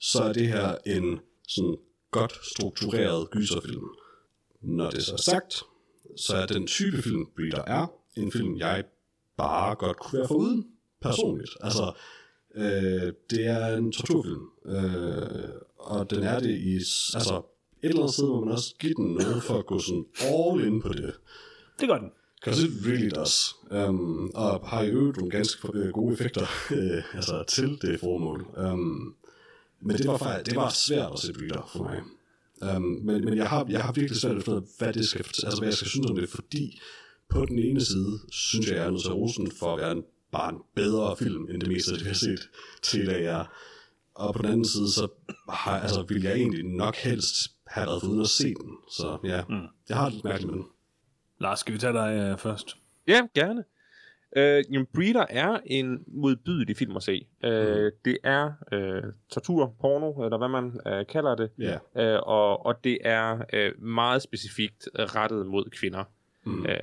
så 0.00 0.22
er 0.22 0.32
det 0.32 0.48
her 0.48 0.76
en 0.86 1.20
sådan 1.48 1.76
godt 2.10 2.46
struktureret 2.46 3.30
gyserfilm. 3.30 3.84
Når 4.62 4.90
det 4.90 5.02
så 5.02 5.12
er 5.12 5.16
sagt, 5.16 5.62
så 6.16 6.36
er 6.36 6.46
den 6.46 6.66
type 6.66 7.02
film, 7.02 7.26
Breeder 7.36 7.62
er, 7.66 7.86
en 8.16 8.32
film, 8.32 8.58
jeg 8.58 8.84
bare 9.36 9.74
godt 9.74 9.96
kunne 9.96 10.18
være 10.18 10.28
foruden, 10.28 10.66
personligt. 11.02 11.50
Altså, 11.60 11.92
øh, 12.54 13.12
det 13.30 13.46
er 13.46 13.76
en 13.76 13.92
torturfilm, 13.92 14.42
øh, 14.66 15.48
og 15.76 16.10
den 16.10 16.22
er 16.22 16.40
det 16.40 16.58
i, 16.58 16.74
altså, 17.14 17.42
et 17.82 17.88
eller 17.88 18.02
andet 18.02 18.14
sted 18.14 18.26
må 18.26 18.44
man 18.44 18.52
også 18.52 18.74
give 18.78 18.94
den 18.94 19.12
noget 19.12 19.42
for 19.42 19.58
at 19.58 19.66
gå 19.66 19.78
sådan 19.78 20.04
all 20.20 20.66
in 20.66 20.82
på 20.82 20.88
det. 20.88 21.14
Det 21.80 21.88
gør 21.88 21.98
den. 21.98 22.10
Because 22.40 22.66
it 22.66 22.72
really 22.86 23.10
does. 23.14 23.54
Um, 23.70 24.30
og 24.34 24.68
har 24.68 24.82
i 24.82 24.90
øvrigt 24.90 25.16
nogle 25.16 25.30
ganske 25.30 25.68
øh, 25.74 25.92
gode 25.92 26.12
effekter 26.12 26.46
øh, 26.76 27.14
altså, 27.14 27.44
til 27.48 27.78
det 27.82 28.00
formål. 28.00 28.46
Um, 28.72 29.14
men 29.80 29.96
det 29.96 30.06
var, 30.06 30.16
faktisk, 30.16 30.46
det 30.46 30.56
var 30.56 30.68
svært 30.68 31.12
at 31.12 31.18
se 31.18 31.32
Breeder 31.32 31.70
for 31.72 31.82
mig. 31.82 32.02
Um, 32.76 32.82
men, 32.82 33.24
men 33.24 33.36
jeg, 33.36 33.48
har, 33.48 33.66
jeg 33.68 33.82
har 33.82 33.92
virkelig 33.92 34.20
svært 34.20 34.36
at 34.36 34.44
finde 34.44 34.62
hvad, 34.78 34.92
det 34.92 35.08
skal, 35.08 35.18
altså, 35.18 35.58
hvad 35.58 35.68
jeg 35.68 35.74
skal 35.74 35.88
synes 35.88 36.06
om 36.06 36.16
det, 36.16 36.28
fordi 36.28 36.80
på 37.30 37.44
den 37.44 37.58
ene 37.58 37.80
side, 37.80 38.18
synes 38.30 38.68
jeg, 38.68 38.76
jeg 38.76 38.86
er 38.86 38.90
nødt 38.90 39.02
til 39.02 39.12
rosen 39.12 39.50
for 39.58 39.72
at 39.74 39.80
være 39.80 39.92
en, 39.92 40.02
bare 40.32 40.52
en 40.52 40.58
bedre 40.74 41.16
film, 41.16 41.48
end 41.50 41.60
det 41.60 41.68
meste, 41.68 41.92
det 41.92 42.00
vi 42.00 42.08
har 42.08 42.14
set 42.14 42.48
til 42.82 43.10
af 43.10 43.22
jer. 43.22 43.44
Og 44.14 44.34
på 44.34 44.42
den 44.42 44.50
anden 44.50 44.64
side, 44.64 44.90
så 44.92 45.08
har, 45.48 45.80
altså, 45.80 46.02
vil 46.02 46.22
jeg 46.22 46.32
egentlig 46.32 46.64
nok 46.64 46.96
helst 46.96 47.34
have 47.70 47.86
været 47.86 48.04
uden 48.08 48.20
at 48.20 48.26
se 48.26 48.54
den. 48.54 48.76
Så 48.90 49.18
ja, 49.24 49.42
mm. 49.48 49.66
jeg 49.88 49.96
har 49.96 50.04
det 50.04 50.14
lidt 50.14 50.24
mærkeligt 50.24 50.52
med 50.52 50.58
den. 50.58 50.68
Lars, 51.38 51.58
skal 51.58 51.74
vi 51.74 51.78
tage 51.78 51.92
dig 51.92 52.32
uh, 52.32 52.38
først? 52.38 52.76
Ja, 53.06 53.26
gerne. 53.34 53.64
Øh, 54.36 54.64
jamen, 54.72 54.86
Breeder 54.94 55.26
er 55.30 55.60
en 55.66 56.04
modbydelig 56.06 56.76
film 56.76 56.96
at 56.96 57.02
se. 57.02 57.26
Øh, 57.44 57.84
mm. 57.84 57.90
Det 58.04 58.18
er 58.24 58.52
øh, 58.72 59.02
tortur, 59.30 59.74
porno, 59.80 60.24
eller 60.24 60.38
hvad 60.38 60.48
man 60.48 60.80
øh, 60.86 61.06
kalder 61.06 61.34
det. 61.34 61.50
Yeah. 61.60 62.14
Øh, 62.14 62.20
og, 62.22 62.66
og 62.66 62.84
det 62.84 62.98
er 63.04 63.44
øh, 63.52 63.82
meget 63.82 64.22
specifikt 64.22 64.88
rettet 64.94 65.46
mod 65.46 65.70
kvinder. 65.70 66.04
Mm. 66.44 66.66
Øh, 66.66 66.76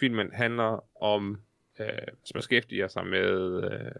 filmen 0.00 0.30
handler 0.32 1.02
om, 1.02 1.40
øh, 1.80 1.86
som 2.24 2.38
beskæftiger 2.38 2.88
sig 2.88 3.06
med 3.06 3.62
øh, 3.64 3.92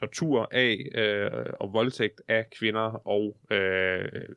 tortur 0.00 0.48
af 0.50 0.88
øh, 0.94 1.52
og 1.60 1.72
voldtægt 1.72 2.22
af 2.28 2.50
kvinder 2.58 3.08
og 3.08 3.36
øh, 3.50 4.28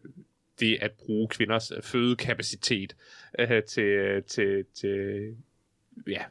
det 0.60 0.77
at 0.82 0.91
bruge 0.91 1.27
kvinders 1.27 1.72
øh, 1.72 1.82
fødekapacitet 1.82 2.95
øh, 3.40 3.64
til, 3.64 3.84
øh, 3.84 4.23
til, 4.23 4.65
til 4.73 5.36
ja, 6.07 6.23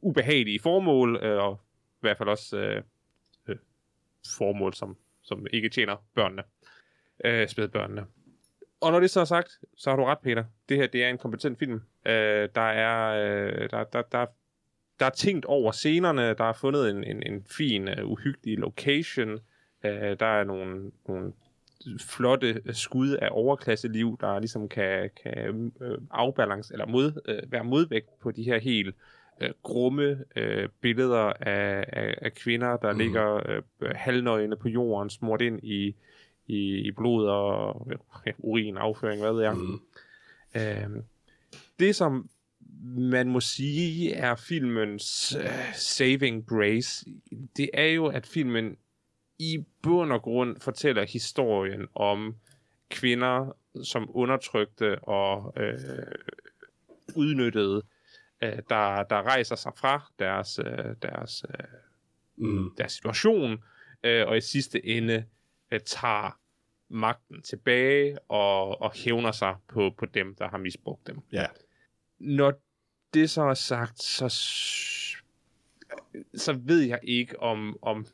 ubehagelige 0.00 0.60
formål, 0.60 1.16
øh, 1.22 1.42
og 1.42 1.60
i 1.94 2.00
hvert 2.00 2.18
fald 2.18 2.28
også 2.28 2.56
øh, 2.56 2.82
øh, 3.48 3.56
formål, 4.38 4.74
som, 4.74 4.96
som 5.22 5.46
ikke 5.52 5.68
tjener 5.68 5.96
børnene, 6.14 6.42
øh, 7.24 7.48
spædbørnene. 7.48 8.06
Og 8.80 8.92
når 8.92 9.00
det 9.00 9.10
så 9.10 9.20
er 9.20 9.24
sagt, 9.24 9.58
så 9.76 9.90
har 9.90 9.96
du 9.96 10.04
ret, 10.04 10.18
Peter. 10.18 10.44
Det 10.68 10.76
her, 10.76 10.86
det 10.86 11.04
er 11.04 11.08
en 11.08 11.18
kompetent 11.18 11.58
film. 11.58 11.80
Øh, 12.06 12.48
der 12.54 12.60
er, 12.60 13.08
øh, 13.08 13.70
der, 13.70 13.84
der, 13.84 14.02
der, 14.02 14.26
der 15.00 15.06
er 15.06 15.10
tænkt 15.10 15.44
over 15.44 15.72
scenerne, 15.72 16.34
der 16.34 16.44
er 16.44 16.52
fundet 16.52 16.90
en, 16.90 17.04
en, 17.04 17.22
en 17.22 17.44
fin, 17.50 17.88
uh, 17.88 18.10
uhyggelig 18.10 18.58
location, 18.58 19.38
øh, 19.84 20.16
der 20.20 20.26
er 20.26 20.44
nogle, 20.44 20.90
nogle 21.08 21.32
flotte 22.00 22.62
skud 22.72 23.10
af 23.10 23.28
overklasseliv, 23.30 24.18
der 24.20 24.38
ligesom 24.38 24.68
kan, 24.68 25.10
kan 25.22 25.72
øh, 25.80 25.98
afbalance 26.10 26.72
eller 26.74 26.86
mod, 26.86 27.20
øh, 27.28 27.52
være 27.52 27.64
modvægt 27.64 28.18
på 28.20 28.30
de 28.30 28.42
her 28.42 28.58
helt 28.58 28.94
øh, 29.40 29.50
grumme 29.62 30.24
øh, 30.36 30.68
billeder 30.80 31.32
af, 31.40 31.84
af, 31.88 32.14
af 32.22 32.34
kvinder, 32.34 32.76
der 32.76 32.92
mm. 32.92 32.98
ligger 32.98 33.50
øh, 33.50 33.62
halvnøgne 33.94 34.56
på 34.56 34.68
jorden, 34.68 35.10
smurt 35.10 35.42
ind 35.42 35.60
i, 35.62 35.94
i, 36.46 36.78
i 36.78 36.90
blod 36.90 37.26
og 37.26 37.88
øh, 38.26 38.32
urin, 38.38 38.76
afføring, 38.76 39.20
hvad 39.20 39.32
ved 39.32 39.42
jeg. 39.42 39.54
Mm. 39.54 39.80
Øh, 40.54 41.02
det, 41.78 41.96
som 41.96 42.30
man 42.96 43.28
må 43.28 43.40
sige 43.40 44.12
er 44.12 44.34
filmens 44.34 45.36
uh, 45.36 45.74
saving 45.74 46.46
grace, 46.46 47.06
det 47.56 47.70
er 47.74 47.86
jo, 47.86 48.06
at 48.06 48.26
filmen 48.26 48.76
i 49.38 49.64
bund 49.82 50.12
og 50.12 50.22
grund 50.22 50.60
fortæller 50.60 51.06
historien 51.06 51.88
om 51.94 52.36
kvinder, 52.90 53.56
som 53.84 54.10
undertrykte 54.16 54.98
og 54.98 55.54
øh, 55.56 55.78
udnyttede, 57.16 57.82
øh, 58.42 58.58
der, 58.68 59.02
der 59.02 59.22
rejser 59.22 59.56
sig 59.56 59.72
fra 59.76 60.12
deres, 60.18 60.58
øh, 60.58 60.94
deres, 61.02 61.44
øh, 61.48 61.66
mm. 62.36 62.74
deres 62.76 62.92
situation, 62.92 63.64
øh, 64.02 64.26
og 64.28 64.36
i 64.36 64.40
sidste 64.40 64.86
ende 64.86 65.24
øh, 65.70 65.80
tager 65.80 66.38
magten 66.88 67.42
tilbage 67.42 68.18
og, 68.28 68.82
og 68.82 68.92
hævner 68.94 69.32
sig 69.32 69.56
på, 69.68 69.94
på 69.98 70.06
dem, 70.06 70.34
der 70.34 70.48
har 70.48 70.58
misbrugt 70.58 71.06
dem. 71.06 71.20
Ja. 71.32 71.46
Når 72.18 72.52
det 73.14 73.30
så 73.30 73.42
er 73.42 73.54
sagt, 73.54 74.02
så, 74.02 74.28
så 76.34 76.52
ved 76.52 76.80
jeg 76.80 77.00
ikke 77.02 77.40
om, 77.40 77.78
om 77.82 78.06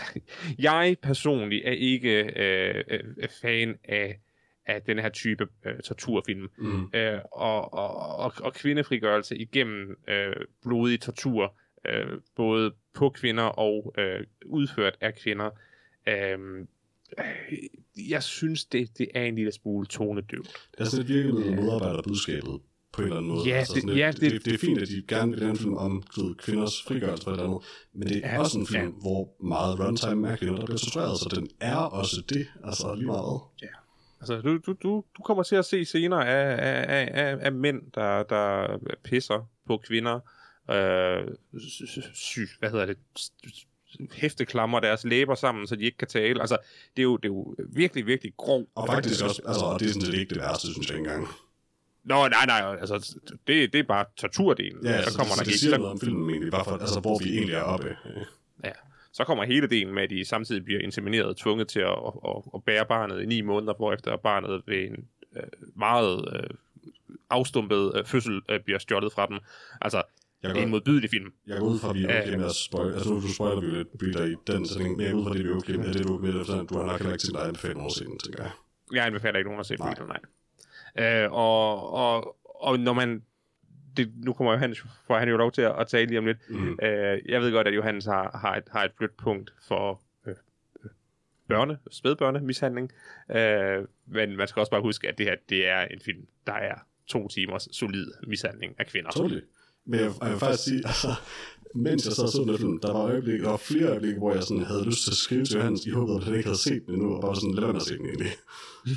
altså, 0.00 0.20
jeg 0.58 0.96
personligt 1.02 1.66
er 1.66 1.72
ikke 1.72 2.32
øh, 2.36 2.84
øh, 2.88 3.28
fan 3.42 3.78
af, 3.84 4.20
af 4.66 4.82
den 4.82 4.98
her 4.98 5.08
type 5.08 5.46
øh, 5.66 5.80
torturfilm. 5.80 6.50
Mm. 6.58 6.90
Øh, 6.94 7.20
og, 7.32 7.74
og, 7.74 8.16
og, 8.16 8.32
og 8.40 8.54
kvindefrigørelse 8.54 9.36
igennem 9.36 9.96
øh, 10.08 10.36
blodig 10.62 11.00
tortur, 11.00 11.54
øh, 11.86 12.06
både 12.36 12.72
på 12.94 13.08
kvinder 13.08 13.44
og 13.44 13.94
øh, 13.98 14.20
udført 14.46 14.96
af 15.00 15.14
kvinder. 15.14 15.50
Øh, 16.08 16.66
jeg 18.10 18.22
synes, 18.22 18.64
det, 18.64 18.98
det 18.98 19.08
er 19.14 19.22
en 19.22 19.34
lille 19.34 19.52
smule 19.52 19.86
tonedøvt. 19.86 20.68
Det 20.72 20.80
er 20.80 20.84
sådan 20.84 21.04
et 21.04 21.08
virkelig 21.08 21.54
modarbejderbudskabet 21.54 22.60
på 22.94 23.02
en 23.02 23.06
eller 23.06 23.16
anden 23.16 23.32
måde. 23.32 23.48
Ja, 23.48 23.56
altså 23.56 23.74
det, 23.74 23.82
det, 23.82 23.96
ja, 23.96 24.10
det, 24.10 24.20
det, 24.20 24.44
det, 24.44 24.54
er 24.54 24.58
fint, 24.58 24.78
at 24.78 24.88
de 24.88 25.02
gerne 25.08 25.30
vil 25.30 25.40
lave 25.40 25.50
en 25.50 25.56
film 25.56 25.76
om 25.76 26.02
ved, 26.16 26.34
kvinders 26.34 26.82
frigørelse 26.82 27.30
eller 27.30 27.44
andet, 27.44 27.58
men 27.94 28.08
det 28.08 28.20
er 28.24 28.34
ja, 28.34 28.40
også 28.40 28.58
en 28.58 28.66
film, 28.66 28.82
ja. 28.82 28.90
hvor 29.00 29.44
meget 29.44 29.80
runtime 29.80 30.28
er 30.28 30.36
kvinder, 30.36 30.56
der 30.56 30.64
bliver 30.64 30.78
tortureret, 30.78 31.18
så 31.18 31.28
den 31.34 31.48
er 31.60 31.76
også 31.76 32.22
det, 32.28 32.46
altså 32.64 32.94
lige 32.94 33.06
meget. 33.06 33.40
Ja. 33.62 33.66
Altså, 34.20 34.40
du, 34.40 34.58
du, 34.66 34.72
du, 34.82 35.04
du 35.16 35.22
kommer 35.24 35.42
til 35.42 35.56
at 35.56 35.64
se 35.64 35.84
scener 35.84 36.16
af, 36.16 36.56
af, 36.58 37.08
af, 37.12 37.38
af 37.40 37.52
mænd, 37.52 37.82
der, 37.94 38.22
der 38.22 38.78
pisser 39.04 39.48
på 39.66 39.76
kvinder, 39.76 40.20
øh, 40.70 41.28
syg, 42.14 42.48
hvad 42.58 42.70
hedder 42.70 42.86
det, 42.86 42.96
hæfteklammer 44.12 44.80
deres 44.80 45.04
læber 45.04 45.34
sammen, 45.34 45.66
så 45.66 45.76
de 45.76 45.84
ikke 45.84 45.98
kan 45.98 46.08
tale. 46.08 46.40
Altså, 46.40 46.56
det 46.96 47.02
er 47.02 47.04
jo, 47.04 47.16
det 47.16 47.24
er 47.24 47.32
jo 47.32 47.54
virkelig, 47.72 48.06
virkelig 48.06 48.32
grov. 48.36 48.66
Og 48.74 48.88
faktisk 48.88 49.24
også, 49.24 49.42
altså, 49.46 49.64
og 49.64 49.80
det 49.80 49.86
er 49.86 49.92
sådan 49.92 50.06
set 50.06 50.14
ikke 50.14 50.34
det 50.34 50.42
værste, 50.42 50.72
synes 50.72 50.90
jeg 50.90 50.98
engang. 50.98 51.28
Nå, 52.04 52.28
nej, 52.28 52.46
nej, 52.46 52.76
altså, 52.80 53.16
det, 53.46 53.72
det 53.72 53.78
er 53.78 53.82
bare 53.82 54.04
torturdelen. 54.16 54.84
Ja, 54.84 54.90
så 54.90 54.96
altså, 54.96 55.18
kommer 55.18 55.34
det, 55.34 55.44
der 55.44 55.50
det 55.50 55.60
siger 55.60 55.78
noget 55.78 55.92
om 55.92 56.00
filmen 56.00 56.30
egentlig, 56.30 56.50
bare 56.50 56.64
for, 56.64 56.76
altså, 56.76 57.00
hvor 57.00 57.18
vi 57.18 57.34
egentlig 57.34 57.54
er 57.54 57.62
oppe. 57.62 57.96
Ja, 58.64 58.72
så 59.12 59.24
kommer 59.24 59.44
hele 59.44 59.66
delen 59.66 59.94
med, 59.94 60.02
at 60.02 60.10
de 60.10 60.24
samtidig 60.24 60.64
bliver 60.64 60.80
insemineret 60.80 61.36
tvunget 61.36 61.68
til 61.68 61.80
at, 61.80 61.98
at, 62.28 62.42
at, 62.54 62.64
bære 62.64 62.86
barnet 62.86 63.22
i 63.22 63.26
ni 63.26 63.40
måneder, 63.40 63.74
hvor 63.74 63.92
efter 63.92 64.16
barnet 64.16 64.62
ved 64.66 64.76
en 64.76 65.08
øh, 65.36 65.42
meget 65.76 66.28
øh, 66.34 66.50
afstumpet 67.30 67.92
øh, 67.96 68.04
fødsel 68.04 68.42
øh, 68.48 68.60
bliver 68.60 68.78
stjålet 68.78 69.12
fra 69.12 69.26
dem. 69.26 69.38
Altså, 69.80 70.02
jeg 70.42 70.50
det 70.54 70.58
er 70.58 70.64
en 70.64 70.70
modbydelig 70.70 71.10
film. 71.10 71.32
Jeg 71.46 71.58
går 71.58 71.66
ud 71.66 71.78
fra, 71.78 71.88
at 71.90 71.94
vi 71.94 72.04
er 72.04 72.22
okay 72.22 72.34
med 72.34 72.44
at 72.44 72.54
spoil. 72.54 72.92
Altså, 72.92 73.10
nu 73.10 73.20
du 73.20 73.32
spoiler 73.32 73.60
vi 73.60 73.66
lidt 73.66 73.98
Breeder 73.98 74.24
i 74.24 74.34
den 74.46 74.66
sætning, 74.68 74.96
men 74.96 75.06
jeg 75.06 75.12
går 75.12 75.20
ud 75.20 75.24
fra, 75.24 75.34
det 75.34 75.46
er 75.46 75.56
okay 75.56 75.74
med, 75.74 75.92
det 75.94 76.06
er 76.06 76.10
okay 76.10 76.26
med, 76.26 76.66
du 76.66 76.78
har 76.78 76.86
nok 76.86 76.98
heller 76.98 77.12
ikke 77.12 77.22
til 77.22 77.32
dig 77.32 77.46
anbefale 77.46 77.74
nogen 77.74 77.86
at 77.86 77.92
se 77.92 78.04
den, 78.04 78.18
tænker 78.18 78.42
jeg. 78.42 78.52
Jeg 78.92 79.06
anbefaler 79.06 79.38
ikke 79.38 79.48
nogen 79.48 79.60
at 79.60 79.66
se 79.66 79.76
Breeder, 79.76 80.06
nej. 80.06 80.20
Øh, 80.98 81.32
og, 81.32 81.92
og, 81.92 82.36
og 82.44 82.80
når 82.80 82.92
man 82.92 83.22
det, 83.96 84.12
nu 84.16 84.32
kommer 84.32 84.52
Johannes, 84.52 84.84
for 85.06 85.18
han 85.18 85.28
jo 85.28 85.36
lov 85.36 85.52
til 85.52 85.62
at, 85.62 85.80
at 85.80 85.86
tale 85.86 86.06
lige 86.06 86.18
om 86.18 86.26
lidt. 86.26 86.50
Mm. 86.50 86.78
Øh, 86.82 87.18
jeg 87.28 87.40
ved 87.40 87.52
godt, 87.52 87.68
at 87.68 87.74
Johannes 87.74 88.04
har, 88.04 88.38
har, 88.40 88.56
et, 88.56 88.64
har 88.70 88.84
et 88.84 88.92
blødt 88.92 89.16
punkt 89.16 89.54
for 89.68 90.00
øh, 90.26 90.34
børne, 91.48 91.78
spædbørne 91.90 92.40
mishandling. 92.40 92.92
Øh, 93.30 93.84
men 94.06 94.36
man 94.36 94.48
skal 94.48 94.60
også 94.60 94.70
bare 94.70 94.82
huske, 94.82 95.08
at 95.08 95.18
det 95.18 95.26
her 95.26 95.36
det 95.48 95.68
er 95.68 95.80
en 95.80 96.00
film, 96.00 96.26
der 96.46 96.52
er 96.52 96.74
to 97.06 97.28
timers 97.28 97.68
solid 97.72 98.12
mishandling 98.26 98.74
af 98.78 98.86
kvinder. 98.86 99.10
Totally. 99.10 99.40
Men 99.84 100.00
jeg, 100.00 100.10
jeg 100.22 100.30
vil 100.30 100.38
faktisk 100.38 100.64
sige, 100.64 100.82
altså, 100.86 101.08
mens 101.74 102.06
jeg 102.06 102.12
sad 102.12 102.24
og 102.24 102.30
så 102.30 102.44
den 102.48 102.58
film, 102.58 102.78
der 102.78 102.92
var, 102.92 103.00
øjeblik, 103.00 103.40
der 103.40 103.48
var 103.48 103.56
flere 103.56 103.88
øjeblikke, 103.88 104.18
hvor 104.18 104.34
jeg 104.34 104.42
sådan 104.42 104.62
havde 104.62 104.84
lyst 104.84 105.04
til 105.04 105.10
at 105.10 105.16
skrive 105.16 105.44
til 105.44 105.56
Johannes, 105.56 105.86
i 105.86 105.90
håbet, 105.90 106.14
at 106.14 106.24
han 106.24 106.34
ikke 106.34 106.46
havde 106.46 106.58
set 106.58 106.82
den 106.86 106.94
endnu, 106.94 107.14
og 107.14 107.20
bare 107.22 107.34
sådan, 107.34 107.54
lad 107.54 107.66
mig 107.66 107.76
at 107.76 107.82
se 107.82 107.98
den 107.98 108.06
egentlig. 108.06 108.32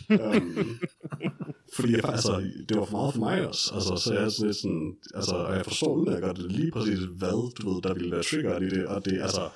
um, 0.10 0.80
Fordi 1.76 1.96
jeg, 1.96 2.06
altså, 2.06 2.52
det 2.70 2.78
var 2.78 2.86
for 2.86 2.98
meget 2.98 3.14
for 3.14 3.20
mig 3.20 3.48
også. 3.48 3.72
Altså, 3.76 3.96
så 3.96 4.14
jeg 4.14 4.24
er 4.24 4.30
sådan 4.30 4.48
lidt 4.48 4.58
sådan, 4.58 4.96
altså, 5.16 5.36
og 5.36 5.56
jeg 5.56 5.66
forstår 5.66 5.94
udmærket 5.94 6.24
godt 6.24 6.52
lige 6.52 6.72
præcis, 6.72 7.00
hvad 7.00 7.54
du 7.56 7.74
ved, 7.74 7.82
der 7.82 7.94
ville 7.94 8.12
være 8.12 8.24
triggeret 8.24 8.64
i 8.64 8.70
det, 8.70 8.86
og 8.86 9.06
det, 9.06 9.22
altså, 9.22 9.50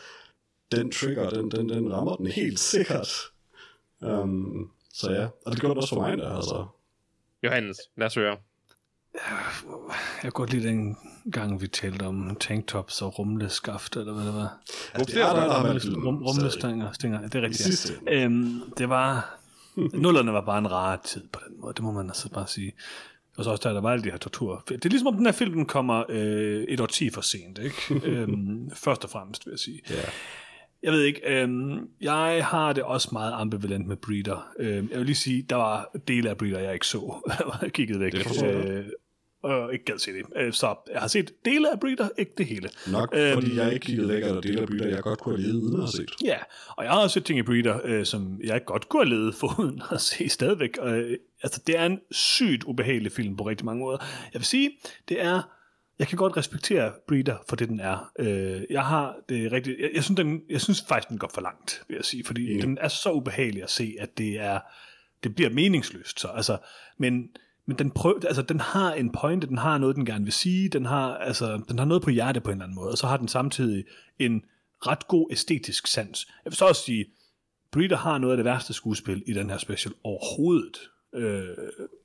den 0.72 0.91
trigger, 0.91 1.30
den, 1.30 1.52
den, 1.52 1.69
den 1.69 1.93
rammer 1.93 2.15
den 2.15 2.27
helt 2.27 2.60
sikkert. 2.60 3.10
Um, 4.02 4.72
så 4.93 5.11
ja, 5.11 5.27
og 5.45 5.52
det 5.52 5.60
gjorde 5.60 5.76
det 5.76 5.81
også 5.81 5.95
for 5.95 6.02
mig 6.02 6.18
der, 6.18 6.30
altså. 6.30 6.65
Johannes, 7.43 7.77
lad 7.98 8.07
os 8.07 8.15
høre. 8.15 8.38
Jeg 9.13 10.21
kan 10.21 10.31
godt 10.31 10.53
lide 10.53 10.67
den 10.67 10.97
gang, 11.31 11.61
vi 11.61 11.67
talte 11.67 12.03
om 12.03 12.35
tanktops 12.39 13.01
og 13.01 13.19
rumleskaft, 13.19 13.95
eller 13.95 14.13
hvad 14.13 14.25
det 14.25 14.33
var. 14.33 14.57
Altså, 14.93 15.15
det 15.15 15.23
er 15.23 15.33
der, 15.33 15.47
der 15.47 15.63
været 15.63 16.05
Rum, 16.05 16.23
rumlestænger, 16.23 16.91
det 17.21 17.35
er 17.35 17.41
rigtigt. 17.41 17.93
Ja. 18.05 18.23
Øhm, 18.23 18.61
det 18.77 18.89
var... 18.89 19.38
Nullerne 19.75 20.33
var 20.33 20.41
bare 20.41 20.57
en 20.57 20.71
rar 20.71 21.01
tid 21.05 21.23
på 21.31 21.39
den 21.47 21.61
måde, 21.61 21.73
det 21.73 21.83
må 21.83 21.91
man 21.91 22.07
altså 22.07 22.29
bare 22.29 22.47
sige. 22.47 22.73
Og 23.38 23.43
så 23.43 23.49
også 23.51 23.69
der, 23.69 23.73
der 23.73 23.81
var 23.81 23.91
alle 23.91 24.03
de 24.03 24.11
her 24.11 24.17
tortur. 24.17 24.63
Det 24.69 24.85
er 24.85 24.89
ligesom 24.89 25.07
om 25.07 25.15
den 25.15 25.25
her 25.25 25.33
film 25.33 25.53
den 25.53 25.65
kommer 25.65 26.03
øh, 26.09 26.63
et 26.63 26.79
år 26.79 26.85
ti 26.85 27.09
for 27.09 27.21
sent, 27.21 27.57
ikke? 27.57 27.75
øhm, 28.09 28.71
først 28.75 29.03
og 29.03 29.09
fremmest, 29.09 29.45
vil 29.45 29.51
jeg 29.51 29.59
sige. 29.59 29.81
Ja. 29.89 29.95
Jeg 30.84 30.91
ved 30.91 31.02
ikke, 31.02 31.41
øhm, 31.41 31.88
jeg 32.02 32.45
har 32.45 32.74
det 32.74 32.84
også 32.84 33.10
meget 33.12 33.34
ambivalent 33.34 33.88
med 33.88 33.95
Breeder. 33.95 34.52
Øhm, 34.60 34.90
jeg 34.91 34.98
vil 34.98 35.06
lige 35.06 35.16
sige, 35.16 35.41
der 35.41 35.56
var 35.56 35.91
dele 36.08 36.30
af 36.30 36.38
Breeder, 36.38 36.60
jeg 36.60 36.74
ikke 36.74 36.88
så. 36.88 37.32
jeg 37.62 37.74
kiggede 37.74 37.99
væk. 37.99 38.12
Det 38.12 38.44
øh, 38.44 38.86
og 39.44 39.74
ikke 39.74 39.86
gad 39.86 39.98
se 39.98 40.12
det. 40.14 40.26
Øh, 40.36 40.53
så 40.53 40.76
jeg 40.94 41.02
har 41.02 41.08
set 41.08 41.32
dele 41.45 41.72
af 41.72 41.80
Breeder, 41.80 42.10
ikke 42.18 42.32
det 42.38 42.45
hele. 42.45 42.70
Nok 42.91 43.14
Øhm, 43.18 43.34
fordi 43.34 43.58
jeg 43.58 43.74
ikke 43.74 43.86
kiggede 43.86 44.10
væk, 44.10 44.24
eller 44.24 44.41
deler 44.41 44.66
bytter, 44.66 44.88
jeg 44.88 45.02
godt 45.02 45.20
kunne 45.20 45.38
have 45.38 45.48
levet 45.48 45.62
uden 45.62 45.84
at 45.84 45.90
set. 45.90 46.12
Ja, 46.24 46.38
og 46.68 46.84
jeg 46.84 46.91
har 46.91 46.99
også 46.99 47.14
set 47.14 47.26
ting 47.26 47.40
i 47.40 47.44
Breeder, 47.44 47.80
øh, 47.84 48.06
som 48.06 48.40
jeg 48.44 48.66
godt 48.66 48.90
kunne 48.90 49.03
have 49.03 49.10
levet 49.10 49.36
foruden 49.36 49.82
at 49.91 50.02
se 50.12 50.30
stadigvæk. 50.30 50.78
Øh, 50.84 51.18
altså, 51.44 51.62
det 51.68 51.78
er 51.78 51.86
en 51.86 51.99
sygt 52.12 52.64
ubehagelig 52.64 53.12
film 53.12 53.38
på 53.38 53.44
rigtig 53.44 53.66
mange 53.66 53.80
måder. 53.80 53.98
Jeg 54.34 54.40
vil 54.40 54.45
sige, 54.45 54.72
det 55.10 55.22
er... 55.22 55.41
Jeg 55.99 56.07
kan 56.07 56.18
godt 56.18 56.38
respektere 56.38 56.91
Breeder 57.07 57.38
for 57.49 57.55
det, 57.55 57.69
den 57.69 57.80
er. 57.80 58.11
Øh, 58.19 58.61
jeg 58.69 58.85
har 58.85 59.15
det 59.30 59.51
rigtigt... 59.51 59.80
Jeg, 59.80 59.89
jeg, 59.93 60.03
synes, 60.03 60.18
den, 60.18 60.41
jeg 60.49 60.61
synes 60.61 60.84
faktisk, 60.88 61.09
den 61.09 61.18
går 61.18 61.31
for 61.34 61.41
langt, 61.41 61.84
vil 61.88 61.95
jeg 61.95 62.05
sige. 62.05 62.26
Fordi 62.26 62.51
Enig. 62.51 62.63
den 62.63 62.77
er 62.81 62.88
så 62.88 63.11
ubehagelig 63.11 63.63
at 63.63 63.69
se, 63.69 63.95
at 63.99 64.18
det 64.18 64.39
er... 64.39 64.59
Det 65.23 65.35
bliver 65.35 65.49
meningsløst. 65.49 66.19
Så, 66.19 66.27
altså, 66.27 66.57
men 66.97 67.30
men 67.65 67.77
den, 67.77 67.91
prøv, 67.91 68.22
altså, 68.27 68.41
den 68.41 68.59
har 68.59 68.93
en 68.93 69.11
pointe, 69.11 69.47
den 69.47 69.57
har 69.57 69.77
noget, 69.77 69.95
den 69.95 70.05
gerne 70.05 70.23
vil 70.23 70.34
sige, 70.34 70.69
den 70.69 70.85
har, 70.85 71.15
altså, 71.15 71.61
den 71.69 71.80
har 71.80 71.85
noget 71.85 72.03
på 72.03 72.09
hjerte 72.09 72.41
på 72.41 72.49
en 72.49 72.53
eller 72.53 72.63
anden 72.63 72.76
måde, 72.76 72.91
og 72.91 72.97
så 72.97 73.07
har 73.07 73.18
den 73.18 73.27
samtidig 73.27 73.85
en 74.19 74.43
ret 74.88 75.07
god 75.07 75.27
æstetisk 75.31 75.88
sans. 75.88 76.27
Jeg 76.45 76.51
vil 76.51 76.57
så 76.57 76.65
også 76.65 76.84
sige, 76.84 77.05
Breeder 77.72 77.97
har 77.97 78.18
noget 78.18 78.34
af 78.34 78.38
det 78.38 78.45
værste 78.45 78.73
skuespil 78.73 79.23
i 79.27 79.34
den 79.34 79.49
her 79.49 79.57
special 79.57 79.93
overhovedet. 80.03 80.77
Øh, 81.15 81.57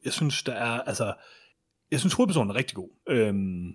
jeg 0.04 0.12
synes, 0.12 0.42
der 0.42 0.52
er, 0.52 0.80
altså, 0.80 1.14
jeg 1.90 2.00
synes 2.00 2.14
hovedpersonen 2.14 2.50
er 2.50 2.54
rigtig 2.54 2.76
god. 2.76 2.88
Øhm, 3.08 3.68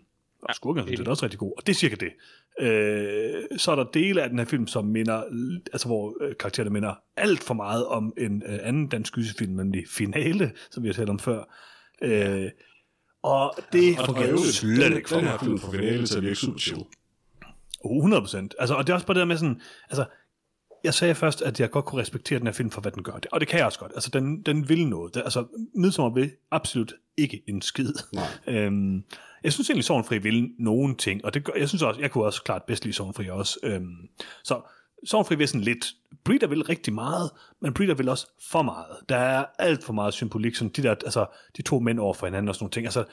og 0.43 0.55
skurken 0.55 0.83
er 1.07 1.09
også 1.09 1.25
rigtig 1.25 1.39
god, 1.39 1.53
og 1.57 1.67
det 1.67 1.73
er 1.73 1.77
cirka 1.77 1.95
det. 1.95 2.11
Øh, 2.59 3.43
så 3.57 3.71
er 3.71 3.75
der 3.75 3.83
dele 3.83 4.23
af 4.23 4.29
den 4.29 4.39
her 4.39 4.45
film, 4.45 4.67
som 4.67 4.85
minder, 4.85 5.23
altså 5.73 5.87
hvor 5.87 6.17
øh, 6.21 6.35
karaktererne 6.39 6.69
minder 6.69 6.93
alt 7.17 7.43
for 7.43 7.53
meget 7.53 7.85
om 7.85 8.13
en 8.17 8.43
øh, 8.45 8.59
anden 8.63 8.87
dansk 8.87 9.13
gyserfilm, 9.13 9.53
nemlig 9.53 9.83
Finale, 9.89 10.51
som 10.71 10.83
vi 10.83 10.87
har 10.87 10.93
talt 10.93 11.09
om 11.09 11.19
før. 11.19 11.43
Øh, 12.01 12.49
og 13.23 13.53
det 13.71 13.99
Og 13.99 14.05
fungerer 14.05 14.27
øvrigt, 14.29 14.45
slet 14.53 14.85
den, 14.85 14.97
ikke 14.97 15.09
for 15.09 15.15
den 15.15 15.25
mig. 15.25 15.31
her 15.31 15.39
film 15.39 15.59
får 15.59 15.71
finale 15.71 16.07
til 16.07 16.17
at 16.17 16.23
virke 16.23 16.35
super 16.35 16.59
chill. 16.59 16.83
100 17.85 18.21
procent. 18.21 18.55
Altså, 18.59 18.75
og 18.75 18.87
det 18.87 18.91
er 18.91 18.95
også 18.95 19.07
bare 19.07 19.15
det 19.15 19.19
der 19.19 19.25
med 19.25 19.37
sådan, 19.37 19.61
altså, 19.89 20.05
jeg 20.83 20.93
sagde 20.93 21.15
først, 21.15 21.41
at 21.41 21.59
jeg 21.59 21.71
godt 21.71 21.85
kunne 21.85 22.01
respektere 22.01 22.39
den 22.39 22.47
her 22.47 22.53
film 22.53 22.71
for, 22.71 22.81
hvad 22.81 22.91
den 22.91 23.03
gør. 23.03 23.19
Og 23.31 23.39
det 23.39 23.47
kan 23.47 23.57
jeg 23.57 23.65
også 23.65 23.79
godt. 23.79 23.91
Altså, 23.95 24.09
den, 24.09 24.41
den 24.41 24.69
vil 24.69 24.87
noget. 24.87 25.15
Det, 25.15 25.21
altså, 25.21 25.45
Midsommer 25.75 26.13
vil 26.13 26.31
absolut 26.51 26.93
ikke 27.17 27.43
en 27.47 27.61
skid. 27.61 27.93
Øhm, 28.47 29.03
jeg 29.43 29.53
synes 29.53 29.69
egentlig, 29.69 29.85
Sorgenfri 29.85 30.17
vil 30.17 30.51
nogen 30.59 30.95
ting, 30.95 31.25
og 31.25 31.33
det 31.33 31.43
gør, 31.43 31.53
jeg 31.57 31.69
synes 31.69 31.81
også, 31.81 32.01
jeg 32.01 32.11
kunne 32.11 32.23
også 32.23 32.43
klart 32.43 32.63
bedst 32.63 32.83
lide 32.83 32.93
Sorgenfri 32.93 33.29
også. 33.29 33.59
Øhm, 33.63 33.95
så 34.43 34.61
Sorgenfri 35.05 35.35
vil 35.35 35.47
sådan 35.47 35.61
lidt, 35.61 35.93
Breeder 36.23 36.47
vil 36.47 36.63
rigtig 36.63 36.93
meget, 36.93 37.31
men 37.61 37.73
Breeder 37.73 37.93
vil 37.93 38.09
også 38.09 38.27
for 38.51 38.61
meget. 38.61 38.97
Der 39.09 39.17
er 39.17 39.45
alt 39.59 39.83
for 39.83 39.93
meget 39.93 40.13
symbolik, 40.13 40.55
sådan 40.55 40.71
de 40.75 40.83
der, 40.83 40.91
altså, 40.91 41.25
de 41.57 41.61
to 41.61 41.79
mænd 41.79 41.99
over 41.99 42.13
for 42.13 42.27
hinanden 42.27 42.49
og 42.49 42.55
sådan 42.55 42.63
nogle 42.63 42.71
ting. 42.71 42.85
Altså, 42.85 43.03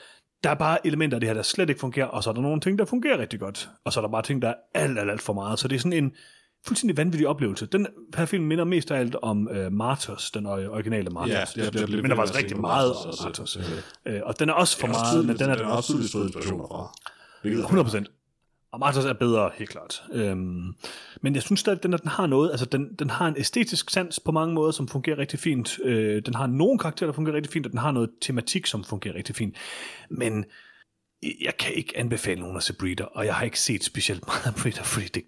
der 0.43 0.49
er 0.49 0.55
bare 0.55 0.87
elementer 0.87 1.17
af 1.17 1.19
det 1.19 1.29
her, 1.29 1.33
der 1.33 1.41
slet 1.41 1.69
ikke 1.69 1.79
fungerer, 1.79 2.07
og 2.07 2.23
så 2.23 2.29
er 2.29 2.33
der 2.33 2.41
nogle 2.41 2.61
ting, 2.61 2.79
der 2.79 2.85
fungerer 2.85 3.17
rigtig 3.17 3.39
godt. 3.39 3.69
Og 3.83 3.93
så 3.93 3.99
er 3.99 4.01
der 4.01 4.09
bare 4.09 4.21
ting, 4.21 4.41
der 4.41 4.47
er 4.47 4.55
alt, 4.73 4.99
alt, 4.99 5.11
alt 5.11 5.21
for 5.21 5.33
meget. 5.33 5.59
Så 5.59 5.67
det 5.67 5.75
er 5.75 5.79
sådan 5.79 6.03
en 6.03 6.11
fuldstændig 6.67 6.97
vanvittig 6.97 7.27
oplevelse. 7.27 7.65
Den 7.65 7.87
her 8.15 8.25
film 8.25 8.43
minder 8.43 8.63
mest 8.63 8.91
af 8.91 8.99
alt 8.99 9.15
om 9.21 9.49
uh, 9.51 9.71
Martyrs, 9.73 10.31
den 10.31 10.45
originale 10.45 11.09
Martyrs. 11.09 11.57
Ja, 11.57 11.65
det 11.65 11.73
det 11.73 11.81
er- 11.81 11.85
den 11.85 12.01
minder 12.01 12.15
faktisk 12.15 12.37
rigtig 12.39 12.59
meget 12.59 12.93
om 12.95 13.13
Martyrs. 13.23 13.57
Øh, 14.05 14.21
og 14.23 14.39
den 14.39 14.49
er 14.49 14.53
også 14.53 14.79
for 14.79 14.87
meget, 14.87 15.25
men 15.25 15.37
den 15.39 15.49
er, 15.49 15.55
den 15.55 15.65
er 15.65 15.69
også 15.69 15.89
tydeligt 15.93 16.11
fået 16.11 16.23
inspirationer 16.25 16.67
fra. 16.67 16.97
Hvilket 17.41 17.59
er 17.59 17.63
100 17.63 17.85
procent. 17.85 18.11
Og 18.71 18.79
Martyrs 18.79 19.05
er 19.05 19.13
bedre, 19.13 19.51
helt 19.57 19.69
klart. 19.69 20.03
Øhm, 20.11 20.73
men 21.21 21.35
jeg 21.35 21.43
synes 21.43 21.59
stadig, 21.59 21.77
at 21.77 21.83
den, 21.83 21.91
den 21.91 22.07
har 22.07 22.27
noget. 22.27 22.51
Altså, 22.51 22.65
den, 22.65 22.89
den 22.99 23.09
har 23.09 23.27
en 23.27 23.35
æstetisk 23.37 23.89
sans 23.89 24.19
på 24.19 24.31
mange 24.31 24.53
måder, 24.53 24.71
som 24.71 24.87
fungerer 24.87 25.17
rigtig 25.17 25.39
fint. 25.39 25.79
Øh, 25.83 26.21
den 26.25 26.33
har 26.33 26.47
nogle 26.47 26.79
karakterer, 26.79 27.07
der 27.07 27.13
fungerer 27.15 27.35
rigtig 27.35 27.51
fint, 27.53 27.65
og 27.65 27.71
den 27.71 27.79
har 27.79 27.91
noget 27.91 28.09
tematik, 28.21 28.65
som 28.65 28.83
fungerer 28.83 29.15
rigtig 29.15 29.35
fint. 29.35 29.55
Men 30.09 30.45
jeg 31.41 31.53
kan 31.59 31.73
ikke 31.73 31.97
anbefale 31.97 32.41
nogen 32.41 32.57
at 32.57 32.63
se 32.63 32.73
Breeder, 32.73 33.05
og 33.05 33.25
jeg 33.25 33.35
har 33.35 33.45
ikke 33.45 33.59
set 33.59 33.83
specielt 33.83 34.27
meget 34.27 34.47
af 34.47 34.55
Breeder, 34.61 34.83
fordi 34.83 35.07
det 35.07 35.23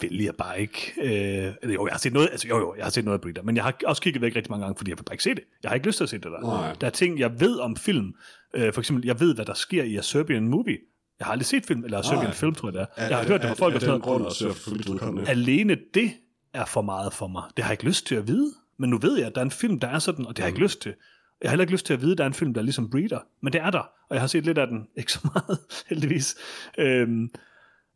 vil 0.00 0.22
jeg 0.22 0.34
bare 0.34 0.60
ikke. 0.60 0.92
Øh, 1.02 1.74
jo, 1.74 1.86
jeg 1.86 1.92
har 1.92 1.98
set 1.98 2.12
noget, 2.12 2.28
altså, 2.32 2.48
jo, 2.48 2.58
jo, 2.58 2.74
jeg 2.76 2.84
har 2.84 2.90
set 2.90 3.04
noget 3.04 3.18
af 3.18 3.20
Breeder, 3.22 3.42
men 3.42 3.56
jeg 3.56 3.64
har 3.64 3.74
også 3.86 4.02
kigget 4.02 4.22
væk 4.22 4.36
rigtig 4.36 4.50
mange 4.50 4.64
gange, 4.64 4.76
fordi 4.78 4.90
jeg 4.90 4.98
vil 4.98 5.04
bare 5.04 5.14
ikke 5.14 5.24
se 5.24 5.30
det. 5.30 5.42
Jeg 5.62 5.68
har 5.68 5.74
ikke 5.74 5.86
lyst 5.86 5.96
til 5.96 6.04
at 6.04 6.10
se 6.10 6.16
det 6.16 6.24
der. 6.24 6.40
Nej. 6.40 6.74
Der 6.80 6.86
er 6.86 6.90
ting, 6.90 7.18
jeg 7.18 7.40
ved 7.40 7.58
om 7.58 7.76
film. 7.76 8.14
Øh, 8.54 8.72
for 8.72 8.80
eksempel, 8.80 9.06
jeg 9.06 9.20
ved, 9.20 9.34
hvad 9.34 9.44
der 9.44 9.54
sker 9.54 9.82
i 9.82 9.96
A 9.96 10.00
Serbian 10.02 10.48
Movie. 10.48 10.78
Jeg 11.18 11.26
har 11.26 11.32
aldrig 11.32 11.46
set 11.46 11.66
film, 11.66 11.84
eller 11.84 12.02
Serbian 12.02 12.24
Nej. 12.24 12.32
Film, 12.34 12.54
tror 12.54 12.68
jeg 12.68 12.72
det 12.72 12.80
er. 12.80 12.86
Er- 12.96 13.08
Jeg 13.08 13.16
har 13.16 13.24
er- 13.24 13.28
hørt 13.28 13.40
det 13.40 13.48
fra 13.48 13.54
folk 13.54 13.72
er 13.74 13.76
og 13.92 14.32
sådan 14.32 15.14
noget. 15.14 15.28
Alene 15.28 15.76
det 15.94 16.10
er 16.54 16.64
for 16.64 16.82
meget 16.82 17.12
for 17.12 17.26
mig. 17.26 17.42
Det 17.56 17.64
har 17.64 17.70
jeg 17.70 17.74
ikke 17.74 17.84
lyst 17.84 18.06
til 18.06 18.14
at 18.14 18.28
vide. 18.28 18.52
Men 18.78 18.90
nu 18.90 18.98
ved 18.98 19.18
jeg, 19.18 19.26
at 19.26 19.34
der 19.34 19.40
er 19.40 19.44
en 19.44 19.50
film, 19.50 19.80
der 19.80 19.88
er 19.88 19.98
sådan, 19.98 20.26
og 20.26 20.36
det 20.36 20.42
har 20.42 20.46
jeg 20.48 20.54
ikke 20.56 20.62
lyst 20.64 20.80
til. 20.82 20.94
Jeg 21.42 21.48
har 21.48 21.52
heller 21.52 21.62
ikke 21.62 21.72
lyst 21.72 21.86
til 21.86 21.92
at 21.94 22.00
vide, 22.02 22.12
at 22.12 22.18
der 22.18 22.24
er 22.24 22.28
en 22.28 22.34
film, 22.34 22.54
der 22.54 22.60
er 22.60 22.64
ligesom 22.64 22.90
Breeder. 22.90 23.18
Men 23.42 23.52
det 23.52 23.60
er 23.60 23.70
der, 23.70 23.78
og 23.78 24.14
jeg 24.14 24.20
har 24.20 24.26
set 24.26 24.44
lidt 24.44 24.58
af 24.58 24.66
den. 24.66 24.86
Ikke 24.98 25.12
så 25.12 25.20
meget, 25.34 25.58
heldigvis. 25.88 26.36
Øhm, 26.78 27.30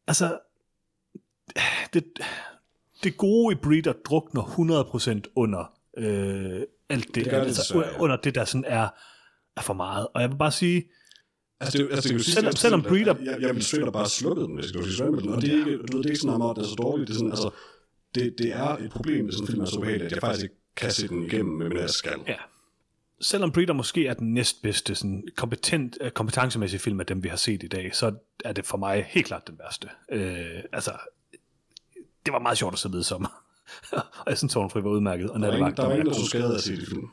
altså, 0.07 0.39
det, 1.95 2.05
det 3.05 3.17
gode 3.17 3.53
i 3.53 3.59
Breeder 3.63 3.93
drukner 3.93 4.43
100% 5.23 5.33
under 5.35 5.73
øh, 5.99 6.61
alt 6.89 7.07
det, 7.07 7.15
Det 7.15 7.25
gør 7.25 7.39
det 7.39 7.47
altså, 7.47 7.63
desværre, 7.63 7.93
ja. 7.93 7.99
under 8.01 8.17
det, 8.17 8.35
der 8.35 8.45
sådan 8.45 8.65
er, 8.67 8.89
er 9.57 9.61
for 9.63 9.75
meget. 9.75 10.07
Og 10.15 10.21
jeg 10.23 10.31
vil 10.31 10.37
bare 10.37 10.53
sige, 10.53 10.85
Altså, 11.61 11.79
det, 11.79 11.89
altså, 11.93 12.09
det 12.15 12.25
Selvom- 12.25 12.53
selvom 12.57 12.83
Breeder- 12.83 13.25
Jeg, 13.25 13.37
jeg 13.41 13.49
ville 13.49 13.63
straight 13.63 13.87
up 13.87 13.93
bare 13.93 14.09
slukke 14.09 14.43
den, 14.43 14.55
hvis 14.55 14.65
jeg 14.65 14.69
skulle 14.69 14.95
sige 14.97 15.11
med 15.11 15.21
den. 15.23 15.29
Og 15.29 15.43
det 15.43 15.51
er 15.51 15.59
ikke, 15.59 15.65
du 15.77 15.97
ved, 15.97 16.03
det 16.03 16.07
er 16.07 16.11
ikke 16.11 16.17
sådan, 16.21 16.43
at 16.43 16.57
det 16.57 16.63
er 16.63 16.69
så 16.69 16.75
dårligt. 16.75 17.09
Det 17.09 17.15
er 17.15 17.19
sådan, 17.19 17.31
altså, 17.31 17.51
det, 18.15 18.35
det 18.39 18.53
er 18.53 18.69
et 18.77 18.91
problem, 18.91 19.25
hvis 19.25 19.35
sådan 19.35 19.45
en 19.45 19.49
film 19.51 19.61
er 19.61 19.65
så 19.67 19.77
ubehagelig, 19.79 20.07
at 20.07 20.13
jeg 20.13 20.21
faktisk 20.21 20.43
ikke 20.45 20.55
kan 20.77 20.91
se 20.91 21.09
den 21.09 21.23
igennem, 21.25 21.55
med 21.59 21.81
jeg 21.81 21.91
skal. 21.91 22.19
Ja. 22.27 22.37
Selvom 23.21 23.53
Breeder 23.53 23.73
måske 23.73 24.07
er 24.07 24.15
den 24.15 24.35
næstbedste 24.35 24.95
sådan 24.95 25.25
kompetent, 25.37 25.99
øh, 26.01 26.11
kompetencemæssige 26.11 26.81
film 26.81 27.01
af 27.01 27.07
dem, 27.07 27.23
vi 27.23 27.29
har 27.29 27.37
set 27.37 27.63
i 27.63 27.69
dag, 27.69 27.95
så 27.97 28.15
er 28.45 28.53
det 28.53 28.67
for 28.67 28.79
mig 28.79 29.05
helt 29.09 29.27
klart 29.27 29.47
den 29.49 29.59
værste. 29.59 29.89
Øh, 30.13 30.63
altså, 30.73 30.93
det 32.27 32.33
var 32.33 32.39
meget 32.39 32.59
sjovt 32.59 32.73
at 32.73 32.79
se 32.79 32.89
med 32.89 33.03
sommer. 33.03 33.29
og 33.93 34.27
jeg 34.27 34.39
synes, 34.39 34.53
Tårnfri 34.53 34.85
var 34.85 34.91
udmærket. 34.91 35.31
Og 35.31 35.41
Der 35.41 35.47
var 35.47 35.57
ingen, 35.57 35.77
der 35.77 35.87
var 35.87 35.93
ingen, 35.93 36.07
der 36.07 36.15
tog 36.15 36.27
skade 36.27 36.55
af 36.55 36.61
se 36.61 36.77
det 36.77 36.89
film. 36.89 37.09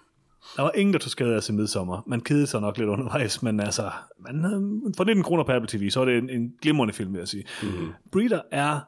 Der 0.56 0.62
var 0.62 0.72
ingen, 0.72 0.94
der 0.94 1.00
tog 1.00 1.12
skade 1.12 1.36
af 1.36 1.44
se 1.44 1.54
midsommer. 1.54 2.02
Man 2.08 2.22
kedede 2.22 2.48
sig 2.48 2.62
nok 2.62 2.78
lidt 2.78 2.90
undervejs, 2.90 3.44
men 3.44 3.60
altså, 3.60 3.92
man, 4.20 4.46
øh, 4.46 4.94
for 4.98 5.04
19 5.04 5.24
kroner 5.24 5.44
på 5.44 5.52
Apple 5.52 5.68
TV, 5.68 5.90
så 5.90 6.02
er 6.02 6.06
det 6.06 6.18
en, 6.18 6.30
en 6.30 6.54
glimrende 6.62 6.94
film, 6.94 7.14
vil 7.14 7.20
jeg 7.20 7.28
sige. 7.28 7.46
Mm-hmm. 7.64 7.94
Breeder 8.12 8.42
er, 8.52 8.80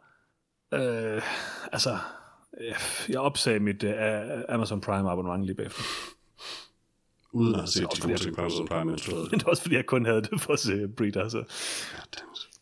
øh, 0.73 1.21
altså, 1.71 1.97
øh, 2.61 2.75
jeg 3.09 3.19
opsagde 3.19 3.59
mit 3.59 3.83
øh, 3.83 3.93
Amazon 4.49 4.81
Prime 4.81 5.11
abonnement 5.11 5.45
lige 5.45 5.55
bagefter. 5.55 5.83
Uden 7.33 7.55
at 7.55 7.69
set 7.69 7.85
også 7.85 8.01
de 8.01 8.07
gode 8.07 8.19
ting 8.19 8.35
på 8.35 8.41
Amazon 8.41 8.67
Prime, 8.67 8.91
Men 9.31 9.39
det 9.39 9.45
var 9.45 9.49
også 9.49 9.61
fordi, 9.61 9.75
jeg 9.75 9.85
kun 9.85 10.05
havde 10.05 10.21
det 10.21 10.41
for 10.41 10.53
at 10.53 10.59
se 10.59 10.87
Breeder. 10.87 11.29
Så. 11.29 11.37
Goddammit. 11.37 12.52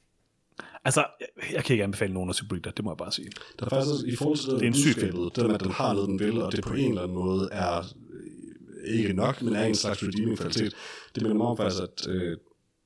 Altså, 0.85 1.05
jeg, 1.19 1.27
jeg 1.53 1.63
kan 1.63 1.73
ikke 1.73 1.83
anbefale 1.83 2.13
nogen 2.13 2.29
at 2.29 2.35
se 2.35 2.45
Breeder, 2.45 2.71
det 2.71 2.85
må 2.85 2.91
jeg 2.91 2.97
bare 2.97 3.11
sige. 3.11 3.29
Der 3.59 3.65
er 3.65 3.69
faktisk 3.69 4.07
i 4.07 4.15
forhold 4.15 4.37
til 4.37 4.49
det, 4.49 4.59
Det 4.59 4.65
er 4.65 4.67
en 4.67 4.73
syg 4.73 4.93
film. 4.95 5.17
med, 5.17 5.53
at 5.53 5.59
den 5.63 5.71
har 5.71 5.93
noget, 5.93 6.09
den 6.09 6.19
vil, 6.19 6.41
og 6.41 6.51
det 6.51 6.63
på 6.63 6.73
en 6.73 6.89
eller 6.89 7.01
anden 7.01 7.17
måde 7.17 7.49
er 7.51 7.77
øh, 7.77 8.99
ikke 8.99 9.13
nok, 9.13 9.41
men 9.41 9.55
er 9.55 9.65
en 9.65 9.75
slags 9.75 10.03
redeeming 10.03 10.37
kvalitet. 10.37 10.73
Det 11.15 11.23
minder 11.23 11.37
mig 11.37 11.47
om 11.47 11.57
faktisk, 11.57 11.81
at 11.83 12.07
øh, 12.07 12.37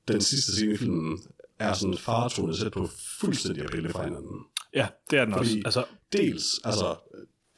den 0.08 0.20
sidste 0.20 0.52
scene 0.52 0.72
i 0.74 0.76
filmen 0.76 1.18
er 1.58 1.72
sådan 1.72 1.96
faretonet 1.98 2.56
sæt 2.56 2.72
på 2.72 2.88
fuldstændig 3.20 3.64
at 3.64 3.70
pille 3.70 3.88
fra 3.90 4.04
hinanden. 4.04 4.40
Ja, 4.74 4.86
det 5.10 5.18
er 5.18 5.24
den 5.24 5.34
Fordi 5.34 5.48
også. 5.48 5.62
Altså, 5.64 5.84
dels, 6.12 6.44
altså, 6.64 6.96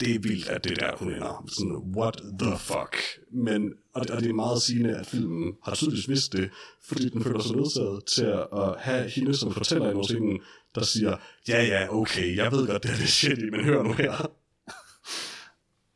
det 0.01 0.15
er 0.15 0.19
vildt, 0.19 0.49
at 0.49 0.65
det 0.65 0.81
der, 0.81 0.97
hun 0.97 1.13
ender. 1.13 1.45
Sådan, 1.49 1.77
what 1.97 2.15
the 2.41 2.59
fuck? 2.59 2.97
Men, 3.33 3.73
og 3.95 4.03
det, 4.03 4.11
og 4.11 4.21
det 4.21 4.29
er 4.29 4.35
meget 4.35 4.63
sigende, 4.63 4.97
at 4.97 5.07
filmen 5.07 5.53
har 5.65 5.75
tydeligvis 5.75 6.09
vidst 6.09 6.33
det, 6.33 6.51
fordi 6.83 7.09
den 7.09 7.25
føler 7.25 7.41
sig 7.41 7.57
nødsaget 7.57 8.05
til 8.05 8.25
at, 8.25 8.81
have 8.81 9.09
hende, 9.09 9.37
som 9.37 9.53
fortæller 9.53 10.01
i 10.01 10.05
scenen, 10.05 10.41
der 10.75 10.85
siger, 10.85 11.17
ja, 11.49 11.65
ja, 11.65 11.95
okay, 11.95 12.37
jeg 12.37 12.53
ved 12.53 12.67
godt, 12.67 12.83
det 12.83 12.91
er 12.91 12.97
det 12.97 13.09
shit, 13.09 13.39
men 13.51 13.65
hør 13.65 13.83
nu 13.83 13.93
her. 13.93 14.13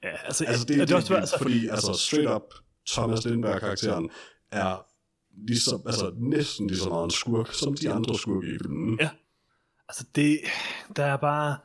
ja, 0.05 0.17
altså, 0.25 0.45
Altså, 0.45 0.65
det, 0.65 0.77
ja, 0.77 0.81
det, 0.81 0.89
det, 0.89 0.97
også, 0.97 1.15
altså, 1.15 1.39
fordi, 1.39 1.69
altså, 1.69 1.93
straight 1.93 2.31
up, 2.31 2.55
Thomas 2.87 3.25
Lindberg-karakteren 3.25 4.11
er 4.51 4.87
ligesom, 5.47 5.83
altså 5.87 6.13
næsten 6.17 6.67
lige 6.67 6.79
så 6.79 6.89
meget 6.89 7.05
en 7.05 7.11
skurk, 7.11 7.55
som 7.55 7.75
de 7.75 7.93
andre 7.93 8.19
skurke 8.19 8.49
i 8.49 8.59
filmen. 8.59 8.99
Ja. 9.01 9.11
Altså 9.89 10.05
det, 10.15 10.41
der 10.97 11.05
er 11.05 11.17
bare, 11.17 11.57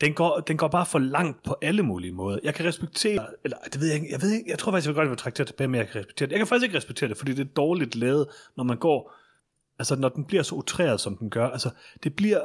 den 0.00 0.14
går, 0.14 0.40
den 0.40 0.56
går 0.56 0.68
bare 0.68 0.86
for 0.86 0.98
langt 0.98 1.42
på 1.42 1.56
alle 1.62 1.82
mulige 1.82 2.12
måder. 2.12 2.38
Jeg 2.42 2.54
kan 2.54 2.66
respektere, 2.66 3.26
eller 3.44 3.56
det 3.72 3.80
ved 3.80 3.86
jeg 3.86 3.96
ikke, 3.96 4.12
jeg 4.12 4.22
ved 4.22 4.30
ikke, 4.30 4.50
jeg 4.50 4.58
tror 4.58 4.72
faktisk, 4.72 4.86
jeg 4.86 4.94
vil 4.94 5.00
godt 5.00 5.10
vil 5.10 5.18
trække 5.18 5.36
det 5.36 5.46
tilbage, 5.46 5.68
men 5.68 5.78
jeg 5.78 5.88
kan 5.88 6.00
respektere 6.00 6.26
det. 6.26 6.32
Jeg 6.32 6.40
kan 6.40 6.46
faktisk 6.46 6.64
ikke 6.64 6.76
respektere 6.76 7.08
det, 7.08 7.16
fordi 7.16 7.34
det 7.34 7.46
er 7.46 7.50
dårligt 7.56 7.94
lavet, 7.94 8.26
når 8.56 8.64
man 8.64 8.76
går, 8.76 9.12
altså 9.78 9.96
når 9.96 10.08
den 10.08 10.24
bliver 10.24 10.42
så 10.42 10.54
utræret, 10.54 11.00
som 11.00 11.16
den 11.16 11.30
gør. 11.30 11.48
Altså 11.48 11.70
det 12.02 12.16
bliver, 12.16 12.40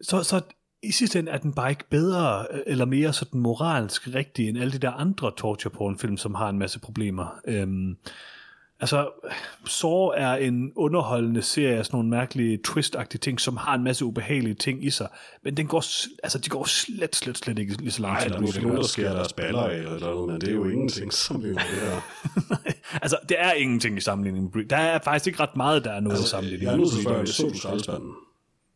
så, 0.00 0.22
så 0.22 0.40
i 0.82 0.92
sidste 0.92 1.18
ende 1.18 1.30
er 1.30 1.38
den 1.38 1.52
bare 1.52 1.70
ikke 1.70 1.88
bedre, 1.90 2.46
eller 2.68 2.84
mere 2.84 3.12
sådan 3.12 3.40
moralsk 3.40 4.14
rigtig, 4.14 4.48
end 4.48 4.58
alle 4.58 4.72
de 4.72 4.78
der 4.78 4.90
andre 4.90 5.32
torture 5.36 5.70
porn 5.70 5.98
film, 5.98 6.16
som 6.16 6.34
har 6.34 6.48
en 6.48 6.58
masse 6.58 6.80
problemer. 6.80 7.40
Øhm, 7.44 7.96
Altså, 8.80 9.10
Saw 9.66 10.06
er 10.06 10.34
en 10.34 10.72
underholdende 10.76 11.42
serie 11.42 11.76
af 11.76 11.86
sådan 11.86 11.96
nogle 11.96 12.10
mærkelige 12.10 12.58
twist 12.64 12.96
ting, 13.20 13.40
som 13.40 13.56
har 13.56 13.74
en 13.74 13.84
masse 13.84 14.04
ubehagelige 14.04 14.54
ting 14.54 14.84
i 14.84 14.90
sig. 14.90 15.08
Men 15.42 15.56
den 15.56 15.66
går, 15.66 15.84
altså, 16.22 16.38
de 16.38 16.48
går 16.48 16.64
slet, 16.64 17.16
slet, 17.16 17.38
slet 17.38 17.58
ikke 17.58 17.76
lige 17.76 17.90
så 17.90 18.02
langt. 18.02 18.18
Nej, 18.18 18.28
der 18.28 18.36
er 18.36 18.60
nogen, 18.62 18.76
der 18.76 18.82
skærer 18.82 19.12
deres 19.12 19.32
baller 19.32 19.62
af, 19.62 19.76
eller 19.76 19.98
noget, 19.98 20.32
men 20.32 20.40
det 20.40 20.48
er 20.48 20.52
jo 20.52 20.68
ingenting 20.68 21.12
sammenlignet 21.12 21.62
med 21.70 21.80
det 21.80 21.90
her. 21.90 22.00
altså, 23.02 23.18
det 23.28 23.36
er 23.40 23.52
ingenting 23.52 23.96
i 23.96 24.00
sammenligning 24.00 24.50
med 24.54 24.64
Der 24.64 24.76
er 24.76 24.98
faktisk 25.04 25.26
ikke 25.26 25.40
ret 25.40 25.56
meget, 25.56 25.84
der 25.84 25.92
er 25.92 26.00
noget 26.00 26.16
altså, 26.16 26.30
sammenligning 26.30 26.66
Jeg 26.66 26.72
er 26.72 26.76
nødt 26.76 26.90
til 26.90 26.98
at 26.98 27.02
spørge, 27.02 27.26
så 27.26 27.42
du 27.42 27.58
skraldespanden? 27.58 28.12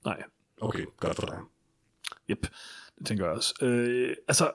Nej. 0.05 0.23
Okay, 0.61 0.85
godt 1.01 1.17
for 1.17 1.27
dig. 1.27 1.39
Yep, 2.31 2.47
det 2.99 3.07
tænker 3.07 3.25
jeg 3.25 3.35
også. 3.35 3.55
Øh, 3.63 4.17
altså, 4.29 4.51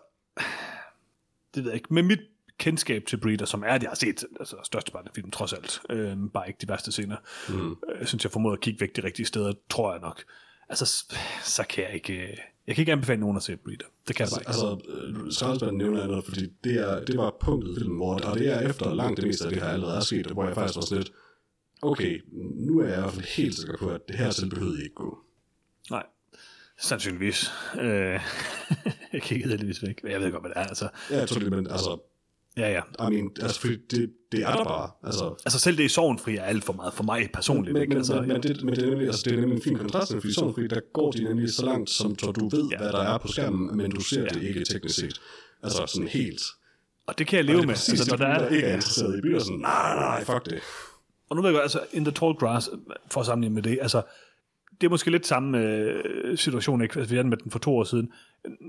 det 1.55 1.63
ved 1.63 1.71
jeg 1.71 1.73
ikke. 1.73 1.93
Med 1.93 2.03
mit 2.03 2.19
kendskab 2.59 3.05
til 3.05 3.17
Breeder, 3.17 3.45
som 3.45 3.63
er, 3.63 3.67
at 3.67 3.81
jeg 3.83 3.89
har 3.89 3.95
set 3.95 4.25
altså, 4.39 4.55
størstepart 4.63 5.05
af 5.05 5.11
filmen, 5.15 5.31
trods 5.31 5.53
alt. 5.53 5.81
Øh, 5.89 6.17
bare 6.33 6.47
ikke 6.47 6.57
de 6.61 6.67
værste 6.67 6.91
scener. 6.91 7.17
Mm. 7.49 7.75
Jeg 7.99 8.07
synes, 8.07 8.23
jeg 8.23 8.31
formoder 8.31 8.55
at 8.55 8.61
kigge 8.61 8.81
væk 8.81 8.95
de 8.95 9.03
rigtige 9.03 9.25
steder, 9.25 9.53
tror 9.69 9.91
jeg 9.91 10.01
nok. 10.01 10.23
Altså, 10.69 11.05
så 11.43 11.63
kan 11.69 11.83
jeg 11.83 11.93
ikke... 11.93 12.13
Øh, 12.13 12.37
jeg 12.67 12.75
kan 12.75 12.81
ikke 12.81 12.91
anbefale 12.91 13.19
nogen 13.19 13.37
at 13.37 13.43
se 13.43 13.57
Breeder. 13.57 13.85
Det 14.07 14.15
kan 14.15 14.23
altså, 14.23 14.39
jeg 14.39 14.45
bare 14.45 14.77
ikke. 14.77 14.91
Altså, 15.09 15.25
øh, 15.25 15.31
Skraldespanden 15.31 15.77
nævner 15.77 15.99
jeg 15.99 16.07
noget, 16.07 16.25
fordi 16.25 16.47
det, 16.63 16.75
er, 16.75 17.05
det 17.05 17.17
var 17.17 17.35
punktet 17.41 17.71
i 17.71 17.79
filmen, 17.79 17.97
hvor, 17.97 18.13
og 18.19 18.39
det 18.39 18.53
er 18.53 18.69
efter 18.69 18.93
langt 18.93 19.17
det 19.17 19.27
meste 19.27 19.45
af 19.45 19.51
det 19.51 19.61
her 19.61 19.69
allerede 19.69 19.97
er 19.97 20.01
sket, 20.01 20.27
hvor 20.27 20.45
jeg 20.45 20.55
faktisk 20.55 20.75
var 20.75 20.81
sådan 20.81 20.97
lidt, 20.97 21.11
okay, 21.81 22.21
nu 22.55 22.79
er 22.79 22.87
jeg 22.87 22.97
i 22.97 23.01
hvert 23.01 23.13
fald 23.13 23.25
helt 23.25 23.55
sikker 23.55 23.77
på, 23.77 23.89
at 23.89 24.07
det 24.07 24.15
her 24.15 24.29
selv 24.29 24.49
behøvede 24.49 24.83
ikke 24.83 24.95
gå. 24.95 25.17
Nej, 25.91 26.03
sandsynligvis. 26.79 27.51
Øh, 27.79 28.19
jeg 29.13 29.21
kiggede 29.21 29.49
heldigvis 29.49 29.83
væk. 29.83 30.01
Jeg 30.03 30.21
ved 30.21 30.31
godt, 30.31 30.43
hvad 30.43 30.49
det 30.49 30.57
er. 30.57 30.63
Altså. 30.63 30.89
Ja, 31.11 31.17
jeg 31.17 31.29
tror 31.29 31.39
det, 31.39 31.51
men 31.51 31.67
altså, 31.67 31.99
Ja, 32.59 32.71
ja. 32.71 33.07
I 33.07 33.11
mean, 33.13 33.31
altså, 33.41 33.59
fordi 33.59 33.75
det, 33.91 34.09
det 34.31 34.39
er 34.39 34.55
der 34.55 34.63
bare. 34.63 34.89
Altså, 35.03 35.35
altså 35.45 35.59
selv 35.59 35.77
det 35.77 35.83
i 35.83 35.87
Sovnfri 35.87 36.35
er 36.35 36.43
alt 36.43 36.63
for 36.63 36.73
meget 36.73 36.93
for 36.93 37.03
mig 37.03 37.29
personligt. 37.33 37.73
Men, 37.73 37.81
ikke? 37.81 37.89
men, 37.89 37.97
altså, 37.97 38.15
men, 38.15 38.27
men, 38.27 38.43
det, 38.43 38.63
men 38.63 38.75
det, 38.75 38.83
er 38.83 38.89
nemlig, 38.89 39.07
altså, 39.07 39.21
det 39.25 39.33
er 39.33 39.39
nemlig 39.39 39.55
en 39.55 39.61
fin 39.61 39.77
kontrast, 39.77 40.13
fordi 40.13 40.33
Sovnfri, 40.33 40.67
der 40.67 40.79
går 40.93 41.11
de 41.11 41.23
nemlig 41.23 41.53
så 41.53 41.65
langt, 41.65 41.89
som 41.89 42.19
så 42.19 42.31
du 42.31 42.49
ved, 42.49 42.69
ja. 42.71 42.77
hvad 42.77 42.89
der 42.89 42.99
er 42.99 43.17
på 43.17 43.27
skærmen, 43.27 43.77
men 43.77 43.91
du 43.91 44.01
ser 44.01 44.21
ja. 44.21 44.27
det 44.27 44.43
ikke 44.43 44.63
teknisk 44.65 44.95
set. 44.95 45.21
Altså 45.63 45.83
sådan 45.87 46.07
helt. 46.07 46.41
Og 47.07 47.17
det 47.17 47.27
kan 47.27 47.37
jeg 47.37 47.45
leve 47.45 47.61
med. 47.61 47.67
Præcis, 47.67 47.89
altså, 47.89 48.09
når 48.09 48.17
der 48.17 48.33
er, 48.33 48.49
ikke 48.49 48.67
er 48.67 48.73
interesseret 48.73 49.17
i 49.17 49.21
byer, 49.21 49.39
sådan, 49.39 49.59
nej, 49.59 49.95
nej, 49.95 50.23
fuck 50.23 50.45
det. 50.45 50.59
Og 51.29 51.35
nu 51.35 51.41
ved 51.41 51.49
jeg 51.49 51.53
godt, 51.53 51.63
altså, 51.63 51.79
In 51.91 52.05
the 52.05 52.13
Tall 52.13 52.33
Grass, 52.33 52.69
for 53.11 53.19
at 53.19 53.25
sammenligne 53.25 53.55
med 53.55 53.63
det, 53.63 53.79
altså, 53.81 54.01
det 54.81 54.87
er 54.87 54.89
måske 54.89 55.11
lidt 55.11 55.27
samme 55.27 55.57
øh, 55.57 56.37
situation, 56.37 56.81
ikke? 56.81 56.99
Altså, 56.99 57.09
vi 57.09 57.15
havde 57.15 57.27
med 57.27 57.37
den 57.37 57.51
for 57.51 57.59
to 57.59 57.77
år 57.77 57.83
siden. 57.83 58.11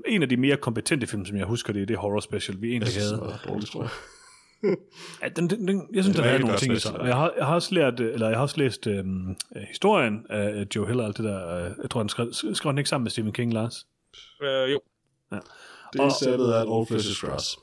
En 0.07 0.23
af 0.23 0.29
de 0.29 0.37
mere 0.37 0.57
kompetente 0.57 1.07
film, 1.07 1.27
som 1.27 1.37
jeg 1.37 1.47
husker 1.47 1.73
det, 1.73 1.89
det 1.89 1.95
er 1.95 1.99
Horror 1.99 2.21
Special, 2.21 2.61
vi 2.61 2.71
egentlig 2.71 2.95
havde. 2.95 3.13
Det 3.13 3.75
er. 3.75 3.89
Ja, 5.23 5.29
den, 5.29 5.51
den, 5.51 5.69
den, 5.69 5.89
jeg 5.95 6.05
synes, 6.05 6.17
den 6.17 6.25
havde 6.25 6.41
nogle 6.41 6.57
ting 6.57 6.73
i 6.73 6.79
sig. 6.79 7.01
Jeg 7.05 7.17
har, 7.17 7.33
jeg 7.37 7.47
har 7.47 7.55
også 7.55 7.75
lært, 7.75 8.01
eller 8.01 8.29
jeg 8.29 8.37
har 8.37 8.43
også 8.43 8.57
læst 8.59 8.87
øhm, 8.87 9.37
historien 9.69 10.27
af 10.31 10.67
Joe 10.77 10.87
Hill 10.87 11.01
og 11.01 11.07
alt 11.07 11.17
det 11.17 11.25
der. 11.25 11.57
Øh, 11.57 11.71
jeg 11.83 11.91
tror, 11.91 12.01
han 12.01 12.09
skrev, 12.09 12.33
skrev 12.33 12.71
den 12.71 12.79
ikke 12.79 12.91
sammen 12.91 13.05
med 13.05 13.11
Stephen 13.11 13.33
King, 13.33 13.53
Lars? 13.53 13.87
Øh, 14.43 14.73
jo. 14.73 14.81
Ja. 15.33 15.39
Det 15.93 16.01
er 16.01 16.09
sættet 16.23 16.53
af 16.53 16.77
All 16.77 16.87
Flesh 16.87 17.11
is 17.11 17.21
Grass. 17.21 17.59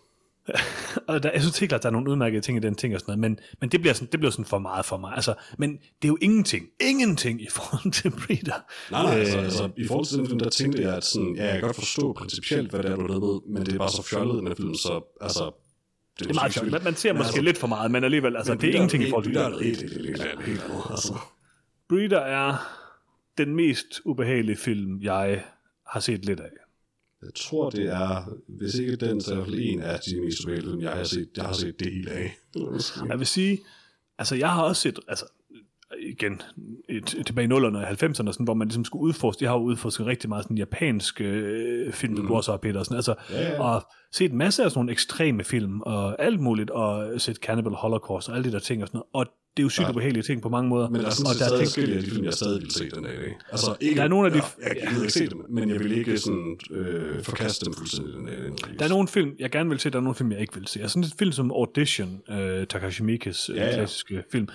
og 1.07 1.24
der, 1.24 1.32
jeg 1.32 1.41
synes 1.41 1.60
helt 1.60 1.69
klart, 1.69 1.80
at 1.80 1.84
der 1.84 1.90
er 1.90 1.94
nogle 1.94 2.10
udmærkede 2.10 2.41
ting 2.41 2.57
i 2.57 2.61
den 2.61 2.76
ting 2.76 2.94
og 2.94 2.99
sådan 2.99 3.19
noget, 3.19 3.32
men, 3.32 3.40
men 3.61 3.69
det, 3.69 3.82
bliver 3.82 3.94
sådan, 3.94 4.07
det 4.11 4.19
bliver 4.19 4.32
sådan 4.32 4.45
for 4.45 4.60
meget 4.60 4.86
for 4.86 4.98
mig. 4.98 5.14
Altså, 5.15 5.34
men 5.57 5.72
det 5.72 6.03
er 6.03 6.07
jo 6.07 6.18
ingenting, 6.22 6.65
ingenting 6.82 7.41
i 7.41 7.48
forhold 7.52 7.91
til 7.91 8.10
Breeder. 8.10 8.65
Nej, 8.91 9.03
nej, 9.03 9.14
altså, 9.19 9.38
altså, 9.38 9.69
i 9.78 9.88
forhold 9.88 10.06
til 10.06 10.18
den 10.18 10.28
film, 10.28 10.40
der 10.40 10.49
tænkte 10.49 10.82
jeg, 10.82 10.95
at 10.95 11.03
sådan, 11.03 11.36
ja, 11.36 11.44
jeg 11.44 11.53
kan 11.53 11.61
godt 11.61 11.76
forstå 11.76 12.14
principielt, 12.14 12.69
hvad 12.69 12.84
det 12.84 12.91
er, 12.91 12.95
du 12.95 13.32
ved, 13.32 13.41
men 13.53 13.65
det 13.65 13.74
er 13.74 13.78
bare 13.78 13.91
så 13.91 14.03
fjollet, 14.03 14.44
den 14.44 14.56
film, 14.56 14.76
så 14.76 15.02
altså, 15.22 15.52
det, 16.19 16.28
det 16.28 16.30
er 16.30 16.34
meget 16.34 16.53
sjovt. 16.53 16.72
Man, 16.72 16.84
man 16.84 16.95
ser 16.95 17.14
måske 17.14 17.28
altså, 17.28 17.41
lidt 17.41 17.57
for 17.57 17.68
meget, 17.68 17.91
men 17.91 18.03
alligevel, 18.03 18.38
altså, 18.38 18.52
men 18.53 18.61
det 18.61 18.69
er 18.69 18.74
ingenting 18.74 19.03
i 19.03 19.10
forhold 19.10 19.24
til 19.24 19.34
Breeder. 19.34 19.49
Breeder 19.49 19.60
er 19.60 19.64
helt, 19.64 19.82
helt, 19.82 20.45
helt 20.45 20.61
andet, 20.64 20.82
altså. 20.90 21.14
Breeder 21.90 22.19
er 22.19 22.56
den 23.38 23.56
mest 23.56 24.02
ubehagelige 24.06 24.57
film, 24.57 25.02
jeg 25.02 25.44
har 25.88 25.99
set 25.99 26.26
lidt 26.26 26.40
af. 26.40 26.49
Jeg 27.22 27.30
tror, 27.35 27.69
det 27.69 27.85
er, 27.85 28.30
hvis 28.48 28.76
ikke 28.76 28.95
den, 28.95 29.22
så 29.22 29.41
er 29.41 29.45
det 29.45 29.72
en 29.72 29.81
af 29.81 29.99
de 29.99 30.22
mest 30.22 30.45
film, 30.45 30.81
jeg 30.81 30.91
har 30.91 31.03
set, 31.03 31.30
jeg 31.38 31.45
har 31.45 31.53
set 31.53 31.80
det 31.80 31.94
hele 31.94 32.11
af. 32.11 32.38
Jeg 33.07 33.19
vil 33.19 33.27
sige, 33.27 33.60
altså 34.18 34.35
jeg 34.35 34.49
har 34.49 34.64
også 34.64 34.81
set, 34.81 34.99
altså 35.07 35.26
igen, 35.99 36.41
et, 36.89 37.06
tilbage 37.26 37.48
i 37.48 37.52
0'erne 37.52 37.77
og 37.77 37.89
90'erne, 37.89 38.14
sådan, 38.14 38.44
hvor 38.44 38.53
man 38.53 38.68
ligesom 38.68 38.85
skulle 38.85 39.03
udforske, 39.03 39.44
jeg 39.44 39.52
har 39.52 39.57
jo 39.57 39.64
udforsket 39.64 40.06
rigtig 40.06 40.30
meget 40.30 40.44
sådan 40.44 40.57
japanske 40.57 41.23
øh, 41.23 41.94
film, 41.94 42.14
mm. 42.14 42.27
du 42.27 42.35
også 42.35 42.52
har, 42.52 42.57
Peter, 42.57 42.84
sådan, 42.84 42.95
altså, 42.95 43.15
ja, 43.31 43.41
ja. 43.41 43.61
og 43.61 43.88
set 44.11 44.31
en 44.31 44.38
masse 44.38 44.64
af 44.64 44.72
sådan 44.72 44.80
nogle 44.80 44.91
ekstreme 44.91 45.44
film, 45.44 45.81
og 45.81 46.22
alt 46.23 46.39
muligt, 46.39 46.69
og 46.69 47.22
set 47.22 47.35
Cannibal 47.35 47.73
Holocaust, 47.73 48.30
og 48.30 48.35
alle 48.35 48.48
de 48.48 48.52
der 48.52 48.60
ting, 48.60 48.81
og 48.81 48.88
sådan 48.88 49.02
noget, 49.14 49.27
og 49.27 49.34
det 49.58 49.64
er 49.64 49.66
jo 49.66 49.70
sygt 49.70 49.86
ja. 49.86 49.90
ubehagelige 49.90 50.24
ting 50.24 50.42
på 50.42 50.50
mange 50.50 50.70
måder. 50.70 50.90
Men 50.90 51.02
der 51.02 51.08
er 51.08 51.12
sådan 51.12 51.32
og 51.34 51.40
der 51.40 51.46
er 51.46 51.58
ting, 51.58 51.68
forskellige 51.68 51.98
af 51.98 52.04
de 52.04 52.12
film, 52.12 52.26
jeg 52.26 52.34
stadig 52.34 52.62
vil 52.62 52.72
se 52.72 52.90
den 52.90 53.04
dag. 53.04 53.38
Altså, 53.52 53.76
ikke, 53.82 53.96
der 53.96 54.04
er 54.04 54.08
nogle 54.08 54.28
af 54.28 54.34
de... 54.34 54.42
Ja, 54.62 54.68
jeg 54.68 54.88
gider 54.90 55.02
ikke 55.02 55.14
se 55.14 55.30
dem, 55.30 55.46
men 55.50 55.70
jeg 55.70 55.80
vil 55.80 55.92
ikke 55.92 56.18
sådan, 56.18 56.58
øh, 56.72 57.24
forkaste 57.24 57.66
dem 57.66 57.74
fuldstændig 57.74 58.14
den 58.14 58.26
dag. 58.26 58.80
Der 58.80 58.86
er 58.86 58.90
nogle 58.90 59.08
film, 59.08 59.32
jeg 59.40 59.52
gerne 59.52 59.70
vil 59.70 59.80
se, 59.80 59.90
der 59.90 59.98
er 59.98 60.02
nogle 60.02 60.16
film, 60.16 60.32
jeg 60.32 60.42
ikke 60.42 60.56
vil 60.56 60.68
se. 60.68 60.80
Altså 60.80 60.94
sådan 60.94 61.04
et 61.04 61.14
film 61.20 61.32
som 61.32 61.52
Audition, 61.52 62.22
øh, 62.30 62.68
Takashi 62.68 63.04
Miikes 63.04 63.50
øh, 63.50 63.56
ja, 63.56 63.66
ja. 63.66 63.74
klassiske 63.74 64.24
film, 64.32 64.48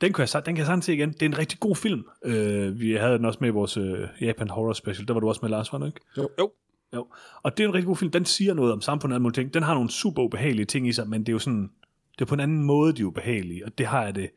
den 0.00 0.12
kan, 0.12 0.28
jeg, 0.34 0.46
den 0.46 0.54
kan 0.54 0.58
jeg 0.58 0.66
sagtens 0.66 0.84
se 0.84 0.94
igen. 0.94 1.12
Det 1.12 1.22
er 1.22 1.26
en 1.26 1.38
rigtig 1.38 1.60
god 1.60 1.76
film. 1.76 2.04
Øh, 2.24 2.80
vi 2.80 2.92
havde 2.92 3.16
den 3.16 3.24
også 3.24 3.38
med 3.40 3.48
i 3.48 3.52
vores 3.52 3.76
øh, 3.76 3.98
Japan 4.20 4.48
Horror 4.48 4.72
Special. 4.72 5.08
Der 5.08 5.14
var 5.14 5.20
du 5.20 5.28
også 5.28 5.38
med, 5.42 5.50
Lars, 5.50 5.72
var 5.72 5.78
du 5.78 5.86
ikke? 5.86 6.00
Jo. 6.18 6.28
jo. 6.38 6.50
Jo. 6.94 7.06
Og 7.42 7.56
det 7.56 7.64
er 7.64 7.68
en 7.68 7.74
rigtig 7.74 7.86
god 7.86 7.96
film. 7.96 8.10
Den 8.10 8.24
siger 8.24 8.54
noget 8.54 8.72
om 8.72 8.80
samfundet 8.80 9.18
og 9.18 9.24
alle 9.24 9.32
ting. 9.32 9.54
Den 9.54 9.62
har 9.62 9.74
nogle 9.74 9.90
super 9.90 10.22
ubehagelige 10.22 10.66
ting 10.66 10.88
i 10.88 10.92
sig, 10.92 11.08
men 11.08 11.20
det 11.20 11.28
er 11.28 11.32
jo 11.32 11.38
sådan, 11.38 11.70
det 12.12 12.20
er 12.20 12.24
på 12.24 12.34
en 12.34 12.40
anden 12.40 12.62
måde, 12.62 12.92
de 12.92 13.02
er 13.02 13.06
ubehagelige, 13.06 13.66
og 13.66 13.78
det 13.78 13.86
har 13.86 14.04
jeg 14.04 14.14
det. 14.14 14.30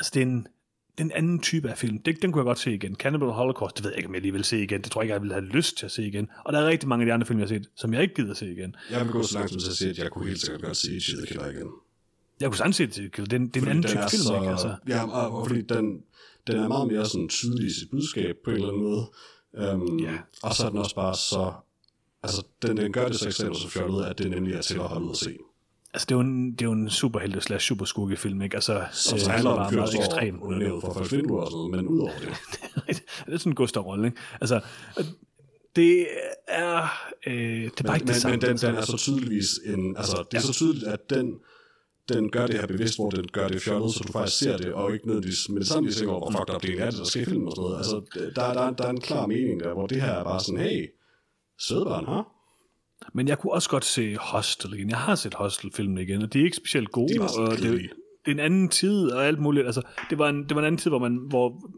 Altså, 0.00 0.10
det 0.14 0.22
er 0.22 0.26
en, 0.26 0.46
det 0.98 1.00
er 1.00 1.04
en 1.04 1.12
anden 1.12 1.40
type 1.40 1.70
af 1.70 1.78
film. 1.78 1.98
Det, 1.98 2.22
den 2.22 2.32
kunne 2.32 2.40
jeg 2.40 2.44
godt 2.44 2.58
se 2.58 2.74
igen. 2.74 2.94
Cannibal 2.94 3.28
Holocaust, 3.28 3.76
det 3.76 3.84
ved 3.84 3.90
jeg 3.90 3.98
ikke, 3.98 4.08
om 4.08 4.14
jeg 4.14 4.22
lige 4.22 4.32
vil 4.32 4.44
se 4.44 4.62
igen. 4.62 4.82
Det 4.82 4.90
tror 4.90 5.00
jeg 5.00 5.04
ikke, 5.04 5.14
jeg 5.14 5.22
vil 5.22 5.32
have 5.32 5.44
lyst 5.44 5.78
til 5.78 5.86
at 5.86 5.92
se 5.92 6.06
igen. 6.06 6.28
Og 6.44 6.52
der 6.52 6.58
er 6.58 6.66
rigtig 6.66 6.88
mange 6.88 7.02
af 7.02 7.06
de 7.06 7.12
andre 7.12 7.26
film, 7.26 7.38
jeg 7.38 7.48
har 7.48 7.54
set, 7.54 7.68
som 7.76 7.94
jeg 7.94 8.02
ikke 8.02 8.14
gider 8.14 8.34
se 8.34 8.52
igen. 8.52 8.76
Jeg 8.90 9.04
vil 9.04 9.12
gå 9.12 9.22
så 9.22 9.34
langt 9.34 9.50
som 9.50 9.60
til 9.60 9.70
at 9.70 9.76
sige, 9.76 9.90
at 9.90 9.98
jeg 9.98 10.10
kunne 10.10 10.26
helt 10.26 10.40
sikkert 10.40 10.62
godt 10.62 10.76
se 10.76 11.00
Chile 11.00 11.26
Killer 11.26 11.50
igen. 11.50 11.68
Jeg 12.40 12.48
kunne 12.48 12.56
sagtens 12.56 12.76
se 12.76 12.86
det. 12.86 13.16
Det 13.16 13.32
er 13.32 13.36
en, 13.36 13.48
det 13.48 13.56
er 13.56 13.62
en 13.62 13.68
anden 13.68 13.84
type 13.84 14.02
film, 14.10 14.22
så, 14.22 14.34
ikke? 14.34 14.50
Altså. 14.50 14.76
Ja, 14.88 15.10
og, 15.10 15.40
og 15.40 15.46
fordi 15.46 15.62
den, 15.62 16.02
den 16.46 16.56
er 16.56 16.68
meget 16.68 16.92
mere 16.92 17.06
sådan 17.06 17.28
tydelig 17.28 17.66
i 17.66 17.72
sit 17.72 17.90
budskab 17.90 18.36
på 18.44 18.50
en 18.50 18.56
eller 18.56 18.68
anden 18.68 18.82
måde. 18.82 19.10
Um, 19.74 19.98
ja. 19.98 20.18
Og 20.42 20.54
så 20.54 20.66
er 20.66 20.70
den 20.70 20.78
også 20.78 20.94
bare 20.94 21.14
så... 21.14 21.52
Altså, 22.22 22.42
den, 22.62 22.76
den 22.76 22.92
gør 22.92 23.08
det 23.08 23.16
så 23.16 23.26
ekstremt 23.26 23.56
så 23.56 23.68
fjollet, 23.68 24.04
at 24.04 24.18
det 24.18 24.30
nemlig 24.30 24.54
er 24.54 24.62
til 24.62 24.74
at 24.74 24.80
holde 24.80 25.06
ud 25.06 25.10
at 25.10 25.16
se. 25.16 25.36
Altså, 25.94 26.06
det 26.06 26.14
er 26.14 26.16
jo 26.16 26.20
en, 26.20 26.52
det 26.52 26.62
er 26.62 26.66
jo 26.66 26.72
en 26.72 26.90
superhelte 26.90 27.40
slash 27.40 27.66
superskugge 27.66 28.16
film, 28.16 28.42
ikke? 28.42 28.56
Altså, 28.56 28.84
så 28.92 29.16
øh, 29.16 29.32
handler 29.32 29.50
om 29.50 29.74
der 29.74 29.82
ekstrem. 29.82 30.42
under 30.42 30.58
nævet 30.58 30.80
for 30.82 30.92
folks 30.92 31.12
vinduer 31.12 31.42
og 31.42 31.50
sådan 31.50 31.70
men 31.70 31.88
udover 31.88 32.12
det. 32.20 32.28
det 33.26 33.34
er 33.34 33.38
sådan 33.38 33.52
en 33.52 33.54
Gustav-rolle, 33.54 34.06
ikke? 34.06 34.18
Altså, 34.40 34.60
det 35.76 36.06
er, 36.48 36.82
øh, 37.26 37.34
det 37.34 37.80
er 37.80 37.84
bare 37.84 37.92
men, 37.92 37.94
ikke 37.94 38.06
det 38.06 38.16
samme. 38.16 38.36
Men 38.36 38.48
den, 38.48 38.56
den 38.56 38.74
er 38.74 38.80
så 38.80 38.96
tydeligvis 38.96 39.60
en, 39.66 39.96
altså, 39.96 40.16
det 40.16 40.22
er 40.22 40.26
ja. 40.32 40.40
så 40.40 40.52
tydeligt, 40.52 40.84
at 40.84 41.10
den, 41.10 41.34
den 42.08 42.30
gør 42.30 42.46
det 42.46 42.60
her 42.60 42.66
bevidst, 42.66 42.96
hvor 42.98 43.10
den 43.10 43.26
gør 43.32 43.48
det 43.48 43.62
fjollet, 43.62 43.94
så 43.94 44.04
du 44.06 44.12
faktisk 44.12 44.38
ser 44.38 44.56
det, 44.56 44.72
og 44.72 44.92
ikke 44.92 45.06
nødvendigvis 45.06 45.48
med 45.48 45.60
det 45.60 45.68
samme 45.68 45.90
tænker 45.90 46.14
over, 46.14 46.30
hvor 46.30 46.40
fucked 46.40 46.54
up 46.54 46.62
det 46.62 46.80
er 46.80 46.90
det, 46.90 46.98
der 46.98 47.04
sker 47.04 47.20
i 47.20 47.24
filmen 47.24 47.46
og 47.48 47.52
sådan 47.56 47.62
noget. 47.62 47.78
Altså, 47.78 48.02
der, 48.36 48.52
der, 48.52 48.70
der 48.70 48.84
er 48.84 48.90
en 48.90 49.00
klar 49.00 49.26
mening 49.26 49.60
der, 49.60 49.72
hvor 49.72 49.86
det 49.86 50.02
her 50.02 50.12
er 50.12 50.24
bare 50.24 50.40
sådan, 50.40 50.60
hey, 50.60 50.90
sødbarn? 51.58 52.04
Huh? 52.04 52.24
Men 53.12 53.28
jeg 53.28 53.38
kunne 53.38 53.52
også 53.52 53.68
godt 53.68 53.84
se 53.84 54.16
Hostel 54.16 54.74
igen. 54.74 54.90
Jeg 54.90 54.98
har 54.98 55.14
set 55.14 55.34
Hostel-filmen 55.34 55.98
igen, 55.98 56.22
og 56.22 56.32
de 56.32 56.40
er 56.40 56.44
ikke 56.44 56.56
specielt 56.56 56.90
gode. 56.90 57.12
Det 57.12 57.20
og 57.20 57.50
det, 57.50 57.62
det 57.62 57.90
er 58.26 58.30
en 58.30 58.38
anden 58.38 58.68
tid 58.68 59.10
og 59.10 59.26
alt 59.26 59.38
muligt. 59.38 59.66
Altså, 59.66 59.82
det, 60.10 60.18
var 60.18 60.28
en, 60.28 60.42
det 60.42 60.54
var 60.54 60.60
en 60.60 60.66
anden 60.66 60.78
tid, 60.78 60.90
hvor, 60.90 60.98
man, 60.98 61.16
hvor 61.16 61.70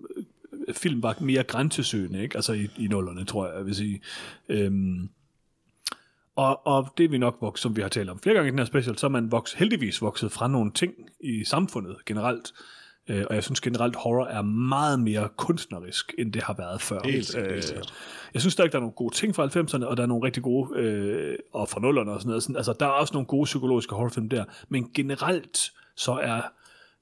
øh, 0.69 0.75
film 0.75 1.03
var 1.03 1.17
mere 1.21 1.43
grænsesøgende, 1.43 2.23
ikke? 2.23 2.37
Altså 2.37 2.53
i, 2.53 2.69
i 2.79 2.87
nullerne, 2.87 3.25
tror 3.25 3.47
jeg, 3.47 3.57
jeg 3.57 3.67
vil 3.67 3.75
sige. 3.75 4.01
Øhm, 4.49 5.09
og, 6.37 6.67
og 6.67 6.93
det 6.99 7.05
er 7.05 7.09
vi 7.09 7.19
nok 7.19 7.37
vokset, 7.41 7.63
som 7.63 7.77
vi 7.77 7.83
har 7.83 7.89
talt 7.89 8.11
om 8.11 8.21
flere 8.23 8.35
gange 8.35 8.49
i 8.49 8.51
den 8.51 8.59
her 8.59 8.67
special, 8.67 8.99
så 8.99 9.07
er 9.07 9.11
man 9.11 9.33
vokset, 9.33 9.59
heldigvis 9.59 10.03
vokset 10.03 10.33
fra 10.33 10.49
nogle 10.49 10.73
ting 10.73 10.95
i 11.21 11.45
samfundet 11.45 11.97
generelt. 12.07 12.53
Øh, 13.09 13.25
og 13.31 13.35
jeg 13.35 13.45
synes 13.45 13.61
generelt, 13.61 13.97
horror 13.97 14.27
er 14.27 14.43
meget 14.43 15.01
mere 15.01 15.29
kunstnerisk, 15.37 16.15
end 16.19 16.33
det 16.33 16.43
har 16.43 16.55
været 16.59 16.81
før. 16.81 17.01
Helt, 17.05 17.37
øh, 17.39 17.51
helt 17.51 17.95
jeg 18.35 18.43
synes 18.43 18.53
stadig, 18.53 18.73
der 18.73 18.79
er 18.79 18.81
nogle 18.81 18.95
gode 18.95 19.15
ting 19.15 19.35
fra 19.35 19.47
90'erne, 19.47 19.85
og 19.85 19.97
der 19.97 20.03
er 20.03 20.07
nogle 20.07 20.27
rigtig 20.27 20.43
gode, 20.43 20.79
øh, 20.79 21.39
og 21.53 21.69
fra 21.69 21.81
0'erne 21.81 22.11
og 22.11 22.21
sådan 22.21 22.29
noget. 22.29 22.43
Sådan, 22.43 22.57
altså, 22.57 22.75
der 22.81 22.87
er 22.87 22.91
også 22.91 23.15
nogle 23.15 23.27
gode 23.27 23.45
psykologiske 23.45 23.95
horrorfilm 23.95 24.29
der, 24.29 24.45
men 24.69 24.91
generelt 24.95 25.73
så 25.97 26.13
er 26.13 26.41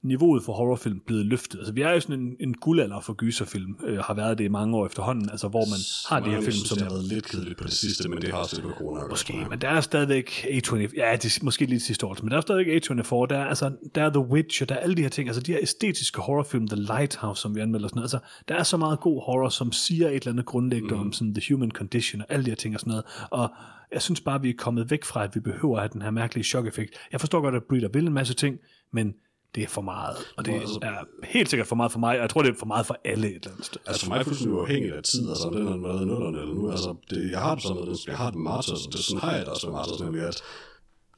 niveauet 0.03 0.43
for 0.43 0.53
horrorfilm 0.53 0.99
blevet 1.05 1.25
løftet. 1.25 1.57
Altså, 1.57 1.73
vi 1.73 1.81
er 1.81 1.91
jo 1.91 1.99
sådan 1.99 2.19
en, 2.19 2.35
en 2.39 2.53
guldalder 2.53 2.99
for 2.99 3.13
gyserfilm, 3.13 3.75
øh, 3.85 3.97
har 3.97 4.13
været 4.13 4.37
det 4.37 4.43
i 4.43 4.47
mange 4.47 4.77
år 4.77 4.85
efterhånden, 4.85 5.29
altså, 5.29 5.47
hvor 5.47 5.65
man 5.65 5.79
har 6.09 6.25
de 6.25 6.35
her 6.35 6.41
film, 6.41 6.51
synes, 6.51 6.69
som 6.69 6.77
det 6.77 6.87
har 6.87 6.93
været 6.93 7.05
lidt 7.05 7.25
kedeligt 7.25 7.57
på 7.57 7.63
det 7.63 7.73
sidste, 7.73 8.09
men 8.09 8.21
det 8.21 8.31
har 8.31 8.37
også 8.37 8.55
lidt 8.55 8.65
med 8.65 8.75
corona. 8.75 9.01
Måske, 9.09 9.33
men 9.49 9.61
der 9.61 9.69
er 9.69 9.81
stadigvæk 9.81 10.29
A24, 10.29 10.75
ja, 10.75 11.15
det 11.15 11.25
er 11.25 11.39
måske 11.43 11.65
lidt 11.65 11.81
sidste 11.81 12.05
år, 12.05 12.17
men 12.21 12.31
der 12.31 12.37
er 12.37 12.41
stadigvæk 12.41 12.83
A24, 12.83 13.25
der 13.29 13.37
er, 13.37 13.45
altså, 13.45 13.71
der 13.95 14.03
er 14.03 14.09
The 14.09 14.19
Witch, 14.19 14.61
og 14.61 14.69
der 14.69 14.75
er 14.75 14.79
alle 14.79 14.95
de 14.95 15.01
her 15.01 15.09
ting, 15.09 15.29
altså 15.29 15.41
de 15.41 15.51
her 15.51 15.59
æstetiske 15.61 16.21
horrorfilm, 16.21 16.67
The 16.67 16.81
Lighthouse, 16.81 17.41
som 17.41 17.55
vi 17.55 17.59
anmelder, 17.59 17.85
og 17.85 17.89
sådan 17.89 17.99
noget, 17.99 18.13
altså, 18.13 18.19
der 18.47 18.55
er 18.55 18.63
så 18.63 18.77
meget 18.77 18.99
god 18.99 19.21
horror, 19.25 19.49
som 19.49 19.71
siger 19.71 20.07
et 20.07 20.15
eller 20.15 20.31
andet 20.31 20.45
grundlæggende 20.45 20.95
mm. 20.95 21.01
om 21.01 21.13
sådan 21.13 21.33
the 21.33 21.53
human 21.53 21.71
condition, 21.71 22.21
og 22.21 22.27
alle 22.29 22.45
de 22.45 22.51
her 22.51 22.55
ting 22.55 22.75
og 22.75 22.79
sådan 22.79 22.91
noget, 22.91 23.05
og 23.31 23.49
jeg 23.91 24.01
synes 24.01 24.21
bare, 24.21 24.41
vi 24.41 24.49
er 24.49 24.53
kommet 24.57 24.91
væk 24.91 25.03
fra, 25.03 25.23
at 25.23 25.35
vi 25.35 25.39
behøver 25.39 25.75
at 25.75 25.81
have 25.81 25.89
den 25.93 26.01
her 26.01 26.11
mærkelige 26.11 26.43
chok-effekt. 26.43 26.95
Jeg 27.11 27.19
forstår 27.19 27.41
godt, 27.41 27.55
at 27.55 27.63
Breeder 27.69 27.89
vil 27.93 28.07
en 28.07 28.13
masse 28.13 28.33
ting, 28.33 28.57
men 28.93 29.13
det 29.55 29.63
er 29.63 29.67
for 29.67 29.81
meget, 29.81 30.15
og 30.37 30.45
det 30.45 30.53
Altså- 30.53 30.79
er 30.81 30.93
helt 31.23 31.49
sikkert 31.49 31.67
for 31.67 31.75
meget 31.75 31.91
for 31.91 31.99
mig, 31.99 32.15
og 32.15 32.21
jeg 32.21 32.29
tror, 32.29 32.41
det 32.41 32.49
er 32.53 32.57
for 32.59 32.65
meget 32.65 32.85
for 32.85 32.97
alle 33.05 33.27
et 33.27 33.35
eller 33.35 33.51
andet 33.51 33.65
sted. 33.65 33.81
Altså 33.87 34.01
for 34.05 34.09
mig 34.09 34.15
er 34.15 34.19
det 34.19 34.27
fuldstændig 34.27 34.57
uafhængigt 34.57 34.93
af 34.93 35.03
tid, 35.03 35.29
altså 35.29 35.47
om 35.47 35.53
den 35.55 35.83
været 35.83 36.01
i 36.01 36.05
nullerne 36.05 36.41
eller 36.41 36.53
nu, 36.55 36.71
altså 36.71 36.95
det, 37.09 37.31
jeg 37.31 37.39
har 37.39 37.55
det 37.55 37.63
sådan 37.63 37.75
noget, 37.83 38.07
jeg 38.07 38.17
har 38.17 38.25
det 38.29 38.35
med 38.35 38.43
Martyrs, 38.43 38.85
og 38.87 38.93
det 38.93 38.99
sådan 39.03 39.21
har 39.21 39.31
jeg 39.31 39.39
det 39.39 39.47
også 39.49 39.67
med 39.67 39.73
Martyrs, 39.73 39.99
nemlig 39.99 40.21
at 40.23 40.41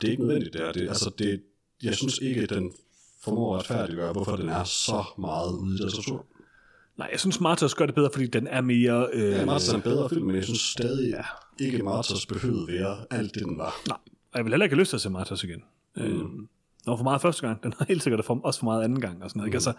det 0.01 0.07
er 0.07 0.11
ikke 0.11 0.23
nødvendigt 0.23 0.53
det 0.53 0.61
her, 0.61 0.71
det, 0.71 0.81
altså 0.87 1.11
det, 1.19 1.41
jeg 1.83 1.95
synes 1.95 2.17
ikke, 2.17 2.41
at 2.41 2.49
den 2.49 2.71
formår 3.23 3.53
at 3.55 3.59
retfærdiggøre, 3.59 4.11
hvorfor 4.13 4.35
den 4.35 4.49
er 4.49 4.63
så 4.63 5.03
meget 5.17 5.51
ude 5.53 5.75
i 5.75 5.77
litteratur. 5.83 6.25
Nej, 6.97 7.07
jeg 7.11 7.19
synes, 7.19 7.39
Martyrs 7.41 7.75
gør 7.75 7.85
det 7.85 7.95
bedre, 7.95 8.09
fordi 8.13 8.27
den 8.27 8.47
er 8.47 8.61
mere... 8.61 9.07
Øh, 9.13 9.31
Ja, 9.31 9.45
Martyrs 9.45 9.69
er 9.69 9.75
en 9.75 9.81
bedre 9.81 10.09
film, 10.09 10.25
men 10.25 10.35
jeg 10.35 10.43
synes 10.43 10.59
stadig 10.61 11.09
ja. 11.11 11.23
ikke, 11.65 11.83
Martyrs 11.83 12.25
behøvede 12.25 12.67
være 12.67 12.97
alt 13.11 13.33
det, 13.35 13.43
den 13.43 13.57
var. 13.57 13.75
Nej, 13.87 13.97
og 14.31 14.37
jeg 14.37 14.45
vil 14.45 14.51
heller 14.53 14.63
ikke 14.63 14.75
have 14.75 14.79
lyst 14.79 14.89
til 14.89 14.97
at 14.97 15.01
se 15.01 15.09
Martyrs 15.09 15.43
igen. 15.43 15.63
Mm. 15.95 16.01
Øh, 16.03 16.25
den 16.85 16.91
var 16.91 16.97
for 16.97 17.03
meget 17.03 17.21
første 17.21 17.47
gang, 17.47 17.63
den 17.63 17.73
har 17.77 17.85
helt 17.85 18.03
sikkert 18.03 18.25
for, 18.25 18.41
også 18.43 18.59
for 18.59 18.65
meget 18.65 18.83
anden 18.83 19.01
gang. 19.01 19.23
Og 19.23 19.29
sådan 19.29 19.39
noget, 19.39 19.47
mm. 19.47 19.49
ikke? 19.49 19.55
Altså, 19.55 19.73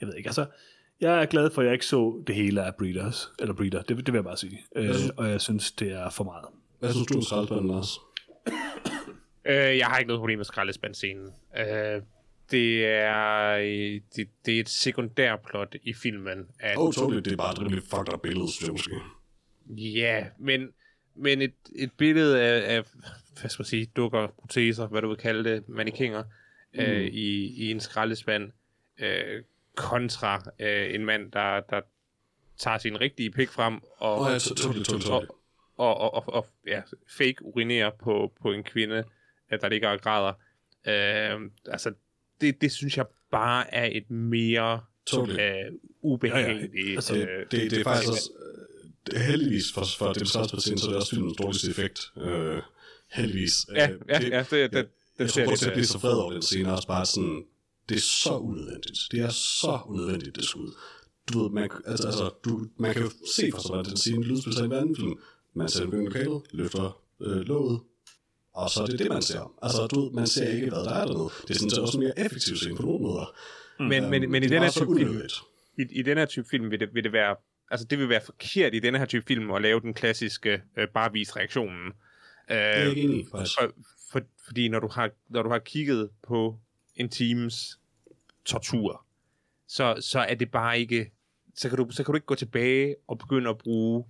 jeg 0.00 0.08
ved 0.08 0.14
ikke, 0.14 0.28
altså, 0.28 0.46
jeg 1.00 1.22
er 1.22 1.26
glad 1.26 1.50
for, 1.50 1.62
at 1.62 1.66
jeg 1.66 1.72
ikke 1.72 1.86
så 1.86 2.22
det 2.26 2.34
hele 2.34 2.64
af 2.64 2.74
Breeders, 2.74 3.32
eller 3.38 3.54
Breeder, 3.54 3.82
det, 3.82 3.96
det 3.96 4.06
vil 4.06 4.14
jeg 4.14 4.24
bare 4.24 4.36
sige. 4.36 4.64
Øh, 4.76 4.94
og 5.16 5.30
jeg 5.30 5.40
synes, 5.40 5.72
det 5.72 5.92
er 5.92 6.10
for 6.10 6.24
meget. 6.24 6.44
Hvad 6.78 6.92
synes 6.92 7.06
du 7.06 7.16
om 7.16 7.22
skraldespanden, 7.22 7.70
Lars? 7.70 7.98
Øh, 9.48 9.78
jeg 9.78 9.86
har 9.86 9.98
ikke 9.98 10.08
noget 10.08 10.20
problem 10.20 10.38
med 10.38 10.44
skraldespandscenen. 10.44 11.30
Øh, 11.58 12.02
det 12.50 12.86
er, 12.86 13.56
det, 14.16 14.28
det 14.46 14.56
er 14.56 14.60
et 14.60 14.68
sekundærplot 14.68 15.76
i 15.82 15.94
filmen. 15.94 16.46
At, 16.60 16.78
oh, 16.78 16.92
totally, 16.92 17.20
det 17.20 17.32
er 17.32 17.36
bare 17.36 17.52
et 17.52 17.60
rimelig 17.60 17.82
fucked 17.82 18.14
up 18.14 18.22
billede, 18.22 18.52
synes 18.52 18.66
jeg 18.66 18.72
måske. 18.72 18.94
Ja, 19.68 20.26
men, 20.38 20.68
men 21.16 21.42
et, 21.42 21.54
et 21.76 21.90
billede 21.98 22.40
af, 22.40 22.76
af, 22.76 22.84
hvad 23.40 23.50
skal 23.50 23.60
man 23.60 23.66
sige, 23.66 23.86
dukker, 23.96 24.26
proteser, 24.40 24.86
hvad 24.86 25.02
du 25.02 25.08
vil 25.08 25.16
kalde 25.16 25.50
det, 25.50 25.68
mannekinger, 25.68 26.22
mm. 26.74 26.80
øh, 26.80 27.06
i, 27.06 27.46
i 27.46 27.70
en 27.70 27.80
skraldespand, 27.80 28.52
øh, 28.98 29.42
kontra 29.74 30.42
øh, 30.58 30.94
en 30.94 31.04
mand, 31.04 31.32
der, 31.32 31.60
der 31.60 31.80
tager 32.58 32.78
sin 32.78 33.00
rigtige 33.00 33.30
pik 33.30 33.48
frem 33.48 33.80
og, 33.96 34.30
ja, 34.30 34.38
og, 35.10 35.30
og, 35.76 36.00
og, 36.00 36.14
og, 36.14 36.34
og 36.34 36.46
ja, 36.66 36.82
fake 37.18 37.44
urinerer 37.44 37.90
på, 37.90 38.32
på 38.42 38.52
en 38.52 38.64
kvinde, 38.64 39.04
øh, 39.52 39.60
der 39.60 39.68
ligger 39.68 39.88
og 39.88 40.00
græder. 40.00 40.32
Øh, 40.86 41.50
altså, 41.66 41.92
det, 42.40 42.60
det 42.60 42.72
synes 42.72 42.96
jeg 42.96 43.06
bare 43.30 43.74
er 43.74 43.88
et 43.92 44.10
mere 44.10 44.80
Totally. 45.06 45.40
øh, 45.40 45.72
ubehageligt. 46.02 46.74
Ja, 46.74 46.88
ja. 46.88 46.94
Altså, 46.94 47.14
Det, 47.14 47.28
det, 47.50 47.70
det 47.70 47.80
er 47.80 47.84
faktisk 47.84 48.12
også, 48.12 48.30
øh, 48.38 48.66
det 49.06 49.20
heldigvis 49.20 49.72
for, 49.74 49.84
for 49.98 50.12
det 50.12 50.28
største 50.28 50.60
scene, 50.60 50.78
så 50.78 50.86
er 50.86 50.90
det 50.90 50.96
også 50.96 51.10
filmens 51.10 51.36
dårligste 51.36 51.70
effekt. 51.70 52.00
Øh, 52.16 52.62
heldigvis. 53.10 53.52
Ja, 53.74 53.90
Øh, 53.90 53.98
ja, 54.08 54.20
ja, 54.20 54.38
det, 54.38 54.50
det, 54.50 54.72
det, 54.72 54.88
jeg 55.18 55.30
tror, 55.30 55.52
at 55.52 55.62
jeg 55.62 55.72
bliver 55.72 55.86
så 55.86 55.98
vred 55.98 56.12
over 56.12 56.32
den 56.32 56.42
scene, 56.42 56.72
også 56.72 56.88
bare 56.88 57.06
sådan, 57.06 57.44
det 57.88 57.96
er 57.96 58.00
så 58.00 58.36
unødvendigt. 58.36 58.98
Det 59.10 59.20
er 59.20 59.28
så 59.28 59.78
unødvendigt, 59.86 60.36
det 60.36 60.44
skud. 60.44 60.74
Du 61.32 61.42
ved, 61.42 61.50
man, 61.50 61.70
altså, 61.86 62.06
altså, 62.06 62.30
du, 62.44 62.68
man 62.78 62.92
kan 62.92 63.02
jo 63.02 63.10
se 63.36 63.50
for 63.52 63.60
sig, 63.60 63.68
hvordan 63.68 63.90
den 63.90 63.96
scene 63.96 64.24
lydspil 64.24 64.52
sig 64.52 64.62
i 64.62 64.66
en 64.66 64.72
anden 64.72 64.96
film. 64.96 65.18
Man 65.54 65.68
ser 65.68 65.84
den 65.86 66.02
i 66.02 66.04
lokalet, 66.04 66.42
løfter 66.52 67.02
øh, 67.22 67.36
låget, 67.36 67.80
og 68.54 68.70
så 68.70 68.82
er 68.82 68.86
det 68.86 68.98
det, 68.98 69.08
man 69.08 69.22
ser. 69.22 69.54
Altså, 69.62 69.86
du 69.86 70.00
ved, 70.00 70.10
man 70.12 70.26
ser 70.26 70.48
ikke, 70.48 70.68
hvad 70.68 70.78
der 70.78 70.90
er 70.90 71.04
dernede. 71.06 71.30
Det 71.48 71.50
er 71.50 71.54
sådan 71.54 71.70
set 71.70 71.78
også 71.78 71.98
en 71.98 72.04
mere 72.04 72.18
effektiv 72.18 72.56
scene 72.56 72.76
på 72.76 72.82
nogle 72.82 73.02
måder. 73.02 73.36
Men, 73.78 74.10
men, 74.10 74.30
men 74.30 74.42
i 74.42 74.46
det 74.46 74.54
er 74.54 74.60
den 74.60 74.62
her 74.62 74.70
type 74.70 74.96
film, 74.96 75.20
i, 75.78 75.98
i 75.98 76.02
den 76.02 76.18
her 76.18 76.26
type 76.26 76.46
film 76.50 76.70
vil 76.70 76.80
det, 76.80 76.88
vil 76.94 77.04
det 77.04 77.12
være, 77.12 77.36
altså 77.70 77.86
det 77.90 77.98
vil 77.98 78.08
være 78.08 78.20
forkert 78.24 78.74
i 78.74 78.78
den 78.78 78.94
her 78.94 79.04
type 79.04 79.24
film 79.26 79.50
at 79.50 79.62
lave 79.62 79.80
den 79.80 79.94
klassiske 79.94 80.62
øh, 80.78 80.88
bare 80.94 81.12
vis 81.12 81.36
reaktionen. 81.36 81.92
Øh, 82.50 82.56
Det 82.56 82.64
er 82.64 82.78
jeg 82.78 82.88
ikke 82.88 83.02
enig 83.02 83.20
i, 83.20 83.26
faktisk. 83.30 83.54
for, 83.60 83.72
for, 84.12 84.20
fordi 84.44 84.68
når 84.68 84.80
du, 84.80 84.88
har, 84.88 85.10
når 85.28 85.42
du 85.42 85.48
har 85.50 85.58
kigget 85.58 86.10
på 86.28 86.58
en 86.96 87.08
teams 87.08 87.78
tortur, 88.44 89.04
så, 89.68 89.94
så 90.00 90.20
er 90.20 90.34
det 90.34 90.50
bare 90.50 90.80
ikke, 90.80 91.10
så 91.54 91.68
kan, 91.68 91.78
du, 91.78 91.86
så 91.90 92.04
kan 92.04 92.12
du 92.12 92.16
ikke 92.16 92.26
gå 92.26 92.34
tilbage 92.34 92.96
og 93.08 93.18
begynde 93.18 93.50
at 93.50 93.58
bruge 93.58 94.04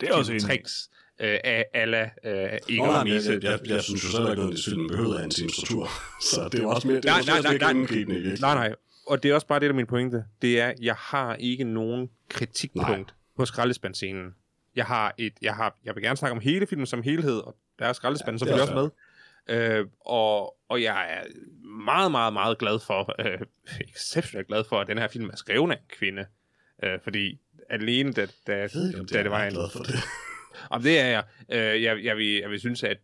Det 0.00 0.08
er 0.08 0.14
også 0.14 0.32
en... 0.32 0.40
tricks 0.40 0.90
øh, 1.20 1.38
af 1.44 1.64
alla 1.74 2.10
øh, 2.24 2.58
Egon 2.68 2.88
og 2.88 3.08
jeg, 3.08 3.22
jeg, 3.26 3.42
jeg, 3.42 3.60
jeg 3.66 3.82
synes 3.82 4.04
jo 4.04 4.08
selv 4.08 4.30
ikke, 4.30 4.42
at 4.42 4.48
det 4.52 4.60
film 4.64 4.88
behøvede 4.88 5.20
af 5.20 5.24
en 5.24 5.30
times 5.30 5.56
tortur. 5.56 5.88
Så 6.32 6.48
det 6.52 6.60
er 6.60 6.66
også 6.66 6.88
mere, 6.88 6.96
det 6.96 7.04
er 7.04 7.10
Nej, 7.10 7.18
også 7.18 7.30
nej, 7.32 7.40
mere 7.42 7.52
nej, 7.52 7.58
nej. 7.58 7.68
gennemgribende 7.68 8.14
i 8.20 8.22
virkeligheden. 8.22 8.56
Nej, 8.56 8.68
nej. 8.68 8.76
Og 9.06 9.22
det 9.22 9.30
er 9.30 9.34
også 9.34 9.46
bare 9.46 9.60
det, 9.60 9.66
der 9.66 9.72
er 9.72 9.76
min 9.76 9.86
pointe. 9.86 10.24
Det 10.42 10.60
er, 10.60 10.72
jeg 10.80 10.94
har 10.94 11.34
ikke 11.34 11.64
nogen 11.64 12.10
kritikpunkt 12.28 12.88
nej. 12.88 13.04
på 13.36 13.44
skraldespandscenen. 13.44 14.34
Jeg 14.76 14.84
har 14.84 15.14
et, 15.18 15.32
jeg 15.42 15.54
har, 15.54 15.78
jeg 15.84 15.94
vil 15.94 16.02
gerne 16.02 16.16
snakke 16.16 16.32
om 16.32 16.40
hele 16.40 16.66
filmen 16.66 16.86
som 16.86 17.02
helhed, 17.02 17.38
og 17.38 17.56
der 17.80 17.86
er 17.86 17.92
skraldespanden 17.92 18.46
ja, 18.46 18.52
det 18.52 18.58
selvfølgelig 18.58 18.80
også 18.80 18.92
med. 19.48 19.80
Øh, 19.80 19.86
og, 20.00 20.56
og 20.68 20.82
jeg 20.82 21.12
er 21.12 21.24
meget, 21.84 22.10
meget, 22.10 22.32
meget 22.32 22.58
glad 22.58 22.78
for, 22.78 23.14
øh, 23.26 23.40
exceptionelt 23.80 24.48
glad 24.48 24.64
for, 24.64 24.80
at 24.80 24.86
den 24.86 24.98
her 24.98 25.08
film 25.08 25.30
er 25.30 25.36
skrevet 25.36 25.70
af 25.70 25.76
en 25.76 25.82
kvinde. 25.88 26.26
Øh, 26.82 26.98
fordi 27.04 27.40
alene 27.70 28.12
da, 28.12 28.26
da, 28.46 28.56
Jeg 28.56 28.70
ved 28.74 28.88
ikke, 28.88 29.00
om 29.00 29.06
det 29.06 29.14
da 29.14 29.18
er 29.18 29.22
det 29.22 29.32
var 29.32 29.44
en... 29.44 29.52
glad 29.52 29.70
for 29.72 29.78
det. 29.78 29.94
Om 30.70 30.82
det 30.82 31.00
er 31.00 31.06
jeg. 31.06 31.24
Øh, 31.48 31.82
jeg, 31.82 32.04
jeg, 32.04 32.16
vil, 32.16 32.26
jeg 32.26 32.50
vil 32.50 32.60
synes, 32.60 32.82
at 32.82 32.98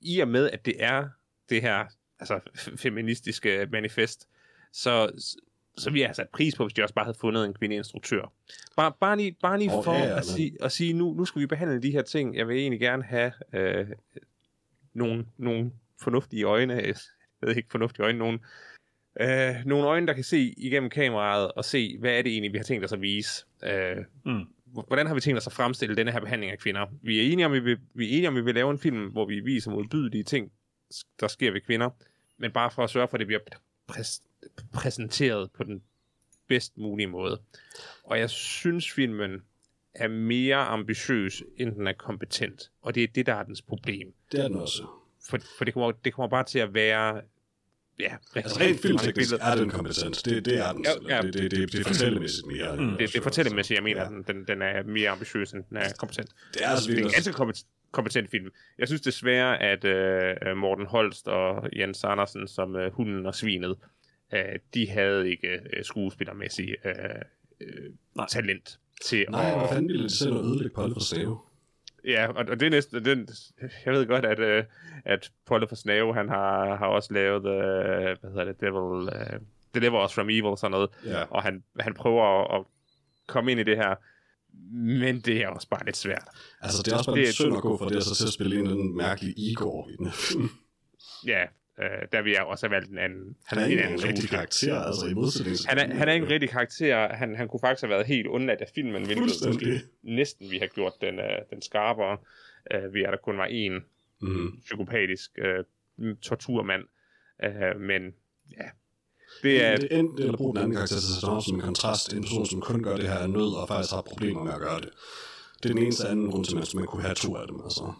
i 0.00 0.20
og 0.20 0.28
med, 0.28 0.50
at 0.50 0.66
det 0.66 0.74
er 0.78 1.08
det 1.50 1.62
her 1.62 1.86
altså, 2.20 2.40
feministiske 2.76 3.68
manifest, 3.72 4.28
så, 4.72 5.10
så 5.76 5.90
vil 5.90 5.98
jeg 6.00 6.08
have 6.08 6.14
sat 6.14 6.28
pris 6.28 6.54
på, 6.56 6.64
hvis 6.64 6.74
de 6.74 6.82
også 6.82 6.94
bare 6.94 7.04
havde 7.04 7.18
fundet 7.20 7.44
en 7.44 7.54
kvindelig 7.54 7.78
instruktør. 7.78 8.32
Bare, 8.76 8.92
bare 9.00 9.16
lige, 9.16 9.36
bare 9.42 9.58
lige 9.58 9.72
Åh, 9.72 9.84
for 9.84 9.94
ja, 9.94 10.16
at, 10.18 10.24
sige, 10.24 10.56
at 10.60 10.72
sige 10.72 10.92
nu, 10.92 11.14
nu 11.14 11.24
skal 11.24 11.40
vi 11.40 11.46
behandle 11.46 11.82
de 11.82 11.90
her 11.90 12.02
ting. 12.02 12.36
Jeg 12.36 12.48
vil 12.48 12.56
egentlig 12.56 12.80
gerne 12.80 13.02
have 13.02 13.32
øh, 13.52 13.86
nogle, 14.94 15.26
nogle 15.36 15.72
fornuftige 16.02 16.44
øjne. 16.44 16.74
Jeg 16.74 16.94
ved 17.42 17.56
ikke 17.56 17.68
fornuftige 17.70 18.04
øjne, 18.04 18.18
nogle, 18.18 18.38
øh, 19.20 19.54
nogle 19.66 19.86
øjne, 19.86 20.06
der 20.06 20.12
kan 20.12 20.24
se 20.24 20.54
igennem 20.56 20.90
kameraet 20.90 21.52
og 21.52 21.64
se, 21.64 21.98
hvad 21.98 22.12
er 22.18 22.22
det 22.22 22.32
egentlig, 22.32 22.52
vi 22.52 22.58
har 22.58 22.64
tænkt 22.64 22.84
os 22.84 22.92
at 22.92 23.00
vise. 23.00 23.44
Øh, 23.64 23.96
Mm. 24.24 24.44
hvordan 24.64 25.06
har 25.06 25.14
vi 25.14 25.20
tænkt 25.20 25.38
os 25.38 25.46
at 25.46 25.52
fremstille 25.52 25.96
denne 25.96 26.12
her 26.12 26.20
behandling 26.20 26.52
af 26.52 26.58
kvinder? 26.58 26.86
Vi 27.02 27.18
er 27.18 27.32
enige 27.32 27.46
om, 27.46 27.52
vi 27.52 27.60
vil, 27.60 27.78
vi 27.94 28.04
er 28.06 28.10
enige 28.16 28.28
om, 28.28 28.34
vi 28.36 28.40
vil 28.40 28.54
lave 28.54 28.70
en 28.70 28.78
film, 28.78 29.06
hvor 29.10 29.26
vi 29.26 29.40
viser 29.40 29.70
modbydelige 29.70 30.24
ting, 30.24 30.52
der 31.20 31.28
sker 31.28 31.50
ved 31.52 31.60
kvinder, 31.60 31.90
men 32.38 32.52
bare 32.52 32.70
for 32.70 32.84
at 32.84 32.90
sørge 32.90 33.08
for, 33.08 33.14
at 33.16 33.18
det 33.18 33.26
bliver 33.26 33.40
præs- 33.92 34.22
præsenteret 34.72 35.50
på 35.50 35.64
den 35.64 35.82
bedst 36.48 36.78
mulige 36.78 37.06
måde. 37.06 37.40
Og 38.04 38.18
jeg 38.18 38.30
synes, 38.30 38.90
filmen 38.90 39.42
er 39.94 40.08
mere 40.08 40.56
ambitiøs, 40.56 41.42
end 41.56 41.74
den 41.74 41.86
er 41.86 41.92
kompetent. 41.92 42.70
Og 42.82 42.94
det 42.94 43.02
er 43.02 43.06
det, 43.14 43.26
der 43.26 43.34
er 43.34 43.42
dens 43.42 43.62
problem. 43.62 44.14
Det 44.32 44.40
er 44.40 44.48
den 44.48 44.56
også. 44.56 44.82
For, 45.30 45.38
for 45.58 45.64
det, 45.64 45.74
kommer, 45.74 45.92
det 45.92 46.14
kommer 46.14 46.28
bare 46.28 46.44
til 46.44 46.58
at 46.58 46.74
være... 46.74 47.20
Ja, 48.00 48.16
Altså 48.34 48.60
rent 48.60 48.80
filmteknisk 48.80 49.32
er 49.40 49.54
den 49.54 49.70
kompetent. 49.70 50.24
Det, 50.24 50.44
det 50.44 50.58
er 50.58 50.72
den. 50.72 50.86
Ja, 51.08 51.16
ja. 51.16 51.22
Det, 51.22 51.34
det, 51.34 51.50
det, 51.50 51.72
det 51.72 51.86
fortællemæssigt 51.86 52.46
mere. 52.46 52.76
Det, 52.76 52.98
det 52.98 53.16
er 53.16 53.22
fortællemæssigt, 53.22 53.76
jeg 53.76 53.84
mener, 53.84 54.02
Ja. 54.02 54.32
den, 54.32 54.44
den, 54.48 54.62
er 54.62 54.82
mere 54.82 55.10
ambitiøs, 55.10 55.52
end 55.52 55.64
den 55.68 55.76
er 55.76 55.92
kompetent. 55.98 56.30
Det 56.54 56.64
er 56.64 56.68
altså 56.68 56.90
det 56.90 56.98
er 56.98 57.04
en 57.04 57.10
ganske 57.10 57.32
kompetent, 57.32 57.66
kompetent 57.90 58.30
film. 58.30 58.50
Jeg 58.78 58.88
synes 58.88 59.00
desværre, 59.00 59.62
at 59.62 59.84
øh, 59.84 60.56
Morten 60.56 60.86
Holst 60.86 61.28
og 61.28 61.68
Jens 61.76 62.04
Andersen, 62.04 62.48
som 62.48 62.76
øh, 62.76 62.92
hunden 62.92 63.26
og 63.26 63.34
svinet, 63.34 63.76
øh, 64.32 64.58
de 64.74 64.90
havde 64.90 65.30
ikke 65.30 65.48
øh, 65.48 65.84
skuespillermæssigt 65.84 66.70
øh, 66.84 66.94
øh, 67.60 68.26
talent 68.28 68.78
til 69.04 69.26
Nej, 69.30 69.50
at... 69.50 69.58
hvad 69.58 69.68
fanden 69.68 69.88
ville 69.88 70.04
de 70.04 70.16
selv 70.16 70.32
ødelægge 70.32 70.74
Polly 70.74 70.92
for 70.92 71.00
Snave? 71.00 71.38
Ja, 72.04 72.26
og, 72.28 72.44
og 72.48 72.60
det 72.60 72.66
er 72.66 72.70
næsten... 72.70 73.04
Den, 73.04 73.28
jeg 73.86 73.92
ved 73.94 74.06
godt, 74.06 74.24
at, 74.24 74.38
øh, 74.38 74.64
at 75.04 75.30
Polle 75.46 75.68
for 75.68 75.74
Snave, 75.76 76.14
han 76.14 76.28
har, 76.28 76.76
har 76.76 76.86
også 76.86 77.14
lavet... 77.14 77.46
Øh, 77.46 78.16
hvad 78.20 78.30
hedder 78.30 78.44
det? 78.44 78.60
Devil... 78.60 79.08
Øh, 79.14 79.40
Deliver 79.74 80.04
Us 80.04 80.14
From 80.14 80.30
Evil 80.30 80.44
og 80.44 80.58
sådan 80.58 80.70
noget. 80.70 80.90
Ja. 81.06 81.22
Og 81.22 81.42
han, 81.42 81.62
han 81.80 81.94
prøver 81.94 82.24
at, 82.54 82.60
at 82.60 82.64
komme 83.26 83.50
ind 83.50 83.60
i 83.60 83.62
det 83.62 83.76
her. 83.76 83.94
Men 84.74 85.20
det 85.20 85.36
er 85.42 85.48
også 85.48 85.68
bare 85.68 85.84
lidt 85.84 85.96
svært. 85.96 86.24
Altså, 86.60 86.82
det 86.82 86.92
er 86.92 86.96
også 86.96 87.10
bare 87.10 87.16
Det 87.16 87.22
det 87.24 87.28
er- 87.28 87.32
synd 87.32 87.56
at 87.56 87.62
gå 87.62 87.78
fra 87.78 87.88
det, 87.88 87.96
og 87.96 88.02
så 88.02 88.14
til 88.14 88.26
at 88.26 88.32
spille 88.32 88.54
en 88.56 88.60
eller 88.62 88.72
anden 88.72 88.96
mærkelig 88.96 89.34
Igor 89.38 89.88
i 89.88 89.92
den. 89.98 90.12
Ja, 91.26 91.44
øh, 91.80 91.86
der 92.12 92.22
vil 92.22 92.32
jeg 92.32 92.42
også 92.42 92.66
have 92.66 92.74
valgt 92.74 92.90
en 92.90 92.98
anden. 92.98 93.36
Han 93.46 93.58
er 93.58 93.64
en 93.64 93.70
ikke 93.70 93.82
anden 93.82 93.98
en 93.98 94.04
rigtig 94.08 94.28
karakter, 94.30 94.80
altså 94.80 95.06
i 95.06 95.14
modsætning 95.14 95.56
til... 95.56 95.68
Han 95.68 95.78
er, 95.78 95.94
han 95.94 96.08
er 96.08 96.12
ikke 96.12 96.26
en 96.26 96.32
rigtig 96.32 96.50
karakter. 96.50 97.08
Han, 97.14 97.36
han 97.36 97.48
kunne 97.48 97.60
faktisk 97.60 97.82
have 97.82 97.90
været 97.90 98.06
helt 98.06 98.26
undladt 98.26 98.60
af 98.60 98.68
filmen, 98.74 99.06
hvilket 99.06 99.88
næsten 100.02 100.50
vi 100.50 100.58
har 100.58 100.66
gjort 100.66 100.92
den, 101.00 101.18
uh, 101.18 101.24
den 101.50 101.62
skarpere, 101.62 102.18
uh, 102.74 102.94
ved 102.94 103.02
at 103.02 103.12
der 103.12 103.16
kun 103.16 103.38
var 103.38 103.46
en 103.46 103.84
Mm. 104.24 104.60
psykopatisk 104.64 105.30
uh, 105.38 106.06
torturmand. 106.22 106.82
Uh, 107.46 107.80
men 107.80 108.02
ja, 108.58 108.64
Det 109.42 109.64
er, 109.64 109.76
Det 109.76 109.88
er 109.92 109.98
enten 109.98 110.18
eller 110.18 110.36
bruge 110.36 110.54
den 110.54 110.62
anden 110.62 110.76
karakter 110.76 110.96
til 111.20 111.28
op 111.28 111.42
som 111.42 111.54
en 111.54 111.60
kontrast. 111.60 112.12
En 112.12 112.22
person, 112.22 112.46
som 112.46 112.60
kun 112.60 112.82
gør 112.82 112.96
det 112.96 113.08
her 113.08 113.18
af 113.18 113.30
nød, 113.30 113.54
og 113.62 113.68
faktisk 113.68 113.94
har 113.94 114.02
problemer 114.02 114.44
med 114.44 114.52
at 114.52 114.60
gøre 114.60 114.80
det. 114.80 114.90
Det 115.62 115.70
er 115.70 115.74
den 115.74 115.82
eneste 115.82 116.08
anden 116.08 116.30
grund 116.30 116.44
til, 116.44 116.58
at 116.58 116.74
man 116.74 116.86
kunne 116.86 117.02
have 117.02 117.14
to 117.14 117.36
af 117.36 117.46
dem. 117.48 117.60
Altså. 117.64 117.92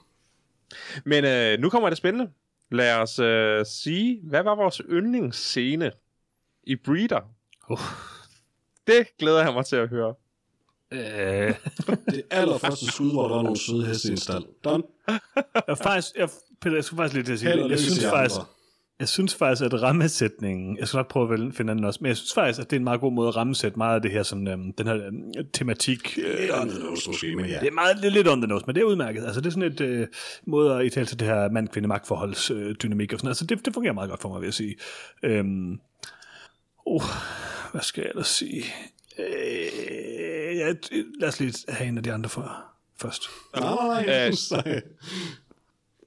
men 1.04 1.24
øh, 1.24 1.58
nu 1.58 1.68
kommer 1.70 1.88
det 1.88 1.98
spændende. 1.98 2.30
Lad 2.72 2.96
os 2.96 3.18
øh, 3.18 3.66
sige, 3.66 4.20
hvad 4.22 4.42
var 4.42 4.54
vores 4.54 4.82
yndlingsscene 4.90 5.92
i 6.64 6.76
Breeder? 6.76 7.20
Uh. 7.70 7.78
Det 8.86 9.06
glæder 9.18 9.42
jeg 9.44 9.52
mig 9.52 9.66
til 9.66 9.76
at 9.76 9.88
høre. 9.88 10.14
Øh, 10.92 11.54
Det 12.06 12.22
allerførste 12.30 12.86
skud, 12.86 13.12
hvor 13.12 13.28
der 13.28 13.34
var 13.34 13.42
nogle 13.42 13.58
søde 13.58 13.86
heste 13.86 14.08
i 14.08 14.10
en 14.10 14.16
stald. 14.16 14.44
Done. 14.64 14.82
jeg, 15.68 15.78
faktisk, 15.78 16.16
jeg, 16.16 16.28
Peter, 16.60 16.76
jeg 16.76 16.84
skulle 16.84 16.98
faktisk 16.98 17.14
lidt 17.16 17.26
til 17.26 17.32
at 17.32 17.38
sige, 17.38 17.50
Held 17.52 17.70
jeg 17.70 17.78
synes 17.78 18.04
faktisk, 18.04 18.40
andre. 18.40 18.46
Jeg 19.00 19.08
synes 19.08 19.34
faktisk, 19.34 19.62
at 19.64 19.82
rammesætningen, 19.82 20.78
jeg 20.78 20.88
skal 20.88 20.96
nok 20.98 21.08
prøve 21.08 21.24
at 21.24 21.30
vælge- 21.40 21.52
finde 21.52 21.74
den 21.74 21.84
også, 21.84 21.98
men 22.02 22.08
jeg 22.08 22.16
synes 22.16 22.34
faktisk, 22.34 22.60
at 22.60 22.70
det 22.70 22.76
er 22.76 22.80
en 22.80 22.84
meget 22.84 23.00
god 23.00 23.12
måde 23.12 23.28
at 23.28 23.36
rammesætte 23.36 23.78
meget 23.78 23.94
af 23.94 24.02
det 24.02 24.10
her, 24.10 24.22
sådan, 24.22 24.48
øhm, 24.48 24.72
den 24.72 24.86
her 24.86 24.96
øhm, 25.06 25.32
tematik. 25.52 26.18
Øh, 26.18 26.24
Det 26.24 26.50
er 26.50 26.54
anderledes 26.54 27.08
måske, 27.08 27.36
men 27.36 27.44
ja. 27.44 27.60
det 27.60 27.68
er 27.68 27.72
meget 27.72 27.96
det 27.96 28.04
er 28.04 28.10
lidt 28.10 28.28
on 28.28 28.40
the 28.40 28.48
nose, 28.48 28.64
men 28.66 28.74
det 28.74 28.80
er 28.80 28.84
udmærket. 28.84 29.24
Altså, 29.24 29.40
det 29.40 29.46
er 29.46 29.50
sådan 29.50 29.72
et 29.72 29.80
øh, 29.80 30.06
måde 30.46 30.74
at 30.78 30.86
i 30.86 30.90
tale 30.90 31.06
til 31.06 31.18
det 31.18 31.28
her 31.28 31.48
mand-kvinde-magtforholds 31.50 32.50
øh, 32.50 32.74
dynamik 32.74 33.12
og 33.12 33.18
sådan 33.18 33.26
noget. 33.26 33.30
Altså, 33.40 33.46
det, 33.46 33.64
det 33.64 33.74
fungerer 33.74 33.94
meget 33.94 34.10
godt 34.10 34.20
for 34.22 34.28
mig, 34.28 34.40
vil 34.40 34.46
jeg 34.46 34.54
sige. 34.54 34.76
Øhm, 35.22 35.80
uh, 36.86 37.02
hvad 37.72 37.80
skal 37.82 38.00
jeg 38.02 38.08
ellers 38.10 38.26
sige? 38.28 38.64
Øh, 39.18 40.56
ja, 40.56 40.72
lad 41.20 41.28
os 41.28 41.40
lige 41.40 41.54
have 41.68 41.88
en 41.88 41.96
af 41.96 42.02
de 42.04 42.12
andre 42.12 42.30
for, 42.30 42.64
først. 43.00 43.22
Nej, 43.56 44.04
nej, 44.04 44.32
nej. 44.64 44.80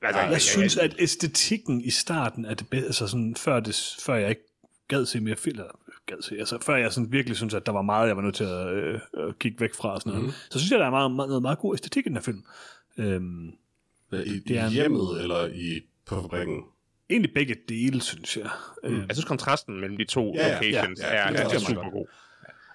Øh, 0.08 0.14
nej. 0.14 0.22
Altså, 0.22 0.32
Jeg 0.32 0.42
synes, 0.42 0.78
at 0.78 0.96
æstetikken 1.00 1.82
i 1.82 1.90
starten 1.90 2.46
er 2.46 2.54
det 2.54 2.70
bedste, 2.70 2.86
altså 2.88 3.08
sådan, 3.08 3.36
før, 3.36 3.60
det, 3.60 3.96
før 4.06 4.16
jeg 4.16 4.30
ikke 4.30 4.42
gad 4.88 5.06
se 5.06 5.20
mere 5.20 5.36
film, 5.36 5.60
eller 5.60 5.72
gad 6.06 6.22
se, 6.22 6.36
altså 6.40 6.58
før 6.66 6.76
jeg 6.76 6.94
sådan 6.94 7.12
virkelig 7.12 7.38
synes, 7.38 7.54
at 7.54 7.66
der 7.66 7.72
var 7.72 7.82
meget, 7.82 8.08
jeg 8.08 8.16
var 8.16 8.22
nødt 8.24 8.36
til 8.36 8.44
at, 8.44 8.68
øh, 8.74 9.00
at 9.14 9.40
kigge 9.40 9.60
væk 9.60 9.74
fra 9.76 9.94
og 9.94 10.02
sådan 10.02 10.12
noget, 10.14 10.24
Mhm. 10.26 10.34
så 10.50 10.60
synes 10.60 10.72
jeg, 10.72 10.80
der 10.80 10.86
er 10.86 10.90
meget, 10.90 11.12
meget, 11.12 11.28
noget 11.30 11.42
meget 11.42 11.60
god 11.60 11.76
æstetik 11.76 12.06
i 12.06 12.10
den 12.10 12.16
her 12.16 12.22
film. 12.24 12.44
Øhm, 12.98 13.48
I, 13.48 14.40
Det 14.48 14.58
er 14.58 14.64
I 14.64 14.66
en- 14.68 14.72
hjemmet 14.74 15.22
eller 15.22 15.46
i 15.48 15.82
på 16.06 16.22
fabrikken? 16.22 16.64
egentlig 17.10 17.34
begge 17.34 17.56
dele, 17.70 18.02
synes 18.02 18.38
jeg. 18.38 18.50
Mm. 18.84 18.90
Øhm, 18.90 19.00
Jeg 19.08 19.16
synes, 19.16 19.26
kontrasten 19.26 19.80
mellem 19.80 19.98
de 19.98 20.06
to 20.06 20.34
Ja, 20.36 20.48
ja, 20.48 20.54
locations 20.54 21.00
ja, 21.00 21.14
ja, 21.14 21.22
er, 21.22 21.30
det 21.30 21.40
er, 21.40 21.44
er 21.44 21.50
er 21.50 21.54
også 21.54 21.60
super 21.66 21.82
meget 21.82 21.94
god. 21.94 22.08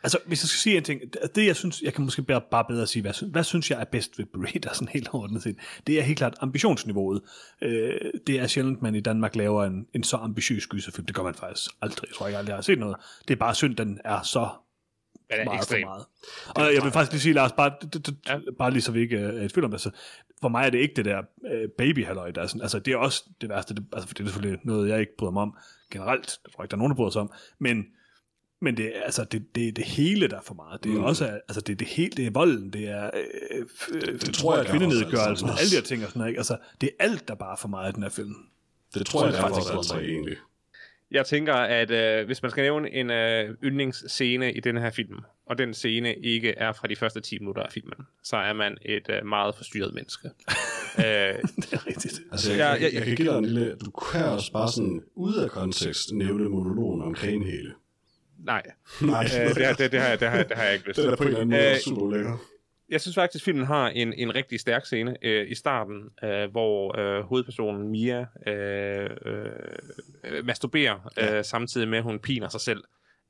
Altså, 0.03 0.19
hvis 0.27 0.43
jeg 0.43 0.49
skal 0.49 0.59
sige 0.59 0.77
en 0.77 0.83
ting, 0.85 1.01
det 1.35 1.47
jeg 1.47 1.57
synes, 1.57 1.83
jeg 1.83 1.95
kan 1.95 2.05
måske 2.05 2.23
bare, 2.23 2.41
bare 2.51 2.65
bedre 2.69 2.87
sige, 2.87 3.03
hvad, 3.03 3.31
hvad 3.31 3.45
synes 3.45 3.71
jeg 3.71 3.81
er 3.81 3.85
bedst 3.85 4.19
ved 4.19 4.27
Breeder, 4.27 4.73
sådan 4.75 4.89
helt 4.89 5.09
ordentligt 5.13 5.43
set, 5.45 5.57
det 5.87 5.99
er 5.99 6.03
helt 6.03 6.19
klart 6.19 6.35
ambitionsniveauet. 6.41 7.21
Øh, 7.63 7.95
det 8.27 8.41
er 8.41 8.47
sjældent, 8.47 8.83
man 8.83 8.95
i 8.95 9.01
Danmark 9.01 9.37
laver 9.37 9.65
en, 9.65 9.87
en 9.95 10.03
så 10.03 10.17
ambitiøs 10.17 10.67
gyserfilm. 10.67 11.07
Det 11.07 11.15
gør 11.17 11.23
man 11.23 11.35
faktisk 11.35 11.71
aldrig. 11.83 12.09
Jeg 12.09 12.15
tror 12.15 12.27
ikke 12.27 12.39
aldrig, 12.39 12.51
jeg 12.51 12.57
har 12.57 12.63
set 12.63 12.79
noget. 12.79 12.97
Det 13.29 13.35
er 13.35 13.39
bare 13.39 13.55
synd, 13.55 13.77
den 13.77 14.01
er 14.05 14.23
så 14.23 14.49
Den 15.31 15.39
er 15.41 15.45
meget 15.45 15.57
ekstrem. 15.59 15.83
for 15.83 15.89
meget. 15.89 16.05
Og 16.69 16.75
jeg 16.75 16.83
vil 16.85 16.93
faktisk 16.93 17.13
lige 17.13 17.21
sige, 17.21 17.33
Lars, 17.33 17.53
bare, 17.53 17.73
d- 17.85 18.01
d- 18.09 18.15
Ja. 18.29 18.39
bare 18.59 18.71
lige 18.71 18.83
så 18.83 18.93
vi 18.93 19.01
ikke 19.01 19.17
er 19.17 19.43
i 19.43 19.49
tvivl 19.49 19.65
om 19.65 19.71
det, 19.71 19.81
så 19.81 19.91
for 20.41 20.49
mig 20.49 20.67
er 20.67 20.71
det 20.71 20.79
ikke 20.79 20.95
det 20.97 21.05
der 21.05 21.23
øh, 21.53 21.69
baby 21.79 22.05
halløj, 22.07 22.31
der 22.31 22.43
er 22.43 22.47
sådan, 22.47 22.63
altså 22.63 22.79
det 22.79 22.93
er 22.93 22.97
også 22.97 23.25
det 23.41 23.49
værste, 23.49 23.75
det, 23.75 23.85
altså 23.93 24.09
for 24.09 24.15
det 24.15 24.23
er 24.25 24.29
selvfølgelig 24.29 24.61
noget, 24.65 24.89
jeg 24.89 25.01
ikke 25.01 25.17
bryder 25.19 25.33
mig 25.33 25.43
om 25.43 25.57
generelt, 25.93 26.39
det 26.45 26.53
tror 26.53 26.63
jeg 26.63 26.65
ikke, 26.65 26.71
der 26.71 26.77
er 26.77 26.79
nogen, 26.79 26.91
der 26.91 26.97
bryder 26.97 27.11
sig 27.11 27.21
om, 27.23 27.33
men 27.59 27.85
men 28.61 28.77
det 28.77 28.97
er 28.97 29.03
altså 29.03 29.25
det, 29.25 29.55
det, 29.55 29.69
er 29.69 29.73
det 29.73 29.85
hele, 29.85 30.29
der 30.29 30.37
er 30.37 30.43
for 30.43 30.55
meget. 30.55 30.85
Det 30.85 30.93
er 30.93 30.99
mm. 30.99 31.05
Også, 31.05 31.41
altså 31.49 31.61
det 31.61 31.79
det 31.79 31.87
hele, 31.87 32.11
det 32.11 32.27
er 32.27 32.31
volden, 32.31 32.73
det 32.73 32.89
er 32.89 33.11
øh, 33.15 33.67
øh, 33.93 34.13
Det 34.13 34.35
tror 34.35 34.57
jeg, 34.57 34.65
er 34.65 34.71
kvindenedgørelsen, 34.71 35.31
også, 35.31 35.47
altså. 35.47 35.61
alle 35.61 35.71
de 35.71 35.77
her 35.77 35.83
ting 35.83 36.05
og 36.05 36.09
sådan 36.09 36.19
noget, 36.19 36.31
ikke? 36.31 36.39
Altså, 36.39 36.57
det 36.81 36.91
er 36.99 37.05
alt, 37.05 37.29
der 37.29 37.35
bare 37.35 37.53
er 37.53 37.57
for 37.57 37.69
meget 37.69 37.93
i 37.93 37.95
den 37.95 38.03
her 38.03 38.11
film. 38.11 38.35
Det 38.95 39.07
tror 39.07 39.27
jeg, 39.27 39.35
er 39.35 39.41
faktisk 39.41 39.71
alle 39.71 39.85
tre 39.85 40.03
egentlig. 40.03 40.37
Jeg 41.11 41.27
tænker, 41.27 41.55
at 41.55 41.91
øh, 41.91 42.27
hvis 42.27 42.43
man 42.43 42.51
skal 42.51 42.63
nævne 42.63 42.93
en 42.93 43.11
øh, 43.11 43.55
yndlingsscene 43.65 44.53
i 44.53 44.61
den 44.61 44.77
her 44.77 44.91
film, 44.91 45.19
og 45.47 45.59
den 45.59 45.75
scene 45.75 46.15
ikke 46.15 46.51
er 46.51 46.73
fra 46.73 46.89
de 46.89 46.97
første 46.97 47.21
10 47.21 47.39
minutter 47.39 47.63
af 47.63 47.73
filmen, 47.73 48.07
så 48.23 48.37
er 48.37 48.53
man 48.53 48.79
et 48.83 49.09
øh, 49.11 49.27
meget 49.27 49.55
forstyrret 49.55 49.95
menneske. 49.95 50.29
øh, 50.99 51.05
det 51.57 51.73
er 51.73 51.87
rigtigt. 51.87 52.21
Altså, 52.33 52.53
jeg, 52.53 52.59
ja, 52.59 52.75
ja, 52.75 52.83
jeg, 52.83 52.95
jeg 52.95 53.03
kan 53.03 53.17
give 53.17 53.29
dig 53.29 53.39
en 53.39 53.45
lille... 53.45 53.77
Du 53.85 53.91
kan 53.91 54.25
også 54.25 54.53
bare 54.53 54.69
sådan 54.69 55.03
ud 55.15 55.35
af 55.35 55.51
kontekst 55.51 56.13
nævne 56.13 56.49
monologen 56.49 57.03
om 57.03 57.15
kanehæle. 57.15 57.73
Nej, 58.45 58.63
Nej, 59.03 59.25
øh, 59.25 59.55
det, 59.55 59.67
har, 59.67 59.73
det, 59.75 59.93
det, 59.93 60.01
har, 60.01 60.09
jeg- 60.09 60.21
det, 60.21 60.29
har, 60.29 60.43
det 60.43 60.57
har 60.57 60.65
jeg 60.65 60.75
ikke 60.75 60.89
lyst 60.89 60.95
til. 60.97 61.05
er 61.07 61.11
da 61.11 61.17
på 61.17 61.23
en 61.23 61.29
eller 61.29 61.41
anden 61.41 61.59
måde 61.59 61.71
Øh, 61.71 61.77
super 61.77 62.11
lækker. 62.17 62.37
jeg 62.89 63.01
synes 63.01 63.15
faktisk, 63.15 63.43
at 63.43 63.45
filmen 63.45 63.65
har 63.67 63.89
en, 63.89 64.13
en 64.13 64.35
rigtig 64.35 64.61
stærk 64.61 64.87
scene 64.87 65.17
øh, 65.23 65.51
i 65.51 65.55
starten, 65.55 66.09
øh, 66.25 66.51
hvor 66.51 66.99
øh, 66.99 67.23
hovedpersonen 67.25 67.89
Mia 67.89 68.27
øh, 68.47 69.11
øh, 69.27 70.45
masturberer, 70.45 71.11
øh, 71.21 71.45
samtidig 71.45 71.89
med, 71.89 71.99
at 71.99 72.05
hun 72.05 72.19
piner 72.19 72.49
sig 72.49 72.61
selv. 72.61 72.85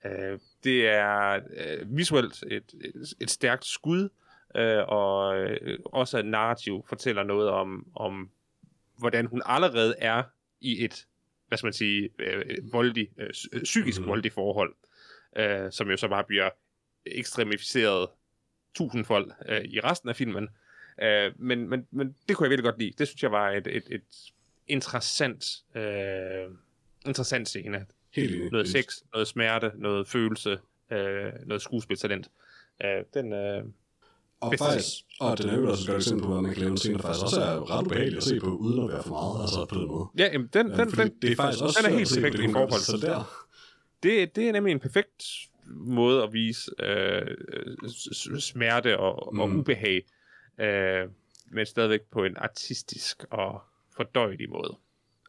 Øh, 0.07 0.39
det 0.65 0.89
er 0.89 1.35
øh, 1.35 1.97
visuelt 1.97 2.43
et, 2.51 2.75
et, 2.85 3.15
et 3.21 3.31
stærkt 3.31 3.65
skud, 3.67 4.09
øh, 4.57 4.83
og 4.89 5.37
øh, 5.39 5.79
også 5.85 6.19
et 6.19 6.27
narrativ 6.27 6.85
fortæller 6.89 7.23
noget 7.23 7.49
om, 7.49 7.87
om, 7.97 8.31
hvordan 8.99 9.27
hun 9.27 9.43
allerede 9.45 9.95
er 9.99 10.23
i 10.61 10.85
et, 10.85 11.07
hvad 11.49 11.59
skal 11.59 11.67
man 11.67 11.73
sige, 11.73 12.09
øh, 12.19 12.43
voldig, 12.73 13.09
øh, 13.19 13.29
psy- 13.33 13.49
øh, 13.53 13.63
psykisk 13.63 13.99
Mhm. 13.99 14.03
mm-hmm. 14.03 14.11
voldig 14.11 14.33
forhold, 14.33 14.71
øh, 14.71 14.90
som 15.71 15.91
jo 15.91 15.97
så 15.97 16.09
bare 16.09 16.25
bliver 16.25 16.51
ekstremificeret 17.07 18.09
tusindfold 18.75 19.31
øh, 19.49 19.61
i 19.65 19.81
resten 19.81 20.09
af 20.09 20.17
filmen. 20.17 20.49
Øh, 21.03 21.33
men, 21.39 21.69
men, 21.69 21.87
men 21.91 22.17
det 22.29 22.37
kunne 22.37 22.45
jeg 22.45 22.51
virkelig 22.51 22.65
godt 22.73 22.79
lide. 22.79 22.93
Det 22.99 23.09
synes 23.09 23.23
jeg 23.23 23.33
var 23.33 23.51
et, 23.51 23.67
et, 23.67 23.83
et 23.91 24.03
interessant, 24.67 25.45
øh, 25.75 26.55
interessant 27.07 27.49
scene. 27.49 27.87
Helt. 28.15 28.53
Noget 28.53 28.69
sex, 28.69 28.97
noget 29.13 29.29
smerte, 29.29 29.73
noget 29.75 30.09
følelse, 30.09 30.59
øh, 30.93 31.33
noget 31.47 31.63
skuespiltalent. 31.63 32.31
Øh, 32.85 33.05
den, 33.15 33.33
øh, 33.33 33.65
Og 34.41 34.55
faktisk, 34.59 34.95
og 35.21 35.39
den 35.39 35.49
er 35.49 35.57
jo 35.57 35.71
også 35.71 35.83
et 35.83 35.87
godt 35.87 35.97
eksempel 35.97 36.25
på, 36.27 36.33
hvad 36.33 36.43
man 36.43 36.53
kan 36.53 36.61
lave 36.61 36.71
en 36.71 36.77
scene, 36.77 36.97
der 36.97 37.03
faktisk 37.03 37.25
også 37.25 37.41
er 37.41 37.79
ret 37.79 37.87
ubehagelig 37.87 38.17
at 38.17 38.23
se 38.23 38.41
på, 38.41 38.47
uden 38.47 38.85
at 38.85 38.89
være 38.89 39.03
for 39.03 39.11
meget, 39.11 39.43
altså 39.43 39.65
på 39.65 39.75
den 39.75 39.89
måde. 39.89 40.07
ja, 40.19 40.29
jamen, 40.33 40.49
den, 40.53 40.69
Ja, 40.71 40.77
den, 40.77 40.91
den, 40.91 41.13
det 41.23 41.33
er 41.33 41.37
faktisk 41.37 41.63
også 41.65 41.79
den 41.83 41.93
er 41.93 41.97
helt 41.99 42.17
at 42.17 42.23
perfekt 42.23 42.51
i 42.51 42.53
forhold 42.53 42.83
til 42.99 43.09
der, 43.09 43.47
det, 44.03 44.37
det 44.37 44.49
er 44.49 44.53
nemlig 44.53 44.73
en 44.73 44.81
perfekt 44.81 45.25
måde 45.67 46.23
at 46.23 46.33
vise 46.33 46.71
øh, 46.83 47.27
smerte 48.39 48.99
og, 48.99 49.35
mm. 49.35 49.41
og 49.41 49.49
Mm. 49.49 49.59
ubehag, 49.59 50.03
øh, 50.61 51.09
men 51.51 51.67
stadigvæk 51.67 52.01
på 52.13 52.25
en 52.25 52.37
artistisk 52.37 53.25
og 53.31 53.61
fordøjelig 53.97 54.51
måde. 54.51 54.77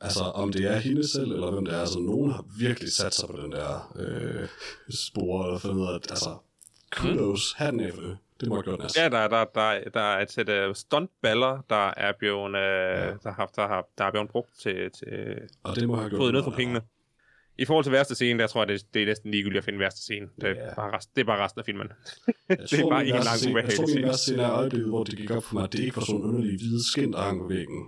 altså 0.02 0.24
om 0.24 0.52
det 0.52 0.66
er 0.66 0.78
hende 0.78 1.08
selv, 1.08 1.32
eller 1.32 1.52
hvem 1.52 1.66
det 1.66 1.74
er, 1.74 1.80
altså 1.80 2.00
nogen 2.00 2.32
har 2.32 2.46
virkelig 2.60 2.92
sat 2.92 3.14
sig 3.14 3.30
på 3.30 3.38
den 3.42 3.52
der 3.52 3.94
øh, 4.00 4.48
spor, 4.90 5.70
eller 5.70 5.88
af, 5.92 5.96
at 5.96 6.12
altså, 6.12 6.38
kudos, 6.92 7.54
hatten 7.58 7.80
af 7.80 7.94
for 7.94 8.02
det. 8.02 8.18
Det 8.42 8.50
må 8.50 8.56
jeg 8.56 8.64
godt 8.64 8.82
næste. 8.82 9.02
Ja, 9.02 9.10
der, 9.10 9.28
der, 9.28 9.46
der, 9.46 9.90
der 9.94 10.02
er 10.02 10.22
et 10.22 10.32
sæt 10.32 10.68
uh, 10.70 10.76
stuntballer, 10.76 11.62
der 11.70 11.94
er 11.98 12.12
blevet, 12.20 12.50
uh, 12.50 12.54
ja. 12.54 13.14
der, 13.24 13.32
har, 13.34 13.52
der, 13.56 13.68
har, 13.68 13.88
der 13.98 14.06
er 14.06 14.12
blevet 14.12 14.30
brugt 14.30 14.60
til, 14.60 14.92
til 14.92 15.38
Og 15.64 15.76
det 15.76 15.88
må 15.88 15.96
have 15.96 16.12
fået 16.18 16.32
noget 16.34 16.44
for 16.44 16.52
pengene. 16.52 16.82
I 17.58 17.66
forhold 17.66 17.86
til 17.86 17.92
værste 17.92 18.16
scene, 18.16 18.40
der 18.40 18.48
tror 18.48 18.62
jeg, 18.62 18.68
det, 18.68 18.94
det 18.94 19.02
er 19.02 19.06
næsten 19.06 19.32
ligegyldigt 19.32 19.58
at 19.58 19.64
finde 19.66 19.80
værste 19.80 20.02
scene. 20.02 20.28
Det, 20.42 20.50
er 20.50 20.66
Ja. 20.66 20.74
bare, 20.76 20.98
rest, 20.98 21.16
det 21.16 21.22
er 21.22 21.26
bare 21.26 21.44
resten 21.44 21.60
af 21.60 21.66
filmen. 21.66 21.88
Jeg 22.50 22.58
Det 22.72 22.80
er 22.80 22.90
bare 22.90 23.06
en 23.06 23.10
lang 23.10 23.28
scene- 23.28 23.58
Jeg 23.60 23.70
tror, 23.76 23.82
min 23.82 23.88
scene. 23.88 24.08
værste 24.08 24.22
scene 24.24 24.44
er 24.44 24.52
øjeblikket, 24.52 24.90
hvor 24.90 25.04
det 25.04 25.18
gik 25.18 25.32
op 25.32 25.44
for 25.44 25.54
mig, 25.54 25.64
at 25.64 25.74
det 25.74 25.80
ikke 25.80 25.96
var 25.96 26.02
sådan 26.06 26.16
en 26.22 26.26
underlig 26.28 26.58
hvide 26.58 26.92
skin, 26.92 27.14
der 27.14 27.22
hang 27.22 27.40
på 27.40 27.48
væggen. 27.48 27.88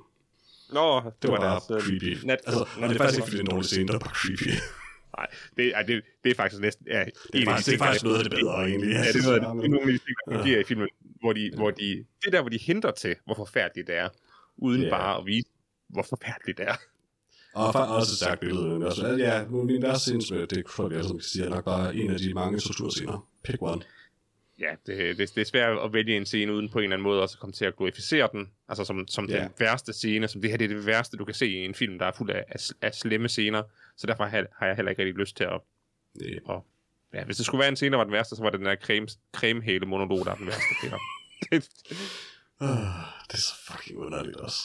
Nå, 0.73 1.01
det, 1.05 1.13
Det 1.21 1.31
var, 1.31 1.37
var 1.37 1.49
deres... 1.49 1.63
bare 1.69 1.81
creepy. 1.81 2.25
Nat, 2.25 2.39
Altså, 2.47 2.61
og 2.81 2.89
det 2.89 2.95
er 2.95 2.97
faktisk 2.97 3.17
ikke, 3.19 3.27
fordi 3.27 3.37
det 3.37 3.39
er 3.39 3.49
en 3.49 3.55
dårlig 3.55 3.65
scene, 3.69 3.87
der 3.87 3.95
er 3.95 3.99
bare 3.99 4.15
creepy. 4.21 4.49
Nej, 5.17 5.27
det, 5.57 5.73
ej, 5.75 5.81
det, 5.81 6.03
det 6.23 6.29
er 6.31 6.35
faktisk 6.35 6.61
næsten... 6.61 6.87
Ja, 6.87 7.03
Det 7.33 7.41
er 7.41 7.45
faktisk, 7.45 7.67
det 7.69 7.73
er 7.73 7.77
faktisk 7.85 8.03
noget 8.03 8.17
af 8.17 8.23
det 8.23 8.33
bedre, 8.39 8.55
egentlig. 8.69 8.89
Ja, 8.91 9.01
det 9.13 9.15
er, 9.15 9.23
noget, 9.23 9.39
af 9.39 9.53
det, 9.53 9.61
det 9.61 9.65
er 9.65 9.73
nogle 9.75 9.81
af 9.81 9.93
de 9.97 10.01
ting, 10.05 10.15
der 10.29 10.37
fungerer 10.37 10.59
i 10.59 10.63
filmen, 10.63 10.87
hvor 11.21 11.33
de, 11.33 11.51
hvor 11.55 11.71
de, 11.71 11.87
det 12.21 12.27
er 12.27 12.31
der, 12.31 12.41
hvor 12.41 12.49
de 12.49 12.57
henter 12.57 12.91
til, 12.91 13.15
hvor 13.25 13.35
forfærdeligt 13.35 13.87
det 13.87 13.95
er, 13.97 14.09
uden 14.57 14.81
yeah. 14.81 14.91
bare 14.91 15.17
at 15.19 15.25
vise, 15.25 15.49
hvor 15.89 16.05
forfærdeligt 16.09 16.57
det 16.57 16.67
er. 16.67 16.75
Og 17.53 17.73
faktisk 17.73 17.91
også 17.93 18.11
et 18.11 18.17
stærkt 18.17 18.39
billede. 18.39 18.65
Men 18.69 18.83
også, 18.83 19.07
ja, 19.07 19.45
min 19.45 19.81
værste 19.81 19.99
scene, 20.03 20.21
som 20.21 20.37
jeg- 20.37 20.49
det 20.49 20.65
tror 20.65 20.91
jeg, 20.93 21.03
sammen 21.03 21.19
kan 21.19 21.23
sige, 21.23 21.45
er 21.45 21.49
nok 21.49 21.65
bare 21.65 21.95
en 21.95 22.11
af 22.11 22.17
de 22.17 22.33
mange 22.33 22.59
torturscener. 22.59 23.27
Pick 23.43 23.57
one. 23.61 23.81
Ja, 24.59 24.69
det, 24.85 25.17
det, 25.17 25.35
det 25.35 25.41
er 25.41 25.45
svært 25.45 25.77
at 25.85 25.93
vælge 25.93 26.17
en 26.17 26.25
scene 26.25 26.53
uden 26.53 26.69
på 26.69 26.79
en 26.79 26.83
eller 26.83 26.95
anden 26.95 27.03
måde 27.03 27.21
også 27.21 27.35
at 27.35 27.39
komme 27.39 27.53
til 27.53 27.65
at 27.65 27.75
glorificere 27.77 28.29
den. 28.31 28.49
Altså 28.69 28.83
som, 28.83 29.07
som 29.07 29.25
Ja. 29.29 29.39
den 29.43 29.49
værste 29.59 29.93
scene, 29.93 30.27
som 30.27 30.41
det 30.41 30.49
her 30.49 30.57
det 30.57 30.71
er 30.71 30.75
det 30.75 30.85
værste, 30.85 31.17
du 31.17 31.25
kan 31.25 31.35
se 31.35 31.47
i 31.47 31.65
en 31.65 31.75
film, 31.75 31.99
der 31.99 32.05
er 32.05 32.11
fuld 32.17 32.29
af, 32.29 32.45
af, 32.49 32.59
af 32.81 32.93
slemme 32.95 33.29
scener. 33.29 33.63
Så 33.97 34.07
derfor 34.07 34.23
har, 34.25 34.45
har 34.59 34.65
jeg 34.67 34.75
heller 34.75 34.89
ikke 34.89 35.01
rigtig 35.03 35.19
lyst 35.19 35.37
til 35.37 35.43
at... 35.43 35.59
Det, 36.19 36.39
Ja, 37.13 37.23
hvis 37.25 37.37
det 37.37 37.45
skulle 37.45 37.59
være 37.59 37.69
en 37.69 37.75
scene, 37.75 37.91
der 37.91 37.97
var 37.97 38.03
den 38.03 38.13
værste, 38.13 38.35
så 38.35 38.41
var 38.43 38.49
det 38.49 38.59
den 38.59 38.67
der 38.67 38.75
creme, 38.75 39.07
cremehæle 39.33 39.85
monolog, 39.85 40.25
der 40.25 40.31
er 40.31 40.35
den 40.35 40.45
værste. 40.45 40.61
Peter. 40.81 40.97
det, 41.51 41.69
uh, 42.61 42.67
det 43.27 43.33
er 43.33 43.37
så 43.37 43.53
fucking 43.71 43.99
underligt 43.99 44.37
også. 44.37 44.57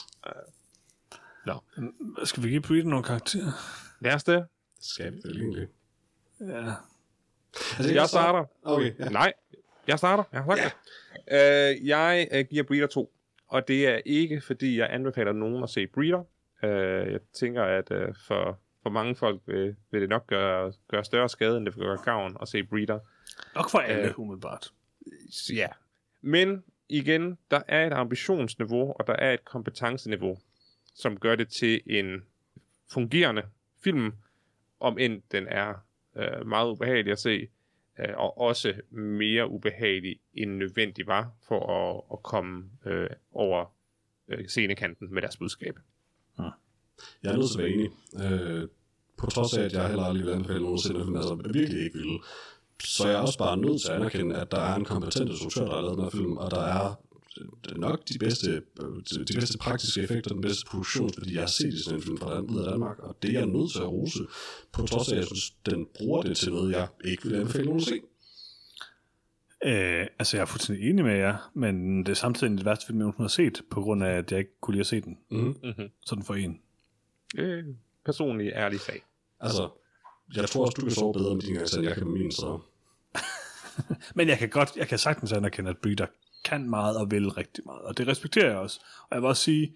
Skal 2.23 2.43
vi 2.43 2.49
give 2.49 2.61
Breeder 2.61 2.83
nogle 2.89 3.03
karakterer? 3.03 3.51
Det 4.03 4.45
skal 4.81 5.13
vi 5.13 5.17
vel 5.23 5.41
egentlig. 5.41 5.67
Ja. 6.39 6.73
Altså, 7.77 7.93
Jeg 7.93 8.07
starter. 8.07 8.45
Okay, 8.63 8.93
ja. 8.99 9.09
Nej, 9.09 9.33
jeg 9.87 9.97
starter. 9.97 10.23
Jeg 10.31 10.43
har 10.43 10.55
sagt 10.55 10.75
det. 11.29 11.71
Øh, 11.81 11.87
jeg 11.87 12.27
øh, 12.31 12.45
giver 12.49 12.63
Breeder 12.63 12.87
2. 12.87 13.13
Og 13.47 13.67
det 13.67 13.87
er 13.87 13.99
ikke, 14.05 14.41
fordi 14.41 14.77
jeg 14.77 14.87
anbefaler 14.91 15.31
nogen 15.31 15.63
at 15.63 15.69
se 15.69 15.87
Breeder. 15.87 16.23
Øh, 16.63 17.11
jeg 17.11 17.19
tænker, 17.33 17.63
at 17.63 17.91
øh, 17.91 18.07
for 18.27 18.59
for 18.83 18.89
mange 18.89 19.15
folk 19.15 19.41
vil, 19.45 19.75
vil 19.91 20.01
det 20.01 20.09
nok 20.09 20.27
gøre, 20.27 20.73
gøre 20.87 21.03
større 21.03 21.29
skade, 21.29 21.57
end 21.57 21.65
det 21.65 21.75
vil 21.75 21.83
gøre 21.85 21.97
gavn 22.03 22.37
at 22.41 22.47
se 22.47 22.63
Breeder. 22.63 22.99
Nok 23.55 23.69
for 23.69 23.79
alle, 23.79 24.09
Øh. 24.09 24.19
umiddelbart. 24.19 24.73
Ja. 25.53 25.67
Men 26.21 26.63
igen, 26.89 27.37
der 27.51 27.61
er 27.67 27.87
et 27.87 27.93
ambitionsniveau, 27.93 28.91
og 28.99 29.07
der 29.07 29.13
er 29.13 29.33
et 29.33 29.45
kompetenceniveau, 29.45 30.37
som 30.99 31.17
gør 31.17 31.35
det 31.35 31.49
til 31.49 31.81
en 31.85 32.23
fungerende 32.91 33.43
film, 33.83 34.13
om 34.79 34.97
end 34.97 35.21
den 35.31 35.47
er 35.47 35.73
øh, 36.15 36.47
meget 36.47 36.71
ubehagelig 36.71 37.11
at 37.11 37.19
se, 37.19 37.47
øh, 37.99 38.17
og 38.17 38.37
også 38.37 38.73
mere 38.91 39.49
ubehagelig 39.49 40.19
end 40.33 40.51
nødvendig 40.51 41.07
var 41.07 41.31
for 41.47 41.61
at, 41.71 42.01
at 42.13 42.23
komme 42.23 42.69
øh, 42.85 43.09
over 43.31 43.65
øh, 44.27 44.47
scenekanten 44.47 45.13
med 45.13 45.21
deres 45.21 45.37
budskab. 45.37 45.79
Jeg 47.23 47.33
er 47.33 47.37
nødt 47.37 47.51
til 47.51 47.61
at 47.61 47.63
være 47.63 47.73
enig. 47.73 47.89
Øh, 48.23 48.67
på 49.17 49.25
trods 49.25 49.57
af, 49.57 49.63
at 49.63 49.73
jeg 49.73 49.87
heller 49.87 50.03
aldrig 50.03 50.25
vil 50.25 50.31
anbefale 50.31 50.63
nogen 50.63 50.79
sinde, 50.79 51.03
film, 51.03 51.15
altså 51.15 51.35
virkelig 51.35 51.83
ikke 51.83 51.97
vil, 51.97 52.19
så 52.83 53.03
er 53.03 53.11
jeg 53.11 53.19
også 53.19 53.37
bare 53.37 53.57
nødt 53.57 53.81
til 53.81 53.91
at 53.91 53.95
anerkende, 53.95 54.35
at 54.35 54.51
der 54.51 54.59
er 54.59 54.75
en 54.75 54.85
kompetent 54.85 55.29
instruktør, 55.29 55.65
der 55.65 55.75
har 55.75 55.81
lavet 55.81 55.97
den 55.97 56.03
her 56.03 56.09
film, 56.09 56.37
og 56.37 56.51
der 56.51 56.61
er 56.61 56.95
nok 57.75 58.07
de 58.09 58.19
bedste, 58.19 58.49
øh, 58.81 59.25
de 59.27 59.33
bedste 59.33 59.57
praktiske 59.57 60.01
effekter, 60.01 60.31
den 60.31 60.41
bedste 60.41 60.65
produktion, 60.65 61.13
fordi 61.13 61.33
jeg 61.33 61.41
har 61.41 61.47
set 61.47 61.73
i 61.73 61.83
sådan 61.83 61.99
en 61.99 62.03
film 62.03 62.17
fra 62.17 62.39
ud 62.39 62.59
af 62.59 62.71
Danmark, 62.71 62.99
og 62.99 63.17
det 63.21 63.29
er 63.29 63.39
jeg 63.39 63.47
nødt 63.47 63.71
til 63.71 63.79
at 63.79 63.87
rose, 63.87 64.19
på 64.71 64.85
trods 64.87 65.07
af, 65.07 65.11
at 65.11 65.17
jeg 65.17 65.25
synes, 65.25 65.51
den 65.65 65.87
bruger 65.95 66.21
det 66.21 66.37
til 66.37 66.51
noget, 66.51 66.71
jeg 66.71 66.87
ikke 67.05 67.23
vil 67.23 67.35
anbefale 67.35 67.65
nogen 67.65 67.79
at 67.79 67.87
se. 67.87 67.99
Øh, 69.65 70.07
altså, 70.19 70.37
jeg 70.37 70.41
er 70.41 70.45
fuldstændig 70.45 70.89
enig 70.89 71.05
med 71.05 71.17
jer, 71.17 71.51
men 71.55 71.99
det 71.99 72.09
er 72.09 72.13
samtidig 72.13 72.57
det 72.57 72.65
værste 72.65 72.85
film, 72.85 72.97
jeg 72.99 73.03
nogensinde 73.03 73.23
har 73.23 73.49
set, 73.51 73.61
på 73.71 73.81
grund 73.81 74.03
af, 74.03 74.09
at 74.09 74.31
jeg 74.31 74.39
ikke 74.39 74.59
kunne 74.61 74.73
lide 74.73 74.79
at 74.79 74.87
se 74.87 75.01
den. 75.01 75.17
Mm. 75.31 75.37
Mm-hmm. 75.37 75.89
Sådan 76.05 76.23
for 76.23 76.33
en. 76.33 76.61
Øh, 77.37 77.63
personlig 78.05 78.51
ærlig 78.55 78.79
sag. 78.79 79.01
Altså, 79.39 79.69
jeg 80.35 80.49
tror 80.49 80.65
også, 80.65 80.75
du 80.75 80.81
kan 80.81 80.91
sove 80.91 81.13
bedre 81.13 81.35
med 81.35 81.41
din 81.41 81.53
gang, 81.53 81.67
end 81.77 81.83
jeg 81.83 81.95
kan 81.95 82.07
med 82.07 82.19
min, 82.19 82.31
så... 82.31 82.59
Men 84.15 84.27
jeg 84.27 84.37
kan 84.37 84.49
godt, 84.49 84.69
jeg 84.75 84.87
kan 84.87 84.97
sagtens 84.97 85.31
anerkende, 85.31 85.69
at 85.69 85.77
Breeder 85.77 86.05
kan 86.49 86.69
meget 86.69 86.97
og 86.97 87.11
vil 87.11 87.29
rigtig 87.29 87.63
meget, 87.65 87.81
og 87.81 87.97
det 87.97 88.07
respekterer 88.07 88.47
jeg 88.47 88.57
også. 88.57 88.79
Og 89.09 89.15
jeg 89.15 89.21
vil 89.21 89.27
også 89.27 89.43
sige, 89.43 89.75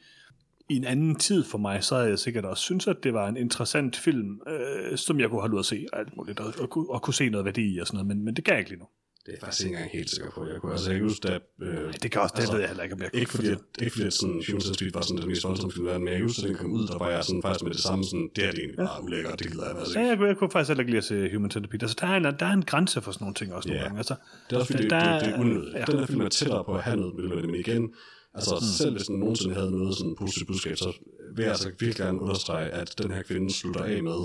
i 0.69 0.75
en 0.75 0.83
anden 0.83 1.15
tid 1.15 1.43
for 1.43 1.57
mig, 1.57 1.83
så 1.83 1.95
havde 1.95 2.09
jeg 2.09 2.19
sikkert 2.19 2.45
også 2.45 2.63
synes, 2.63 2.87
at 2.87 2.97
det 3.03 3.13
var 3.13 3.27
en 3.27 3.37
interessant 3.37 3.95
film, 3.95 4.41
øh, 4.47 4.97
som 4.97 5.19
jeg 5.19 5.29
kunne 5.29 5.41
have 5.41 5.53
ud 5.53 5.59
at 5.59 5.65
se, 5.65 5.85
og 5.93 5.99
alt 5.99 6.17
muligt, 6.17 6.39
og, 6.39 6.53
og, 6.59 6.69
kunne- 6.69 6.89
og 6.89 7.01
kunne 7.01 7.13
se 7.13 7.29
noget 7.29 7.45
værdi 7.45 7.75
i 7.75 7.79
og 7.79 7.87
sådan 7.87 7.97
noget, 7.97 8.07
men, 8.07 8.25
men 8.25 8.35
det 8.35 8.43
kan 8.43 8.51
jeg 8.51 8.59
ikke 8.59 8.71
lige 8.71 8.79
nu. 8.79 8.87
Det 9.25 9.31
er 9.31 9.35
jeg 9.35 9.39
faktisk 9.43 9.63
ikke 9.65 9.75
engang 9.75 9.91
helt 9.91 10.09
sikker 10.09 10.29
på. 10.31 10.39
Jeg 10.47 10.57
kunne 10.61 10.71
altså 10.71 10.91
ikke 10.91 11.03
huske, 11.05 11.29
at... 11.29 11.41
Øh, 11.61 11.93
Det 12.03 12.11
kan 12.11 12.21
også, 12.21 12.33
det 12.35 12.39
altså, 12.41 12.53
ved 12.53 12.59
jeg 12.59 12.69
heller 12.69 12.83
ikke, 12.83 12.95
om 12.95 13.01
jeg 13.01 13.09
kunne 13.11 13.19
Ikke 13.19 13.31
fordi, 13.31 13.47
at, 13.47 13.57
ikke 13.79 13.91
fordi 13.91 14.07
at 14.07 14.13
sådan, 14.13 14.43
Human 14.47 14.61
Centipede 14.61 14.93
var 14.93 15.01
sådan 15.01 15.17
den 15.21 15.27
mest 15.27 15.43
voldsomme 15.43 15.71
film 15.73 15.85
i 15.85 15.89
verden, 15.89 16.03
men 16.03 16.11
jeg 16.13 16.17
kan 16.19 16.27
huske, 16.27 16.41
at 16.41 16.47
den 16.49 16.57
kom 16.57 16.71
ud, 16.71 16.87
der 16.87 16.97
var 16.97 17.09
jeg 17.09 17.23
sådan 17.23 17.41
faktisk 17.41 17.63
med 17.63 17.71
det 17.73 17.79
samme, 17.81 18.03
sådan, 18.05 18.29
det 18.35 18.43
er 18.47 18.51
det 18.51 18.59
egentlig 18.59 18.77
bare 18.77 19.03
ulækkert, 19.03 19.39
det 19.39 19.51
gider 19.51 19.65
jeg 19.69 19.77
altså 19.79 19.93
Ja, 19.93 19.99
ikke. 19.99 20.09
jeg, 20.09 20.17
kunne- 20.17 20.27
jeg 20.27 20.37
kunne 20.37 20.51
faktisk 20.51 20.69
heller 20.69 20.81
ikke 20.83 20.91
lide 20.91 20.97
at 20.97 21.09
se 21.11 21.33
Human 21.35 21.51
Centipede. 21.51 21.83
Altså, 21.83 21.97
der 22.01 22.07
er 22.07 22.17
en, 22.17 22.23
der 22.23 22.45
er 22.51 22.53
en 22.61 22.65
grænse 22.71 23.01
for 23.01 23.11
sådan 23.11 23.23
nogle 23.25 23.35
ting 23.39 23.53
også 23.53 23.69
nogle 23.69 23.79
Ja. 23.81 23.85
gange. 23.85 23.97
Altså, 24.03 24.15
Det 24.49 24.55
er 24.55 24.59
også 24.59 24.71
fordi, 24.73 24.83
det, 24.83 24.91
der- 24.91 25.13
det, 25.19 25.21
det, 25.25 25.33
er 25.35 25.39
unødigt. 25.39 25.73
ja. 25.79 25.83
Den 25.91 25.99
her 25.99 26.05
film 26.05 26.21
er 26.21 26.29
tættere 26.29 26.63
på 26.63 26.73
at 26.75 26.83
have 26.83 26.97
noget 26.97 27.13
med 27.15 27.43
det, 27.43 27.59
igen, 27.67 27.83
altså 28.33 28.55
Hmm. 28.55 28.67
selv 28.79 28.91
hvis 28.95 29.07
den 29.07 29.19
nogensinde 29.19 29.55
havde 29.55 29.71
noget 29.71 29.97
sådan 29.97 30.15
positivt 30.19 30.47
budskab, 30.47 30.77
så 30.77 30.89
vil 31.35 31.43
jeg 31.43 31.51
altså 31.51 31.67
virkelig 31.69 31.95
gerne 31.95 32.19
understrege, 32.21 32.69
at 32.69 32.95
den 33.01 33.11
her 33.11 33.21
kvinde 33.23 33.53
slutter 33.53 33.83
af 33.83 34.03
med 34.03 34.19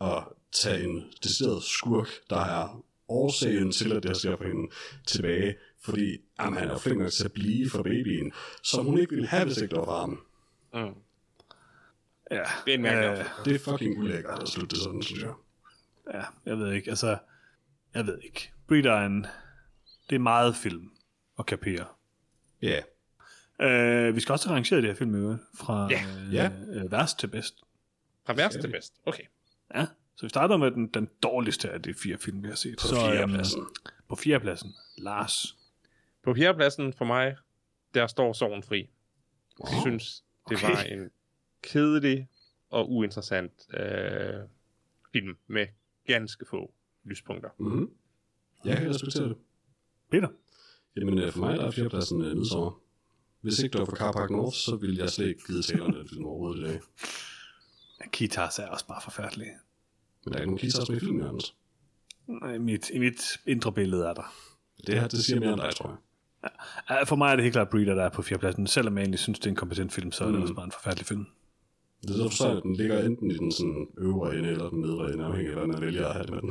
at 0.00 0.18
tage 0.52 0.84
en 0.84 1.04
decideret 1.24 1.62
skurk, 1.62 2.08
der 2.30 2.40
er 2.60 2.82
årsagen 3.08 3.72
til, 3.72 3.92
at 3.92 4.02
det 4.02 4.10
her 4.10 4.14
sker 4.14 4.36
for 4.36 4.44
hende, 4.44 4.72
tilbage, 5.06 5.56
fordi 5.84 6.18
jamen, 6.40 6.58
han 6.58 6.68
er 6.70 6.78
flink 6.78 6.98
nok 7.00 7.10
til 7.10 7.24
at 7.24 7.32
blive 7.32 7.70
for 7.70 7.82
babyen, 7.82 8.32
som 8.62 8.84
hun 8.86 8.98
ikke 8.98 9.10
ville 9.14 9.28
have, 9.28 9.44
hvis 9.44 9.58
ikke 9.58 9.70
det 9.70 9.78
var 9.78 9.84
for 9.84 10.00
ham. 10.00 10.26
Mm. 10.74 10.94
ja, 12.30 12.42
Det 12.64 12.70
er 12.70 12.74
en 12.74 12.82
mærkelig 12.82 13.26
øh. 13.38 13.44
Det 13.44 13.54
er 13.54 13.58
fucking 13.58 13.98
ulækkert 13.98 14.42
at 14.42 14.48
slutte 14.48 14.76
det 14.76 14.82
sådan, 14.84 15.02
synes 15.02 15.22
jeg. 15.22 15.32
ja, 16.14 16.22
jeg 16.46 16.58
ved 16.58 16.72
ikke, 16.72 16.90
altså, 16.90 17.18
jeg 17.94 18.06
ved 18.06 18.18
ikke. 18.24 18.52
Breeder 18.68 18.92
er 18.92 19.06
en, 19.06 19.26
det 20.10 20.14
er 20.14 20.20
meget 20.20 20.56
film 20.56 20.90
at 21.38 21.46
kapere. 21.46 21.86
Ja. 22.62 22.80
Uh, 23.58 24.14
vi 24.16 24.20
skal 24.20 24.32
også 24.32 24.48
have 24.48 24.56
rangeret 24.56 24.82
det 24.82 24.90
her 24.90 24.96
film 24.96 25.38
fra 25.54 25.88
Ja, 25.90 26.04
øh, 26.26 26.34
ja. 26.34 26.50
øh, 26.68 26.92
værst 26.92 27.18
til 27.18 27.26
bedst. 27.26 27.54
Fra 28.26 28.34
værst 28.34 28.60
til 28.60 28.70
bedst. 28.70 28.94
Okay. 29.06 29.22
Ja, 29.74 29.86
så 30.16 30.26
vi 30.26 30.28
starter 30.28 30.56
med 30.56 30.70
den, 30.70 30.86
den 30.88 31.08
dårligste 31.22 31.70
af 31.70 31.82
de 31.82 31.94
fire 31.94 32.18
film, 32.18 32.42
vi 32.42 32.48
har 32.48 32.54
set. 32.54 32.74
På 32.80 32.86
så, 32.86 32.94
fjerdepladsen. 32.94 33.60
øhm, 33.60 33.68
på 34.08 34.16
fjerdepladsen, 34.16 34.74
Lars. 34.98 35.56
På 36.22 36.34
fjerdepladsen 36.34 36.92
for 36.92 37.04
mig, 37.04 37.36
der 37.94 38.06
står 38.06 38.32
Sorgen 38.32 38.62
Fri. 38.62 38.90
Jeg 39.70 39.78
synes, 39.82 40.24
det 40.48 40.56
Okay. 40.56 40.70
var 40.70 40.82
en 40.82 41.10
kedelig 41.62 42.28
og 42.70 42.90
uinteressant 42.92 43.52
øh, 43.74 44.34
film 45.12 45.36
med 45.46 45.66
ganske 46.06 46.44
få 46.50 46.72
lyspunkter. 47.04 47.50
Mm-hmm. 47.58 47.90
Jeg 48.64 48.76
kan 48.76 48.90
respektere 48.90 49.28
det. 49.28 49.36
Peter. 50.10 50.28
Jamen, 50.96 51.18
øh, 51.18 51.32
for 51.32 51.40
mig 51.40 51.56
der 51.58 51.64
er 51.66 51.70
fjerdepladsen 51.70 52.22
øh, 52.24 52.36
Midsommer. 52.36 52.80
Hvis 53.40 53.58
ikke 53.58 53.72
det 53.72 53.78
var 53.80 53.84
for 53.86 53.96
Carpark 53.96 54.30
North, 54.30 54.56
så 54.56 54.76
ville 54.76 54.98
jeg 55.00 55.10
slet 55.10 55.26
ikke 55.28 55.42
give 55.46 55.62
talerne 55.62 55.98
den 55.98 56.08
film 56.08 56.24
overhovedet 56.24 56.60
i 56.60 56.64
dag. 56.72 56.80
Kitas 58.12 58.58
er 58.58 58.66
også 58.68 58.86
bare 58.86 59.00
forfærdelig. 59.04 59.46
Men 60.24 60.32
der 60.32 60.38
er 60.38 60.42
ikke 60.42 60.50
nogen 60.50 60.58
guitars 60.60 60.88
med 60.88 60.96
i 60.96 61.00
filmen, 61.00 61.20
Jørgens. 61.22 61.54
I 62.54 62.58
mit, 62.58 62.90
I 62.90 62.98
mit 62.98 63.40
indre 63.46 63.72
billede 63.72 64.04
er 64.06 64.14
der. 64.14 64.34
Det 64.86 65.00
her, 65.00 65.08
det 65.08 65.24
siger 65.24 65.40
mere 65.40 65.52
end 65.52 65.60
dig, 65.60 65.70
tror 65.74 65.88
jeg. 65.88 65.96
Uh, 67.02 67.06
For 67.08 67.16
mig 67.16 67.32
er 67.32 67.36
det 67.36 67.42
helt 67.42 67.52
klart 67.52 67.68
Breeder, 67.68 67.94
der 67.94 68.04
er 68.04 68.08
på 68.10 68.22
fjerdepladsen. 68.22 68.66
Selvom 68.66 68.96
jeg 68.96 69.02
egentlig 69.02 69.18
synes, 69.18 69.38
det 69.38 69.46
er 69.46 69.50
en 69.50 69.56
kompetent 69.56 69.92
film, 69.92 70.12
så 70.12 70.24
er 70.24 70.28
det 70.28 70.36
Mm. 70.36 70.42
også 70.42 70.54
bare 70.54 70.64
en 70.64 70.72
forfærdelig 70.72 71.06
film. 71.06 71.26
Det 72.02 72.10
er 72.24 72.30
så, 72.30 72.56
at 72.56 72.62
den 72.62 72.76
ligger 72.76 73.02
enten 73.06 73.30
i 73.30 73.34
den 73.34 73.52
sådan 73.52 73.86
øvre 73.98 74.36
ende 74.38 74.48
eller 74.48 74.68
den 74.70 74.80
nedre 74.80 75.12
ende, 75.12 75.24
afhængig 75.24 75.48
af, 75.48 75.54
hvordan 75.54 75.70
man 75.70 75.80
vælger 75.80 76.06
at 76.06 76.12
have 76.14 76.22
det 76.26 76.32
med 76.32 76.40
den. 76.40 76.50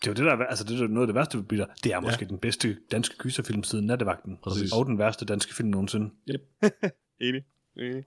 Det 0.00 0.06
er 0.06 0.10
jo 0.10 0.14
det, 0.14 0.24
der 0.24 0.32
er, 0.32 0.46
altså 0.46 0.64
det 0.64 0.80
er 0.80 0.86
noget 0.86 1.00
af 1.02 1.06
det 1.06 1.14
værste 1.14 1.38
ved 1.38 1.44
Breeder. 1.44 1.66
Det 1.84 1.92
er 1.92 2.00
måske 2.00 2.24
den 2.24 2.38
bedste 2.38 2.76
danske 2.92 3.16
gyserfilm 3.18 3.62
siden 3.62 3.86
Nattevagten. 3.86 4.38
Præcis. 4.42 4.72
Og 4.72 4.86
den 4.86 4.98
værste 4.98 5.24
danske 5.24 5.54
film 5.54 5.68
nogensinde. 5.68 6.10
Enig. 7.20 7.44
Enig. 7.76 8.04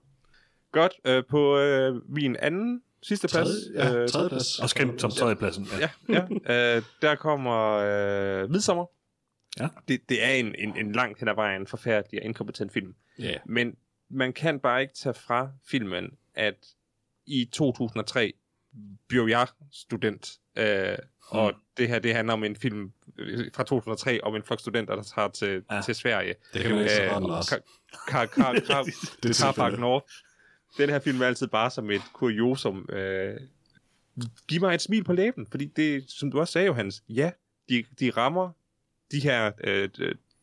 Godt. 0.72 0.92
Øh, 1.06 1.22
på 1.30 1.58
øh, 1.58 2.02
min 2.08 2.36
anden 2.36 2.82
sidste 3.02 3.28
plads. 3.28 3.48
Tredje, 3.48 3.94
ja, 3.94 3.96
øh, 4.02 4.08
tredje 4.08 4.28
plads. 4.28 4.58
Også 4.58 4.74
kendt 4.74 5.00
som 5.00 5.10
tredjepladsen. 5.10 5.66
Ja. 5.80 5.90
ja, 6.08 6.26
ja. 6.48 6.76
Øh, 6.76 6.82
der 7.02 7.14
kommer 7.14 7.72
øh, 8.42 8.50
Midsommer. 8.50 8.86
Ja. 9.60 9.68
Det, 9.88 10.00
det 10.08 10.24
er 10.24 10.30
en, 10.30 10.54
en, 10.58 10.76
en 10.76 10.92
langt 10.92 11.18
hen 11.18 11.28
ad 11.28 11.34
vejen 11.34 11.66
forfærdelig 11.66 12.20
og 12.20 12.24
inkompetent 12.26 12.72
film. 12.72 12.94
Ja. 13.18 13.34
Men 13.46 13.76
man 14.10 14.32
kan 14.32 14.60
bare 14.60 14.82
ikke 14.82 14.94
tage 14.94 15.14
fra 15.14 15.50
filmen, 15.70 16.10
at 16.34 16.54
i 17.26 17.44
2003 17.52 18.32
blev 19.08 19.26
jeg 19.30 19.46
student. 19.72 20.32
Øh, 20.56 20.96
og 21.28 21.52
det 21.76 21.88
her, 21.88 21.98
det 21.98 22.14
handler 22.14 22.32
om 22.32 22.44
en 22.44 22.56
film 22.56 22.92
øh, 23.18 23.50
fra 23.54 23.62
2003 23.64 24.20
om 24.22 24.36
en 24.36 24.42
flok 24.42 24.60
studenter, 24.60 24.96
der 24.96 25.02
tager 25.02 25.28
til, 25.28 25.62
Ja. 25.70 25.80
til 25.84 25.94
Sverige. 25.94 26.34
Det 26.54 26.62
kan 26.62 26.70
man 26.70 26.80
ikke 26.80 26.92
så 26.94 27.02
rart, 27.02 27.22
Lars. 27.22 27.48
Kar, 27.48 27.60
kar, 28.08 28.26
kar, 28.26 28.52
kar, 28.66 28.82
Det 29.22 29.30
er 29.30 29.34
Carpark 29.34 29.54
tilfældet. 29.54 29.80
North. 29.80 30.06
Den 30.78 30.88
her 30.90 30.98
film 30.98 31.22
er 31.22 31.26
altid 31.26 31.46
bare 31.46 31.70
som 31.70 31.90
et 31.90 32.02
kuriosum. 32.12 32.88
Øh, 32.92 33.40
giv 34.48 34.60
mig 34.60 34.74
et 34.74 34.82
smil 34.82 35.04
på 35.04 35.12
læben, 35.12 35.46
fordi 35.50 35.64
det, 35.64 36.04
som 36.10 36.30
du 36.30 36.40
også 36.40 36.52
sagde, 36.52 36.66
Johannes, 36.66 37.02
ja, 37.08 37.30
de, 37.68 37.84
de 38.00 38.10
rammer 38.10 38.50
de 39.12 39.20
her 39.20 39.52
øh, 39.64 39.88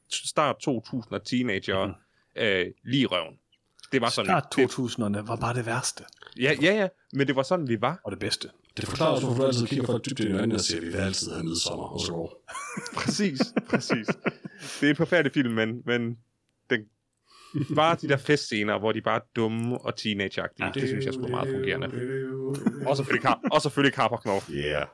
start 0.09 0.55
2000 0.59 1.21
teenager 1.25 1.85
mm. 1.85 1.93
øh, 2.35 2.65
lige 2.83 3.01
i 3.01 3.05
røven. 3.05 3.35
Det 3.91 4.01
var 4.01 4.09
sådan. 4.09 4.25
Start 4.25 4.55
det, 4.55 4.71
2000'erne 4.71 5.27
var 5.27 5.35
bare 5.35 5.53
det 5.53 5.65
værste. 5.65 6.03
ja, 6.39 6.57
ja, 6.61 6.73
ja, 6.73 6.87
men 7.13 7.27
det 7.27 7.35
var 7.35 7.43
sådan, 7.43 7.67
vi 7.67 7.81
var. 7.81 7.99
Og 8.03 8.11
det 8.11 8.19
bedste. 8.19 8.49
Det 8.77 8.87
forklarer 8.87 9.11
også, 9.11 9.25
hvorfor 9.25 9.41
du 9.41 9.47
altid 9.47 9.67
kigger 9.67 9.85
folk 9.85 10.05
dybt 10.05 10.19
ind 10.19 10.29
i 10.29 10.33
øjnene 10.33 10.55
og 10.55 10.61
siger, 10.61 10.77
at 10.77 10.85
vi 10.85 10.91
vil 10.91 10.97
altid 10.97 11.31
have 11.31 11.43
midsommer, 11.43 11.83
og 11.83 11.99
så 11.99 12.11
går. 12.11 12.43
Præcis, 12.95 13.41
præcis. 13.69 14.07
Det 14.79 14.85
er 14.85 14.89
en 14.89 14.95
forfærdelig 14.95 15.31
film, 15.33 15.53
men, 15.53 15.81
men 15.85 16.17
bare 17.75 17.97
de 18.01 18.07
der 18.09 18.17
festscener, 18.17 18.79
hvor 18.79 18.91
de 18.91 19.01
bare 19.01 19.15
er 19.15 19.25
dumme 19.35 19.77
og 19.77 19.95
teenageagtige, 19.95 20.65
ja, 20.65 20.71
det 20.71 20.87
synes 20.87 21.05
jeg 21.05 21.13
skulle 21.13 21.31
meget 21.31 21.49
fungerende. 21.55 21.87
Og 22.87 22.97
selvfølgelig, 22.97 23.29
Car- 23.29 23.47
og 23.51 23.61
selvfølgelig 23.61 23.97
North. 24.25 24.51
Yeah. 24.51 24.85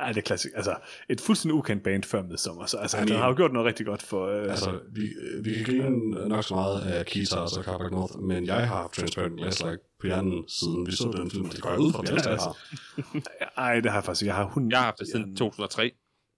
Ej, 0.00 0.08
det 0.08 0.16
er 0.16 0.22
klassik. 0.22 0.50
Altså, 0.56 0.74
et 1.08 1.20
fuldstændig 1.20 1.54
ukendt 1.54 1.82
band 1.84 2.02
før 2.04 2.22
Midsommer. 2.22 2.66
Så 2.66 2.76
altså, 2.76 2.96
I 2.96 3.00
han 3.00 3.08
mean- 3.08 3.16
har 3.16 3.28
jo 3.28 3.34
gjort 3.36 3.52
noget 3.52 3.66
rigtig 3.66 3.86
godt 3.86 4.02
for... 4.02 4.26
Øh, 4.26 4.50
Altså, 4.50 4.80
vi, 4.92 5.08
vi 5.44 5.54
kan 5.54 5.64
grine 5.64 6.28
nok 6.28 6.44
så 6.44 6.54
meget 6.54 6.80
af 6.80 7.06
Keitars 7.06 7.56
og 7.56 7.64
Carpac 7.64 7.90
North, 7.90 8.18
men 8.18 8.46
jeg 8.46 8.54
har 8.68 8.76
haft 8.76 8.92
Transparent 8.92 9.36
Glass 9.36 9.60
like 9.62 9.78
på 10.00 10.06
hjernen, 10.06 10.48
siden 10.48 10.86
vi 10.86 10.92
så 10.92 11.12
den 11.16 11.30
film. 11.30 11.48
Det 11.48 11.60
går 11.62 11.70
jeg 11.70 11.78
ud 11.78 11.92
fra, 11.92 12.02
tre 12.04 12.36
har. 12.36 13.60
ej, 13.60 13.80
det 13.80 13.90
har 13.90 13.98
jeg 13.98 14.04
faktisk. 14.04 14.26
Jeg 14.26 14.34
har, 14.34 14.44
hun, 14.44 14.70
Jeg 14.70 14.78
har 14.78 14.84
haft 14.84 14.98
det 14.98 15.06
siden 15.08 15.36
2003. 15.36 15.90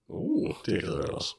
Uh, 0.09 0.55
det 0.65 0.73
er 0.83 0.95
jeg 0.95 1.09
også. 1.09 1.35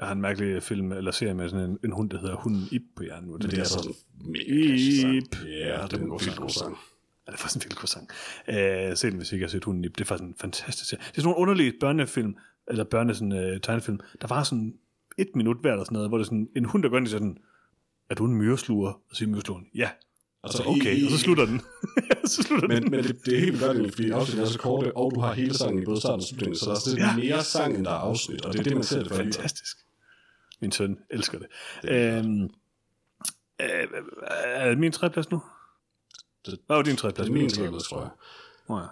Jeg 0.00 0.08
har 0.08 0.14
en 0.14 0.20
mærkelig 0.20 0.62
film 0.62 0.92
eller 0.92 1.10
serie 1.10 1.34
med 1.34 1.48
sådan 1.48 1.70
en, 1.70 1.78
en 1.84 1.92
hund, 1.92 2.10
der 2.10 2.18
hedder 2.18 2.36
Hunden 2.36 2.68
Ip 2.70 2.82
på 2.96 3.02
hjernen. 3.02 3.30
Men 3.30 3.40
det 3.40 3.58
er 3.58 3.64
sådan 3.64 3.94
mega 4.24 4.74
Ip. 5.18 5.36
Ja, 5.44 5.86
det 5.86 5.92
er 5.92 5.98
en 5.98 6.08
god 6.08 6.48
sang. 6.48 6.76
Ja, 7.26 7.32
det 7.32 7.38
er 7.38 7.40
faktisk 7.42 7.56
en 7.56 7.62
vildt 7.64 7.78
god 7.78 7.86
sang. 7.86 8.08
Øh, 8.48 8.96
se 8.96 9.10
den, 9.10 9.16
hvis 9.16 9.32
I 9.32 9.34
ikke 9.34 9.44
har 9.46 9.50
set 9.50 9.64
Hunden 9.64 9.84
Ip. 9.84 9.92
Det 9.92 10.00
er 10.00 10.04
faktisk 10.04 10.28
en 10.28 10.34
fantastisk 10.40 10.90
serie. 10.90 11.00
Det 11.00 11.08
er 11.08 11.12
sådan 11.14 11.24
nogle 11.24 11.38
underlige 11.38 11.72
børnefilm, 11.80 12.36
eller 12.68 12.84
børne 12.84 13.14
sådan, 13.14 13.32
øh, 13.32 13.60
tegnefilm. 13.60 14.00
Der 14.20 14.28
var 14.28 14.42
sådan 14.42 14.74
et 15.18 15.28
minut 15.34 15.56
hver 15.60 15.72
eller 15.72 15.84
sådan 15.84 15.94
noget, 15.94 16.10
hvor 16.10 16.18
det 16.18 16.24
er 16.24 16.26
sådan 16.26 16.48
en 16.56 16.64
hund, 16.64 16.82
der 16.82 16.88
går 16.88 16.96
ind 16.96 17.06
og 17.06 17.10
sådan, 17.10 17.36
er 18.10 18.14
du 18.14 18.24
en 18.24 18.34
myresluger? 18.34 18.90
Og 19.10 19.16
siger 19.16 19.28
myreslugeren, 19.28 19.66
ja. 19.74 19.88
Altså, 20.44 20.62
Okay, 20.66 20.96
i, 20.96 21.04
og 21.04 21.10
så 21.10 21.18
slutter 21.18 21.44
den. 21.46 21.60
så 22.32 22.42
slutter 22.42 22.68
den. 22.68 22.82
Men, 22.82 22.90
men 22.90 23.04
det, 23.04 23.24
det 23.24 23.36
er 23.36 23.40
helt 23.40 23.60
godt, 23.60 23.94
fordi 23.94 24.10
afsnittet 24.10 24.46
er 24.46 24.50
så 24.50 24.58
korte, 24.58 24.96
og 24.96 25.12
du 25.14 25.20
har 25.20 25.32
hele 25.32 25.54
sangen 25.54 25.82
i 25.82 25.84
både 25.84 26.00
starten 26.00 26.20
og 26.20 26.22
slutningen, 26.22 26.56
så 26.56 26.66
der 26.66 26.76
er 26.76 26.80
sådan 26.80 27.16
mere 27.16 27.44
sang, 27.44 27.76
end 27.76 27.84
der 27.84 27.90
er 27.90 27.94
afsnit, 27.94 28.44
og 28.44 28.52
det 28.52 28.58
er 28.58 28.64
det, 28.64 28.74
man 28.74 28.84
ser 28.84 28.98
det 28.98 29.08
for. 29.08 29.16
Fantastisk. 29.16 29.76
Min 30.60 30.72
søn 30.72 30.98
elsker 31.10 31.38
det. 31.38 31.46
Øhm, 31.84 32.42
øh, 33.60 33.86
er 34.34 34.68
det 34.68 34.78
min 34.78 34.92
tredjeplads 34.92 35.30
nu? 35.30 35.42
Det- 36.46 36.58
Hvad 36.66 36.76
var 36.76 36.82
din 36.82 36.90
Det 36.92 36.98
tredjeplads? 36.98 37.28
er 37.28 37.32
min 37.32 37.48
tredje, 37.50 37.78
tror 37.80 38.00
jeg. 38.00 38.10
Nå 38.68 38.78
ja. 38.78 38.86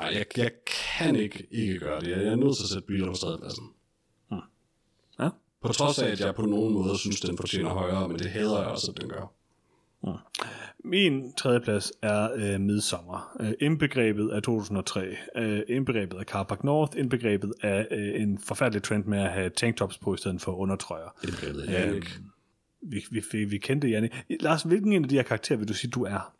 Nej, 0.00 0.08
jeg, 0.14 0.26
jeg 0.36 0.50
kan 0.98 1.16
ikke 1.16 1.46
ikke 1.50 1.78
gøre 1.78 2.00
det. 2.00 2.10
Jeg 2.10 2.24
er 2.24 2.36
nødt 2.36 2.56
til 2.56 2.64
at 2.64 2.68
sætte 2.68 2.86
Breeder 2.86 3.06
på 3.06 3.16
tredjepladsen. 3.16 3.64
Ja. 5.18 5.28
På 5.62 5.72
trods 5.72 5.98
af, 5.98 6.08
at 6.10 6.20
jeg 6.20 6.34
på 6.34 6.42
nogen 6.46 6.74
måde 6.74 6.98
synes, 6.98 7.20
den 7.20 7.36
fortjener 7.36 7.70
højere, 7.70 8.08
men 8.08 8.18
det 8.18 8.30
hader 8.30 8.58
jeg 8.58 8.66
også, 8.70 8.90
at 8.90 9.00
den 9.00 9.08
gør. 9.08 9.32
Min 10.84 11.32
tredjeplads 11.32 11.92
er 12.02 12.28
øh, 12.34 12.60
Midsommer. 12.60 13.36
Øh, 13.40 13.52
indbegrebet 13.60 14.30
af 14.30 14.42
2003. 14.42 15.16
Øh, 15.36 15.62
indbegrebet 15.68 16.18
af 16.18 16.24
Carpac 16.24 16.58
North. 16.64 16.98
Indbegrebet 16.98 17.52
af 17.62 17.86
øh, 17.90 18.22
en 18.22 18.38
forfærdelig 18.38 18.82
trend 18.82 19.04
med 19.04 19.18
at 19.18 19.32
have 19.32 19.50
tanktops 19.50 19.98
på 19.98 20.14
i 20.14 20.16
stedet 20.16 20.40
for 20.42 20.52
undertrøjer. 20.52 21.16
Indbegrebet 21.24 21.84
Øhm, 21.86 21.94
ikke. 21.94 22.10
Vi, 22.82 23.04
vi, 23.10 23.22
vi, 23.32 23.44
vi 23.44 23.58
kendte 23.58 23.88
Janne. 23.88 24.10
Lars, 24.40 24.62
hvilken 24.62 24.92
en 24.92 25.02
af 25.02 25.08
de 25.08 25.14
her 25.14 25.22
karakterer 25.22 25.58
vil 25.58 25.68
du 25.68 25.74
sige, 25.74 25.90
du 25.90 26.04
er? 26.04 26.34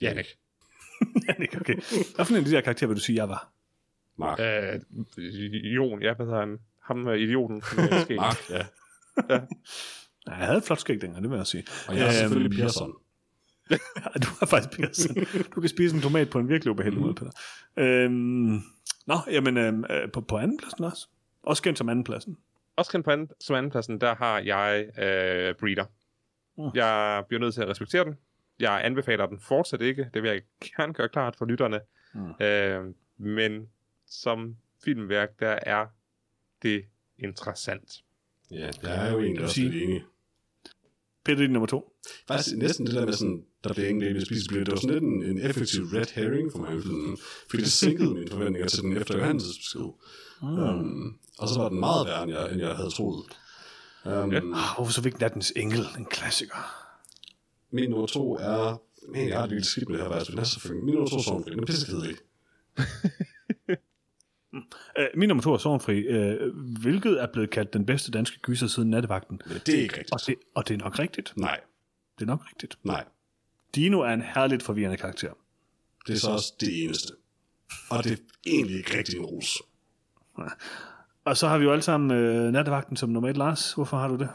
Jannik. 0.00 0.26
Jannik, 1.28 1.60
okay. 1.60 1.80
For 2.16 2.30
en 2.30 2.36
af 2.36 2.44
de 2.44 2.50
her 2.50 2.60
karakterer 2.60 2.88
vil 2.88 2.96
du 2.96 3.02
sige, 3.02 3.16
jeg 3.16 3.28
var? 3.28 3.52
Mark. 4.16 4.40
Øh, 4.40 4.80
Jon, 5.76 6.02
ja, 6.02 6.14
hvad 6.14 6.26
hedder 6.26 6.40
han? 6.40 6.58
Ham 6.82 6.96
med 6.96 7.18
idioten. 7.18 7.56
Mark, 8.16 8.50
ja. 8.50 8.66
Nej, 10.28 10.36
jeg 10.36 10.46
havde 10.46 10.58
et 10.58 10.64
flot 10.64 10.78
skæg 10.80 11.00
dengang, 11.00 11.22
det 11.22 11.30
vil 11.30 11.36
jeg 11.36 11.46
sige. 11.46 11.64
Og 11.88 11.96
jeg 11.96 12.06
er 12.06 12.12
selvfølgelig 12.12 12.58
Pearson. 12.58 12.92
Ja, 13.70 13.76
du 14.22 14.28
er 14.40 14.46
faktisk 14.46 14.78
Pearson. 14.80 15.16
Du 15.54 15.60
kan 15.60 15.68
spise 15.68 15.96
en 15.96 16.02
tomat 16.02 16.30
på 16.30 16.38
en 16.38 16.48
virkelig 16.48 16.70
ubehagelig 16.70 17.00
måde, 17.02 17.14
Peter. 17.14 17.30
Øhm, 17.76 18.60
nå, 19.06 19.16
jamen, 19.30 19.56
øhm, 19.56 19.84
øh, 19.90 20.12
på, 20.12 20.20
på 20.20 20.38
anden 20.38 20.58
pladsen 20.58 20.84
også. 20.84 21.08
Også 21.42 21.62
kendt 21.62 21.78
som 21.78 21.88
anden 21.88 22.04
pladsen. 22.04 22.36
Også 22.76 22.90
kendt 22.90 23.04
på 23.04 23.10
anden, 23.10 23.30
som 23.40 23.56
andenpladsen, 23.56 24.00
der 24.00 24.14
har 24.14 24.38
jeg 24.38 24.84
øh, 24.98 25.54
Breeder. 25.54 25.84
Mm. 26.58 26.70
Jeg 26.74 27.24
bliver 27.28 27.40
nødt 27.40 27.54
til 27.54 27.62
at 27.62 27.68
respektere 27.68 28.04
den. 28.04 28.14
Jeg 28.58 28.84
anbefaler 28.84 29.26
den 29.26 29.40
fortsat 29.40 29.80
ikke. 29.80 30.10
Det 30.14 30.22
vil 30.22 30.30
jeg 30.30 30.42
gerne 30.76 30.94
gøre 30.94 31.08
klart 31.08 31.36
for 31.36 31.44
lytterne. 31.44 31.80
Mm. 32.14 32.44
Øh, 32.46 32.94
men 33.18 33.68
som 34.06 34.56
filmværk, 34.84 35.28
der 35.40 35.58
er 35.62 35.86
det 36.62 36.84
interessant. 37.18 37.92
Ja, 38.50 38.70
jeg 38.82 39.06
er 39.08 39.12
jo 39.12 39.20
egentlig 39.20 39.42
også 39.44 39.54
sige- 39.54 39.70
lidt 39.70 39.82
enig. 39.84 40.02
Peter, 41.28 41.40
din 41.40 41.50
nummer 41.50 41.66
to. 41.66 41.92
Faktisk 42.28 42.56
næsten 42.56 42.86
det 42.86 42.94
der 42.94 43.06
med 43.06 43.12
sådan, 43.12 43.42
der 43.64 43.74
blev 43.74 43.88
ingen 43.88 44.00
baby 44.00 44.24
spist, 44.24 44.50
det 44.50 44.70
var 44.70 44.76
sådan 44.76 44.90
lidt 44.90 45.04
en, 45.04 45.22
en 45.22 45.38
effektiv 45.38 45.82
red 45.84 46.06
herring 46.14 46.52
for 46.52 46.58
mig 46.58 46.78
i 46.78 46.82
filmen, 46.82 47.18
fordi 47.50 47.62
det 47.62 47.72
sænkede 47.72 48.14
mine 48.14 48.30
forventninger 48.30 48.68
til 48.68 48.82
den 48.82 48.96
efter 48.96 49.18
Johannes 49.18 49.44
besked. 49.44 49.88
Mm. 50.42 50.48
Um, 50.48 51.18
og 51.38 51.48
så 51.48 51.58
var 51.60 51.68
den 51.68 51.80
meget 51.80 52.06
værre, 52.06 52.22
end 52.22 52.32
jeg, 52.32 52.52
end 52.52 52.60
jeg 52.60 52.76
havde 52.76 52.90
troet. 52.90 53.24
Um, 54.04 54.32
Ja. 54.32 54.38
Oh, 54.38 54.74
hvorfor 54.76 54.92
så 54.92 55.00
vigtigt 55.00 55.20
Nattens 55.20 55.52
Engel, 55.56 55.86
en 55.98 56.04
klassiker? 56.04 56.88
Min 57.70 57.90
nummer 57.90 58.06
to 58.06 58.34
er... 58.34 58.82
Men 59.12 59.28
jeg 59.28 59.38
har 59.38 59.46
det 59.46 59.54
lidt 59.54 59.66
skidt 59.66 59.88
med 59.88 59.98
det 59.98 60.04
her, 60.04 60.12
faktisk, 60.12 60.30
men 60.30 60.36
det 60.36 60.42
er 60.42 60.46
selvfølgelig... 60.48 60.84
Min 60.84 60.94
nummer 60.94 61.10
to 61.10 61.16
er 61.16 61.22
Sorgenfri. 61.22 61.50
Den 61.50 61.60
er 61.60 61.66
pissekedelig. 61.66 62.16
Øh, 64.98 65.06
min 65.14 65.28
nummer 65.28 65.42
to 65.42 65.52
er 65.52 65.58
Sorgenfri, 65.58 65.98
øh, 65.98 66.54
hvilket 66.80 67.22
er 67.22 67.26
blevet 67.32 67.50
kaldt 67.50 67.72
den 67.72 67.86
bedste 67.86 68.10
danske 68.10 68.38
gyser 68.40 68.66
siden 68.66 68.90
nattevagten. 68.90 69.40
Men 69.46 69.56
det 69.66 69.74
er 69.74 69.82
ikke 69.82 69.96
rigtigt. 69.96 70.12
Og 70.12 70.20
det, 70.26 70.34
og 70.54 70.68
det 70.68 70.74
er 70.74 70.78
nok 70.78 70.98
rigtigt. 70.98 71.32
Nej, 71.36 71.60
Det 72.18 72.24
er 72.24 72.26
nok 72.26 72.46
rigtigt. 72.48 72.78
nej. 72.84 73.04
Dino 73.74 74.00
er 74.00 74.08
en 74.10 74.22
herligt 74.22 74.62
forvirrende 74.62 74.96
karakter. 74.96 75.32
Det 76.06 76.14
er 76.14 76.18
så 76.18 76.30
også 76.30 76.54
det 76.60 76.84
eneste. 76.84 77.12
Og 77.90 78.04
det 78.04 78.12
er 78.12 78.16
egentlig 78.46 78.76
ikke 78.76 78.98
rigtig 78.98 79.18
en 79.18 79.24
ros. 79.24 79.62
Og 81.24 81.36
så 81.36 81.48
har 81.48 81.58
vi 81.58 81.64
jo 81.64 81.72
alle 81.72 81.82
sammen 81.82 82.10
øh, 82.18 82.52
nattevagten 82.52 82.96
som 82.96 83.08
nummer 83.08 83.30
et. 83.30 83.36
Lars, 83.36 83.72
hvorfor 83.72 83.96
har 83.96 84.08
du 84.08 84.16
det? 84.16 84.28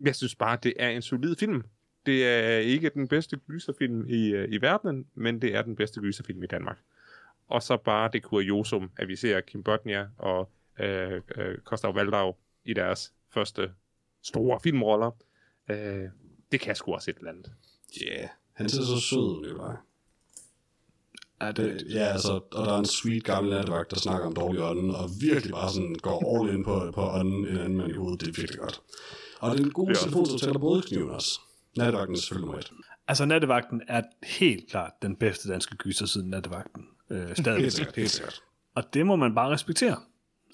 Jeg 0.00 0.16
synes 0.16 0.34
bare, 0.34 0.58
det 0.62 0.74
er 0.78 0.88
en 0.88 1.02
solid 1.02 1.36
film. 1.36 1.62
Det 2.06 2.26
er 2.26 2.58
ikke 2.58 2.90
den 2.94 3.08
bedste 3.08 3.36
gyserfilm 3.36 4.08
i, 4.08 4.28
øh, 4.28 4.48
i 4.52 4.60
verdenen, 4.60 5.06
men 5.14 5.42
det 5.42 5.54
er 5.54 5.62
den 5.62 5.76
bedste 5.76 6.00
gyserfilm 6.00 6.42
i 6.42 6.46
Danmark. 6.46 6.78
Og 7.52 7.62
så 7.62 7.76
bare 7.76 8.10
det 8.12 8.22
kuriosum, 8.22 8.90
at 8.96 9.08
vi 9.08 9.16
ser 9.16 9.40
Kim 9.40 9.62
Bodnia 9.62 10.08
og 10.18 10.50
øh, 10.80 11.20
øh, 11.36 11.58
Kostav 11.64 11.94
Valdau 11.94 12.34
i 12.64 12.74
deres 12.74 13.12
første 13.34 13.70
store 14.22 14.60
filmroller. 14.62 15.10
Øh, 15.70 16.04
det 16.52 16.60
kan 16.60 16.74
sgu 16.76 16.94
også 16.94 17.10
et 17.10 17.16
eller 17.16 17.30
andet. 17.30 17.52
Ja, 18.00 18.18
yeah. 18.18 18.28
han 18.52 18.68
ser 18.68 18.82
så 18.82 19.00
sød 19.00 19.18
ud, 19.18 19.46
Nikolaj. 19.46 19.74
Ja, 21.42 21.52
Det, 21.52 21.86
ja, 21.90 21.98
altså, 22.04 22.32
og 22.52 22.66
der 22.66 22.72
er 22.72 22.78
en 22.78 22.84
sweet 22.84 23.24
gammel 23.24 23.52
nattevagt, 23.52 23.90
der 23.90 23.96
snakker 23.96 24.26
om 24.26 24.34
dårlig 24.34 24.62
ånden, 24.62 24.90
og 24.90 25.10
virkelig 25.20 25.52
bare 25.52 25.70
sådan 25.72 25.94
går 25.94 26.18
all 26.40 26.54
in 26.54 26.64
på, 26.64 26.90
på 26.94 27.02
ånden 27.10 27.48
en 27.48 27.58
anden 27.58 27.76
mand 27.76 27.90
i 27.90 27.94
hovedet. 27.96 28.20
Det 28.20 28.28
er 28.28 28.40
virkelig 28.40 28.60
godt. 28.60 28.80
Og 29.40 29.50
det 29.50 29.60
er 29.60 29.64
en 29.64 29.72
god 29.72 29.88
Ja. 29.88 29.94
telefon, 29.94 30.26
som 30.26 30.38
tæller 30.38 30.58
både 30.58 30.82
kniven 30.82 31.10
også. 31.10 31.40
Nattevagten 31.76 32.14
er 32.14 32.18
selvfølgelig 32.18 32.46
nummer 32.46 32.58
et. 32.58 32.72
Altså, 33.08 33.24
nattevagten 33.24 33.82
er 33.88 34.02
helt 34.22 34.70
klart 34.70 34.92
den 35.02 35.16
bedste 35.16 35.48
danske 35.48 35.76
gyser 35.76 36.06
siden 36.06 36.30
nattevagten. 36.30 36.86
Øh, 37.12 37.36
stadig. 37.36 37.60
Helt 37.60 37.72
sikkert, 37.72 37.96
helt 37.96 38.10
sikkert. 38.10 38.40
Og 38.74 38.94
det 38.94 39.06
må 39.06 39.16
man 39.16 39.34
bare 39.34 39.50
respektere. 39.50 39.96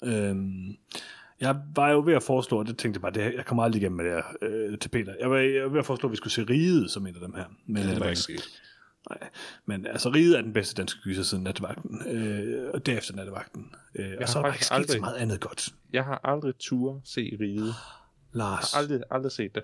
Øhm, 0.03 0.75
jeg 1.39 1.55
var 1.75 1.89
jo 1.89 2.01
ved 2.05 2.13
at 2.13 2.23
foreslå, 2.23 2.59
og 2.59 2.67
det 2.67 2.77
tænkte 2.77 2.97
jeg 2.97 3.01
bare, 3.01 3.11
det, 3.29 3.35
jeg 3.35 3.45
kommer 3.45 3.63
aldrig 3.63 3.81
igennem 3.81 3.97
med 3.97 4.05
det 4.05 4.13
her 4.13 4.23
øh, 4.41 4.77
til 4.79 4.89
Peter. 4.89 5.13
Jeg 5.19 5.29
var, 5.31 5.37
jeg 5.37 5.63
var 5.63 5.69
ved 5.69 5.79
at 5.79 5.85
foreslå, 5.85 6.07
at 6.09 6.11
vi 6.11 6.17
skulle 6.17 6.33
se 6.33 6.43
Riget 6.43 6.91
som 6.91 7.07
en 7.07 7.15
af 7.15 7.21
dem 7.21 7.33
her. 7.33 7.45
Men, 7.67 7.83
Ja, 7.83 7.89
det 7.89 7.99
var 7.99 8.05
øh, 8.05 8.11
ikke 8.11 8.21
sket. 8.21 8.61
nej, 9.09 9.29
men 9.65 9.85
altså, 9.87 10.09
Riget 10.09 10.37
er 10.37 10.41
den 10.41 10.53
bedste 10.53 10.75
danske 10.75 10.99
gyser 11.03 11.23
siden 11.23 11.43
nattevagten. 11.43 12.07
Øh, 12.07 12.69
og 12.73 12.85
derefter 12.85 13.15
nattevagten. 13.15 13.71
Øh, 13.95 14.05
og 14.11 14.17
har 14.19 14.25
så 14.25 14.39
er 14.39 14.43
der 14.43 14.53
ikke 14.53 14.65
faktisk 14.65 14.65
sket 14.67 14.75
så 14.75 14.75
aldrig- 14.75 15.01
meget 15.01 15.15
andet 15.15 15.39
godt. 15.39 15.69
Jeg 15.93 16.03
har 16.05 16.21
aldrig 16.23 16.53
tur 16.59 17.01
se 17.05 17.37
Ride. 17.39 17.73
Lars, 18.33 18.75
Aldrig, 18.75 19.01
aldrig 19.11 19.31
set 19.31 19.55
det. 19.55 19.63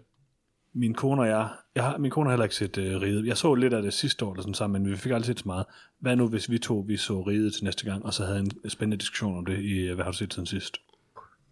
Min 0.76 0.94
kone 0.94 1.22
og 1.22 1.28
jeg, 1.28 1.50
jeg 1.76 1.84
har, 1.84 1.98
min 1.98 2.12
kone 2.12 2.26
har 2.26 2.32
heller 2.32 2.44
ikke 2.44 2.56
set 2.56 2.78
øh, 2.78 3.02
Riget. 3.02 3.26
Jeg 3.26 3.38
så 3.38 3.56
lidt 3.56 3.74
af 3.74 3.82
det 3.82 3.94
sidste 3.94 4.26
år, 4.26 4.32
eller 4.32 4.42
sådan 4.42 4.54
sammen, 4.54 4.84
men 4.84 4.92
vi 4.92 4.98
fik 4.98 5.12
aldrig 5.12 5.26
set 5.26 5.40
så 5.40 5.44
meget. 5.46 5.66
Hvad 6.00 6.16
nu, 6.16 6.28
hvis 6.28 6.50
vi 6.50 6.58
to 6.60 6.86
vi 6.88 6.98
så 6.98 7.22
Riget 7.22 7.54
til 7.54 7.64
næste 7.64 7.86
gang, 7.86 8.06
og 8.06 8.14
så 8.14 8.26
havde 8.26 8.40
en 8.40 8.70
spændende 8.70 8.98
diskussion 8.98 9.38
om 9.38 9.46
det 9.46 9.60
i, 9.60 9.74
øh, 9.80 9.96
hvad 9.96 10.04
har 10.06 10.12
du 10.12 10.18
set 10.18 10.34
siden 10.34 10.46
sidst? 10.46 10.78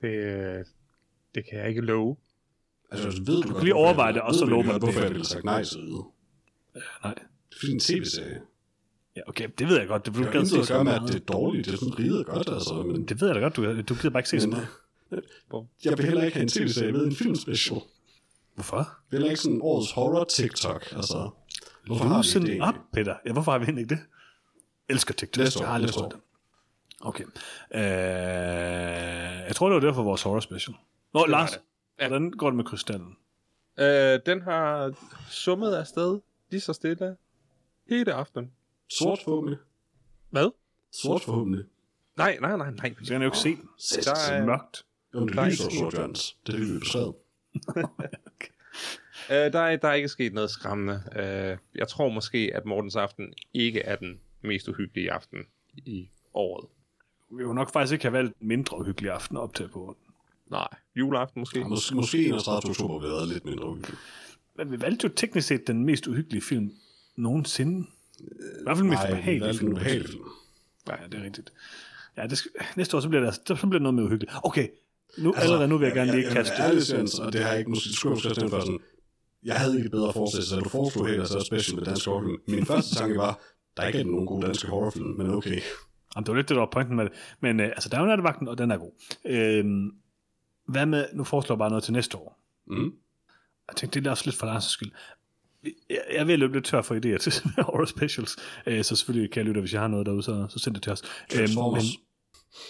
Det, 0.02 0.12
det 1.36 1.44
kan 1.50 1.60
jeg 1.60 1.70
ikke 1.70 1.82
love. 1.82 2.16
Altså, 2.92 3.08
ved 3.26 3.42
du, 3.42 3.48
du 3.48 3.54
kan 3.54 3.64
lige 3.64 3.76
overveje 3.76 4.14
det, 4.14 4.22
og 4.22 4.36
så 4.36 4.46
lover 4.46 4.64
man 4.64 4.80
hvorfor 4.80 5.00
det. 5.00 5.06
jeg 5.06 5.12
ville 5.12 5.26
sagt 5.26 5.44
nej 5.44 5.64
til 5.64 5.82
det. 5.82 6.06
Nej. 7.04 7.14
Det 7.14 7.56
er 7.56 7.60
fordi 7.60 7.72
en 7.72 7.80
tv-serie. 7.80 8.42
Ja, 9.16 9.22
okay, 9.28 9.50
det 9.60 9.68
ved 9.68 9.80
jeg 9.80 9.88
godt. 9.88 10.06
Det, 10.06 10.16
Det 10.16 10.36
at 10.36 10.48
så 10.48 10.74
gøre 10.74 10.84
med, 10.84 10.94
at 10.94 11.02
det 11.08 11.16
er 11.16 11.20
dårligt. 11.20 11.66
Det 11.66 11.74
er 11.74 11.78
sådan 11.78 12.00
riget 12.00 12.26
godt, 12.26 12.50
altså. 12.50 12.74
Men, 12.74 13.06
Det 13.06 13.22
ved 13.22 13.28
jeg 13.28 13.36
da 13.36 13.42
godt, 13.42 13.56
du, 13.56 13.82
du 13.82 13.94
gider 13.94 14.10
bare 14.10 14.20
ikke 14.20 14.30
se 14.30 14.40
så 14.40 14.48
men 14.48 14.58
meget. 15.12 15.66
jeg 15.86 15.98
vil 15.98 16.06
heller 16.06 16.24
ikke 16.24 16.36
have 16.36 16.44
en 16.44 16.50
tv-serie 16.50 16.92
med 16.92 17.06
en 17.06 17.16
filmspecial. 17.16 17.80
Hvorfor? 18.56 18.90
Vil 19.10 19.18
heller 19.18 19.30
ikke 19.30 19.42
sådan 19.42 19.60
årets 19.62 19.92
horror-TikTok. 19.92 20.96
Altså, 20.96 21.30
hvorfor 21.86 22.06
har 22.06 22.40
vi 22.40 22.46
det 22.46 22.50
egentlig? 22.56 22.82
Peter. 22.94 23.16
Ja, 23.26 23.32
hvorfor 23.34 23.52
har 23.52 23.60
vi 23.60 23.66
ikke 23.82 23.90
det? 23.90 24.00
Elsker 24.90 25.14
TikTok. 25.14 25.44
Næste 25.44 25.60
år, 25.60 25.64
Jeg 25.64 25.70
har 25.70 25.76
aldrig 25.76 26.12
det. 26.12 26.20
Okay. 27.02 27.24
Øh, 27.76 27.82
jeg 29.48 29.56
tror, 29.56 29.70
det 29.70 29.74
var 29.76 29.80
derfor 29.80 30.04
vores 30.04 30.22
horror 30.22 30.40
special. 30.40 30.76
Nå, 31.14 31.26
Lars, 31.26 31.52
det. 31.52 31.62
Ja. 32.00 32.08
hvordan 32.08 32.32
går 32.32 32.50
det 32.50 32.58
med 32.58 32.66
krystallen? 32.66 33.18
Øh, 33.80 34.20
den 34.26 34.42
har 34.42 34.94
summet 35.30 35.76
afsted 35.76 36.20
lige 36.50 36.62
så 36.62 36.74
stille 36.74 37.18
hele 37.90 38.14
aften. 38.14 38.52
Sort 38.90 39.20
forhåbentlig. 39.24 39.58
Hvad? 40.30 40.52
Sort 40.92 41.22
forhåbentlig. 41.22 41.66
Nej, 42.18 42.38
nej, 42.42 42.58
nej, 42.58 42.72
nej. 42.72 42.94
Så 43.04 43.14
kan 43.14 43.22
jeg 43.22 43.22
jo 43.22 43.26
ikke 43.26 43.38
se 43.38 43.56
den. 43.56 43.70
Det 43.78 44.08
er 44.08 44.34
er, 44.34 44.46
mørkt. 44.46 44.86
Jo, 45.14 45.28
det 45.28 45.38
er 45.38 45.46
lyser 45.46 45.70
sort, 45.80 45.94
Jørgens. 45.94 46.38
Det 46.48 46.56
er 46.56 46.58
det, 46.60 46.74
vi 46.74 46.80
beskrevet. 46.80 47.16
øh, 49.32 49.54
der, 49.54 49.60
er, 49.60 49.76
der 49.76 49.88
er 49.88 49.94
ikke 49.94 50.08
sket 50.08 50.34
noget 50.34 50.50
skræmmende. 50.50 51.04
Øh, 51.16 51.58
jeg 51.76 51.88
tror 51.88 52.10
måske, 52.10 52.52
at 52.54 52.66
Mortens 52.66 52.96
aften 52.96 53.34
ikke 53.54 53.80
er 53.80 53.96
den 53.96 54.20
mest 54.42 54.68
uhyggelige 54.68 55.12
aften 55.12 55.40
i 55.78 56.10
året. 56.34 56.68
Vi 57.38 57.46
vil 57.46 57.54
nok 57.54 57.74
faktisk 57.74 57.94
ikke 57.94 58.06
have 58.06 58.14
valgt 58.14 58.42
mindre 58.42 58.80
uhyggelig 58.80 59.12
aften 59.12 59.38
op 59.38 59.54
til 59.54 59.68
på. 59.68 59.98
Nej. 60.52 60.68
Juleaften 60.96 61.40
måske. 61.40 61.60
Ja, 61.60 61.68
måske, 61.68 61.96
måske 61.96 62.26
31. 62.26 62.70
oktober 62.70 63.00
have 63.00 63.12
været 63.12 63.28
lidt 63.28 63.46
mindre 63.46 63.66
uhyggeligt. 63.70 64.00
Men 64.56 64.72
vi 64.72 64.82
valgte 64.82 65.08
jo 65.08 65.14
teknisk 65.16 65.48
set 65.48 65.68
den 65.68 65.86
mest 65.86 66.08
uhyggelige 66.08 66.42
film 66.42 66.74
nogensinde. 67.16 67.88
I 68.20 68.24
hvert 68.64 68.78
fald 68.78 68.84
den 68.84 68.90
mest 68.90 69.04
Nej, 69.04 69.40
valgte 69.40 69.60
film. 69.60 69.78
Ja, 70.88 70.96
det 71.12 71.20
er 71.20 71.24
rigtigt. 71.24 71.54
Ja, 72.18 72.28
det 72.28 72.38
skal, 72.38 72.52
næste 72.76 72.98
år, 72.98 73.02
så 73.02 73.10
bliver, 73.10 73.24
det, 73.26 73.34
så 73.34 73.56
bliver 73.56 73.72
det 73.72 73.82
noget 73.82 73.94
mere 73.94 74.06
uhyggeligt. 74.06 74.34
Okay, 74.44 74.68
nu, 75.18 75.34
altså, 75.34 75.44
allerede 75.44 75.68
nu 75.68 75.78
vil 75.78 75.86
jeg 75.86 75.96
gerne 75.96 76.12
lige 76.12 76.24
jeg, 76.24 76.32
kaste... 76.32 76.54
Jeg, 76.64 76.76
jeg, 76.90 77.26
og 77.26 77.34
det 77.34 77.42
har 77.42 77.50
jeg 77.50 77.60
ikke 77.60 77.70
måske 77.70 77.90
skulle 77.94 78.20
jeg 78.26 78.32
måske 78.36 78.50
for 78.50 78.60
sådan, 78.60 78.80
jeg 79.44 79.56
havde 79.56 79.78
ikke 79.78 79.90
bedre 79.90 80.32
sig, 80.42 80.58
at 80.58 80.64
du 80.64 80.70
foreslog 80.70 81.08
helt 81.08 81.28
så 81.28 81.40
special 81.40 81.76
med 81.76 81.86
dansk 81.86 82.06
horrorfilm. 82.06 82.38
Min 82.48 82.66
første 82.66 82.96
tanke 82.96 83.18
var, 83.18 83.40
der 83.78 83.84
er 83.84 83.88
ikke 83.88 84.04
nogen 84.04 84.28
gode 84.28 84.46
danske 84.46 84.68
horrorfilm, 84.68 85.08
men 85.08 85.30
okay. 85.30 85.60
Jamen, 86.16 86.26
det 86.26 86.32
var 86.32 86.36
lidt 86.36 86.50
det, 86.50 86.56
der 86.56 86.62
var 86.62 86.70
pointen 86.72 86.96
med 86.96 87.06
det. 87.06 87.14
Men 87.42 87.60
øh, 87.60 87.68
altså, 87.68 87.90
der 87.90 87.98
er 87.98 88.02
jo 88.02 88.08
nattevagten, 88.08 88.48
og 88.48 88.58
den 88.58 88.72
er 88.72 88.78
god. 88.78 88.92
Øhm, 89.26 89.92
hvad 90.68 90.86
med, 90.86 91.06
nu 91.14 91.24
foreslår 91.24 91.56
jeg 91.56 91.60
bare 91.60 91.70
noget 91.70 91.84
til 91.84 91.94
næste 91.94 92.18
år. 92.18 92.40
Mm. 92.68 92.92
Jeg 93.68 93.76
tænkte, 93.76 94.00
det 94.00 94.08
er 94.08 94.12
også 94.12 94.26
lidt 94.26 94.36
for 94.36 94.48
Lars' 94.48 94.70
skyld. 94.70 94.92
jeg, 95.90 96.02
jeg 96.14 96.30
at 96.30 96.40
løbe 96.40 96.54
lidt 96.54 96.66
tør 96.66 96.82
for 96.82 96.96
idéer 96.96 97.18
til 97.18 97.34
horror 97.66 97.86
specials, 97.86 98.38
øh, 98.66 98.84
så 98.84 98.96
selvfølgelig 98.96 99.32
kan 99.32 99.40
jeg 99.40 99.46
lytte, 99.46 99.60
hvis 99.62 99.74
jeg 99.74 99.82
har 99.82 99.88
noget 99.88 100.06
derude, 100.06 100.24
så, 100.24 100.46
så 100.50 100.60
send 100.60 100.76
det 100.76 100.84
til 100.84 100.92
os. 100.92 101.02
Øh, 101.02 101.38
Transformers. 101.38 101.84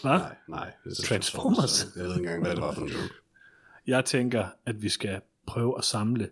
Hvad? 0.02 0.12
Nej, 0.12 0.36
nej. 0.48 0.72
Det 0.84 1.00
er 1.00 1.04
Transformers? 1.08 1.88
Jeg 1.96 2.04
ved 2.04 2.10
ikke 2.12 2.20
engang, 2.20 2.42
hvad 2.44 2.52
det 2.56 2.62
var 2.62 2.72
for 2.74 2.82
en 2.82 2.88
joke. 2.88 3.14
Jeg 3.88 4.06
tænker, 4.06 4.46
at 4.66 4.82
vi 4.82 4.90
skal 4.90 5.22
prøve 5.48 5.78
at 5.78 5.84
samle 5.84 6.30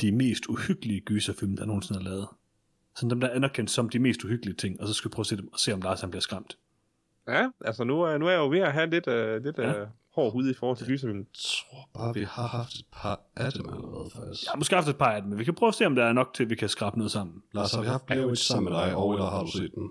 de 0.00 0.12
mest 0.12 0.46
uhyggelige 0.48 1.00
gyserfilm, 1.00 1.56
der 1.56 1.64
nogensinde 1.64 2.00
er 2.00 2.04
lavet. 2.04 2.28
Sådan 2.96 3.10
dem, 3.10 3.20
der 3.20 3.28
er 3.28 3.34
anerkendt 3.34 3.70
som 3.70 3.88
de 3.88 3.98
mest 3.98 4.24
uhyggelige 4.24 4.56
ting, 4.56 4.80
og 4.80 4.88
så 4.88 4.94
skal 4.94 5.10
vi 5.10 5.12
prøve 5.12 5.22
at 5.22 5.26
se, 5.26 5.36
dem, 5.36 5.52
og 5.52 5.58
se 5.58 5.72
om 5.72 5.80
Lars 5.80 6.00
han 6.00 6.10
bliver 6.10 6.20
skræmt. 6.20 6.58
Ja, 7.28 7.48
altså 7.64 7.84
nu, 7.84 8.02
er- 8.02 8.18
nu 8.18 8.26
er 8.26 8.30
jeg 8.30 8.38
jo 8.38 8.48
ved 8.50 8.58
at 8.58 8.72
have 8.72 8.90
lidt, 8.90 9.06
uh, 9.06 9.44
lidt 9.44 9.58
Ja. 9.58 9.68
ja. 9.70 9.82
uh, 9.82 9.88
hård 10.14 10.32
hud 10.32 10.50
i 10.50 10.54
forhold 10.54 10.76
til 10.78 10.86
gyserfilm. 10.86 11.18
Jeg 11.18 11.26
tror 11.34 11.88
bare, 11.94 12.14
vi 12.14 12.24
har 12.24 12.46
haft 12.46 12.74
et 12.74 12.86
par 12.92 13.20
af 13.36 13.52
dem 13.52 13.68
allerede, 13.68 14.10
faktisk. 14.16 14.48
Har 14.48 14.56
måske 14.56 14.74
haft 14.74 14.88
et 14.88 14.96
par 14.98 15.12
af 15.12 15.20
dem, 15.22 15.30
men 15.30 15.38
vi 15.38 15.44
kan 15.44 15.54
prøve 15.54 15.68
at 15.68 15.74
se, 15.74 15.86
om 15.86 15.94
der 15.94 16.04
er 16.04 16.12
nok 16.12 16.34
til, 16.34 16.42
at 16.44 16.50
vi 16.50 16.54
kan 16.54 16.68
skrabe 16.68 16.98
noget 16.98 17.10
sammen. 17.10 17.42
Lars, 17.52 17.72
har 17.74 17.80
vi 17.82 17.86
haft 17.88 18.06
Blair 18.06 18.26
Witch 18.26 18.44
sammen 18.46 18.72
med 18.72 18.80
dig, 18.80 18.94
og 18.96 19.12
eller 19.12 19.26
har 19.30 19.42
du 19.44 19.50
set 19.50 19.74
den? 19.74 19.90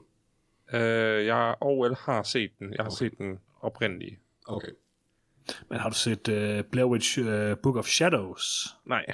Uh, 0.74 0.80
jeg 1.26 1.56
og 1.62 1.86
eller 1.86 1.98
har 2.06 2.24
set 2.24 2.52
den. 2.60 2.74
Jeg 2.74 2.84
har 2.86 2.90
set 2.92 3.18
den 3.18 3.40
oprindelige. 3.62 4.20
Okay. 4.48 4.72
Men 5.70 5.80
har 5.80 5.90
du 5.90 5.96
set 5.96 6.28
uh, 6.28 6.66
Blair 6.72 6.86
Witch 6.86 7.20
uh, 7.20 7.26
Book 7.64 7.76
of 7.76 7.86
Shadows? 7.88 8.68
Nej. 8.86 9.06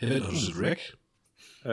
Ved, 0.00 0.20
har 0.22 0.30
du 0.30 0.36
set 0.36 0.56
Wreck? 0.62 0.80
Uh, 1.64 1.70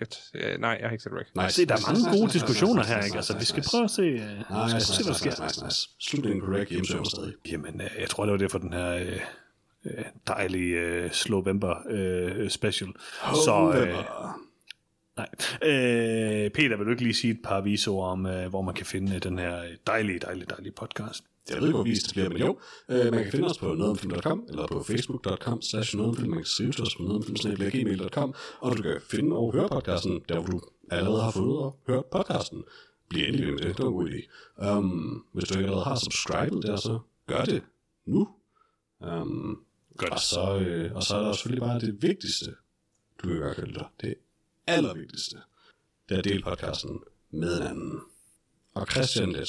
jeg, 0.00 0.06
t- 0.14 0.56
nej, 0.58 0.70
jeg 0.80 0.86
har 0.88 0.90
ikke 0.92 1.02
set 1.02 1.12
Rick. 1.12 1.30
Nice. 1.36 1.50
Se, 1.50 1.66
der 1.66 1.72
er 1.74 1.78
Nice, 1.78 1.86
mange 1.86 1.98
nice, 1.98 2.10
gode 2.10 2.24
nice, 2.24 2.38
diskussioner 2.38 2.82
nice, 2.82 2.88
her, 2.88 2.96
nice, 2.96 3.06
ikke? 3.06 3.16
Altså, 3.16 3.32
nice, 3.32 3.40
vi 3.40 3.44
skal 3.44 3.60
nice. 3.60 3.70
prøve 3.70 3.84
at 3.84 3.90
se, 3.90 4.02
uh, 4.02 4.18
Nice, 4.18 4.86
se, 4.86 4.92
nice, 4.92 5.02
hvad 5.04 5.12
der 5.12 5.18
sker. 5.18 5.30
nice, 5.30 5.42
nice, 5.42 5.64
nice. 5.64 5.88
Slutningen 6.00 6.40
på 6.44 6.50
Wreck 6.52 6.70
hjemsøger 6.70 7.00
mig 7.00 7.10
stadig. 7.10 7.34
Jamen, 7.52 7.80
øh, 7.80 7.90
jeg 8.00 8.08
tror, 8.10 8.24
det 8.24 8.32
var 8.32 8.38
det 8.38 8.50
for 8.50 8.58
den 8.58 8.72
her 8.72 8.90
øh, 8.94 9.20
øh, 9.84 10.04
dejlige 10.26 10.74
øh, 10.80 11.10
Slovember 11.10 11.74
øh, 11.90 12.50
special. 12.50 12.90
Så, 13.46 13.72
øh, 13.76 13.94
nej. 15.16 15.28
Øh, 15.62 16.50
Peter, 16.50 16.76
vil 16.76 16.86
du 16.86 16.90
ikke 16.90 17.02
lige 17.02 17.14
sige 17.14 17.30
et 17.30 17.40
par 17.44 17.60
visord 17.60 18.10
om, 18.10 18.26
øh, 18.26 18.48
hvor 18.48 18.62
man 18.62 18.74
kan 18.74 18.86
finde 18.86 19.14
øh, 19.14 19.22
den 19.22 19.38
her 19.38 19.62
dejlige, 19.86 20.18
dejlige, 20.18 20.46
dejlige 20.50 20.72
podcast? 20.72 21.24
Jeg 21.50 21.56
ved 21.56 21.68
ikke, 21.68 21.76
hvor 21.76 21.84
vi 21.84 21.94
det 21.94 22.10
bliver, 22.12 22.28
men 22.28 22.38
jo. 22.38 22.58
Øh, 22.88 23.12
man 23.12 23.22
kan 23.22 23.32
finde 23.32 23.46
os 23.46 23.58
på 23.58 23.66
nogetomfilm.com, 23.66 24.44
eller 24.48 24.66
på 24.66 24.82
facebook.com 24.82 25.62
slash 25.62 25.96
nogetomfilm. 25.96 26.30
Man 26.30 26.38
kan 26.38 26.46
skrive 26.46 26.72
til 26.72 26.82
os 26.82 26.96
på 26.96 27.02
nogetomfilm.gmail.com, 27.02 28.34
og 28.60 28.76
du 28.76 28.82
kan 28.82 28.96
finde 29.10 29.36
og 29.36 29.52
høre 29.52 29.68
podcasten, 29.68 30.20
der 30.28 30.40
hvor 30.40 30.46
du 30.46 30.60
allerede 30.90 31.22
har 31.22 31.30
fundet 31.30 31.58
og 31.58 31.78
hørt 31.88 32.04
podcasten. 32.04 32.64
Bliv 33.08 33.24
endelig 33.24 33.46
ved 33.46 33.52
med 33.52 33.62
det, 33.62 33.76
det 33.76 33.84
var 33.84 33.90
en 33.90 33.96
god 33.96 34.08
idé. 34.08 34.20
Um, 34.70 35.24
hvis 35.32 35.44
du 35.44 35.54
ikke 35.54 35.66
allerede 35.66 35.84
har 35.84 35.96
subscribet 35.96 36.62
der, 36.62 36.76
så 36.76 36.98
gør 37.26 37.44
det 37.44 37.62
nu. 38.06 38.28
Um, 39.00 39.60
Gør 39.98 40.06
det. 40.06 40.12
og, 40.12 40.20
så, 40.20 40.58
øh, 40.58 40.94
og 40.94 41.02
så 41.02 41.16
er 41.16 41.20
der 41.20 41.32
selvfølgelig 41.32 41.62
bare 41.62 41.80
det 41.80 42.02
vigtigste, 42.02 42.46
du 43.22 43.28
kan 43.28 43.36
gøre, 43.38 43.54
Kølter. 43.54 43.92
Det 44.00 44.14
allervigtigste, 44.66 45.36
det 46.08 46.14
er 46.14 46.18
at 46.18 46.24
dele 46.24 46.42
podcasten 46.42 47.00
med 47.30 47.60
en 47.60 47.66
anden. 47.66 48.00
Og 48.74 48.86
Christian 48.86 49.32
Let, 49.32 49.48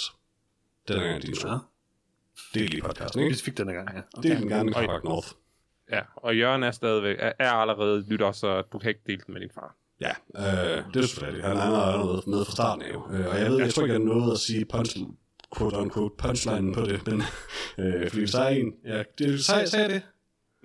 den 0.87 0.97
er 0.99 1.03
gang 1.03 1.21
din 1.21 1.35
tur. 1.35 1.65
Del 2.53 2.69
lige 2.69 2.81
podcasten, 2.81 3.21
vi 3.21 3.25
ikke? 3.25 3.43
fik 3.43 3.57
den 3.57 3.67
gang, 3.67 3.89
ja. 3.95 4.01
Del 4.23 4.39
den 4.39 4.49
gerne 4.49 4.69
med 4.69 5.03
North. 5.03 5.27
Ja, 5.91 6.01
og 6.15 6.37
Jørgen 6.37 6.63
er 6.63 6.71
stadigvæk, 6.71 7.15
er, 7.19 7.31
er 7.39 7.51
allerede 7.51 8.05
lytter, 8.07 8.31
så 8.31 8.61
du 8.61 8.79
kan 8.79 8.89
ikke 8.89 9.01
dele 9.07 9.21
den 9.25 9.33
med 9.33 9.41
din 9.41 9.49
far. 9.55 9.75
Ja, 10.01 10.11
øh, 10.35 10.83
det 10.93 11.03
er 11.03 11.07
selvfølgelig. 11.07 11.43
Han, 11.43 11.57
har 11.57 11.81
allerede 11.81 12.23
med 12.27 12.45
fra 12.45 12.51
starten 12.51 12.81
af. 12.81 12.93
jo. 12.93 13.07
Øh, 13.11 13.27
og 13.27 13.39
jeg 13.39 13.51
ved, 13.51 13.59
jeg 13.59 13.73
tror 13.73 13.83
ikke, 13.83 13.93
jeg 13.93 14.03
nåede 14.03 14.31
at 14.31 14.37
sige 14.37 14.65
punch, 14.65 14.97
quote 15.57 15.77
unquote, 15.77 16.15
punchline 16.17 16.73
på 16.73 16.81
det, 16.81 17.07
men 17.07 17.21
øh, 17.77 18.09
fordi 18.09 18.19
hvis 18.19 18.31
der 18.31 18.39
er 18.39 18.49
en, 18.49 18.73
ja, 18.85 19.03
det, 19.17 19.45
sagde, 19.45 19.67
sagde 19.67 19.85
jeg 19.85 19.93
det? 19.93 20.01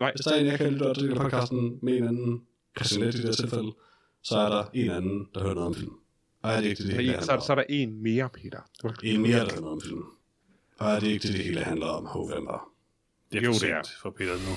Nej, 0.00 0.12
Hvis 0.12 0.24
der 0.24 0.34
er 0.34 0.40
en, 0.40 0.46
jeg 0.46 0.58
kan 0.58 0.72
lytte 0.72 0.94
til 0.94 1.14
podcasten 1.14 1.78
med 1.82 1.96
en 1.96 2.08
anden, 2.08 2.42
Christian 2.76 3.04
Lett 3.04 3.14
i 3.14 3.18
det 3.18 3.26
her 3.26 3.32
tilfælde, 3.32 3.72
så 4.22 4.38
er 4.38 4.48
der 4.48 4.64
en 4.74 4.90
anden, 4.90 5.28
der 5.34 5.40
hører 5.42 5.54
noget 5.54 5.66
om 5.66 5.74
film. 5.74 5.92
Og 6.42 6.50
er 6.50 6.60
det 6.60 6.68
ikke 6.68 6.82
det, 6.82 6.86
det 6.86 6.96
hele 6.96 7.12
så, 7.12 7.18
handler 7.18 7.40
så, 7.40 7.52
er 7.52 7.56
der 7.56 7.64
en 7.68 8.02
mere, 8.02 8.28
Peter. 8.28 8.60
En 9.02 9.22
mere, 9.22 9.32
der 9.38 9.50
hører 9.50 9.60
noget 9.60 9.72
om 9.72 9.80
film. 9.80 10.02
Og 10.78 10.90
er 10.90 11.00
det 11.00 11.06
ikke 11.06 11.28
det, 11.28 11.36
det 11.36 11.44
hele 11.44 11.60
handler 11.60 11.86
om, 11.86 12.06
Hovember? 12.06 12.68
Det 13.32 13.38
er 13.38 13.42
Jo, 13.42 13.52
for 13.52 13.58
det 13.58 13.70
er. 13.70 13.82
sent 13.82 13.98
for 14.02 14.10
Peter 14.10 14.32
nu. 14.32 14.54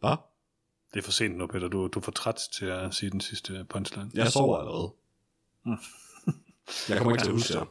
Hvad? 0.00 0.16
Det 0.94 0.98
er 0.98 1.02
for 1.02 1.12
sent 1.12 1.36
nu, 1.38 1.46
Peter. 1.46 1.68
Du, 1.68 1.86
du 1.86 1.98
er 1.98 2.02
for 2.02 2.12
træt 2.12 2.40
til 2.52 2.66
at 2.66 2.94
sige 2.94 3.10
den 3.10 3.20
sidste 3.20 3.66
punchline. 3.68 4.10
Jeg 4.14 4.28
sover 4.28 4.58
allerede. 4.58 4.92
Jeg 6.88 6.98
kommer 6.98 7.12
ikke 7.12 7.24
til 7.24 7.28
at 7.28 7.34
huske 7.34 7.54
det. 7.54 7.68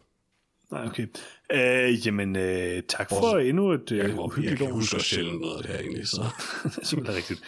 Nej, 0.71 0.85
okay. 0.85 1.07
Øh, 1.51 2.07
jamen, 2.07 2.35
øh, 2.35 2.83
tak 2.89 3.09
for 3.09 3.37
endnu 3.37 3.71
et 3.71 3.91
Jeg 3.91 3.97
øh, 3.97 4.05
kan, 4.05 4.09
jeg 4.09 4.19
uhyggeligt 4.19 4.57
kan 4.59 4.71
huske 4.71 4.99
sjældent 4.99 5.41
noget 5.41 5.57
af 5.57 5.63
det 5.63 5.71
her 5.71 5.79
egentlig, 5.79 6.07
så... 6.07 6.21
det 6.63 6.77
er 6.77 6.85
simpelthen 6.85 7.17
rigtigt. 7.17 7.41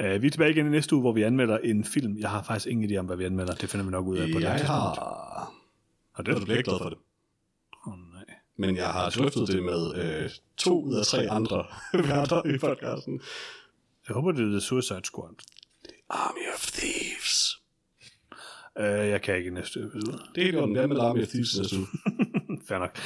Uh, 0.00 0.22
vi 0.22 0.26
er 0.26 0.30
tilbage 0.30 0.50
igen 0.50 0.66
i 0.66 0.70
næste 0.70 0.94
uge, 0.94 1.00
hvor 1.00 1.12
vi 1.12 1.22
anmelder 1.22 1.58
en 1.58 1.84
film. 1.84 2.16
Jeg 2.18 2.30
har 2.30 2.42
faktisk 2.42 2.66
ingen 2.66 2.90
idé 2.90 2.96
om, 2.96 3.06
hvad 3.06 3.16
vi 3.16 3.24
anmelder. 3.24 3.54
Det 3.54 3.70
finder 3.70 3.84
vi 3.84 3.90
nok 3.90 4.06
ud 4.06 4.16
af 4.18 4.28
på 4.32 4.38
det 4.38 4.44
Jeg 4.44 4.52
tidspunkt. 4.52 4.68
har... 4.68 5.52
Har 6.14 6.22
Det 6.22 6.34
du? 6.36 6.44
du 6.46 6.50
ikke 6.52 6.62
glad 6.62 6.78
for 6.82 6.88
det. 6.88 6.98
Oh, 7.86 7.92
nej. 8.14 8.24
Men 8.56 8.76
jeg 8.76 8.86
har 8.86 9.10
drøftet 9.10 9.48
det 9.48 9.62
med 9.62 9.94
øh, 9.96 10.30
to 10.56 10.82
ud 10.84 10.94
af 10.94 11.06
tre 11.06 11.30
andre 11.30 11.64
værter 12.08 12.54
i 12.54 12.58
podcasten. 12.58 13.20
Jeg 14.08 14.14
håber, 14.14 14.32
det 14.32 14.44
er 14.46 14.50
The 14.50 14.60
Suicide 14.60 15.00
Squad. 15.04 15.34
Army 16.10 16.54
of 16.54 16.66
Thieves. 16.72 17.56
Uh, 18.80 18.84
jeg 19.08 19.22
kan 19.22 19.36
ikke 19.36 19.50
næste 19.50 19.80
episode. 19.80 20.18
Det 20.34 20.40
er 20.40 20.44
helt 20.44 20.56
godt, 20.56 20.70
med 20.70 21.00
Army 21.00 21.22
of 21.22 21.28
Thieves 21.28 21.58
næste 21.58 21.76
uge. 21.76 21.86
Fair 22.68 22.78
nok. 22.78 22.98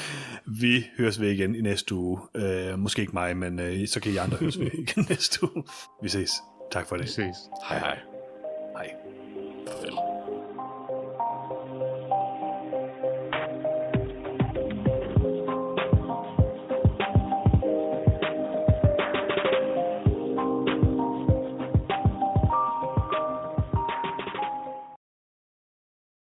Vi 0.47 0.85
høres 0.99 1.21
ved 1.21 1.31
igen 1.31 1.55
i 1.55 1.61
næste 1.61 1.95
uge. 1.95 2.21
Uh, 2.73 2.79
måske 2.79 3.01
ikke 3.03 3.13
mig, 3.13 3.37
men 3.37 3.59
uh, 3.59 3.87
så 3.87 4.01
kan 4.03 4.13
I 4.13 4.17
andre 4.17 4.37
høres 4.37 4.59
ved 4.59 4.67
igen 4.89 5.07
næste 5.09 5.45
uge. 5.55 5.65
Vi 6.03 6.09
ses. 6.09 6.31
Tak 6.71 6.87
for 6.87 6.97
det. 6.97 7.05
Vi 7.05 7.09
ses. 7.11 7.37
Hej 7.69 7.79
hej. 7.79 8.14